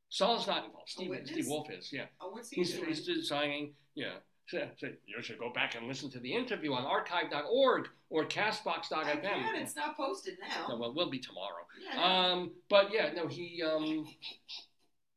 Sol's 0.09 0.47
not 0.47 0.65
involved. 0.65 0.89
Steve. 0.89 1.11
Steve 1.25 1.47
Wolf 1.47 1.69
is. 1.69 1.91
Yeah. 1.91 2.05
Oh, 2.21 2.29
what's 2.31 2.49
he 2.49 2.57
He's, 2.61 2.73
doing? 2.73 2.85
he's 2.85 3.05
designing, 3.05 3.73
yeah. 3.95 4.13
So, 4.47 4.67
so 4.77 4.87
you 5.07 5.21
should 5.23 5.39
go 5.39 5.51
back 5.51 5.75
and 5.75 5.87
listen 5.87 6.09
to 6.11 6.19
the 6.19 6.31
interview 6.33 6.71
on 6.73 6.85
archive.org 6.85 7.89
or 8.11 8.23
I 8.23 8.25
castbox.fm. 8.27 9.21
can. 9.21 9.55
It's 9.55 9.75
not 9.75 9.97
posted 9.97 10.37
now. 10.39 10.67
No, 10.69 10.77
well, 10.77 10.91
it 10.91 10.95
will 10.95 11.09
be 11.09 11.19
tomorrow. 11.19 11.65
yeah. 11.93 12.31
Um, 12.31 12.51
but 12.69 12.93
yeah, 12.93 13.11
no, 13.13 13.27
he 13.27 13.61
um, 13.63 14.07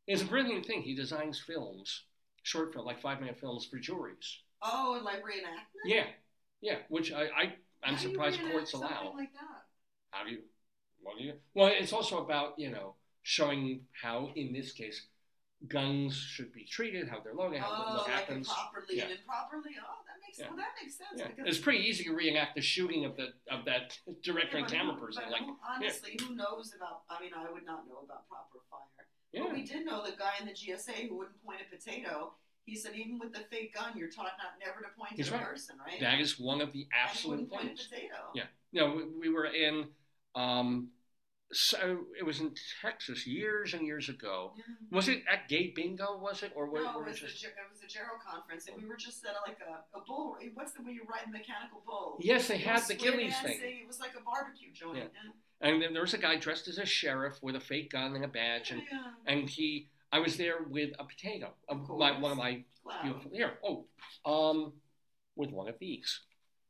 it's 0.07 0.23
a 0.23 0.25
brilliant 0.25 0.65
thing. 0.67 0.81
He 0.83 0.95
designs 0.97 1.39
films, 1.39 2.05
short 2.49 2.73
film, 2.73 2.87
like 2.87 3.01
five 3.01 3.21
minute 3.21 3.39
films 3.39 3.67
for 3.71 3.79
juries. 3.79 4.39
oh, 4.63 4.95
and 4.97 5.05
like 5.05 5.19
reenactment. 5.19 5.85
Yeah, 5.85 6.07
yeah. 6.61 6.77
Which 6.89 7.13
I, 7.13 7.23
I 7.25 7.43
I'm 7.85 7.95
How 7.95 8.03
do 8.03 8.09
surprised 8.09 8.41
courts 8.51 8.73
allow. 8.73 9.13
like 9.17 9.33
that. 9.35 9.63
How 10.11 10.25
do 10.25 10.31
you? 10.31 10.39
Well, 11.05 11.19
you, 11.21 11.35
well, 11.55 11.69
it's 11.73 11.93
also 11.93 12.25
about 12.25 12.59
you 12.59 12.71
know 12.71 12.95
showing 13.23 13.83
how 14.03 14.31
in 14.35 14.53
this 14.53 14.73
case 14.73 15.07
guns 15.69 16.15
should 16.17 16.53
be 16.53 16.65
treated, 16.65 17.09
how 17.09 17.19
they're 17.23 17.35
loaded, 17.35 17.61
how 17.61 17.69
oh, 17.71 17.95
what 17.97 18.09
like 18.09 18.11
happens. 18.19 18.49
improperly 18.49 18.97
Yeah. 18.97 19.05
and 19.05 19.13
improperly. 19.19 19.75
Oh, 19.83 20.01
that 20.07 20.19
makes 20.25 20.39
Yeah. 20.39 20.49
well, 20.49 20.57
that 20.57 20.73
makes 20.81 20.97
sense 20.97 21.19
Yeah. 21.19 21.29
because 21.29 21.47
It's 21.51 21.59
pretty 21.59 21.81
easy 21.85 22.05
to 22.05 22.15
reenact 22.15 22.55
the 22.55 22.63
shooting 22.63 23.05
of 23.05 23.17
the 23.17 23.35
of 23.51 23.65
that 23.67 23.99
director 24.23 24.59
Yeah, 24.59 24.65
and 24.65 24.73
camera 24.73 24.95
who- 24.95 25.07
person. 25.07 25.25
Like, 25.31 25.43
honestly, 25.69 26.17
who 26.23 26.35
knows 26.35 26.73
about? 26.77 27.03
I 27.11 27.21
mean, 27.21 27.33
I 27.37 27.51
would 27.51 27.67
not 27.67 27.87
know 27.89 28.01
about 28.05 28.29
proper 28.29 28.59
fire. 28.71 28.98
But 29.33 29.43
yeah, 29.45 29.53
we 29.53 29.63
did 29.63 29.85
know 29.85 30.05
the 30.05 30.13
guy 30.17 30.33
in 30.41 30.47
the 30.47 30.53
GSA 30.53 31.09
who 31.09 31.19
wouldn't 31.19 31.45
point 31.45 31.59
a 31.61 31.75
potato. 31.77 32.33
He 32.65 32.77
said 32.77 32.93
even 32.95 33.19
with 33.19 33.33
the 33.33 33.41
fake 33.51 33.75
gun, 33.75 33.93
you're 33.97 34.11
taught 34.11 34.33
not 34.37 34.59
never 34.65 34.81
to 34.83 34.89
point 34.99 35.13
He's 35.17 35.33
at 35.33 35.41
a 35.41 35.45
person, 35.45 35.77
right? 35.87 36.01
that 36.01 36.21
is 36.21 36.39
one 36.39 36.61
of 36.61 36.73
the 36.73 36.87
absolute 36.93 37.33
wouldn't 37.41 37.51
point 37.51 37.65
a 37.65 37.67
things. 37.69 37.89
potato. 37.91 38.15
Yeah. 38.35 38.45
You 38.73 38.81
know, 38.81 38.95
we, 39.21 39.29
we 39.29 39.35
were 39.35 39.47
in, 39.47 39.87
um, 40.35 40.89
so 41.51 42.01
it 42.19 42.25
was 42.25 42.41
in 42.41 42.53
Texas 42.83 43.27
years 43.27 43.73
and 43.73 43.87
years 43.87 44.11
ago. 44.11 44.53
Yeah. 44.57 44.65
Was 44.97 45.09
it 45.09 45.23
at 45.33 45.49
Gay 45.49 45.73
Bingo? 45.75 46.19
Was 46.19 46.43
it 46.43 46.53
or 46.55 46.69
were, 46.69 46.83
No, 46.83 47.01
it 47.01 47.07
was, 47.07 47.21
just? 47.21 47.41
the, 47.41 47.49
it 47.49 47.55
was 47.71 47.81
the 47.81 47.87
Gerald 47.87 48.21
conference, 48.21 48.69
and 48.69 48.77
we 48.77 48.87
were 48.87 48.97
just 48.97 49.25
at 49.25 49.33
like 49.47 49.57
a, 49.67 49.97
a 49.99 50.03
bull. 50.07 50.37
What's 50.53 50.73
the 50.73 50.83
way 50.83 50.93
you 50.93 51.05
ride 51.11 51.25
a 51.27 51.31
mechanical 51.31 51.81
bull? 51.87 52.19
Yes, 52.21 52.49
they 52.49 52.59
had 52.59 52.83
the 52.87 52.95
Gilley's 52.95 53.39
thing, 53.41 53.59
It 53.63 53.87
was 53.87 53.99
like 53.99 54.13
a 54.13 54.23
barbecue 54.23 54.73
joint. 54.75 54.99
Yeah. 54.99 55.31
And 55.61 55.83
then 55.83 55.93
there 55.93 56.03
was 56.03 56.15
a 56.15 56.19
guy 56.19 56.37
dressed 56.37 56.69
as 56.69 56.79
a 56.79 56.87
sheriff 56.87 57.43
with 57.43 57.57
a 57.57 57.61
fake 57.61 57.91
gun 57.91 58.15
and 58.15 58.25
a 58.25 58.29
badge, 58.29 58.71
and 58.71 58.83
Yeah. 58.91 59.13
and 59.27 59.49
he. 59.49 59.89
I 60.11 60.21
was 60.21 60.37
there 60.39 60.63
with 60.63 60.95
a 60.99 61.05
potato, 61.05 61.53
Of 61.69 61.87
my, 61.91 62.19
one 62.19 62.33
of 62.33 62.39
my 62.39 62.65
Wow. 62.85 63.03
beautiful 63.03 63.31
here. 63.33 63.59
Oh, 63.63 63.87
um, 64.25 64.73
with 65.37 65.51
one 65.51 65.69
of 65.69 65.79
these. 65.79 66.21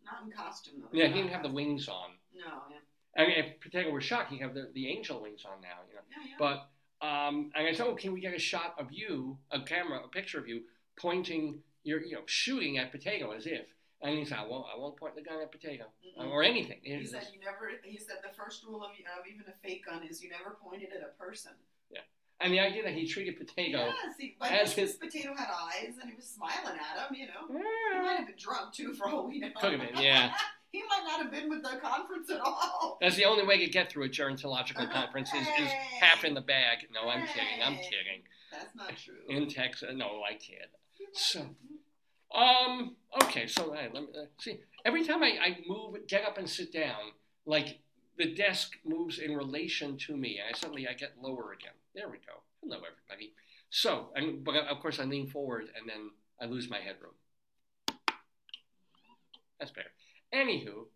Not 0.05 0.25
in 0.25 0.33
costume 0.33 0.81
though. 0.81 0.89
Yeah, 0.93 1.07
he 1.07 1.15
didn't 1.15 1.31
have 1.31 1.45
the 1.45 1.51
wings 1.53 1.87
on. 1.89 2.19
No. 2.35 2.63
Yeah. 2.71 2.79
I 3.17 3.27
mean, 3.27 3.39
if 3.39 3.61
Potato 3.61 3.91
was 3.93 4.03
shot, 4.05 4.29
he'd 4.29 4.41
have 4.41 4.55
the, 4.55 4.71
the 4.75 4.89
angel 4.89 5.21
wings 5.23 5.45
on 5.45 5.61
now, 5.61 5.79
you 5.89 5.95
know. 5.95 6.01
Yeah. 6.11 6.31
yeah. 6.31 6.37
But 6.39 7.07
um, 7.07 7.53
and 7.55 7.67
I 7.69 7.73
said, 7.73 7.87
oh, 7.87 7.95
can 7.95 8.13
we 8.13 8.21
get 8.21 8.35
a 8.35 8.39
shot 8.41 8.75
of 8.79 8.91
you, 8.91 9.39
a 9.53 9.61
camera, 9.63 10.01
a 10.05 10.09
picture 10.09 10.41
of 10.41 10.49
you 10.49 10.63
pointing, 10.97 11.63
your, 11.85 12.01
you 12.03 12.15
know, 12.15 12.23
shooting 12.27 12.79
at 12.79 12.91
Potato 12.91 13.31
as 13.31 13.47
if. 13.47 13.67
And 14.01 14.17
he 14.17 14.25
said, 14.25 14.39
I 14.39 14.47
won't, 14.47 14.67
I 14.73 14.79
won't 14.79 14.97
point 14.97 15.17
the 15.17 15.23
gun 15.23 15.41
at 15.43 15.51
Potato 15.51 15.85
Mm-mm. 16.19 16.31
or 16.31 16.45
anything. 16.45 16.79
He 16.83 17.05
said 17.05 17.27
you 17.35 17.41
never. 17.41 17.71
He 17.83 17.99
said 17.99 18.17
the 18.23 18.35
first 18.37 18.65
rule 18.65 18.85
of, 18.85 18.91
of 18.91 19.27
even 19.27 19.45
a 19.49 19.57
fake 19.67 19.87
gun 19.87 20.03
is 20.09 20.23
you 20.23 20.31
never 20.31 20.57
point 20.63 20.83
it 20.83 20.91
at 20.95 21.03
a 21.03 21.21
person. 21.21 21.53
Yeah, 21.91 22.07
and 22.41 22.53
the 22.53 22.61
idea 22.61 22.85
that 22.85 22.95
he 22.95 23.09
treated 23.09 23.37
Potato, 23.39 23.79
Yeah, 23.87 23.93
see, 24.17 24.37
but 24.39 24.53
as 24.53 24.73
his 24.73 24.95
potato 24.95 25.35
had 25.37 25.49
eyes 25.51 25.95
and 26.01 26.09
he 26.09 26.15
was 26.15 26.27
smiling 26.27 26.79
at 26.79 27.09
him. 27.09 27.17
You 27.17 27.27
know, 27.27 27.61
yeah. 27.61 27.99
he 27.99 28.07
might 28.07 28.17
have 28.19 28.27
been 28.27 28.37
drunk 28.39 28.73
too, 28.73 28.95
for 28.95 29.09
all 29.09 29.27
we 29.27 29.41
know. 29.41 29.49
Could 29.61 29.73
have 29.73 29.81
been, 29.81 30.01
yeah. 30.03 30.33
he 30.71 30.83
might 30.83 31.03
not 31.05 31.21
have 31.23 31.33
been 31.33 31.49
with 31.51 31.63
the 31.63 31.79
conference 31.83 32.31
at 32.31 32.41
all. 32.41 32.99
that's 33.01 33.17
the 33.17 33.25
only 33.25 33.45
way 33.45 33.59
to 33.59 33.71
get 33.71 33.91
through 33.91 34.05
a 34.05 34.09
gerontological 34.09 34.91
conference 34.93 35.33
is, 35.35 35.47
is 35.61 35.71
half 36.01 36.25
in 36.25 36.35
the 36.35 36.41
bag. 36.41 36.87
No, 36.93 37.09
I'm 37.11 37.27
kidding. 37.27 37.63
I'm 37.65 37.75
kidding. 37.77 38.23
That's 38.53 38.75
not 38.77 38.97
true. 39.05 39.15
In 39.29 39.49
Texas, 39.49 39.91
no, 39.95 40.23
I 40.23 40.35
kid. 40.35 40.67
So, 41.13 41.47
um, 42.35 42.97
okay, 43.25 43.47
so 43.47 43.75
uh, 43.75 43.89
let 43.93 44.03
me 44.03 44.09
uh, 44.15 44.25
see. 44.39 44.61
Every 44.85 45.05
time 45.05 45.23
I, 45.23 45.39
I 45.43 45.59
move, 45.67 45.97
get 46.07 46.25
up 46.25 46.39
and 46.39 46.49
sit 46.49 46.73
down, 46.73 47.13
like 47.47 47.79
the 48.19 48.35
desk 48.35 48.73
moves 48.85 49.19
in 49.19 49.35
relation 49.35 49.97
to 49.99 50.17
me, 50.17 50.39
and 50.39 50.55
I 50.55 50.59
suddenly 50.59 50.87
I 50.89 50.93
get 50.93 51.13
lower 51.21 51.53
again. 51.53 51.73
There 51.95 52.09
we 52.09 52.19
go. 52.19 52.43
Hello, 52.63 52.77
everybody. 52.79 53.33
So, 53.71 54.09
and 54.15 54.45
but 54.45 54.57
of 54.57 54.81
course 54.81 54.99
I 54.99 55.05
lean 55.05 55.27
forward, 55.29 55.67
and 55.79 55.89
then 55.89 56.11
I 56.41 56.47
lose 56.47 56.69
my 56.71 56.79
headroom. 56.79 57.13
That's 59.59 59.73
better. 59.73 59.91
Anywho, 60.33 60.87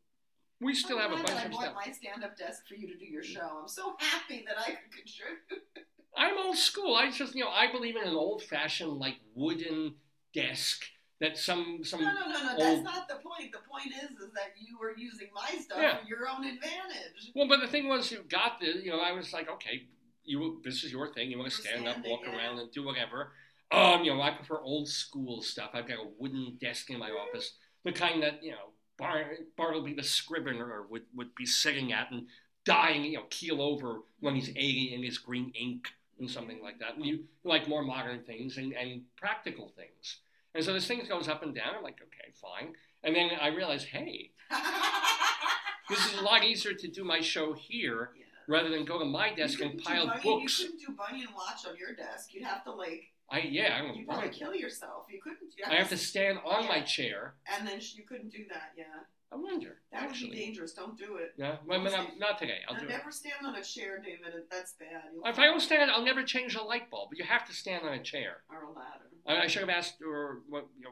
we 0.60 0.74
still 0.74 0.98
have 0.98 1.10
a 1.10 1.14
I'm 1.14 1.22
bunch 1.22 1.34
that 1.34 1.46
of 1.46 1.52
I 1.52 1.54
stuff. 1.54 1.74
bought 1.74 1.86
my 1.86 1.92
stand-up 1.92 2.36
desk 2.38 2.62
for 2.68 2.74
you 2.74 2.86
to 2.86 2.96
do 2.96 3.04
your 3.04 3.22
show. 3.24 3.58
I'm 3.62 3.68
so 3.68 3.94
happy 3.98 4.44
that 4.46 4.56
I 4.58 4.70
could 4.70 4.92
contribute. 4.92 5.86
I'm 6.16 6.38
old 6.38 6.56
school. 6.56 6.94
I 6.94 7.10
just, 7.10 7.34
you 7.34 7.42
know, 7.42 7.50
I 7.50 7.72
believe 7.72 7.96
in 7.96 8.06
an 8.06 8.14
old-fashioned, 8.14 8.98
like 8.98 9.16
wooden 9.34 9.94
desk 10.32 10.84
that 11.22 11.38
some 11.38 11.80
some. 11.84 12.02
No, 12.02 12.12
no, 12.12 12.26
no, 12.28 12.42
no. 12.42 12.58
That's 12.58 12.82
not 12.82 13.08
the 13.08 13.14
point. 13.14 13.52
The 13.52 13.60
point 13.70 13.92
is, 14.02 14.10
is 14.18 14.32
that 14.34 14.54
you 14.58 14.76
were 14.78 14.92
using 14.96 15.28
my 15.32 15.48
stuff 15.58 15.78
Yeah. 15.80 15.98
for 15.98 16.06
your 16.06 16.28
own 16.28 16.44
advantage. 16.44 17.30
Well, 17.34 17.48
but 17.48 17.60
the 17.60 17.68
thing 17.68 17.88
was, 17.88 18.10
you 18.10 18.24
got 18.28 18.60
the, 18.60 18.66
you 18.66 18.90
know, 18.90 19.00
I 19.00 19.12
was 19.12 19.32
like, 19.32 19.48
okay, 19.48 19.84
you, 20.24 20.60
this 20.64 20.82
is 20.84 20.92
your 20.92 21.12
thing. 21.14 21.30
You 21.30 21.38
want 21.38 21.52
to 21.52 21.56
stand 21.56 21.86
up, 21.86 21.98
walk 22.04 22.20
yeah. 22.24 22.36
around, 22.36 22.58
and 22.58 22.70
do 22.72 22.84
whatever. 22.84 23.32
Um, 23.70 24.02
you 24.04 24.12
know, 24.12 24.20
I 24.20 24.32
prefer 24.32 24.60
old 24.60 24.88
school 24.88 25.42
stuff. 25.42 25.70
I've 25.74 25.88
got 25.88 25.98
a 25.98 26.08
wooden 26.18 26.58
desk 26.60 26.90
in 26.90 26.98
my 26.98 27.10
office, 27.10 27.54
the 27.84 27.92
kind 27.92 28.22
that 28.22 28.42
you 28.42 28.50
know 28.50 28.72
Bar- 28.98 29.38
Bartleby 29.56 29.94
the 29.94 30.02
scrivener 30.02 30.82
would 30.90 31.04
would 31.14 31.34
be 31.36 31.46
sitting 31.46 31.92
at 31.92 32.10
and 32.10 32.26
dying, 32.64 33.04
you 33.04 33.18
know, 33.18 33.24
keel 33.30 33.62
over 33.62 34.00
when 34.20 34.34
he's 34.34 34.54
eating 34.56 34.98
in 34.98 35.04
his 35.04 35.18
green 35.18 35.52
ink 35.54 35.88
and 36.18 36.30
something 36.30 36.60
like 36.62 36.78
that. 36.80 36.96
And 36.96 37.04
you 37.06 37.24
like 37.44 37.68
more 37.68 37.82
modern 37.82 38.22
things 38.24 38.58
and, 38.58 38.72
and 38.74 39.02
practical 39.16 39.72
things. 39.76 40.18
And 40.54 40.64
so 40.64 40.72
this 40.72 40.86
thing 40.86 41.02
goes 41.08 41.28
up 41.28 41.42
and 41.42 41.54
down. 41.54 41.74
I'm 41.76 41.82
like, 41.82 41.98
okay, 42.02 42.32
fine. 42.40 42.74
And 43.04 43.16
then 43.16 43.30
I 43.40 43.48
realize, 43.48 43.84
hey, 43.84 44.30
this 45.88 45.98
is 46.12 46.18
a 46.20 46.22
lot 46.22 46.44
easier 46.44 46.74
to 46.74 46.88
do 46.88 47.04
my 47.04 47.20
show 47.20 47.52
here 47.54 48.10
Yeah. 48.16 48.24
rather 48.48 48.68
than 48.68 48.84
go 48.84 48.98
to 48.98 49.04
my 49.04 49.34
desk 49.34 49.60
and 49.60 49.82
pile 49.82 50.06
Bunion- 50.06 50.22
books. 50.22 50.60
You 50.60 50.66
couldn't 50.66 50.80
do 50.86 50.92
Bunion 51.08 51.28
Watch 51.34 51.66
on 51.68 51.76
your 51.76 51.94
desk. 51.94 52.32
You'd 52.34 52.44
have 52.44 52.64
to 52.64 52.72
like, 52.72 53.04
I 53.30 53.40
yeah, 53.40 53.80
I 53.82 53.92
you'd 53.94 54.06
probably 54.06 54.28
kill 54.28 54.54
yourself. 54.54 55.06
You 55.10 55.20
couldn't. 55.22 55.54
You 55.56 55.64
I 55.66 55.74
have 55.76 55.88
to 55.88 55.96
stand 55.96 56.38
on 56.44 56.68
my 56.68 56.82
chair. 56.82 57.34
And 57.50 57.66
then 57.66 57.80
you 57.94 58.02
couldn't 58.04 58.30
do 58.30 58.44
that. 58.50 58.72
Yeah, 58.76 58.84
I 59.32 59.36
wonder. 59.36 59.78
that 59.90 60.02
would 60.02 60.08
be 60.08 60.14
actually, 60.14 60.36
dangerous. 60.36 60.74
Don't 60.74 60.96
do 60.98 61.16
it. 61.16 61.32
yeah. 61.38 61.56
Well, 61.66 61.80
I 61.80 61.84
mean, 61.84 61.94
I'm- 61.94 62.18
not 62.18 62.38
today. 62.38 62.58
I'll 62.68 62.74
Now, 62.74 62.80
do 62.80 62.86
it. 62.86 62.90
never 62.90 63.10
stand 63.10 63.46
on 63.46 63.54
a 63.54 63.62
chair, 63.64 63.98
David. 63.98 64.34
That's 64.50 64.74
bad. 64.74 65.04
You'll 65.14 65.24
If 65.26 65.38
I 65.38 65.46
don't 65.46 65.60
stand, 65.60 65.90
I'll 65.90 66.02
never 66.04 66.22
change 66.22 66.54
a 66.54 66.62
light 66.62 66.90
bulb. 66.90 67.10
But 67.10 67.18
you 67.18 67.24
have 67.24 67.46
to 67.46 67.54
stand 67.54 67.84
on 67.86 67.94
a 67.94 68.02
chair. 68.02 68.42
or 68.50 68.62
a 68.64 68.70
ladder. 68.70 69.08
I, 69.26 69.44
I 69.44 69.46
should 69.46 69.60
have 69.60 69.70
asked, 69.70 70.02
or 70.02 70.42
what 70.48 70.66
you 70.76 70.84
know, 70.84 70.90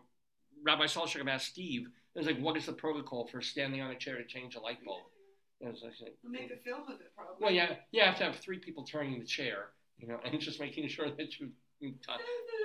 Rabbi 0.62 0.86
Sol 0.86 1.06
should 1.06 1.18
have 1.20 1.28
asked 1.28 1.48
Steve. 1.48 1.88
It 2.14 2.18
was 2.18 2.26
like, 2.26 2.38
what 2.40 2.56
is 2.56 2.66
the 2.66 2.72
protocol 2.72 3.26
for 3.26 3.40
standing 3.42 3.82
on 3.82 3.90
a 3.90 3.96
chair 3.96 4.16
to 4.16 4.24
change 4.24 4.54
a 4.56 4.60
light 4.60 4.82
bulb? 4.84 5.02
And 5.60 5.68
it 5.76 5.82
like, 5.82 6.14
We'll 6.22 6.32
make 6.32 6.50
a 6.50 6.56
film 6.56 6.82
of 6.88 7.00
it, 7.00 7.12
probably. 7.14 7.36
well, 7.44 7.52
yeah, 7.52 7.74
you 7.92 8.02
have 8.02 8.16
to 8.16 8.24
have 8.24 8.36
three 8.36 8.58
people 8.58 8.82
turning 8.84 9.18
the 9.18 9.26
chair, 9.26 9.66
you 9.98 10.08
know, 10.08 10.18
and 10.24 10.40
just 10.40 10.58
making 10.60 10.88
sure 10.88 11.10
that 11.10 11.38
you 11.38 11.50
you, 11.80 11.94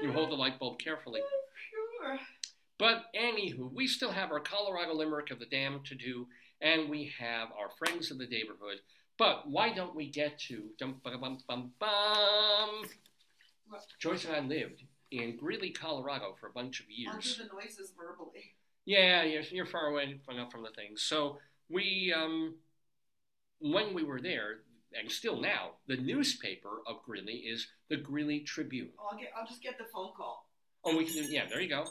you 0.02 0.12
hold 0.12 0.30
the 0.30 0.36
light 0.36 0.58
bulb 0.60 0.80
carefully. 0.80 1.22
Sure. 2.02 2.20
But 2.78 3.06
anywho, 3.16 3.72
we 3.74 3.88
still 3.88 4.12
have 4.12 4.32
our 4.32 4.40
Colorado 4.40 4.94
Limerick 4.94 5.32
of 5.32 5.40
the 5.40 5.46
Damned 5.46 5.86
to 5.86 5.96
do, 5.96 6.28
and 6.62 6.90
we 6.90 7.12
have 7.20 7.50
our 7.60 7.70
friends 7.78 8.12
of 8.12 8.18
the 8.18 8.28
neighborhood. 8.28 8.82
But 9.18 9.50
why 9.50 9.74
don't 9.74 9.96
we 9.96 10.10
get 10.10 10.38
to 10.48 10.64
dum 10.78 11.00
bum 11.04 11.22
bum 11.22 11.38
bum 11.48 11.72
bum? 11.80 12.84
Joyce 14.00 14.26
and 14.26 14.36
I 14.36 14.40
lived 14.42 14.84
in 15.12 15.38
Greeley, 15.38 15.70
Colorado 15.72 16.36
for 16.40 16.48
a 16.48 16.52
bunch 16.52 16.82
of 16.82 16.88
years. 16.90 17.14
I'll 17.14 17.46
do 17.46 17.50
the 17.50 17.56
noises 17.56 17.94
verbally. 17.98 18.56
Yeah, 18.86 19.24
you're, 19.24 19.42
you're 19.44 19.66
far 19.66 19.88
away 19.88 20.20
enough 20.30 20.52
from 20.52 20.64
the 20.64 20.70
things. 20.76 21.02
So 21.02 21.40
we, 21.70 22.14
um, 22.16 22.56
when 23.60 23.94
we 23.94 24.04
were 24.04 24.20
there, 24.20 24.60
and 24.98 25.12
still 25.12 25.40
now, 25.42 25.72
the 25.88 25.98
newspaper 25.98 26.82
of 26.88 27.04
Greeley 27.04 27.38
is 27.38 27.68
the 27.90 27.98
Greeley 27.98 28.42
Tribune. 28.42 28.90
Oh, 29.00 29.10
I'll 29.12 29.18
get. 29.18 29.30
I'll 29.38 29.48
just 29.48 29.62
get 29.62 29.78
the 29.78 29.86
phone 29.86 30.12
call. 30.16 30.50
Oh, 30.84 30.96
we 30.96 31.06
can. 31.06 31.26
Yeah, 31.30 31.48
there 31.50 31.60
you 31.60 31.70
go. 31.70 31.86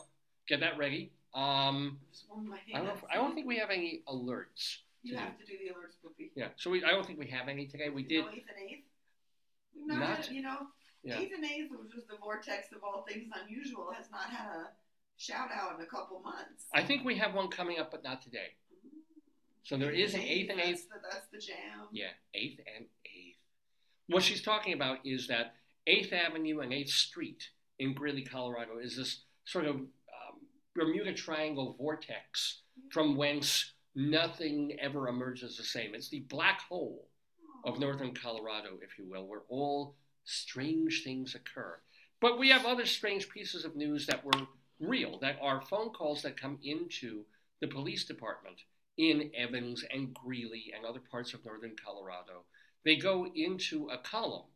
Get 0.48 0.60
that 0.60 0.78
ready. 0.78 1.12
Um, 1.34 1.98
Just 2.12 2.24
warm 2.28 2.48
my 2.48 2.58
I 2.74 2.78
don't. 2.78 2.86
hands. 2.86 3.00
I 3.10 3.14
don't 3.16 3.34
think 3.34 3.46
we 3.46 3.56
have 3.58 3.70
any 3.70 4.02
alerts. 4.08 4.78
you 5.02 5.16
have 5.16 5.38
to 5.38 5.44
do 5.44 5.52
the 5.58 5.72
alerts, 5.72 5.96
Poopy. 6.02 6.32
Yeah. 6.36 6.48
So 6.56 6.70
we. 6.70 6.84
I 6.84 6.90
don't 6.90 7.06
think 7.06 7.18
we 7.18 7.26
have 7.28 7.48
any 7.48 7.66
today. 7.66 7.88
We 7.88 8.02
did. 8.02 8.24
No 8.24 8.30
eighth 8.30 8.44
and 8.48 8.70
eighth. 8.70 8.84
We've 9.74 9.86
not, 9.86 9.98
Not- 9.98 10.16
had, 10.18 10.28
you 10.30 10.42
know, 10.42 10.68
Yeah. 11.02 11.18
eighth 11.18 11.32
and 11.34 11.44
eighth, 11.44 11.70
which 11.72 11.94
was 11.94 12.04
the 12.08 12.16
vortex 12.16 12.72
of 12.72 12.84
all 12.84 13.02
things 13.08 13.28
unusual, 13.42 13.90
has 13.92 14.10
not 14.10 14.30
had 14.30 14.46
a 14.46 14.70
shout 15.16 15.50
out 15.52 15.76
in 15.78 15.84
a 15.84 15.86
couple 15.88 16.20
months. 16.20 16.66
I 16.72 16.84
think 16.84 17.04
we 17.04 17.16
have 17.16 17.34
one 17.34 17.48
coming 17.48 17.78
up, 17.78 17.90
but 17.90 18.04
not 18.04 18.22
today. 18.22 18.54
So 19.64 19.76
there 19.78 19.90
is 19.90 20.14
an 20.14 20.20
eighth 20.20 20.50
and 20.50 20.58
that's 20.58 20.68
eighth. 20.68 20.88
The, 20.90 20.96
that's 21.10 21.26
the 21.32 21.38
jam. 21.38 21.88
Yeah, 21.90 22.10
eighth 22.34 22.60
and 22.76 22.84
eighth. 23.06 23.38
What 24.08 24.22
she's 24.22 24.42
talking 24.42 24.74
about 24.74 24.98
is 25.04 25.26
that 25.28 25.54
Eighth 25.86 26.12
Avenue 26.12 26.60
and 26.60 26.72
Eighth 26.72 26.90
Street 26.90 27.48
in 27.78 27.94
Greeley, 27.94 28.22
Colorado, 28.22 28.78
is 28.78 28.96
this 28.96 29.22
sort 29.46 29.64
of 29.64 29.80
Bermuda 30.74 31.12
Triangle 31.14 31.74
vortex 31.78 32.62
from 32.90 33.16
whence 33.16 33.72
nothing 33.94 34.76
ever 34.80 35.08
emerges 35.08 35.56
the 35.56 35.62
same. 35.62 35.94
It's 35.94 36.08
the 36.08 36.20
black 36.20 36.60
hole 36.62 37.08
of 37.64 37.78
northern 37.78 38.14
Colorado, 38.14 38.78
if 38.82 38.98
you 38.98 39.08
will, 39.08 39.26
where 39.26 39.42
all 39.48 39.94
strange 40.24 41.02
things 41.04 41.34
occur. 41.34 41.78
But 42.20 42.38
we 42.38 42.48
have 42.50 42.66
other 42.66 42.86
strange 42.86 43.28
pieces 43.28 43.64
of 43.64 43.76
news 43.76 44.06
that 44.06 44.24
were 44.24 44.46
real, 44.80 45.18
that 45.20 45.38
are 45.40 45.60
phone 45.60 45.90
calls 45.90 46.22
that 46.22 46.40
come 46.40 46.58
into 46.62 47.24
the 47.60 47.68
police 47.68 48.04
department 48.04 48.60
in 48.96 49.30
Evans 49.36 49.84
and 49.92 50.12
Greeley 50.14 50.72
and 50.74 50.84
other 50.84 51.00
parts 51.00 51.34
of 51.34 51.44
northern 51.44 51.76
Colorado. 51.82 52.44
They 52.84 52.96
go 52.96 53.26
into 53.34 53.88
a 53.88 53.98
column 53.98 54.46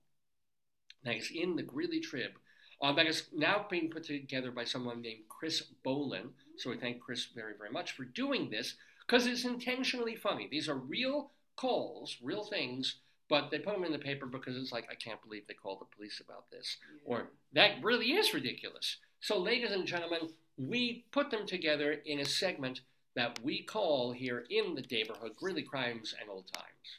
that 1.05 1.17
is 1.17 1.31
in 1.35 1.57
the 1.57 1.63
Greeley 1.63 2.01
Trib 2.01 2.33
uh, 2.81 2.93
that 2.93 3.07
is 3.07 3.25
now 3.35 3.67
being 3.71 3.91
put 3.91 4.05
together 4.05 4.51
by 4.51 4.65
someone 4.65 5.01
named 5.03 5.23
Chris 5.29 5.65
Bolin. 5.85 6.31
So 6.57 6.71
we 6.71 6.77
thank 6.77 7.01
Chris 7.01 7.27
very, 7.35 7.55
very 7.57 7.71
much 7.71 7.93
for 7.93 8.05
doing 8.05 8.51
this 8.51 8.75
because 9.07 9.27
it's 9.27 9.45
intentionally 9.45 10.15
funny. 10.15 10.49
These 10.51 10.69
are 10.69 10.77
real 10.77 11.31
calls, 11.57 12.17
real 12.23 12.45
things, 12.45 12.97
but 13.29 13.51
they 13.51 13.59
put 13.59 13.75
them 13.75 13.85
in 13.85 13.93
the 13.93 13.99
paper 13.99 14.27
because 14.27 14.57
it's 14.57 14.73
like, 14.73 14.87
I 14.91 14.95
can't 14.95 15.23
believe 15.23 15.47
they 15.47 15.55
called 15.55 15.81
the 15.81 15.97
police 15.97 16.21
about 16.25 16.51
this. 16.51 16.77
Or 17.05 17.29
that 17.53 17.83
really 17.83 18.13
is 18.13 18.33
ridiculous. 18.33 18.97
So, 19.21 19.39
ladies 19.39 19.73
and 19.73 19.87
gentlemen, 19.87 20.31
we 20.57 21.05
put 21.11 21.31
them 21.31 21.47
together 21.47 21.93
in 22.07 22.21
a 22.21 22.25
segment 22.25 22.81
that 23.17 23.39
we 23.43 23.63
call 23.63 24.13
here 24.13 24.45
in 24.49 24.75
the 24.75 24.85
neighborhood 24.91 25.33
Greeley 25.37 25.63
Crimes 25.63 26.15
and 26.21 26.31
Old 26.31 26.47
Times. 26.53 26.99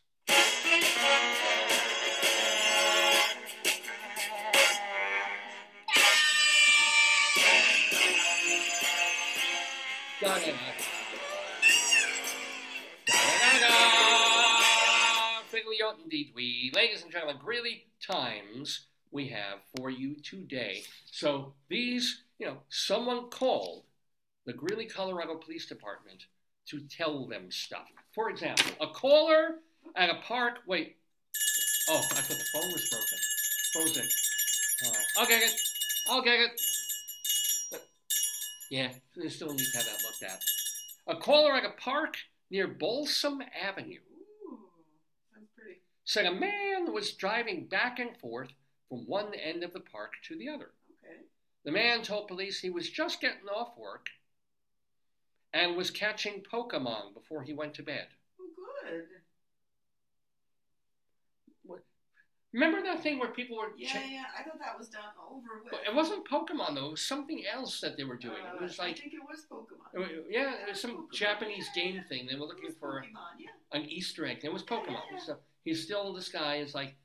Indeed 16.03 16.31
we. 16.35 16.71
Ladies 16.75 17.03
and 17.03 17.11
gentlemen, 17.11 17.37
Greeley 17.39 17.85
Times 18.05 18.87
we 19.11 19.27
have 19.27 19.59
for 19.77 19.89
you 19.89 20.15
today. 20.15 20.83
So 21.05 21.53
these, 21.69 22.23
you 22.39 22.47
know, 22.47 22.57
someone 22.69 23.29
called 23.29 23.83
the 24.45 24.53
Greeley, 24.53 24.85
Colorado 24.85 25.35
Police 25.35 25.67
Department 25.67 26.25
to 26.69 26.79
tell 26.81 27.27
them 27.27 27.51
stuff. 27.51 27.87
For 28.13 28.29
example, 28.29 28.71
a 28.81 28.87
caller 28.87 29.59
at 29.95 30.09
a 30.09 30.15
park. 30.15 30.59
Wait. 30.67 30.97
Oh, 31.89 31.97
I 31.97 32.21
thought 32.21 32.37
the 32.37 32.45
phone 32.51 32.71
was 32.71 32.89
broken. 32.89 33.17
Frozen. 33.71 34.09
All 34.85 34.91
right. 34.91 35.05
I'll 35.17 35.27
get 35.27 35.43
it. 35.43 35.61
I'll 36.09 36.21
get 36.21 36.39
it. 36.39 36.61
Yeah, 38.69 38.91
they 39.15 39.29
still 39.29 39.51
need 39.53 39.65
to 39.65 39.77
have 39.77 39.85
that 39.85 40.03
looked 40.03 40.23
at. 40.23 40.41
A 41.07 41.19
caller 41.19 41.55
at 41.55 41.65
a 41.65 41.71
park 41.71 42.17
near 42.51 42.67
Balsam 42.67 43.41
Avenue 43.59 43.99
Ooh, 44.47 44.59
sounds 45.33 45.49
pretty. 45.57 45.79
said 46.05 46.25
a 46.25 46.33
man 46.33 46.93
was 46.93 47.13
driving 47.13 47.65
back 47.67 47.99
and 47.99 48.15
forth 48.17 48.49
from 48.87 48.99
one 49.07 49.33
end 49.33 49.63
of 49.63 49.73
the 49.73 49.79
park 49.79 50.13
to 50.27 50.37
the 50.37 50.49
other. 50.49 50.71
Okay. 51.03 51.21
The 51.65 51.71
man 51.71 52.01
told 52.03 52.27
police 52.27 52.59
he 52.59 52.69
was 52.69 52.89
just 52.89 53.21
getting 53.21 53.47
off 53.53 53.77
work 53.77 54.07
and 55.53 55.75
was 55.75 55.89
catching 55.89 56.43
Pokemon 56.43 57.13
before 57.13 57.41
he 57.43 57.53
went 57.53 57.73
to 57.75 57.83
bed. 57.83 58.07
Oh, 58.39 58.45
good. 58.83 59.03
Remember 62.51 62.81
that 62.81 63.03
thing 63.03 63.19
where 63.19 63.29
people 63.29 63.57
were 63.57 63.71
Yeah, 63.77 63.99
yeah. 64.09 64.23
I 64.37 64.41
thought 64.43 64.57
that 64.59 64.77
was 64.77 64.89
done 64.89 65.03
over 65.29 65.61
with. 65.63 65.73
It 65.87 65.93
wasn't 65.93 66.27
Pokemon 66.27 66.75
though. 66.75 66.87
It 66.87 66.91
was 66.91 67.01
something 67.05 67.43
else 67.45 67.79
that 67.81 67.95
they 67.95 68.03
were 68.03 68.17
doing. 68.17 68.41
Uh, 68.43 68.55
It 68.55 68.61
was 68.61 68.79
like 68.79 68.97
I 68.97 68.99
think 69.01 69.13
it 69.13 69.19
was 69.29 69.45
Pokemon. 69.51 70.09
it 70.09 70.25
yeah, 70.31 70.53
it 70.65 70.69
was 70.69 70.81
some 70.81 70.91
Pokemon. 71.07 71.13
Japanese 71.13 71.67
Yeah, 71.75 71.83
game 71.83 71.95
yeah. 71.95 72.03
thing. 72.09 72.27
They 72.27 72.35
were 72.35 72.47
looking 72.47 72.71
for 72.79 73.01
Pokemon, 73.01 73.33
yeah. 73.39 73.49
an 73.79 73.85
Easter 73.89 74.25
egg. 74.25 74.39
It 74.43 74.51
was 74.51 74.63
Pokemon. 74.63 75.01
So 75.23 75.37
he's 75.63 75.83
still 75.83 76.11
this 76.13 76.29
guy 76.29 76.55
is 76.57 76.73
like 76.73 76.95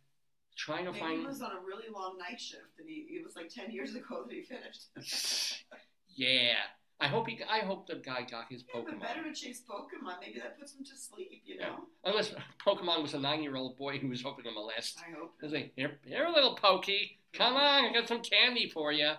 trying 0.57 0.85
to 0.87 0.93
Maybe 0.93 1.01
find. 1.05 1.21
he 1.21 1.27
was 1.27 1.43
on 1.43 1.53
a 1.53 1.61
really 1.61 1.89
long 1.93 2.17
night 2.17 2.41
shift, 2.41 2.79
and 2.79 2.89
he 2.89 3.07
it 3.11 3.25
was 3.25 3.37
like 3.37 3.51
ten 3.51 3.71
years 3.71 3.95
ago 3.95 4.25
that 4.27 4.33
he 4.35 4.43
finished. 4.43 5.65
yeah, 6.17 6.55
I 7.01 7.09
hope 7.09 7.29
he. 7.29 7.41
I 7.49 7.59
hope 7.61 7.87
the 7.87 7.97
guy 7.97 8.23
got 8.23 8.47
his 8.49 8.63
Yeah, 8.73 8.81
Pokemon. 8.81 9.01
better 9.01 9.23
to 9.25 9.33
chase 9.35 9.63
Pokemon. 9.69 10.21
Maybe 10.21 10.39
that 10.39 10.59
puts 10.59 10.75
him 10.75 10.85
to 10.85 10.97
sleep. 10.97 11.43
You 11.45 11.57
Yeah. 11.59 11.67
know. 11.69 11.87
Unless 12.05 12.35
Pokemon 12.65 13.03
was 13.03 13.15
a 13.15 13.19
nine-year-old 13.19 13.77
boy 13.77 13.99
who 13.99 14.09
was 14.09 14.23
hoping 14.23 14.45
to 14.45 14.51
molest. 14.53 14.99
I 15.01 15.11
hope. 15.11 15.35
Was 15.43 15.53
like, 15.53 15.73
here, 15.77 15.99
here, 16.05 16.29
little 16.29 16.55
Pokey, 16.55 17.19
come 17.33 17.55
on, 17.57 17.85
I 17.87 17.93
got 17.93 18.09
some 18.09 18.23
candy 18.23 18.69
for 18.71 18.93
you. 18.93 19.13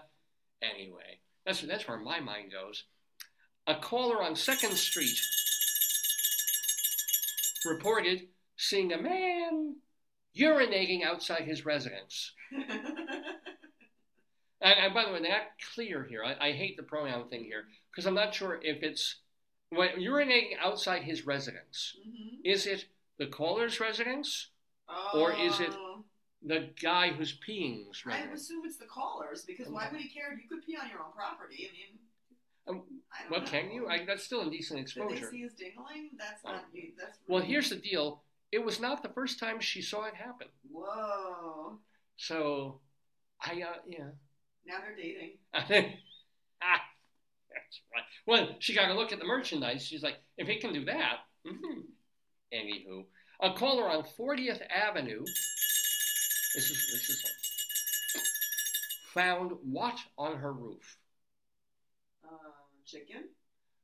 Anyway, 0.62 1.20
that's 1.46 1.62
that's 1.62 1.88
where 1.88 1.98
my 2.00 2.20
mind 2.22 2.52
goes. 2.52 2.86
A 3.68 3.76
caller 3.76 4.24
on 4.24 4.36
Second 4.36 4.76
Street 4.78 5.20
reported 7.66 8.28
seeing 8.58 8.94
a 8.94 8.98
man 9.02 9.76
urinating 10.38 11.04
outside 11.04 11.42
his 11.44 11.66
residence. 11.66 12.32
And, 14.66 14.74
and 14.80 14.94
by 14.96 15.06
the 15.06 15.12
way, 15.14 15.22
they're 15.22 15.32
not 15.32 15.48
clear 15.76 16.04
here. 16.04 16.24
I, 16.24 16.48
I 16.48 16.52
hate 16.52 16.76
the 16.76 16.84
pronoun 16.84 17.30
thing 17.30 17.44
here 17.44 17.66
because 17.92 18.08
I'm 18.08 18.16
not 18.16 18.34
sure 18.34 18.60
if 18.64 18.82
it's 18.82 19.18
when 19.70 19.90
urinating 20.00 20.58
outside 20.60 21.04
his 21.04 21.26
residence. 21.28 21.96
Mhm. 22.06 22.40
Is 22.44 22.66
it 22.66 22.86
the 23.18 23.28
caller's 23.28 23.80
residence 23.80 24.50
Or 25.14 25.34
is 25.34 25.60
it 25.60 25.70
Oh, 25.72 26.04
the 26.42 26.70
guy 26.82 27.12
who's 27.12 27.38
peeing's 27.40 28.06
residence? 28.06 28.32
I 28.32 28.36
assume 28.36 28.66
it's 28.66 28.78
the 28.78 28.86
callers 28.86 29.46
because 29.46 29.68
why 29.70 29.88
would 29.92 30.02
he 30.02 30.10
care? 30.10 30.34
You 30.34 30.48
could 30.50 30.66
pee 30.66 30.76
on 30.82 30.90
your 30.90 31.00
own 31.00 31.12
property. 31.14 31.70
I 31.70 31.72
mean, 31.74 32.00
Um, 32.68 33.02
Well, 33.30 33.42
know. 33.42 33.46
can 33.48 33.70
you? 33.72 33.88
I, 33.88 34.04
that's 34.06 34.24
still 34.24 34.42
indecent 34.42 34.88
Did 34.88 34.96
they 34.96 35.02
exposure. 35.04 35.30
see 35.32 35.42
his 35.42 35.54
dingling? 35.54 36.10
That's 36.18 36.42
Oh. 36.44 36.52
not 36.54 36.66
you. 36.74 36.94
That's 36.98 37.20
Well, 37.28 37.44
here's 37.44 37.70
the 37.70 37.76
deal. 37.76 38.24
It 38.52 38.60
was 38.64 38.80
not 38.80 39.04
the 39.04 39.10
first 39.10 39.38
time 39.38 39.60
she 39.60 39.82
saw 39.84 40.06
it 40.06 40.16
happen. 40.16 40.48
Whoa. 40.72 41.80
So, 42.18 42.82
I, 43.42 43.62
uh, 43.62 43.82
yeah. 43.88 44.10
Now 44.68 44.78
they're 44.82 44.96
dating. 44.96 45.38
ah, 45.54 46.82
that's 47.54 47.82
right. 47.94 48.04
Well, 48.26 48.56
she 48.60 48.74
got 48.74 48.88
to 48.88 48.94
look 48.94 49.12
at 49.12 49.20
the 49.20 49.26
merchandise. 49.26 49.86
She's 49.86 50.04
like, 50.04 50.18
if 50.38 50.48
he 50.48 50.58
can 50.58 50.74
do 50.74 50.86
that. 50.86 51.18
hmm 51.46 51.82
Anywho, 52.54 53.06
a 53.42 53.54
caller 53.54 53.90
on 53.90 54.04
40th 54.18 54.62
Avenue. 54.70 55.24
This 55.26 56.70
is 56.72 56.90
this 56.92 57.10
is. 57.10 57.26
Found 59.14 59.52
what 59.64 59.98
on 60.18 60.38
her 60.38 60.52
roof? 60.52 60.98
Uh, 62.24 62.28
chicken. 62.86 63.24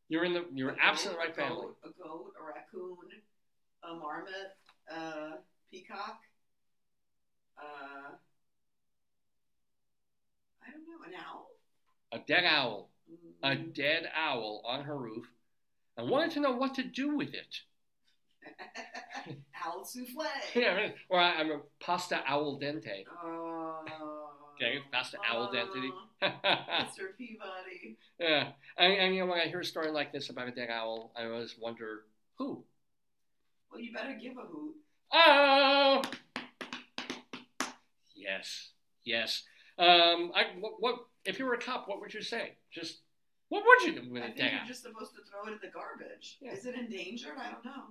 You're 0.10 0.26
in 0.26 0.34
the 0.34 0.46
you're 0.54 0.72
a 0.72 0.78
absolutely 0.82 1.20
right 1.20 1.32
a 1.32 1.34
family. 1.34 1.68
goat, 1.68 1.78
A 1.84 2.04
goat, 2.04 2.34
a 2.40 2.44
raccoon, 2.46 2.98
a 3.84 3.94
marmot, 3.96 4.58
a 4.90 5.40
peacock. 5.72 6.20
Uh, 7.58 8.16
I 10.72 10.74
don't 10.74 10.88
know, 10.88 11.06
an 11.08 11.14
owl. 11.28 11.48
A 12.14 12.20
dead 12.20 12.46
owl. 12.46 12.90
A 13.44 13.50
Mm. 13.56 13.74
dead 13.74 14.10
owl 14.16 14.62
on 14.66 14.84
her 14.86 14.96
roof. 14.98 15.28
I 15.98 16.04
wanted 16.04 16.32
to 16.32 16.40
know 16.40 16.52
what 16.54 16.76
to 16.76 16.84
do 16.84 17.16
with 17.18 17.34
it. 17.34 17.62
owl 19.66 19.84
souffle. 19.84 20.26
Yeah, 20.56 20.74
right. 20.76 20.96
or 21.10 21.20
I, 21.20 21.34
I'm 21.40 21.52
a 21.52 21.60
pasta 21.80 22.24
owl 22.26 22.60
dente. 22.60 23.04
Oh. 23.24 23.84
Okay, 24.56 24.80
pasta 24.92 25.18
owl 25.30 25.52
dente. 25.52 25.90
oh, 26.22 26.28
Mr. 26.44 27.18
Peabody. 27.18 27.98
yeah, 28.20 28.52
and, 28.78 28.94
and 28.94 29.16
you 29.16 29.22
know 29.22 29.28
when 29.32 29.40
I 29.42 29.48
hear 29.48 29.60
a 29.60 29.66
story 29.66 29.92
like 29.92 30.12
this 30.14 30.30
about 30.30 30.48
a 30.48 30.52
dead 30.52 30.70
owl, 30.70 31.12
I 31.18 31.26
always 31.26 31.56
wonder 31.60 32.04
who. 32.38 32.64
Well, 33.72 33.80
you 33.82 33.92
better 33.94 34.18
give 34.22 34.38
a 34.38 34.42
hoot. 34.42 34.76
Oh, 35.12 36.02
yes, 38.16 38.70
yes. 39.04 39.44
Um, 39.82 40.32
I 40.36 40.44
what, 40.60 40.74
what 40.80 40.96
if 41.26 41.40
you 41.40 41.46
were 41.46 41.54
a 41.54 41.60
cop? 41.60 41.88
What 41.88 42.00
would 42.02 42.14
you 42.14 42.22
say? 42.22 42.54
Just 42.72 43.00
What 43.50 43.64
would 43.66 43.88
you 43.88 44.02
do 44.02 44.12
with 44.12 44.22
I 44.22 44.26
a 44.26 44.28
think 44.30 44.38
dead 44.38 44.52
you're 44.54 44.68
just 44.68 44.84
supposed 44.84 45.14
to 45.16 45.22
throw 45.30 45.52
it 45.52 45.54
in 45.56 45.60
the 45.62 45.74
garbage. 45.74 46.38
Yeah. 46.42 46.52
Is 46.54 46.66
it 46.66 46.76
endangered? 46.76 47.34
I 47.40 47.52
don't 47.52 47.66
know. 47.66 47.84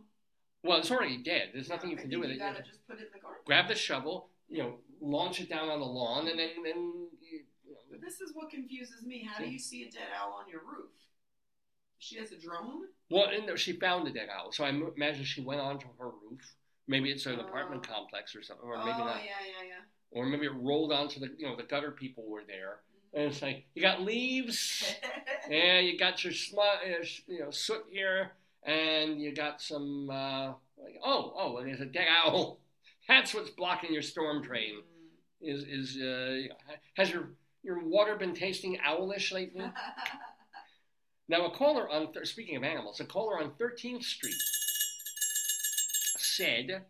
Well, 0.63 0.79
it's 0.79 0.91
already 0.91 1.17
dead. 1.23 1.51
There's 1.53 1.69
nothing 1.69 1.91
you 1.91 1.97
can 1.97 2.11
do 2.11 2.21
with 2.21 2.29
you 2.29 2.37
it. 2.37 2.39
gotta 2.39 2.63
just 2.63 2.87
put 2.87 2.99
it 2.99 3.03
in 3.03 3.13
the 3.13 3.19
garbage. 3.19 3.45
Grab 3.47 3.67
the 3.69 3.75
shovel, 3.75 4.29
you 4.49 4.59
know, 4.63 4.75
launch 5.01 5.41
it 5.41 5.49
down 5.49 5.69
on 5.69 5.81
the 5.81 5.87
lawn, 5.87 6.29
and 6.29 6.39
then 6.39 6.51
then. 6.65 7.09
You, 7.21 7.41
But 7.91 8.01
this 8.01 8.21
is 8.21 8.33
what 8.35 8.51
confuses 8.51 9.05
me. 9.05 9.27
How 9.29 9.43
do 9.43 9.51
you 9.51 9.59
see 9.59 9.83
a 9.83 9.91
dead 9.91 10.09
owl 10.21 10.35
on 10.35 10.49
your 10.49 10.61
roof? 10.61 10.91
She 11.99 12.17
has 12.19 12.31
a 12.33 12.39
drone? 12.39 12.83
well, 13.11 13.29
and 13.29 13.59
she 13.59 13.73
found 13.79 14.07
the 14.07 14.11
dead 14.11 14.29
owl, 14.35 14.53
so 14.53 14.65
I 14.65 14.69
imagine 14.71 15.25
she 15.25 15.43
went 15.43 15.61
onto 15.61 15.87
her 15.99 16.07
roof. 16.09 16.55
Maybe 16.89 17.11
it's 17.11 17.27
an 17.27 17.39
Oh. 17.41 17.47
apartment 17.47 17.87
complex 17.87 18.35
or 18.37 18.43
something, 18.43 18.65
or 18.67 18.77
oh, 18.77 18.85
maybe 18.85 18.99
not. 18.99 19.17
yeah, 19.25 19.31
yeah, 19.47 19.67
yeah. 19.69 19.81
Or 20.13 20.27
maybe 20.27 20.47
it 20.47 20.55
rolled 20.55 20.93
onto 20.93 21.21
the, 21.21 21.31
you 21.39 21.47
know, 21.47 21.57
the 21.57 21.63
gutter 21.63 21.93
people 21.93 22.25
were 22.29 22.43
there, 22.47 22.79
and 23.15 23.25
it's 23.25 23.43
like 23.43 23.65
you 23.75 23.83
got 23.83 24.03
leaves. 24.03 24.95
Yeah, 25.49 25.81
you 25.81 25.99
got 25.99 26.23
your 26.23 26.33
smut, 26.33 26.79
uh, 26.85 27.05
you 27.27 27.41
know, 27.41 27.51
soot 27.51 27.85
here, 27.91 28.31
and 28.63 29.21
you 29.21 29.35
got 29.35 29.61
some. 29.61 30.09
Uh, 30.09 30.49
like, 30.79 31.01
oh, 31.05 31.33
oh, 31.37 31.57
and 31.57 31.67
there's 31.67 31.81
a 31.81 31.87
dead 31.87 32.07
owl. 32.25 32.61
That's 33.09 33.35
what's 33.35 33.51
blocking 33.51 33.93
your 33.93 34.03
storm 34.03 34.43
drain. 34.43 34.83
Is 35.41 35.65
is 35.65 36.01
uh, 36.01 36.55
has 36.95 37.11
your 37.11 37.31
your 37.65 37.83
water 37.83 38.15
been 38.15 38.35
tasting 38.35 38.79
owlish 38.87 39.33
lately? 39.33 39.65
Now, 41.31 41.47
a 41.47 41.51
caller 41.51 41.89
on 41.89 42.13
th- 42.13 42.27
speaking 42.27 42.57
of 42.57 42.65
animals, 42.65 42.99
a 42.99 43.05
caller 43.05 43.41
on 43.41 43.53
13th 43.53 44.03
Street 44.03 44.35
said 46.19 46.83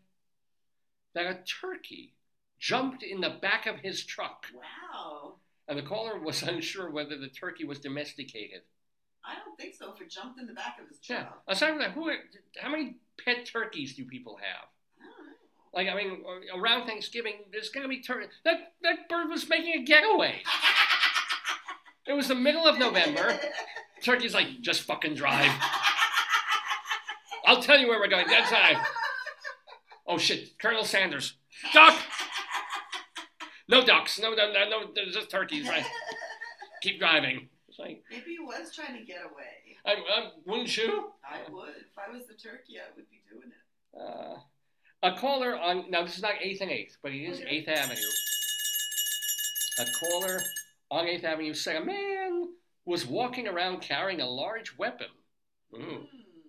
that 1.15 1.27
a 1.27 1.39
turkey 1.61 2.15
jumped 2.61 3.03
in 3.03 3.21
the 3.21 3.39
back 3.43 3.67
of 3.67 3.77
his 3.81 4.05
truck, 4.05 4.47
wow. 4.55 5.35
and 5.67 5.79
the 5.79 5.83
caller 5.83 6.19
was 6.21 6.43
unsure 6.45 6.91
whether 6.91 7.19
the 7.19 7.29
turkey 7.29 7.65
was 7.65 7.81
domesticated. 7.81 8.61
I 9.25 9.35
don't 9.45 9.59
think 9.59 9.75
so. 9.75 9.93
If 9.93 10.01
it 10.01 10.11
jumped 10.11 10.41
in 10.41 10.47
the 10.47 10.55
back 10.55 10.79
of 10.81 10.89
his 10.89 10.99
truck. 11.01 11.21
Yeah. 11.21 11.53
Aside 11.53 11.71
from 11.71 11.79
that, 11.81 11.91
who, 11.93 12.11
how 12.59 12.71
many 12.71 12.97
pet 13.23 13.45
turkeys 13.45 13.95
do 13.95 14.05
people 14.05 14.37
have? 14.37 14.69
I. 15.01 15.83
Like, 15.83 15.89
I 15.89 15.95
mean, 15.95 16.23
uh, 16.27 16.59
around 16.59 16.87
Thanksgiving, 16.87 17.35
there's 17.53 17.69
going 17.69 17.83
to 17.83 17.89
be 17.89 18.01
turkey. 18.01 18.29
That, 18.45 18.73
that 18.83 19.09
bird 19.09 19.29
was 19.29 19.49
making 19.49 19.83
a 19.83 19.85
getaway. 19.85 20.43
It 22.07 22.15
was 22.15 22.27
the 22.27 22.35
middle 22.35 22.67
of 22.67 22.77
November. 22.77 23.39
Turkey's 24.03 24.35
like, 24.35 24.61
just 24.63 24.83
fucking 24.83 25.15
drive. 25.15 25.53
I'll 27.47 27.63
tell 27.63 27.79
you 27.79 27.87
where 27.87 28.01
we're 28.01 28.09
going. 28.09 28.27
That's 28.27 28.51
I. 28.53 28.85
Oh 30.09 30.19
shit, 30.19 30.59
Colonel 30.59 30.85
Sanders. 30.85 31.35
Duck! 31.73 31.97
No 33.71 33.85
ducks. 33.85 34.19
No, 34.21 34.35
no, 34.35 34.53
no, 34.53 34.69
no. 34.69 34.91
There's 34.95 35.15
just 35.15 35.31
turkeys. 35.31 35.69
Right. 35.69 35.85
Keep 36.83 36.99
driving. 36.99 37.49
It's 37.69 37.79
like, 37.79 38.03
Maybe 38.11 38.33
he 38.33 38.39
was 38.41 38.75
trying 38.75 38.99
to 38.99 39.05
get 39.05 39.19
away. 39.23 39.77
I, 39.87 39.93
I, 39.93 40.31
wouldn't 40.45 40.77
you? 40.77 41.11
I 41.25 41.51
would. 41.51 41.69
If 41.71 41.97
I 41.97 42.13
was 42.13 42.27
the 42.27 42.35
turkey, 42.35 42.79
I 42.79 42.95
would 42.97 43.09
be 43.09 43.23
doing 43.31 43.51
it. 43.51 43.99
Uh, 43.99 44.39
a 45.03 45.17
caller 45.19 45.57
on 45.57 45.91
now 45.91 46.03
this 46.05 46.17
is 46.17 46.23
not 46.23 46.33
Eighth 46.43 46.61
and 46.61 46.71
Eighth, 46.71 46.97
but 47.03 47.13
it 47.13 47.23
is 47.25 47.39
Okay. 47.41 47.49
Eighth 47.49 47.69
Avenue. 47.69 48.01
A 49.79 49.87
caller 49.99 50.41
on 50.91 51.07
Eighth 51.07 51.25
Avenue 51.25 51.55
said 51.55 51.77
a 51.77 51.85
man 51.85 52.49
was 52.85 53.07
walking 53.07 53.49
around 53.49 53.81
carrying 53.81 54.21
a 54.21 54.29
large 54.29 54.77
weapon, 54.77 55.07
Mm. 55.75 55.83
Hmm. 55.83 56.05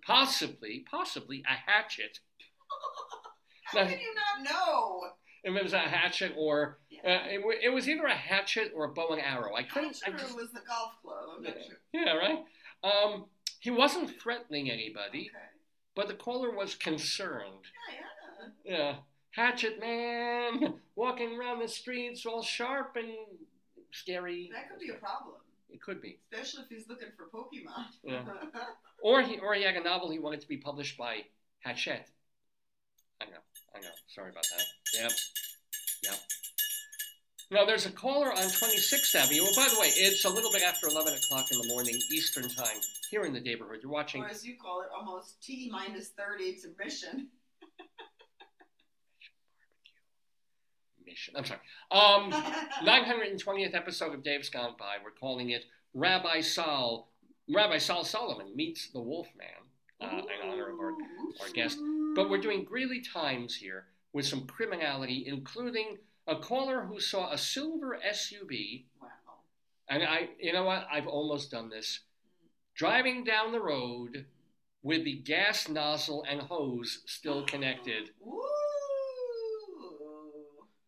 possibly, 0.06 0.84
possibly 0.90 1.42
a 1.48 1.70
hatchet. 1.70 2.18
How 3.64 3.82
Now- 3.84 3.88
can 3.90 3.98
you 4.00 4.14
not 4.14 4.50
know? 4.52 5.02
If 5.44 5.54
it 5.56 5.62
was 5.62 5.72
a 5.72 5.78
hatchet 5.78 6.34
or 6.36 6.78
uh, 7.04 7.26
it, 7.26 7.40
it 7.64 7.68
was 7.70 7.88
either 7.88 8.04
a 8.06 8.14
hatchet 8.14 8.72
or 8.74 8.84
a 8.84 8.88
bow 8.88 9.08
and 9.10 9.20
arrow. 9.20 9.54
I 9.54 9.62
couldn't. 9.64 10.00
I 10.06 10.10
sure 10.10 10.18
just, 10.18 10.30
it 10.32 10.36
was 10.36 10.50
the 10.52 10.60
golf 10.66 10.92
club. 11.02 11.24
I'm 11.36 11.42
not 11.42 11.54
Yeah. 11.56 11.62
sure. 11.66 11.78
yeah, 11.92 12.12
right. 12.16 12.44
Um, 12.84 13.26
he 13.60 13.70
wasn't 13.70 14.20
threatening 14.20 14.70
anybody, 14.70 15.30
Okay. 15.30 15.44
but 15.94 16.08
the 16.08 16.14
caller 16.14 16.50
was 16.50 16.74
concerned. 16.74 17.66
Yeah, 17.92 18.04
yeah. 18.66 18.78
Yeah, 18.78 18.94
hatchet 19.30 19.80
man 19.80 20.74
walking 20.96 21.38
around 21.38 21.60
the 21.60 21.68
streets 21.68 22.26
all 22.26 22.42
sharp 22.42 22.96
and 22.96 23.14
scary. 23.92 24.50
That 24.52 24.68
could 24.70 24.80
be 24.80 24.90
a 24.90 24.94
problem, 24.94 25.36
It 25.70 25.80
could 25.80 26.00
be. 26.02 26.18
especially 26.32 26.64
if 26.64 26.68
he's 26.76 26.88
looking 26.88 27.08
for 27.16 27.26
Pokemon. 27.26 27.86
Yeah. 28.04 28.24
Or 29.04 29.20
he 29.20 29.36
or 29.40 29.52
he 29.54 29.64
had 29.64 29.74
a 29.74 29.82
novel 29.82 30.10
he 30.12 30.20
wanted 30.20 30.40
to 30.42 30.46
be 30.48 30.56
published 30.58 30.96
by 30.96 31.24
Hachette. 31.66 32.06
I 33.20 33.24
know, 33.24 33.42
I 33.74 33.80
know. 33.80 33.88
Sorry 34.06 34.30
about 34.30 34.44
that. 34.56 34.64
Yep, 34.94 35.10
yep. 36.04 36.14
Now 37.52 37.66
there's 37.66 37.84
a 37.84 37.92
caller 37.92 38.32
on 38.32 38.44
26th 38.44 39.14
Avenue. 39.14 39.42
Oh, 39.42 39.52
by 39.54 39.68
the 39.68 39.78
way, 39.78 39.88
it's 39.88 40.24
a 40.24 40.28
little 40.30 40.50
bit 40.50 40.62
after 40.62 40.88
11 40.88 41.12
o'clock 41.12 41.44
in 41.52 41.58
the 41.58 41.68
morning 41.68 41.94
Eastern 42.10 42.48
time 42.48 42.80
here 43.10 43.24
in 43.24 43.34
the 43.34 43.40
neighborhood. 43.40 43.80
You're 43.82 43.92
watching 43.92 44.22
or 44.22 44.28
as 44.28 44.42
you 44.42 44.56
call 44.56 44.80
it, 44.80 44.88
almost 44.96 45.42
T 45.42 45.68
minus 45.70 46.08
30 46.08 46.56
to 46.62 46.68
mission. 46.82 47.28
Mission. 51.04 51.34
I'm 51.36 51.44
sorry. 51.44 51.60
Um, 51.90 52.32
920th 52.86 53.74
episode 53.74 54.14
of 54.14 54.22
Dave's 54.22 54.48
Gone 54.48 54.74
By. 54.78 54.96
We're 55.04 55.10
calling 55.10 55.50
it 55.50 55.64
Rabbi 55.92 56.40
Sol. 56.40 57.10
Rabbi 57.52 57.76
Sol 57.78 58.04
Solomon 58.04 58.56
meets 58.56 58.88
the 58.92 59.00
Wolfman 59.00 59.46
uh, 60.00 60.06
in 60.06 60.50
honor 60.50 60.70
of 60.70 60.78
our 60.78 60.92
our 61.42 61.48
guest. 61.52 61.78
But 62.14 62.30
we're 62.30 62.40
doing 62.40 62.64
Greeley 62.64 63.02
Times 63.02 63.54
here 63.54 63.88
with 64.14 64.24
some 64.24 64.46
criminality, 64.46 65.24
including 65.26 65.98
a 66.26 66.36
caller 66.36 66.84
who 66.84 67.00
saw 67.00 67.32
a 67.32 67.38
silver 67.38 67.98
SUV. 68.06 68.84
Wow. 69.00 69.08
And 69.88 70.02
I, 70.02 70.28
you 70.38 70.52
know 70.52 70.64
what? 70.64 70.86
I've 70.90 71.06
almost 71.06 71.50
done 71.50 71.68
this. 71.68 72.00
Driving 72.74 73.24
down 73.24 73.52
the 73.52 73.60
road 73.60 74.26
with 74.82 75.04
the 75.04 75.16
gas 75.18 75.68
nozzle 75.68 76.24
and 76.28 76.40
hose 76.40 77.02
still 77.06 77.44
connected. 77.46 78.10
Ooh. 78.26 78.42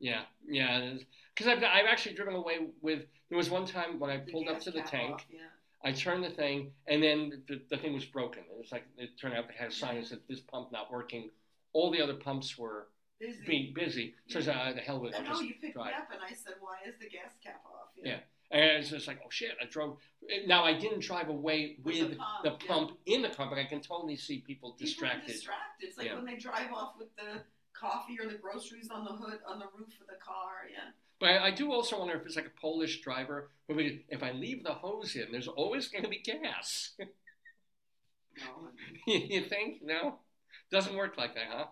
Yeah, 0.01 0.23
yeah. 0.47 0.95
Because 1.35 1.51
I've, 1.51 1.59
I've 1.59 1.87
actually 1.89 2.15
driven 2.15 2.35
away 2.35 2.59
with. 2.83 3.05
There 3.31 3.39
was 3.39 3.51
one 3.51 3.67
time 3.67 3.99
when 3.99 4.11
I 4.11 4.19
pulled 4.19 4.49
up 4.49 4.61
to 4.61 4.71
the 4.71 4.83
tank. 4.83 5.15
off, 5.15 5.27
yeah. 5.31 5.41
I 5.83 5.93
turned 5.93 6.25
the 6.25 6.31
thing, 6.31 6.73
and 6.87 7.03
then 7.03 7.43
the, 7.49 7.61
the 7.71 7.77
thing 7.77 7.95
was 7.95 8.05
broken. 8.05 8.43
It 8.51 8.59
was 8.59 8.73
like 8.73 8.85
it 8.97 9.11
turned 9.21 9.35
out 9.35 9.45
it 9.45 9.57
had 9.57 9.69
a 9.69 9.73
sign 9.73 9.97
that 9.97 10.07
said 10.07 10.19
this 10.29 10.41
pump 10.41 10.73
not 10.73 10.91
working. 10.91 11.31
All 11.73 11.91
the 11.91 12.03
other 12.03 12.15
pumps 12.15 12.57
were 12.57 12.89
Busy. 13.21 13.45
being 13.47 13.75
busy. 13.75 14.15
So 14.29 14.39
I 14.41 14.43
said, 14.43 14.57
"Ah, 14.59 14.73
the 14.73 14.81
hell 14.81 15.01
with 15.01 15.15
it. 15.15 15.23
Know 15.23 15.29
just 15.31 15.43
you 15.45 15.55
picked 15.61 15.75
drive. 15.75 15.87
me 15.87 15.93
up, 15.95 16.09
and 16.13 16.21
I 16.23 16.35
said, 16.35 16.55
"Why 16.61 16.77
is 16.87 16.95
the 17.01 17.09
gas 17.09 17.33
cap 17.43 17.63
off?" 17.65 17.89
Yeah. 18.03 18.19
And 18.51 18.63
it's 18.63 18.91
just 18.91 19.09
like, 19.09 19.19
oh 19.25 19.31
shit, 19.31 19.53
I 19.61 19.65
drove. 19.67 19.97
Now 20.47 20.65
I 20.65 20.79
didn't 20.79 21.01
drive 21.03 21.29
away 21.29 21.77
with, 21.83 21.97
With 22.01 22.11
the 22.11 22.17
the 22.45 22.51
pump, 22.51 22.67
pump, 22.69 22.91
yeah. 23.07 23.17
in 23.17 23.23
the 23.23 23.31
car, 23.31 23.49
but 23.49 23.59
I 23.59 23.65
can 23.65 23.81
totally 23.81 24.17
see 24.17 24.39
people 24.39 24.73
People 24.73 24.77
distracted. 24.87 25.33
distracted. 25.33 25.87
It's 25.89 25.97
like 25.99 26.07
Yeah. 26.09 26.17
when 26.17 26.25
they 26.27 26.37
drive 26.37 26.71
off 26.73 26.95
with 26.99 27.09
the 27.17 27.41
coffee 27.73 28.17
or 28.21 28.29
the 28.29 28.37
groceries 28.39 28.91
on 28.91 29.05
the 29.05 29.13
hood 29.13 29.41
on 29.49 29.59
the 29.59 29.67
roof 29.77 29.99
of 30.01 30.07
the 30.07 30.21
car. 30.23 30.69
Yeah. 30.71 30.91
But 31.19 31.31
I, 31.31 31.47
I 31.47 31.51
do 31.53 31.73
also 31.73 31.99
wonder 31.99 32.15
if 32.15 32.27
it's 32.27 32.37
like 32.37 32.47
a 32.47 32.61
Polish 32.61 33.01
driver. 33.01 33.51
who 33.67 33.79
If 34.09 34.23
I 34.23 34.33
leave 34.33 34.63
the 34.63 34.75
hose 34.75 35.17
in, 35.17 35.33
there's 35.33 35.49
always 35.49 35.89
going 35.89 36.05
to 36.05 36.11
be 36.11 36.19
gas. 36.21 36.93
No. 36.99 38.69
you 39.07 39.43
think? 39.45 39.81
No, 39.83 40.19
doesn't 40.71 40.95
work 40.95 41.17
like 41.17 41.35
that, 41.35 41.45
huh? 41.51 41.67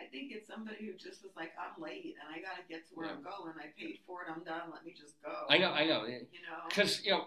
I 0.00 0.06
think 0.10 0.32
it's 0.32 0.48
somebody 0.48 0.86
who 0.86 0.92
just 0.92 1.22
was 1.22 1.32
like, 1.36 1.52
I'm 1.60 1.80
late 1.82 2.16
and 2.20 2.34
I 2.34 2.40
gotta 2.40 2.62
get 2.68 2.88
to 2.88 2.94
where 2.94 3.08
I'm 3.08 3.22
going. 3.22 3.54
I 3.58 3.68
paid 3.78 3.98
for 4.06 4.22
it. 4.22 4.28
I'm 4.34 4.42
done. 4.44 4.70
Let 4.72 4.84
me 4.84 4.94
just 4.98 5.20
go. 5.22 5.32
I 5.48 5.58
know, 5.58 5.72
I 5.72 5.84
know. 5.84 6.06
You 6.06 6.18
know. 6.18 6.64
Because 6.68 7.04
you 7.04 7.12
know, 7.12 7.26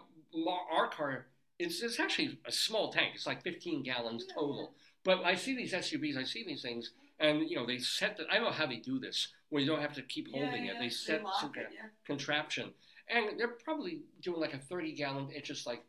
our 0.72 0.90
car, 0.90 1.28
it's 1.60 1.82
it's 1.84 2.00
actually 2.00 2.40
a 2.46 2.52
small 2.52 2.92
tank. 2.92 3.12
It's 3.16 3.28
like 3.28 3.44
15 3.44 3.84
gallons 3.84 4.26
Yeah, 4.28 4.36
total. 4.36 4.74
But 5.04 5.24
I 5.24 5.36
see 5.36 5.56
these 5.56 5.74
SUVs, 5.74 6.18
I 6.18 6.24
see 6.24 6.44
these 6.46 6.62
things, 6.62 6.92
and 7.20 7.50
you 7.50 7.58
know, 7.58 7.66
they 7.66 7.78
set. 7.78 8.18
The, 8.18 8.24
I 8.32 8.36
don't 8.36 8.46
know 8.46 8.52
how 8.52 8.66
they 8.66 8.78
do 8.78 9.00
this, 9.00 9.28
where 9.50 9.62
you 9.62 9.68
don't 9.68 9.82
have 9.82 9.94
to 9.96 10.02
keep 10.02 10.32
holding 10.32 10.66
yeah, 10.66 10.72
it. 10.74 10.80
They 10.80 10.90
set 10.90 11.22
some 11.40 11.50
it, 11.52 11.56
kind 11.56 11.68
of 11.68 11.74
yeah. 11.74 11.90
contraption, 12.08 12.72
and 13.10 13.38
they're 13.38 13.50
probably 13.64 14.02
doing 14.22 14.40
like 14.40 14.54
a 14.54 14.60
30 14.60 14.94
gallon. 14.94 15.28
It's 15.32 15.48
just 15.48 15.68
like, 15.68 15.84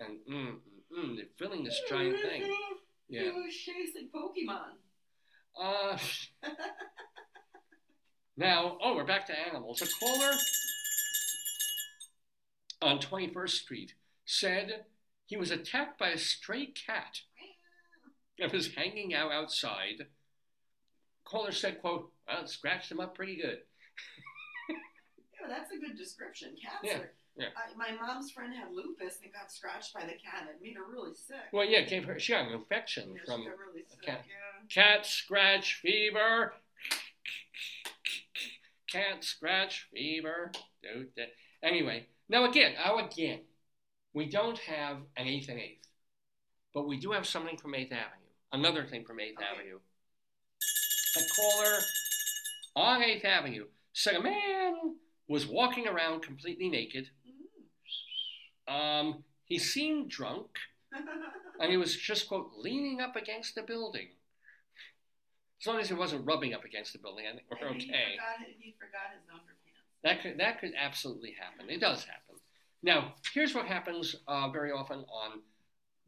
and 0.00 0.18
mm, 0.30 0.46
mm, 0.46 0.56
mm, 0.96 1.16
they're 1.16 1.26
filling 1.36 1.64
this 1.64 1.80
giant 1.88 2.16
thing. 2.20 2.42
He 3.08 3.16
Yeah. 3.16 3.32
was 3.32 3.54
chasing 3.54 4.08
Pokemon. 4.14 4.76
Uh, 5.60 5.98
now, 8.36 8.78
oh, 8.82 8.94
we're 8.94 9.04
back 9.04 9.26
to 9.26 9.38
animals. 9.38 9.82
A 9.82 9.86
caller 10.04 10.32
on 12.80 12.98
21st 13.00 13.48
Street 13.50 13.94
said 14.24 14.84
he 15.26 15.36
was 15.36 15.50
attacked 15.50 15.98
by 15.98 16.10
a 16.10 16.18
stray 16.18 16.66
cat 16.66 17.20
that 18.38 18.52
was 18.52 18.74
hanging 18.74 19.14
out 19.14 19.32
outside. 19.32 20.06
Caller 21.24 21.52
said, 21.52 21.80
quote, 21.80 22.12
well, 22.28 22.42
it 22.42 22.48
scratched 22.48 22.90
him 22.90 23.00
up 23.00 23.14
pretty 23.14 23.36
good. 23.36 23.58
Yeah, 24.68 25.48
that's 25.48 25.72
a 25.72 25.78
good 25.78 25.96
description. 25.96 26.54
Cats 26.62 26.78
Yeah, 26.82 26.98
are. 26.98 27.12
Yeah. 27.38 27.46
I, 27.56 27.76
my 27.76 27.96
mom's 28.06 28.30
friend 28.30 28.52
had 28.54 28.72
lupus 28.74 29.18
and 29.22 29.32
got 29.32 29.50
scratched 29.52 29.94
by 29.94 30.00
the 30.00 30.12
cat. 30.12 30.48
It 30.50 30.62
made 30.62 30.76
her 30.76 30.84
really 30.90 31.14
sick. 31.14 31.36
Well, 31.52 31.64
yeah, 31.64 31.78
it 31.78 31.88
gave 31.88 32.04
her, 32.04 32.18
she 32.18 32.32
got 32.32 32.46
an 32.46 32.52
infection 32.52 33.14
Yeah, 33.14 33.22
from 33.26 33.42
really 33.46 33.84
sick. 33.88 34.02
cat. 34.02 34.24
Yeah. 34.26 34.82
cat 34.96 35.06
scratch 35.06 35.74
fever. 35.80 36.52
Cat 38.90 39.22
scratch 39.24 39.86
fever. 39.92 40.50
Anyway, 41.62 42.06
now 42.28 42.44
again, 42.48 42.72
now 42.82 42.98
again, 43.04 43.40
we 44.14 44.26
don't 44.26 44.58
have 44.58 44.96
an 45.16 45.26
8th 45.26 45.48
and 45.50 45.58
8th, 45.58 45.78
but 46.72 46.88
we 46.88 46.98
do 46.98 47.12
have 47.12 47.26
something 47.26 47.56
from 47.58 47.72
8th 47.72 47.92
Avenue. 47.92 48.32
Another 48.52 48.86
thing 48.86 49.04
from 49.04 49.18
8th 49.18 49.34
Okay. 49.36 49.44
Avenue. 49.54 49.78
A 51.16 51.20
caller 51.34 51.78
on 52.76 53.02
8th 53.02 53.24
Avenue 53.24 53.66
said 53.92 54.14
a 54.14 54.22
man 54.22 54.94
was 55.28 55.46
walking 55.46 55.86
around 55.86 56.22
completely 56.22 56.68
naked. 56.68 57.10
Um, 58.66 59.24
he 59.44 59.58
seemed 59.58 60.10
drunk, 60.10 60.48
and 61.60 61.70
he 61.70 61.76
was 61.76 61.96
just, 61.96 62.28
quote, 62.28 62.50
leaning 62.56 63.00
up 63.00 63.16
against 63.16 63.54
the 63.54 63.62
building. 63.62 64.08
As 65.60 65.66
long 65.66 65.80
as 65.80 65.88
he 65.88 65.94
wasn't 65.94 66.24
rubbing 66.26 66.54
up 66.54 66.64
against 66.64 66.92
the 66.92 66.98
building, 66.98 67.24
I 67.26 67.34
think 67.34 67.46
we're 67.50 67.68
okay. 67.68 67.76
He 67.78 67.86
forgot, 67.86 68.46
his- 68.46 68.56
he 68.60 68.74
forgot 68.78 69.10
his 69.12 69.22
underpants. 69.34 69.54
That 70.04 70.22
could 70.22 70.38
that 70.38 70.60
could 70.60 70.72
absolutely 70.78 71.32
happen. 71.38 71.68
It 71.68 71.80
does 71.80 72.04
happen. 72.04 72.36
Now, 72.84 73.14
here's 73.34 73.52
what 73.56 73.66
happens 73.66 74.14
uh, 74.28 74.48
very 74.50 74.70
often 74.70 74.98
on 75.08 75.40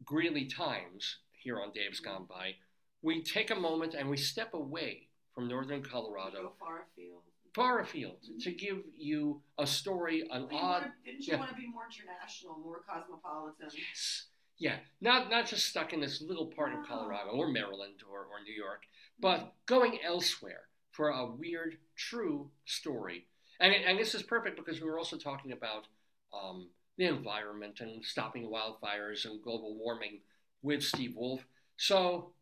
Greeley 0.05 0.45
Times 0.45 1.17
here 1.33 1.59
on 1.59 1.71
Dave's 1.73 1.99
Gone 1.99 2.25
By. 2.29 2.55
We 3.01 3.21
take 3.21 3.51
a 3.51 3.55
moment 3.55 3.93
and 3.93 4.09
we 4.09 4.15
step 4.15 4.53
away 4.53 5.09
from 5.35 5.49
northern 5.49 5.83
Colorado, 5.83 6.31
far 6.31 6.37
afield. 6.39 6.53
far 6.59 6.85
afield, 6.95 7.23
to 7.53 8.51
give 8.51 8.83
you 8.95 9.41
a 9.57 9.67
story, 9.67 10.21
an 10.31 10.47
Well, 10.47 10.57
odd. 10.57 10.81
wanna- 10.81 10.95
didn't 11.03 11.27
you 11.27 11.33
yeah. 11.33 11.39
want 11.39 11.51
to 11.51 11.55
be 11.57 11.67
more 11.67 11.87
international, 11.87 12.57
more 12.59 12.81
cosmopolitan? 12.83 13.69
Yes. 13.73 14.27
Yeah, 14.57 14.79
not 15.01 15.29
not 15.31 15.47
just 15.47 15.65
stuck 15.65 15.91
in 15.91 15.99
this 15.99 16.21
little 16.21 16.45
part 16.45 16.73
of 16.73 16.85
Colorado 16.85 17.31
or 17.31 17.47
Maryland 17.47 18.03
or, 18.07 18.25
or 18.25 18.41
New 18.43 18.53
York, 18.53 18.85
but 19.19 19.55
going 19.65 19.99
elsewhere 20.03 20.69
for 20.91 21.09
a 21.09 21.25
weird, 21.25 21.77
true 21.95 22.51
story. 22.65 23.27
And, 23.59 23.73
and 23.73 23.97
this 23.97 24.13
is 24.13 24.21
perfect 24.23 24.57
because 24.57 24.79
we 24.79 24.87
were 24.87 24.99
also 24.99 25.17
talking 25.17 25.51
about 25.51 25.87
um, 26.33 26.69
the 26.97 27.05
environment 27.05 27.79
and 27.79 28.05
stopping 28.05 28.49
wildfires 28.51 29.25
and 29.25 29.41
global 29.41 29.75
warming 29.75 30.21
with 30.61 30.83
Steve 30.83 31.15
Wolf. 31.15 31.41
So 31.77 32.33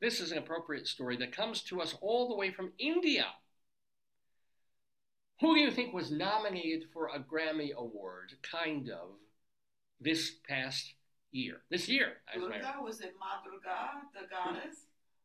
this 0.00 0.20
is 0.20 0.30
an 0.30 0.38
appropriate 0.38 0.86
story 0.86 1.16
that 1.16 1.32
comes 1.32 1.62
to 1.64 1.80
us 1.80 1.96
all 2.00 2.28
the 2.28 2.36
way 2.36 2.52
from 2.52 2.72
India. 2.78 3.26
Who 5.40 5.54
do 5.54 5.60
you 5.60 5.70
think 5.70 5.92
was 5.92 6.10
nominated 6.10 6.84
for 6.92 7.08
a 7.08 7.18
Grammy 7.20 7.74
Award, 7.74 8.32
kind 8.42 8.88
of, 8.90 9.10
this 10.00 10.32
past 10.48 10.94
year? 11.30 11.60
This 11.70 11.88
year, 11.88 12.14
as 12.34 12.42
a 12.42 12.48
matter. 12.48 12.62
Durga, 12.62 12.82
was 12.82 13.00
it 13.00 13.14
Ma 13.20 13.42
Durga, 13.44 14.02
the 14.14 14.26
goddess? 14.34 14.76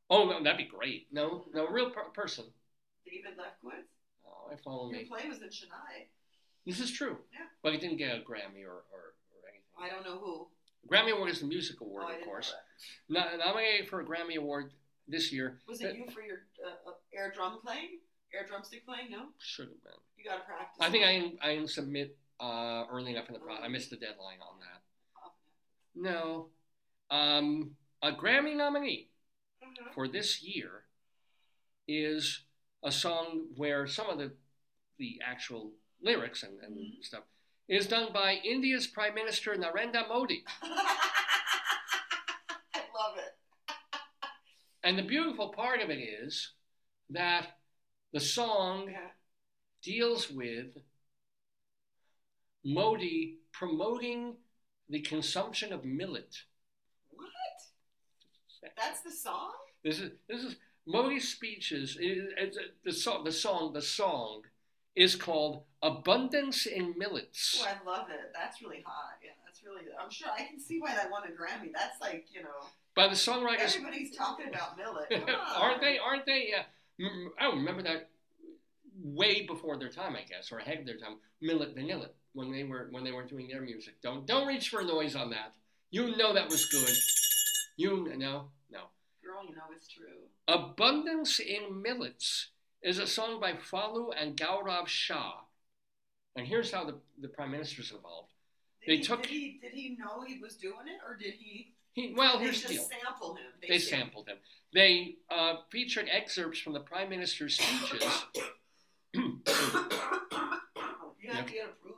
Oh, 0.09 0.25
no, 0.25 0.43
that'd 0.43 0.57
be 0.57 0.65
great. 0.65 1.07
No, 1.11 1.45
no, 1.53 1.67
real 1.67 1.89
per- 1.91 2.09
person. 2.13 2.45
David 3.05 3.37
Lefkowitz? 3.37 3.87
Oh, 4.27 4.51
I 4.51 4.57
follow 4.57 4.89
Your 4.91 4.99
me. 4.99 5.05
play 5.05 5.29
was 5.29 5.41
in 5.41 5.47
Chennai. 5.47 6.07
This 6.65 6.79
is 6.81 6.91
true. 6.91 7.17
Yeah. 7.33 7.45
But 7.63 7.71
he 7.73 7.79
didn't 7.79 7.97
get 7.97 8.15
a 8.17 8.19
Grammy 8.19 8.65
or, 8.65 8.83
or, 8.91 9.15
or 9.31 9.47
anything. 9.47 9.63
I 9.81 9.89
don't 9.89 10.03
know 10.03 10.19
who. 10.19 10.47
Grammy 10.91 11.15
Award 11.15 11.29
is 11.29 11.39
the 11.39 11.45
music 11.47 11.79
award, 11.79 12.05
Oh, 12.09 12.13
of 12.19 12.21
course. 12.25 12.53
No, 13.07 13.23
nominated 13.37 13.87
for 13.87 14.01
a 14.01 14.05
Grammy 14.05 14.35
Award 14.37 14.71
this 15.07 15.31
year. 15.31 15.59
Was 15.67 15.79
it 15.81 15.95
you 15.95 16.05
for 16.13 16.21
your 16.21 16.39
uh, 16.65 16.89
uh, 16.89 16.93
air 17.15 17.31
drum 17.33 17.59
playing? 17.63 17.99
Air 18.33 18.45
drumstick 18.47 18.85
playing? 18.85 19.11
No? 19.11 19.27
Should 19.39 19.67
have 19.69 19.83
been. 19.83 19.91
You 20.17 20.23
got 20.29 20.37
to 20.37 20.43
practice. 20.45 20.77
I 20.79 20.89
think. 20.89 21.05
I 21.05 21.19
didn't, 21.19 21.39
I 21.41 21.55
didn't 21.55 21.69
submit 21.69 22.17
uh, 22.39 22.85
early 22.91 23.11
enough 23.11 23.27
in 23.27 23.33
the 23.33 23.39
process. 23.39 23.63
I 23.63 23.67
missed 23.67 23.89
the 23.89 23.97
deadline 23.97 24.37
on 24.41 24.59
that. 24.59 24.81
No. 25.95 26.47
Um, 27.09 27.75
a 28.01 28.11
Grammy 28.13 28.55
nominee 28.55 29.09
Mhm. 29.63 29.93
for 29.93 30.07
this 30.07 30.41
year 30.41 30.85
is 31.87 32.43
a 32.83 32.91
song 32.91 33.47
where 33.55 33.85
some 33.87 34.09
of 34.09 34.17
the 34.17 34.31
the 34.97 35.19
actual 35.25 35.71
lyrics 36.01 36.43
and, 36.43 36.59
and 36.61 36.77
Mhm. 36.77 37.03
stuff 37.03 37.23
is 37.67 37.87
done 37.87 38.13
by 38.13 38.35
India's 38.35 38.87
Prime 38.87 39.13
Minister 39.15 39.55
Narendra 39.55 40.07
Modi. 40.07 40.43
I 40.61 41.07
love 42.95 43.17
it. 43.17 43.35
And 44.83 44.97
the 44.97 45.03
beautiful 45.03 45.49
part 45.49 45.81
of 45.81 45.89
it 45.89 45.99
is 45.99 46.53
that 47.09 47.57
the 48.13 48.19
song 48.19 48.93
deals 49.81 50.29
with 50.29 50.77
Modi 52.63 53.37
promoting 53.51 54.35
the 54.89 54.99
consumption 55.01 55.73
of 55.73 55.85
millet. 55.85 56.43
What? 57.09 57.27
That's 58.77 59.01
the 59.01 59.11
song? 59.11 59.51
This 59.83 59.99
is 59.99 60.11
this 60.27 60.43
is 60.43 60.55
Modi's 60.85 61.27
speeches. 61.29 61.97
It, 61.99 62.29
uh, 62.39 62.61
the 62.83 62.91
song. 62.91 63.23
The 63.23 63.31
song. 63.31 63.73
The 63.73 63.81
song 63.81 64.43
is 64.95 65.15
called 65.15 65.63
"Abundance 65.81 66.65
in 66.65 66.93
Millets." 66.97 67.63
Oh, 67.63 67.67
I 67.67 67.89
love 67.89 68.09
it. 68.09 68.31
That's 68.33 68.61
really 68.61 68.83
hot. 68.85 69.17
Yeah, 69.23 69.31
that's 69.45 69.63
really. 69.63 69.81
I'm 69.99 70.11
sure 70.11 70.27
I 70.37 70.43
can 70.43 70.59
see 70.59 70.79
why 70.79 70.93
that 70.93 71.09
won 71.09 71.23
a 71.23 71.27
Grammy. 71.27 71.71
That's 71.73 71.99
like 72.01 72.27
you 72.33 72.43
know, 72.43 72.49
By 72.95 73.07
the 73.07 73.15
songwriters, 73.15 73.75
everybody's 73.75 74.15
talking 74.15 74.47
about 74.49 74.77
millet. 74.77 75.09
Come 75.25 75.35
on. 75.35 75.61
aren't 75.61 75.81
they? 75.81 75.97
Aren't 75.97 76.25
they? 76.25 76.47
Yeah. 76.49 76.63
I 77.39 77.45
oh, 77.47 77.55
remember 77.55 77.81
that 77.83 78.09
way 79.01 79.45
before 79.47 79.77
their 79.77 79.89
time, 79.89 80.15
I 80.15 80.23
guess, 80.23 80.51
or 80.51 80.59
ahead 80.59 80.79
of 80.79 80.85
their 80.85 80.97
time. 80.97 81.17
Millet 81.41 81.73
Vanilla 81.73 82.09
when 82.33 82.51
they 82.51 82.63
were 82.63 82.87
when 82.91 83.03
they 83.03 83.11
were 83.11 83.23
doing 83.23 83.47
their 83.47 83.61
music. 83.61 83.95
Don't 84.01 84.25
don't 84.25 84.47
reach 84.47 84.69
for 84.69 84.83
noise 84.83 85.15
on 85.15 85.29
that. 85.31 85.53
You 85.89 86.15
know 86.15 86.33
that 86.33 86.49
was 86.49 86.65
good. 86.65 86.95
You 87.77 88.13
no 88.17 88.49
no. 88.71 88.83
Girl, 89.23 89.43
you 89.47 89.55
know 89.55 89.61
it's 89.75 89.87
true. 89.87 90.05
Abundance 90.47 91.39
in 91.39 91.81
Millets 91.81 92.49
is 92.81 92.99
a 92.99 93.07
song 93.07 93.39
by 93.39 93.53
Falu 93.53 94.11
and 94.19 94.35
Gaurav 94.35 94.87
Shah. 94.87 95.33
And 96.35 96.47
here's 96.47 96.71
how 96.71 96.85
the, 96.85 96.95
the 97.21 97.27
Prime 97.27 97.51
Minister's 97.51 97.91
involved. 97.91 98.31
Did 98.81 98.91
They 98.91 98.97
he, 98.97 99.03
took- 99.03 99.23
Did 99.23 99.31
he, 99.31 99.59
did 99.61 99.73
he 99.73 99.97
know 99.99 100.23
he 100.25 100.39
was 100.39 100.55
doing 100.55 100.87
it, 100.87 100.99
or 101.07 101.15
did 101.15 101.33
he? 101.33 101.73
He, 101.93 102.13
well, 102.17 102.37
they 102.37 102.45
here's 102.45 102.57
just 102.61 102.67
the 102.69 102.73
deal. 102.75 102.83
sample 102.83 103.35
him. 103.35 103.43
They 103.67 103.77
sampled 103.79 104.27
him. 104.27 104.37
They 104.73 105.15
uh, 105.29 105.55
featured 105.69 106.07
excerpts 106.09 106.59
from 106.59 106.73
the 106.73 106.79
Prime 106.79 107.09
Minister's 107.09 107.55
speeches. 107.59 108.03
you 109.13 109.41
have 111.29 111.45
to 111.45 111.53
get 111.53 111.65
approval. 111.69 111.97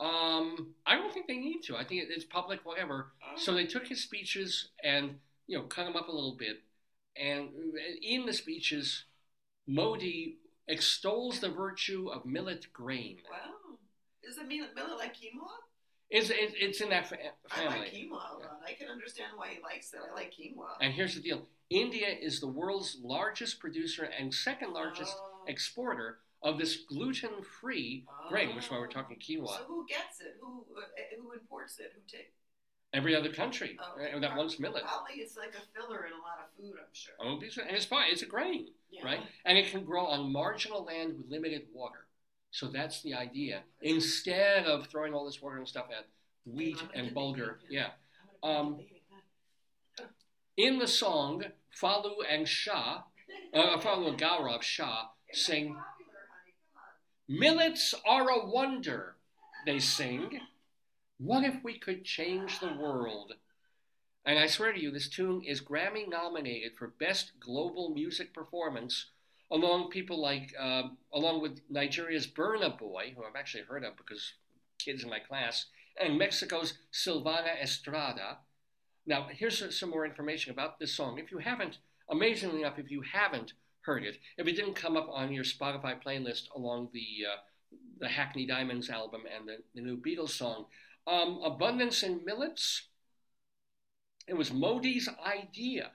Um, 0.00 0.74
I 0.86 0.96
don't 0.96 1.12
think 1.12 1.26
they 1.28 1.36
need 1.36 1.60
to. 1.64 1.76
I 1.76 1.84
think 1.84 2.02
it- 2.02 2.10
it's 2.10 2.24
public, 2.24 2.64
whatever. 2.64 3.12
So 3.36 3.52
they 3.54 3.66
took 3.66 3.86
his 3.86 4.02
speeches 4.02 4.68
and 4.82 5.18
you 5.46 5.58
know 5.58 5.64
cut 5.64 5.84
them 5.84 5.96
up 5.96 6.08
a 6.08 6.12
little 6.12 6.36
bit. 6.36 6.62
And 7.16 7.50
in 8.02 8.26
the 8.26 8.32
speeches, 8.32 9.04
Modi 9.66 10.38
extols 10.66 11.40
the 11.40 11.48
virtue 11.50 12.08
of 12.12 12.24
millet 12.26 12.72
grain. 12.72 13.18
Wow. 13.30 13.76
Does 14.24 14.38
it 14.38 14.46
mean 14.48 14.64
millet 14.74 14.96
like 14.98 15.14
quinoa? 15.14 15.50
It's, 16.14 16.30
it's, 16.30 16.54
it's 16.56 16.80
in 16.80 16.90
that 16.90 17.08
fa- 17.08 17.16
I 17.50 17.64
like 17.66 17.92
quinoa 17.92 18.10
a 18.10 18.14
lot. 18.38 18.60
I 18.64 18.72
can 18.74 18.88
understand 18.88 19.32
why 19.34 19.48
he 19.48 19.60
likes 19.62 19.92
it. 19.92 19.98
I 20.08 20.14
like 20.14 20.32
quinoa. 20.32 20.76
And 20.80 20.94
here's 20.94 21.16
the 21.16 21.20
deal 21.20 21.42
India 21.70 22.06
is 22.06 22.38
the 22.40 22.46
world's 22.46 22.98
largest 23.02 23.58
producer 23.58 24.04
and 24.16 24.32
second 24.32 24.72
largest 24.72 25.12
Oh. 25.18 25.42
exporter 25.48 26.20
of 26.42 26.56
this 26.58 26.84
gluten 26.88 27.42
free 27.60 28.04
grain, 28.28 28.54
which 28.54 28.66
is 28.66 28.70
why 28.70 28.78
we're 28.78 28.86
Oh. 28.86 28.90
talking 28.90 29.16
quinoa. 29.18 29.48
So 29.58 29.64
who 29.66 29.86
gets 29.88 30.20
it? 30.20 30.36
Who 30.40 30.64
uh, 30.76 30.82
who 31.20 31.32
imports 31.32 31.80
it? 31.80 31.92
Who 31.96 32.00
takes? 32.06 32.30
Every 32.92 33.16
other 33.16 33.32
country 33.32 33.76
Oh, 33.82 34.20
that 34.20 34.36
wants 34.36 34.60
millet. 34.60 34.84
Probably 34.84 35.16
it's 35.16 35.36
like 35.36 35.52
a 35.56 35.62
filler 35.76 36.06
in 36.06 36.12
a 36.12 36.22
lot 36.22 36.38
of 36.44 36.54
food. 36.56 36.76
I'm 36.78 36.86
sure. 36.92 37.14
Sure. 37.50 37.64
And 37.64 37.76
it's 37.76 37.86
fine, 37.86 38.12
it's 38.12 38.22
a 38.22 38.26
grain, 38.26 38.68
Yeah. 38.88 39.04
right? 39.04 39.20
And 39.44 39.58
it 39.58 39.66
can 39.66 39.84
grow 39.84 40.06
on 40.06 40.30
marginal 40.30 40.84
land 40.84 41.16
with 41.18 41.26
limited 41.28 41.66
water. 41.72 42.03
So 42.54 42.68
that's 42.68 43.02
the 43.02 43.14
idea. 43.14 43.62
Instead 43.82 44.66
of 44.66 44.86
throwing 44.86 45.12
all 45.12 45.26
this 45.26 45.42
water 45.42 45.56
and 45.56 45.66
stuff 45.66 45.86
at 45.90 46.06
wheat 46.46 46.80
and 46.94 47.10
bulgur, 47.10 47.56
yeah. 47.68 47.88
Um, 48.44 48.76
be 48.76 48.84
debating 48.84 49.02
that. 49.98 50.10
In 50.56 50.78
the 50.78 50.86
song, 50.86 51.42
Falu 51.76 52.18
and 52.30 52.46
Shah, 52.46 53.02
uh, 53.52 53.78
Falu 53.78 54.06
and 54.06 54.16
Gaurav 54.16 54.62
Shah 54.62 55.08
sing, 55.32 55.74
popular, 55.74 56.20
honey. 56.30 56.54
Come 56.72 56.78
on. 56.78 57.40
Millets 57.40 57.92
are 58.06 58.30
a 58.30 58.46
wonder, 58.46 59.16
they 59.66 59.80
sing. 59.80 60.38
What 61.18 61.42
if 61.42 61.56
we 61.64 61.76
could 61.76 62.04
change 62.04 62.60
the 62.60 62.72
world? 62.72 63.32
And 64.24 64.38
I 64.38 64.46
swear 64.46 64.72
to 64.72 64.80
you, 64.80 64.92
this 64.92 65.08
tune 65.08 65.42
is 65.42 65.60
Grammy 65.60 66.08
nominated 66.08 66.76
for 66.78 66.86
Best 66.86 67.32
Global 67.40 67.90
Music 67.90 68.32
Performance, 68.32 69.06
along 69.54 69.88
people 69.88 70.20
like, 70.20 70.52
uh, 70.60 70.82
along 71.12 71.40
with 71.40 71.60
Nigeria's 71.70 72.26
Burna 72.26 72.76
Boy, 72.76 73.14
who 73.16 73.22
I've 73.22 73.36
actually 73.38 73.62
heard 73.62 73.84
of 73.84 73.96
because 73.96 74.34
kids 74.78 75.04
in 75.04 75.08
my 75.08 75.20
class, 75.20 75.66
and 75.98 76.18
Mexico's 76.18 76.74
Silvana 76.92 77.62
Estrada. 77.62 78.38
Now, 79.06 79.28
here's 79.30 79.78
some 79.78 79.90
more 79.90 80.04
information 80.04 80.52
about 80.52 80.80
this 80.80 80.92
song. 80.92 81.18
If 81.18 81.30
you 81.30 81.38
haven't, 81.38 81.78
amazingly 82.10 82.62
enough, 82.62 82.80
if 82.80 82.90
you 82.90 83.02
haven't 83.02 83.52
heard 83.82 84.02
it, 84.02 84.18
if 84.36 84.48
it 84.48 84.56
didn't 84.56 84.74
come 84.74 84.96
up 84.96 85.08
on 85.08 85.32
your 85.32 85.44
Spotify 85.44 86.02
playlist 86.02 86.48
along 86.56 86.88
the 86.92 87.06
uh, 87.32 87.36
the 88.00 88.08
Hackney 88.08 88.46
Diamonds 88.46 88.90
album 88.90 89.22
and 89.32 89.48
the, 89.48 89.58
the 89.74 89.82
new 89.82 89.96
Beatles 89.96 90.30
song, 90.30 90.64
um, 91.06 91.40
Abundance 91.44 92.02
in 92.02 92.24
Millets, 92.24 92.88
it 94.26 94.34
was 94.34 94.52
Modi's 94.52 95.08
idea, 95.24 95.92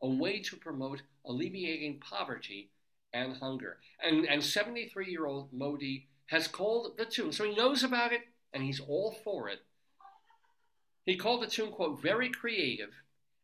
a 0.00 0.08
way 0.08 0.40
to 0.40 0.56
promote 0.56 1.02
alleviating 1.26 2.00
poverty 2.00 2.70
and 3.12 3.36
hunger. 3.36 3.78
And 4.02 4.26
and 4.26 4.42
73 4.42 5.10
year 5.10 5.26
old 5.26 5.52
Modi 5.52 6.08
has 6.26 6.48
called 6.48 6.96
the 6.96 7.04
tune, 7.04 7.32
so 7.32 7.44
he 7.44 7.54
knows 7.54 7.82
about 7.82 8.12
it 8.12 8.22
and 8.52 8.62
he's 8.62 8.80
all 8.80 9.16
for 9.24 9.48
it. 9.48 9.60
He 11.04 11.16
called 11.16 11.42
the 11.42 11.48
tune, 11.48 11.72
quote, 11.72 12.00
very 12.00 12.30
creative, 12.30 12.90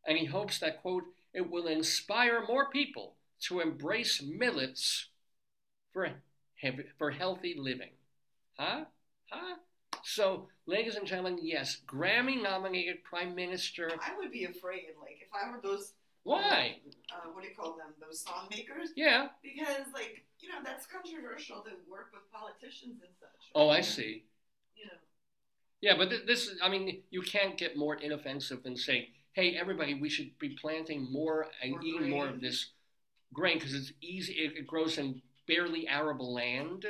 and 0.07 0.16
he 0.16 0.27
hopes 0.27 0.59
that, 0.61 0.81
quote, 0.81 1.05
it 1.35 1.51
will 1.51 1.66
inspire 1.66 2.45
more 2.47 2.70
people 2.70 3.15
to 3.40 3.61
embrace 3.61 4.23
millets 4.23 5.09
for, 5.93 6.09
for 6.99 7.11
healthy 7.11 7.55
living. 7.59 7.90
Huh? 8.59 8.85
Huh? 9.31 9.57
So, 10.05 10.49
ladies 10.66 10.95
and 10.95 11.07
gentlemen, 11.07 11.39
yes, 11.43 11.78
Grammy 11.86 12.40
nominated 12.40 13.03
Prime 13.05 13.35
Minister. 13.35 13.90
I 14.01 14.16
would 14.16 14.31
be 14.31 14.45
afraid, 14.45 14.85
like 15.01 15.19
if 15.20 15.28
I 15.35 15.51
were 15.51 15.61
those. 15.61 15.93
Why? 16.29 16.77
Uh, 17.11 17.31
what 17.33 17.43
do 17.43 17.49
you 17.49 17.55
call 17.55 17.73
them? 17.77 17.95
Those 18.01 18.21
song 18.21 18.49
makers? 18.51 18.91
Yeah. 18.95 19.29
Because 19.43 19.87
like 19.95 20.25
you 20.41 20.51
know 20.51 20.57
that's 20.63 20.85
controversial 20.85 21.63
to 21.63 21.71
work 21.91 22.11
with 22.13 22.31
politicians 22.31 23.01
and 23.01 23.11
such. 23.19 23.51
Oh, 23.55 23.71
I 23.71 23.81
see. 23.81 24.25
You 24.77 24.87
know. 24.87 24.93
Yeah, 25.81 25.95
but 25.97 26.11
th- 26.11 26.27
this 26.27 26.49
is, 26.49 26.59
I 26.63 26.69
mean, 26.69 27.03
you 27.11 27.23
can't 27.23 27.57
get 27.57 27.79
more 27.79 27.95
inoffensive 27.95 28.63
than 28.63 28.77
saying, 28.77 29.07
hey, 29.33 29.57
everybody, 29.57 29.95
we 29.95 30.11
should 30.11 30.39
be 30.39 30.51
planting 30.51 31.11
more 31.11 31.47
and 31.63 31.73
More 31.73 31.83
eating 31.83 32.11
more 32.11 32.29
of 32.29 32.41
this 32.43 32.73
grain 33.33 33.59
because 33.59 33.75
it's 33.75 33.93
easy, 34.03 34.35
it, 34.35 34.57
it 34.59 34.67
grows 34.67 34.99
in 34.99 35.23
barely 35.47 35.89
arable 35.89 36.35
land. 36.35 36.85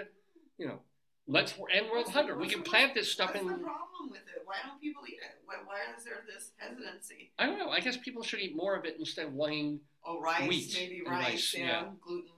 You 0.56 0.66
know, 0.66 0.80
let's 1.28 1.52
end 1.52 1.86
world 1.86 1.98
What's 2.06 2.08
the- 2.08 2.12
hunger. 2.14 2.36
We 2.36 2.48
can 2.48 2.62
plant 2.62 2.94
this 2.94 3.12
stuff 3.12 3.30
What's 3.34 3.40
in. 3.42 3.46
the 3.46 3.54
problem 3.58 4.10
with 4.10 4.20
it? 4.34 4.42
Why 4.44 4.56
don't 4.66 4.80
people 4.80 5.02
eat 5.06 5.20
it? 5.22 5.38
Why, 5.44 5.56
why 5.64 5.78
is 5.96 6.04
there 6.04 6.24
this 6.26 6.50
hesitancy? 6.56 7.30
I 7.38 7.46
don't 7.46 7.58
know. 7.58 7.68
I 7.70 7.80
guess 7.80 7.96
people 7.98 8.22
should 8.22 8.40
eat 8.40 8.56
more 8.56 8.74
of 8.74 8.84
it 8.84 8.96
instead 8.98 9.26
of 9.26 9.34
wanting. 9.34 9.80
Oh, 10.04 10.20
rice, 10.20 10.48
Wheat 10.48 10.74
maybe 10.74 11.02
rice, 11.06 11.24
rice, 11.24 11.54
yeah, 11.56 11.66
yeah. 11.66 11.84
gluten. 12.04 12.30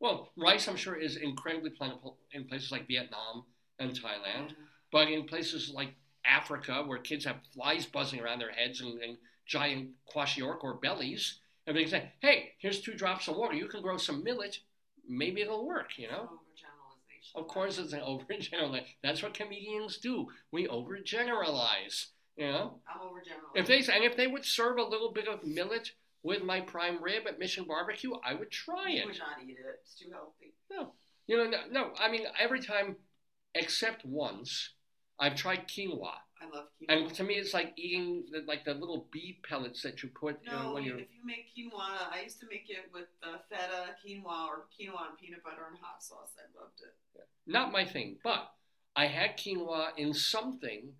Well, 0.00 0.30
rice, 0.36 0.66
I'm 0.68 0.76
sure, 0.76 0.96
is 0.96 1.16
incredibly 1.16 1.70
plentiful 1.70 2.16
in 2.32 2.44
places 2.46 2.72
like 2.72 2.88
Vietnam 2.88 3.44
and 3.78 3.90
Thailand. 3.92 4.48
Yeah. 4.48 4.54
But 4.90 5.08
in 5.08 5.24
places 5.24 5.70
like 5.74 5.90
Africa, 6.24 6.82
where 6.86 6.98
kids 6.98 7.26
have 7.26 7.36
flies 7.54 7.84
buzzing 7.84 8.20
around 8.20 8.38
their 8.38 8.50
heads 8.52 8.80
and, 8.80 9.00
and 9.02 9.18
giant 9.46 9.90
kwashiorkor 10.14 10.64
or 10.64 10.74
bellies, 10.74 11.40
and 11.66 11.76
they 11.76 11.84
say, 11.86 12.10
hey, 12.20 12.52
here's 12.58 12.80
two 12.80 12.94
drops 12.94 13.28
of 13.28 13.36
water. 13.36 13.54
You 13.54 13.68
can 13.68 13.82
grow 13.82 13.98
some 13.98 14.24
millet. 14.24 14.58
Maybe 15.06 15.42
it'll 15.42 15.66
work, 15.66 15.98
you 15.98 16.08
know? 16.08 16.30
Overgeneralization. 16.30 16.49
Of 17.34 17.48
course, 17.48 17.78
it's 17.78 17.92
an 17.92 18.00
overgeneralize. 18.06 18.86
That's 19.02 19.22
what 19.22 19.34
comedians 19.34 19.98
do. 19.98 20.28
We 20.52 20.66
overgeneralize, 20.68 22.06
you 22.36 22.46
know? 22.46 22.80
I'm 22.88 23.00
overgeneralizing. 23.08 23.56
If 23.56 23.66
they 23.66 23.92
and 23.92 24.04
if 24.04 24.16
they 24.16 24.26
would 24.26 24.44
serve 24.44 24.78
a 24.78 24.82
little 24.82 25.12
bit 25.12 25.28
of 25.28 25.44
millet 25.44 25.92
with 26.22 26.42
my 26.42 26.60
prime 26.60 27.02
rib 27.02 27.26
at 27.26 27.38
Mission 27.38 27.64
Barbecue, 27.64 28.12
I 28.24 28.34
would 28.34 28.50
try 28.50 28.90
you 28.90 29.00
it. 29.02 29.06
would 29.06 29.18
not 29.18 29.42
eat 29.44 29.56
it. 29.58 29.80
It's 29.82 29.94
too 29.94 30.10
healthy. 30.12 30.54
No, 30.70 30.92
you 31.26 31.36
know, 31.36 31.48
no, 31.48 31.58
no. 31.70 31.90
I 31.98 32.10
mean, 32.10 32.26
every 32.38 32.60
time, 32.60 32.96
except 33.54 34.04
once, 34.04 34.70
I've 35.18 35.34
tried 35.36 35.68
quinoa, 35.68 36.12
I 36.40 36.46
love 36.56 36.66
quinoa. 36.80 36.88
and 37.06 37.14
to 37.14 37.22
me, 37.24 37.34
it's 37.34 37.52
like 37.52 37.72
eating 37.76 38.24
the, 38.32 38.42
like 38.46 38.64
the 38.64 38.74
little 38.74 39.06
bee 39.12 39.38
pellets 39.46 39.82
that 39.82 40.02
you 40.02 40.08
put 40.08 40.38
you 40.44 40.50
know, 40.50 40.62
no, 40.68 40.72
when 40.74 40.82
if 40.84 40.88
you're. 40.88 40.98
you 40.98 41.24
make 41.24 41.46
quinoa, 41.56 42.10
I 42.12 42.22
used 42.24 42.40
to 42.40 42.46
make 42.46 42.66
it 42.70 42.90
with 42.94 43.08
uh, 43.22 43.36
feta, 43.50 43.94
quinoa, 44.04 44.48
or 44.48 44.66
quinoa 44.78 45.08
and 45.10 45.18
peanut 45.20 45.42
butter 45.44 45.66
and 45.68 45.78
hot 45.80 46.02
sauce. 46.02 46.32
I 46.38 46.46
loved 46.60 46.80
it. 46.82 46.94
Not 47.46 47.72
my 47.72 47.84
thing, 47.84 48.16
but 48.24 48.50
I 48.96 49.06
had 49.06 49.36
quinoa 49.36 49.90
in 49.96 50.14
something 50.14 50.92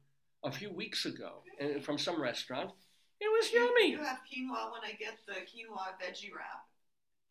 a 0.44 0.50
few 0.52 0.70
weeks 0.72 1.06
ago 1.06 1.42
uh, 1.60 1.80
from 1.80 1.96
some 1.98 2.20
restaurant. 2.20 2.70
It 3.20 3.30
was 3.30 3.52
You- 3.52 3.60
yummy. 3.60 3.90
You 3.92 3.98
have 4.04 4.20
quinoa 4.30 4.72
when 4.72 4.82
I 4.84 4.92
get 4.98 5.18
the 5.26 5.34
quinoa 5.34 5.94
veggie 6.02 6.32
wrap. 6.36 6.66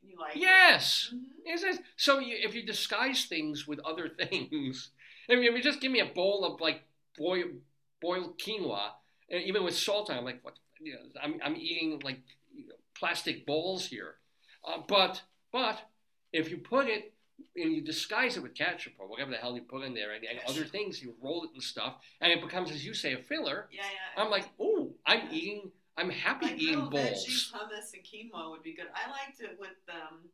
You 0.02 0.18
like 0.18 0.36
it? 0.36 0.40
Yes. 0.41 1.14
Mhm. 1.14 1.53
Is 1.53 1.64
it? 1.64 1.81
So 1.98 2.19
you, 2.19 2.38
if 2.41 2.56
you 2.56 2.65
disguise 2.65 3.26
things 3.26 3.68
with 3.68 3.80
other 3.80 4.07
things, 4.30 4.91
I 5.30 5.36
mean, 5.36 5.44
if 5.44 5.53
you 5.56 5.61
just 5.61 5.81
give 5.81 5.91
me 5.91 5.99
a 5.99 6.06
bowl 6.06 6.45
of 6.45 6.61
like 6.61 6.81
boiled 7.18 7.60
boiled 8.01 8.38
quinoa, 8.39 8.89
and 9.30 9.43
even 9.43 9.63
with 9.63 9.76
salt 9.76 10.09
on, 10.09 10.17
I'm 10.17 10.26
like, 10.26 10.39
what? 10.43 10.55
You 10.81 10.93
know, 10.93 10.99
I'm 11.21 11.39
I'm 11.43 11.55
eating 11.55 11.99
like 12.03 12.19
you 12.55 12.67
know, 12.67 12.76
plastic 12.97 13.45
bowls 13.45 13.85
here. 13.85 14.15
Uh, 14.67 14.81
but 14.88 15.21
but 15.51 15.80
if 16.31 16.49
you 16.49 16.57
put 16.57 16.88
it 16.88 17.13
and 17.55 17.73
you 17.73 17.81
disguise 17.81 18.38
it 18.38 18.43
with 18.43 18.53
ketchup 18.55 18.93
or 18.99 19.07
whatever 19.07 19.31
the 19.31 19.38
hell 19.38 19.55
you 19.55 19.61
put 19.61 19.84
in 19.84 19.93
there 19.93 20.11
and, 20.13 20.23
and 20.26 20.39
other 20.47 20.65
things, 20.65 21.01
you 21.01 21.15
roll 21.21 21.43
it 21.43 21.51
and 21.53 21.63
stuff, 21.63 21.95
and 22.21 22.31
it 22.31 22.41
becomes, 22.41 22.71
as 22.71 22.85
you 22.85 22.93
say, 22.93 23.13
a 23.13 23.17
filler. 23.17 23.67
Yeah, 23.71 23.81
yeah. 23.84 24.21
I'm 24.23 24.30
like, 24.30 24.47
oh, 24.59 24.91
I'm 25.05 25.21
eating. 25.31 25.71
I'm 25.97 26.09
happy 26.09 26.45
like 26.45 26.59
eating 26.59 26.89
bowls. 26.89 27.26
veggies, 27.27 27.51
hummus, 27.51 27.91
and 27.93 28.03
quinoa 28.07 28.51
would 28.51 28.63
be 28.63 28.73
good. 28.73 28.88
I 28.95 29.09
liked 29.09 29.41
it 29.41 29.57
with 29.59 29.77
um. 29.89 30.30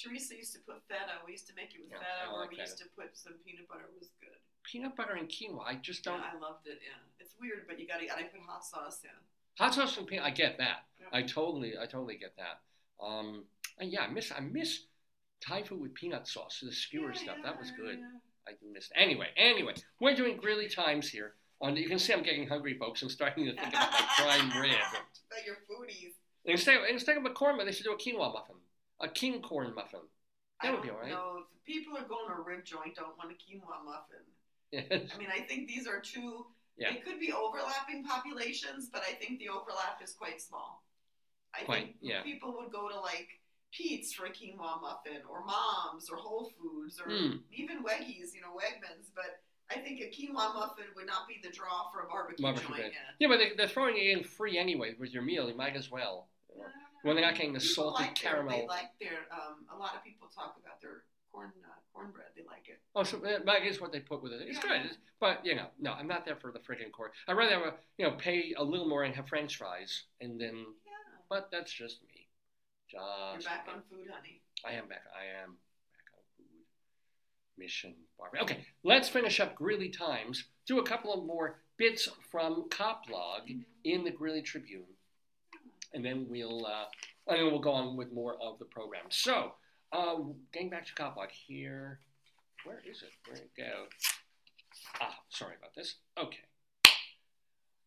Teresa 0.00 0.34
used 0.34 0.54
to 0.54 0.60
put 0.60 0.80
feta. 0.88 1.20
We 1.26 1.32
used 1.32 1.46
to 1.48 1.54
make 1.54 1.74
it 1.74 1.80
with 1.82 1.90
Yeah, 1.92 1.98
feta, 1.98 2.30
I 2.30 2.32
or 2.32 2.48
we 2.48 2.56
feta. 2.56 2.62
used 2.62 2.78
to 2.78 2.88
put 2.96 3.12
some 3.12 3.34
peanut 3.44 3.68
butter. 3.68 3.84
It 3.84 3.98
was 4.00 4.08
good. 4.22 4.38
Peanut 4.70 4.94
butter 4.96 5.14
and 5.14 5.28
quinoa. 5.28 5.64
I 5.66 5.74
just 5.76 6.04
don't. 6.04 6.20
I 6.20 6.34
loved 6.40 6.66
it. 6.66 6.78
Yeah, 6.82 6.94
it's 7.18 7.34
weird, 7.40 7.62
but 7.66 7.80
you 7.80 7.88
gotta. 7.88 8.04
I 8.04 8.22
put 8.24 8.40
hot 8.46 8.64
sauce 8.64 9.00
in. 9.02 9.10
Hot 9.58 9.74
sauce 9.74 9.96
and 9.98 10.06
peanut. 10.06 10.24
I 10.24 10.30
get 10.30 10.58
that. 10.58 10.84
Yeah. 11.00 11.06
I 11.12 11.22
totally, 11.22 11.74
I 11.76 11.86
totally 11.86 12.16
get 12.16 12.34
that. 12.36 12.60
Um, 13.04 13.44
and 13.78 13.90
yeah, 13.90 14.02
I 14.02 14.08
miss, 14.08 14.30
I 14.30 14.40
miss 14.40 14.84
Thai 15.40 15.62
food 15.64 15.80
with 15.80 15.94
peanut 15.94 16.28
sauce, 16.28 16.60
the 16.62 16.70
skewer 16.72 17.12
Yeah, 17.12 17.18
stuff. 17.20 17.36
yeah, 17.38 17.50
That 17.50 17.58
was 17.58 17.70
good. 17.72 17.98
yeah. 17.98 18.18
I 18.48 18.52
do 18.52 18.66
miss. 18.72 18.90
Anyway, 18.94 19.26
anyway, 19.36 19.74
we're 20.00 20.14
doing 20.14 20.36
Greeley 20.36 20.68
times 20.68 21.08
here. 21.10 21.34
On 21.60 21.76
you 21.76 21.88
can 21.88 21.98
see 21.98 22.12
I'm 22.12 22.22
getting 22.22 22.46
hungry, 22.46 22.78
folks. 22.78 23.02
I'm 23.02 23.10
starting 23.10 23.44
to 23.46 23.52
think 23.54 23.68
about 23.68 23.90
my 23.92 24.06
prime 24.16 24.62
rib. 24.62 24.70
About 24.72 25.44
your 25.46 25.56
foodies. 25.68 26.12
Instead, 26.44 26.78
instead 26.90 27.16
of 27.16 27.24
a 27.24 27.30
corn 27.30 27.54
muffin, 27.56 27.66
they 27.66 27.72
should 27.72 27.84
do 27.84 27.92
a 27.92 27.98
quinoa 27.98 28.32
muffin, 28.32 28.56
a 29.00 29.08
king 29.08 29.42
corn 29.42 29.74
muffin. 29.74 30.00
That 30.62 30.68
I 30.68 30.74
would 30.74 30.82
be 30.82 30.90
alright. 30.90 31.10
know 31.10 31.42
if 31.56 31.64
people 31.66 31.96
are 31.98 32.04
going 32.06 32.28
to 32.28 32.34
a 32.34 32.40
rib 32.40 32.64
joint, 32.64 32.94
don't 32.96 33.16
want 33.18 33.30
a 33.30 33.34
quinoa 33.34 33.84
muffin. 33.84 34.24
Yes. 34.72 34.86
I 35.14 35.18
mean, 35.18 35.28
I 35.34 35.40
think 35.40 35.66
these 35.68 35.86
are 35.86 36.00
two. 36.00 36.46
Yeah. 36.78 36.92
They 36.92 37.00
could 37.00 37.18
be 37.20 37.32
overlapping 37.32 38.04
populations, 38.04 38.88
but 38.92 39.02
I 39.02 39.12
think 39.14 39.38
the 39.40 39.48
overlap 39.48 40.00
is 40.02 40.12
quite 40.12 40.40
small. 40.40 40.84
I 41.54 41.64
Quite, 41.64 41.84
think 41.84 41.96
yeah. 42.00 42.22
people 42.22 42.54
would 42.58 42.70
go 42.72 42.88
to 42.88 43.00
like 43.00 43.28
Pete's 43.72 44.12
for 44.12 44.26
a 44.26 44.30
quinoa 44.30 44.80
muffin, 44.80 45.22
or 45.28 45.44
Mom's, 45.44 46.08
or 46.10 46.16
Whole 46.16 46.52
Foods, 46.58 47.00
or 47.04 47.10
Hmm. 47.10 47.36
even 47.52 47.82
Weggies, 47.84 48.32
you 48.34 48.40
know, 48.40 48.54
Wegmans. 48.56 49.10
But 49.14 49.42
I 49.70 49.80
think 49.80 50.00
a 50.00 50.04
quinoa 50.10 50.54
muffin 50.54 50.84
would 50.94 51.06
not 51.06 51.26
be 51.28 51.40
the 51.42 51.50
draw 51.50 51.90
for 51.92 52.00
a 52.02 52.06
barbecue, 52.08 52.42
Barbecue 52.42 52.68
joint. 52.76 52.92
Yeah. 52.92 52.98
Yeah, 53.18 53.28
but 53.28 53.38
they, 53.38 53.50
they're 53.56 53.68
throwing 53.68 53.96
it 53.96 54.06
in 54.16 54.22
free 54.24 54.56
anyway 54.58 54.94
with 54.98 55.12
your 55.12 55.22
meal. 55.22 55.48
You 55.48 55.56
might 55.56 55.74
as 55.76 55.90
well. 55.90 56.28
When 57.02 57.16
they're 57.16 57.24
not 57.24 57.34
getting 57.34 57.52
the 57.54 57.60
People 57.60 57.74
salted 57.96 58.06
like 58.06 58.20
their- 58.20 58.32
caramel. 58.32 58.58
they 58.60 58.66
like 58.66 58.90
their. 59.00 59.26
Um, 59.32 59.64
a 59.74 59.76
lot 59.78 59.94
of 59.96 60.04
people 60.04 60.28
talk 60.28 60.56
about 60.62 60.80
their 60.82 61.02
corn 61.32 61.52
uh, 61.64 61.68
cornbread. 61.94 62.26
They 62.36 62.42
like 62.44 62.68
it. 62.68 62.80
Oh, 62.94 63.02
so 63.02 63.18
that 63.18 63.64
is 63.64 63.80
what 63.80 63.92
they 63.92 64.00
put 64.00 64.22
with 64.22 64.32
it. 64.32 64.42
It's 64.42 64.58
Yeah. 64.64 64.82
good, 64.82 64.96
but 65.20 65.44
you 65.44 65.54
know, 65.54 65.66
no, 65.78 65.92
I'm 65.92 66.06
not 66.08 66.24
there 66.24 66.36
for 66.36 66.52
the 66.52 66.58
friggin' 66.60 66.92
corn. 66.92 67.10
I'd 67.28 67.34
rather 67.36 67.54
have 67.54 67.62
a, 67.62 67.74
you 67.98 68.06
know 68.06 68.12
pay 68.16 68.54
a 68.56 68.62
little 68.64 68.88
more 68.88 69.04
and 69.04 69.14
have 69.14 69.28
French 69.28 69.56
fries, 69.56 70.04
and 70.20 70.40
then. 70.40 70.56
Yeah. 70.86 70.92
But 71.28 71.48
that's 71.52 71.72
just 71.72 72.02
me. 72.02 72.26
You're 72.92 73.00
back 73.44 73.66
me. 73.66 73.72
on 73.74 73.82
food, 73.88 74.08
honey. 74.12 74.42
I 74.64 74.72
am 74.72 74.88
back. 74.88 75.02
I 75.16 75.42
am 75.42 75.50
back 75.50 76.06
on 76.16 76.22
food. 76.36 76.46
Mission 77.56 77.94
Barbie. 78.18 78.40
Okay, 78.40 78.66
let's 78.82 79.08
finish 79.08 79.38
up 79.40 79.54
Greeley 79.54 79.88
Times. 79.90 80.44
Do 80.66 80.78
a 80.80 80.82
couple 80.82 81.12
of 81.14 81.24
more 81.24 81.60
bits 81.76 82.08
from 82.30 82.68
Coplog 82.68 83.42
in 83.84 84.04
the 84.04 84.10
Greeley 84.10 84.42
Tribune, 84.42 84.82
and 85.94 86.04
then 86.04 86.26
we'll 86.28 86.66
uh, 86.66 86.84
and 87.28 87.38
then 87.38 87.46
we'll 87.46 87.60
go 87.60 87.70
on 87.72 87.96
with 87.96 88.12
more 88.12 88.34
of 88.42 88.58
the 88.58 88.64
program. 88.64 89.04
So, 89.10 89.54
uh, 89.92 90.16
getting 90.52 90.70
back 90.70 90.86
to 90.86 90.94
Coplog 90.94 91.30
here. 91.30 92.00
Where 92.64 92.80
is 92.88 93.02
it? 93.02 93.10
Where 93.26 93.36
it 93.36 93.50
go? 93.56 93.86
Ah, 95.00 95.16
sorry 95.30 95.54
about 95.58 95.74
this. 95.74 95.96
Okay. 96.18 96.38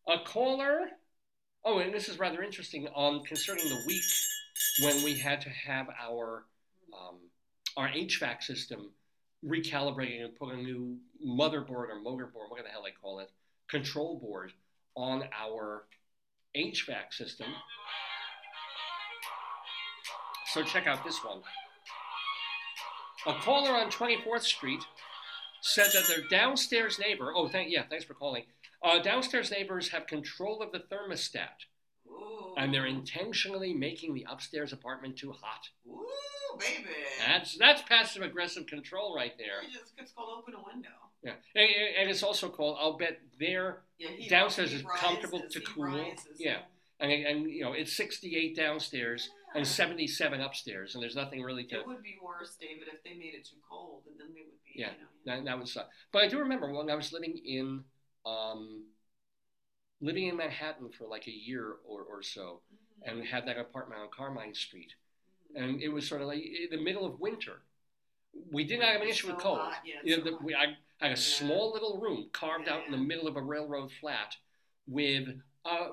A 0.08 0.18
caller. 0.24 0.90
Oh, 1.64 1.78
and 1.78 1.94
this 1.94 2.08
is 2.08 2.18
rather 2.18 2.42
interesting 2.42 2.86
on 2.94 3.24
concerning 3.24 3.68
the 3.68 3.82
week 3.86 4.02
when 4.82 5.02
we 5.04 5.18
had 5.18 5.40
to 5.42 5.50
have 5.50 5.88
our 6.00 6.44
um, 6.92 7.16
our 7.76 7.88
HVAC 7.88 8.42
system 8.42 8.90
recalibrated 9.44 10.24
and 10.24 10.34
put 10.36 10.54
a 10.54 10.56
new 10.56 10.98
motherboard 11.26 11.88
or 11.88 12.00
motorboard, 12.04 12.50
whatever 12.50 12.68
the 12.68 12.72
hell 12.72 12.82
they 12.84 12.90
call 12.90 13.18
it, 13.20 13.30
control 13.68 14.18
board 14.18 14.52
on 14.94 15.24
our 15.38 15.86
HVAC 16.56 17.12
system. 17.12 17.46
So 20.52 20.62
check 20.62 20.86
out 20.86 21.04
this 21.04 21.18
one. 21.24 21.40
A 23.26 23.34
caller 23.34 23.70
on 23.72 23.90
24th 23.90 24.42
Street 24.42 24.80
said 25.62 25.86
that 25.94 26.06
their 26.08 26.26
downstairs 26.28 26.98
neighbor, 26.98 27.32
oh, 27.34 27.48
thank, 27.48 27.70
yeah, 27.70 27.84
thanks 27.88 28.04
for 28.04 28.14
calling. 28.14 28.44
Uh, 28.82 28.98
downstairs 28.98 29.50
neighbors 29.50 29.88
have 29.88 30.06
control 30.06 30.60
of 30.62 30.70
the 30.72 30.80
thermostat, 30.94 31.64
Ooh. 32.06 32.54
and 32.58 32.72
they're 32.72 32.84
intentionally 32.86 33.72
making 33.72 34.12
the 34.12 34.26
upstairs 34.30 34.74
apartment 34.74 35.16
too 35.16 35.32
hot. 35.32 35.68
Ooh, 35.88 36.04
baby. 36.58 36.90
That's 37.26 37.56
that's 37.56 37.80
passive 37.82 38.20
aggressive 38.22 38.66
control 38.66 39.16
right 39.16 39.32
there. 39.38 39.62
Just 39.72 39.94
it's 39.96 40.12
called 40.12 40.38
open 40.38 40.52
a 40.54 40.62
window. 40.70 40.90
Yeah, 41.22 41.32
and, 41.54 41.70
and 42.02 42.10
it's 42.10 42.22
also 42.22 42.50
called. 42.50 42.76
I'll 42.78 42.98
bet 42.98 43.18
there, 43.40 43.78
Yeah, 43.98 44.10
Downstairs 44.28 44.72
he 44.72 44.76
is 44.76 44.84
comfortable 44.96 45.40
to 45.50 45.60
cool. 45.60 45.84
rises, 45.86 46.36
Yeah. 46.38 46.58
and 47.00 47.10
and 47.10 47.50
you 47.50 47.62
know 47.64 47.72
it's 47.72 47.96
68 47.96 48.54
downstairs 48.54 49.30
and 49.54 49.66
77 49.66 50.40
upstairs, 50.40 50.94
and 50.94 51.02
there's 51.02 51.14
nothing 51.16 51.42
really 51.42 51.64
to. 51.64 51.80
It 51.80 51.86
would 51.86 52.02
be 52.02 52.16
worse, 52.22 52.56
David, 52.60 52.88
if 52.92 53.02
they 53.04 53.14
made 53.14 53.34
it 53.34 53.44
too 53.44 53.56
cold, 53.68 54.02
and 54.10 54.18
then 54.18 54.28
they 54.34 54.40
would 54.42 54.62
be. 54.64 54.80
Yeah, 54.80 54.90
You 54.90 55.32
know, 55.32 55.36
That, 55.36 55.44
that 55.44 55.58
would 55.58 55.68
suck. 55.68 55.88
But 56.12 56.22
I 56.24 56.28
do 56.28 56.38
remember 56.40 56.72
when 56.72 56.90
I 56.90 56.94
was 56.94 57.12
living 57.12 57.38
in 57.44 57.84
um, 58.26 58.84
living 60.00 60.26
in 60.28 60.36
Manhattan 60.36 60.90
for 60.90 61.06
like 61.06 61.26
a 61.26 61.30
year 61.30 61.76
or, 61.86 62.02
or 62.02 62.22
so, 62.22 62.62
Mhm. 63.06 63.12
and 63.18 63.24
had 63.26 63.46
that 63.46 63.58
apartment 63.58 64.00
on 64.00 64.08
Carmine 64.10 64.54
Street, 64.54 64.94
Mhm. 65.54 65.62
and 65.62 65.82
it 65.82 65.88
was 65.88 66.08
sort 66.08 66.20
of 66.22 66.26
like 66.28 66.42
in 66.42 66.68
the 66.70 66.78
middle 66.82 67.04
of 67.04 67.20
winter. 67.20 67.62
We 68.50 68.64
did 68.64 68.80
not 68.80 68.88
have 68.88 69.02
an 69.02 69.08
issue 69.08 69.28
with 69.28 69.38
cold. 69.38 69.58
hot, 69.58 69.86
yeah, 69.86 70.00
You 70.02 70.16
know, 70.16 70.24
so 70.24 70.30
the, 70.30 70.36
we, 70.44 70.54
I 70.54 70.76
had 70.98 71.06
a 71.06 71.08
Yeah. 71.10 71.14
small 71.14 71.72
little 71.72 72.00
room 72.00 72.28
carved 72.32 72.66
Yeah, 72.66 72.74
out 72.76 72.86
in 72.86 72.90
the 72.90 72.98
middle 72.98 73.28
of 73.28 73.36
a 73.36 73.42
railroad 73.42 73.92
flat 73.92 74.36
with 74.86 75.40
a 75.64 75.92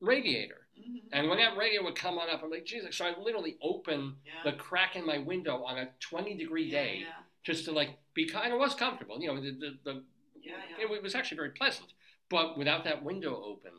radiator. 0.00 0.65
Mhm. 0.78 1.08
And 1.12 1.28
when 1.28 1.38
that 1.38 1.56
radio 1.56 1.82
would 1.84 1.94
come 1.94 2.18
on 2.18 2.28
up, 2.28 2.42
I'm 2.42 2.50
like, 2.50 2.64
Jesus. 2.64 2.96
So 2.96 3.06
I 3.06 3.18
literally 3.18 3.56
open 3.62 4.16
yeah. 4.24 4.50
the 4.50 4.56
crack 4.56 4.96
in 4.96 5.06
my 5.06 5.18
window 5.18 5.64
on 5.64 5.78
a 5.78 5.88
20 6.00 6.34
degree 6.34 6.64
yeah, 6.64 6.82
day 6.82 6.98
yeah, 7.00 7.06
just 7.42 7.64
to 7.66 7.72
like 7.72 7.98
be 8.14 8.26
kind 8.26 8.52
of 8.52 8.58
was 8.58 8.74
comfortable. 8.74 9.20
You 9.20 9.28
know, 9.28 9.40
the, 9.40 9.52
the, 9.52 9.78
the 9.84 10.04
yeah, 10.42 10.54
yeah. 10.78 10.84
it 10.96 11.02
was 11.02 11.14
actually 11.14 11.36
very 11.36 11.50
pleasant. 11.50 11.92
But 12.28 12.58
without 12.58 12.84
that 12.84 13.02
window 13.04 13.40
open, 13.42 13.72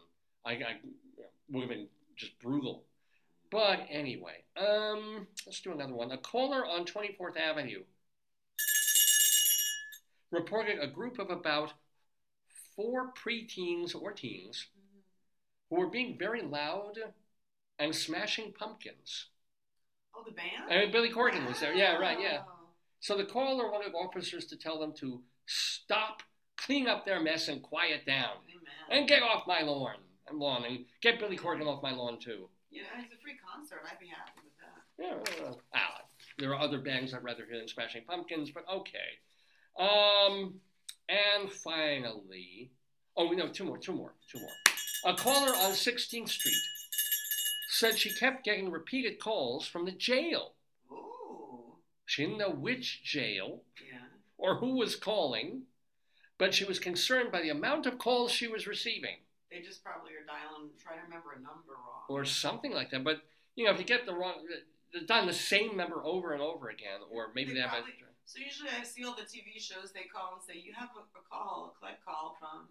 I, 0.46 0.52
I 0.52 0.78
would 1.50 1.62
have 1.62 1.70
been 1.70 1.88
just 2.16 2.40
brutal. 2.40 2.84
But 3.50 3.86
anyway, 3.90 4.44
um, 4.58 5.28
let's 5.46 5.62
do 5.62 5.72
another 5.72 5.94
one. 5.94 6.12
A 6.12 6.18
caller 6.18 6.66
on 6.66 6.86
24th 6.86 7.38
Avenue 7.38 7.84
reported 10.32 10.80
a 10.80 10.88
group 10.88 11.20
of 11.20 11.30
about 11.30 11.74
four 12.76 13.14
preteens 13.14 13.96
or 13.96 14.12
teens. 14.12 14.68
Who 15.70 15.78
were 15.78 15.90
being 15.90 16.18
very 16.18 16.42
loud 16.42 16.98
and 17.80 17.96
smashing 17.96 18.54
pumpkins. 18.54 19.28
Oh, 20.16 20.24
the 20.26 20.32
band. 20.32 20.72
And 20.72 20.92
Billy 20.92 21.12
Corgan 21.12 21.48
was 21.48 21.60
there. 21.60 21.74
Yeah, 21.74 21.98
right, 21.98 22.20
yeah. 22.20 22.40
So 23.00 23.16
the 23.16 23.26
caller 23.26 23.72
wanted 23.72 23.94
officers 23.94 24.46
to 24.48 24.58
tell 24.58 24.80
them 24.80 24.94
to 25.00 25.22
stop, 25.46 26.24
clean 26.58 26.88
up 26.88 27.06
their 27.06 27.20
mess, 27.22 27.48
and 27.48 27.62
quiet 27.62 28.06
down. 28.06 28.38
Amen. 28.50 29.00
and 29.00 29.08
get 29.08 29.22
off 29.22 29.48
my 29.48 29.62
lawn 29.62 29.96
and 30.30 30.40
lawn 30.40 30.66
and 30.66 30.86
get 31.02 31.20
Billy 31.20 31.38
Corgan 31.38 31.68
off 31.68 31.84
my 31.84 31.92
lawn 31.92 32.20
too. 32.20 32.50
Yeah, 32.72 32.84
it's 33.00 33.14
a 33.14 33.22
free 33.22 33.38
concert. 33.54 33.80
I'd 33.90 34.00
be 34.00 34.08
happy 34.08 34.42
with 34.44 34.58
that. 34.60 35.44
Yeah, 35.44 35.54
ah, 35.76 36.02
there 36.38 36.54
are 36.54 36.60
other 36.60 36.80
bands 36.80 37.14
I'd 37.14 37.24
rather 37.24 37.46
hear 37.46 37.58
than 37.58 37.68
Smashing 37.68 38.04
Pumpkins, 38.08 38.52
but 38.52 38.66
okay. 38.72 39.20
Um, 39.80 40.56
and 41.08 41.52
finally, 41.52 42.72
oh 43.16 43.30
no, 43.32 43.48
two 43.50 43.64
more, 43.64 43.78
two 43.78 43.94
more, 43.94 44.14
two 44.32 44.40
more. 44.40 44.50
A 45.08 45.14
caller 45.16 45.54
on 45.56 45.72
16th 45.72 46.28
Street 46.30 46.62
said 47.70 47.98
she 47.98 48.14
kept 48.14 48.44
getting 48.44 48.70
repeated 48.70 49.20
calls 49.20 49.66
from 49.66 49.86
the 49.86 49.92
jail. 49.92 50.54
Ooh. 50.92 51.76
She 52.06 52.24
didn't 52.26 52.40
know 52.40 52.50
which 52.50 53.04
jail 53.04 53.62
Yeah. 53.82 54.00
or 54.38 54.56
who 54.58 54.76
was 54.76 54.98
calling, 54.98 55.64
but 56.38 56.54
she 56.54 56.66
was 56.66 56.78
concerned 56.80 57.32
by 57.32 57.42
the 57.42 57.50
amount 57.50 57.86
of 57.86 57.98
calls 57.98 58.32
she 58.34 58.48
was 58.50 58.68
receiving. 58.68 59.18
They 59.50 59.62
just 59.62 59.82
probably 59.82 60.12
are 60.14 60.26
dialing, 60.28 60.72
trying 60.78 60.98
to 61.00 61.04
remember 61.06 61.32
a 61.32 61.40
number 61.40 61.72
wrong. 61.74 62.04
or 62.10 62.26
something 62.26 62.74
like 62.74 62.90
that. 62.92 63.06
But 63.06 63.22
you 63.56 63.64
know, 63.66 63.72
if 63.72 63.80
you 63.80 63.86
get 63.86 64.06
the 64.06 64.14
wrong, 64.14 64.46
they've 64.94 65.08
done 65.08 65.26
the 65.26 65.34
same 65.34 65.78
number 65.78 66.04
over 66.04 66.34
and 66.34 66.42
over 66.42 66.68
again, 66.70 67.00
or 67.10 67.32
maybe 67.34 67.52
they, 67.54 67.56
They 67.56 67.62
have 67.62 67.72
a. 67.80 67.82
probably- 67.84 67.94
So 68.26 68.40
usually 68.40 68.70
I 68.72 68.84
see 68.84 69.06
all 69.06 69.16
the 69.16 69.24
TV 69.24 69.58
shows. 69.58 69.94
They 69.94 70.04
call 70.04 70.34
and 70.36 70.44
say 70.44 70.60
you 70.60 70.74
have 70.74 70.90
a, 70.98 71.00
a 71.18 71.22
call, 71.32 71.74
a 71.74 71.80
collect 71.80 72.04
call 72.04 72.36
from 72.40 72.68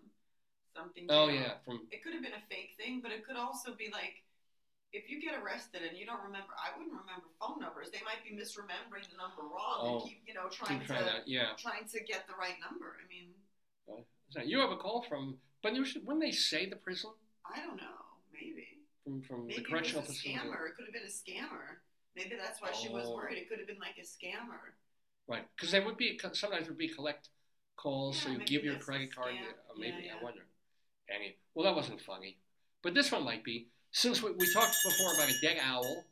something. 0.76 1.06
Oh 1.08 1.28
jail." 1.30 1.40
yeah, 1.40 1.52
from 1.64 1.80
It 1.90 2.02
could 2.04 2.12
have 2.12 2.22
been 2.22 2.36
a 2.36 2.44
fake 2.52 2.76
thing, 2.76 3.00
but 3.02 3.10
it 3.12 3.24
could 3.26 3.36
also 3.36 3.74
be 3.74 3.88
like 3.92 4.22
if 4.92 5.10
you 5.10 5.20
get 5.20 5.34
arrested 5.40 5.82
and 5.88 5.96
you 5.98 6.06
don't 6.06 6.22
remember. 6.22 6.52
I 6.56 6.76
wouldn't 6.76 6.92
remember 6.94 7.26
phone 7.40 7.58
numbers. 7.60 7.88
They 7.90 8.00
might 8.04 8.22
be 8.24 8.30
misremembering 8.36 9.08
the 9.10 9.16
number 9.16 9.42
wrong 9.42 9.78
Oh. 9.80 9.88
and 10.00 10.08
keep 10.08 10.20
you 10.28 10.34
know 10.34 10.48
trying 10.48 10.80
to 10.80 10.86
trying 10.86 11.04
to, 11.04 11.16
yeah. 11.26 11.56
trying 11.58 11.84
to 11.88 11.98
get 12.04 12.26
the 12.28 12.36
right 12.38 12.56
number. 12.60 12.96
I 13.00 13.04
mean, 13.08 13.32
So 14.30 14.40
you 14.42 14.58
have 14.60 14.70
a 14.70 14.76
call 14.76 15.02
from, 15.08 15.38
but 15.62 15.74
you 15.74 15.84
should, 15.84 16.04
wouldn't 16.06 16.22
they 16.24 16.32
say 16.32 16.68
the 16.68 16.76
prison 16.76 17.10
I 17.44 17.60
don't 17.64 17.76
know. 17.76 17.98
Maybe 18.32 18.66
from 19.04 19.22
from 19.22 19.46
maybe 19.46 19.62
the 19.62 19.68
correctional 19.68 20.02
it 20.02 20.08
was 20.08 20.16
a 20.16 20.20
facility? 20.20 20.48
scammer. 20.48 20.60
It 20.68 20.74
could 20.76 20.86
have 20.88 20.94
been 20.98 21.08
a 21.14 21.16
scammer. 21.22 21.64
Maybe 22.16 22.34
that's 22.36 22.60
why 22.62 22.72
she 22.72 22.88
was 22.88 23.06
Oh. 23.06 23.14
worried. 23.14 23.38
It 23.38 23.48
could 23.48 23.58
have 23.58 23.68
been 23.68 23.78
like 23.78 23.98
a 23.98 24.06
scammer. 24.06 24.74
Right, 25.28 25.44
because 25.54 25.70
there 25.72 25.84
would 25.84 25.96
be 25.96 26.18
sometimes 26.32 26.68
would 26.68 26.78
be 26.78 26.88
collect 26.88 27.28
calls, 27.76 28.18
so 28.22 28.30
you 28.30 28.38
give 28.38 28.64
your 28.64 28.78
credit 28.78 29.14
card. 29.14 29.34
scam. 29.34 29.42
yeah, 29.42 29.52
maybe 29.76 30.04
Yeah, 30.06 30.14
I 30.14 30.22
yeah. 30.22 30.40
Any 31.14 31.36
well, 31.54 31.64
that 31.64 31.76
wasn't 31.76 32.00
funny, 32.00 32.38
but 32.82 32.94
this 32.94 33.12
one 33.12 33.24
might 33.24 33.44
be. 33.44 33.68
Since 33.92 34.22
we, 34.22 34.32
we 34.32 34.52
talked 34.52 34.76
before 34.84 35.14
about 35.14 35.30
a 35.30 35.40
dead 35.40 35.58
owl 35.64 36.04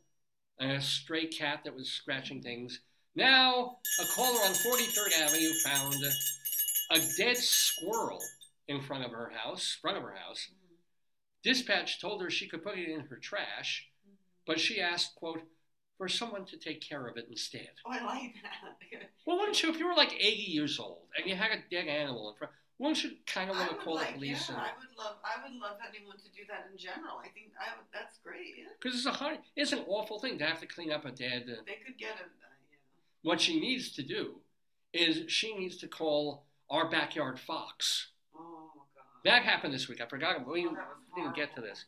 and 0.59 0.73
a 0.73 0.81
stray 0.81 1.27
cat 1.27 1.61
that 1.65 1.75
was 1.75 1.91
scratching 1.91 2.41
things, 2.41 2.81
now 3.15 3.79
a 4.01 4.05
caller 4.15 4.41
on 4.41 4.55
43rd 4.55 5.21
Avenue 5.21 5.53
found 5.65 5.95
a 6.91 6.99
dead 7.19 7.37
squirrel 7.37 8.23
in 8.69 8.81
front 8.81 9.05
of 9.05 9.11
her 9.11 9.33
house. 9.35 9.79
Front 9.81 9.99
of 9.99 10.03
her 10.03 10.15
house. 10.15 10.49
Mm-hmm. 10.51 10.75
Dispatch 11.43 12.01
told 12.01 12.23
her 12.23 12.31
she 12.31 12.49
could 12.49 12.65
put 12.65 12.79
it 12.79 12.89
in 12.89 13.01
her 13.01 13.17
trash, 13.17 13.87
mm-hmm. 14.07 14.17
but 14.47 14.59
she 14.59 14.81
asked, 14.81 15.15
"quote 15.17 15.43
for 15.99 16.09
someone 16.09 16.47
to 16.47 16.57
take 16.57 16.81
care 16.81 17.07
of 17.07 17.17
it 17.17 17.27
instead." 17.29 17.71
Oh, 17.87 17.93
I 17.93 18.05
like 18.05 18.35
that. 18.43 19.01
Well, 19.27 19.39
wouldn't 19.39 19.63
you, 19.63 19.71
if 19.71 19.79
you 19.79 19.87
were 19.87 19.95
like 19.95 20.13
80 20.13 20.27
years 20.43 20.79
old 20.79 21.07
and 21.17 21.27
you 21.27 21.35
had 21.35 21.51
a 21.51 21.63
dead 21.71 21.89
animal 21.89 22.31
in 22.31 22.37
front, 22.37 22.53
wouldn't 22.79 23.05
you 23.05 23.13
kind 23.27 23.51
of 23.51 23.57
want 23.57 23.71
to 23.71 23.77
call 23.77 23.95
like, 23.95 24.09
the 24.09 24.13
police? 24.15 24.49
yeah, 24.51 24.57
I 24.57 24.71
would 24.79 24.99
love, 24.99 25.17
I 25.25 25.43
would 25.43 25.59
love 25.61 25.77
anyone 25.89 26.17
to 26.17 26.25
do 26.35 26.43
that 26.49 26.69
in 26.71 26.77
general. 26.79 27.19
I 27.23 27.29
think 27.29 27.53
I 27.59 27.77
would, 27.77 27.87
that's 27.93 28.19
great. 28.19 28.55
Yeah, 28.59 28.65
Because 28.81 28.97
it's 28.99 29.07
a 29.07 29.13
hard, 29.13 29.39
it's 29.57 29.73
an 29.73 29.85
awful 29.87 30.19
thing 30.19 30.39
to 30.39 30.45
have 30.45 30.61
to 30.61 30.67
clean 30.67 30.91
up 30.91 31.05
a 31.05 31.11
dead. 31.11 31.45
Uh, 31.49 31.63
they 31.67 31.79
could 31.85 31.97
get 31.99 32.11
a, 32.19 32.25
uh, 32.25 32.27
yeah. 32.71 32.79
what 33.23 33.41
she 33.41 33.61
needs 33.61 33.93
to 33.93 34.03
do 34.03 34.41
is 34.93 35.31
she 35.31 35.57
needs 35.57 35.77
to 35.79 35.89
call 35.89 36.45
our 36.71 36.89
backyard 36.91 37.39
fox. 37.39 38.09
Oh 38.37 38.71
God. 38.95 39.05
That 39.25 39.43
happened 39.43 39.73
this 39.75 39.89
week. 39.89 40.01
I 40.01 40.07
forgot. 40.07 40.47
We 40.47 40.67
Oh, 40.67 40.77
didn't 41.17 41.37
get 41.37 41.55
to 41.55 41.61
this. 41.61 41.85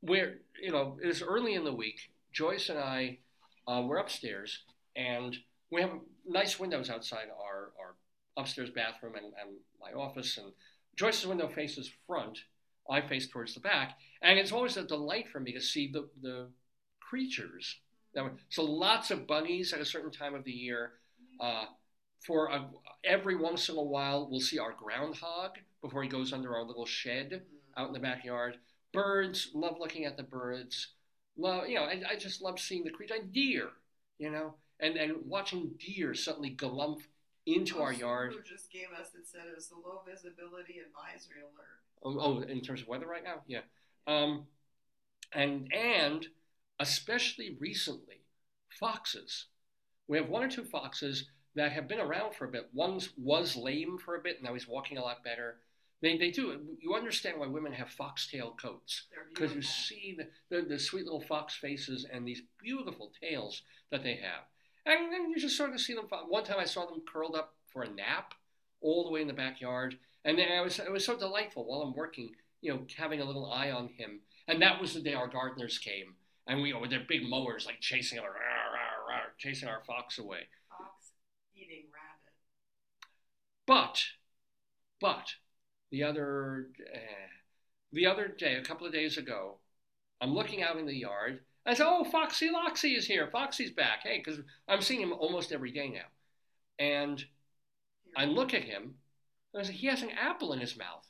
Where 0.00 0.36
you 0.62 0.70
know 0.70 0.96
it 1.02 1.06
was 1.06 1.22
early 1.22 1.54
in 1.54 1.64
the 1.64 1.72
week. 1.74 1.98
Joyce 2.32 2.68
and 2.68 2.78
I 2.78 3.18
uh, 3.66 3.82
were 3.82 3.96
upstairs, 3.98 4.62
and 4.94 5.36
we 5.70 5.80
have 5.80 5.92
nice 6.26 6.58
windows 6.58 6.90
outside 6.90 7.26
our, 7.40 7.70
our 7.80 7.94
upstairs 8.36 8.70
bathroom 8.70 9.14
and, 9.16 9.26
and 9.26 9.56
my 9.80 9.92
office. 9.92 10.38
And 10.38 10.52
Joyce's 10.96 11.26
window 11.26 11.48
faces 11.48 11.90
front. 12.06 12.38
I 12.88 13.00
face 13.00 13.28
towards 13.28 13.54
the 13.54 13.60
back, 13.60 13.96
and 14.20 14.38
it's 14.38 14.52
always 14.52 14.76
a 14.76 14.84
delight 14.84 15.28
for 15.30 15.40
me 15.40 15.52
to 15.52 15.60
see 15.60 15.90
the 15.90 16.08
the 16.20 16.48
creatures. 17.00 17.78
So 18.50 18.62
lots 18.62 19.10
of 19.10 19.26
bunnies 19.26 19.72
at 19.72 19.80
a 19.80 19.84
certain 19.84 20.10
time 20.10 20.34
of 20.34 20.44
the 20.44 20.52
year. 20.52 20.92
Uh, 21.40 21.64
for 22.20 22.48
a, 22.48 22.68
every 23.02 23.36
once 23.36 23.68
in 23.68 23.76
a 23.76 23.82
while, 23.82 24.28
we'll 24.30 24.40
see 24.40 24.58
our 24.58 24.72
groundhog 24.72 25.58
before 25.82 26.02
he 26.02 26.08
goes 26.08 26.32
under 26.32 26.54
our 26.54 26.62
little 26.62 26.86
shed 26.86 27.42
out 27.76 27.88
in 27.88 27.92
the 27.92 27.98
backyard. 27.98 28.56
Birds, 28.92 29.50
love 29.54 29.76
looking 29.80 30.04
at 30.04 30.16
the 30.16 30.22
birds. 30.22 30.88
Love, 31.36 31.68
you 31.68 31.74
know, 31.74 31.84
I, 31.84 32.02
I 32.10 32.16
just 32.16 32.40
love 32.40 32.60
seeing 32.60 32.84
the 32.84 32.90
creature. 32.90 33.14
And 33.14 33.32
deer, 33.32 33.68
you 34.18 34.30
know, 34.30 34.54
and 34.80 34.96
and 34.96 35.16
watching 35.26 35.72
deer 35.78 36.14
suddenly 36.14 36.54
galump 36.54 37.00
into 37.46 37.80
our 37.80 37.92
yard. 37.92 38.34
Just 38.44 38.72
gave 38.72 38.88
us. 38.98 39.08
It 39.14 39.26
said 39.26 39.42
it 39.50 39.56
was 39.56 39.70
a 39.70 39.88
low 39.88 40.00
visibility 40.08 40.76
advisory 40.78 41.42
alert. 41.42 41.80
Oh, 42.02 42.18
oh, 42.20 42.40
in 42.42 42.60
terms 42.60 42.82
of 42.82 42.88
weather 42.88 43.06
right 43.06 43.24
now, 43.24 43.42
yeah. 43.46 43.60
Um, 44.06 44.46
and 45.32 45.72
and 45.72 46.26
especially 46.80 47.56
recently, 47.60 48.20
foxes. 48.68 49.46
We 50.06 50.18
have 50.18 50.28
one 50.28 50.42
or 50.42 50.50
two 50.50 50.64
foxes 50.64 51.26
that 51.54 51.72
have 51.72 51.88
been 51.88 52.00
around 52.00 52.34
for 52.34 52.44
a 52.44 52.50
bit. 52.50 52.68
One 52.72 53.00
was 53.16 53.56
lame 53.56 53.98
for 53.98 54.16
a 54.16 54.20
bit, 54.20 54.36
and 54.36 54.44
now 54.44 54.54
he's 54.54 54.68
walking 54.68 54.98
a 54.98 55.02
lot 55.02 55.24
better. 55.24 55.56
They, 56.02 56.18
they 56.18 56.30
do. 56.30 56.60
You 56.80 56.94
understand 56.94 57.40
why 57.40 57.46
women 57.46 57.72
have 57.72 57.88
foxtail 57.88 58.56
coats 58.60 59.04
because 59.32 59.54
you 59.54 59.62
see 59.62 60.18
the, 60.18 60.28
the, 60.54 60.68
the 60.68 60.78
sweet 60.78 61.04
little 61.04 61.22
fox 61.22 61.54
faces 61.54 62.06
and 62.12 62.26
these 62.26 62.42
beautiful 62.62 63.12
tails 63.22 63.62
that 63.90 64.02
they 64.02 64.16
have. 64.16 64.44
And 64.86 65.12
then 65.12 65.30
you 65.30 65.38
just 65.38 65.56
sort 65.56 65.72
of 65.72 65.80
see 65.80 65.94
them. 65.94 66.06
One 66.28 66.44
time 66.44 66.58
I 66.58 66.64
saw 66.64 66.86
them 66.86 67.02
curled 67.10 67.34
up 67.34 67.54
for 67.72 67.82
a 67.82 67.88
nap 67.88 68.34
all 68.80 69.04
the 69.04 69.10
way 69.10 69.22
in 69.22 69.26
the 69.26 69.32
backyard. 69.32 69.98
And 70.24 70.38
I 70.40 70.60
was, 70.60 70.78
it 70.78 70.92
was 70.92 71.04
so 71.04 71.18
delightful 71.18 71.64
while 71.64 71.82
I'm 71.82 71.94
working, 71.94 72.30
you 72.60 72.72
know, 72.72 72.80
having 72.96 73.20
a 73.20 73.24
little 73.24 73.50
eye 73.50 73.70
on 73.70 73.88
him. 73.88 74.20
And 74.46 74.60
that 74.62 74.80
was 74.80 74.94
the 74.94 75.00
day 75.00 75.14
our 75.14 75.28
gardeners 75.28 75.78
came. 75.78 76.14
And 76.46 76.60
we, 76.60 76.72
with 76.74 76.90
their 76.90 77.04
big 77.08 77.28
mowers, 77.28 77.64
like 77.66 77.80
chasing 77.80 78.18
our, 78.18 78.36
chasing 79.38 79.68
our 79.68 79.82
fox 79.86 80.18
away. 80.18 80.48
Fox 80.68 81.12
eating 81.54 81.84
rabbit. 81.92 82.34
But, 83.66 84.02
but, 85.00 85.34
the 85.90 86.02
other, 86.02 86.68
eh, 86.92 86.98
the 87.92 88.06
other 88.06 88.28
day, 88.28 88.56
a 88.56 88.62
couple 88.62 88.86
of 88.86 88.92
days 88.92 89.16
ago, 89.16 89.58
I'm 90.20 90.34
looking 90.34 90.62
out 90.62 90.76
in 90.76 90.86
the 90.86 90.96
yard. 90.96 91.40
I 91.66 91.74
said, 91.74 91.86
"Oh, 91.88 92.04
Foxy 92.04 92.50
Loxy 92.50 92.96
is 92.96 93.06
here. 93.06 93.28
Foxy's 93.32 93.70
back." 93.70 94.00
Hey, 94.02 94.18
because 94.24 94.40
I'm 94.68 94.82
seeing 94.82 95.00
him 95.00 95.12
almost 95.12 95.52
every 95.52 95.70
day 95.72 95.88
now, 95.88 96.06
and 96.78 97.24
I 98.16 98.26
look 98.26 98.52
at 98.54 98.62
him, 98.62 98.94
and 99.52 99.62
I 99.62 99.66
say, 99.66 99.72
"He 99.72 99.86
has 99.86 100.02
an 100.02 100.10
apple 100.10 100.52
in 100.52 100.60
his 100.60 100.76
mouth." 100.76 101.06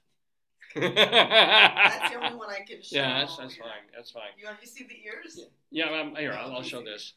That's 0.74 2.12
the 2.12 2.20
only 2.20 2.36
one 2.36 2.50
I 2.50 2.60
can 2.66 2.82
show. 2.82 2.96
Yeah, 2.96 3.20
that's 3.20 3.36
that's 3.36 3.56
fine. 3.56 3.68
That's 3.94 4.10
fine. 4.10 4.22
You 4.38 4.46
want 4.46 4.60
to 4.60 4.66
see 4.66 4.84
the 4.84 4.96
ears? 5.04 5.40
Yeah, 5.70 5.90
um, 5.90 6.14
here 6.16 6.32
I'll, 6.32 6.52
I'll 6.52 6.62
show 6.62 6.82
this. 6.82 7.14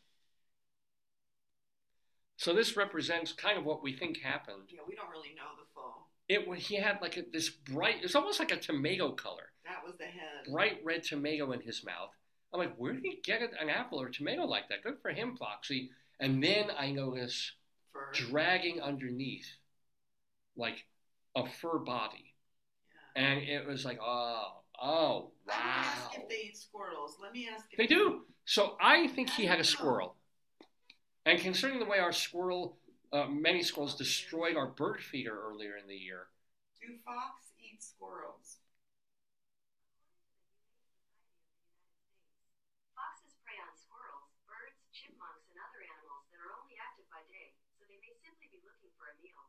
So 2.37 2.53
this 2.53 2.77
represents 2.77 3.33
kind 3.33 3.57
of 3.57 3.65
what 3.65 3.81
we 3.81 3.93
think 3.93 4.17
happened. 4.19 4.69
Yeah, 4.69 4.81
we 4.87 4.95
don't 4.95 5.09
really 5.09 5.33
know 5.35 5.55
the 5.57 5.65
full. 5.73 6.07
It 6.29 6.59
he 6.61 6.75
had 6.75 6.99
like 7.01 7.17
a, 7.17 7.23
this 7.31 7.49
bright. 7.49 7.97
It's 8.03 8.15
almost 8.15 8.39
like 8.39 8.51
a 8.51 8.57
tomato 8.57 9.11
color. 9.11 9.51
That 9.65 9.83
was 9.85 9.95
the 9.97 10.05
head. 10.05 10.51
bright 10.51 10.79
red 10.83 11.03
tomato 11.03 11.51
in 11.51 11.61
his 11.61 11.83
mouth. 11.83 12.11
I'm 12.57 12.65
like, 12.67 12.75
where 12.77 12.93
did 12.93 13.03
he 13.03 13.19
get 13.23 13.41
an 13.41 13.69
apple 13.69 14.01
or 14.01 14.09
tomato 14.09 14.43
like 14.45 14.67
that? 14.69 14.81
Good 14.83 14.97
for 15.01 15.11
him, 15.11 15.35
Foxy. 15.37 15.91
And 16.19 16.43
then 16.43 16.71
I 16.77 16.89
notice 16.91 17.51
Fur. 17.93 18.11
dragging 18.13 18.81
underneath, 18.81 19.45
like 20.55 20.85
a 21.35 21.45
fur 21.45 21.77
body, 21.77 22.33
Yeah. 23.15 23.21
and 23.23 23.43
it 23.43 23.67
was 23.67 23.85
like, 23.85 23.99
oh, 24.01 24.61
oh, 24.81 25.31
I 25.47 25.53
didn't 25.53 25.65
ask 25.67 26.17
if 26.17 26.29
they 26.29 26.35
eat 26.49 26.57
squirrels. 26.57 27.17
Let 27.21 27.33
me 27.33 27.47
ask 27.47 27.65
if 27.71 27.77
They 27.77 27.85
do. 27.85 28.25
So 28.45 28.75
I 28.81 29.07
think 29.09 29.29
he 29.29 29.45
had 29.45 29.59
a 29.59 29.63
squirrel. 29.63 30.15
And 31.27 31.39
considering 31.39 31.77
the 31.79 31.85
way 31.85 31.99
our 31.99 32.13
squirrel, 32.13 32.79
uh, 33.13 33.25
many 33.27 33.61
squirrels 33.61 33.93
destroyed 33.95 34.55
our 34.57 34.67
bird 34.67 35.01
feeder 35.03 35.37
earlier 35.39 35.75
in 35.77 35.87
the 35.87 35.95
year, 35.95 36.27
Do 36.81 36.87
fox 37.05 37.51
eat 37.59 37.83
squirrels? 37.83 38.57
Foxes 42.95 43.35
prey 43.43 43.59
on 43.59 43.73
squirrels, 43.75 44.31
birds, 44.47 44.79
chipmunks, 44.95 45.45
and 45.51 45.59
other 45.59 45.83
animals 45.83 46.23
that 46.31 46.39
are 46.39 46.53
only 46.55 46.79
active 46.79 47.05
by 47.11 47.21
day, 47.27 47.51
so 47.75 47.83
they 47.91 47.99
may 47.99 48.13
simply 48.23 48.47
be 48.49 48.63
looking 48.63 48.89
for 48.95 49.11
a 49.11 49.15
meal. 49.19 49.43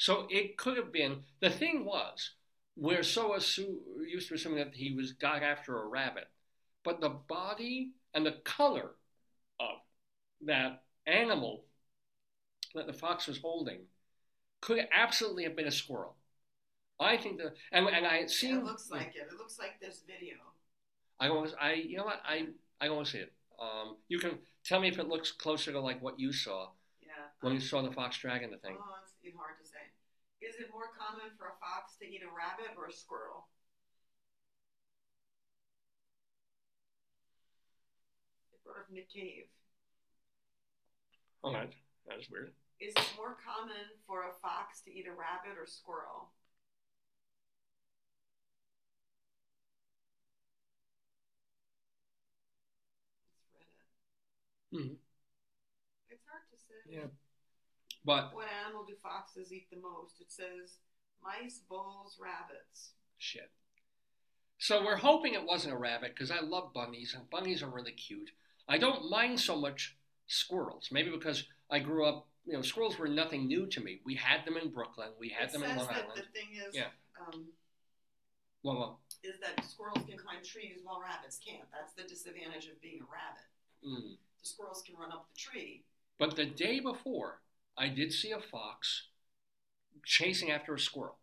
So 0.00 0.26
it 0.30 0.56
could 0.56 0.78
have 0.78 0.90
been. 0.90 1.24
The 1.40 1.50
thing 1.50 1.84
was, 1.84 2.30
we're 2.74 3.02
so 3.02 3.34
used 3.36 4.28
to 4.28 4.34
assuming 4.34 4.56
that 4.58 4.74
he 4.74 4.94
was 4.94 5.12
got 5.12 5.42
after 5.42 5.78
a 5.78 5.86
rabbit, 5.86 6.24
but 6.82 7.02
the 7.02 7.10
body 7.10 7.90
and 8.14 8.24
the 8.24 8.36
color 8.42 8.92
of 9.60 9.76
that 10.46 10.84
animal 11.06 11.64
that 12.74 12.86
the 12.86 12.94
fox 12.94 13.26
was 13.26 13.36
holding 13.38 13.80
could 14.62 14.78
absolutely 14.90 15.44
have 15.44 15.54
been 15.54 15.66
a 15.66 15.70
squirrel. 15.70 16.16
I 16.98 17.18
think 17.18 17.36
that, 17.36 17.52
and, 17.70 17.86
and 17.86 18.06
I 18.06 18.16
had 18.16 18.30
seen. 18.30 18.56
it 18.56 18.64
looks 18.64 18.90
like 18.90 19.08
it. 19.14 19.28
It 19.30 19.36
looks 19.36 19.58
like 19.58 19.80
this 19.82 20.02
video. 20.06 20.36
I 21.18 21.28
almost, 21.28 21.54
I, 21.60 21.74
you 21.74 21.98
know 21.98 22.04
what, 22.06 22.22
I, 22.26 22.46
I 22.80 22.88
want 22.88 23.04
to 23.04 23.12
see 23.12 23.18
it. 23.18 23.32
Um, 23.60 23.96
you 24.08 24.18
can 24.18 24.38
tell 24.64 24.80
me 24.80 24.88
if 24.88 24.98
it 24.98 25.08
looks 25.08 25.30
closer 25.30 25.72
to 25.72 25.80
like 25.80 26.00
what 26.00 26.18
you 26.18 26.32
saw 26.32 26.68
Yeah. 27.02 27.08
when 27.42 27.52
you 27.52 27.60
saw 27.60 27.82
the 27.82 27.92
fox 27.92 28.16
dragging 28.16 28.50
the 28.50 28.56
thing. 28.56 28.78
Oh, 28.80 28.94
it's 29.04 29.36
hard 29.36 29.56
to. 29.62 29.69
Is 30.40 30.56
it 30.56 30.72
more 30.72 30.88
common 30.96 31.30
for 31.38 31.46
a 31.52 31.56
fox 31.60 31.96
to 32.00 32.04
eat 32.08 32.22
a 32.24 32.30
rabbit 32.34 32.72
or 32.76 32.86
a 32.88 32.92
squirrel? 32.92 33.48
They 38.50 38.58
brought 38.64 38.78
up 38.80 38.90
Nick 38.90 39.10
Cave. 39.12 39.46
All 41.42 41.52
right, 41.54 41.72
that's 42.06 42.30
weird. 42.30 42.52
Is 42.80 42.94
it 42.96 43.12
more 43.16 43.36
common 43.44 43.84
for 44.06 44.22
a 44.28 44.32
fox 44.40 44.80
to 44.82 44.90
eat 44.90 45.06
a 45.06 45.12
rabbit 45.12 45.58
or 45.60 45.66
squirrel? 45.66 46.32
It's 53.34 53.44
Reddit. 53.52 54.88
Mhm. 54.88 54.96
It's 56.08 56.24
hard 56.26 56.42
to 56.50 56.56
say. 56.56 56.80
Yeah. 56.86 57.06
But 58.04 58.34
What 58.34 58.48
animal 58.64 58.84
do 58.84 58.94
foxes 59.02 59.52
eat 59.52 59.68
the 59.70 59.76
most? 59.76 60.20
It 60.20 60.30
says 60.32 60.76
mice, 61.22 61.60
bulls, 61.68 62.18
rabbits. 62.20 62.92
shit. 63.18 63.50
So 64.58 64.84
we're 64.84 64.96
hoping 64.96 65.32
it 65.34 65.44
wasn't 65.44 65.72
a 65.74 65.78
rabbit 65.78 66.14
because 66.14 66.30
I 66.30 66.40
love 66.40 66.72
bunnies 66.74 67.14
and 67.16 67.28
bunnies 67.30 67.62
are 67.62 67.68
really 67.70 67.92
cute. 67.92 68.30
I 68.68 68.76
don't 68.78 69.08
mind 69.10 69.40
so 69.40 69.56
much 69.56 69.96
squirrels. 70.26 70.88
Maybe 70.92 71.10
because 71.10 71.44
I 71.70 71.78
grew 71.78 72.04
up, 72.06 72.26
you 72.46 72.52
know, 72.52 72.62
squirrels 72.62 72.98
were 72.98 73.08
nothing 73.08 73.46
new 73.46 73.66
to 73.68 73.80
me. 73.80 74.00
We 74.04 74.14
had 74.16 74.44
them 74.44 74.56
in 74.58 74.70
Brooklyn. 74.70 75.08
We 75.18 75.30
had 75.30 75.48
it 75.48 75.52
them 75.52 75.62
in 75.64 75.76
Long 75.76 75.88
Island. 75.88 76.12
the 76.16 76.38
thing 76.38 76.48
is, 76.54 76.74
Yeah. 76.74 76.88
um, 77.26 77.46
Well, 78.62 78.76
well, 78.76 79.00
is 79.22 79.40
that 79.40 79.64
squirrels 79.64 80.04
can 80.06 80.18
climb 80.18 80.44
trees 80.44 80.80
while 80.84 81.00
rabbits 81.00 81.38
can't. 81.38 81.64
That's 81.72 81.94
the 81.94 82.02
disadvantage 82.02 82.66
of 82.66 82.80
being 82.82 83.00
a 83.00 83.04
rabbit. 83.04 83.48
mm. 83.86 84.16
The 84.40 84.46
squirrels 84.46 84.82
can 84.82 84.96
run 84.96 85.10
up 85.12 85.26
the 85.32 85.38
tree. 85.38 85.84
But 86.18 86.36
the 86.36 86.44
day 86.46 86.80
before, 86.80 87.40
I 87.78 87.88
did 87.88 88.12
see 88.12 88.30
a 88.32 88.40
fox 88.40 89.08
chasing 90.04 90.50
after 90.50 90.74
a 90.74 90.78
squirrel. 90.78 91.16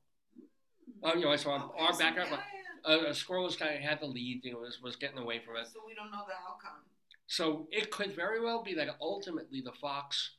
Oh, 1.03 1.13
you 1.15 1.21
know, 1.25 1.31
I 1.31 1.35
saw 1.35 1.55
Okay, 1.55 1.79
our 1.79 1.93
so 1.93 1.99
backyard. 1.99 2.29
yeah, 2.31 2.37
yeah. 2.85 3.07
A, 3.07 3.09
a 3.09 3.13
squirrel 3.13 3.43
was 3.43 3.55
kind 3.55 3.75
of 3.75 3.81
had 3.81 3.99
the 3.99 4.05
lead, 4.07 4.41
you 4.43 4.53
know, 4.53 4.59
was, 4.59 4.81
was 4.81 4.95
getting 4.95 5.17
away 5.17 5.39
from 5.39 5.57
it. 5.57 5.67
So 5.67 5.79
we 5.85 5.93
don't 5.93 6.11
know 6.11 6.23
the 6.27 6.33
outcome. 6.49 6.83
So 7.27 7.67
it 7.71 7.91
could 7.91 8.15
very 8.15 8.41
well 8.43 8.63
be 8.63 8.73
that 8.75 8.87
ultimately 9.01 9.61
the 9.61 9.73
fox 9.73 10.31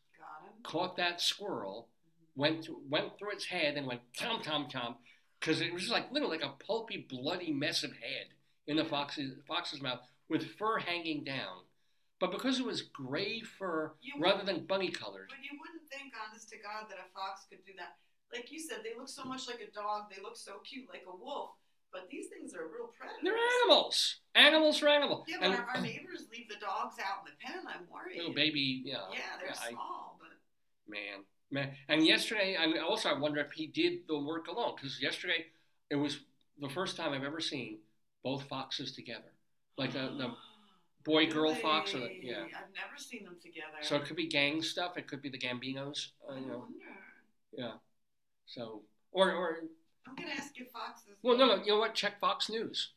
caught 0.62 0.97
that 0.97 1.20
squirrel, 1.20 1.89
mm-hmm. 1.89 2.41
went 2.41 2.65
to, 2.65 2.81
went 2.89 3.19
through 3.19 3.33
its 3.33 3.45
head, 3.45 3.77
and 3.77 3.87
went 3.87 4.01
tom 4.17 4.41
tom 4.43 4.67
tom, 4.70 4.97
because 5.39 5.61
it 5.61 5.73
was 5.73 5.83
just 5.83 5.93
like 5.93 6.11
literally 6.11 6.39
like 6.39 6.47
a 6.47 6.65
pulpy, 6.65 7.07
bloody 7.09 7.53
mess 7.53 7.85
of 7.85 7.91
head 7.93 8.28
in 8.67 8.77
the 8.77 8.85
fox's 8.85 9.35
fox's 9.47 9.81
mouth 9.83 10.01
with 10.28 10.57
fur 10.59 10.78
hanging 10.78 11.25
down. 11.25 11.62
But 12.21 12.33
because 12.33 12.59
it 12.59 12.67
was 12.67 12.83
gray 12.83 13.41
fur 13.41 13.93
You 14.01 14.15
rather 14.19 14.45
than 14.45 14.67
bunny 14.67 14.91
colored, 14.91 15.29
But 15.29 15.39
you 15.45 15.59
wouldn't 15.59 15.89
think, 15.89 16.13
honest 16.19 16.49
to 16.51 16.57
God, 16.57 16.91
that 16.91 16.99
a 16.99 17.09
fox 17.15 17.47
could 17.49 17.65
do 17.65 17.73
that. 17.79 17.97
Like 18.33 18.51
you 18.51 18.59
said, 18.59 18.79
they 18.85 18.99
look 18.99 19.09
so 19.09 19.25
much 19.25 19.47
like 19.47 19.61
a 19.61 19.71
dog. 19.73 20.11
They 20.15 20.21
look 20.23 20.37
so 20.37 20.59
cute, 20.69 20.89
like 20.93 21.05
a 21.07 21.17
wolf. 21.17 21.51
But 21.93 22.09
these 22.11 22.27
things 22.27 22.55
are 22.55 22.67
real 22.67 22.93
predators. 22.99 23.23
they're 23.23 23.35
animals. 23.63 24.17
Animals 24.35 24.83
are 24.83 24.89
animals. 24.89 25.25
Yeah, 25.27 25.37
but 25.41 25.47
and 25.47 25.55
our, 25.55 25.69
our 25.77 25.81
neighbors 25.81 26.27
leave 26.31 26.49
the 26.49 26.61
dogs 26.61 26.97
out 27.01 27.25
in 27.25 27.33
the 27.33 27.39
pen. 27.41 27.65
I'm 27.67 27.87
worried. 27.91 28.19
little 28.19 28.35
baby, 28.35 28.83
know, 28.85 29.07
Yeah, 29.13 29.21
they're 29.41 29.51
I- 29.51 29.71
small, 29.71 30.19
but 30.21 30.29
Man, 30.87 31.25
man, 31.51 31.75
and 31.89 32.07
yesterday, 32.07 32.57
I 32.59 32.67
mean, 32.67 32.79
also 32.81 33.11
I 33.11 33.19
wonder 33.19 33.41
if 33.41 33.53
he 33.53 33.67
did 33.67 34.07
the 34.09 34.19
work 34.19 34.49
alone 34.49 34.73
because 34.77 35.01
yesterday 35.03 35.47
it 35.91 35.97
was 35.97 36.21
the 36.61 36.69
first 36.69 36.97
time 36.97 37.13
I've 37.13 37.25
ever 37.25 37.41
seen 37.41 37.79
both 38.25 38.45
foxes 38.45 38.93
together, 38.93 39.33
like 39.77 39.93
the, 39.93 40.15
the 40.17 40.35
boy 41.05 41.27
girl 41.27 41.55
fox 41.55 41.94
or 41.94 42.01
the, 42.01 42.10
yeah. 42.23 42.43
I've 42.44 42.75
never 42.75 42.97
seen 42.99 43.25
them 43.25 43.36
together. 43.43 43.78
So 43.83 43.97
it 43.97 44.05
could 44.05 44.17
be 44.17 44.27
gang 44.27 44.62
stuff. 44.62 44.97
It 44.97 45.07
could 45.07 45.23
be 45.23 45.28
the 45.28 45.39
Gambinos, 45.39 46.09
uh, 46.28 46.33
I 46.35 46.39
you 46.39 46.47
know. 46.47 46.59
wonder. 46.59 46.85
Yeah. 47.57 47.73
So 48.47 48.83
or 49.12 49.33
or 49.33 49.59
I'm 50.07 50.15
gonna 50.17 50.31
ask 50.36 50.59
you 50.59 50.67
foxes. 50.73 51.15
well, 51.23 51.36
no, 51.36 51.47
no. 51.47 51.57
You 51.62 51.73
know 51.73 51.78
what? 51.78 51.94
Check 51.94 52.18
Fox 52.20 52.49
News. 52.49 52.91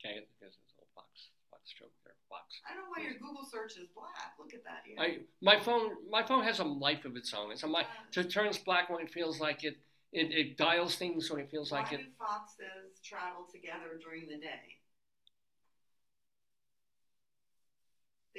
Okay, 0.00 0.24
because 0.38 0.54
it's 0.54 0.74
all 0.78 0.86
Fox 0.94 1.28
Fox 1.50 1.72
joke 1.78 1.92
there. 2.04 2.14
Fox. 2.28 2.60
I 2.68 2.74
don't 2.74 2.84
know 2.84 2.90
why 2.96 3.02
your 3.02 3.18
Google 3.20 3.44
search 3.44 3.72
is 3.76 3.88
black. 3.94 4.34
Look 4.38 4.54
at 4.54 4.64
that 4.64 4.82
here. 4.84 4.96
I 4.98 5.18
my 5.42 5.58
phone 5.60 5.90
my 6.10 6.22
phone 6.22 6.42
has 6.44 6.58
a 6.60 6.64
life 6.64 7.04
of 7.04 7.16
its 7.16 7.34
own. 7.34 7.52
It's 7.52 7.62
a 7.62 7.68
mi- 7.68 7.80
Yeah. 8.14 8.20
it 8.22 8.30
turns 8.30 8.58
black 8.58 8.88
when 8.90 9.00
it 9.02 9.10
feels 9.10 9.40
like 9.40 9.64
it. 9.64 9.76
It, 10.12 10.32
it 10.32 10.56
dials 10.56 10.96
things 10.96 11.30
when 11.30 11.40
it 11.40 11.50
feels 11.52 11.70
Why 11.70 11.82
like 11.82 11.92
it. 11.92 11.98
do 11.98 12.06
foxes 12.18 12.98
travel 13.04 13.46
together 13.52 13.96
during 14.02 14.26
the 14.26 14.38
day? 14.38 14.79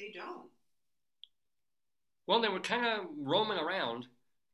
They 0.02 0.12
don't. 0.12 0.50
Well, 2.26 2.42
they 2.42 2.48
were 2.50 2.60
kind 2.60 2.84
of 2.88 3.06
roaming 3.20 3.60
around, 3.60 4.08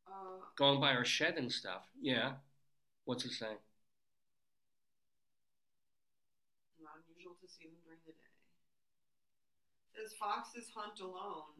Uh, 0.05 0.41
going 0.57 0.81
by 0.81 0.93
our 0.93 1.05
shed 1.05 1.37
and 1.37 1.49
stuff. 1.49 1.83
Yeah. 2.01 2.33
What's 3.05 3.23
it 3.25 3.31
saying? 3.31 3.57
not 6.83 6.99
unusual 7.07 7.35
to 7.41 7.47
see 7.47 7.63
them 7.67 7.77
during 7.85 7.99
the 8.05 8.11
day. 8.11 8.31
It 9.95 10.09
says 10.09 10.17
foxes 10.19 10.69
hunt 10.75 10.99
alone 10.99 11.55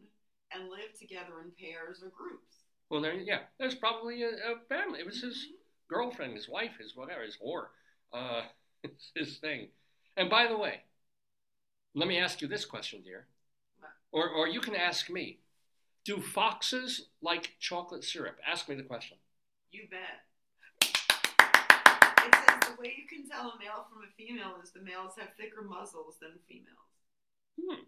and 0.52 0.70
live 0.70 0.94
together 1.00 1.40
in 1.42 1.52
pairs 1.52 2.04
or 2.04 2.10
groups. 2.10 2.66
Well, 2.90 3.00
there, 3.02 3.14
yeah, 3.14 3.44
there's 3.58 3.76
probably 3.76 4.24
a, 4.24 4.30
a 4.32 4.60
family. 4.68 5.00
It 5.00 5.06
was 5.06 5.22
his 5.22 5.38
Mhm. 5.48 5.56
girlfriend, 5.88 6.36
his 6.36 6.50
wife, 6.50 6.76
his 6.78 6.94
whatever, 6.94 7.24
his 7.24 7.38
whore. 7.38 7.70
Uh, 8.12 8.48
it's 8.84 9.12
his 9.16 9.38
thing. 9.38 9.72
And 10.18 10.30
by 10.30 10.48
the 10.48 10.58
way, 10.58 10.84
let 11.94 12.08
me 12.08 12.18
ask 12.18 12.42
you 12.42 12.48
this 12.48 12.66
question, 12.66 13.02
dear? 13.02 13.28
Or 14.12 14.30
or 14.30 14.48
you 14.48 14.60
can 14.60 14.76
ask 14.76 15.10
me: 15.10 15.40
Do 16.06 16.22
foxes 16.22 17.08
like 17.22 17.56
chocolate 17.60 18.04
syrup? 18.04 18.38
Ask 18.46 18.68
me 18.70 18.76
the 18.76 18.84
question. 18.84 19.18
You 19.72 19.88
bet. 19.90 20.24
It 20.82 22.36
says 22.36 22.76
the 22.76 22.82
way 22.82 22.94
you 22.98 23.08
can 23.08 23.28
tell 23.30 23.52
a 23.52 23.60
male 23.60 23.86
from 23.90 24.04
a 24.04 24.12
female 24.18 24.56
is 24.64 24.72
the 24.72 24.82
males 24.82 25.14
have 25.18 25.30
thicker 25.38 25.62
muzzles 25.62 26.16
than 26.22 26.32
females. 26.48 26.78
Hmm. 27.60 27.84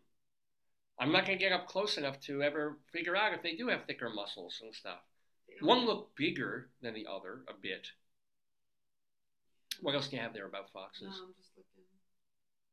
I'm 1.00 1.12
not 1.12 1.26
gonna 1.26 1.38
get 1.38 1.54
up 1.54 1.68
close 1.68 1.98
enough 1.98 2.20
to 2.22 2.44
ever 2.44 2.78
figure 2.92 3.16
out 3.16 3.34
if 3.34 3.42
they 3.42 3.56
do 3.56 3.68
have 3.70 3.86
thicker 3.86 4.10
muscles 4.10 4.60
and 4.62 4.74
stuff. 4.74 5.00
One 5.62 5.86
looked 5.86 6.16
bigger 6.16 6.70
than 6.82 6.94
the 6.94 7.08
other 7.08 7.44
a 7.48 7.54
bit. 7.54 7.88
What 9.82 9.96
else 9.96 10.08
do 10.08 10.16
you 10.16 10.22
have 10.22 10.34
there 10.34 10.46
about 10.46 10.70
No, 10.74 10.82
foxes? 10.82 11.08
I'm 11.08 11.34
just 11.38 11.52
looking. 11.56 11.88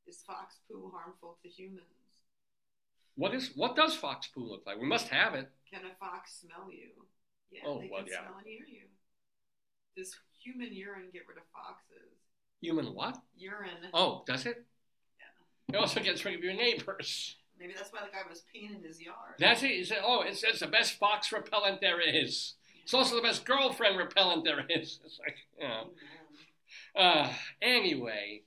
Is 0.07 0.23
fox 0.27 0.59
poo 0.69 0.91
harmful 0.95 1.39
to 1.43 1.49
humans? 1.49 2.06
What 3.17 3.35
is 3.35 3.51
what 3.57 3.75
does 3.77 3.95
fox 3.95 4.29
poo 4.29 4.47
look 4.47 4.63
like? 4.67 4.79
We 4.81 4.87
must 4.87 5.09
have 5.09 5.35
it. 5.35 5.51
Can 5.73 5.81
a 5.85 5.95
fox 5.99 6.41
smell 6.41 6.71
you? 6.71 6.89
Yeah, 7.51 7.63
Oh, 7.67 7.81
they 7.81 7.89
well, 7.91 8.03
can 8.03 8.13
yeah. 8.13 8.21
smell 8.23 8.39
and 8.39 8.47
hear 8.47 8.67
you. 8.69 8.83
Does 9.97 10.15
human 10.43 10.73
urine 10.73 11.09
get 11.13 11.23
rid 11.29 11.39
of 11.39 11.45
foxes? 11.53 12.13
Human 12.61 12.95
what? 12.95 13.19
Urine. 13.37 13.89
Oh, 13.95 14.23
does 14.27 14.47
it? 14.47 14.65
Yeah. 15.19 15.75
It 15.75 15.81
also 15.81 16.01
gets 16.01 16.25
rid 16.25 16.35
of 16.35 16.45
your 16.45 16.55
neighbors. 16.55 17.37
Maybe 17.59 17.73
that's 17.75 17.91
why 17.93 18.01
the 18.01 18.13
guy 18.13 18.29
was 18.29 18.43
peeing 18.55 18.77
in 18.77 18.83
his 18.83 19.01
yard. 19.01 19.35
That's 19.39 19.63
it. 19.63 19.71
He 19.71 19.85
said, 19.85 19.99
oh, 20.05 20.21
it's, 20.23 20.43
it's 20.43 20.61
the 20.61 20.67
best 20.67 20.99
fox 20.99 21.33
repellent 21.33 21.81
there 21.81 22.01
is. 22.01 22.55
It's 22.83 22.93
also 22.93 23.17
the 23.17 23.23
best 23.23 23.47
girlfriend 23.47 23.97
repellent 23.97 24.45
there 24.45 24.61
is. 24.69 25.01
It's 25.05 25.19
like, 25.19 25.37
you 25.59 25.67
know. 25.67 25.89
Uh, 26.95 27.33
anyway, 27.63 28.43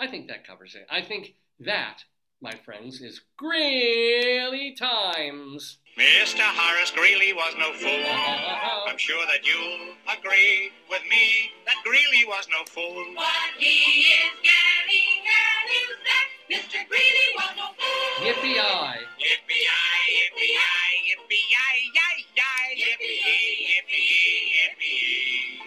I 0.00 0.06
think 0.06 0.28
that 0.28 0.46
covers 0.46 0.74
it. 0.74 0.86
I 0.90 1.02
think 1.02 1.34
that, 1.60 1.98
my 2.42 2.52
friends, 2.64 3.00
is 3.00 3.20
Greeley 3.38 4.74
Times. 4.78 5.78
Mr. 5.98 6.44
Horace 6.44 6.90
Greeley 6.90 7.32
was 7.32 7.54
no 7.58 7.72
fool. 7.72 7.88
Uh-huh. 7.88 8.90
I'm 8.90 8.98
sure 8.98 9.24
that 9.26 9.46
you'll 9.46 9.96
agree 10.04 10.70
with 10.90 11.02
me 11.08 11.50
that 11.64 11.76
Greeley 11.82 12.24
was 12.28 12.46
no 12.50 12.64
fool. 12.68 13.04
What 13.14 13.56
he 13.56 14.04
is 14.12 14.36
getting 14.44 15.24
at 15.24 15.64
is 15.80 15.96
that 16.04 16.28
Mr. 16.52 16.78
Greeley 16.88 17.28
was 17.40 17.56
no 17.56 17.72
fool. 17.72 18.26
Yippee-I. 18.28 19.00
Yippee-yi, 19.16 19.80
yippee-yi, 20.20 20.60
yippee-yi, 21.08 21.64
yi, 21.96 22.10
yi, 22.36 22.84
yippee-yi, 22.84 23.36
yippee-yi, 23.64 24.52
yippee-yi. 24.60 25.66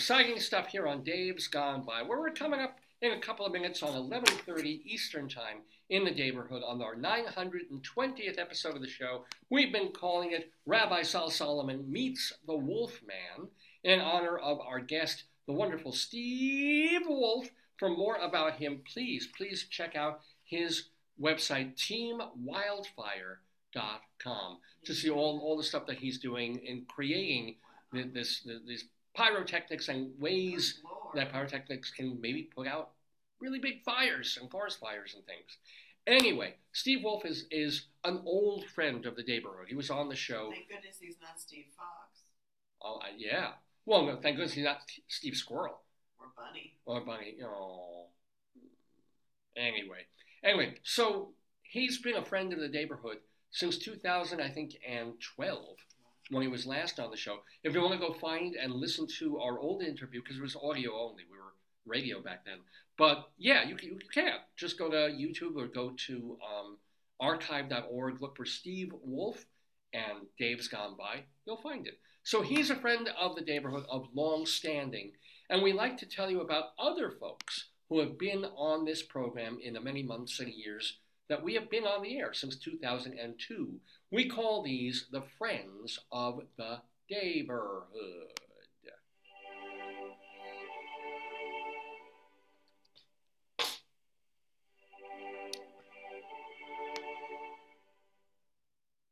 Exciting 0.00 0.40
stuff 0.40 0.68
here 0.68 0.88
on 0.88 1.02
Dave's 1.02 1.46
Gone 1.46 1.82
By, 1.82 2.00
where 2.00 2.18
we're 2.18 2.30
coming 2.30 2.58
up 2.58 2.78
in 3.02 3.12
a 3.12 3.20
couple 3.20 3.44
of 3.44 3.52
minutes 3.52 3.82
on 3.82 3.92
11:30 3.92 4.80
Eastern 4.86 5.28
Time 5.28 5.58
in 5.90 6.04
the 6.04 6.10
neighborhood 6.10 6.62
on 6.62 6.80
our 6.80 6.96
920th 6.96 8.38
episode 8.38 8.74
of 8.74 8.80
the 8.80 8.88
show. 8.88 9.26
We've 9.50 9.70
been 9.70 9.92
calling 9.92 10.32
it 10.32 10.50
Rabbi 10.64 11.02
Sol 11.02 11.28
Solomon 11.28 11.92
meets 11.92 12.32
the 12.46 12.56
Wolf 12.56 13.02
Man 13.02 13.48
in 13.84 14.00
honor 14.00 14.38
of 14.38 14.58
our 14.60 14.80
guest, 14.80 15.24
the 15.46 15.52
wonderful 15.52 15.92
Steve 15.92 17.02
Wolf. 17.06 17.50
For 17.76 17.90
more 17.90 18.16
about 18.16 18.54
him, 18.54 18.82
please, 18.90 19.28
please 19.36 19.66
check 19.68 19.96
out 19.96 20.22
his 20.44 20.88
website, 21.20 21.76
teamwildfire.com, 21.76 24.58
to 24.86 24.94
see 24.94 25.10
all, 25.10 25.40
all 25.40 25.58
the 25.58 25.62
stuff 25.62 25.84
that 25.88 25.98
he's 25.98 26.18
doing 26.18 26.56
in 26.64 26.86
creating 26.86 27.56
th- 27.92 28.14
this, 28.14 28.40
th- 28.40 28.62
these 28.66 28.86
pyrotechnics 29.14 29.88
and 29.88 30.10
ways 30.20 30.80
that 31.14 31.32
pyrotechnics 31.32 31.90
can 31.90 32.20
maybe 32.20 32.42
put 32.42 32.66
out 32.66 32.90
really 33.40 33.58
big 33.58 33.82
fires 33.82 34.38
and 34.40 34.50
forest 34.50 34.78
fires 34.80 35.14
and 35.14 35.24
things. 35.26 35.58
Anyway, 36.06 36.54
Steve 36.72 37.02
Wolf 37.02 37.24
is, 37.24 37.46
is 37.50 37.86
an 38.04 38.22
old 38.24 38.64
friend 38.66 39.06
of 39.06 39.16
the 39.16 39.22
neighborhood. 39.22 39.66
He 39.68 39.74
was 39.74 39.90
on 39.90 40.08
the 40.08 40.16
show. 40.16 40.50
Thank 40.50 40.68
goodness 40.68 40.98
he's 41.00 41.16
not 41.20 41.38
Steve 41.38 41.66
Fox 41.76 42.00
Oh, 42.82 42.96
uh, 42.96 43.08
yeah. 43.16 43.52
Well, 43.86 44.06
no, 44.06 44.16
thank 44.16 44.36
goodness 44.36 44.52
he's 44.52 44.64
not 44.64 44.80
Steve 45.08 45.36
Squirrel 45.36 45.80
or 46.18 46.26
Bunny. 46.36 46.74
or 46.86 47.00
Bunny. 47.00 47.36
Oh. 47.44 48.06
Anyway, 49.56 50.06
anyway, 50.44 50.74
so 50.82 51.30
he's 51.62 51.98
been 51.98 52.16
a 52.16 52.24
friend 52.24 52.52
of 52.52 52.60
the 52.60 52.68
neighborhood 52.68 53.18
since 53.50 53.78
2000, 53.78 54.40
I 54.40 54.48
think, 54.48 54.76
and 54.88 55.14
12 55.36 55.76
when 56.30 56.42
he 56.42 56.48
was 56.48 56.66
last 56.66 56.98
on 56.98 57.10
the 57.10 57.16
show. 57.16 57.38
If 57.62 57.74
you 57.74 57.80
want 57.80 57.92
to 57.92 58.06
go 58.06 58.14
find 58.14 58.54
and 58.54 58.72
listen 58.72 59.06
to 59.18 59.38
our 59.38 59.58
old 59.58 59.82
interview, 59.82 60.22
because 60.22 60.38
it 60.38 60.42
was 60.42 60.56
audio 60.56 60.92
only, 60.98 61.24
we 61.30 61.36
were 61.36 61.54
radio 61.86 62.22
back 62.22 62.44
then. 62.44 62.58
But 62.96 63.28
yeah, 63.38 63.66
you 63.66 63.76
you 63.80 63.98
can. 64.12 64.38
Just 64.56 64.78
go 64.78 64.90
to 64.90 64.96
YouTube 64.96 65.56
or 65.56 65.66
go 65.66 65.92
to 66.06 66.38
um, 66.46 66.76
archive.org, 67.18 68.20
look 68.20 68.36
for 68.36 68.44
Steve 68.44 68.92
Wolf 69.02 69.44
and 69.92 70.26
Dave's 70.38 70.68
Gone 70.68 70.96
By. 70.96 71.24
You'll 71.46 71.56
find 71.56 71.86
it. 71.86 71.98
So 72.22 72.42
he's 72.42 72.70
a 72.70 72.76
friend 72.76 73.08
of 73.18 73.34
the 73.34 73.42
neighborhood 73.42 73.84
of 73.88 74.08
long 74.14 74.46
standing. 74.46 75.12
And 75.48 75.62
we 75.62 75.72
like 75.72 75.96
to 75.98 76.06
tell 76.06 76.30
you 76.30 76.42
about 76.42 76.72
other 76.78 77.10
folks 77.10 77.68
who 77.88 77.98
have 77.98 78.18
been 78.18 78.44
on 78.44 78.84
this 78.84 79.02
program 79.02 79.58
in 79.62 79.74
the 79.74 79.80
many 79.80 80.02
months 80.02 80.38
and 80.38 80.52
years 80.52 80.98
that 81.28 81.42
we 81.42 81.54
have 81.54 81.70
been 81.70 81.84
on 81.84 82.02
the 82.02 82.18
air 82.18 82.32
since 82.32 82.56
2002. 82.56 83.80
We 84.12 84.28
call 84.28 84.62
these 84.62 85.06
the 85.12 85.22
Friends 85.38 86.00
of 86.10 86.42
the 86.56 86.82
Neighborhood. 87.10 88.40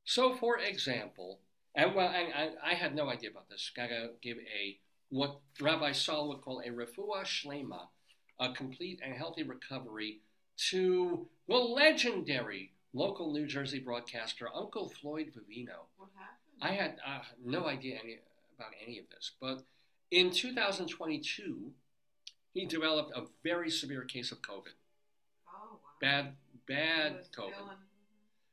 So, 0.05 0.35
for 0.35 0.59
example, 0.59 1.39
and 1.77 1.95
well, 1.95 2.09
and, 2.09 2.57
I 2.65 2.75
had 2.75 2.95
no 2.95 3.09
idea 3.09 3.31
about 3.31 3.49
this. 3.49 3.71
Gotta 3.77 4.13
give 4.21 4.39
a 4.39 4.79
what 5.11 5.39
Rabbi 5.61 5.93
Sol 5.93 6.29
would 6.29 6.41
call 6.41 6.61
a 6.61 6.71
refuah 6.71 7.25
shlema, 7.25 7.89
a 8.41 8.53
complete 8.53 9.01
and 9.05 9.15
healthy 9.15 9.45
recovery 9.45 10.23
to 10.71 11.29
the 11.47 11.55
legendary 11.55 12.73
local 12.93 13.33
New 13.33 13.47
Jersey 13.47 13.79
broadcaster 13.79 14.49
Uncle 14.55 14.89
Floyd 14.89 15.27
Vivino. 15.37 15.87
What 15.97 16.11
happened? 16.17 16.61
I 16.61 16.73
had 16.73 16.97
uh, 17.07 17.23
no 17.45 17.67
idea 17.67 17.99
any, 18.03 18.19
about 18.57 18.73
any 18.85 18.99
of 18.99 19.09
this, 19.11 19.33
but 19.41 19.63
in 20.11 20.31
2022, 20.31 21.71
he 22.55 22.67
developed 22.67 23.13
a 23.17 23.23
very 23.45 23.71
severe 23.71 24.03
case 24.05 24.33
of 24.33 24.41
COVID. 24.43 24.75
oh, 25.49 25.73
wow. 25.73 25.79
Bad, 26.01 26.33
bad 26.67 27.13
COVID. 27.37 27.53
feeling- 27.55 27.77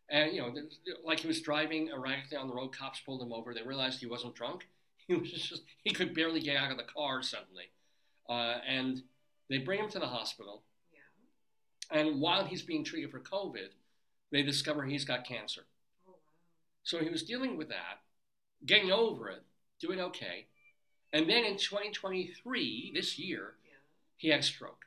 And 0.10 0.34
you 0.36 0.42
know, 0.42 0.54
like 1.04 1.22
he 1.22 1.28
was 1.28 1.42
driving 1.42 1.90
erratically 1.90 2.38
on 2.38 2.48
the 2.48 2.54
road. 2.54 2.76
Cops 2.76 3.00
pulled 3.00 3.22
him 3.24 3.34
over. 3.34 3.54
They 3.54 3.64
realized 3.64 4.00
he 4.00 4.06
wasn't 4.08 4.36
drunk. 4.36 4.68
He 5.08 5.14
was 5.14 5.32
just 5.32 5.62
he 5.84 5.92
could 5.92 6.16
barely 6.16 6.40
get 6.40 6.58
out 6.58 6.72
of 6.72 6.78
the 6.78 6.84
car 6.84 7.22
suddenly, 7.22 7.66
uh, 8.28 8.58
and 8.68 9.04
they 9.52 9.60
bring 9.60 9.80
him 9.80 9.90
to 9.92 10.00
the 10.00 10.08
hospital. 10.08 10.64
Yeah. 10.92 12.00
And 12.00 12.20
while 12.20 12.44
he's 12.46 12.64
being 12.64 12.84
treated 12.84 13.12
for 13.12 13.20
COVID, 13.20 13.70
they 14.36 14.44
discover 14.44 14.84
he's 14.84 15.06
got 15.06 15.26
cancer. 15.26 15.62
Oh, 16.06 16.12
wow. 16.12 16.18
So 16.84 17.00
he 17.00 17.10
was 17.10 17.24
dealing 17.24 17.56
with 17.58 17.70
that, 17.70 18.02
getting 18.66 18.92
over 18.92 19.30
it, 19.30 19.44
doing 19.80 20.02
okay, 20.02 20.48
and 21.14 21.30
then 21.30 21.46
in 21.46 21.56
2023, 21.58 22.92
this 22.94 23.18
year, 23.18 23.54
Yeah. 23.64 23.78
he 24.18 24.28
had 24.30 24.42
a 24.42 24.44
stroke. 24.44 24.86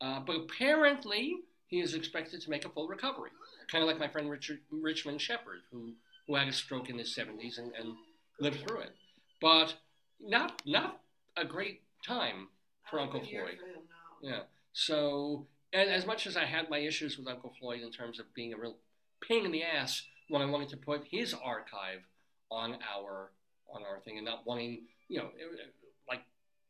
Oh. 0.00 0.06
Uh, 0.06 0.20
but 0.20 0.36
apparently, 0.36 1.34
he 1.66 1.80
is 1.80 1.94
expected 1.94 2.40
to 2.42 2.50
make 2.50 2.64
a 2.64 2.68
full 2.68 2.86
recovery, 2.86 3.30
kind 3.68 3.82
of 3.82 3.88
like 3.88 3.98
my 3.98 4.06
friend 4.08 4.30
Richard 4.30 4.60
Richmond 4.70 5.20
Shepard, 5.20 5.62
who 5.72 5.94
who 6.28 6.36
had 6.36 6.46
a 6.46 6.52
stroke 6.52 6.88
in 6.88 6.96
his 6.98 7.12
70s 7.16 7.58
and, 7.58 7.72
and 7.74 7.96
lived 8.38 8.60
through 8.60 8.78
it. 8.82 8.94
But 9.40 9.74
not 10.20 10.62
not 10.64 11.00
a 11.36 11.44
great 11.44 11.82
time 12.06 12.46
for 12.88 13.00
Uncle 13.00 13.20
Floyd. 13.20 13.58
for. 13.58 14.26
Yeah. 14.28 14.42
So, 14.72 15.48
as 15.72 16.06
much 16.06 16.26
as 16.26 16.36
I 16.36 16.44
had 16.44 16.68
my 16.70 16.78
issues 16.78 17.18
with 17.18 17.28
Uncle 17.28 17.52
Floyd 17.58 17.80
in 17.80 17.90
terms 17.90 18.18
of 18.20 18.32
being 18.34 18.52
a 18.52 18.58
real 18.58 18.76
pain 19.26 19.44
in 19.44 19.52
the 19.52 19.62
ass 19.62 20.02
when 20.28 20.42
I 20.42 20.46
wanted 20.46 20.68
to 20.70 20.76
put 20.76 21.04
his 21.10 21.34
archive 21.34 22.00
on 22.50 22.76
our 22.94 23.30
on 23.72 23.82
our 23.82 24.00
thing 24.00 24.18
and 24.18 24.26
not 24.26 24.46
wanting, 24.46 24.82
you 25.08 25.18
know, 25.18 25.30
like 26.08 26.20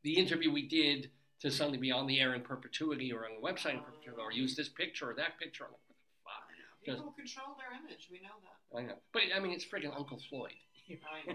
the 0.04 0.12
interview 0.12 0.52
we 0.52 0.68
did 0.68 1.10
to 1.40 1.50
suddenly 1.50 1.78
be 1.78 1.90
on 1.90 2.06
the 2.06 2.20
air 2.20 2.34
in 2.34 2.42
perpetuity 2.42 3.12
or 3.12 3.24
on 3.24 3.32
the 3.34 3.42
website 3.42 3.74
in 3.74 3.80
perpetuity 3.80 4.22
or 4.22 4.30
use 4.30 4.54
this 4.54 4.68
picture 4.68 5.10
or 5.10 5.14
that 5.14 5.38
picture. 5.40 5.64
I'm 5.64 5.72
like, 5.72 5.80
what 5.88 5.96
the 5.98 6.92
fuck? 6.92 6.98
People 6.98 7.12
control 7.12 7.56
their 7.58 7.76
image. 7.80 8.08
We 8.10 8.20
know 8.20 8.28
that. 8.42 8.78
I 8.78 8.82
know. 8.82 8.98
But 9.12 9.22
I 9.34 9.40
mean, 9.40 9.52
it's 9.52 9.64
freaking 9.64 9.96
Uncle 9.96 10.20
Floyd. 10.30 10.52
I 10.90 11.32
know. 11.32 11.34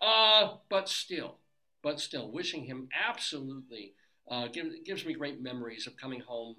uh, 0.06 0.56
but 0.68 0.88
still, 0.88 1.38
but 1.82 1.98
still, 1.98 2.30
wishing 2.30 2.64
him 2.64 2.88
absolutely 3.08 3.94
uh, 4.30 4.48
gives, 4.48 4.74
gives 4.84 5.04
me 5.04 5.14
great 5.14 5.42
memories 5.42 5.86
of 5.86 5.96
coming 5.96 6.20
home, 6.20 6.56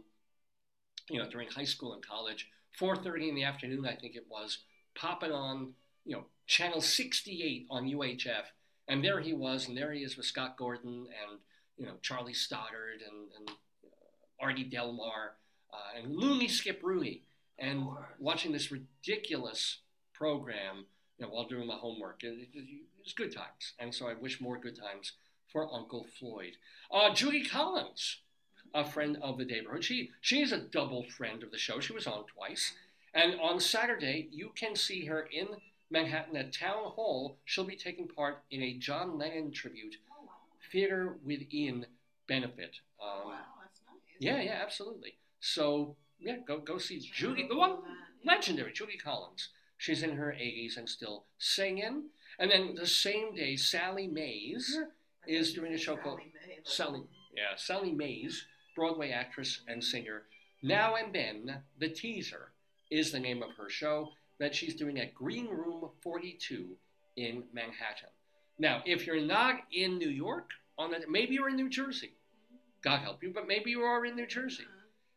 you 1.09 1.19
know, 1.19 1.30
during 1.30 1.50
high 1.50 1.66
school 1.66 1.93
and 1.93 2.06
college, 2.06 2.50
4.30 2.80 3.30
in 3.30 3.35
the 3.35 3.43
afternoon, 3.43 3.85
I 3.85 3.95
think 3.95 4.16
it 4.16 4.25
was, 4.30 4.59
popping 4.95 5.32
on, 5.32 5.74
you 6.06 6.16
know, 6.16 6.25
channel 6.48 6.82
68 6.82 7.67
on 7.69 7.85
UHF, 7.85 8.43
and 8.88 9.03
there 9.03 9.22
he 9.22 9.34
was, 9.34 9.67
and 9.67 9.77
there 9.77 9.92
he 9.92 10.03
is 10.03 10.17
with 10.17 10.25
Scott 10.25 10.58
Gordon 10.58 11.08
and, 11.08 11.40
you 11.77 11.85
know, 11.85 11.93
Charlie 12.01 12.34
Stoddard 12.34 13.01
and, 13.01 13.27
and 13.38 13.50
uh, 13.50 14.43
Artie 14.43 14.64
Delmar 14.64 15.34
uh, 15.74 16.00
and 16.00 16.16
Looney 16.16 16.48
Skip 16.48 16.82
Rooney, 16.84 17.24
and 17.58 17.88
watching 18.19 18.51
this 18.51 18.72
ridiculous 18.72 19.80
program 20.14 20.85
you 21.17 21.25
know, 21.25 21.32
while 21.32 21.48
doing 21.48 21.67
my 21.67 21.75
homework. 21.75 22.24
It, 22.24 22.50
it, 22.53 22.58
it 22.58 22.82
was 23.03 23.14
good 23.14 23.34
times, 23.34 23.74
and 23.80 23.93
so 23.93 24.08
I 24.08 24.14
wish 24.14 24.42
more 24.42 24.58
good 24.58 24.77
times 24.77 25.14
for 25.51 25.74
Uncle 25.74 26.06
Floyd. 26.19 26.53
Uh, 26.92 27.14
Judy 27.14 27.43
Collins, 27.43 28.19
a 28.75 28.83
friend 28.85 29.17
of 29.21 29.37
the 29.39 29.45
neighborhood, 29.45 29.83
she 29.83 30.11
she 30.21 30.41
is 30.41 30.51
a 30.51 30.59
double 30.59 31.03
friend 31.17 31.41
of 31.41 31.49
the 31.51 31.57
show. 31.57 31.79
She 31.79 31.93
was 31.93 32.05
on 32.05 32.25
twice, 32.25 32.73
and 33.13 33.39
on 33.39 33.59
Saturday 33.59 34.27
you 34.31 34.51
can 34.55 34.75
see 34.75 35.05
her 35.05 35.21
in 35.31 35.47
Manhattan 35.89 36.35
at 36.37 36.53
Town 36.53 36.83
Hall. 36.91 37.37
She'll 37.45 37.63
be 37.63 37.75
taking 37.77 38.07
part 38.07 38.43
in 38.51 38.61
a 38.61 38.73
John 38.73 39.17
Lennon 39.17 39.51
tribute 39.51 39.95
Oh, 40.11 40.29
theater 40.71 41.15
within 41.25 41.85
benefit. 42.27 42.75
Oh, 42.99 43.21
Um, 43.21 43.27
wow. 43.29 43.39
That's 43.61 43.79
nice. 43.87 44.19
yeah, 44.19 44.41
yeah, 44.41 44.59
absolutely. 44.61 45.13
So 45.39 45.95
yeah, 46.19 46.37
go 46.47 46.59
go 46.59 46.77
see 46.77 46.99
Judy, 46.99 47.47
the 47.47 47.55
one 47.55 47.77
legendary 48.25 48.73
Judy 48.73 48.97
Collins. 48.97 49.49
She's 49.77 50.03
in 50.03 50.15
her 50.17 50.31
80s 50.31 50.77
and 50.77 50.87
still 50.89 51.25
singing. 51.37 52.09
And 52.39 52.49
then 52.51 52.75
the 52.75 52.87
same 52.87 53.33
day, 53.35 53.55
Sally 53.55 54.07
Mayes, 54.07 54.77
is 55.27 55.53
doing 55.53 55.73
a 55.73 55.77
show 55.77 55.95
called 55.97 56.19
Sally 56.19 56.31
Mae, 56.33 56.55
like, 56.57 56.67
Sally, 56.67 57.01
yeah, 57.35 57.55
Sally 57.57 57.91
Mayes, 57.91 58.45
Broadway 58.75 59.11
actress 59.11 59.61
and 59.67 59.83
singer. 59.83 60.23
Now 60.61 60.95
and 60.95 61.13
then, 61.13 61.61
the 61.79 61.89
teaser 61.89 62.51
is 62.91 63.11
the 63.11 63.19
name 63.19 63.43
of 63.43 63.51
her 63.57 63.69
show 63.69 64.09
that 64.39 64.53
she's 64.53 64.75
doing 64.75 64.99
at 64.99 65.13
Green 65.13 65.47
Room 65.47 65.89
42 66.01 66.67
in 67.15 67.43
Manhattan. 67.53 68.09
Now, 68.59 68.81
if 68.85 69.05
you're 69.05 69.21
not 69.21 69.61
in 69.71 69.97
New 69.97 70.09
York, 70.09 70.49
on 70.77 70.91
the, 70.91 70.99
maybe 71.09 71.35
you're 71.35 71.49
in 71.49 71.55
New 71.55 71.69
Jersey. 71.69 72.13
God 72.81 72.99
help 72.99 73.23
you, 73.23 73.31
but 73.33 73.47
maybe 73.47 73.71
you 73.71 73.81
are 73.81 74.05
in 74.05 74.15
New 74.15 74.27
Jersey. 74.27 74.65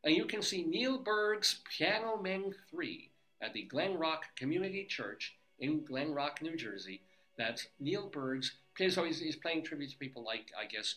And 0.05 0.15
you 0.15 0.25
can 0.25 0.43
see 0.43 0.63
Neil 0.63 0.99
Berg's 0.99 1.61
Piano 1.77 2.19
Men 2.23 2.55
3 2.71 3.11
at 3.43 3.53
the 3.53 3.63
Glen 3.63 3.99
Rock 3.99 4.25
Community 4.37 4.85
Church 4.85 5.37
in 5.59 5.85
Glen 5.85 6.15
Rock, 6.15 6.41
New 6.41 6.57
Jersey. 6.57 7.03
That's 7.37 7.67
Neil 7.81 8.09
Berg's. 8.09 8.53
So 8.89 9.05
he's, 9.05 9.21
he's 9.21 9.37
playing 9.37 9.65
tribute 9.65 9.91
to 9.91 9.99
people 9.99 10.25
like, 10.25 10.53
I 10.59 10.67
guess, 10.67 10.97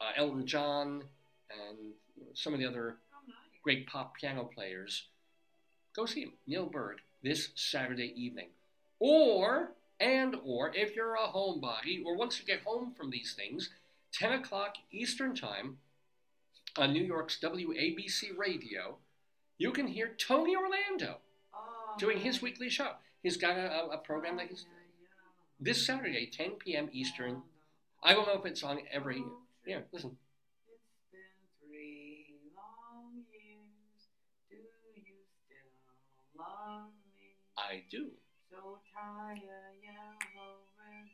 uh, 0.00 0.12
Elton 0.16 0.46
John 0.46 1.04
and 1.68 1.78
some 2.34 2.52
of 2.54 2.58
the 2.60 2.66
other 2.66 2.96
Oh, 3.14 3.32
great 3.62 3.86
pop 3.86 4.16
piano 4.16 4.44
players. 4.44 5.06
Go 5.94 6.06
see 6.06 6.22
him, 6.22 6.32
Neil 6.46 6.66
Berg, 6.66 6.98
this 7.22 7.50
Saturday 7.54 8.12
evening. 8.16 8.48
Or, 8.98 9.72
and 10.00 10.36
or, 10.44 10.72
if 10.74 10.96
you're 10.96 11.14
a 11.14 11.28
homebody, 11.28 12.02
or 12.04 12.16
once 12.16 12.38
you 12.40 12.46
get 12.46 12.62
home 12.62 12.92
from 12.96 13.10
these 13.10 13.34
things, 13.34 13.70
10 14.14 14.32
o'clock 14.32 14.74
Eastern 14.90 15.34
Time 15.34 15.78
on 16.76 16.92
New 16.92 17.02
York's 17.04 17.38
WABC 17.40 18.36
radio, 18.36 18.96
you 19.58 19.70
can 19.70 19.86
hear 19.86 20.12
Tony 20.18 20.56
Orlando 20.56 21.18
Oh, 21.54 21.94
doing 21.98 22.18
his 22.18 22.40
weekly 22.42 22.70
show. 22.70 22.92
He's 23.22 23.36
got 23.36 23.56
a, 23.56 23.90
a- 23.92 23.98
program 23.98 24.36
that 24.38 24.48
he's 24.48 24.64
oh, 24.66 24.72
yeah. 25.02 25.08
this 25.60 25.86
Saturday, 25.86 26.26
10 26.26 26.52
p.m. 26.52 26.88
Eastern. 26.92 27.42
I 28.02 28.14
don't 28.14 28.26
know 28.26 28.38
if 28.38 28.46
it's 28.46 28.62
on 28.64 28.80
every. 28.90 29.22
Yeah, 29.66 29.80
listen. 29.92 30.16
I 37.72 37.82
do. 37.90 38.08
So 38.50 38.78
tie 38.94 39.32
a 39.32 39.36
yellow 39.80 40.12
ribbon 40.76 41.08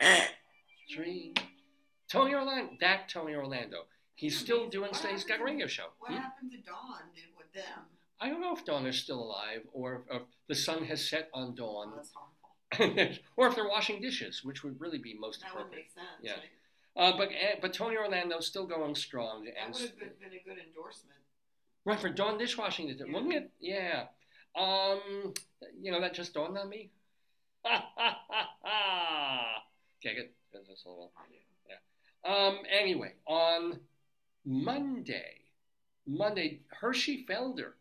round 0.00 0.32
Three. 0.92 1.34
Tony 2.10 2.34
Orlando. 2.34 2.72
That 2.80 3.08
Tony 3.08 3.34
Orlando. 3.36 3.84
He's 4.16 4.36
still 4.38 4.68
doing. 4.68 4.90
What 4.90 5.06
He's 5.06 5.22
got 5.24 5.40
a 5.40 5.44
radio 5.44 5.68
show. 5.68 5.86
What 6.00 6.10
Hmm? 6.10 6.16
happened 6.18 6.50
to 6.50 6.58
Dawn 6.58 7.02
did 7.14 7.24
with 7.38 7.52
them? 7.52 7.86
I 8.20 8.28
don't 8.28 8.40
know 8.40 8.54
if 8.54 8.64
Dawn 8.64 8.86
is 8.86 8.98
still 8.98 9.20
alive, 9.20 9.62
or 9.72 10.04
if 10.10 10.22
the 10.48 10.54
sun 10.56 10.84
has 10.86 11.08
set 11.08 11.28
on 11.32 11.50
Oh, 11.50 11.52
Dawn, 11.52 11.92
that's 11.96 12.12
harmful. 12.12 13.16
or 13.36 13.46
if 13.46 13.54
they're 13.54 13.68
washing 13.68 14.00
dishes, 14.02 14.42
which 14.42 14.64
would 14.64 14.80
really 14.80 14.98
be 14.98 15.14
most 15.18 15.42
important. 15.42 15.70
That 15.70 15.76
would 15.76 15.84
make 15.84 15.90
sense. 15.92 16.06
Yeah. 16.22 16.32
right? 16.32 16.50
Uh, 17.14 17.16
but 17.16 17.28
eh, 17.30 17.56
but 17.60 17.72
Tony 17.72 17.96
Orlando's 17.96 18.46
still 18.48 18.66
going 18.66 18.94
strong, 18.96 19.44
That 19.44 19.72
would 19.72 19.80
have 19.80 19.98
been, 19.98 20.10
been 20.20 20.32
a 20.38 20.42
good 20.44 20.58
endorsement. 20.58 21.18
Right 21.84 21.98
for 22.00 22.08
Dawn 22.10 22.38
dishwashing, 22.38 22.88
it 22.88 22.98
Yeah. 22.98 23.12
wouldn't 23.12 23.32
it? 23.34 23.50
Yeah. 23.60 24.06
Um, 24.54 25.32
you 25.80 25.90
know 25.90 26.00
that 26.00 26.14
just 26.14 26.34
dawned 26.34 26.58
on 26.58 26.68
me. 26.68 26.90
Get 30.02 30.16
it? 30.18 30.34
That's 30.52 30.68
just 30.68 30.86
a 30.86 30.88
little. 30.90 31.12
Do. 31.28 32.30
Um, 32.30 32.58
anyway, 32.70 33.14
on 33.26 33.80
Monday, 34.44 35.40
Monday, 36.06 36.60
Hershey 36.68 37.24
Felder 37.28 37.72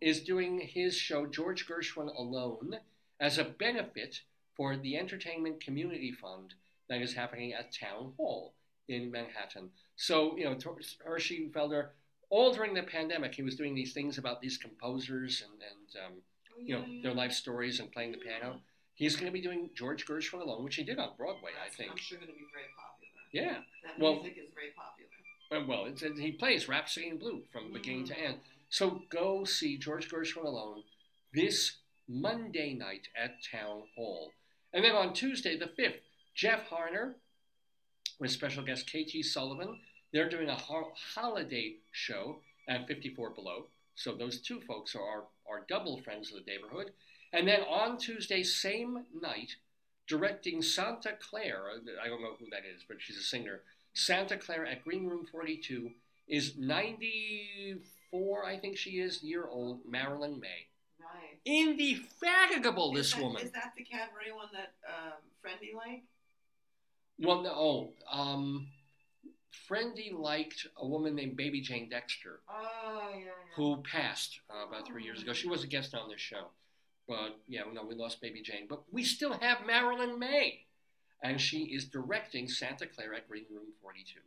is 0.00 0.22
doing 0.22 0.60
his 0.60 0.94
show 0.96 1.26
George 1.26 1.66
Gershwin 1.66 2.14
Alone 2.16 2.76
as 3.20 3.38
a 3.38 3.44
benefit 3.44 4.20
for 4.56 4.76
the 4.76 4.96
Entertainment 4.96 5.60
Community 5.64 6.12
Fund 6.12 6.54
that 6.88 7.00
is 7.00 7.14
happening 7.14 7.52
at 7.54 7.72
Town 7.72 8.12
Hall 8.16 8.54
in 8.88 9.10
Manhattan. 9.10 9.70
So, 9.96 10.36
you 10.36 10.44
know, 10.44 10.56
Hershey 11.04 11.50
Felder, 11.54 11.88
all 12.32 12.52
during 12.54 12.72
the 12.72 12.82
pandemic, 12.82 13.34
he 13.34 13.42
was 13.42 13.56
doing 13.56 13.74
these 13.74 13.92
things 13.92 14.16
about 14.16 14.40
these 14.40 14.56
composers 14.56 15.42
and, 15.44 15.60
and 15.62 16.04
um, 16.06 16.12
Oh, 16.54 16.62
you 16.64 16.74
know, 16.74 16.84
yeah, 16.86 17.02
their 17.02 17.14
life 17.14 17.32
stories 17.32 17.78
and 17.80 17.90
playing 17.92 18.12
the 18.12 18.18
piano. 18.18 18.60
He's 18.94 19.16
going 19.16 19.26
to 19.26 19.32
be 19.32 19.40
doing 19.40 19.70
George 19.74 20.06
Gershwin 20.06 20.40
Alone, 20.42 20.64
which 20.64 20.76
he 20.76 20.84
did 20.84 20.98
on 20.98 21.10
Broadway, 21.16 21.50
I 21.64 21.68
think. 21.74 21.90
I'm 21.90 21.96
sure 21.96 22.18
going 22.18 22.28
to 22.28 22.34
be 22.34 22.46
very 22.52 22.70
popular. 22.76 23.22
Yeah. 23.32 23.60
That 23.84 23.98
Well- 23.98 24.14
music 24.22 24.38
is 24.38 24.50
very 24.54 24.72
popular. 24.76 25.08
Uh, 25.50 25.66
Well, 25.66 25.84
it's, 25.86 26.02
it, 26.02 26.18
he 26.18 26.32
plays 26.32 26.68
Rhapsody 26.68 27.08
in 27.08 27.18
Blue 27.18 27.42
from 27.52 27.72
beginning 27.72 28.06
to 28.06 28.18
end. 28.18 28.36
So 28.70 29.02
go 29.10 29.44
see 29.44 29.76
George 29.78 30.08
Gershwin 30.10 30.44
alone 30.44 30.82
this 31.34 31.76
Monday 32.08 32.74
night 32.74 33.08
at 33.16 33.36
Town 33.50 33.82
Hall. 33.96 34.30
And 34.72 34.82
then 34.84 34.94
on 34.94 35.12
Tuesday, 35.12 35.58
the 35.58 35.70
5th, 35.82 36.00
Jeff 36.34 36.68
Harner 36.70 37.14
with 38.18 38.30
special 38.30 38.64
guest 38.64 38.90
KT 38.90 39.24
Sullivan. 39.24 39.78
They're 40.12 40.28
doing 40.28 40.48
a 40.48 40.54
ho- 40.54 40.92
holiday 41.14 41.76
show 41.90 42.40
at 42.68 42.86
54 42.86 43.30
Below. 43.30 43.66
So 43.94 44.14
those 44.14 44.40
two 44.40 44.60
folks 44.60 44.94
are, 44.94 45.24
are 45.48 45.64
double 45.68 45.98
friends 46.02 46.30
of 46.32 46.36
the 46.44 46.50
neighborhood. 46.50 46.92
And 47.32 47.46
then 47.48 47.60
on 47.62 47.98
Tuesday, 47.98 48.42
same 48.42 49.04
night, 49.20 49.56
directing 50.06 50.60
Santa 50.62 51.12
Claire, 51.18 51.64
I 52.02 52.08
don't 52.08 52.22
know 52.22 52.34
who 52.38 52.46
that 52.50 52.64
is, 52.66 52.82
but 52.86 52.98
she's 53.00 53.16
a 53.18 53.22
singer. 53.22 53.60
Santa 53.94 54.36
Claire 54.36 54.66
at 54.66 54.84
Green 54.84 55.06
Room 55.06 55.26
42 55.30 55.90
is 56.28 56.56
94, 56.56 58.44
I 58.44 58.58
think 58.58 58.76
she 58.76 59.00
is, 59.00 59.22
year 59.22 59.46
old, 59.48 59.80
Marilyn 59.88 60.38
Maye. 60.40 60.66
Nice. 61.00 61.38
Indefatigable, 61.44 62.96
Is 62.96 63.06
this 63.06 63.14
that- 63.14 63.22
woman. 63.22 63.42
Is 63.42 63.52
that 63.52 63.72
the 63.76 63.84
cabaret 63.84 64.32
one 64.34 64.48
that 64.52 64.72
um, 64.88 65.12
Friendy 65.44 65.74
like? 65.74 66.02
Well, 67.18 67.42
no, 67.42 67.50
oh, 67.54 67.92
um, 68.10 68.66
Friendy 69.68 70.12
liked 70.12 70.66
a 70.76 70.86
woman 70.86 71.14
named 71.14 71.36
Baby 71.36 71.60
Jane 71.60 71.88
Dexter, 71.88 72.40
Oh, 72.48 73.10
yeah, 73.12 73.18
yeah. 73.20 73.30
who 73.56 73.82
passed 73.82 74.40
uh, 74.50 74.66
about 74.66 74.86
three 74.86 75.04
years 75.04 75.22
ago. 75.22 75.32
She 75.32 75.48
was 75.48 75.62
a 75.62 75.66
guest 75.66 75.94
on 75.94 76.08
this 76.08 76.20
show. 76.20 76.46
But, 77.08 77.38
yeah, 77.48 77.62
no, 77.72 77.84
we 77.84 77.94
lost 77.94 78.20
Baby 78.20 78.42
Jane. 78.42 78.66
But 78.68 78.82
we 78.92 79.02
still 79.04 79.32
have 79.34 79.66
Marilyn 79.66 80.18
Maye. 80.18 80.60
And 81.22 81.40
she 81.40 81.64
is 81.64 81.84
directing 81.84 82.48
Santa 82.48 82.86
Clara 82.86 83.18
at 83.18 83.28
Green 83.28 83.44
Room 83.50 83.66
42. 83.80 84.20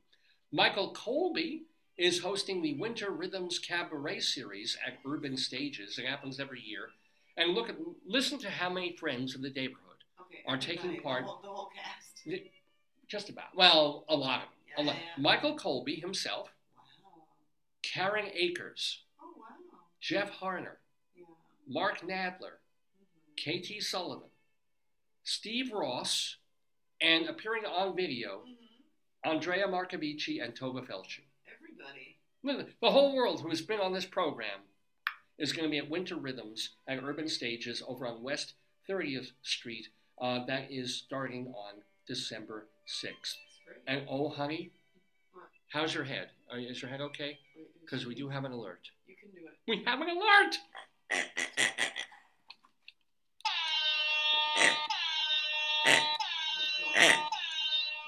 Michael 0.51 0.91
Colby 0.93 1.63
is 1.97 2.19
hosting 2.21 2.61
the 2.61 2.73
Winter 2.75 3.11
Rhythms 3.11 3.59
Cabaret 3.59 4.19
series 4.19 4.77
at 4.85 4.99
Urban 5.05 5.35
Stages. 5.37 5.97
It 5.97 6.05
happens 6.05 6.39
every 6.39 6.61
year. 6.61 6.89
And 7.37 7.53
look 7.53 7.67
at, 7.69 7.75
listen 8.05 8.37
to 8.39 8.49
how 8.49 8.69
many 8.69 8.95
friends 8.95 9.35
of 9.35 9.41
the 9.41 9.49
neighborhood 9.49 9.81
Okay, 10.21 10.39
are 10.47 10.57
taking 10.57 10.91
the 10.91 10.99
part- 10.99 11.23
whole- 11.25 11.41
The 11.41 11.47
whole, 11.49 11.69
cast. 11.75 12.43
Just 13.07 13.29
about. 13.29 13.55
Well, 13.55 14.05
a 14.09 14.15
lot 14.15 14.37
of 14.43 14.49
them. 14.49 14.54
Yeah. 14.77 14.97
Michael 15.17 15.55
Colby 15.57 15.95
himself, 15.99 16.49
Wow. 16.75 17.27
Karen 17.81 18.29
Akers, 18.33 19.03
Oh, 19.21 19.33
wow. 19.37 19.45
Jeff 19.99 20.31
Harner. 20.39 20.77
Mark 21.67 22.01
Nadler, 22.01 22.59
Mhm. 23.01 23.37
KT 23.37 23.81
Sullivan, 23.81 24.29
Steve 25.23 25.71
Ross, 25.71 26.37
and 27.01 27.25
appearing 27.27 27.65
on 27.65 27.95
video, 27.95 28.45
Mhm. 28.45 28.83
Andrea 29.23 29.67
Marcovicci 29.67 30.43
and 30.43 30.55
Tova 30.57 30.85
Felci. 30.85 31.23
Everybody. 31.47 32.19
The 32.81 32.91
whole 32.91 33.15
world 33.15 33.41
who 33.41 33.49
has 33.49 33.61
been 33.63 33.79
on 33.79 33.93
this 33.93 34.05
program 34.05 34.61
is 35.39 35.51
going 35.51 35.63
to 35.65 35.71
be 35.71 35.79
at 35.79 35.89
Winter 35.89 36.15
Rhythms 36.15 36.75
at 36.87 37.03
Urban 37.03 37.27
Stages 37.27 37.81
over 37.87 38.05
on 38.05 38.21
West 38.21 38.53
30th 38.87 39.31
Street. 39.41 39.89
Uh, 40.19 40.45
that 40.45 40.71
is 40.71 40.95
starting 40.95 41.47
on 41.55 41.83
December 42.05 42.69
6th. 42.85 43.37
Great. 43.65 43.77
And 43.87 44.05
oh, 44.09 44.29
honey, 44.29 44.71
What? 45.33 45.45
how's 45.69 45.93
your 45.93 46.03
head? 46.03 46.29
Are, 46.51 46.59
is 46.59 46.81
your 46.81 46.89
head 46.91 47.01
okay? 47.01 47.39
Because 47.81 48.05
we 48.05 48.15
do 48.15 48.29
have 48.29 48.45
an 48.45 48.51
alert. 48.51 48.89
You 49.07 49.15
can 49.15 49.29
do 49.31 49.45
it. 49.47 49.53
We 49.67 49.83
have 49.85 50.01
an 50.01 50.09
alert! 50.09 50.57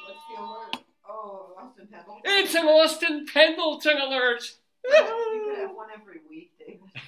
What's 0.06 0.20
the 0.30 0.42
alert? 0.42 0.84
Oh, 1.08 1.54
Austin 1.60 1.88
Pendleton. 1.92 2.22
It's 2.26 2.56
an 2.56 2.66
Austin 2.66 3.26
Pendleton 3.32 3.98
alert! 4.00 4.44
You 4.86 5.46
could 5.50 5.60
have 5.60 5.76
one 5.76 5.88
every 5.94 6.22
week, 6.30 6.52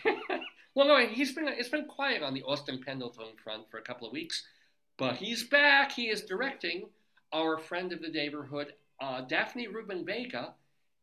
well, 0.76 0.88
no, 0.88 0.98
he's 1.08 1.34
been 1.34 1.48
it's 1.48 1.70
been 1.70 1.86
quiet 1.86 2.22
on 2.24 2.34
the 2.34 2.44
Austin 2.44 2.82
Pendleton 2.86 3.28
front 3.44 3.70
for 3.70 3.78
a 3.78 3.82
couple 3.82 4.08
of 4.08 4.14
weeks, 4.14 4.44
but 4.98 5.16
he's 5.16 5.44
back. 5.44 5.92
He 5.92 6.10
is 6.10 6.22
directing 6.22 6.90
our 7.32 7.58
friend 7.58 7.92
of 7.92 8.02
the 8.02 8.10
neighborhood, 8.10 8.74
uh, 9.02 9.22
Daphne 9.22 9.68
Rubin 9.68 10.06
Vega, 10.06 10.54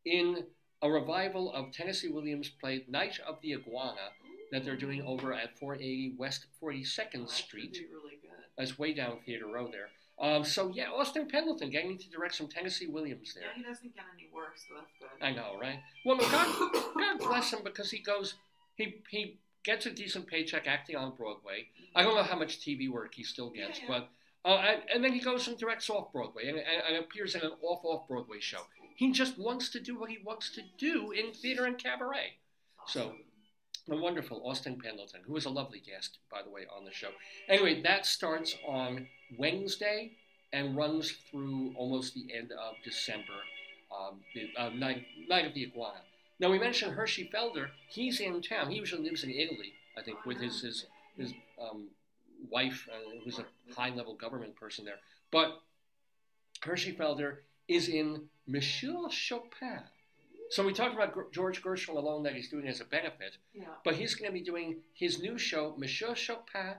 in 0.04 0.44
a 0.82 0.90
revival 0.90 1.52
of 1.52 1.72
Tennessee 1.72 2.08
Williams' 2.08 2.48
play 2.48 2.84
Night 2.88 3.18
of 3.26 3.40
the 3.42 3.54
Iguana 3.54 4.10
that 4.52 4.64
they're 4.64 4.76
doing 4.76 5.02
over 5.02 5.32
at 5.32 5.58
480 5.58 6.14
West 6.18 6.46
42nd 6.62 7.12
That 7.12 7.30
Street. 7.30 7.78
really. 7.92 8.12
That's 8.58 8.78
way 8.78 8.94
down 8.94 9.18
Theater 9.26 9.46
Row 9.46 9.68
there. 9.70 9.88
Um, 10.18 10.44
so 10.44 10.72
yeah, 10.74 10.88
Austin 10.90 11.28
Pendleton 11.28 11.68
getting 11.68 11.98
to 11.98 12.08
direct 12.08 12.34
some 12.36 12.46
Tennessee 12.48 12.86
Williams 12.86 13.34
there. 13.34 13.44
Yeah, 13.44 13.50
he 13.54 13.62
doesn't 13.62 13.94
get 13.94 14.04
any 14.14 14.28
work, 14.34 14.56
so 14.56 14.74
that's 14.76 14.90
good. 14.98 15.22
I 15.26 15.32
know, 15.32 15.58
right? 15.60 15.78
Well, 16.06 16.16
God, 16.16 16.72
God 16.96 17.18
bless 17.18 17.52
him 17.52 17.58
because 17.62 17.90
he 17.90 17.98
goes, 17.98 18.34
he 18.76 19.02
he 19.10 19.36
gets 19.62 19.84
a 19.84 19.90
decent 19.90 20.26
paycheck 20.26 20.66
acting 20.66 20.96
on 20.96 21.14
Broadway. 21.16 21.66
I 21.94 22.02
don't 22.02 22.14
know 22.14 22.22
how 22.22 22.38
much 22.38 22.60
TV 22.60 22.90
work 22.90 23.14
he 23.14 23.24
still 23.24 23.50
gets, 23.50 23.78
Yeah, 23.80 23.84
yeah. 23.90 23.98
but 23.98 24.08
uh, 24.46 24.62
and, 24.64 24.82
and 24.94 25.04
then 25.04 25.12
he 25.12 25.18
goes 25.18 25.48
and 25.48 25.58
directs 25.58 25.90
off 25.90 26.12
Broadway 26.12 26.48
and, 26.48 26.56
and, 26.56 26.82
and 26.88 26.96
appears 27.04 27.34
in 27.34 27.42
an 27.42 27.50
off 27.62 27.84
off 27.84 28.06
Broadway 28.06 28.38
show. 28.38 28.60
He 28.94 29.10
just 29.10 29.38
wants 29.38 29.68
to 29.70 29.80
do 29.80 29.98
what 29.98 30.08
he 30.08 30.18
wants 30.24 30.54
to 30.54 30.62
do 30.78 31.10
in 31.10 31.32
theater 31.32 31.66
and 31.66 31.76
cabaret. 31.76 32.34
So, 32.86 33.12
the 33.88 33.96
wonderful 33.96 34.40
Austin 34.48 34.80
Pendleton, 34.82 35.20
who 35.26 35.32
was 35.32 35.44
a 35.44 35.50
lovely 35.50 35.80
guest, 35.80 36.18
by 36.30 36.42
the 36.42 36.50
way, 36.50 36.62
on 36.74 36.84
the 36.84 36.92
show. 36.92 37.10
Anyway, 37.48 37.82
that 37.82 38.06
starts 38.06 38.56
on 38.66 39.08
Wednesday 39.36 40.12
and 40.52 40.76
runs 40.76 41.12
through 41.30 41.74
almost 41.76 42.14
the 42.14 42.26
end 42.32 42.52
of 42.52 42.74
December, 42.84 43.34
um, 43.92 44.20
the 44.34 44.48
uh, 44.56 44.70
night, 44.70 45.04
night 45.28 45.44
of 45.44 45.54
the 45.54 45.66
Iguana. 45.66 46.00
Now, 46.38 46.50
we 46.50 46.58
mentioned 46.58 46.92
Hershey 46.92 47.28
Felder. 47.34 47.68
He's 47.88 48.20
in 48.20 48.40
town. 48.42 48.70
He 48.70 48.78
usually 48.78 49.02
lives 49.02 49.24
in 49.24 49.30
Italy, 49.30 49.72
I 49.98 50.02
think, 50.02 50.24
with 50.24 50.38
his, 50.38 50.60
his, 50.62 50.86
his 51.16 51.32
um, 51.60 51.88
wife, 52.50 52.88
uh, 52.92 52.96
who's 53.24 53.38
a 53.38 53.44
high 53.74 53.90
level 53.94 54.14
government 54.14 54.56
person 54.56 54.84
there. 54.84 54.98
But 55.30 55.60
Hershey 56.62 56.92
Felder 56.94 57.38
is 57.68 57.88
in 57.88 58.28
Monsieur 58.46 59.08
Chopin. 59.10 59.80
So 60.50 60.64
we 60.64 60.72
talked 60.72 60.94
about 60.94 61.32
George 61.32 61.60
Gershwin 61.62 61.96
alone 61.96 62.22
that 62.22 62.34
he's 62.34 62.48
doing 62.48 62.68
as 62.68 62.80
a 62.80 62.84
benefit, 62.84 63.36
Yeah. 63.52 63.64
but 63.84 63.94
he's 63.96 64.14
going 64.14 64.30
to 64.30 64.32
be 64.32 64.44
doing 64.44 64.76
his 64.94 65.18
new 65.20 65.36
show, 65.38 65.74
Monsieur 65.76 66.14
Chopin, 66.14 66.74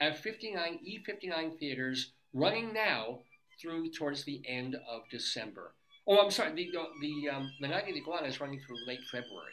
at 0.00 0.18
59 0.18 0.80
E59 0.84 1.56
theaters, 1.58 2.12
running 2.34 2.72
now 2.72 3.20
through 3.60 3.90
towards 3.92 4.24
the 4.24 4.42
end 4.46 4.74
of 4.90 5.02
December. 5.08 5.72
Oh, 6.04 6.18
I'm 6.18 6.32
sorry. 6.32 6.52
The 6.54 6.72
the 7.00 7.28
um, 7.28 7.52
the 7.60 7.68
Night 7.68 7.86
of 7.86 7.94
the 7.94 8.00
Iguana 8.00 8.26
is 8.26 8.40
running 8.40 8.58
through 8.58 8.84
late 8.88 8.98
February. 9.12 9.52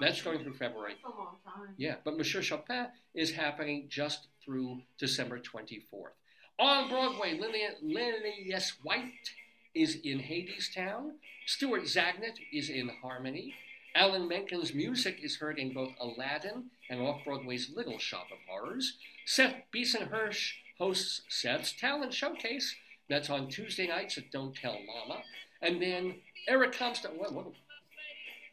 That's 0.00 0.22
going 0.22 0.42
through 0.42 0.54
February. 0.54 0.94
That's 1.02 1.14
a 1.14 1.18
long 1.18 1.36
time. 1.44 1.74
Yeah, 1.76 1.96
but 2.04 2.16
Monsieur 2.16 2.40
Chopin 2.40 2.86
is 3.14 3.32
happening 3.32 3.86
just 3.90 4.28
through 4.44 4.82
December 4.98 5.38
24th. 5.38 6.12
On 6.58 6.88
Broadway, 6.88 7.38
Lillian, 7.38 7.74
Lilias 7.82 8.72
White 8.82 9.30
is 9.74 9.96
in 10.04 10.20
Hadestown. 10.20 11.12
Stuart 11.46 11.82
Zagnit 11.82 12.36
is 12.52 12.70
in 12.70 12.90
Harmony. 13.02 13.54
Alan 13.96 14.28
Menken's 14.28 14.74
music 14.74 15.18
is 15.22 15.36
heard 15.36 15.58
in 15.58 15.72
both 15.72 15.92
Aladdin 16.00 16.64
and 16.90 17.00
off 17.00 17.24
Broadway's 17.24 17.70
Little 17.74 17.98
Shop 17.98 18.26
of 18.32 18.38
Horrors. 18.48 18.98
Seth 19.24 19.54
Bisen-Hersh 19.72 20.52
hosts 20.78 21.22
Seth's 21.28 21.72
Talent 21.72 22.12
Showcase. 22.12 22.74
That's 23.08 23.30
on 23.30 23.48
Tuesday 23.48 23.86
nights 23.86 24.18
at 24.18 24.30
Don't 24.30 24.54
Tell 24.54 24.78
Mama. 24.86 25.22
And 25.62 25.80
then 25.80 26.16
Eric 26.48 26.72
Comstock. 26.72 27.12
What, 27.18 27.32
what, 27.32 27.46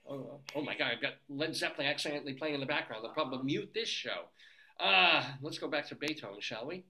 oh, 0.07 0.13
oh, 0.13 0.39
oh 0.55 0.61
my 0.61 0.75
God, 0.77 0.91
I've 0.93 1.01
got 1.01 1.13
Led 1.29 1.55
Zeppelin 1.55 1.87
accidentally 1.87 2.33
playing 2.33 2.55
in 2.55 2.59
the 2.59 2.65
background. 2.65 3.05
I'll 3.05 3.13
probably 3.13 3.43
mute 3.43 3.71
this 3.73 3.89
show. 3.89 4.25
Ah, 4.83 5.37
let's 5.43 5.59
go 5.59 5.67
back 5.67 5.87
to 5.89 5.95
Beethoven, 5.95 6.41
shall 6.41 6.65
we? 6.65 6.83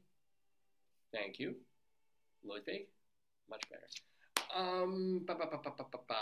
Thank 1.13 1.39
you. 1.39 1.55
Ludwig, 2.43 2.87
much 3.49 3.63
better. 3.69 3.83
Um, 4.55 5.23
ba, 5.27 5.35
ba, 5.35 5.47
ba, 5.51 5.59
ba, 5.63 5.85
ba, 5.91 5.99
ba. 6.07 6.15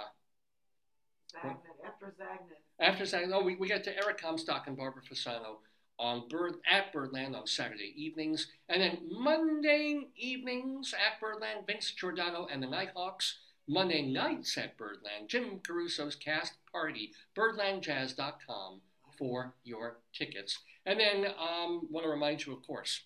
After 1.85 2.07
Zagnit. 2.07 2.57
After 2.79 3.05
Saturday, 3.05 3.31
oh, 3.31 3.43
we, 3.43 3.55
we 3.55 3.67
get 3.67 3.83
to 3.83 3.95
Eric 3.95 4.17
Comstock 4.17 4.65
and 4.65 4.75
Barbara 4.75 5.03
Fasano 5.03 5.57
on 5.99 6.27
Bird 6.27 6.55
at 6.69 6.91
Birdland 6.91 7.35
on 7.35 7.45
Saturday 7.45 7.93
evenings, 7.95 8.47
and 8.67 8.81
then 8.81 8.99
Monday 9.11 10.07
evenings 10.15 10.93
at 10.93 11.19
Birdland, 11.19 11.67
Vince 11.67 11.91
Giordano 11.91 12.47
and 12.51 12.63
the 12.63 12.67
Nighthawks. 12.67 13.37
Monday 13.67 14.01
nights 14.01 14.57
at 14.57 14.75
Birdland, 14.77 15.27
Jim 15.27 15.59
Caruso's 15.59 16.15
cast 16.15 16.53
party, 16.71 17.11
birdlandjazz.com 17.37 18.81
for 19.15 19.53
your 19.63 19.99
tickets. 20.11 20.57
And 20.89 20.99
then 20.99 21.27
um, 21.37 21.87
want 21.91 22.03
to 22.03 22.09
remind 22.09 22.43
you, 22.43 22.51
of 22.51 22.65
course, 22.65 23.01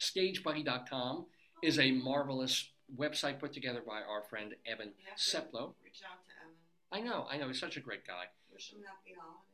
stagebuddy.com 0.00 1.26
is 1.62 1.78
a 1.78 1.92
marvelous 1.92 2.68
website 2.98 3.38
put 3.38 3.52
together 3.52 3.80
by 3.86 4.00
our 4.02 4.22
friend 4.28 4.54
Evan 4.66 4.88
You 4.88 5.04
have 5.08 5.16
to 5.16 5.22
Seplow. 5.22 5.74
Reach 5.84 6.02
out 6.04 6.18
to 6.26 6.32
Evan. 6.42 6.56
I 6.90 6.98
know, 7.00 7.28
I 7.30 7.36
know, 7.36 7.46
he's 7.46 7.60
such 7.60 7.76
a 7.76 7.80
great 7.80 8.04
guy. 8.04 8.24
Wish 8.52 8.72
him 8.72 8.80
happy 8.84 9.14
holidays. 9.16 9.44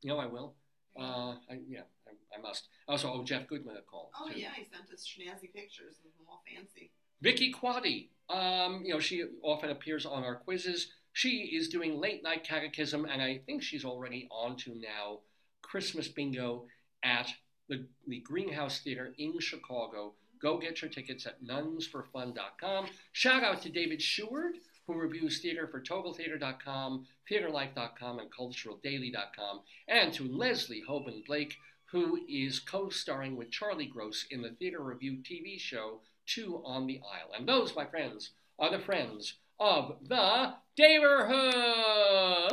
You 0.00 0.08
know, 0.08 0.18
I 0.18 0.24
will. 0.24 0.54
Uh, 0.98 1.34
I, 1.50 1.58
yeah, 1.68 1.82
I, 2.08 2.38
I 2.38 2.40
must. 2.40 2.68
Also 2.88 3.12
owe 3.12 3.22
Jeff 3.22 3.46
Goodman 3.46 3.76
a 3.76 3.82
call. 3.82 4.10
Oh 4.18 4.32
too. 4.32 4.40
yeah, 4.40 4.48
he 4.56 4.64
sent 4.64 4.90
us 4.90 5.06
snazzy 5.06 5.52
pictures 5.52 5.96
of 5.98 6.04
them 6.04 6.26
all 6.26 6.42
fancy. 6.50 6.90
Vicki 7.20 7.52
Quade. 7.52 8.08
Um, 8.30 8.80
you 8.82 8.94
know, 8.94 9.00
she 9.00 9.24
often 9.42 9.68
appears 9.68 10.06
on 10.06 10.24
our 10.24 10.36
quizzes. 10.36 10.88
She 11.12 11.50
is 11.54 11.68
doing 11.68 12.00
late 12.00 12.22
night 12.22 12.44
catechism, 12.44 13.04
and 13.04 13.20
I 13.20 13.42
think 13.44 13.62
she's 13.62 13.84
already 13.84 14.26
on 14.30 14.56
to 14.56 14.74
now 14.74 15.18
Christmas 15.62 16.08
bingo 16.08 16.66
at 17.02 17.28
the, 17.68 17.86
the 18.06 18.20
Greenhouse 18.20 18.80
Theater 18.80 19.12
in 19.18 19.38
Chicago. 19.40 20.14
Go 20.40 20.58
get 20.58 20.82
your 20.82 20.90
tickets 20.90 21.26
at 21.26 21.42
nunsforfun.com. 21.42 22.86
Shout 23.12 23.42
out 23.42 23.62
to 23.62 23.70
David 23.70 24.02
Sheward, 24.02 24.56
who 24.86 24.94
reviews 24.94 25.40
theater 25.40 25.66
for 25.66 25.80
TotalTheater.com, 25.80 27.06
TheaterLife.com, 27.30 28.18
and 28.18 28.30
CulturalDaily.com, 28.32 29.60
and 29.88 30.12
to 30.12 30.28
Leslie 30.28 30.84
Hoban 30.88 31.24
Blake, 31.26 31.56
who 31.86 32.20
is 32.28 32.60
co 32.60 32.88
starring 32.88 33.36
with 33.36 33.50
Charlie 33.50 33.86
Gross 33.86 34.26
in 34.30 34.42
the 34.42 34.50
Theater 34.50 34.82
Review 34.82 35.18
TV 35.22 35.58
show 35.58 36.00
Two 36.26 36.60
on 36.64 36.86
the 36.86 37.00
Aisle. 37.00 37.30
And 37.38 37.48
those, 37.48 37.74
my 37.76 37.86
friends, 37.86 38.32
are 38.58 38.70
the 38.70 38.80
friends 38.80 39.34
of 39.60 39.96
the 40.02 40.54
neighborhood. 40.78 42.52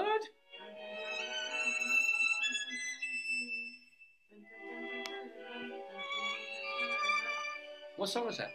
What 8.03 8.09
song 8.09 8.27
is 8.27 8.35
that? 8.35 8.51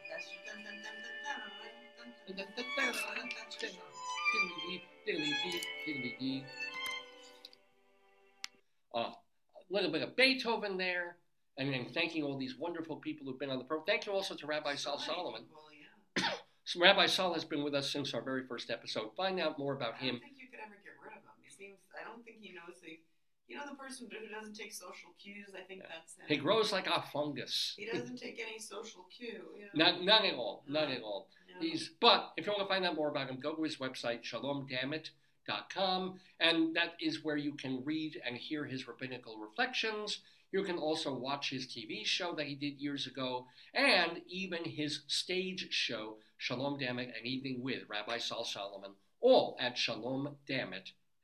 Uh, 8.94 8.98
a 8.98 9.14
little 9.70 9.90
bit 9.90 10.02
of 10.02 10.14
Beethoven 10.16 10.76
there, 10.76 11.16
and 11.56 11.72
then 11.72 11.86
thanking 11.94 12.24
all 12.24 12.36
these 12.36 12.58
wonderful 12.58 12.96
people 12.96 13.26
who've 13.26 13.38
been 13.38 13.48
on 13.48 13.56
the 13.56 13.64
program. 13.64 13.86
Thank 13.86 14.04
you 14.04 14.12
also 14.12 14.34
to 14.34 14.46
Rabbi 14.46 14.74
Sol 14.74 14.98
Solomon. 14.98 15.44
Well, 15.50 15.64
yeah. 15.72 16.28
So 16.64 16.80
Rabbi 16.82 17.06
Sol 17.06 17.32
has 17.32 17.46
been 17.46 17.64
with 17.64 17.74
us 17.74 17.90
since 17.90 18.12
our 18.12 18.20
very 18.20 18.46
first 18.46 18.68
episode. 18.68 19.16
Find 19.16 19.40
out 19.40 19.58
more 19.58 19.72
about 19.72 19.94
I 19.94 20.04
don't 20.04 20.16
him. 20.16 20.20
think 20.20 20.36
you 20.36 20.48
could 20.50 20.60
ever 20.60 20.76
get 20.84 20.92
rid 21.02 21.16
of 21.16 21.24
him. 21.24 21.32
He 21.40 21.48
seems. 21.48 21.78
I 21.98 22.04
don't 22.04 22.22
think 22.22 22.36
he 22.42 22.52
knows 22.52 22.76
the. 22.82 23.00
You 23.48 23.56
know 23.56 23.66
the 23.66 23.76
person 23.76 24.08
who 24.10 24.28
doesn't 24.28 24.54
take 24.54 24.72
social 24.74 25.10
cues. 25.18 25.54
I 25.56 25.62
think 25.62 25.82
Yeah. 25.82 25.88
that's 25.88 26.16
him. 26.16 26.26
He 26.28 26.36
grows 26.36 26.70
like 26.70 26.86
a 26.86 27.00
fungus. 27.00 27.74
He 27.78 27.86
doesn't 27.86 28.18
take 28.18 28.38
any 28.38 28.58
social 28.58 29.04
cue. 29.04 29.54
You 29.56 29.64
know? 29.64 29.90
Not, 29.90 30.02
none 30.02 30.26
at 30.26 30.34
all. 30.34 30.64
None 30.68 30.84
uh-huh. 30.84 30.92
at 30.92 31.02
all. 31.02 31.30
No. 31.54 31.60
He's, 31.60 31.88
but 31.98 32.34
if 32.36 32.44
you 32.44 32.52
want 32.52 32.62
to 32.62 32.68
find 32.68 32.84
out 32.84 32.94
more 32.94 33.08
about 33.08 33.30
him, 33.30 33.40
go 33.40 33.54
to 33.54 33.62
his 33.62 33.78
website, 33.78 34.22
shalomdammit.com, 34.22 36.20
and 36.40 36.76
that 36.76 36.94
is 37.00 37.24
where 37.24 37.38
you 37.38 37.54
can 37.54 37.82
read 37.84 38.20
and 38.24 38.36
hear 38.36 38.66
his 38.66 38.86
rabbinical 38.86 39.38
reflections. 39.38 40.20
You 40.52 40.62
can 40.62 40.76
also 40.76 41.14
watch 41.14 41.48
his 41.48 41.66
TV 41.66 42.04
show 42.04 42.34
that 42.34 42.46
he 42.46 42.54
did 42.54 42.78
years 42.78 43.06
ago, 43.06 43.46
and 43.72 44.20
even 44.28 44.64
his 44.64 45.04
stage 45.06 45.68
show, 45.72 46.18
Shalom 46.36 46.78
Dammit, 46.78 47.14
An 47.18 47.24
Evening 47.26 47.62
with 47.62 47.88
Rabbi 47.88 48.18
Sol 48.18 48.44
Solomon, 48.44 48.94
all 49.20 49.56
at 49.58 49.78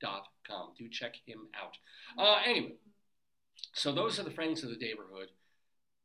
shalomdammit.com. 0.02 0.70
Do 0.78 0.88
check 0.88 1.14
him 1.26 1.48
out. 1.60 1.76
Uh, 2.18 2.40
anyway, 2.46 2.74
so 3.72 3.92
those 3.92 4.18
are 4.18 4.24
the 4.24 4.30
friends 4.30 4.62
of 4.62 4.70
the 4.70 4.76
neighborhood. 4.76 5.28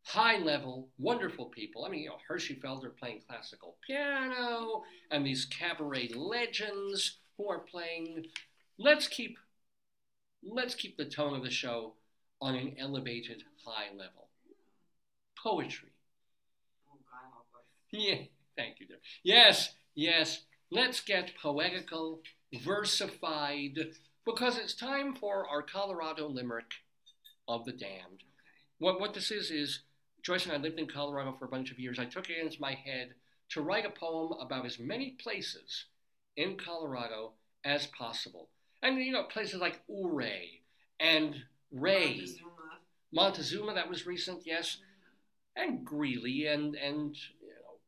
High 0.06 0.38
level, 0.38 0.90
wonderful 0.98 1.46
people. 1.46 1.86
I 1.86 1.90
mean, 1.90 2.02
you 2.02 2.10
know, 2.10 2.18
Hershey 2.28 2.56
Felder 2.56 2.96
playing 2.96 3.22
classical 3.28 3.76
piano, 3.86 4.84
and 5.12 5.26
these 5.26 5.46
cabaret 5.46 6.10
legends 6.16 7.18
who 7.38 7.50
are 7.50 7.60
playing. 7.60 8.26
Let's 8.78 9.08
keep, 9.08 9.38
let's 10.42 10.74
keep 10.74 10.98
the 10.98 11.06
tone 11.06 11.36
of 11.36 11.44
the 11.44 11.52
show 11.52 11.94
on 12.42 12.56
an 12.56 12.76
elevated 12.80 13.44
high 13.66 13.90
level. 13.96 14.30
Poetry. 15.44 15.90
Oh. 16.92 16.98
Yeah, 17.92 18.22
thank 18.56 18.80
you, 18.80 18.88
dear. 18.88 18.98
Yes, 19.24 19.74
yes. 19.96 20.42
Let's 20.72 21.02
get 21.02 21.34
poetical, 21.42 22.22
versified, 22.54 23.78
because 24.26 24.58
it's 24.58 24.74
time 24.74 25.16
for 25.16 25.48
our 25.48 25.62
Colorado 25.62 26.28
limerick 26.28 26.72
of 27.48 27.66
the 27.66 27.72
damned. 27.72 28.24
What 28.80 29.00
what 29.00 29.14
this 29.14 29.32
is 29.32 29.52
is 29.52 29.82
Joyce 30.24 30.46
and 30.46 30.54
I 30.54 30.58
lived 30.58 30.80
in 30.80 30.88
Colorado 30.88 31.36
for 31.38 31.46
a 31.46 31.50
bunch 31.50 31.72
of 31.72 31.80
years. 31.80 32.00
I 32.00 32.06
took 32.06 32.30
it 32.30 32.38
into 32.38 32.62
my 32.62 32.74
head 32.74 33.14
to 33.50 33.62
write 33.62 33.86
a 33.86 33.90
poem 33.90 34.34
about 34.40 34.66
as 34.66 34.80
many 34.80 35.12
places 35.12 35.86
in 36.38 36.56
Colorado 36.58 37.34
as 37.66 37.88
possible, 37.88 38.50
and 38.82 38.98
you 38.98 39.12
know 39.12 39.24
places 39.24 39.60
like 39.60 39.82
Ouray 39.90 40.62
and 41.00 41.36
Ray, 41.72 42.18
Montezuma. 42.18 42.52
Montezuma. 43.12 43.74
That 43.74 43.90
was 43.90 44.06
recent, 44.06 44.46
yes 44.46 44.78
mm-hmm. 44.78 45.70
and 45.70 45.86
Greeley 45.86 46.48
and 46.48 46.76
and 46.76 47.16
you 47.42 47.50
know 47.50 47.80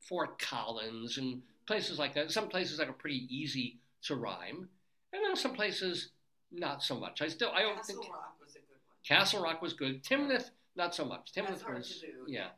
Fort 0.00 0.38
Collins 0.38 1.18
and 1.18 1.42
places 1.66 1.98
like 1.98 2.14
that. 2.14 2.30
Some 2.30 2.48
places 2.48 2.78
that 2.78 2.88
are 2.88 2.94
pretty 2.94 3.26
easy 3.28 3.80
to 4.04 4.16
rhyme, 4.16 4.68
and 5.12 5.22
then 5.24 5.36
some 5.36 5.54
places 5.54 6.10
not 6.50 6.82
so 6.82 6.98
much. 6.98 7.22
I 7.22 7.28
still 7.28 7.50
I 7.54 7.60
don't 7.62 7.76
Castle 7.76 8.02
think 8.02 8.12
Rock 8.12 8.34
was 8.40 8.50
a 8.54 8.58
good 8.58 8.64
one. 8.68 9.18
Castle 9.18 9.42
Rock 9.42 9.62
was 9.62 9.72
good. 9.72 10.02
Timnath 10.04 10.50
not 10.76 10.94
so 10.94 11.04
much. 11.04 11.32
That's 11.34 11.48
Timnath 11.48 11.62
hard 11.62 11.78
was 11.78 11.88
to 12.00 12.06
do. 12.06 12.12
yeah. 12.28 12.48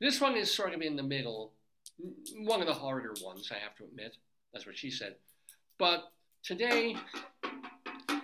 This 0.00 0.20
one 0.20 0.36
is 0.36 0.52
sort 0.52 0.74
of 0.74 0.80
in 0.82 0.96
the 0.96 1.02
middle. 1.02 1.52
One 2.38 2.60
of 2.60 2.66
the 2.66 2.74
harder 2.74 3.14
ones, 3.22 3.50
I 3.52 3.58
have 3.58 3.76
to 3.76 3.84
admit. 3.84 4.16
That's 4.52 4.66
what 4.66 4.76
she 4.76 4.90
said. 4.90 5.14
But 5.78 6.10
today 6.42 6.96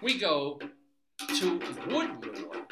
we 0.03 0.19
go 0.19 0.59
to 1.19 1.59
Woodmoor. 1.59 2.65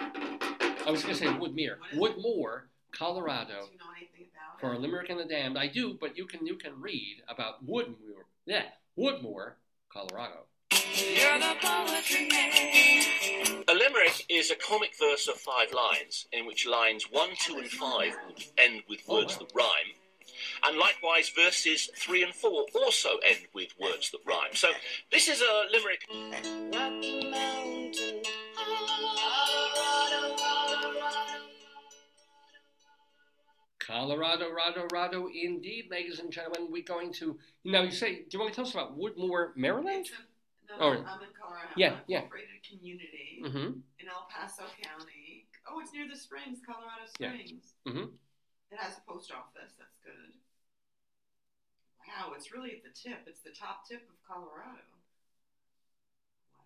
I 0.86 0.90
was 0.90 1.02
going 1.02 1.14
to 1.14 1.20
say 1.20 1.26
Woodmere. 1.26 1.76
What 1.94 2.12
is 2.12 2.16
it? 2.16 2.24
Woodmoor, 2.24 2.60
Do 2.92 2.98
Colorado. 2.98 3.48
you 3.72 3.78
know 3.78 3.84
anything 3.96 4.26
about 4.32 4.60
For 4.60 4.72
a 4.72 4.78
limerick 4.78 5.10
and 5.10 5.20
the 5.20 5.24
damned, 5.24 5.56
I 5.58 5.68
do, 5.68 5.96
but 6.00 6.16
you 6.16 6.26
can 6.26 6.46
you 6.46 6.56
can 6.56 6.80
read 6.80 7.22
about 7.28 7.64
Woodmoor. 7.66 8.24
Yeah, 8.46 8.62
Woodmoor, 8.96 9.56
Colorado. 9.92 10.46
A 13.68 13.74
limerick 13.74 14.24
is 14.28 14.50
a 14.50 14.54
comic 14.56 14.96
verse 14.98 15.28
of 15.28 15.34
five 15.34 15.72
lines, 15.72 16.26
in 16.32 16.46
which 16.46 16.66
lines 16.66 17.04
one, 17.10 17.30
two, 17.38 17.58
and 17.58 17.68
five 17.68 18.16
end 18.58 18.82
with 18.88 19.00
Oh, 19.08 19.16
words 19.16 19.34
wow. 19.38 19.46
that 19.46 19.54
rhyme. 19.54 19.92
And 20.64 20.78
likewise, 20.78 21.28
verses 21.30 21.90
three 21.96 22.22
and 22.22 22.34
four 22.34 22.66
also 22.74 23.18
end 23.28 23.40
with 23.54 23.68
words 23.80 24.10
that 24.10 24.20
rhyme. 24.26 24.54
So 24.54 24.68
this 25.12 25.28
is 25.28 25.42
a 25.42 25.64
limerick. 25.70 26.06
Colorado, 33.86 34.50
Rado, 34.50 34.88
Rado, 34.90 35.28
indeed, 35.32 35.86
ladies 35.90 36.18
and 36.18 36.32
gentlemen. 36.32 36.68
We're 36.72 36.82
going 36.82 37.12
to 37.14 37.38
now. 37.64 37.82
You 37.82 37.90
say, 37.92 38.16
do 38.16 38.26
you 38.32 38.38
want 38.40 38.52
to 38.52 38.56
tell 38.56 38.66
us 38.66 38.72
about 38.74 38.98
Woodmore, 38.98 39.52
Maryland? 39.56 40.06
In, 40.06 40.78
no, 40.78 40.84
Oh. 40.84 40.90
I'm 40.90 41.22
in 41.22 41.28
Colorado. 41.40 41.68
Yeah, 41.76 41.92
I'm 41.92 41.98
yeah. 42.08 42.16
Incorporated 42.18 42.48
community 42.68 43.42
Mm-hmm. 43.44 43.66
in 44.00 44.08
El 44.08 44.26
Paso 44.30 44.64
County. 44.82 45.46
Oh, 45.70 45.80
it's 45.80 45.92
near 45.92 46.08
the 46.08 46.16
Springs, 46.16 46.58
Colorado 46.64 47.06
Yeah. 47.20 47.30
Springs. 47.32 47.74
Mhm. 47.86 48.10
It 48.72 48.78
has 48.78 48.98
a 48.98 49.00
post 49.12 49.30
office. 49.30 49.74
That's 49.78 49.98
good. 50.04 50.32
Wow, 52.08 52.32
it's 52.34 52.52
really 52.52 52.72
at 52.72 52.82
the 52.82 52.90
tip. 52.90 53.18
It's 53.26 53.40
the 53.42 53.50
top 53.50 53.86
tip 53.88 54.08
of 54.08 54.16
Colorado. 54.26 54.82
Wow. 56.58 56.64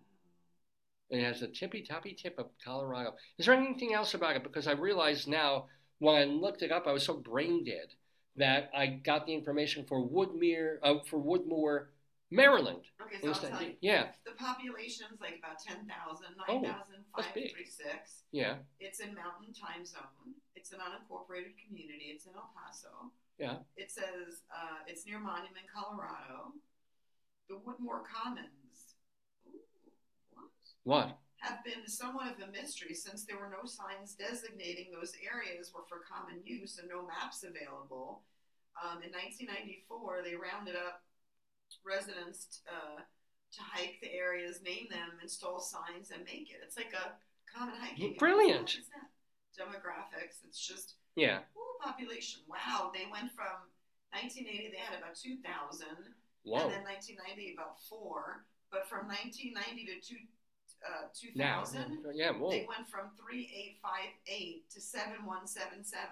It 1.09 1.23
has 1.23 1.41
a 1.41 1.47
tippy 1.47 1.81
toppy 1.83 2.13
tip 2.13 2.39
of 2.39 2.47
Colorado. 2.63 3.15
Is 3.37 3.45
there 3.45 3.55
anything 3.55 3.93
else 3.93 4.13
about 4.13 4.35
it? 4.35 4.43
Because 4.43 4.67
I 4.67 4.71
realize 4.73 5.27
now 5.27 5.67
when 6.01 6.15
I 6.15 6.23
looked 6.25 6.63
it 6.63 6.71
up, 6.71 6.87
I 6.87 6.91
was 6.91 7.05
so 7.05 7.13
brain 7.13 7.63
dead 7.63 7.93
that 8.37 8.71
I 8.75 8.87
got 8.87 9.27
the 9.27 9.33
information 9.35 9.85
for 9.87 10.01
Woodmere, 10.01 10.77
uh, 10.81 10.95
for 11.05 11.21
Woodmore, 11.21 11.85
Maryland. 12.31 12.81
Okay, 13.01 13.17
so 13.21 13.27
I'll 13.29 13.33
tell 13.35 13.61
you. 13.61 13.75
yeah, 13.81 14.07
The 14.25 14.31
population's 14.31 15.21
like 15.21 15.37
about 15.37 15.59
10,000, 15.61 15.85
Oh, 16.49 16.59
9,536. 16.61 18.23
yeah, 18.31 18.55
It's 18.79 18.99
in 18.99 19.13
Mountain 19.13 19.53
Time 19.53 19.85
Zone. 19.85 20.33
It's 20.55 20.71
an 20.71 20.79
unincorporated 20.79 21.53
community. 21.67 22.05
It's 22.15 22.25
in 22.25 22.33
El 22.35 22.49
Paso. 22.57 23.11
yeah. 23.37 23.57
It 23.77 23.91
says 23.91 24.41
uh, 24.49 24.81
it's 24.87 25.05
near 25.05 25.19
Monument, 25.19 25.65
Colorado. 25.71 26.53
The 27.49 27.55
Woodmoor 27.55 28.01
Commons. 28.09 28.95
Ooh, 29.47 29.59
what? 30.33 30.47
What? 30.83 31.17
Have 31.41 31.63
been 31.65 31.87
somewhat 31.89 32.29
of 32.37 32.47
a 32.47 32.51
mystery 32.51 32.93
since 32.93 33.25
there 33.25 33.37
were 33.37 33.49
no 33.49 33.65
signs 33.67 34.13
designating 34.13 34.93
those 34.93 35.13
areas 35.25 35.73
were 35.73 35.85
for 35.89 36.05
common 36.05 36.37
use 36.45 36.77
and 36.77 36.87
no 36.87 37.01
maps 37.05 37.43
available. 37.43 38.21
Um, 38.77 39.01
in 39.01 39.09
1994, 39.11 40.21
they 40.23 40.35
rounded 40.37 40.75
up 40.77 41.01
residents 41.83 42.61
uh, 42.69 43.01
to 43.01 43.59
hike 43.61 43.97
the 44.01 44.13
areas, 44.13 44.61
name 44.63 44.87
them, 44.89 45.17
install 45.21 45.59
signs, 45.59 46.11
and 46.13 46.23
make 46.23 46.49
it. 46.53 46.61
It's 46.63 46.77
like 46.77 46.93
a 46.93 47.17
common 47.49 47.75
hiking. 47.79 48.15
Brilliant. 48.17 48.77
It's 48.77 48.89
not 48.95 49.09
Demographics. 49.51 50.45
It's 50.47 50.59
just 50.61 50.95
Yeah. 51.15 51.39
ooh, 51.57 51.75
population. 51.83 52.41
Wow, 52.47 52.91
they 52.93 53.05
went 53.11 53.33
from 53.33 53.67
1980 54.13 54.71
they 54.71 54.77
had 54.77 54.97
about 54.97 55.15
2,000, 55.15 55.87
Whoa. 56.43 56.61
and 56.63 56.71
then 56.71 56.83
1990 56.85 57.53
about 57.53 57.81
four. 57.89 58.45
But 58.71 58.87
from 58.87 59.07
1990 59.09 59.85
to 59.85 59.99
two, 59.99 60.21
uh, 60.87 61.07
Now, 61.35 61.59
2000, 61.63 62.05
yeah. 62.15 62.31
Whoa. 62.31 62.49
they 62.51 62.65
went 62.67 62.87
from 62.89 63.11
3858 63.17 64.69
to 64.71 64.81
7177. 64.81 66.05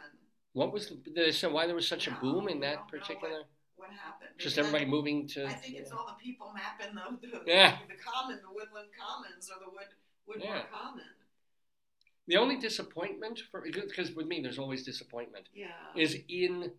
What 0.53 0.73
was 0.73 0.89
the, 0.89 0.97
the 1.13 1.31
so 1.31 1.51
why 1.51 1.65
there 1.67 1.75
was 1.75 1.87
such 1.87 2.07
a 2.07 2.11
boom 2.21 2.47
in 2.49 2.59
that 2.61 2.87
particular? 2.87 3.43
What 3.75 3.89
happened? 3.91 4.31
Just 4.37 4.57
Maybe 4.57 4.67
everybody 4.67 4.85
that- 4.85 4.91
moving 4.91 5.27
to. 5.29 5.45
I 5.45 5.53
think 5.53 5.75
it's 5.75 5.91
all 5.91 6.05
the 6.05 6.21
people 6.23 6.51
mapping 6.53 6.93
the 6.95 7.27
the, 7.27 7.43
Yeah. 7.45 7.77
the 7.87 7.95
common, 7.95 8.39
the 8.41 8.51
woodland 8.53 8.89
commons, 8.99 9.49
or 9.49 9.63
the 9.63 9.69
wood 9.71 9.87
Woodmoor 10.27 10.43
Yeah. 10.43 10.61
Common. 10.71 11.05
The 12.27 12.37
only 12.37 12.57
disappointment 12.57 13.41
for 13.49 13.61
because 13.61 14.11
with 14.11 14.27
me 14.27 14.41
there's 14.41 14.59
always 14.59 14.83
disappointment 14.83 15.47
Yeah. 15.53 15.67
is 15.95 16.17
in 16.27 16.71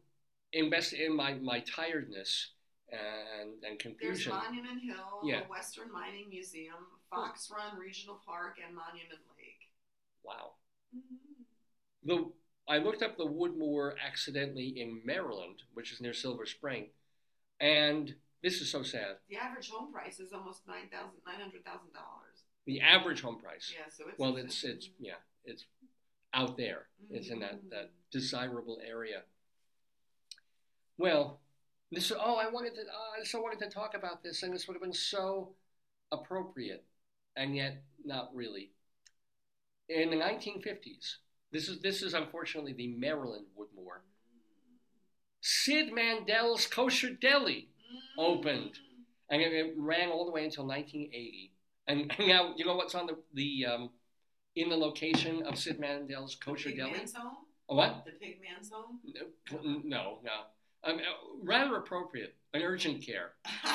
invest 0.52 0.93
in 0.93 1.17
my 1.17 1.35
my 1.35 1.60
tiredness 1.60 2.51
and 2.93 3.62
and 3.65 3.78
confusion. 3.78 4.33
There's. 4.33 4.44
Monument 4.44 4.83
Hill, 4.83 5.20
Yeah. 5.25 5.41
the 5.43 5.49
Western 5.49 5.91
Mining 5.93 6.28
Museum, 6.28 6.86
Fox 7.10 7.51
Run 7.51 7.78
Regional 7.78 8.20
Park, 8.27 8.59
and 8.65 8.75
Monument 8.75 9.20
Lake. 9.36 9.73
Wow. 10.23 10.55
Mhm. 10.94 11.44
The 12.05 12.33
I 12.69 12.78
looked 12.78 13.02
up 13.02 13.17
the 13.17 13.27
Woodmore 13.27 13.99
accidentally 13.99 14.81
in 14.81 15.05
Maryland, 15.05 15.62
which 15.75 15.93
is 15.93 16.01
near 16.01 16.12
Silver 16.15 16.47
Spring, 16.47 16.91
and 17.59 18.15
this 18.43 18.60
is 18.60 18.70
so 18.70 18.83
sad. 18.83 19.19
The 19.28 19.36
average 19.36 19.70
home 19.70 19.93
price 19.93 20.20
is 20.20 20.33
almost 20.33 20.67
nine 20.69 20.89
thousand 20.89 21.20
nine 21.27 21.41
hundred 21.41 21.65
thousand 21.65 21.93
dollars. 21.93 22.44
The 22.67 22.81
average 22.81 23.23
home 23.23 23.41
price. 23.41 23.73
Yeah, 23.75 23.89
so 23.89 24.09
it's 24.09 24.19
Well, 24.19 24.36
it's 24.36 24.62
it's 24.65 24.89
yeah, 24.99 25.17
it's 25.44 25.65
out 26.33 26.57
there. 26.57 26.89
It's 27.10 27.28
in 27.28 27.41
that 27.41 27.69
that 27.70 27.91
desirable 28.10 28.81
area. 28.85 29.25
Well, 30.97 31.41
this 31.91 32.12
oh, 32.12 32.36
I 32.36 32.49
wanted 32.49 32.75
to 32.75 32.83
oh, 32.83 33.20
I 33.20 33.25
so 33.25 33.41
wanted 33.41 33.59
to 33.60 33.70
talk 33.70 33.94
about 33.94 34.23
this, 34.23 34.43
and 34.43 34.55
this 34.55 34.67
would 34.67 34.75
have 34.75 34.83
been 34.83 34.93
so 34.93 35.51
appropriate, 36.12 36.85
and 37.36 37.55
yet 37.57 37.83
not 38.05 38.31
really. 38.35 38.70
In 39.89 40.10
the 40.10 40.17
1950s, 40.17 41.17
this 41.52 41.69
is 41.69 41.81
this 41.81 42.02
is 42.02 42.15
unfortunately 42.15 42.73
the 42.73 42.89
Maryland 42.89 43.47
Woodmore. 43.59 44.02
Sid 45.41 45.93
Mandel's 45.93 46.67
Kosher 46.67 47.10
Deli 47.10 47.69
opened. 48.19 48.78
and 49.31 49.41
it, 49.41 49.52
it 49.52 49.75
ran 49.78 50.10
all 50.10 50.27
the 50.27 50.31
way 50.31 50.44
until 50.44 50.67
1980. 50.67 51.52
And, 51.89 52.12
and 52.19 52.28
now 52.28 52.52
you 52.57 52.65
know 52.65 52.77
what's 52.77 52.94
on 52.94 53.07
the 53.07 53.17
the 53.35 53.67
um, 53.67 53.91
in 54.55 54.69
the 54.69 54.77
location 54.77 55.43
of 55.43 55.59
Sid 55.59 55.81
Mandel's 55.81 56.36
Kosher 56.36 56.70
Deli? 56.70 56.93
Man's 56.93 57.15
home? 57.15 57.36
A 57.69 57.75
what? 57.75 58.05
The 58.05 58.12
pig 58.12 58.39
man's 58.41 58.70
home? 58.70 59.01
No, 59.85 60.19
no. 60.23 60.43
Um, 60.83 60.99
rather 61.42 61.76
appropriate, 61.76 62.34
an 62.55 62.62
urgent 62.62 63.02
care. 63.05 63.33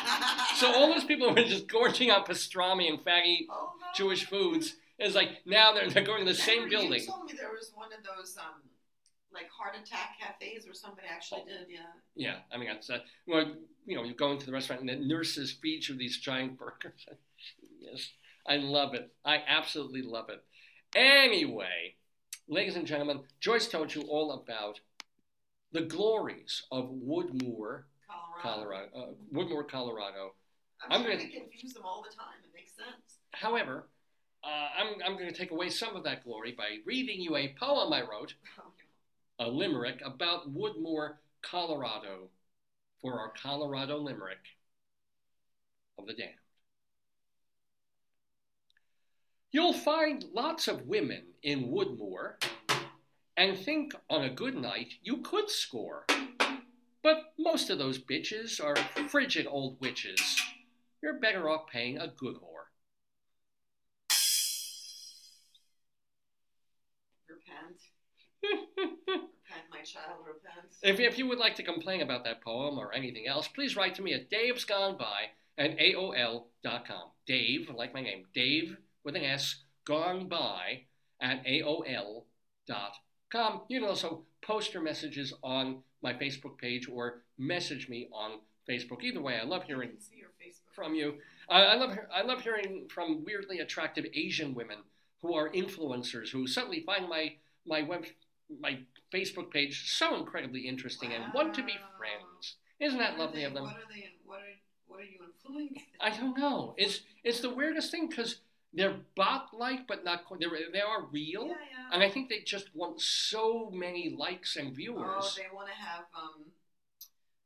So 0.55 0.71
all 0.73 0.87
those 0.87 1.03
people 1.03 1.27
who 1.27 1.35
were 1.35 1.47
just 1.47 1.67
gorging 1.67 2.11
on 2.11 2.23
pastrami 2.23 2.87
and 2.87 2.97
faggy 3.03 3.39
Oh, 3.49 3.73
no. 3.81 3.87
Jewish 3.93 4.23
foods. 4.25 4.75
It's 4.97 5.13
like 5.13 5.41
now 5.45 5.73
they're, 5.73 5.89
they're 5.89 6.05
going 6.05 6.25
to 6.25 6.31
the 6.31 6.37
same 6.37 6.69
building. 6.69 7.01
You 7.01 7.07
told 7.07 7.25
me 7.25 7.33
there 7.37 7.51
was 7.51 7.71
one 7.75 7.89
of 7.91 7.99
those 8.05 8.37
um, 8.37 8.61
like 9.33 9.49
heart 9.49 9.75
attack 9.75 10.11
cafes, 10.17 10.65
or 10.65 10.73
somebody 10.73 11.07
actually 11.11 11.41
Oh. 11.43 11.47
did. 11.49 11.67
Yeah. 11.69 11.79
Yeah, 12.15 12.35
I 12.53 12.57
mean 12.57 12.69
that's 12.69 12.89
uh, 12.89 12.99
well, 13.27 13.51
you 13.85 13.97
know, 13.97 14.03
you 14.05 14.13
go 14.13 14.31
into 14.31 14.45
the 14.45 14.53
restaurant 14.53 14.79
and 14.79 14.89
the 14.89 14.95
nurses 14.95 15.51
feed 15.51 15.85
you 15.89 15.95
these 15.97 16.19
giant 16.19 16.57
burgers. 16.57 17.05
yes, 17.81 18.11
I 18.47 18.55
love 18.55 18.93
it. 18.93 19.11
I 19.25 19.41
absolutely 19.45 20.03
love 20.03 20.29
it. 20.29 20.41
Anyway, 20.95 21.95
ladies 22.47 22.77
and 22.77 22.87
gentlemen, 22.87 23.19
Joyce 23.41 23.67
told 23.67 23.93
you 23.93 24.03
all 24.03 24.31
about 24.31 24.79
the 25.75 25.81
glories 25.81 26.63
of 26.71 26.89
Woodmoor, 26.89 27.83
Colorado. 28.41 28.41
Colorado. 28.41 28.89
Uh, 28.95 29.05
Woodmoor, 29.33 29.67
Colorado. 29.67 30.33
I'm, 30.81 31.01
I'm 31.01 31.03
gonna- 31.03 31.17
confuse 31.29 31.73
them 31.73 31.83
all 31.83 32.01
the 32.09 32.15
time. 32.15 32.35
It 32.45 32.51
makes 32.55 32.71
sense. 32.71 33.19
However, 33.33 33.87
uh, 34.41 34.69
I'm, 34.79 34.95
I'm 35.05 35.17
going 35.17 35.27
to 35.27 35.37
take 35.37 35.51
away 35.51 35.69
some 35.69 35.97
of 35.97 36.03
that 36.05 36.23
glory 36.23 36.53
by 36.57 36.77
reading 36.85 37.19
you 37.19 37.35
a 37.35 37.53
poem 37.59 37.91
I 37.91 38.01
wrote, 38.01 38.35
Oh, 38.57 39.45
a 39.45 39.49
limerick 39.49 40.01
about 40.05 40.53
Woodmoor, 40.53 41.15
Colorado, 41.41 42.29
for 43.01 43.19
our 43.19 43.33
Colorado 43.41 43.97
limerick 43.97 44.37
of 45.99 46.05
the 46.07 46.13
damned. 46.13 46.31
You'll 49.51 49.73
find 49.73 50.23
lots 50.33 50.69
of 50.69 50.85
women 50.87 51.23
in 51.43 51.67
Woodmoor 51.69 52.35
and 53.37 53.57
think 53.57 53.93
on 54.09 54.23
a 54.23 54.29
good 54.29 54.55
night 54.55 54.93
you 55.01 55.17
could 55.17 55.49
score. 55.49 56.05
But 57.03 57.33
most 57.37 57.69
of 57.69 57.77
those 57.77 57.99
bitches 57.99 58.63
are 58.63 58.75
frigid 59.07 59.45
old 59.47 59.79
witches. 59.79 60.21
You're 61.03 61.19
better 61.19 61.49
off 61.49 61.67
paying 61.67 61.97
a 61.97 62.07
good 62.07 62.35
whore. 62.35 62.65
repent. 67.45 67.81
repent, 69.07 69.65
my 69.71 69.81
child, 69.81 70.25
repent. 70.25 70.75
If, 70.81 70.99
if 70.99 71.17
you 71.17 71.27
would 71.27 71.37
like 71.37 71.55
to 71.55 71.63
complain 71.63 72.01
about 72.01 72.23
that 72.23 72.41
poem 72.41 72.77
or 72.77 72.93
anything 72.93 73.27
else, 73.27 73.47
please 73.47 73.75
write 73.75 73.95
to 73.95 74.01
me 74.01 74.13
at 74.13 74.29
Dave's 74.29 74.65
Gone 74.65 74.97
By 74.97 75.31
at 75.57 75.77
AOL.com. 75.77 77.11
Dave, 77.25 77.69
like 77.73 77.93
my 77.93 78.01
name, 78.01 78.25
Dave 78.33 78.77
with 79.03 79.15
an 79.15 79.23
S, 79.23 79.63
gone 79.85 80.27
by 80.27 80.81
at 81.21 81.45
AOL.com. 81.45 82.25
You 83.67 83.79
can 83.81 83.89
also 83.89 84.21
post 84.41 84.73
your 84.73 84.81
messages 84.81 85.33
on 85.43 85.79
my 86.01 86.13
Facebook 86.13 86.57
page 86.57 86.87
or 86.89 87.21
message 87.37 87.89
me 87.89 88.07
on 88.13 88.39
Facebook. 88.69 89.03
Either 89.03 89.21
way, 89.21 89.37
I 89.39 89.43
love 89.43 89.63
hearing. 89.63 89.91
from 90.73 90.95
you. 90.95 91.15
Uh, 91.49 91.53
I 91.53 91.75
love 91.75 91.97
I 92.13 92.21
love 92.21 92.41
hearing 92.41 92.87
from 92.89 93.23
weirdly 93.25 93.59
attractive 93.59 94.05
Asian 94.13 94.53
women 94.53 94.77
who 95.21 95.33
are 95.33 95.49
influencers 95.49 96.29
who 96.29 96.47
suddenly 96.47 96.81
find 96.81 97.07
my 97.09 97.33
my 97.65 97.81
web 97.81 98.05
my 98.59 98.79
Facebook 99.13 99.51
page 99.51 99.91
so 99.91 100.15
incredibly 100.15 100.61
interesting 100.61 101.13
and 101.13 101.33
want 101.33 101.53
to 101.55 101.63
be 101.63 101.75
friends. 101.97 102.55
Isn't 102.79 102.99
that 102.99 103.17
lovely 103.17 103.39
they- 103.41 103.45
of 103.45 103.53
them? 103.53 103.63
What 103.63 103.73
are 103.75 103.93
they? 103.93 104.09
What 104.25 104.39
are 104.39 104.55
what 104.87 104.99
are 105.01 105.03
you 105.03 105.19
influencing? 105.23 105.83
I 105.99 106.09
don't 106.09 106.37
know. 106.37 106.73
It's 106.77 107.01
it's 107.23 107.41
the 107.41 107.49
weirdest 107.53 107.91
thing 107.91 108.07
because 108.09 108.37
they're 108.75 108.97
bot 109.15 109.47
like, 109.53 109.87
but 109.87 110.03
not 110.03 110.25
quite. 110.25 110.39
They're, 110.41 110.49
they 110.71 110.81
are 110.81 111.05
real, 111.11 111.47
Yeah, 111.47 111.53
yeah. 111.53 111.89
and 111.93 112.03
I 112.03 112.09
think 112.09 112.29
they 112.29 112.39
just 112.45 112.69
want 112.75 113.01
so 113.01 113.69
many 113.73 114.15
likes 114.17 114.55
and 114.57 114.75
viewers. 114.75 115.05
Oh, 115.07 115.31
they 115.37 115.47
want 115.55 115.67
to 115.69 115.73
have 115.75 116.05
um, 116.15 116.45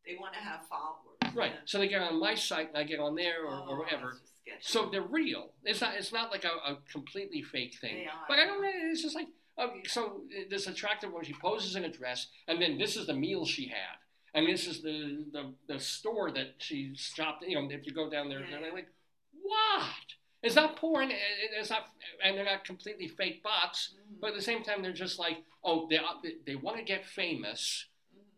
they 0.06 0.16
want 0.20 0.34
to 0.34 0.40
have 0.40 0.62
followers. 0.68 1.36
Right. 1.36 1.52
Yeah. 1.54 1.60
So 1.66 1.78
they 1.78 1.88
get 1.88 2.02
on 2.02 2.20
my 2.20 2.34
site 2.36 2.70
and 2.70 2.78
I 2.78 2.84
get 2.84 3.00
on 3.00 3.16
there 3.16 3.46
or, 3.46 3.54
Oh, 3.54 3.66
or 3.70 3.78
whatever. 3.80 4.08
that's 4.08 4.20
just 4.22 4.34
sketchy. 4.42 4.58
So 4.62 4.90
they're 4.92 5.04
real. 5.04 5.52
It's 5.64 5.82
not. 5.82 5.94
It's 5.96 6.12
not 6.12 6.32
like 6.32 6.44
a, 6.46 6.72
a 6.72 6.78
completely 6.92 7.42
fake 7.44 7.76
thing. 7.80 7.96
They 7.98 8.06
are. 8.06 8.26
But 8.28 8.40
I 8.40 8.46
don't 8.46 8.62
know. 8.62 8.70
It's 8.74 9.04
just 9.04 9.14
like 9.16 9.28
okay. 9.60 9.84
So 9.88 10.22
uh, 10.36 10.44
this 10.50 10.66
attractive 10.68 11.12
woman. 11.12 11.26
she 11.26 11.34
poses 11.34 11.76
in 11.76 11.86
a 11.86 11.90
dress, 11.92 12.28
and 12.48 12.60
then 12.62 12.78
this 12.80 12.96
is 12.98 13.06
the 13.06 13.14
meal 13.14 13.46
she 13.46 13.68
had, 13.68 13.98
and 14.34 14.48
this 14.48 14.66
is 14.68 14.82
the 14.82 15.26
the, 15.32 15.54
the 15.68 15.80
store 15.80 16.32
that 16.32 16.56
she 16.58 16.94
shopped. 16.96 17.44
You 17.48 17.62
know, 17.62 17.68
if 17.70 17.86
you 17.86 17.94
go 17.94 18.10
down 18.10 18.30
there, 18.30 18.40
and 18.40 18.66
I'm 18.66 18.74
like, 18.74 18.88
what? 19.44 19.84
It's 20.42 20.56
not 20.56 20.78
porn. 20.78 21.12
it- 21.12 21.16
it- 21.16 21.52
It's 21.54 21.70
not, 21.70 21.90
and 22.24 22.38
they're 22.38 22.46
not 22.46 22.64
completely 22.64 23.08
fake 23.08 23.44
bots. 23.44 23.94
Mhm. 23.94 24.20
But 24.22 24.28
at 24.30 24.36
the 24.36 24.42
same 24.42 24.64
time, 24.64 24.82
they're 24.82 24.94
just 24.94 25.20
like, 25.20 25.44
oh, 25.64 25.88
they 25.90 26.00
they, 26.46 26.56
want 26.56 26.78
to 26.78 26.84
get 26.84 27.06
famous 27.06 27.88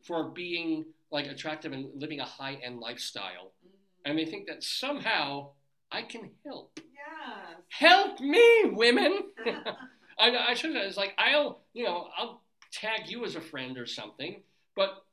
for 0.04 0.30
being 0.30 0.94
like 1.12 1.28
attractive 1.28 1.74
and 1.74 1.94
living 2.00 2.20
a 2.20 2.26
high 2.26 2.56
end 2.56 2.80
lifestyle, 2.80 3.54
Mhm. 3.66 3.72
and 4.06 4.18
they 4.18 4.26
think 4.26 4.48
that 4.48 4.64
somehow 4.64 5.54
I 5.92 6.04
can 6.04 6.36
help. 6.46 6.80
Yes. 6.94 7.62
Help 7.70 8.20
me, 8.20 8.64
women. 8.66 9.34
I, 10.18 10.38
I 10.38 10.54
should. 10.54 10.76
It's 10.76 10.98
like 10.98 11.14
I'll, 11.18 11.64
you 11.74 11.84
know, 11.84 12.10
I'll 12.18 12.44
tag 12.72 13.10
you 13.10 13.26
as 13.26 13.36
a 13.36 13.42
friend 13.42 13.78
or 13.78 13.86
something, 13.86 14.44
but 14.76 15.06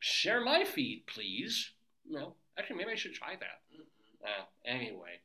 share 0.00 0.40
my 0.40 0.64
feed, 0.64 1.06
please. 1.06 1.72
No, 2.06 2.36
actually, 2.58 2.76
maybe 2.76 2.92
I 2.92 2.96
should 2.96 3.14
try 3.14 3.36
that. 3.36 3.62
Uh, 4.22 4.44
anyway, 4.64 5.20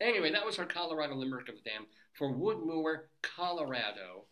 anyway, 0.00 0.32
that 0.32 0.44
was 0.44 0.58
our 0.58 0.66
Colorado 0.66 1.14
limerick 1.14 1.48
of 1.48 1.56
the 1.56 1.62
dam 1.62 1.86
for 2.14 2.32
Woodmoor, 2.32 3.08
Colorado. 3.22 4.26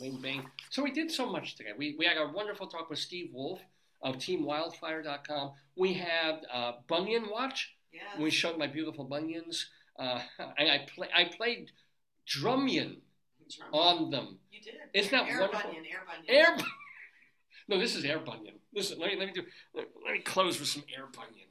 Bing 0.00 0.20
bang. 0.20 0.44
So 0.70 0.82
we 0.82 0.90
did 0.90 1.10
so 1.10 1.30
much 1.30 1.54
today. 1.54 1.70
We 1.76 1.94
we 1.98 2.04
had 2.04 2.16
a 2.16 2.26
wonderful 2.32 2.66
talk 2.66 2.90
with 2.90 2.98
Steve 2.98 3.30
Wolf 3.32 3.60
of 4.02 4.16
TeamWildfire.com. 4.16 5.52
We 5.76 5.94
had 5.94 6.40
uh, 6.52 6.72
Bunion 6.88 7.26
Watch. 7.30 7.74
Yes. 7.92 8.02
We 8.18 8.30
showed 8.30 8.58
my 8.58 8.66
beautiful 8.66 9.04
bunions, 9.04 9.68
uh, 9.98 10.20
and 10.58 10.68
I 10.68 10.86
play 10.94 11.08
I 11.16 11.24
played 11.24 11.70
drumion 12.28 12.96
Drum. 13.56 13.70
on 13.72 14.10
them. 14.10 14.38
You 14.50 14.60
did. 14.60 14.74
Isn't 14.92 15.12
that 15.12 15.28
air 15.28 15.40
wonderful? 15.40 15.70
Bunion, 15.70 15.84
air 15.90 16.02
bunion. 16.06 16.46
Air. 16.46 16.56
No, 17.66 17.78
this 17.78 17.96
is 17.96 18.04
air 18.04 18.18
bunion. 18.18 18.56
Listen, 18.74 18.98
let 18.98 19.10
me 19.10 19.16
let 19.18 19.28
me 19.28 19.32
do. 19.32 19.42
Let, 19.74 19.86
let 20.04 20.12
me 20.12 20.18
close 20.20 20.60
with 20.60 20.68
some 20.68 20.84
air 20.94 21.06
bunion. 21.06 21.48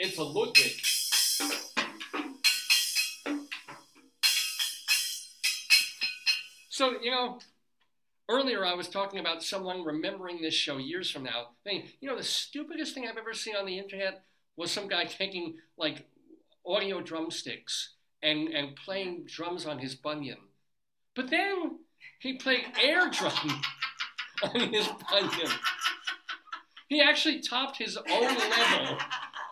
It's 0.00 0.18
a 0.18 0.22
Ludwig. 0.22 0.72
So, 6.70 7.00
you 7.02 7.10
know, 7.10 7.40
earlier 8.28 8.64
I 8.64 8.74
was 8.74 8.88
talking 8.88 9.18
about 9.18 9.42
someone 9.42 9.84
remembering 9.84 10.40
this 10.40 10.54
show 10.54 10.78
years 10.78 11.10
from 11.10 11.24
now. 11.24 11.48
Thinking, 11.64 11.90
you 12.00 12.08
know, 12.08 12.16
the 12.16 12.22
stupidest 12.22 12.94
thing 12.94 13.08
I've 13.08 13.16
ever 13.16 13.34
seen 13.34 13.56
on 13.56 13.66
the 13.66 13.78
internet 13.78 14.22
was 14.56 14.70
some 14.70 14.86
guy 14.86 15.04
taking 15.08 15.56
like 15.76 16.06
audio 16.64 17.00
drumsticks 17.00 17.94
and, 18.22 18.48
and 18.48 18.76
playing 18.76 19.24
drums 19.26 19.66
on 19.66 19.78
his 19.78 19.94
bunion. 19.96 20.38
But 21.16 21.30
then 21.30 21.78
he 22.20 22.34
played 22.34 22.64
air 22.80 23.10
drum 23.12 23.60
on 24.42 24.72
his 24.72 24.88
bunion. 25.10 25.52
He 26.88 27.02
actually 27.02 27.40
topped 27.40 27.76
his 27.76 27.96
own 27.96 28.22
level 28.22 28.98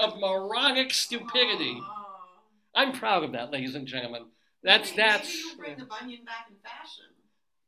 of 0.00 0.18
moronic 0.18 0.92
stupidity. 0.92 1.78
I'm 2.74 2.92
proud 2.92 3.24
of 3.24 3.32
that, 3.32 3.50
ladies 3.50 3.74
and 3.74 3.86
gentlemen. 3.86 4.26
That's 4.62 4.90
Maybe- 4.90 5.02
that's. 5.02 5.28
Maybe 5.28 5.38
you'll 5.48 5.56
bring 5.56 5.78
the 5.78 5.84
bunion 5.86 6.24
back 6.24 6.46
in 6.50 6.56
fashion. 6.62 7.04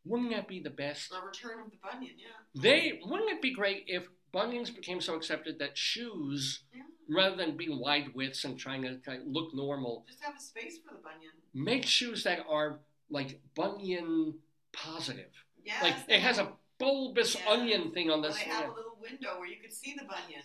Wouldn't 0.05 0.31
that 0.31 0.49
be 0.49 0.61
the 0.61 0.71
best? 0.71 1.11
The 1.11 1.21
return 1.21 1.61
of 1.65 1.71
the 1.71 1.77
bunion, 1.77 2.15
yeah. 2.19 2.29
They 2.61 3.01
wouldn't 3.05 3.31
it 3.31 3.43
be 3.43 3.53
great 3.53 3.85
if 3.89 4.09
bunions 4.33 4.71
became 4.71 5.01
so 5.01 5.15
accepted 5.15 5.59
that 5.59 5.77
shoes, 5.77 6.61
Yeah. 6.75 6.83
rather 7.09 7.37
than 7.37 7.57
being 7.57 7.79
wide 7.79 8.15
widths 8.15 8.45
and 8.45 8.59
trying 8.59 8.83
to 8.83 8.97
kind 9.05 9.23
of 9.23 9.29
look 9.29 9.55
normal, 9.55 10.05
Just 10.09 10.23
have 10.23 10.37
a 10.37 10.41
space 10.41 10.79
for 10.79 10.95
the 10.95 11.01
bunion. 11.01 11.33
make 11.55 11.85
shoes 11.85 12.25
that 12.25 12.45
are 12.49 12.81
like 13.11 13.41
bunion 13.55 14.41
positive. 14.73 15.31
Yes. 15.65 15.83
like 15.83 15.97
it 16.09 16.21
has 16.21 16.39
a 16.39 16.53
bulbous 16.79 17.35
Yeah. 17.35 17.51
onion 17.51 17.93
thing 17.93 18.11
on 18.11 18.23
Well, 18.23 18.31
the 18.31 18.37
they 18.39 18.45
have 18.45 18.65
yeah. 18.67 18.71
a 18.71 18.75
little 18.75 18.97
window 19.01 19.39
where 19.39 19.49
you 19.49 19.57
could 19.61 19.73
see 19.73 19.95
the 19.95 20.05
bunion. 20.05 20.43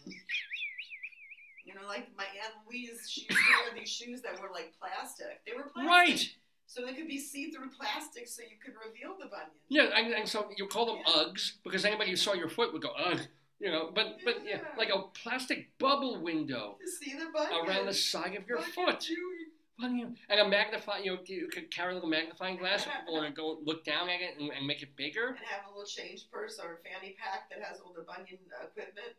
You 1.65 1.75
know, 1.75 1.87
like 1.87 2.09
my 2.17 2.25
Aunt 2.25 2.53
Louise, 2.67 3.07
she 3.09 3.21
used 3.21 3.31
to 3.31 3.53
wear 3.63 3.79
these 3.79 3.89
shoes 3.89 4.21
that 4.21 4.41
were 4.41 4.49
like 4.51 4.73
plastic. 4.79 5.41
They 5.45 5.53
were 5.55 5.71
plastic. 5.73 5.89
Right. 5.89 6.29
So 6.65 6.85
they 6.85 6.93
could 6.93 7.07
be 7.07 7.19
see-through 7.19 7.69
plastic, 7.77 8.27
so 8.27 8.41
you 8.41 8.57
could 8.63 8.73
reveal 8.73 9.15
the 9.19 9.25
bunion. 9.25 9.51
Yeah, 9.69 9.95
and, 9.95 10.13
and 10.13 10.27
so 10.27 10.49
you 10.57 10.67
call 10.67 10.85
them 10.85 10.97
Yeah. 11.05 11.23
Uggs 11.23 11.53
because 11.63 11.85
anybody 11.85 12.09
who 12.09 12.15
saw 12.15 12.33
your 12.33 12.49
foot 12.49 12.73
would 12.73 12.81
go 12.81 12.91
Ugg. 12.97 13.19
You 13.59 13.71
know, 13.71 13.91
but 13.93 14.17
but 14.25 14.37
yeah, 14.45 14.59
like 14.77 14.89
a 14.89 15.03
plastic 15.23 15.77
bubble 15.77 16.21
window 16.21 16.77
see 16.99 17.13
the 17.13 17.29
around 17.55 17.85
the 17.85 17.93
side 17.93 18.35
of 18.35 18.47
your 18.47 18.59
foot. 18.59 19.07
you. 19.07 19.47
Bunion. 19.79 20.17
And 20.29 20.39
a 20.39 20.47
magnifying, 20.47 21.03
you, 21.03 21.15
know, 21.15 21.19
you 21.25 21.47
could 21.47 21.71
carry 21.71 21.91
a 21.91 21.95
little 21.95 22.09
magnifying 22.09 22.57
glass 22.57 22.85
if 22.85 22.91
people 22.91 23.15
want 23.15 23.27
to 23.27 23.33
go 23.33 23.57
look 23.63 23.83
down 23.83 24.09
at 24.09 24.21
it 24.21 24.39
and, 24.39 24.51
and 24.51 24.67
make 24.67 24.83
it 24.83 24.95
bigger. 24.95 25.29
And 25.29 25.37
have 25.49 25.65
a 25.65 25.69
little 25.69 25.85
change 25.85 26.29
purse 26.31 26.59
or 26.61 26.81
fanny 26.83 27.15
pack 27.17 27.49
that 27.49 27.63
has 27.65 27.79
all 27.79 27.93
the 27.95 28.03
bunion 28.03 28.37
equipment. 28.61 29.15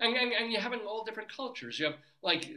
And, 0.00 0.16
and, 0.16 0.32
and 0.32 0.52
you 0.52 0.58
have 0.60 0.72
it 0.72 0.80
in 0.80 0.86
all 0.86 1.04
different 1.04 1.34
cultures. 1.34 1.78
You 1.78 1.86
have 1.86 1.96
like 2.22 2.48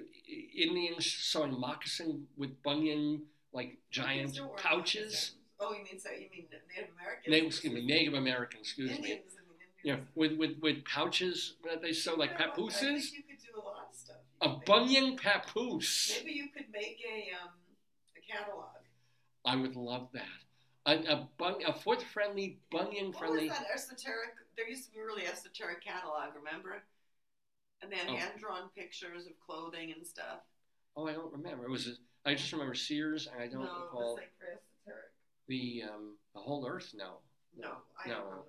Indians 0.56 1.06
sewing 1.06 1.60
moccasin 1.60 2.28
with 2.38 2.62
bunion, 2.64 3.24
like 3.54 3.78
giant 3.90 4.12
Indians 4.20 4.38
don't 4.38 4.48
wear 4.50 4.58
pouches. 4.58 5.32
Oh, 5.60 5.74
you 5.74 5.84
mean 5.84 6.00
so? 6.00 6.10
You 6.12 6.28
mean 6.32 6.46
Native 6.52 6.90
Americans? 7.00 7.28
Native, 7.28 7.48
excuse 7.48 7.74
me, 7.74 7.86
Native 7.86 8.14
American, 8.14 8.60
excuse 8.62 8.90
me. 8.92 8.96
Indians. 8.98 9.22
I 9.38 9.42
mean, 9.42 9.58
Yeah, 9.84 9.96
with, 10.16 10.38
with, 10.38 10.58
with 10.62 10.86
pouches 10.86 11.56
that 11.66 11.82
they 11.82 11.94
sew 11.94 12.16
like 12.16 12.32
I 12.36 12.38
don't 12.38 12.42
I 12.42 12.50
papooses. 12.52 12.82
think 12.82 13.14
you 13.16 13.24
could 13.36 13.44
do 13.54 13.60
a 13.60 13.64
lot 13.64 13.88
of 13.90 13.96
stuff. 13.96 14.18
A 14.42 14.46
You 14.48 14.50
could 14.52 14.58
make- 14.60 14.66
bunion 14.66 15.18
papoose. 15.18 16.20
Maybe 16.20 16.32
you 16.38 16.50
could 16.56 16.66
make 16.72 17.00
a 17.08 17.32
um 17.44 17.50
a 18.18 18.22
catalog. 18.32 18.68
I 19.46 19.56
would 19.56 19.76
love 19.76 20.10
that. 20.14 20.24
A, 20.88 20.94
a, 21.14 21.30
bun, 21.38 21.56
a 21.68 21.74
foot 21.74 22.02
friendly, 22.14 22.58
bunion 22.72 23.14
friendly. 23.14 23.14
What 23.14 23.20
friendly. 23.20 23.50
was 23.50 23.58
that 23.58 23.68
esoteric? 23.74 24.30
There 24.58 24.68
used 24.68 24.86
to 24.88 24.92
be 24.94 25.00
a 25.00 25.06
really 25.06 25.26
esoteric 25.28 25.84
catalog, 25.84 26.36
remember? 26.36 26.82
And 27.82 27.92
they 27.92 27.96
had 27.98 28.10
Oh. 28.10 28.16
hand 28.16 28.40
drawn 28.40 28.70
pictures 28.70 29.26
of 29.26 29.40
clothing 29.40 29.92
and 29.92 30.06
stuff. 30.06 30.42
Oh, 30.96 31.08
I 31.08 31.14
don't 31.14 31.32
remember. 31.32 31.66
It 31.66 31.70
was. 31.72 32.00
I 32.26 32.36
just 32.36 32.52
remember 32.52 32.76
Sears, 32.76 33.28
and 33.28 33.42
I 33.42 33.48
don't 33.48 33.64
no, 33.64 33.66
it 33.66 33.82
recall 33.86 34.14
was 34.16 34.18
like 34.18 34.32
for 34.38 35.12
the 35.48 35.84
um, 35.90 36.18
the 36.34 36.40
whole 36.40 36.68
Earth. 36.68 36.94
No, 36.96 37.20
No, 37.58 37.78
I 38.04 38.10
No. 38.10 38.14
don't 38.16 38.24
remember. 38.26 38.46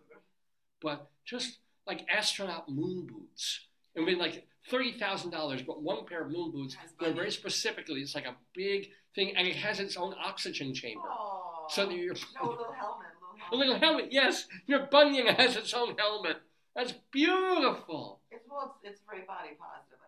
but 0.81 1.11
just 1.25 1.59
like 1.87 2.07
astronaut 2.11 2.69
moon 2.69 3.07
boots. 3.07 3.61
It 3.95 4.01
would 4.01 4.07
be 4.07 4.15
like 4.15 4.47
thirty 4.69 4.93
thousand 4.93 5.31
dollars, 5.31 5.63
but 5.63 5.81
one 5.83 6.05
pair 6.05 6.23
of 6.23 6.31
moon 6.31 6.51
boots. 6.51 6.75
Has 6.75 6.91
Where 6.99 7.13
very 7.13 7.31
specifically, 7.31 8.03
it's 8.03 8.15
like 8.15 8.27
a 8.27 8.37
big 8.55 8.91
thing, 9.15 9.35
and 9.37 9.47
it 9.49 9.57
has 9.57 9.81
its 9.81 9.97
own 9.97 10.15
oxygen 10.23 10.75
chamber. 10.75 11.09
Oh, 11.11 11.67
So 11.71 11.87
that 11.87 11.95
your 11.95 12.15
no, 12.15 12.21
a 12.43 12.51
little 12.51 12.73
helmet, 12.73 13.07
little 13.21 13.53
a 13.53 13.57
little 13.57 13.79
helmet. 13.79 14.09
Yes, 14.13 14.47
your 14.67 14.87
bunion 14.87 15.29
has 15.29 15.57
its 15.57 15.73
own 15.73 15.97
helmet. 15.97 16.39
That's 16.75 16.93
beautiful. 17.11 18.21
Well, 18.53 18.77
it's, 18.83 18.93
it's 18.93 19.01
very 19.09 19.25
body 19.25 19.57
positive. 19.59 19.99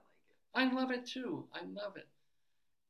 I 0.55 0.61
like 0.65 0.71
it. 0.71 0.77
I 0.77 0.81
love 0.81 0.91
it 0.91 1.07
too. 1.07 1.45
I 1.55 1.61
love 1.61 1.97
it. 1.97 2.07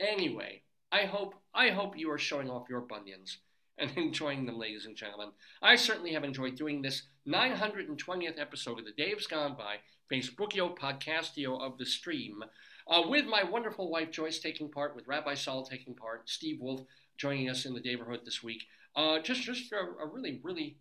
Anyway, 0.01 0.63
I 0.91 1.03
hope 1.03 1.35
I 1.55 1.69
hope 1.69 1.97
you 1.97 2.11
are 2.11 2.19
showing 2.19 2.51
off 2.51 2.69
your 2.69 2.81
bunions 2.81 3.39
and 3.79 3.91
enjoying 3.97 4.47
them, 4.47 4.59
ladies 4.59 4.87
and 4.87 4.97
gentlemen. 4.97 5.31
I 5.63 5.77
certainly 5.77 6.13
have 6.13 6.25
enjoyed 6.25 6.57
doing 6.57 6.83
this 6.83 7.03
920th 7.29 8.41
episode 8.41 8.81
of 8.81 8.85
the 8.85 8.93
Dave's 8.93 9.27
Gone 9.27 9.57
By 9.57 9.77
Facebookio 10.13 10.77
Podcastio 10.77 11.61
of 11.61 11.79
the 11.79 11.87
stream, 11.87 12.43
uh, 12.89 13.03
with 13.09 13.27
my 13.27 13.45
wonderful 13.45 13.91
wife 13.91 14.11
Joyce 14.11 14.41
taking 14.41 14.71
part, 14.71 14.97
with 14.97 15.07
Rabbi 15.07 15.35
Sol 15.35 15.65
taking 15.65 15.95
part, 15.95 16.29
Steve 16.29 16.61
Wolf 16.61 16.83
joining 17.17 17.49
us 17.49 17.65
in 17.65 17.75
the 17.75 17.81
neighborhood 17.81 18.21
this 18.25 18.43
week. 18.43 18.65
Uh, 18.97 19.21
just 19.21 19.43
just 19.43 19.73
a, 19.73 20.03
a 20.03 20.07
really 20.07 20.41
really 20.43 20.79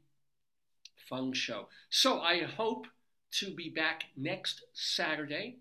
fun 1.07 1.31
show. 1.33 1.67
So 1.89 2.19
I 2.19 2.41
hope 2.41 2.87
to 3.39 3.53
be 3.53 3.69
back 3.69 4.05
next 4.15 4.63
Saturday, 4.73 5.57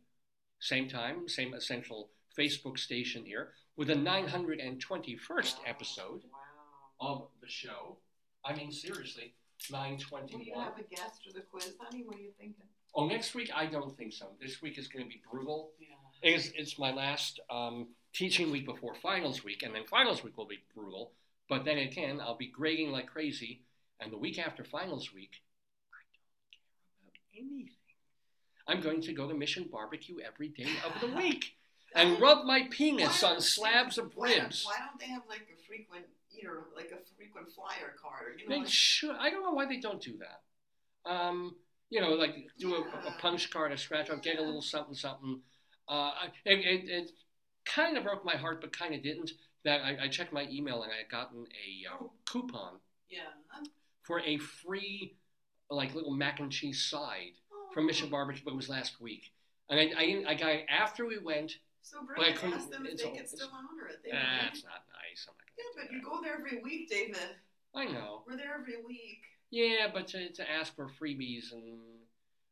same 0.60 0.88
time, 0.88 1.28
same 1.28 1.54
essential 1.54 2.10
Facebook 2.38 2.78
station 2.78 3.24
here, 3.24 3.52
with 3.76 3.88
the 3.88 3.94
921st 3.94 5.56
episode 5.66 6.22
Wow. 7.00 7.00
of 7.00 7.28
the 7.40 7.48
show. 7.48 7.96
I 8.44 8.54
mean, 8.54 8.70
seriously, 8.72 9.34
921. 9.70 10.38
Will 10.40 10.46
you 10.46 10.54
have 10.54 10.78
a 10.78 10.82
guest 10.82 11.26
or 11.26 11.32
the 11.32 11.40
quiz, 11.40 11.74
honey? 11.80 12.02
What 12.04 12.16
are 12.16 12.20
you 12.20 12.32
thinking? 12.38 12.64
Oh, 12.94 13.06
next 13.06 13.34
week, 13.34 13.50
I 13.54 13.66
don't 13.66 13.96
think 13.96 14.12
so. 14.12 14.26
This 14.40 14.60
week 14.60 14.76
is 14.78 14.88
going 14.88 15.04
to 15.04 15.08
be 15.08 15.22
brutal. 15.30 15.70
Yeah. 15.80 16.34
It's, 16.34 16.50
it's 16.54 16.78
my 16.78 16.92
last 16.92 17.40
um, 17.50 17.88
teaching 18.12 18.50
week 18.50 18.66
before 18.66 18.94
finals 18.94 19.42
week, 19.44 19.62
and 19.62 19.74
then 19.74 19.84
finals 19.88 20.22
week 20.22 20.36
will 20.36 20.46
be 20.46 20.62
brutal. 20.74 21.12
But 21.48 21.64
then 21.64 21.78
again, 21.78 22.20
I'll 22.20 22.36
be 22.36 22.48
grading 22.48 22.90
like 22.92 23.06
crazy, 23.06 23.62
and 24.00 24.12
the 24.12 24.18
week 24.18 24.38
after 24.38 24.62
finals 24.62 25.12
week, 25.14 25.30
I 25.92 26.00
don't 26.04 26.20
care 26.22 27.00
about 27.02 27.14
anything. 27.36 27.68
I'm 28.68 28.80
going 28.80 29.00
to 29.02 29.12
go 29.12 29.28
to 29.28 29.34
Mission 29.34 29.68
Barbecue 29.70 30.16
every 30.24 30.48
day 30.48 30.70
of 30.86 31.00
the 31.00 31.14
week 31.16 31.54
and 31.94 32.20
rub 32.20 32.44
my 32.44 32.66
penis 32.70 33.22
on 33.22 33.40
slabs 33.40 33.98
of 33.98 34.12
why 34.14 34.30
don't- 34.34 34.42
ribs. 34.44 34.64
Why 34.64 34.76
don't 34.78 34.98
they 35.00 35.06
have 35.12 35.22
like 35.28 35.46
a 35.52 35.66
frequent 35.66 36.06
eater, 36.36 36.64
like 36.76 36.90
a 36.92 36.98
frequent 37.16 37.50
flyer 37.52 37.94
card? 38.00 38.40
You 38.40 38.48
know, 38.48 38.54
They 38.54 38.60
like, 38.60 38.68
should. 38.70 39.16
I 39.18 39.30
don't 39.30 39.42
know 39.42 39.52
why 39.52 39.66
they 39.66 39.78
don't 39.80 40.00
do 40.00 40.18
that. 40.18 41.10
Um, 41.10 41.56
you 41.90 42.00
know, 42.00 42.10
like 42.10 42.34
do 42.58 42.74
a, 42.76 42.80
a 42.80 43.12
punch 43.20 43.50
card, 43.50 43.72
a 43.72 43.76
scratch 43.76 44.08
off, 44.10 44.22
get 44.22 44.38
a 44.38 44.42
little 44.42 44.62
something, 44.62 44.94
something. 44.94 45.40
Uh, 45.88 45.92
I- 46.22 46.32
it, 46.44 46.58
it, 46.60 46.88
it 46.88 47.10
kind 47.66 47.96
of 47.98 48.04
broke 48.04 48.24
my 48.24 48.36
heart, 48.36 48.60
but 48.60 48.76
kind 48.76 48.94
of 48.94 49.02
didn't. 49.02 49.32
That 49.64 49.80
I, 49.82 50.04
I 50.04 50.08
checked 50.08 50.32
my 50.32 50.46
email 50.50 50.82
and 50.82 50.90
I 50.92 50.96
had 50.98 51.08
gotten 51.08 51.42
a 51.46 51.92
um, 51.94 52.10
coupon 52.28 52.78
yeah. 53.08 53.20
For 54.02 54.18
a 54.20 54.36
free, 54.38 55.14
like 55.74 55.94
little 55.94 56.12
mac 56.12 56.40
and 56.40 56.50
cheese 56.52 56.82
side 56.82 57.32
from 57.74 57.86
Mission 57.86 58.08
Barbecue, 58.10 58.42
but 58.44 58.52
it 58.52 58.56
was 58.56 58.68
last 58.68 59.00
week. 59.00 59.32
And 59.70 59.80
I, 59.80 59.84
I, 59.96 60.24
I 60.32 60.34
got 60.34 60.50
it 60.50 60.66
after 60.68 61.06
we 61.06 61.18
went. 61.18 61.52
So 61.82 61.98
I 61.98 62.04
Brandon 62.14 62.36
couldn't- 62.36 62.54
asked 62.54 62.70
them 62.70 62.86
if 62.86 62.98
they 62.98 63.10
could 63.10 63.28
still 63.28 63.48
honor 63.52 63.88
it. 63.88 64.00
They 64.04 64.10
Ah, 64.12 64.16
were 64.16 64.44
not 64.44 64.84
nice. 64.92 65.26
I'm 65.28 65.34
not 65.34 65.48
yeah, 65.58 65.64
but 65.76 65.90
do 65.90 65.96
you 65.96 66.02
go 66.02 66.20
there 66.22 66.34
every 66.38 66.62
week, 66.62 66.88
David. 66.90 67.16
I 67.74 67.84
know. 67.86 68.22
We're 68.26 68.36
there 68.36 68.54
every 68.58 68.76
week. 68.86 69.20
Yeah, 69.50 69.88
but 69.92 70.06
to, 70.08 70.30
to 70.32 70.50
ask 70.50 70.74
for 70.74 70.88
freebies 71.00 71.52
and 71.52 71.78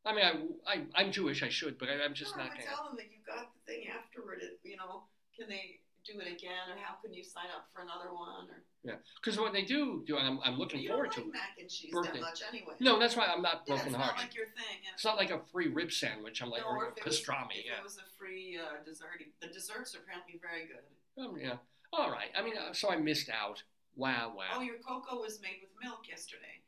I 0.04 0.14
mean, 0.14 0.24
I, 0.24 0.72
I 0.72 0.82
I'm 0.94 1.12
Jewish. 1.12 1.42
I 1.42 1.48
should, 1.50 1.78
but 1.78 1.88
I, 1.88 2.02
I'm 2.04 2.14
just 2.14 2.36
no, 2.36 2.42
not 2.44 2.52
gonna. 2.52 2.64
tell 2.64 2.84
them 2.84 2.96
that 2.96 3.06
you 3.12 3.18
got 3.26 3.48
the 3.52 3.72
thing 3.72 3.84
afterward. 3.88 4.38
It, 4.40 4.58
you 4.64 4.76
know, 4.76 5.02
can 5.38 5.48
they 5.48 5.79
do 6.10 6.18
it 6.20 6.26
again, 6.26 6.66
or 6.70 6.76
how 6.82 6.94
can 7.02 7.12
you 7.14 7.22
sign 7.22 7.46
up 7.54 7.68
for 7.72 7.82
another 7.82 8.10
one? 8.12 8.50
Or 8.50 8.62
yeah, 8.82 8.98
Because 9.22 9.38
what 9.38 9.52
they 9.52 9.62
do, 9.62 10.02
do 10.06 10.16
I'm, 10.16 10.40
I'm 10.42 10.58
looking 10.58 10.80
you 10.80 10.88
forward 10.88 11.12
don't 11.14 11.26
to. 11.26 11.30
like 11.30 11.38
mac 11.38 11.54
and 11.60 11.68
cheese 11.70 11.92
birthday. 11.92 12.12
that 12.18 12.20
much 12.20 12.40
anyway. 12.48 12.74
No, 12.80 12.98
that's 12.98 13.16
why 13.16 13.26
I'm 13.26 13.42
not 13.42 13.62
yeah, 13.66 13.74
broken 13.76 13.92
it's 13.94 13.98
not 13.98 14.16
like 14.16 14.34
your 14.34 14.46
thing. 14.46 14.76
Yeah. 14.82 14.90
It's 14.94 15.04
not 15.04 15.16
like 15.16 15.30
a 15.30 15.40
free 15.52 15.68
rib 15.68 15.92
sandwich. 15.92 16.42
I'm 16.42 16.50
like, 16.50 16.62
no, 16.62 16.68
or 16.68 16.76
or 16.76 16.84
a 16.88 16.90
if 16.92 16.98
it 16.98 17.04
was, 17.06 17.20
pastrami. 17.20 17.60
if 17.62 17.66
Yeah. 17.70 17.78
it 17.78 17.84
was 17.84 17.98
a 17.98 18.08
free 18.18 18.58
uh, 18.58 18.82
dessert, 18.84 19.22
the 19.40 19.48
desserts 19.48 19.94
are 19.94 20.00
apparently 20.00 20.40
very 20.40 20.66
good. 20.66 20.84
Um, 21.22 21.36
yeah. 21.38 21.58
All 21.92 22.10
right. 22.10 22.30
I 22.36 22.42
mean, 22.42 22.54
uh, 22.56 22.72
so 22.72 22.90
I 22.90 22.96
missed 22.96 23.28
out. 23.30 23.62
Wow, 23.96 24.32
wow. 24.34 24.56
Oh, 24.56 24.60
your 24.62 24.78
cocoa 24.80 25.20
was 25.20 25.40
made 25.42 25.60
with 25.60 25.70
milk 25.82 26.08
yesterday. 26.08 26.62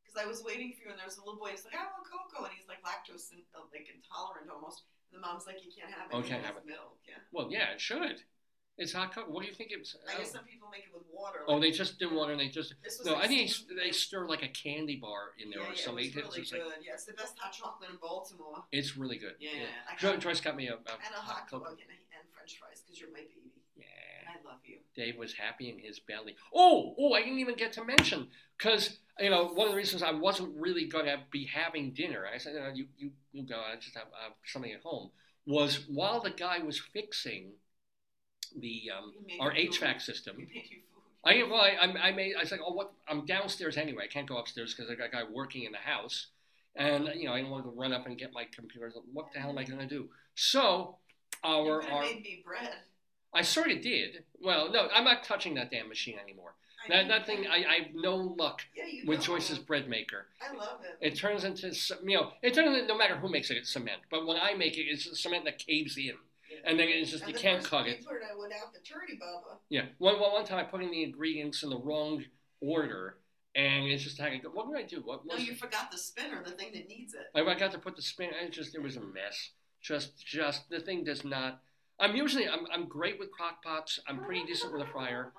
Because 0.00 0.16
I 0.16 0.26
was 0.26 0.40
waiting 0.42 0.72
for 0.72 0.88
you, 0.88 0.90
and 0.90 0.96
there 0.98 1.04
was 1.04 1.18
a 1.18 1.24
little 1.26 1.36
boy. 1.36 1.50
He's 1.52 1.66
like, 1.68 1.74
"I 1.76 1.84
want 1.84 2.06
cocoa," 2.08 2.48
and 2.48 2.54
he's 2.56 2.64
like 2.70 2.80
lactose 2.80 3.28
in, 3.34 3.44
like 3.74 3.92
intolerant 3.92 4.48
almost. 4.48 4.88
And 5.12 5.20
the 5.20 5.26
mom's 5.26 5.44
like, 5.44 5.60
"You 5.60 5.68
can't 5.68 5.92
have 5.92 6.08
it. 6.08 6.14
Oh, 6.16 6.22
can't 6.24 6.40
have 6.46 6.56
it. 6.56 6.64
milk." 6.64 6.96
Yeah. 7.04 7.20
Well, 7.30 7.48
yeah, 7.52 7.76
it 7.76 7.80
should. 7.82 8.24
It's 8.78 8.92
hot 8.92 9.12
cocoa. 9.12 9.30
What 9.30 9.42
do 9.42 9.48
you 9.48 9.54
think 9.54 9.70
it's? 9.72 9.96
I 10.08 10.16
guess 10.18 10.28
oh. 10.30 10.36
some 10.36 10.44
people 10.44 10.68
make 10.70 10.84
it 10.84 10.94
with 10.94 11.02
water. 11.12 11.40
Oh, 11.48 11.58
they 11.58 11.72
just 11.72 11.98
do 11.98 12.14
water 12.14 12.32
and 12.32 12.40
they 12.40 12.48
just. 12.48 12.74
This 12.82 12.98
was 12.98 13.06
No, 13.06 13.14
like 13.14 13.24
I 13.24 13.26
think 13.28 13.50
they 13.76 13.90
stir 13.90 14.26
like 14.28 14.42
a 14.44 14.48
candy 14.48 14.96
bar 14.96 15.32
in 15.38 15.50
there 15.50 15.60
yeah, 15.60 15.66
or 15.66 15.74
yeah, 15.74 15.84
something. 15.84 16.04
It 16.04 16.14
was 16.14 16.24
really 16.24 16.40
it's, 16.42 16.50
good. 16.52 16.60
like, 16.66 16.74
yeah, 16.86 16.92
it's 16.94 17.04
the 17.04 17.12
best 17.14 17.34
hot 17.38 17.52
chocolate 17.52 17.90
in 17.90 17.96
Baltimore. 17.96 18.64
it's 18.70 18.96
really 18.96 19.18
good. 19.18 19.34
Yeah, 19.40 19.50
I 19.90 19.96
Jo- 19.98 20.12
got- 20.12 20.20
Joyce 20.20 20.40
got 20.40 20.54
me 20.56 20.68
a, 20.68 20.74
a 20.74 20.76
And 20.76 21.14
a 21.16 21.20
hot 21.20 21.50
cocoa. 21.50 21.64
dog 21.64 21.78
and, 21.82 21.90
and 21.90 22.24
French 22.32 22.58
fries 22.60 22.80
because 22.80 23.00
you're 23.00 23.10
my 23.10 23.18
baby. 23.18 23.50
Yeah. 23.76 23.84
And 24.20 24.38
I 24.38 24.48
love 24.48 24.60
you. 24.64 24.78
Dave 24.94 25.16
was 25.18 25.32
happy 25.34 25.70
in 25.70 25.78
his 25.78 25.98
belly. 25.98 26.36
Oh, 26.54 26.94
oh, 26.98 27.14
I 27.14 27.22
didn't 27.22 27.40
even 27.40 27.56
get 27.56 27.72
to 27.74 27.84
mention 27.84 28.28
because 28.56 28.98
you 29.18 29.30
know 29.30 29.46
one 29.46 29.66
of 29.66 29.72
the 29.72 29.76
reasons 29.76 30.04
I 30.04 30.12
wasn't 30.12 30.54
really 30.56 30.86
gonna 30.86 31.16
be 31.32 31.46
having 31.46 31.92
dinner. 31.94 32.24
I 32.32 32.38
said, 32.38 32.54
you 32.54 32.60
know, 32.60 32.70
you 32.72 32.86
you, 32.96 33.10
you 33.32 33.42
go. 33.44 33.56
I 33.56 33.74
just 33.74 33.96
have 33.96 34.06
uh, 34.06 34.30
something 34.44 34.70
at 34.72 34.82
home. 34.82 35.10
Was 35.46 35.88
while 35.88 36.20
the 36.20 36.30
guy 36.30 36.58
was 36.58 36.78
fixing 36.78 37.52
the 38.58 38.82
um, 38.96 39.12
our 39.40 39.52
you 39.54 39.70
food. 39.72 39.80
HVAC 39.80 40.02
system. 40.02 40.36
We 40.36 40.44
made 40.44 40.64
you 40.70 40.78
food. 40.94 41.02
I 41.24 41.42
well, 41.50 41.60
I, 41.60 41.70
I 41.80 42.08
I 42.08 42.12
made. 42.12 42.34
I 42.36 42.40
was 42.40 42.50
like, 42.50 42.60
oh, 42.64 42.72
what? 42.72 42.92
I'm 43.08 43.26
downstairs 43.26 43.76
anyway. 43.76 44.04
I 44.04 44.06
can't 44.08 44.28
go 44.28 44.38
upstairs 44.38 44.74
because 44.74 44.90
I 44.90 44.94
got 44.94 45.08
a 45.08 45.10
guy 45.10 45.22
working 45.32 45.64
in 45.64 45.72
the 45.72 45.78
house, 45.78 46.28
and 46.76 47.08
you 47.16 47.26
know 47.26 47.32
I 47.34 47.40
don't 47.42 47.50
want 47.50 47.64
to 47.64 47.70
run 47.70 47.92
up 47.92 48.06
and 48.06 48.16
get 48.18 48.32
my 48.32 48.46
computer. 48.54 48.92
What 49.12 49.26
the 49.34 49.40
hell 49.40 49.50
am 49.50 49.58
I 49.58 49.64
gonna 49.64 49.86
do? 49.86 50.08
So 50.34 50.96
our 51.44 51.82
our 51.82 52.02
made 52.02 52.22
me 52.22 52.42
bread. 52.46 52.72
I 53.34 53.42
sort 53.42 53.70
of 53.70 53.82
did. 53.82 54.24
Well, 54.40 54.70
no, 54.72 54.88
I'm 54.94 55.04
not 55.04 55.22
touching 55.24 55.54
that 55.56 55.70
damn 55.70 55.88
machine 55.88 56.18
anymore. 56.22 56.54
I 56.84 56.88
That 56.88 57.02
know 57.08 57.18
that 57.18 57.26
thing, 57.26 57.46
I, 57.46 57.56
I 57.56 57.74
have 57.82 57.94
no 57.94 58.16
luck 58.16 58.62
Yeah, 58.74 58.84
with. 59.04 59.20
Joyce's 59.20 59.58
bread 59.58 59.88
maker. 59.88 60.26
I 60.40 60.54
love 60.56 60.80
it. 60.82 61.06
It 61.06 61.16
turns 61.18 61.44
into 61.44 61.72
you 62.04 62.16
know, 62.16 62.30
it 62.40 62.54
turns 62.54 62.68
into, 62.74 62.86
no 62.86 62.96
matter 62.96 63.16
who 63.16 63.28
makes 63.28 63.50
it, 63.50 63.56
it's 63.58 63.70
cement. 63.70 64.00
But 64.10 64.26
when 64.26 64.36
I 64.40 64.54
make 64.54 64.78
it, 64.78 64.82
it's 64.84 65.20
cement 65.20 65.44
that 65.44 65.58
caves 65.58 65.98
in. 65.98 66.12
And 66.64 66.78
then 66.78 66.88
it's 66.88 67.10
just 67.10 67.26
you 67.28 67.34
can't 67.34 67.62
cook 67.64 67.86
it. 67.86 68.04
Put 68.06 68.16
it 68.16 68.22
out 68.30 68.38
without 68.38 68.72
the 68.72 68.80
turdy 68.80 69.18
baba. 69.18 69.58
Yeah. 69.68 69.86
One, 69.98 70.18
one 70.20 70.32
one 70.32 70.44
time 70.44 70.58
I 70.58 70.64
put 70.64 70.82
in 70.82 70.90
the 70.90 71.02
ingredients 71.02 71.62
in 71.62 71.70
the 71.70 71.78
wrong 71.78 72.24
order, 72.60 73.18
and 73.54 73.86
it's 73.86 74.02
just 74.04 74.18
like, 74.20 74.42
what 74.52 74.66
did 74.70 74.76
I 74.78 74.82
do? 74.86 75.02
What 75.04 75.24
No, 75.26 75.36
you 75.36 75.52
it? 75.52 75.58
forgot 75.58 75.90
the 75.90 75.98
spinner, 75.98 76.42
the 76.44 76.52
thing 76.52 76.70
that 76.74 76.88
needs 76.88 77.14
it. 77.14 77.26
I, 77.34 77.40
I 77.42 77.54
got 77.54 77.72
to 77.72 77.78
put 77.78 77.96
the 77.96 78.02
spin. 78.02 78.30
It 78.42 78.52
just 78.52 78.74
it 78.74 78.82
was 78.82 78.96
a 78.96 79.00
mess. 79.00 79.50
Just 79.80 80.24
just 80.24 80.68
the 80.70 80.80
thing 80.80 81.04
does 81.04 81.24
not. 81.24 81.60
I'm 82.00 82.14
usually 82.16 82.48
I'm 82.48 82.66
I'm 82.72 82.86
great 82.88 83.18
with 83.18 83.30
crock 83.30 83.62
pots. 83.62 83.98
I'm 84.08 84.20
pretty 84.24 84.44
decent 84.44 84.72
with 84.72 84.82
a 84.82 84.86
fryer. 84.90 85.32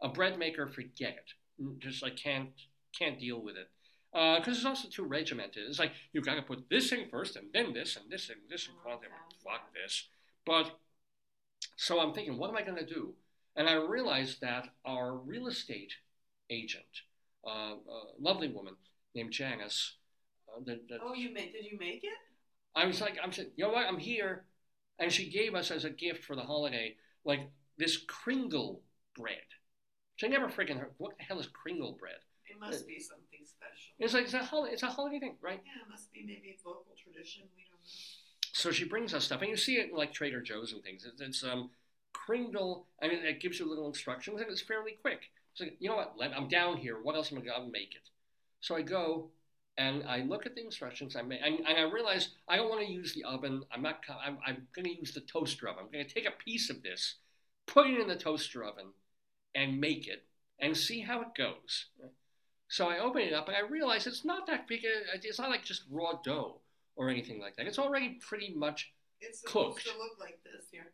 A 0.00 0.08
bread 0.08 0.38
maker, 0.38 0.66
forget 0.66 1.14
it. 1.16 1.62
Mm, 1.62 1.78
Just 1.78 2.02
like 2.02 2.16
can't 2.16 2.50
can't 2.98 3.18
deal 3.20 3.40
with 3.40 3.56
it. 3.56 3.68
Because 4.12 4.58
it's 4.58 4.66
also 4.66 4.88
too 4.88 5.04
regimented. 5.04 5.62
It's 5.68 5.78
like 5.78 5.92
you've 6.12 6.26
got 6.26 6.34
to 6.34 6.42
put 6.42 6.68
this 6.68 6.92
in 6.92 7.08
first, 7.08 7.34
and 7.36 7.46
then 7.54 7.72
this, 7.72 7.96
and 7.96 8.10
this, 8.10 8.28
and 8.28 8.40
this, 8.50 8.66
and 8.68 8.76
Oh, 8.86 9.00
fuck 9.42 9.72
this. 9.72 10.08
But 10.44 10.78
so 11.76 12.00
I'm 12.00 12.12
thinking, 12.12 12.38
what 12.38 12.50
am 12.50 12.56
I 12.56 12.62
going 12.62 12.78
to 12.78 12.86
do? 12.86 13.14
And 13.56 13.68
I 13.68 13.74
realized 13.74 14.40
that 14.40 14.68
our 14.84 15.14
real 15.16 15.46
estate 15.46 15.92
agent, 16.50 16.84
uh, 17.46 17.74
a 17.74 18.02
lovely 18.20 18.48
woman 18.48 18.74
named 19.14 19.32
Janice, 19.32 19.94
uh, 20.48 20.60
that, 20.64 20.88
that 20.88 21.00
Oh, 21.02 21.14
you 21.14 21.32
made? 21.32 21.52
Did 21.52 21.64
you 21.64 21.78
make 21.78 22.02
it? 22.04 22.10
I 22.74 22.86
was 22.86 23.00
like, 23.00 23.18
I'm 23.22 23.32
saying, 23.32 23.50
you 23.56 23.64
know 23.64 23.72
what? 23.72 23.86
I'm 23.86 23.98
here, 23.98 24.44
and 24.98 25.12
she 25.12 25.28
gave 25.28 25.54
us 25.54 25.70
as 25.70 25.84
a 25.84 25.90
gift 25.90 26.24
for 26.24 26.34
the 26.34 26.42
holiday 26.42 26.96
like 27.24 27.40
this 27.78 27.98
Kringle 27.98 28.80
bread. 29.16 29.36
Which 30.14 30.24
I 30.24 30.28
never 30.28 30.48
freaking 30.48 30.78
heard. 30.78 30.92
What 30.98 31.16
the 31.18 31.24
hell 31.24 31.40
is 31.40 31.48
Kringle 31.48 31.96
bread? 31.98 32.20
It 32.46 32.58
must 32.60 32.86
be 32.86 32.98
something 32.98 33.40
special. 33.44 33.92
It's 33.98 34.14
like 34.14 34.24
it's 34.24 34.34
a 34.34 34.38
holiday. 34.38 34.72
It's 34.72 34.82
a 34.82 34.86
holiday 34.86 35.18
thing, 35.18 35.36
right? 35.40 35.60
Yeah, 35.64 35.82
it 35.82 35.90
must 35.90 36.12
be 36.12 36.22
maybe 36.24 36.56
local 36.64 36.92
tradition. 36.96 37.42
We 37.56 37.64
don't 37.68 37.80
know. 37.80 38.21
So 38.52 38.70
she 38.70 38.84
brings 38.84 39.14
us 39.14 39.24
stuff, 39.24 39.40
and 39.40 39.50
you 39.50 39.56
see 39.56 39.76
it 39.76 39.90
in 39.90 39.96
like 39.96 40.12
Trader 40.12 40.40
Joe's 40.40 40.72
and 40.72 40.82
things. 40.82 41.04
It's, 41.04 41.20
it's 41.20 41.44
um 41.44 41.70
Kringle, 42.12 42.86
and 43.00 43.10
it, 43.10 43.24
it 43.24 43.40
gives 43.40 43.58
you 43.58 43.68
little 43.68 43.88
instructions, 43.88 44.40
and 44.40 44.50
it's 44.50 44.62
fairly 44.62 44.98
quick. 45.00 45.30
So 45.54 45.64
you 45.78 45.88
know 45.88 45.96
what? 45.96 46.14
I'm 46.36 46.48
down 46.48 46.76
here. 46.76 47.00
What 47.02 47.14
else 47.14 47.32
am 47.32 47.38
I 47.38 47.40
gonna 47.42 47.70
make 47.70 47.94
it? 47.94 48.10
So 48.60 48.76
I 48.76 48.82
go 48.82 49.30
and 49.78 50.04
I 50.06 50.22
look 50.22 50.46
at 50.46 50.54
the 50.54 50.64
instructions. 50.64 51.16
I 51.16 51.22
make, 51.22 51.40
and, 51.42 51.60
and 51.60 51.78
I 51.78 51.82
realize 51.82 52.30
I 52.48 52.56
don't 52.56 52.68
want 52.68 52.86
to 52.86 52.92
use 52.92 53.14
the 53.14 53.24
oven. 53.24 53.64
I'm 53.72 53.82
not. 53.82 54.00
I'm, 54.24 54.38
I'm 54.46 54.66
going 54.74 54.84
to 54.84 54.98
use 54.98 55.12
the 55.12 55.20
toaster 55.20 55.68
oven. 55.68 55.84
I'm 55.84 55.92
going 55.92 56.06
to 56.06 56.14
take 56.14 56.26
a 56.26 56.44
piece 56.44 56.70
of 56.70 56.82
this, 56.82 57.16
put 57.66 57.86
it 57.86 57.98
in 57.98 58.08
the 58.08 58.16
toaster 58.16 58.64
oven, 58.64 58.88
and 59.54 59.80
make 59.80 60.06
it, 60.06 60.24
and 60.58 60.76
see 60.76 61.00
how 61.00 61.22
it 61.22 61.34
goes. 61.36 61.86
So 62.68 62.88
I 62.88 62.98
open 62.98 63.22
it 63.22 63.32
up, 63.32 63.48
and 63.48 63.56
I 63.56 63.60
realize 63.60 64.06
it's 64.06 64.24
not 64.24 64.46
that 64.46 64.68
big. 64.68 64.84
A, 64.84 65.16
it's 65.22 65.38
not 65.38 65.50
like 65.50 65.64
just 65.64 65.84
raw 65.90 66.12
dough 66.22 66.58
or 66.96 67.08
anything 67.08 67.40
like 67.40 67.56
that. 67.56 67.66
It's 67.66 67.78
already 67.78 68.18
pretty 68.20 68.52
much. 68.54 68.92
It's 69.20 69.40
supposed 69.40 69.76
Cooked. 69.76 69.86
to 69.86 69.98
look 69.98 70.18
like 70.18 70.38
this 70.44 70.66
here. 70.70 70.92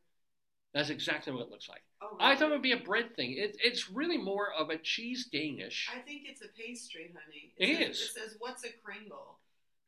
That's 0.75 0.91
exactly 0.91 1.33
what 1.33 1.43
it 1.43 1.51
looks 1.51 1.69
like. 1.69 1.83
Oh, 2.03 2.17
I 2.21 2.37
thought 2.37 2.51
it 2.51 2.53
would 2.53 2.63
be 2.63 2.73
a 2.73 2.77
bread 2.85 3.17
thing. 3.17 3.33
It, 3.39 3.57
it's 3.63 3.91
really 3.91 4.19
more 4.19 4.53
of 4.53 4.69
a 4.69 4.77
cheese 4.77 5.27
Danish. 5.33 5.89
I 5.91 6.01
think 6.01 6.23
it's 6.27 6.43
a 6.43 6.49
pastry, 6.57 7.11
honey. 7.15 7.55
It 7.57 7.79
says, 7.79 7.97
is. 7.97 8.03
It 8.03 8.21
says, 8.21 8.37
"What's 8.39 8.65
a 8.65 8.71
kringle?" 8.85 9.39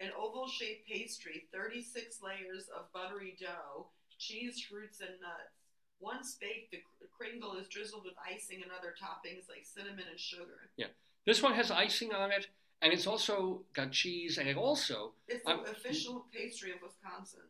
An 0.01 0.09
oval-shaped 0.19 0.89
pastry, 0.89 1.45
36 1.53 2.23
layers 2.23 2.71
of 2.75 2.91
buttery 2.95 3.37
dough, 3.39 3.89
cheese, 4.19 4.59
fruits, 4.59 5.01
and 5.01 5.21
nuts. 5.21 5.53
Once 6.01 6.39
baked, 6.41 6.71
the 6.71 6.79
kr- 6.79 7.05
kringle 7.15 7.57
is 7.59 7.69
drizzled 7.69 8.05
with 8.05 8.15
icing 8.27 8.63
and 8.63 8.73
other 8.73 8.95
toppings 8.97 9.47
like 9.51 9.67
cinnamon 9.67 10.07
and 10.11 10.19
sugar. 10.19 10.71
Yeah. 10.79 10.87
This 11.27 11.43
one 11.43 11.53
has 11.53 11.71
icing 11.71 12.15
on 12.15 12.33
it, 12.33 12.47
and 12.83 12.93
it's 12.93 13.07
also 13.07 13.63
got 13.75 13.93
cheese, 13.93 14.39
and 14.39 14.49
it 14.49 14.57
also 14.57 15.13
It's 15.29 15.45
the 15.45 15.51
I'm- 15.51 15.65
official 15.65 16.27
pastry 16.33 16.73
of 16.73 16.79
Wisconsin. 16.83 17.41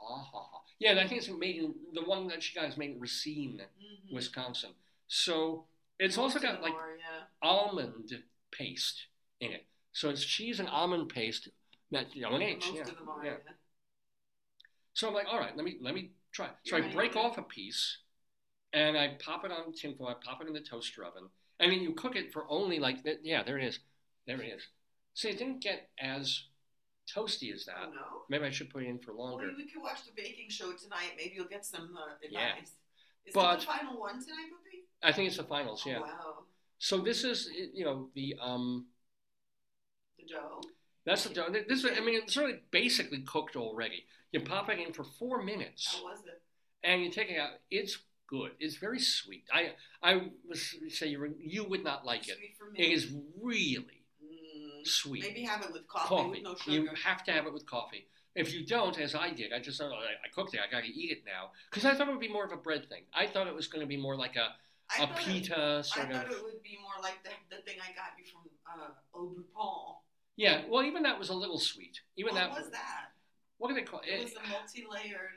ah, 0.00 0.22
ha. 0.32 0.60
yeah, 0.78 0.92
I 1.00 1.06
think 1.06 1.20
it's 1.20 1.28
made 1.28 1.56
in 1.56 1.74
the 1.92 2.02
one 2.04 2.28
that 2.28 2.42
she 2.42 2.54
got 2.54 2.68
is 2.68 2.76
made 2.76 2.92
in 2.92 3.00
Racine, 3.00 3.60
Mm-hmm. 3.82 4.14
Wisconsin. 4.14 4.70
So 5.06 5.66
it's 5.98 6.16
also 6.18 6.38
got 6.38 6.62
like 6.62 6.72
yeah. 6.72 7.24
almond 7.42 8.22
paste 8.50 9.06
in 9.40 9.52
it. 9.52 9.66
So 9.92 10.08
it's 10.10 10.24
cheese 10.24 10.60
and 10.60 10.68
almond 10.68 11.08
paste 11.10 11.48
That 11.90 12.06
age, 12.14 12.66
Most 12.66 12.74
yeah, 12.76 12.82
are. 12.82 13.24
yeah. 13.24 13.30
yeah. 13.32 13.52
So 14.94 15.08
I'm 15.08 15.14
like, 15.14 15.26
all 15.30 15.38
right, 15.38 15.54
let 15.56 15.64
me 15.64 15.76
let 15.80 15.94
me 15.94 16.10
try. 16.32 16.48
So 16.64 16.76
You're 16.76 16.86
I 16.86 16.92
break 16.92 17.16
off 17.16 17.38
a 17.38 17.42
piece, 17.42 17.98
and 18.72 18.96
I 18.96 19.16
pop 19.24 19.44
it 19.44 19.50
on 19.52 19.72
tinfoil. 19.72 20.08
I 20.08 20.14
pop 20.14 20.40
it 20.42 20.46
in 20.48 20.52
the 20.54 20.60
toaster 20.60 21.04
oven, 21.04 21.24
and 21.60 21.70
then 21.72 21.80
you 21.80 21.92
cook 21.94 22.16
it 22.16 22.32
for 22.32 22.46
only 22.50 22.78
like 22.78 22.98
yeah, 23.22 23.42
there 23.42 23.58
it 23.58 23.64
is, 23.64 23.78
there 24.28 24.40
it 24.40 24.46
is. 24.56 24.62
See, 25.14 25.30
it 25.30 25.38
didn't 25.38 25.60
get 25.60 25.88
as 25.98 26.44
toasty 27.12 27.52
as 27.52 27.64
that. 27.64 27.74
Oh, 27.82 27.90
no. 27.90 28.22
Maybe 28.28 28.44
I 28.44 28.50
should 28.50 28.70
put 28.70 28.84
it 28.84 28.88
in 28.88 28.98
for 29.00 29.12
Well, 29.16 29.30
longer. 29.32 29.50
we 29.56 29.64
could 29.68 29.82
watch 29.82 30.04
the 30.04 30.12
baking 30.14 30.50
show 30.50 30.72
tonight. 30.74 31.14
Maybe 31.16 31.32
you'll 31.34 31.46
get 31.48 31.64
some 31.66 31.96
uh, 31.96 32.14
Yeah. 32.22 32.50
advice. 32.52 32.72
Is 33.24 33.34
But- 33.34 33.54
it 33.56 33.60
the 33.60 33.66
final 33.66 33.98
one 33.98 34.22
tonight, 34.22 34.50
Puppy? 34.50 34.84
I 35.02 35.12
think 35.12 35.28
it's 35.28 35.36
the 35.38 35.44
finals, 35.44 35.84
yeah. 35.86 35.98
Oh, 35.98 36.02
wow. 36.02 36.44
So 36.78 36.98
this 36.98 37.24
is 37.24 37.48
you 37.74 37.84
know 37.84 38.10
the 38.14 38.36
um 38.40 38.86
The 40.18 40.24
dough. 40.26 40.60
that's 41.04 41.24
the 41.24 41.34
dough. 41.34 41.48
This 41.50 41.82
is, 41.84 41.90
I 41.98 42.00
mean 42.00 42.20
it's 42.22 42.36
really 42.36 42.60
basically 42.70 43.22
cooked 43.22 43.56
already. 43.56 44.06
You 44.32 44.40
pop 44.40 44.68
it 44.68 44.78
in 44.78 44.92
for 44.92 45.04
four 45.04 45.42
minutes. 45.42 45.96
How 45.96 46.04
was 46.04 46.20
it? 46.26 46.40
and 46.84 47.02
you 47.02 47.10
take 47.10 47.30
it 47.30 47.38
out. 47.38 47.54
It's 47.70 47.98
good. 48.28 48.52
It's 48.60 48.76
very 48.76 49.00
sweet. 49.00 49.44
I 49.52 49.74
I 50.02 50.30
was 50.48 50.76
say 50.90 51.08
you 51.08 51.34
you 51.40 51.64
would 51.64 51.82
not 51.82 52.04
like 52.04 52.28
it. 52.28 52.36
Sweet 52.36 52.56
for 52.58 52.70
me. 52.70 52.78
It 52.80 52.92
is 52.92 53.12
really 53.40 53.97
sweet. 54.88 55.22
Maybe 55.22 55.42
have 55.42 55.62
it 55.62 55.72
with 55.72 55.86
coffee, 55.88 56.08
coffee. 56.08 56.30
with 56.30 56.42
no 56.42 56.54
sugar. 56.56 56.76
you 56.76 56.88
have 57.04 57.24
to 57.24 57.32
have 57.32 57.46
it 57.46 57.52
with 57.52 57.66
coffee. 57.66 58.06
If 58.34 58.54
you 58.54 58.64
don't, 58.66 58.98
as 59.00 59.14
I 59.14 59.30
did, 59.30 59.52
I 59.52 59.58
just 59.58 59.78
thought 59.78 59.90
I, 59.92 60.12
I 60.24 60.28
cooked 60.34 60.54
it. 60.54 60.60
I 60.60 60.70
got 60.70 60.84
to 60.84 60.88
eat 60.88 61.10
it 61.10 61.24
now 61.26 61.50
because 61.70 61.84
I 61.84 61.94
thought 61.94 62.08
it 62.08 62.10
would 62.12 62.20
be 62.20 62.28
more 62.28 62.44
of 62.44 62.52
a 62.52 62.56
bread 62.56 62.88
thing. 62.88 63.02
I 63.12 63.26
thought 63.26 63.46
it 63.48 63.54
was 63.54 63.66
going 63.66 63.80
to 63.80 63.86
be 63.86 63.96
more 63.96 64.16
like 64.16 64.36
a 64.36 64.48
I 64.90 65.02
a 65.04 65.06
thought 65.06 65.18
it- 65.20 65.24
pita 65.24 65.78
I 65.78 65.80
sort 65.82 66.12
thought 66.12 66.26
of. 66.26 66.30
it 66.32 66.42
would 66.44 66.62
be 66.62 66.78
more 66.80 67.02
like 67.02 67.22
the, 67.24 67.30
the 67.54 67.62
thing 67.62 67.76
I 67.82 67.92
got 67.94 68.12
you 68.18 68.24
from 68.32 68.42
uh, 68.80 68.88
Au 69.14 69.26
Bon 69.26 69.34
Pain. 69.36 69.94
Yeah. 70.36 70.62
Well, 70.68 70.84
even 70.84 71.02
that 71.02 71.18
was 71.18 71.30
a 71.30 71.34
little 71.34 71.58
sweet. 71.58 72.00
Even 72.16 72.34
what 72.34 72.40
that. 72.40 72.50
was 72.50 72.70
that? 72.70 73.06
What 73.58 73.68
do 73.68 73.74
they 73.74 73.82
call 73.82 74.00
It 74.00 74.20
it? 74.20 74.22
was 74.24 74.34
a 74.34 74.48
multi-layered. 74.48 75.30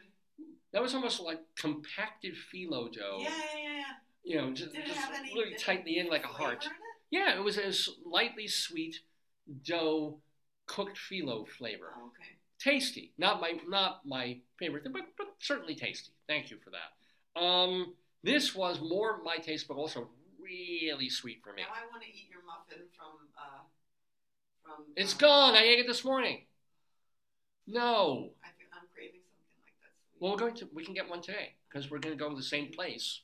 that 0.73 0.81
was 0.81 0.93
almost 0.93 1.19
like 1.21 1.39
compacted 1.57 2.33
phyllo 2.53 2.91
dough. 2.93 3.17
Yeah, 3.19 3.29
yeah, 3.57 3.69
yeah. 3.69 3.83
You 4.23 4.35
know, 4.37 4.53
just, 4.53 4.75
just 4.75 4.99
really 5.33 5.49
did 5.51 5.59
tightly 5.59 5.97
in 5.97 6.07
like 6.07 6.23
a 6.23 6.27
heart. 6.27 6.65
it? 6.65 6.71
Yeah, 7.09 7.35
it 7.35 7.43
was 7.43 7.57
a 7.57 7.73
slightly 7.73 8.47
sweet 8.47 8.99
dough 9.63 10.17
cooked 10.67 10.97
phyllo 10.97 11.47
flavor. 11.47 11.93
Oh, 11.97 12.07
okay. 12.07 12.29
Tasty, 12.59 13.11
not 13.17 13.41
my 13.41 13.53
not 13.67 14.05
my 14.05 14.37
favorite, 14.59 14.83
thing, 14.83 14.93
but 14.93 15.03
but 15.17 15.27
certainly 15.39 15.75
tasty. 15.75 16.11
Thank 16.27 16.51
you 16.51 16.57
for 16.63 16.69
that. 16.71 17.39
Um, 17.41 17.93
this 18.23 18.53
was 18.53 18.79
more 18.79 19.21
my 19.23 19.37
taste, 19.37 19.67
but 19.67 19.75
also 19.77 20.09
really 20.41 21.09
sweet 21.09 21.41
for 21.43 21.53
me. 21.53 21.63
Now 21.63 21.73
I 21.73 21.89
want 21.91 22.03
to 22.03 22.09
eat 22.09 22.27
your 22.29 22.41
muffin 22.45 22.85
from. 22.95 23.27
Uh, 23.37 23.63
from. 24.63 24.85
It's 24.95 25.15
uh, 25.15 25.17
gone. 25.17 25.55
I 25.55 25.63
ate 25.63 25.79
it 25.79 25.87
this 25.87 26.03
morning. 26.05 26.41
No. 27.67 28.31
I 28.43 28.49
I'm 28.73 28.87
craving 28.93 29.21
something 29.25 29.63
like 29.65 29.77
that. 29.81 29.93
Sweet. 30.11 30.21
Well, 30.21 30.31
we're 30.31 30.37
going 30.37 30.55
to 30.55 30.69
we 30.73 30.83
can 30.85 30.93
get 30.93 31.09
one 31.09 31.21
today 31.21 31.53
because 31.67 31.89
we're 31.89 31.99
going 31.99 32.15
to 32.15 32.19
go 32.19 32.29
to 32.29 32.35
the 32.35 32.43
same 32.43 32.71
place. 32.71 33.21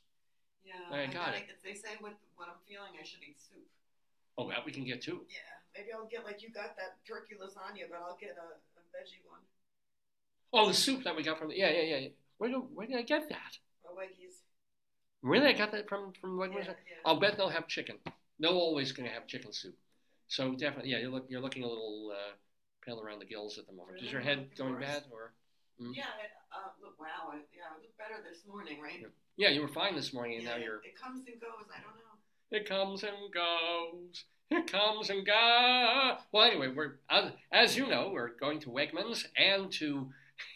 Yeah, 0.66 0.74
I 0.96 1.06
got 1.06 1.14
gotta- 1.14 1.38
it. 1.38 1.44
If 1.50 1.62
they 1.64 1.74
say 1.74 1.96
what 2.00 2.14
what 2.36 2.48
I'm 2.50 2.62
feeling, 2.68 2.92
I 3.00 3.04
should 3.06 3.22
eat 3.22 3.40
soup. 3.40 3.66
Oh, 4.38 4.50
that 4.50 4.66
we 4.66 4.72
can 4.72 4.86
get 4.86 5.02
too. 5.02 5.22
Yeah, 5.30 5.57
maybe 5.78 5.94
I'll 5.94 6.10
get 6.10 6.26
like 6.26 6.42
you 6.42 6.50
got 6.50 6.76
that 6.78 6.98
turkey 7.08 7.36
lasagna, 7.38 7.86
but 7.90 8.02
I'll 8.02 8.18
get 8.20 8.34
a, 8.36 8.58
a 8.58 8.82
veggie 8.90 9.22
one. 9.30 9.42
Oh, 10.54 10.68
the 10.68 10.74
soup 10.74 11.04
that 11.04 11.16
we 11.16 11.24
got 11.24 11.38
from 11.38 11.50
the 11.50 11.58
yeah 11.58 11.70
yeah 11.70 11.98
yeah. 11.98 12.08
Where 12.38 12.50
do, 12.50 12.68
where 12.74 12.88
did 12.88 12.98
I 12.98 13.02
get 13.04 13.30
that? 13.30 13.58
Weggies. 13.98 14.46
Really, 15.24 15.48
I 15.48 15.54
got 15.54 15.72
that 15.72 15.90
from 15.90 16.14
from 16.22 16.38
Yeah, 16.40 16.46
Wegmans. 16.48 16.66
yeah. 16.66 16.74
I'll 17.06 17.20
bet 17.20 17.38
they'll 17.38 17.50
have 17.50 17.68
chicken. 17.68 17.98
They're 18.40 18.52
always 18.52 18.92
going 18.92 19.10
to 19.10 19.14
have 19.14 19.26
chicken 19.26 19.52
soup. 19.52 19.76
So 20.28 20.54
definitely, 20.54 20.92
yeah, 20.92 21.00
you're, 21.00 21.10
look, 21.10 21.26
you're 21.30 21.42
looking 21.42 21.64
a 21.64 21.68
little 21.68 22.12
uh, 22.14 22.36
pale 22.86 23.02
around 23.02 23.20
the 23.20 23.26
gills 23.26 23.58
at 23.58 23.66
the 23.66 23.74
moment. 23.74 24.02
Is 24.04 24.12
your 24.12 24.22
head 24.22 24.50
going 24.58 24.80
bad, 24.80 25.04
or 25.12 25.34
mm? 25.82 25.96
Yeah, 25.96 26.04
it, 26.22 26.30
uh, 26.52 26.70
look, 26.84 27.00
wow, 27.00 27.32
I, 27.32 27.38
yeah, 27.56 27.74
I 27.74 27.82
look 27.82 27.98
better 27.98 28.22
this 28.30 28.44
morning, 28.48 28.80
right? 28.80 29.08
yeah, 29.38 29.50
you 29.50 29.62
were 29.62 29.68
fine 29.68 29.96
this 29.96 30.14
morning, 30.14 30.38
and 30.38 30.46
now 30.46 30.58
you're. 30.58 30.84
It 30.84 31.00
comes 31.02 31.26
and 31.26 31.40
goes. 31.42 31.66
I 31.74 31.82
don't 31.82 31.96
know. 31.96 32.14
It 32.52 32.70
comes 32.70 33.04
and 33.04 33.34
goes. 33.34 34.26
It 34.50 34.72
comes 34.72 35.10
and 35.10 35.26
goes. 35.26 36.22
Well, 36.32 36.46
anyway, 36.46 36.70
we're 36.70 36.94
as, 37.10 37.32
as 37.52 37.78
you 37.78 37.88
know, 37.88 38.10
we're 38.14 38.30
going 38.40 38.60
to 38.62 38.70
Wegmans 38.70 39.26
and 39.36 39.72
to 39.74 40.10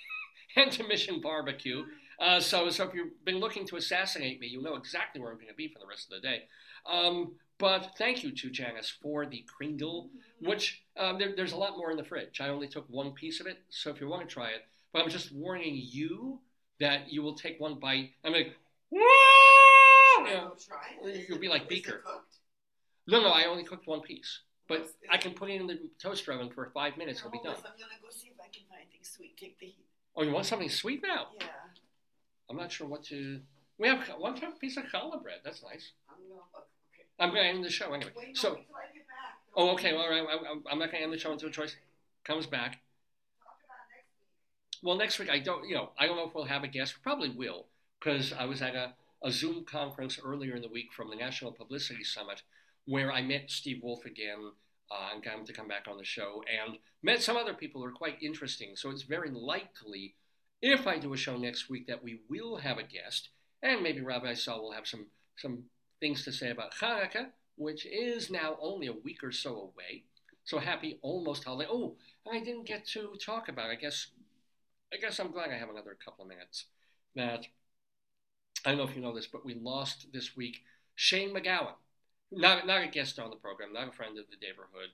and 0.56 0.72
to 0.72 0.88
Mission 0.88 1.20
Barbecue. 1.22 1.84
Uh, 2.20 2.40
so, 2.40 2.70
so 2.70 2.88
if 2.88 2.94
you've 2.94 3.26
been 3.26 3.40
looking 3.40 3.66
to 3.68 3.78
assassinate 3.78 4.40
me, 4.40 4.48
you 4.48 4.62
know 4.62 4.76
exactly 4.76 5.20
where 5.20 5.32
I'm 5.32 5.38
going 5.38 5.48
to 5.50 5.56
be 5.56 5.68
for 5.68 5.80
the 5.80 5.88
rest 5.88 6.12
of 6.12 6.22
the 6.22 6.28
day. 6.28 6.44
Um, 6.86 7.34
but 7.58 7.94
thank 7.98 8.24
you 8.24 8.32
to 8.32 8.50
Janice 8.50 8.94
for 9.02 9.26
the 9.26 9.44
Kringle, 9.48 10.10
which 10.40 10.84
um, 10.98 11.18
there, 11.18 11.34
there's 11.36 11.52
a 11.52 11.58
lot 11.58 11.78
more 11.78 11.92
in 11.92 11.98
the 11.98 12.04
fridge. 12.04 12.40
I 12.40 12.50
only 12.50 12.68
took 12.68 12.86
one 12.90 13.12
piece 13.12 13.40
of 13.40 13.48
it, 13.48 13.60
so 13.70 13.90
if 13.90 14.00
you 14.00 14.08
want 14.08 14.28
to 14.28 14.32
try 14.34 14.50
it, 14.50 14.64
but 14.94 15.02
I'm 15.02 15.10
just 15.10 15.32
warning 15.32 15.80
you 15.82 16.40
that 16.80 17.12
you 17.12 17.22
will 17.22 17.36
take 17.36 17.60
one 17.60 17.76
bite. 17.80 18.12
I'm 18.24 18.34
like, 18.34 18.54
Should 18.92 19.00
I 19.00 20.26
yeah. 20.28 20.40
go 20.42 20.56
try 20.68 21.10
it? 21.10 21.16
Is 21.16 21.30
You'll 21.30 21.40
be 21.40 21.50
like 21.50 21.70
Beaker. 21.70 22.04
No, 23.12 23.22
no, 23.22 23.30
I 23.30 23.44
only 23.46 23.64
cooked 23.64 23.88
one 23.88 24.02
piece, 24.02 24.40
but 24.68 24.88
I 25.10 25.18
can 25.18 25.34
put 25.34 25.50
it 25.50 25.60
in 25.60 25.68
the 25.68 25.80
toaster 26.02 26.32
oven 26.32 26.50
for 26.50 26.72
five 26.74 26.98
minutes. 26.98 27.20
It'll 27.20 27.32
be 27.32 27.40
done. 27.44 27.56
I'm 27.58 27.62
gonna 27.64 28.00
go 28.02 28.10
see 28.10 28.28
if 28.30 28.40
I 28.40 28.48
can 28.48 28.64
find 28.70 28.82
anything 28.82 29.02
sweet. 29.04 29.38
Take 29.38 29.60
the 29.60 29.66
heat. 29.68 29.86
Oh, 30.16 30.24
you 30.24 30.32
want 30.32 30.46
something 30.46 30.70
sweet 30.70 31.02
now? 31.04 31.28
Yeah, 31.40 31.48
I'm 32.50 32.58
not 32.58 32.72
sure 32.72 32.88
what 32.88 33.04
to. 33.06 33.42
We 33.78 33.88
have 33.88 34.08
one 34.18 34.40
piece 34.60 34.78
of 34.78 34.84
challah 34.86 35.22
bread. 35.22 35.40
That's 35.44 35.64
nice. 35.64 35.92
I'm 36.10 36.16
gonna 36.28 36.36
look. 36.54 36.68
Okay. 36.94 37.06
I'm 37.20 37.30
going 37.32 37.44
to 37.44 37.50
end 37.50 37.64
the 37.66 37.70
show 37.70 37.94
anyway. 37.94 38.12
Wait, 38.16 38.38
So, 38.38 38.54
wait 38.54 38.68
till 38.68 38.76
I 38.76 38.94
get 38.94 39.08
back. 39.08 39.38
oh, 39.56 39.70
okay, 39.72 39.92
leave. 39.92 40.00
all 40.02 40.10
right. 40.10 40.22
I, 40.28 40.48
I'm- 40.48 40.64
I'm 40.70 40.80
not 40.80 40.92
going 40.92 41.02
to 41.02 41.04
end 41.06 41.14
the 41.14 41.18
show 41.18 41.32
until 41.32 41.50
Joyce 41.50 41.76
comes 42.24 42.46
back. 42.46 42.80
Talk 43.44 43.58
about 43.66 43.78
next 43.90 44.08
week. 44.12 44.80
Well, 44.84 44.98
next 44.98 45.20
week 45.20 45.30
I 45.32 45.40
don't. 45.40 45.68
You 45.68 45.76
know, 45.76 45.90
I 45.98 46.06
don't 46.06 46.16
know 46.18 46.28
if 46.28 46.36
we'll 46.36 46.46
have 46.46 46.64
a 46.64 46.68
guest. 46.68 46.96
We 46.98 47.02
probably 47.02 47.30
will 47.30 47.66
because 48.00 48.34
I 48.34 48.46
was 48.46 48.62
at 48.62 48.76
a, 48.76 48.94
a 49.24 49.32
Zoom 49.32 49.66
conference 49.66 50.20
earlier 50.24 50.56
in 50.56 50.62
the 50.62 50.68
week 50.70 50.94
from 50.96 51.10
the 51.10 51.16
National 51.16 51.52
Publicity 51.52 52.04
Summit 52.04 52.44
where 52.92 53.10
I 53.10 53.22
met 53.22 53.50
Steve 53.50 53.82
Wolf 53.82 54.04
again 54.04 54.52
uh, 54.92 55.10
and 55.14 55.24
got 55.24 55.40
him 55.40 55.46
to 55.46 55.54
come 55.54 55.70
back 55.70 55.88
on 55.90 55.98
the 55.98 56.04
show 56.04 56.44
and 56.52 56.78
met 57.02 57.24
some 57.24 57.38
other 57.38 57.54
people 57.54 57.80
who 57.80 57.88
are 57.88 57.94
quite 57.94 58.22
interesting. 58.22 58.76
So 58.76 58.90
it's 58.90 59.04
very 59.04 59.30
likely, 59.30 60.16
if 60.62 60.86
I 60.86 61.00
do 61.00 61.14
a 61.14 61.18
show 61.18 61.38
next 61.38 61.70
week, 61.70 61.88
that 61.88 62.04
we 62.04 62.20
will 62.30 62.58
have 62.58 62.78
a 62.78 62.84
guest 62.84 63.30
and 63.64 63.82
maybe 63.82 64.02
Rabbi 64.02 64.34
Sol 64.34 64.64
will 64.64 64.74
have 64.74 64.88
some 64.88 65.06
some 65.38 65.64
things 66.02 66.26
to 66.26 66.34
say 66.34 66.50
about 66.50 66.74
Hanukkah, 66.82 67.28
which 67.56 67.86
is 67.86 68.30
now 68.30 68.58
only 68.62 68.88
a 68.88 68.94
week 68.94 69.24
or 69.24 69.32
so 69.32 69.52
away. 69.52 70.04
So 70.44 70.60
happy 70.60 71.00
almost 71.02 71.46
holiday. 71.46 71.70
Oh, 71.72 71.96
I 72.30 72.40
didn't 72.40 72.68
get 72.68 72.86
to 72.90 73.16
talk 73.24 73.48
about. 73.48 73.70
I 73.70 73.76
guess 73.76 74.08
I 74.94 74.98
guess 74.98 75.18
I'm 75.18 75.32
glad 75.32 75.52
I 75.52 75.58
have 75.58 75.70
another 75.70 75.98
couple 76.04 76.26
of 76.26 76.30
minutes. 76.30 76.66
That 77.16 77.46
I 78.66 78.70
don't 78.70 78.80
know 78.80 78.84
if 78.84 78.96
you 78.98 79.02
know 79.02 79.16
this, 79.16 79.28
but 79.28 79.46
we 79.46 79.54
lost 79.54 80.08
this 80.12 80.36
week 80.36 80.58
Shane 80.96 81.34
MacGowan, 81.34 81.76
not 82.32 82.66
not 82.66 82.84
a 82.84 82.88
guest 82.88 83.20
on 83.20 83.30
the 83.30 83.36
program, 83.36 83.74
not 83.74 83.90
a 83.90 83.92
friend 83.92 84.18
of 84.18 84.26
the 84.30 84.46
neighborhood, 84.46 84.90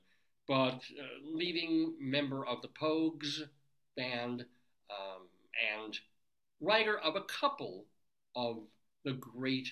but 0.47 0.81
uh, 0.99 1.33
leading 1.33 1.93
member 1.99 2.45
of 2.45 2.61
the 2.61 2.67
Pogues 2.69 3.41
band 3.95 4.45
um, 4.89 5.27
and 5.75 5.99
writer 6.61 6.97
of 6.97 7.15
a 7.15 7.21
couple 7.21 7.85
of 8.35 8.57
the 9.03 9.13
great 9.13 9.69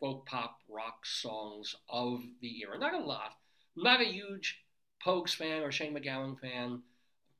folk 0.00 0.26
pop 0.26 0.60
rock 0.68 1.04
songs 1.04 1.74
of 1.88 2.22
the 2.40 2.60
era. 2.60 2.78
Not 2.78 2.94
a 2.94 2.98
lot. 2.98 3.32
Not 3.76 4.00
a 4.00 4.04
huge 4.04 4.62
Pogues 5.04 5.34
fan 5.34 5.62
or 5.62 5.70
Shane 5.70 5.94
MacGowan 5.94 6.40
fan, 6.40 6.82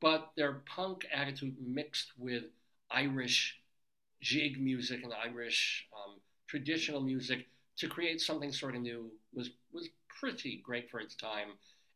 but 0.00 0.32
their 0.36 0.62
punk 0.66 1.06
attitude 1.12 1.56
mixed 1.60 2.12
with 2.18 2.44
Irish 2.90 3.58
jig 4.20 4.60
music 4.60 5.02
and 5.02 5.12
Irish 5.12 5.86
um, 5.94 6.16
traditional 6.46 7.00
music 7.00 7.46
to 7.78 7.88
create 7.88 8.20
something 8.20 8.52
sort 8.52 8.74
of 8.74 8.82
new 8.82 9.10
was 9.34 9.50
was 9.72 9.88
pretty 10.20 10.62
great 10.64 10.90
for 10.90 11.00
its 11.00 11.14
time. 11.14 11.48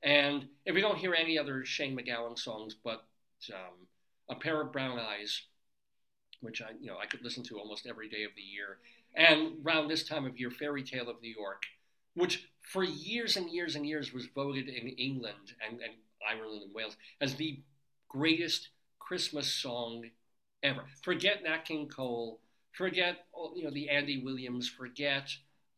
And 0.02 0.47
if 0.65 0.75
we 0.75 0.81
don't 0.81 0.99
hear 0.99 1.15
any 1.15 1.39
other 1.39 1.65
Shane 1.65 1.97
MacGowan 1.97 2.39
songs, 2.39 2.75
but 2.83 3.05
um, 3.52 3.86
a 4.28 4.34
pair 4.34 4.60
of 4.60 4.73
brown 4.73 4.99
eyes, 4.99 5.42
which 6.41 6.62
I 6.62 6.70
you 6.81 6.89
know 6.89 6.99
I 6.99 7.07
could 7.07 7.23
listen 7.23 7.42
to 7.44 7.59
almost 7.59 7.86
every 7.86 8.09
day 8.09 8.25
of 8.25 8.31
the 8.36 8.42
year, 8.42 8.78
and 9.15 9.65
around 9.65 9.89
this 9.89 10.05
time 10.05 10.26
of 10.26 10.39
year, 10.39 10.50
Fairy 10.50 10.83
Tale 10.83 11.09
of 11.09 11.20
New 11.20 11.34
York, 11.34 11.65
which 12.15 12.47
for 12.60 12.84
years 12.84 13.36
and 13.36 13.50
years 13.50 13.75
and 13.75 13.86
years 13.86 14.12
was 14.12 14.26
voted 14.26 14.68
in 14.68 14.89
England 14.89 15.55
and, 15.67 15.81
and 15.81 15.92
Ireland 16.28 16.62
and 16.62 16.75
Wales 16.75 16.97
as 17.20 17.34
the 17.34 17.60
greatest 18.09 18.68
Christmas 18.99 19.52
song 19.52 20.05
ever. 20.62 20.84
Forget 21.02 21.42
Nat 21.42 21.65
King 21.65 21.89
Cole, 21.89 22.41
forget 22.73 23.26
you 23.57 23.65
know 23.65 23.70
the 23.70 23.89
Andy 23.89 24.23
Williams, 24.23 24.68
forget 24.68 25.31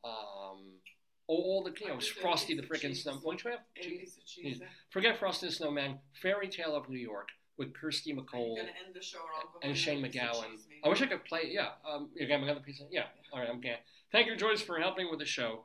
um, 0.05 0.79
all, 1.27 1.37
all 1.37 1.65
the 1.65 1.73
you 1.81 1.89
know 1.89 1.99
Frosty 2.21 2.55
the 2.55 2.63
ate 2.63 2.71
piece 2.71 2.85
of 2.85 2.91
frickin'. 2.91 2.97
Snow. 2.97 3.21
Won't 3.25 3.45
you 3.45 3.51
have 3.51 3.61
cheese? 3.81 4.19
cheese. 4.27 4.61
Forget 4.91 5.19
Frosty 5.19 5.47
the 5.47 5.53
Snowman, 5.53 5.99
Fairy 6.21 6.49
Tale 6.49 6.75
of 6.75 6.89
New 6.89 6.99
York 6.99 7.29
with 7.59 7.75
Kirsty 7.75 8.13
MacColl 8.13 8.57
gonna 8.57 8.69
end 8.85 8.95
the 8.95 9.03
show 9.03 9.19
or 9.19 9.31
I'll 9.37 9.53
go 9.53 9.59
and 9.63 9.77
Shane 9.77 10.05
a 10.05 10.09
piece 10.09 10.21
of 10.21 10.29
MacGowan. 10.29 10.59
I 10.85 10.89
wish 10.89 11.03
I 11.03 11.07
could 11.07 11.25
play. 11.25 11.43
Yeah, 11.47 11.69
um, 11.89 12.11
again, 12.21 12.43
another 12.43 12.61
piece. 12.61 12.81
Of, 12.81 12.89
yeah, 12.91 13.05
all 13.33 13.41
right, 13.41 13.49
I'm 13.49 13.59
okay. 13.59 13.77
Thank 14.11 14.27
you, 14.27 14.37
Joyce, 14.37 14.61
for 14.61 14.79
helping 14.79 15.11
with 15.11 15.19
the 15.19 15.25
show. 15.25 15.65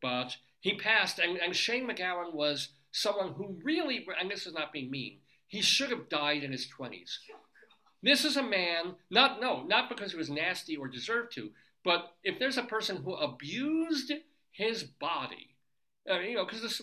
But 0.00 0.36
he 0.60 0.76
passed, 0.76 1.18
and, 1.18 1.38
and 1.38 1.54
Shane 1.54 1.88
MacGowan 1.88 2.34
was 2.34 2.68
someone 2.92 3.32
who 3.32 3.58
really, 3.62 4.06
and 4.20 4.30
this 4.30 4.46
is 4.46 4.54
not 4.54 4.72
being 4.72 4.90
mean, 4.90 5.18
He 5.46 5.62
should 5.62 5.90
have 5.90 6.08
died 6.08 6.42
in 6.42 6.52
his 6.52 6.68
20s. 6.78 7.18
This 8.02 8.24
is 8.24 8.36
a 8.36 8.42
man, 8.42 8.94
not 9.10 9.40
no, 9.40 9.64
not 9.64 9.88
because 9.88 10.12
he 10.12 10.18
was 10.18 10.30
nasty 10.30 10.76
or 10.76 10.86
deserved 10.86 11.32
to, 11.32 11.50
but 11.86 12.16
if 12.24 12.40
there's 12.40 12.58
a 12.58 12.64
person 12.64 12.96
who 12.98 13.14
abused 13.14 14.12
his 14.50 14.82
body, 14.82 15.56
uh, 16.10 16.18
you 16.18 16.34
know, 16.34 16.44
because 16.44 16.82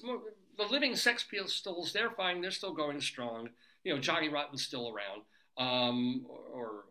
the 0.57 0.64
living 0.64 0.95
Sex 0.95 1.25
Pistols, 1.30 1.91
they're 1.91 2.11
fine, 2.11 2.41
they're 2.41 2.51
still 2.51 2.73
going 2.73 3.01
strong. 3.01 3.49
You 3.83 3.93
know, 3.93 4.01
Johnny 4.01 4.30
Rotten's 4.30 4.64
still 4.64 4.88
around, 4.88 5.23
um, 5.57 6.25
or, 6.30 6.38
or 6.57 6.85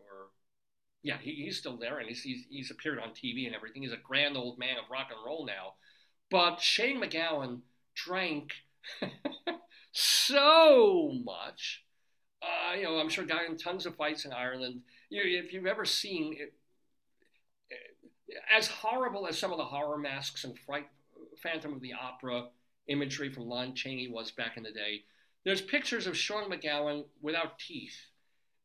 yeah, 1.01 1.17
he, 1.19 1.31
he's 1.31 1.57
still 1.57 1.77
there, 1.77 1.97
and 1.97 2.07
he's, 2.07 2.21
he's 2.21 2.45
he's 2.49 2.71
appeared 2.71 2.99
on 2.99 3.09
TV 3.09 3.47
and 3.47 3.55
everything. 3.55 3.81
He's 3.81 3.91
a 3.91 3.97
grand 3.97 4.37
old 4.37 4.59
man 4.59 4.77
of 4.77 4.91
rock 4.91 5.07
and 5.09 5.25
roll 5.25 5.47
now. 5.47 5.73
But 6.29 6.61
Shane 6.61 7.01
MacGowan 7.01 7.61
drank 7.95 8.53
so 9.91 11.13
much. 11.23 11.83
Uh, 12.43 12.75
you 12.75 12.83
know, 12.83 12.99
I'm 12.99 13.09
sure 13.09 13.25
got 13.25 13.45
in 13.49 13.57
tons 13.57 13.87
of 13.87 13.95
fights 13.95 14.25
in 14.25 14.33
Ireland. 14.33 14.81
You, 15.09 15.21
if 15.23 15.51
you've 15.51 15.65
ever 15.65 15.85
seen 15.85 16.35
it, 16.37 16.53
as 18.55 18.67
horrible 18.67 19.27
as 19.27 19.37
some 19.37 19.51
of 19.51 19.57
the 19.57 19.65
horror 19.65 19.97
masks 19.97 20.43
and 20.43 20.57
Fright, 20.59 20.87
Phantom 21.41 21.73
of 21.73 21.81
the 21.81 21.93
Opera 21.93 22.47
imagery 22.87 23.31
from 23.31 23.47
Lon 23.47 23.75
Chaney 23.75 24.07
was 24.07 24.31
back 24.31 24.57
in 24.57 24.63
the 24.63 24.71
day, 24.71 25.03
there's 25.45 25.61
pictures 25.61 26.07
of 26.07 26.17
Sean 26.17 26.49
MacGowan 26.49 27.05
without 27.21 27.59
teeth 27.59 27.97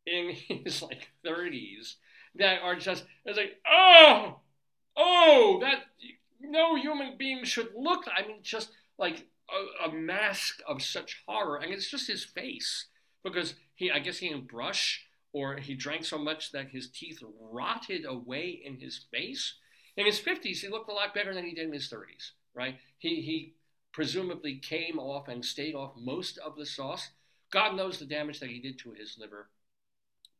in 0.06 0.30
his 0.64 0.82
like 0.82 1.10
30s 1.24 1.94
that 2.36 2.60
are 2.62 2.76
just 2.76 3.04
it's 3.24 3.38
like 3.38 3.56
oh 3.66 4.38
oh 4.96 5.58
that 5.60 5.84
no 6.40 6.76
human 6.76 7.16
being 7.16 7.44
should 7.44 7.70
look. 7.76 8.04
I 8.14 8.26
mean, 8.26 8.38
just 8.42 8.70
like 8.98 9.26
a, 9.50 9.88
a 9.88 9.92
mask 9.92 10.60
of 10.66 10.82
such 10.82 11.22
horror, 11.26 11.60
I 11.60 11.64
and 11.64 11.72
it's 11.72 11.90
just 11.90 12.08
his 12.08 12.24
face 12.24 12.86
because 13.24 13.54
he 13.74 13.90
I 13.90 13.98
guess 13.98 14.18
he 14.18 14.28
didn't 14.28 14.48
brush 14.48 15.06
or 15.32 15.56
he 15.56 15.74
drank 15.74 16.04
so 16.04 16.18
much 16.18 16.52
that 16.52 16.68
his 16.68 16.88
teeth 16.90 17.22
rotted 17.38 18.04
away 18.04 18.60
in 18.64 18.78
his 18.78 19.04
face. 19.10 19.54
In 19.96 20.06
his 20.06 20.20
50s, 20.20 20.58
he 20.58 20.68
looked 20.68 20.90
a 20.90 20.94
lot 20.94 21.14
better 21.14 21.34
than 21.34 21.44
he 21.44 21.54
did 21.54 21.66
in 21.66 21.72
his 21.72 21.90
30s, 21.90 22.30
right? 22.54 22.76
He, 22.98 23.20
he 23.20 23.54
presumably 23.92 24.56
came 24.56 24.98
off 24.98 25.28
and 25.28 25.44
stayed 25.44 25.74
off 25.74 25.92
most 25.96 26.38
of 26.38 26.56
the 26.56 26.66
sauce. 26.66 27.10
God 27.50 27.76
knows 27.76 27.98
the 27.98 28.04
damage 28.04 28.40
that 28.40 28.50
he 28.50 28.60
did 28.60 28.78
to 28.80 28.92
his 28.92 29.16
liver. 29.18 29.48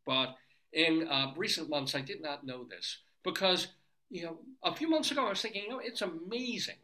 But 0.06 0.36
in 0.72 1.08
uh, 1.08 1.32
recent 1.36 1.68
months, 1.68 1.94
I 1.94 2.00
did 2.00 2.22
not 2.22 2.46
know 2.46 2.64
this 2.64 2.98
because, 3.22 3.68
you 4.10 4.22
know, 4.22 4.38
a 4.62 4.74
few 4.74 4.88
months 4.88 5.10
ago, 5.10 5.26
I 5.26 5.30
was 5.30 5.42
thinking, 5.42 5.64
you 5.64 5.70
know, 5.70 5.80
it's 5.80 6.02
amazing 6.02 6.76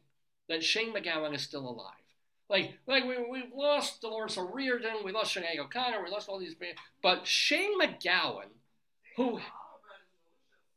that 0.49 0.65
Shane 0.65 0.94
MacGowan 0.94 1.34
is 1.34 1.42
still 1.42 1.66
alive. 1.66 2.03
Like, 2.50 2.74
like 2.86 3.05
we, 3.05 3.16
we 3.31 3.44
lost 3.55 4.02
Dolores 4.02 4.36
O'Riordan, 4.36 5.05
we 5.05 5.12
lost 5.12 5.34
Sinead 5.34 5.58
O'Connor, 5.58 6.05
we 6.05 6.10
lost 6.10 6.28
all 6.28 6.39
these, 6.39 6.55
but 7.02 7.26
Shane 7.26 7.78
MacGowan, 7.81 8.48
who, 9.16 9.40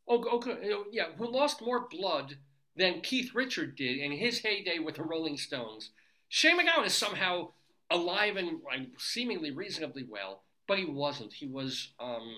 oh, 0.08 0.24
okay, 0.38 0.72
yeah, 0.92 1.08
who 1.18 1.30
lost 1.30 1.62
more 1.62 1.88
blood 1.90 2.38
than 2.76 3.02
Keith 3.02 3.36
Richard 3.36 3.76
did 3.76 3.98
in 3.98 4.14
his 4.14 4.40
heyday 4.40 4.80
with 4.80 4.96
the 4.96 5.04
Rolling 5.04 5.38
Stones. 5.38 5.92
Shane 6.30 6.58
MacGowan 6.58 6.86
is 6.86 6.94
somehow 6.94 7.50
alive 7.90 8.38
and, 8.38 8.62
and 8.72 8.88
seemingly 8.98 9.52
reasonably 9.52 10.06
well, 10.08 10.44
but 10.68 10.78
he 10.78 10.86
wasn't. 10.86 11.34
He 11.34 11.48
was, 11.48 11.92
um, 12.00 12.34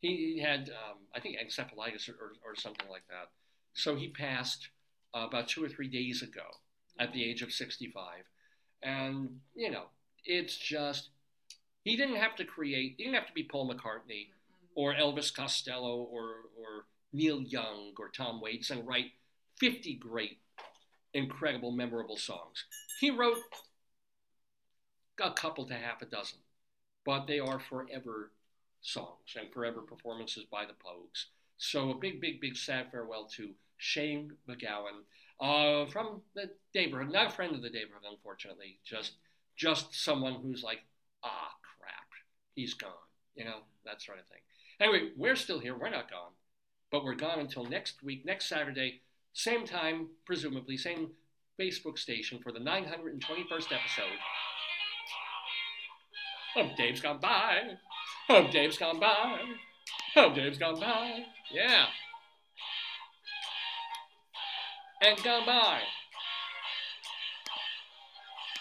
he 0.00 0.38
had, 0.38 0.68
um, 0.70 0.98
I 1.14 1.20
think, 1.20 1.36
encephalitis 1.38 2.08
or, 2.08 2.12
or, 2.12 2.32
or, 2.44 2.56
something 2.56 2.88
like 2.90 3.06
that. 3.08 3.28
So 3.74 3.96
he 3.96 4.08
passed 4.08 4.68
uh, 5.14 5.26
about 5.28 5.48
two 5.48 5.64
or 5.64 5.68
three 5.68 5.88
days 5.88 6.22
ago 6.22 6.44
at 6.98 7.12
the 7.12 7.24
age 7.24 7.42
of 7.42 7.52
65. 7.52 8.24
And, 8.84 9.40
you 9.54 9.70
know, 9.70 9.84
it's 10.24 10.56
just, 10.56 11.08
he 11.82 11.96
didn't 11.96 12.16
have 12.16 12.36
to 12.36 12.44
create, 12.44 12.94
he 12.98 13.04
didn't 13.04 13.16
have 13.16 13.26
to 13.26 13.32
be 13.32 13.42
Paul 13.42 13.68
McCartney 13.68 14.28
mm-hmm. 14.28 14.66
or 14.74 14.94
Elvis 14.94 15.34
Costello 15.34 15.96
or, 15.96 16.26
or 16.58 16.84
Neil 17.12 17.40
Young 17.40 17.92
or 17.98 18.08
Tom 18.08 18.40
Waits 18.40 18.70
and 18.70 18.86
write 18.86 19.12
50 19.58 19.94
great, 19.94 20.38
incredible, 21.14 21.70
memorable 21.72 22.16
songs. 22.16 22.64
He 23.00 23.10
wrote 23.10 23.38
a 25.22 25.30
couple 25.30 25.64
to 25.66 25.74
half 25.74 26.02
a 26.02 26.06
dozen, 26.06 26.38
but 27.06 27.26
they 27.26 27.38
are 27.38 27.58
forever 27.58 28.30
songs 28.82 29.34
and 29.38 29.50
forever 29.52 29.80
performances 29.80 30.44
by 30.50 30.66
the 30.66 30.72
Pogues. 30.72 31.26
So 31.56 31.90
a 31.90 31.94
big, 31.94 32.20
big, 32.20 32.40
big 32.40 32.56
sad 32.56 32.90
farewell 32.90 33.26
to 33.36 33.50
Shane 33.78 34.32
MacGowan 34.48 35.04
uh, 35.40 35.86
from 35.86 36.22
the 36.34 36.50
neighborhood. 36.74 37.12
Not 37.12 37.28
a 37.28 37.30
friend 37.30 37.54
of 37.54 37.62
the 37.62 37.70
neighborhood, 37.70 38.04
unfortunately. 38.10 38.78
Just, 38.84 39.12
just 39.56 39.94
someone 39.94 40.34
who's 40.34 40.62
like, 40.62 40.80
ah, 41.22 41.52
crap, 41.78 42.08
he's 42.54 42.74
gone. 42.74 42.90
You 43.34 43.44
know, 43.44 43.58
that 43.84 44.02
sort 44.02 44.18
of 44.18 44.26
thing. 44.26 44.40
Anyway, 44.80 45.10
we're 45.16 45.36
still 45.36 45.58
here. 45.58 45.76
We're 45.76 45.90
not 45.90 46.10
gone, 46.10 46.32
but 46.90 47.04
we're 47.04 47.14
gone 47.14 47.38
until 47.38 47.64
next 47.64 48.02
week, 48.02 48.24
next 48.24 48.48
Saturday, 48.48 49.00
same 49.32 49.66
time, 49.66 50.08
presumably, 50.24 50.76
same 50.76 51.10
Facebook 51.60 51.98
station 51.98 52.38
for 52.42 52.52
the 52.52 52.58
921st 52.58 53.72
episode 53.72 54.18
of 56.56 56.76
Dave's 56.76 57.00
Gone 57.00 57.18
By. 57.18 57.58
Oh, 58.28 58.48
Dave's 58.50 58.78
Gone 58.78 59.00
By. 59.00 59.38
Oh, 60.16 60.34
Dave's 60.34 60.58
Gone 60.58 60.80
By. 60.80 61.24
Yeah. 61.52 61.86
And 65.06 65.22
gone 65.22 65.44
by. 65.44 65.80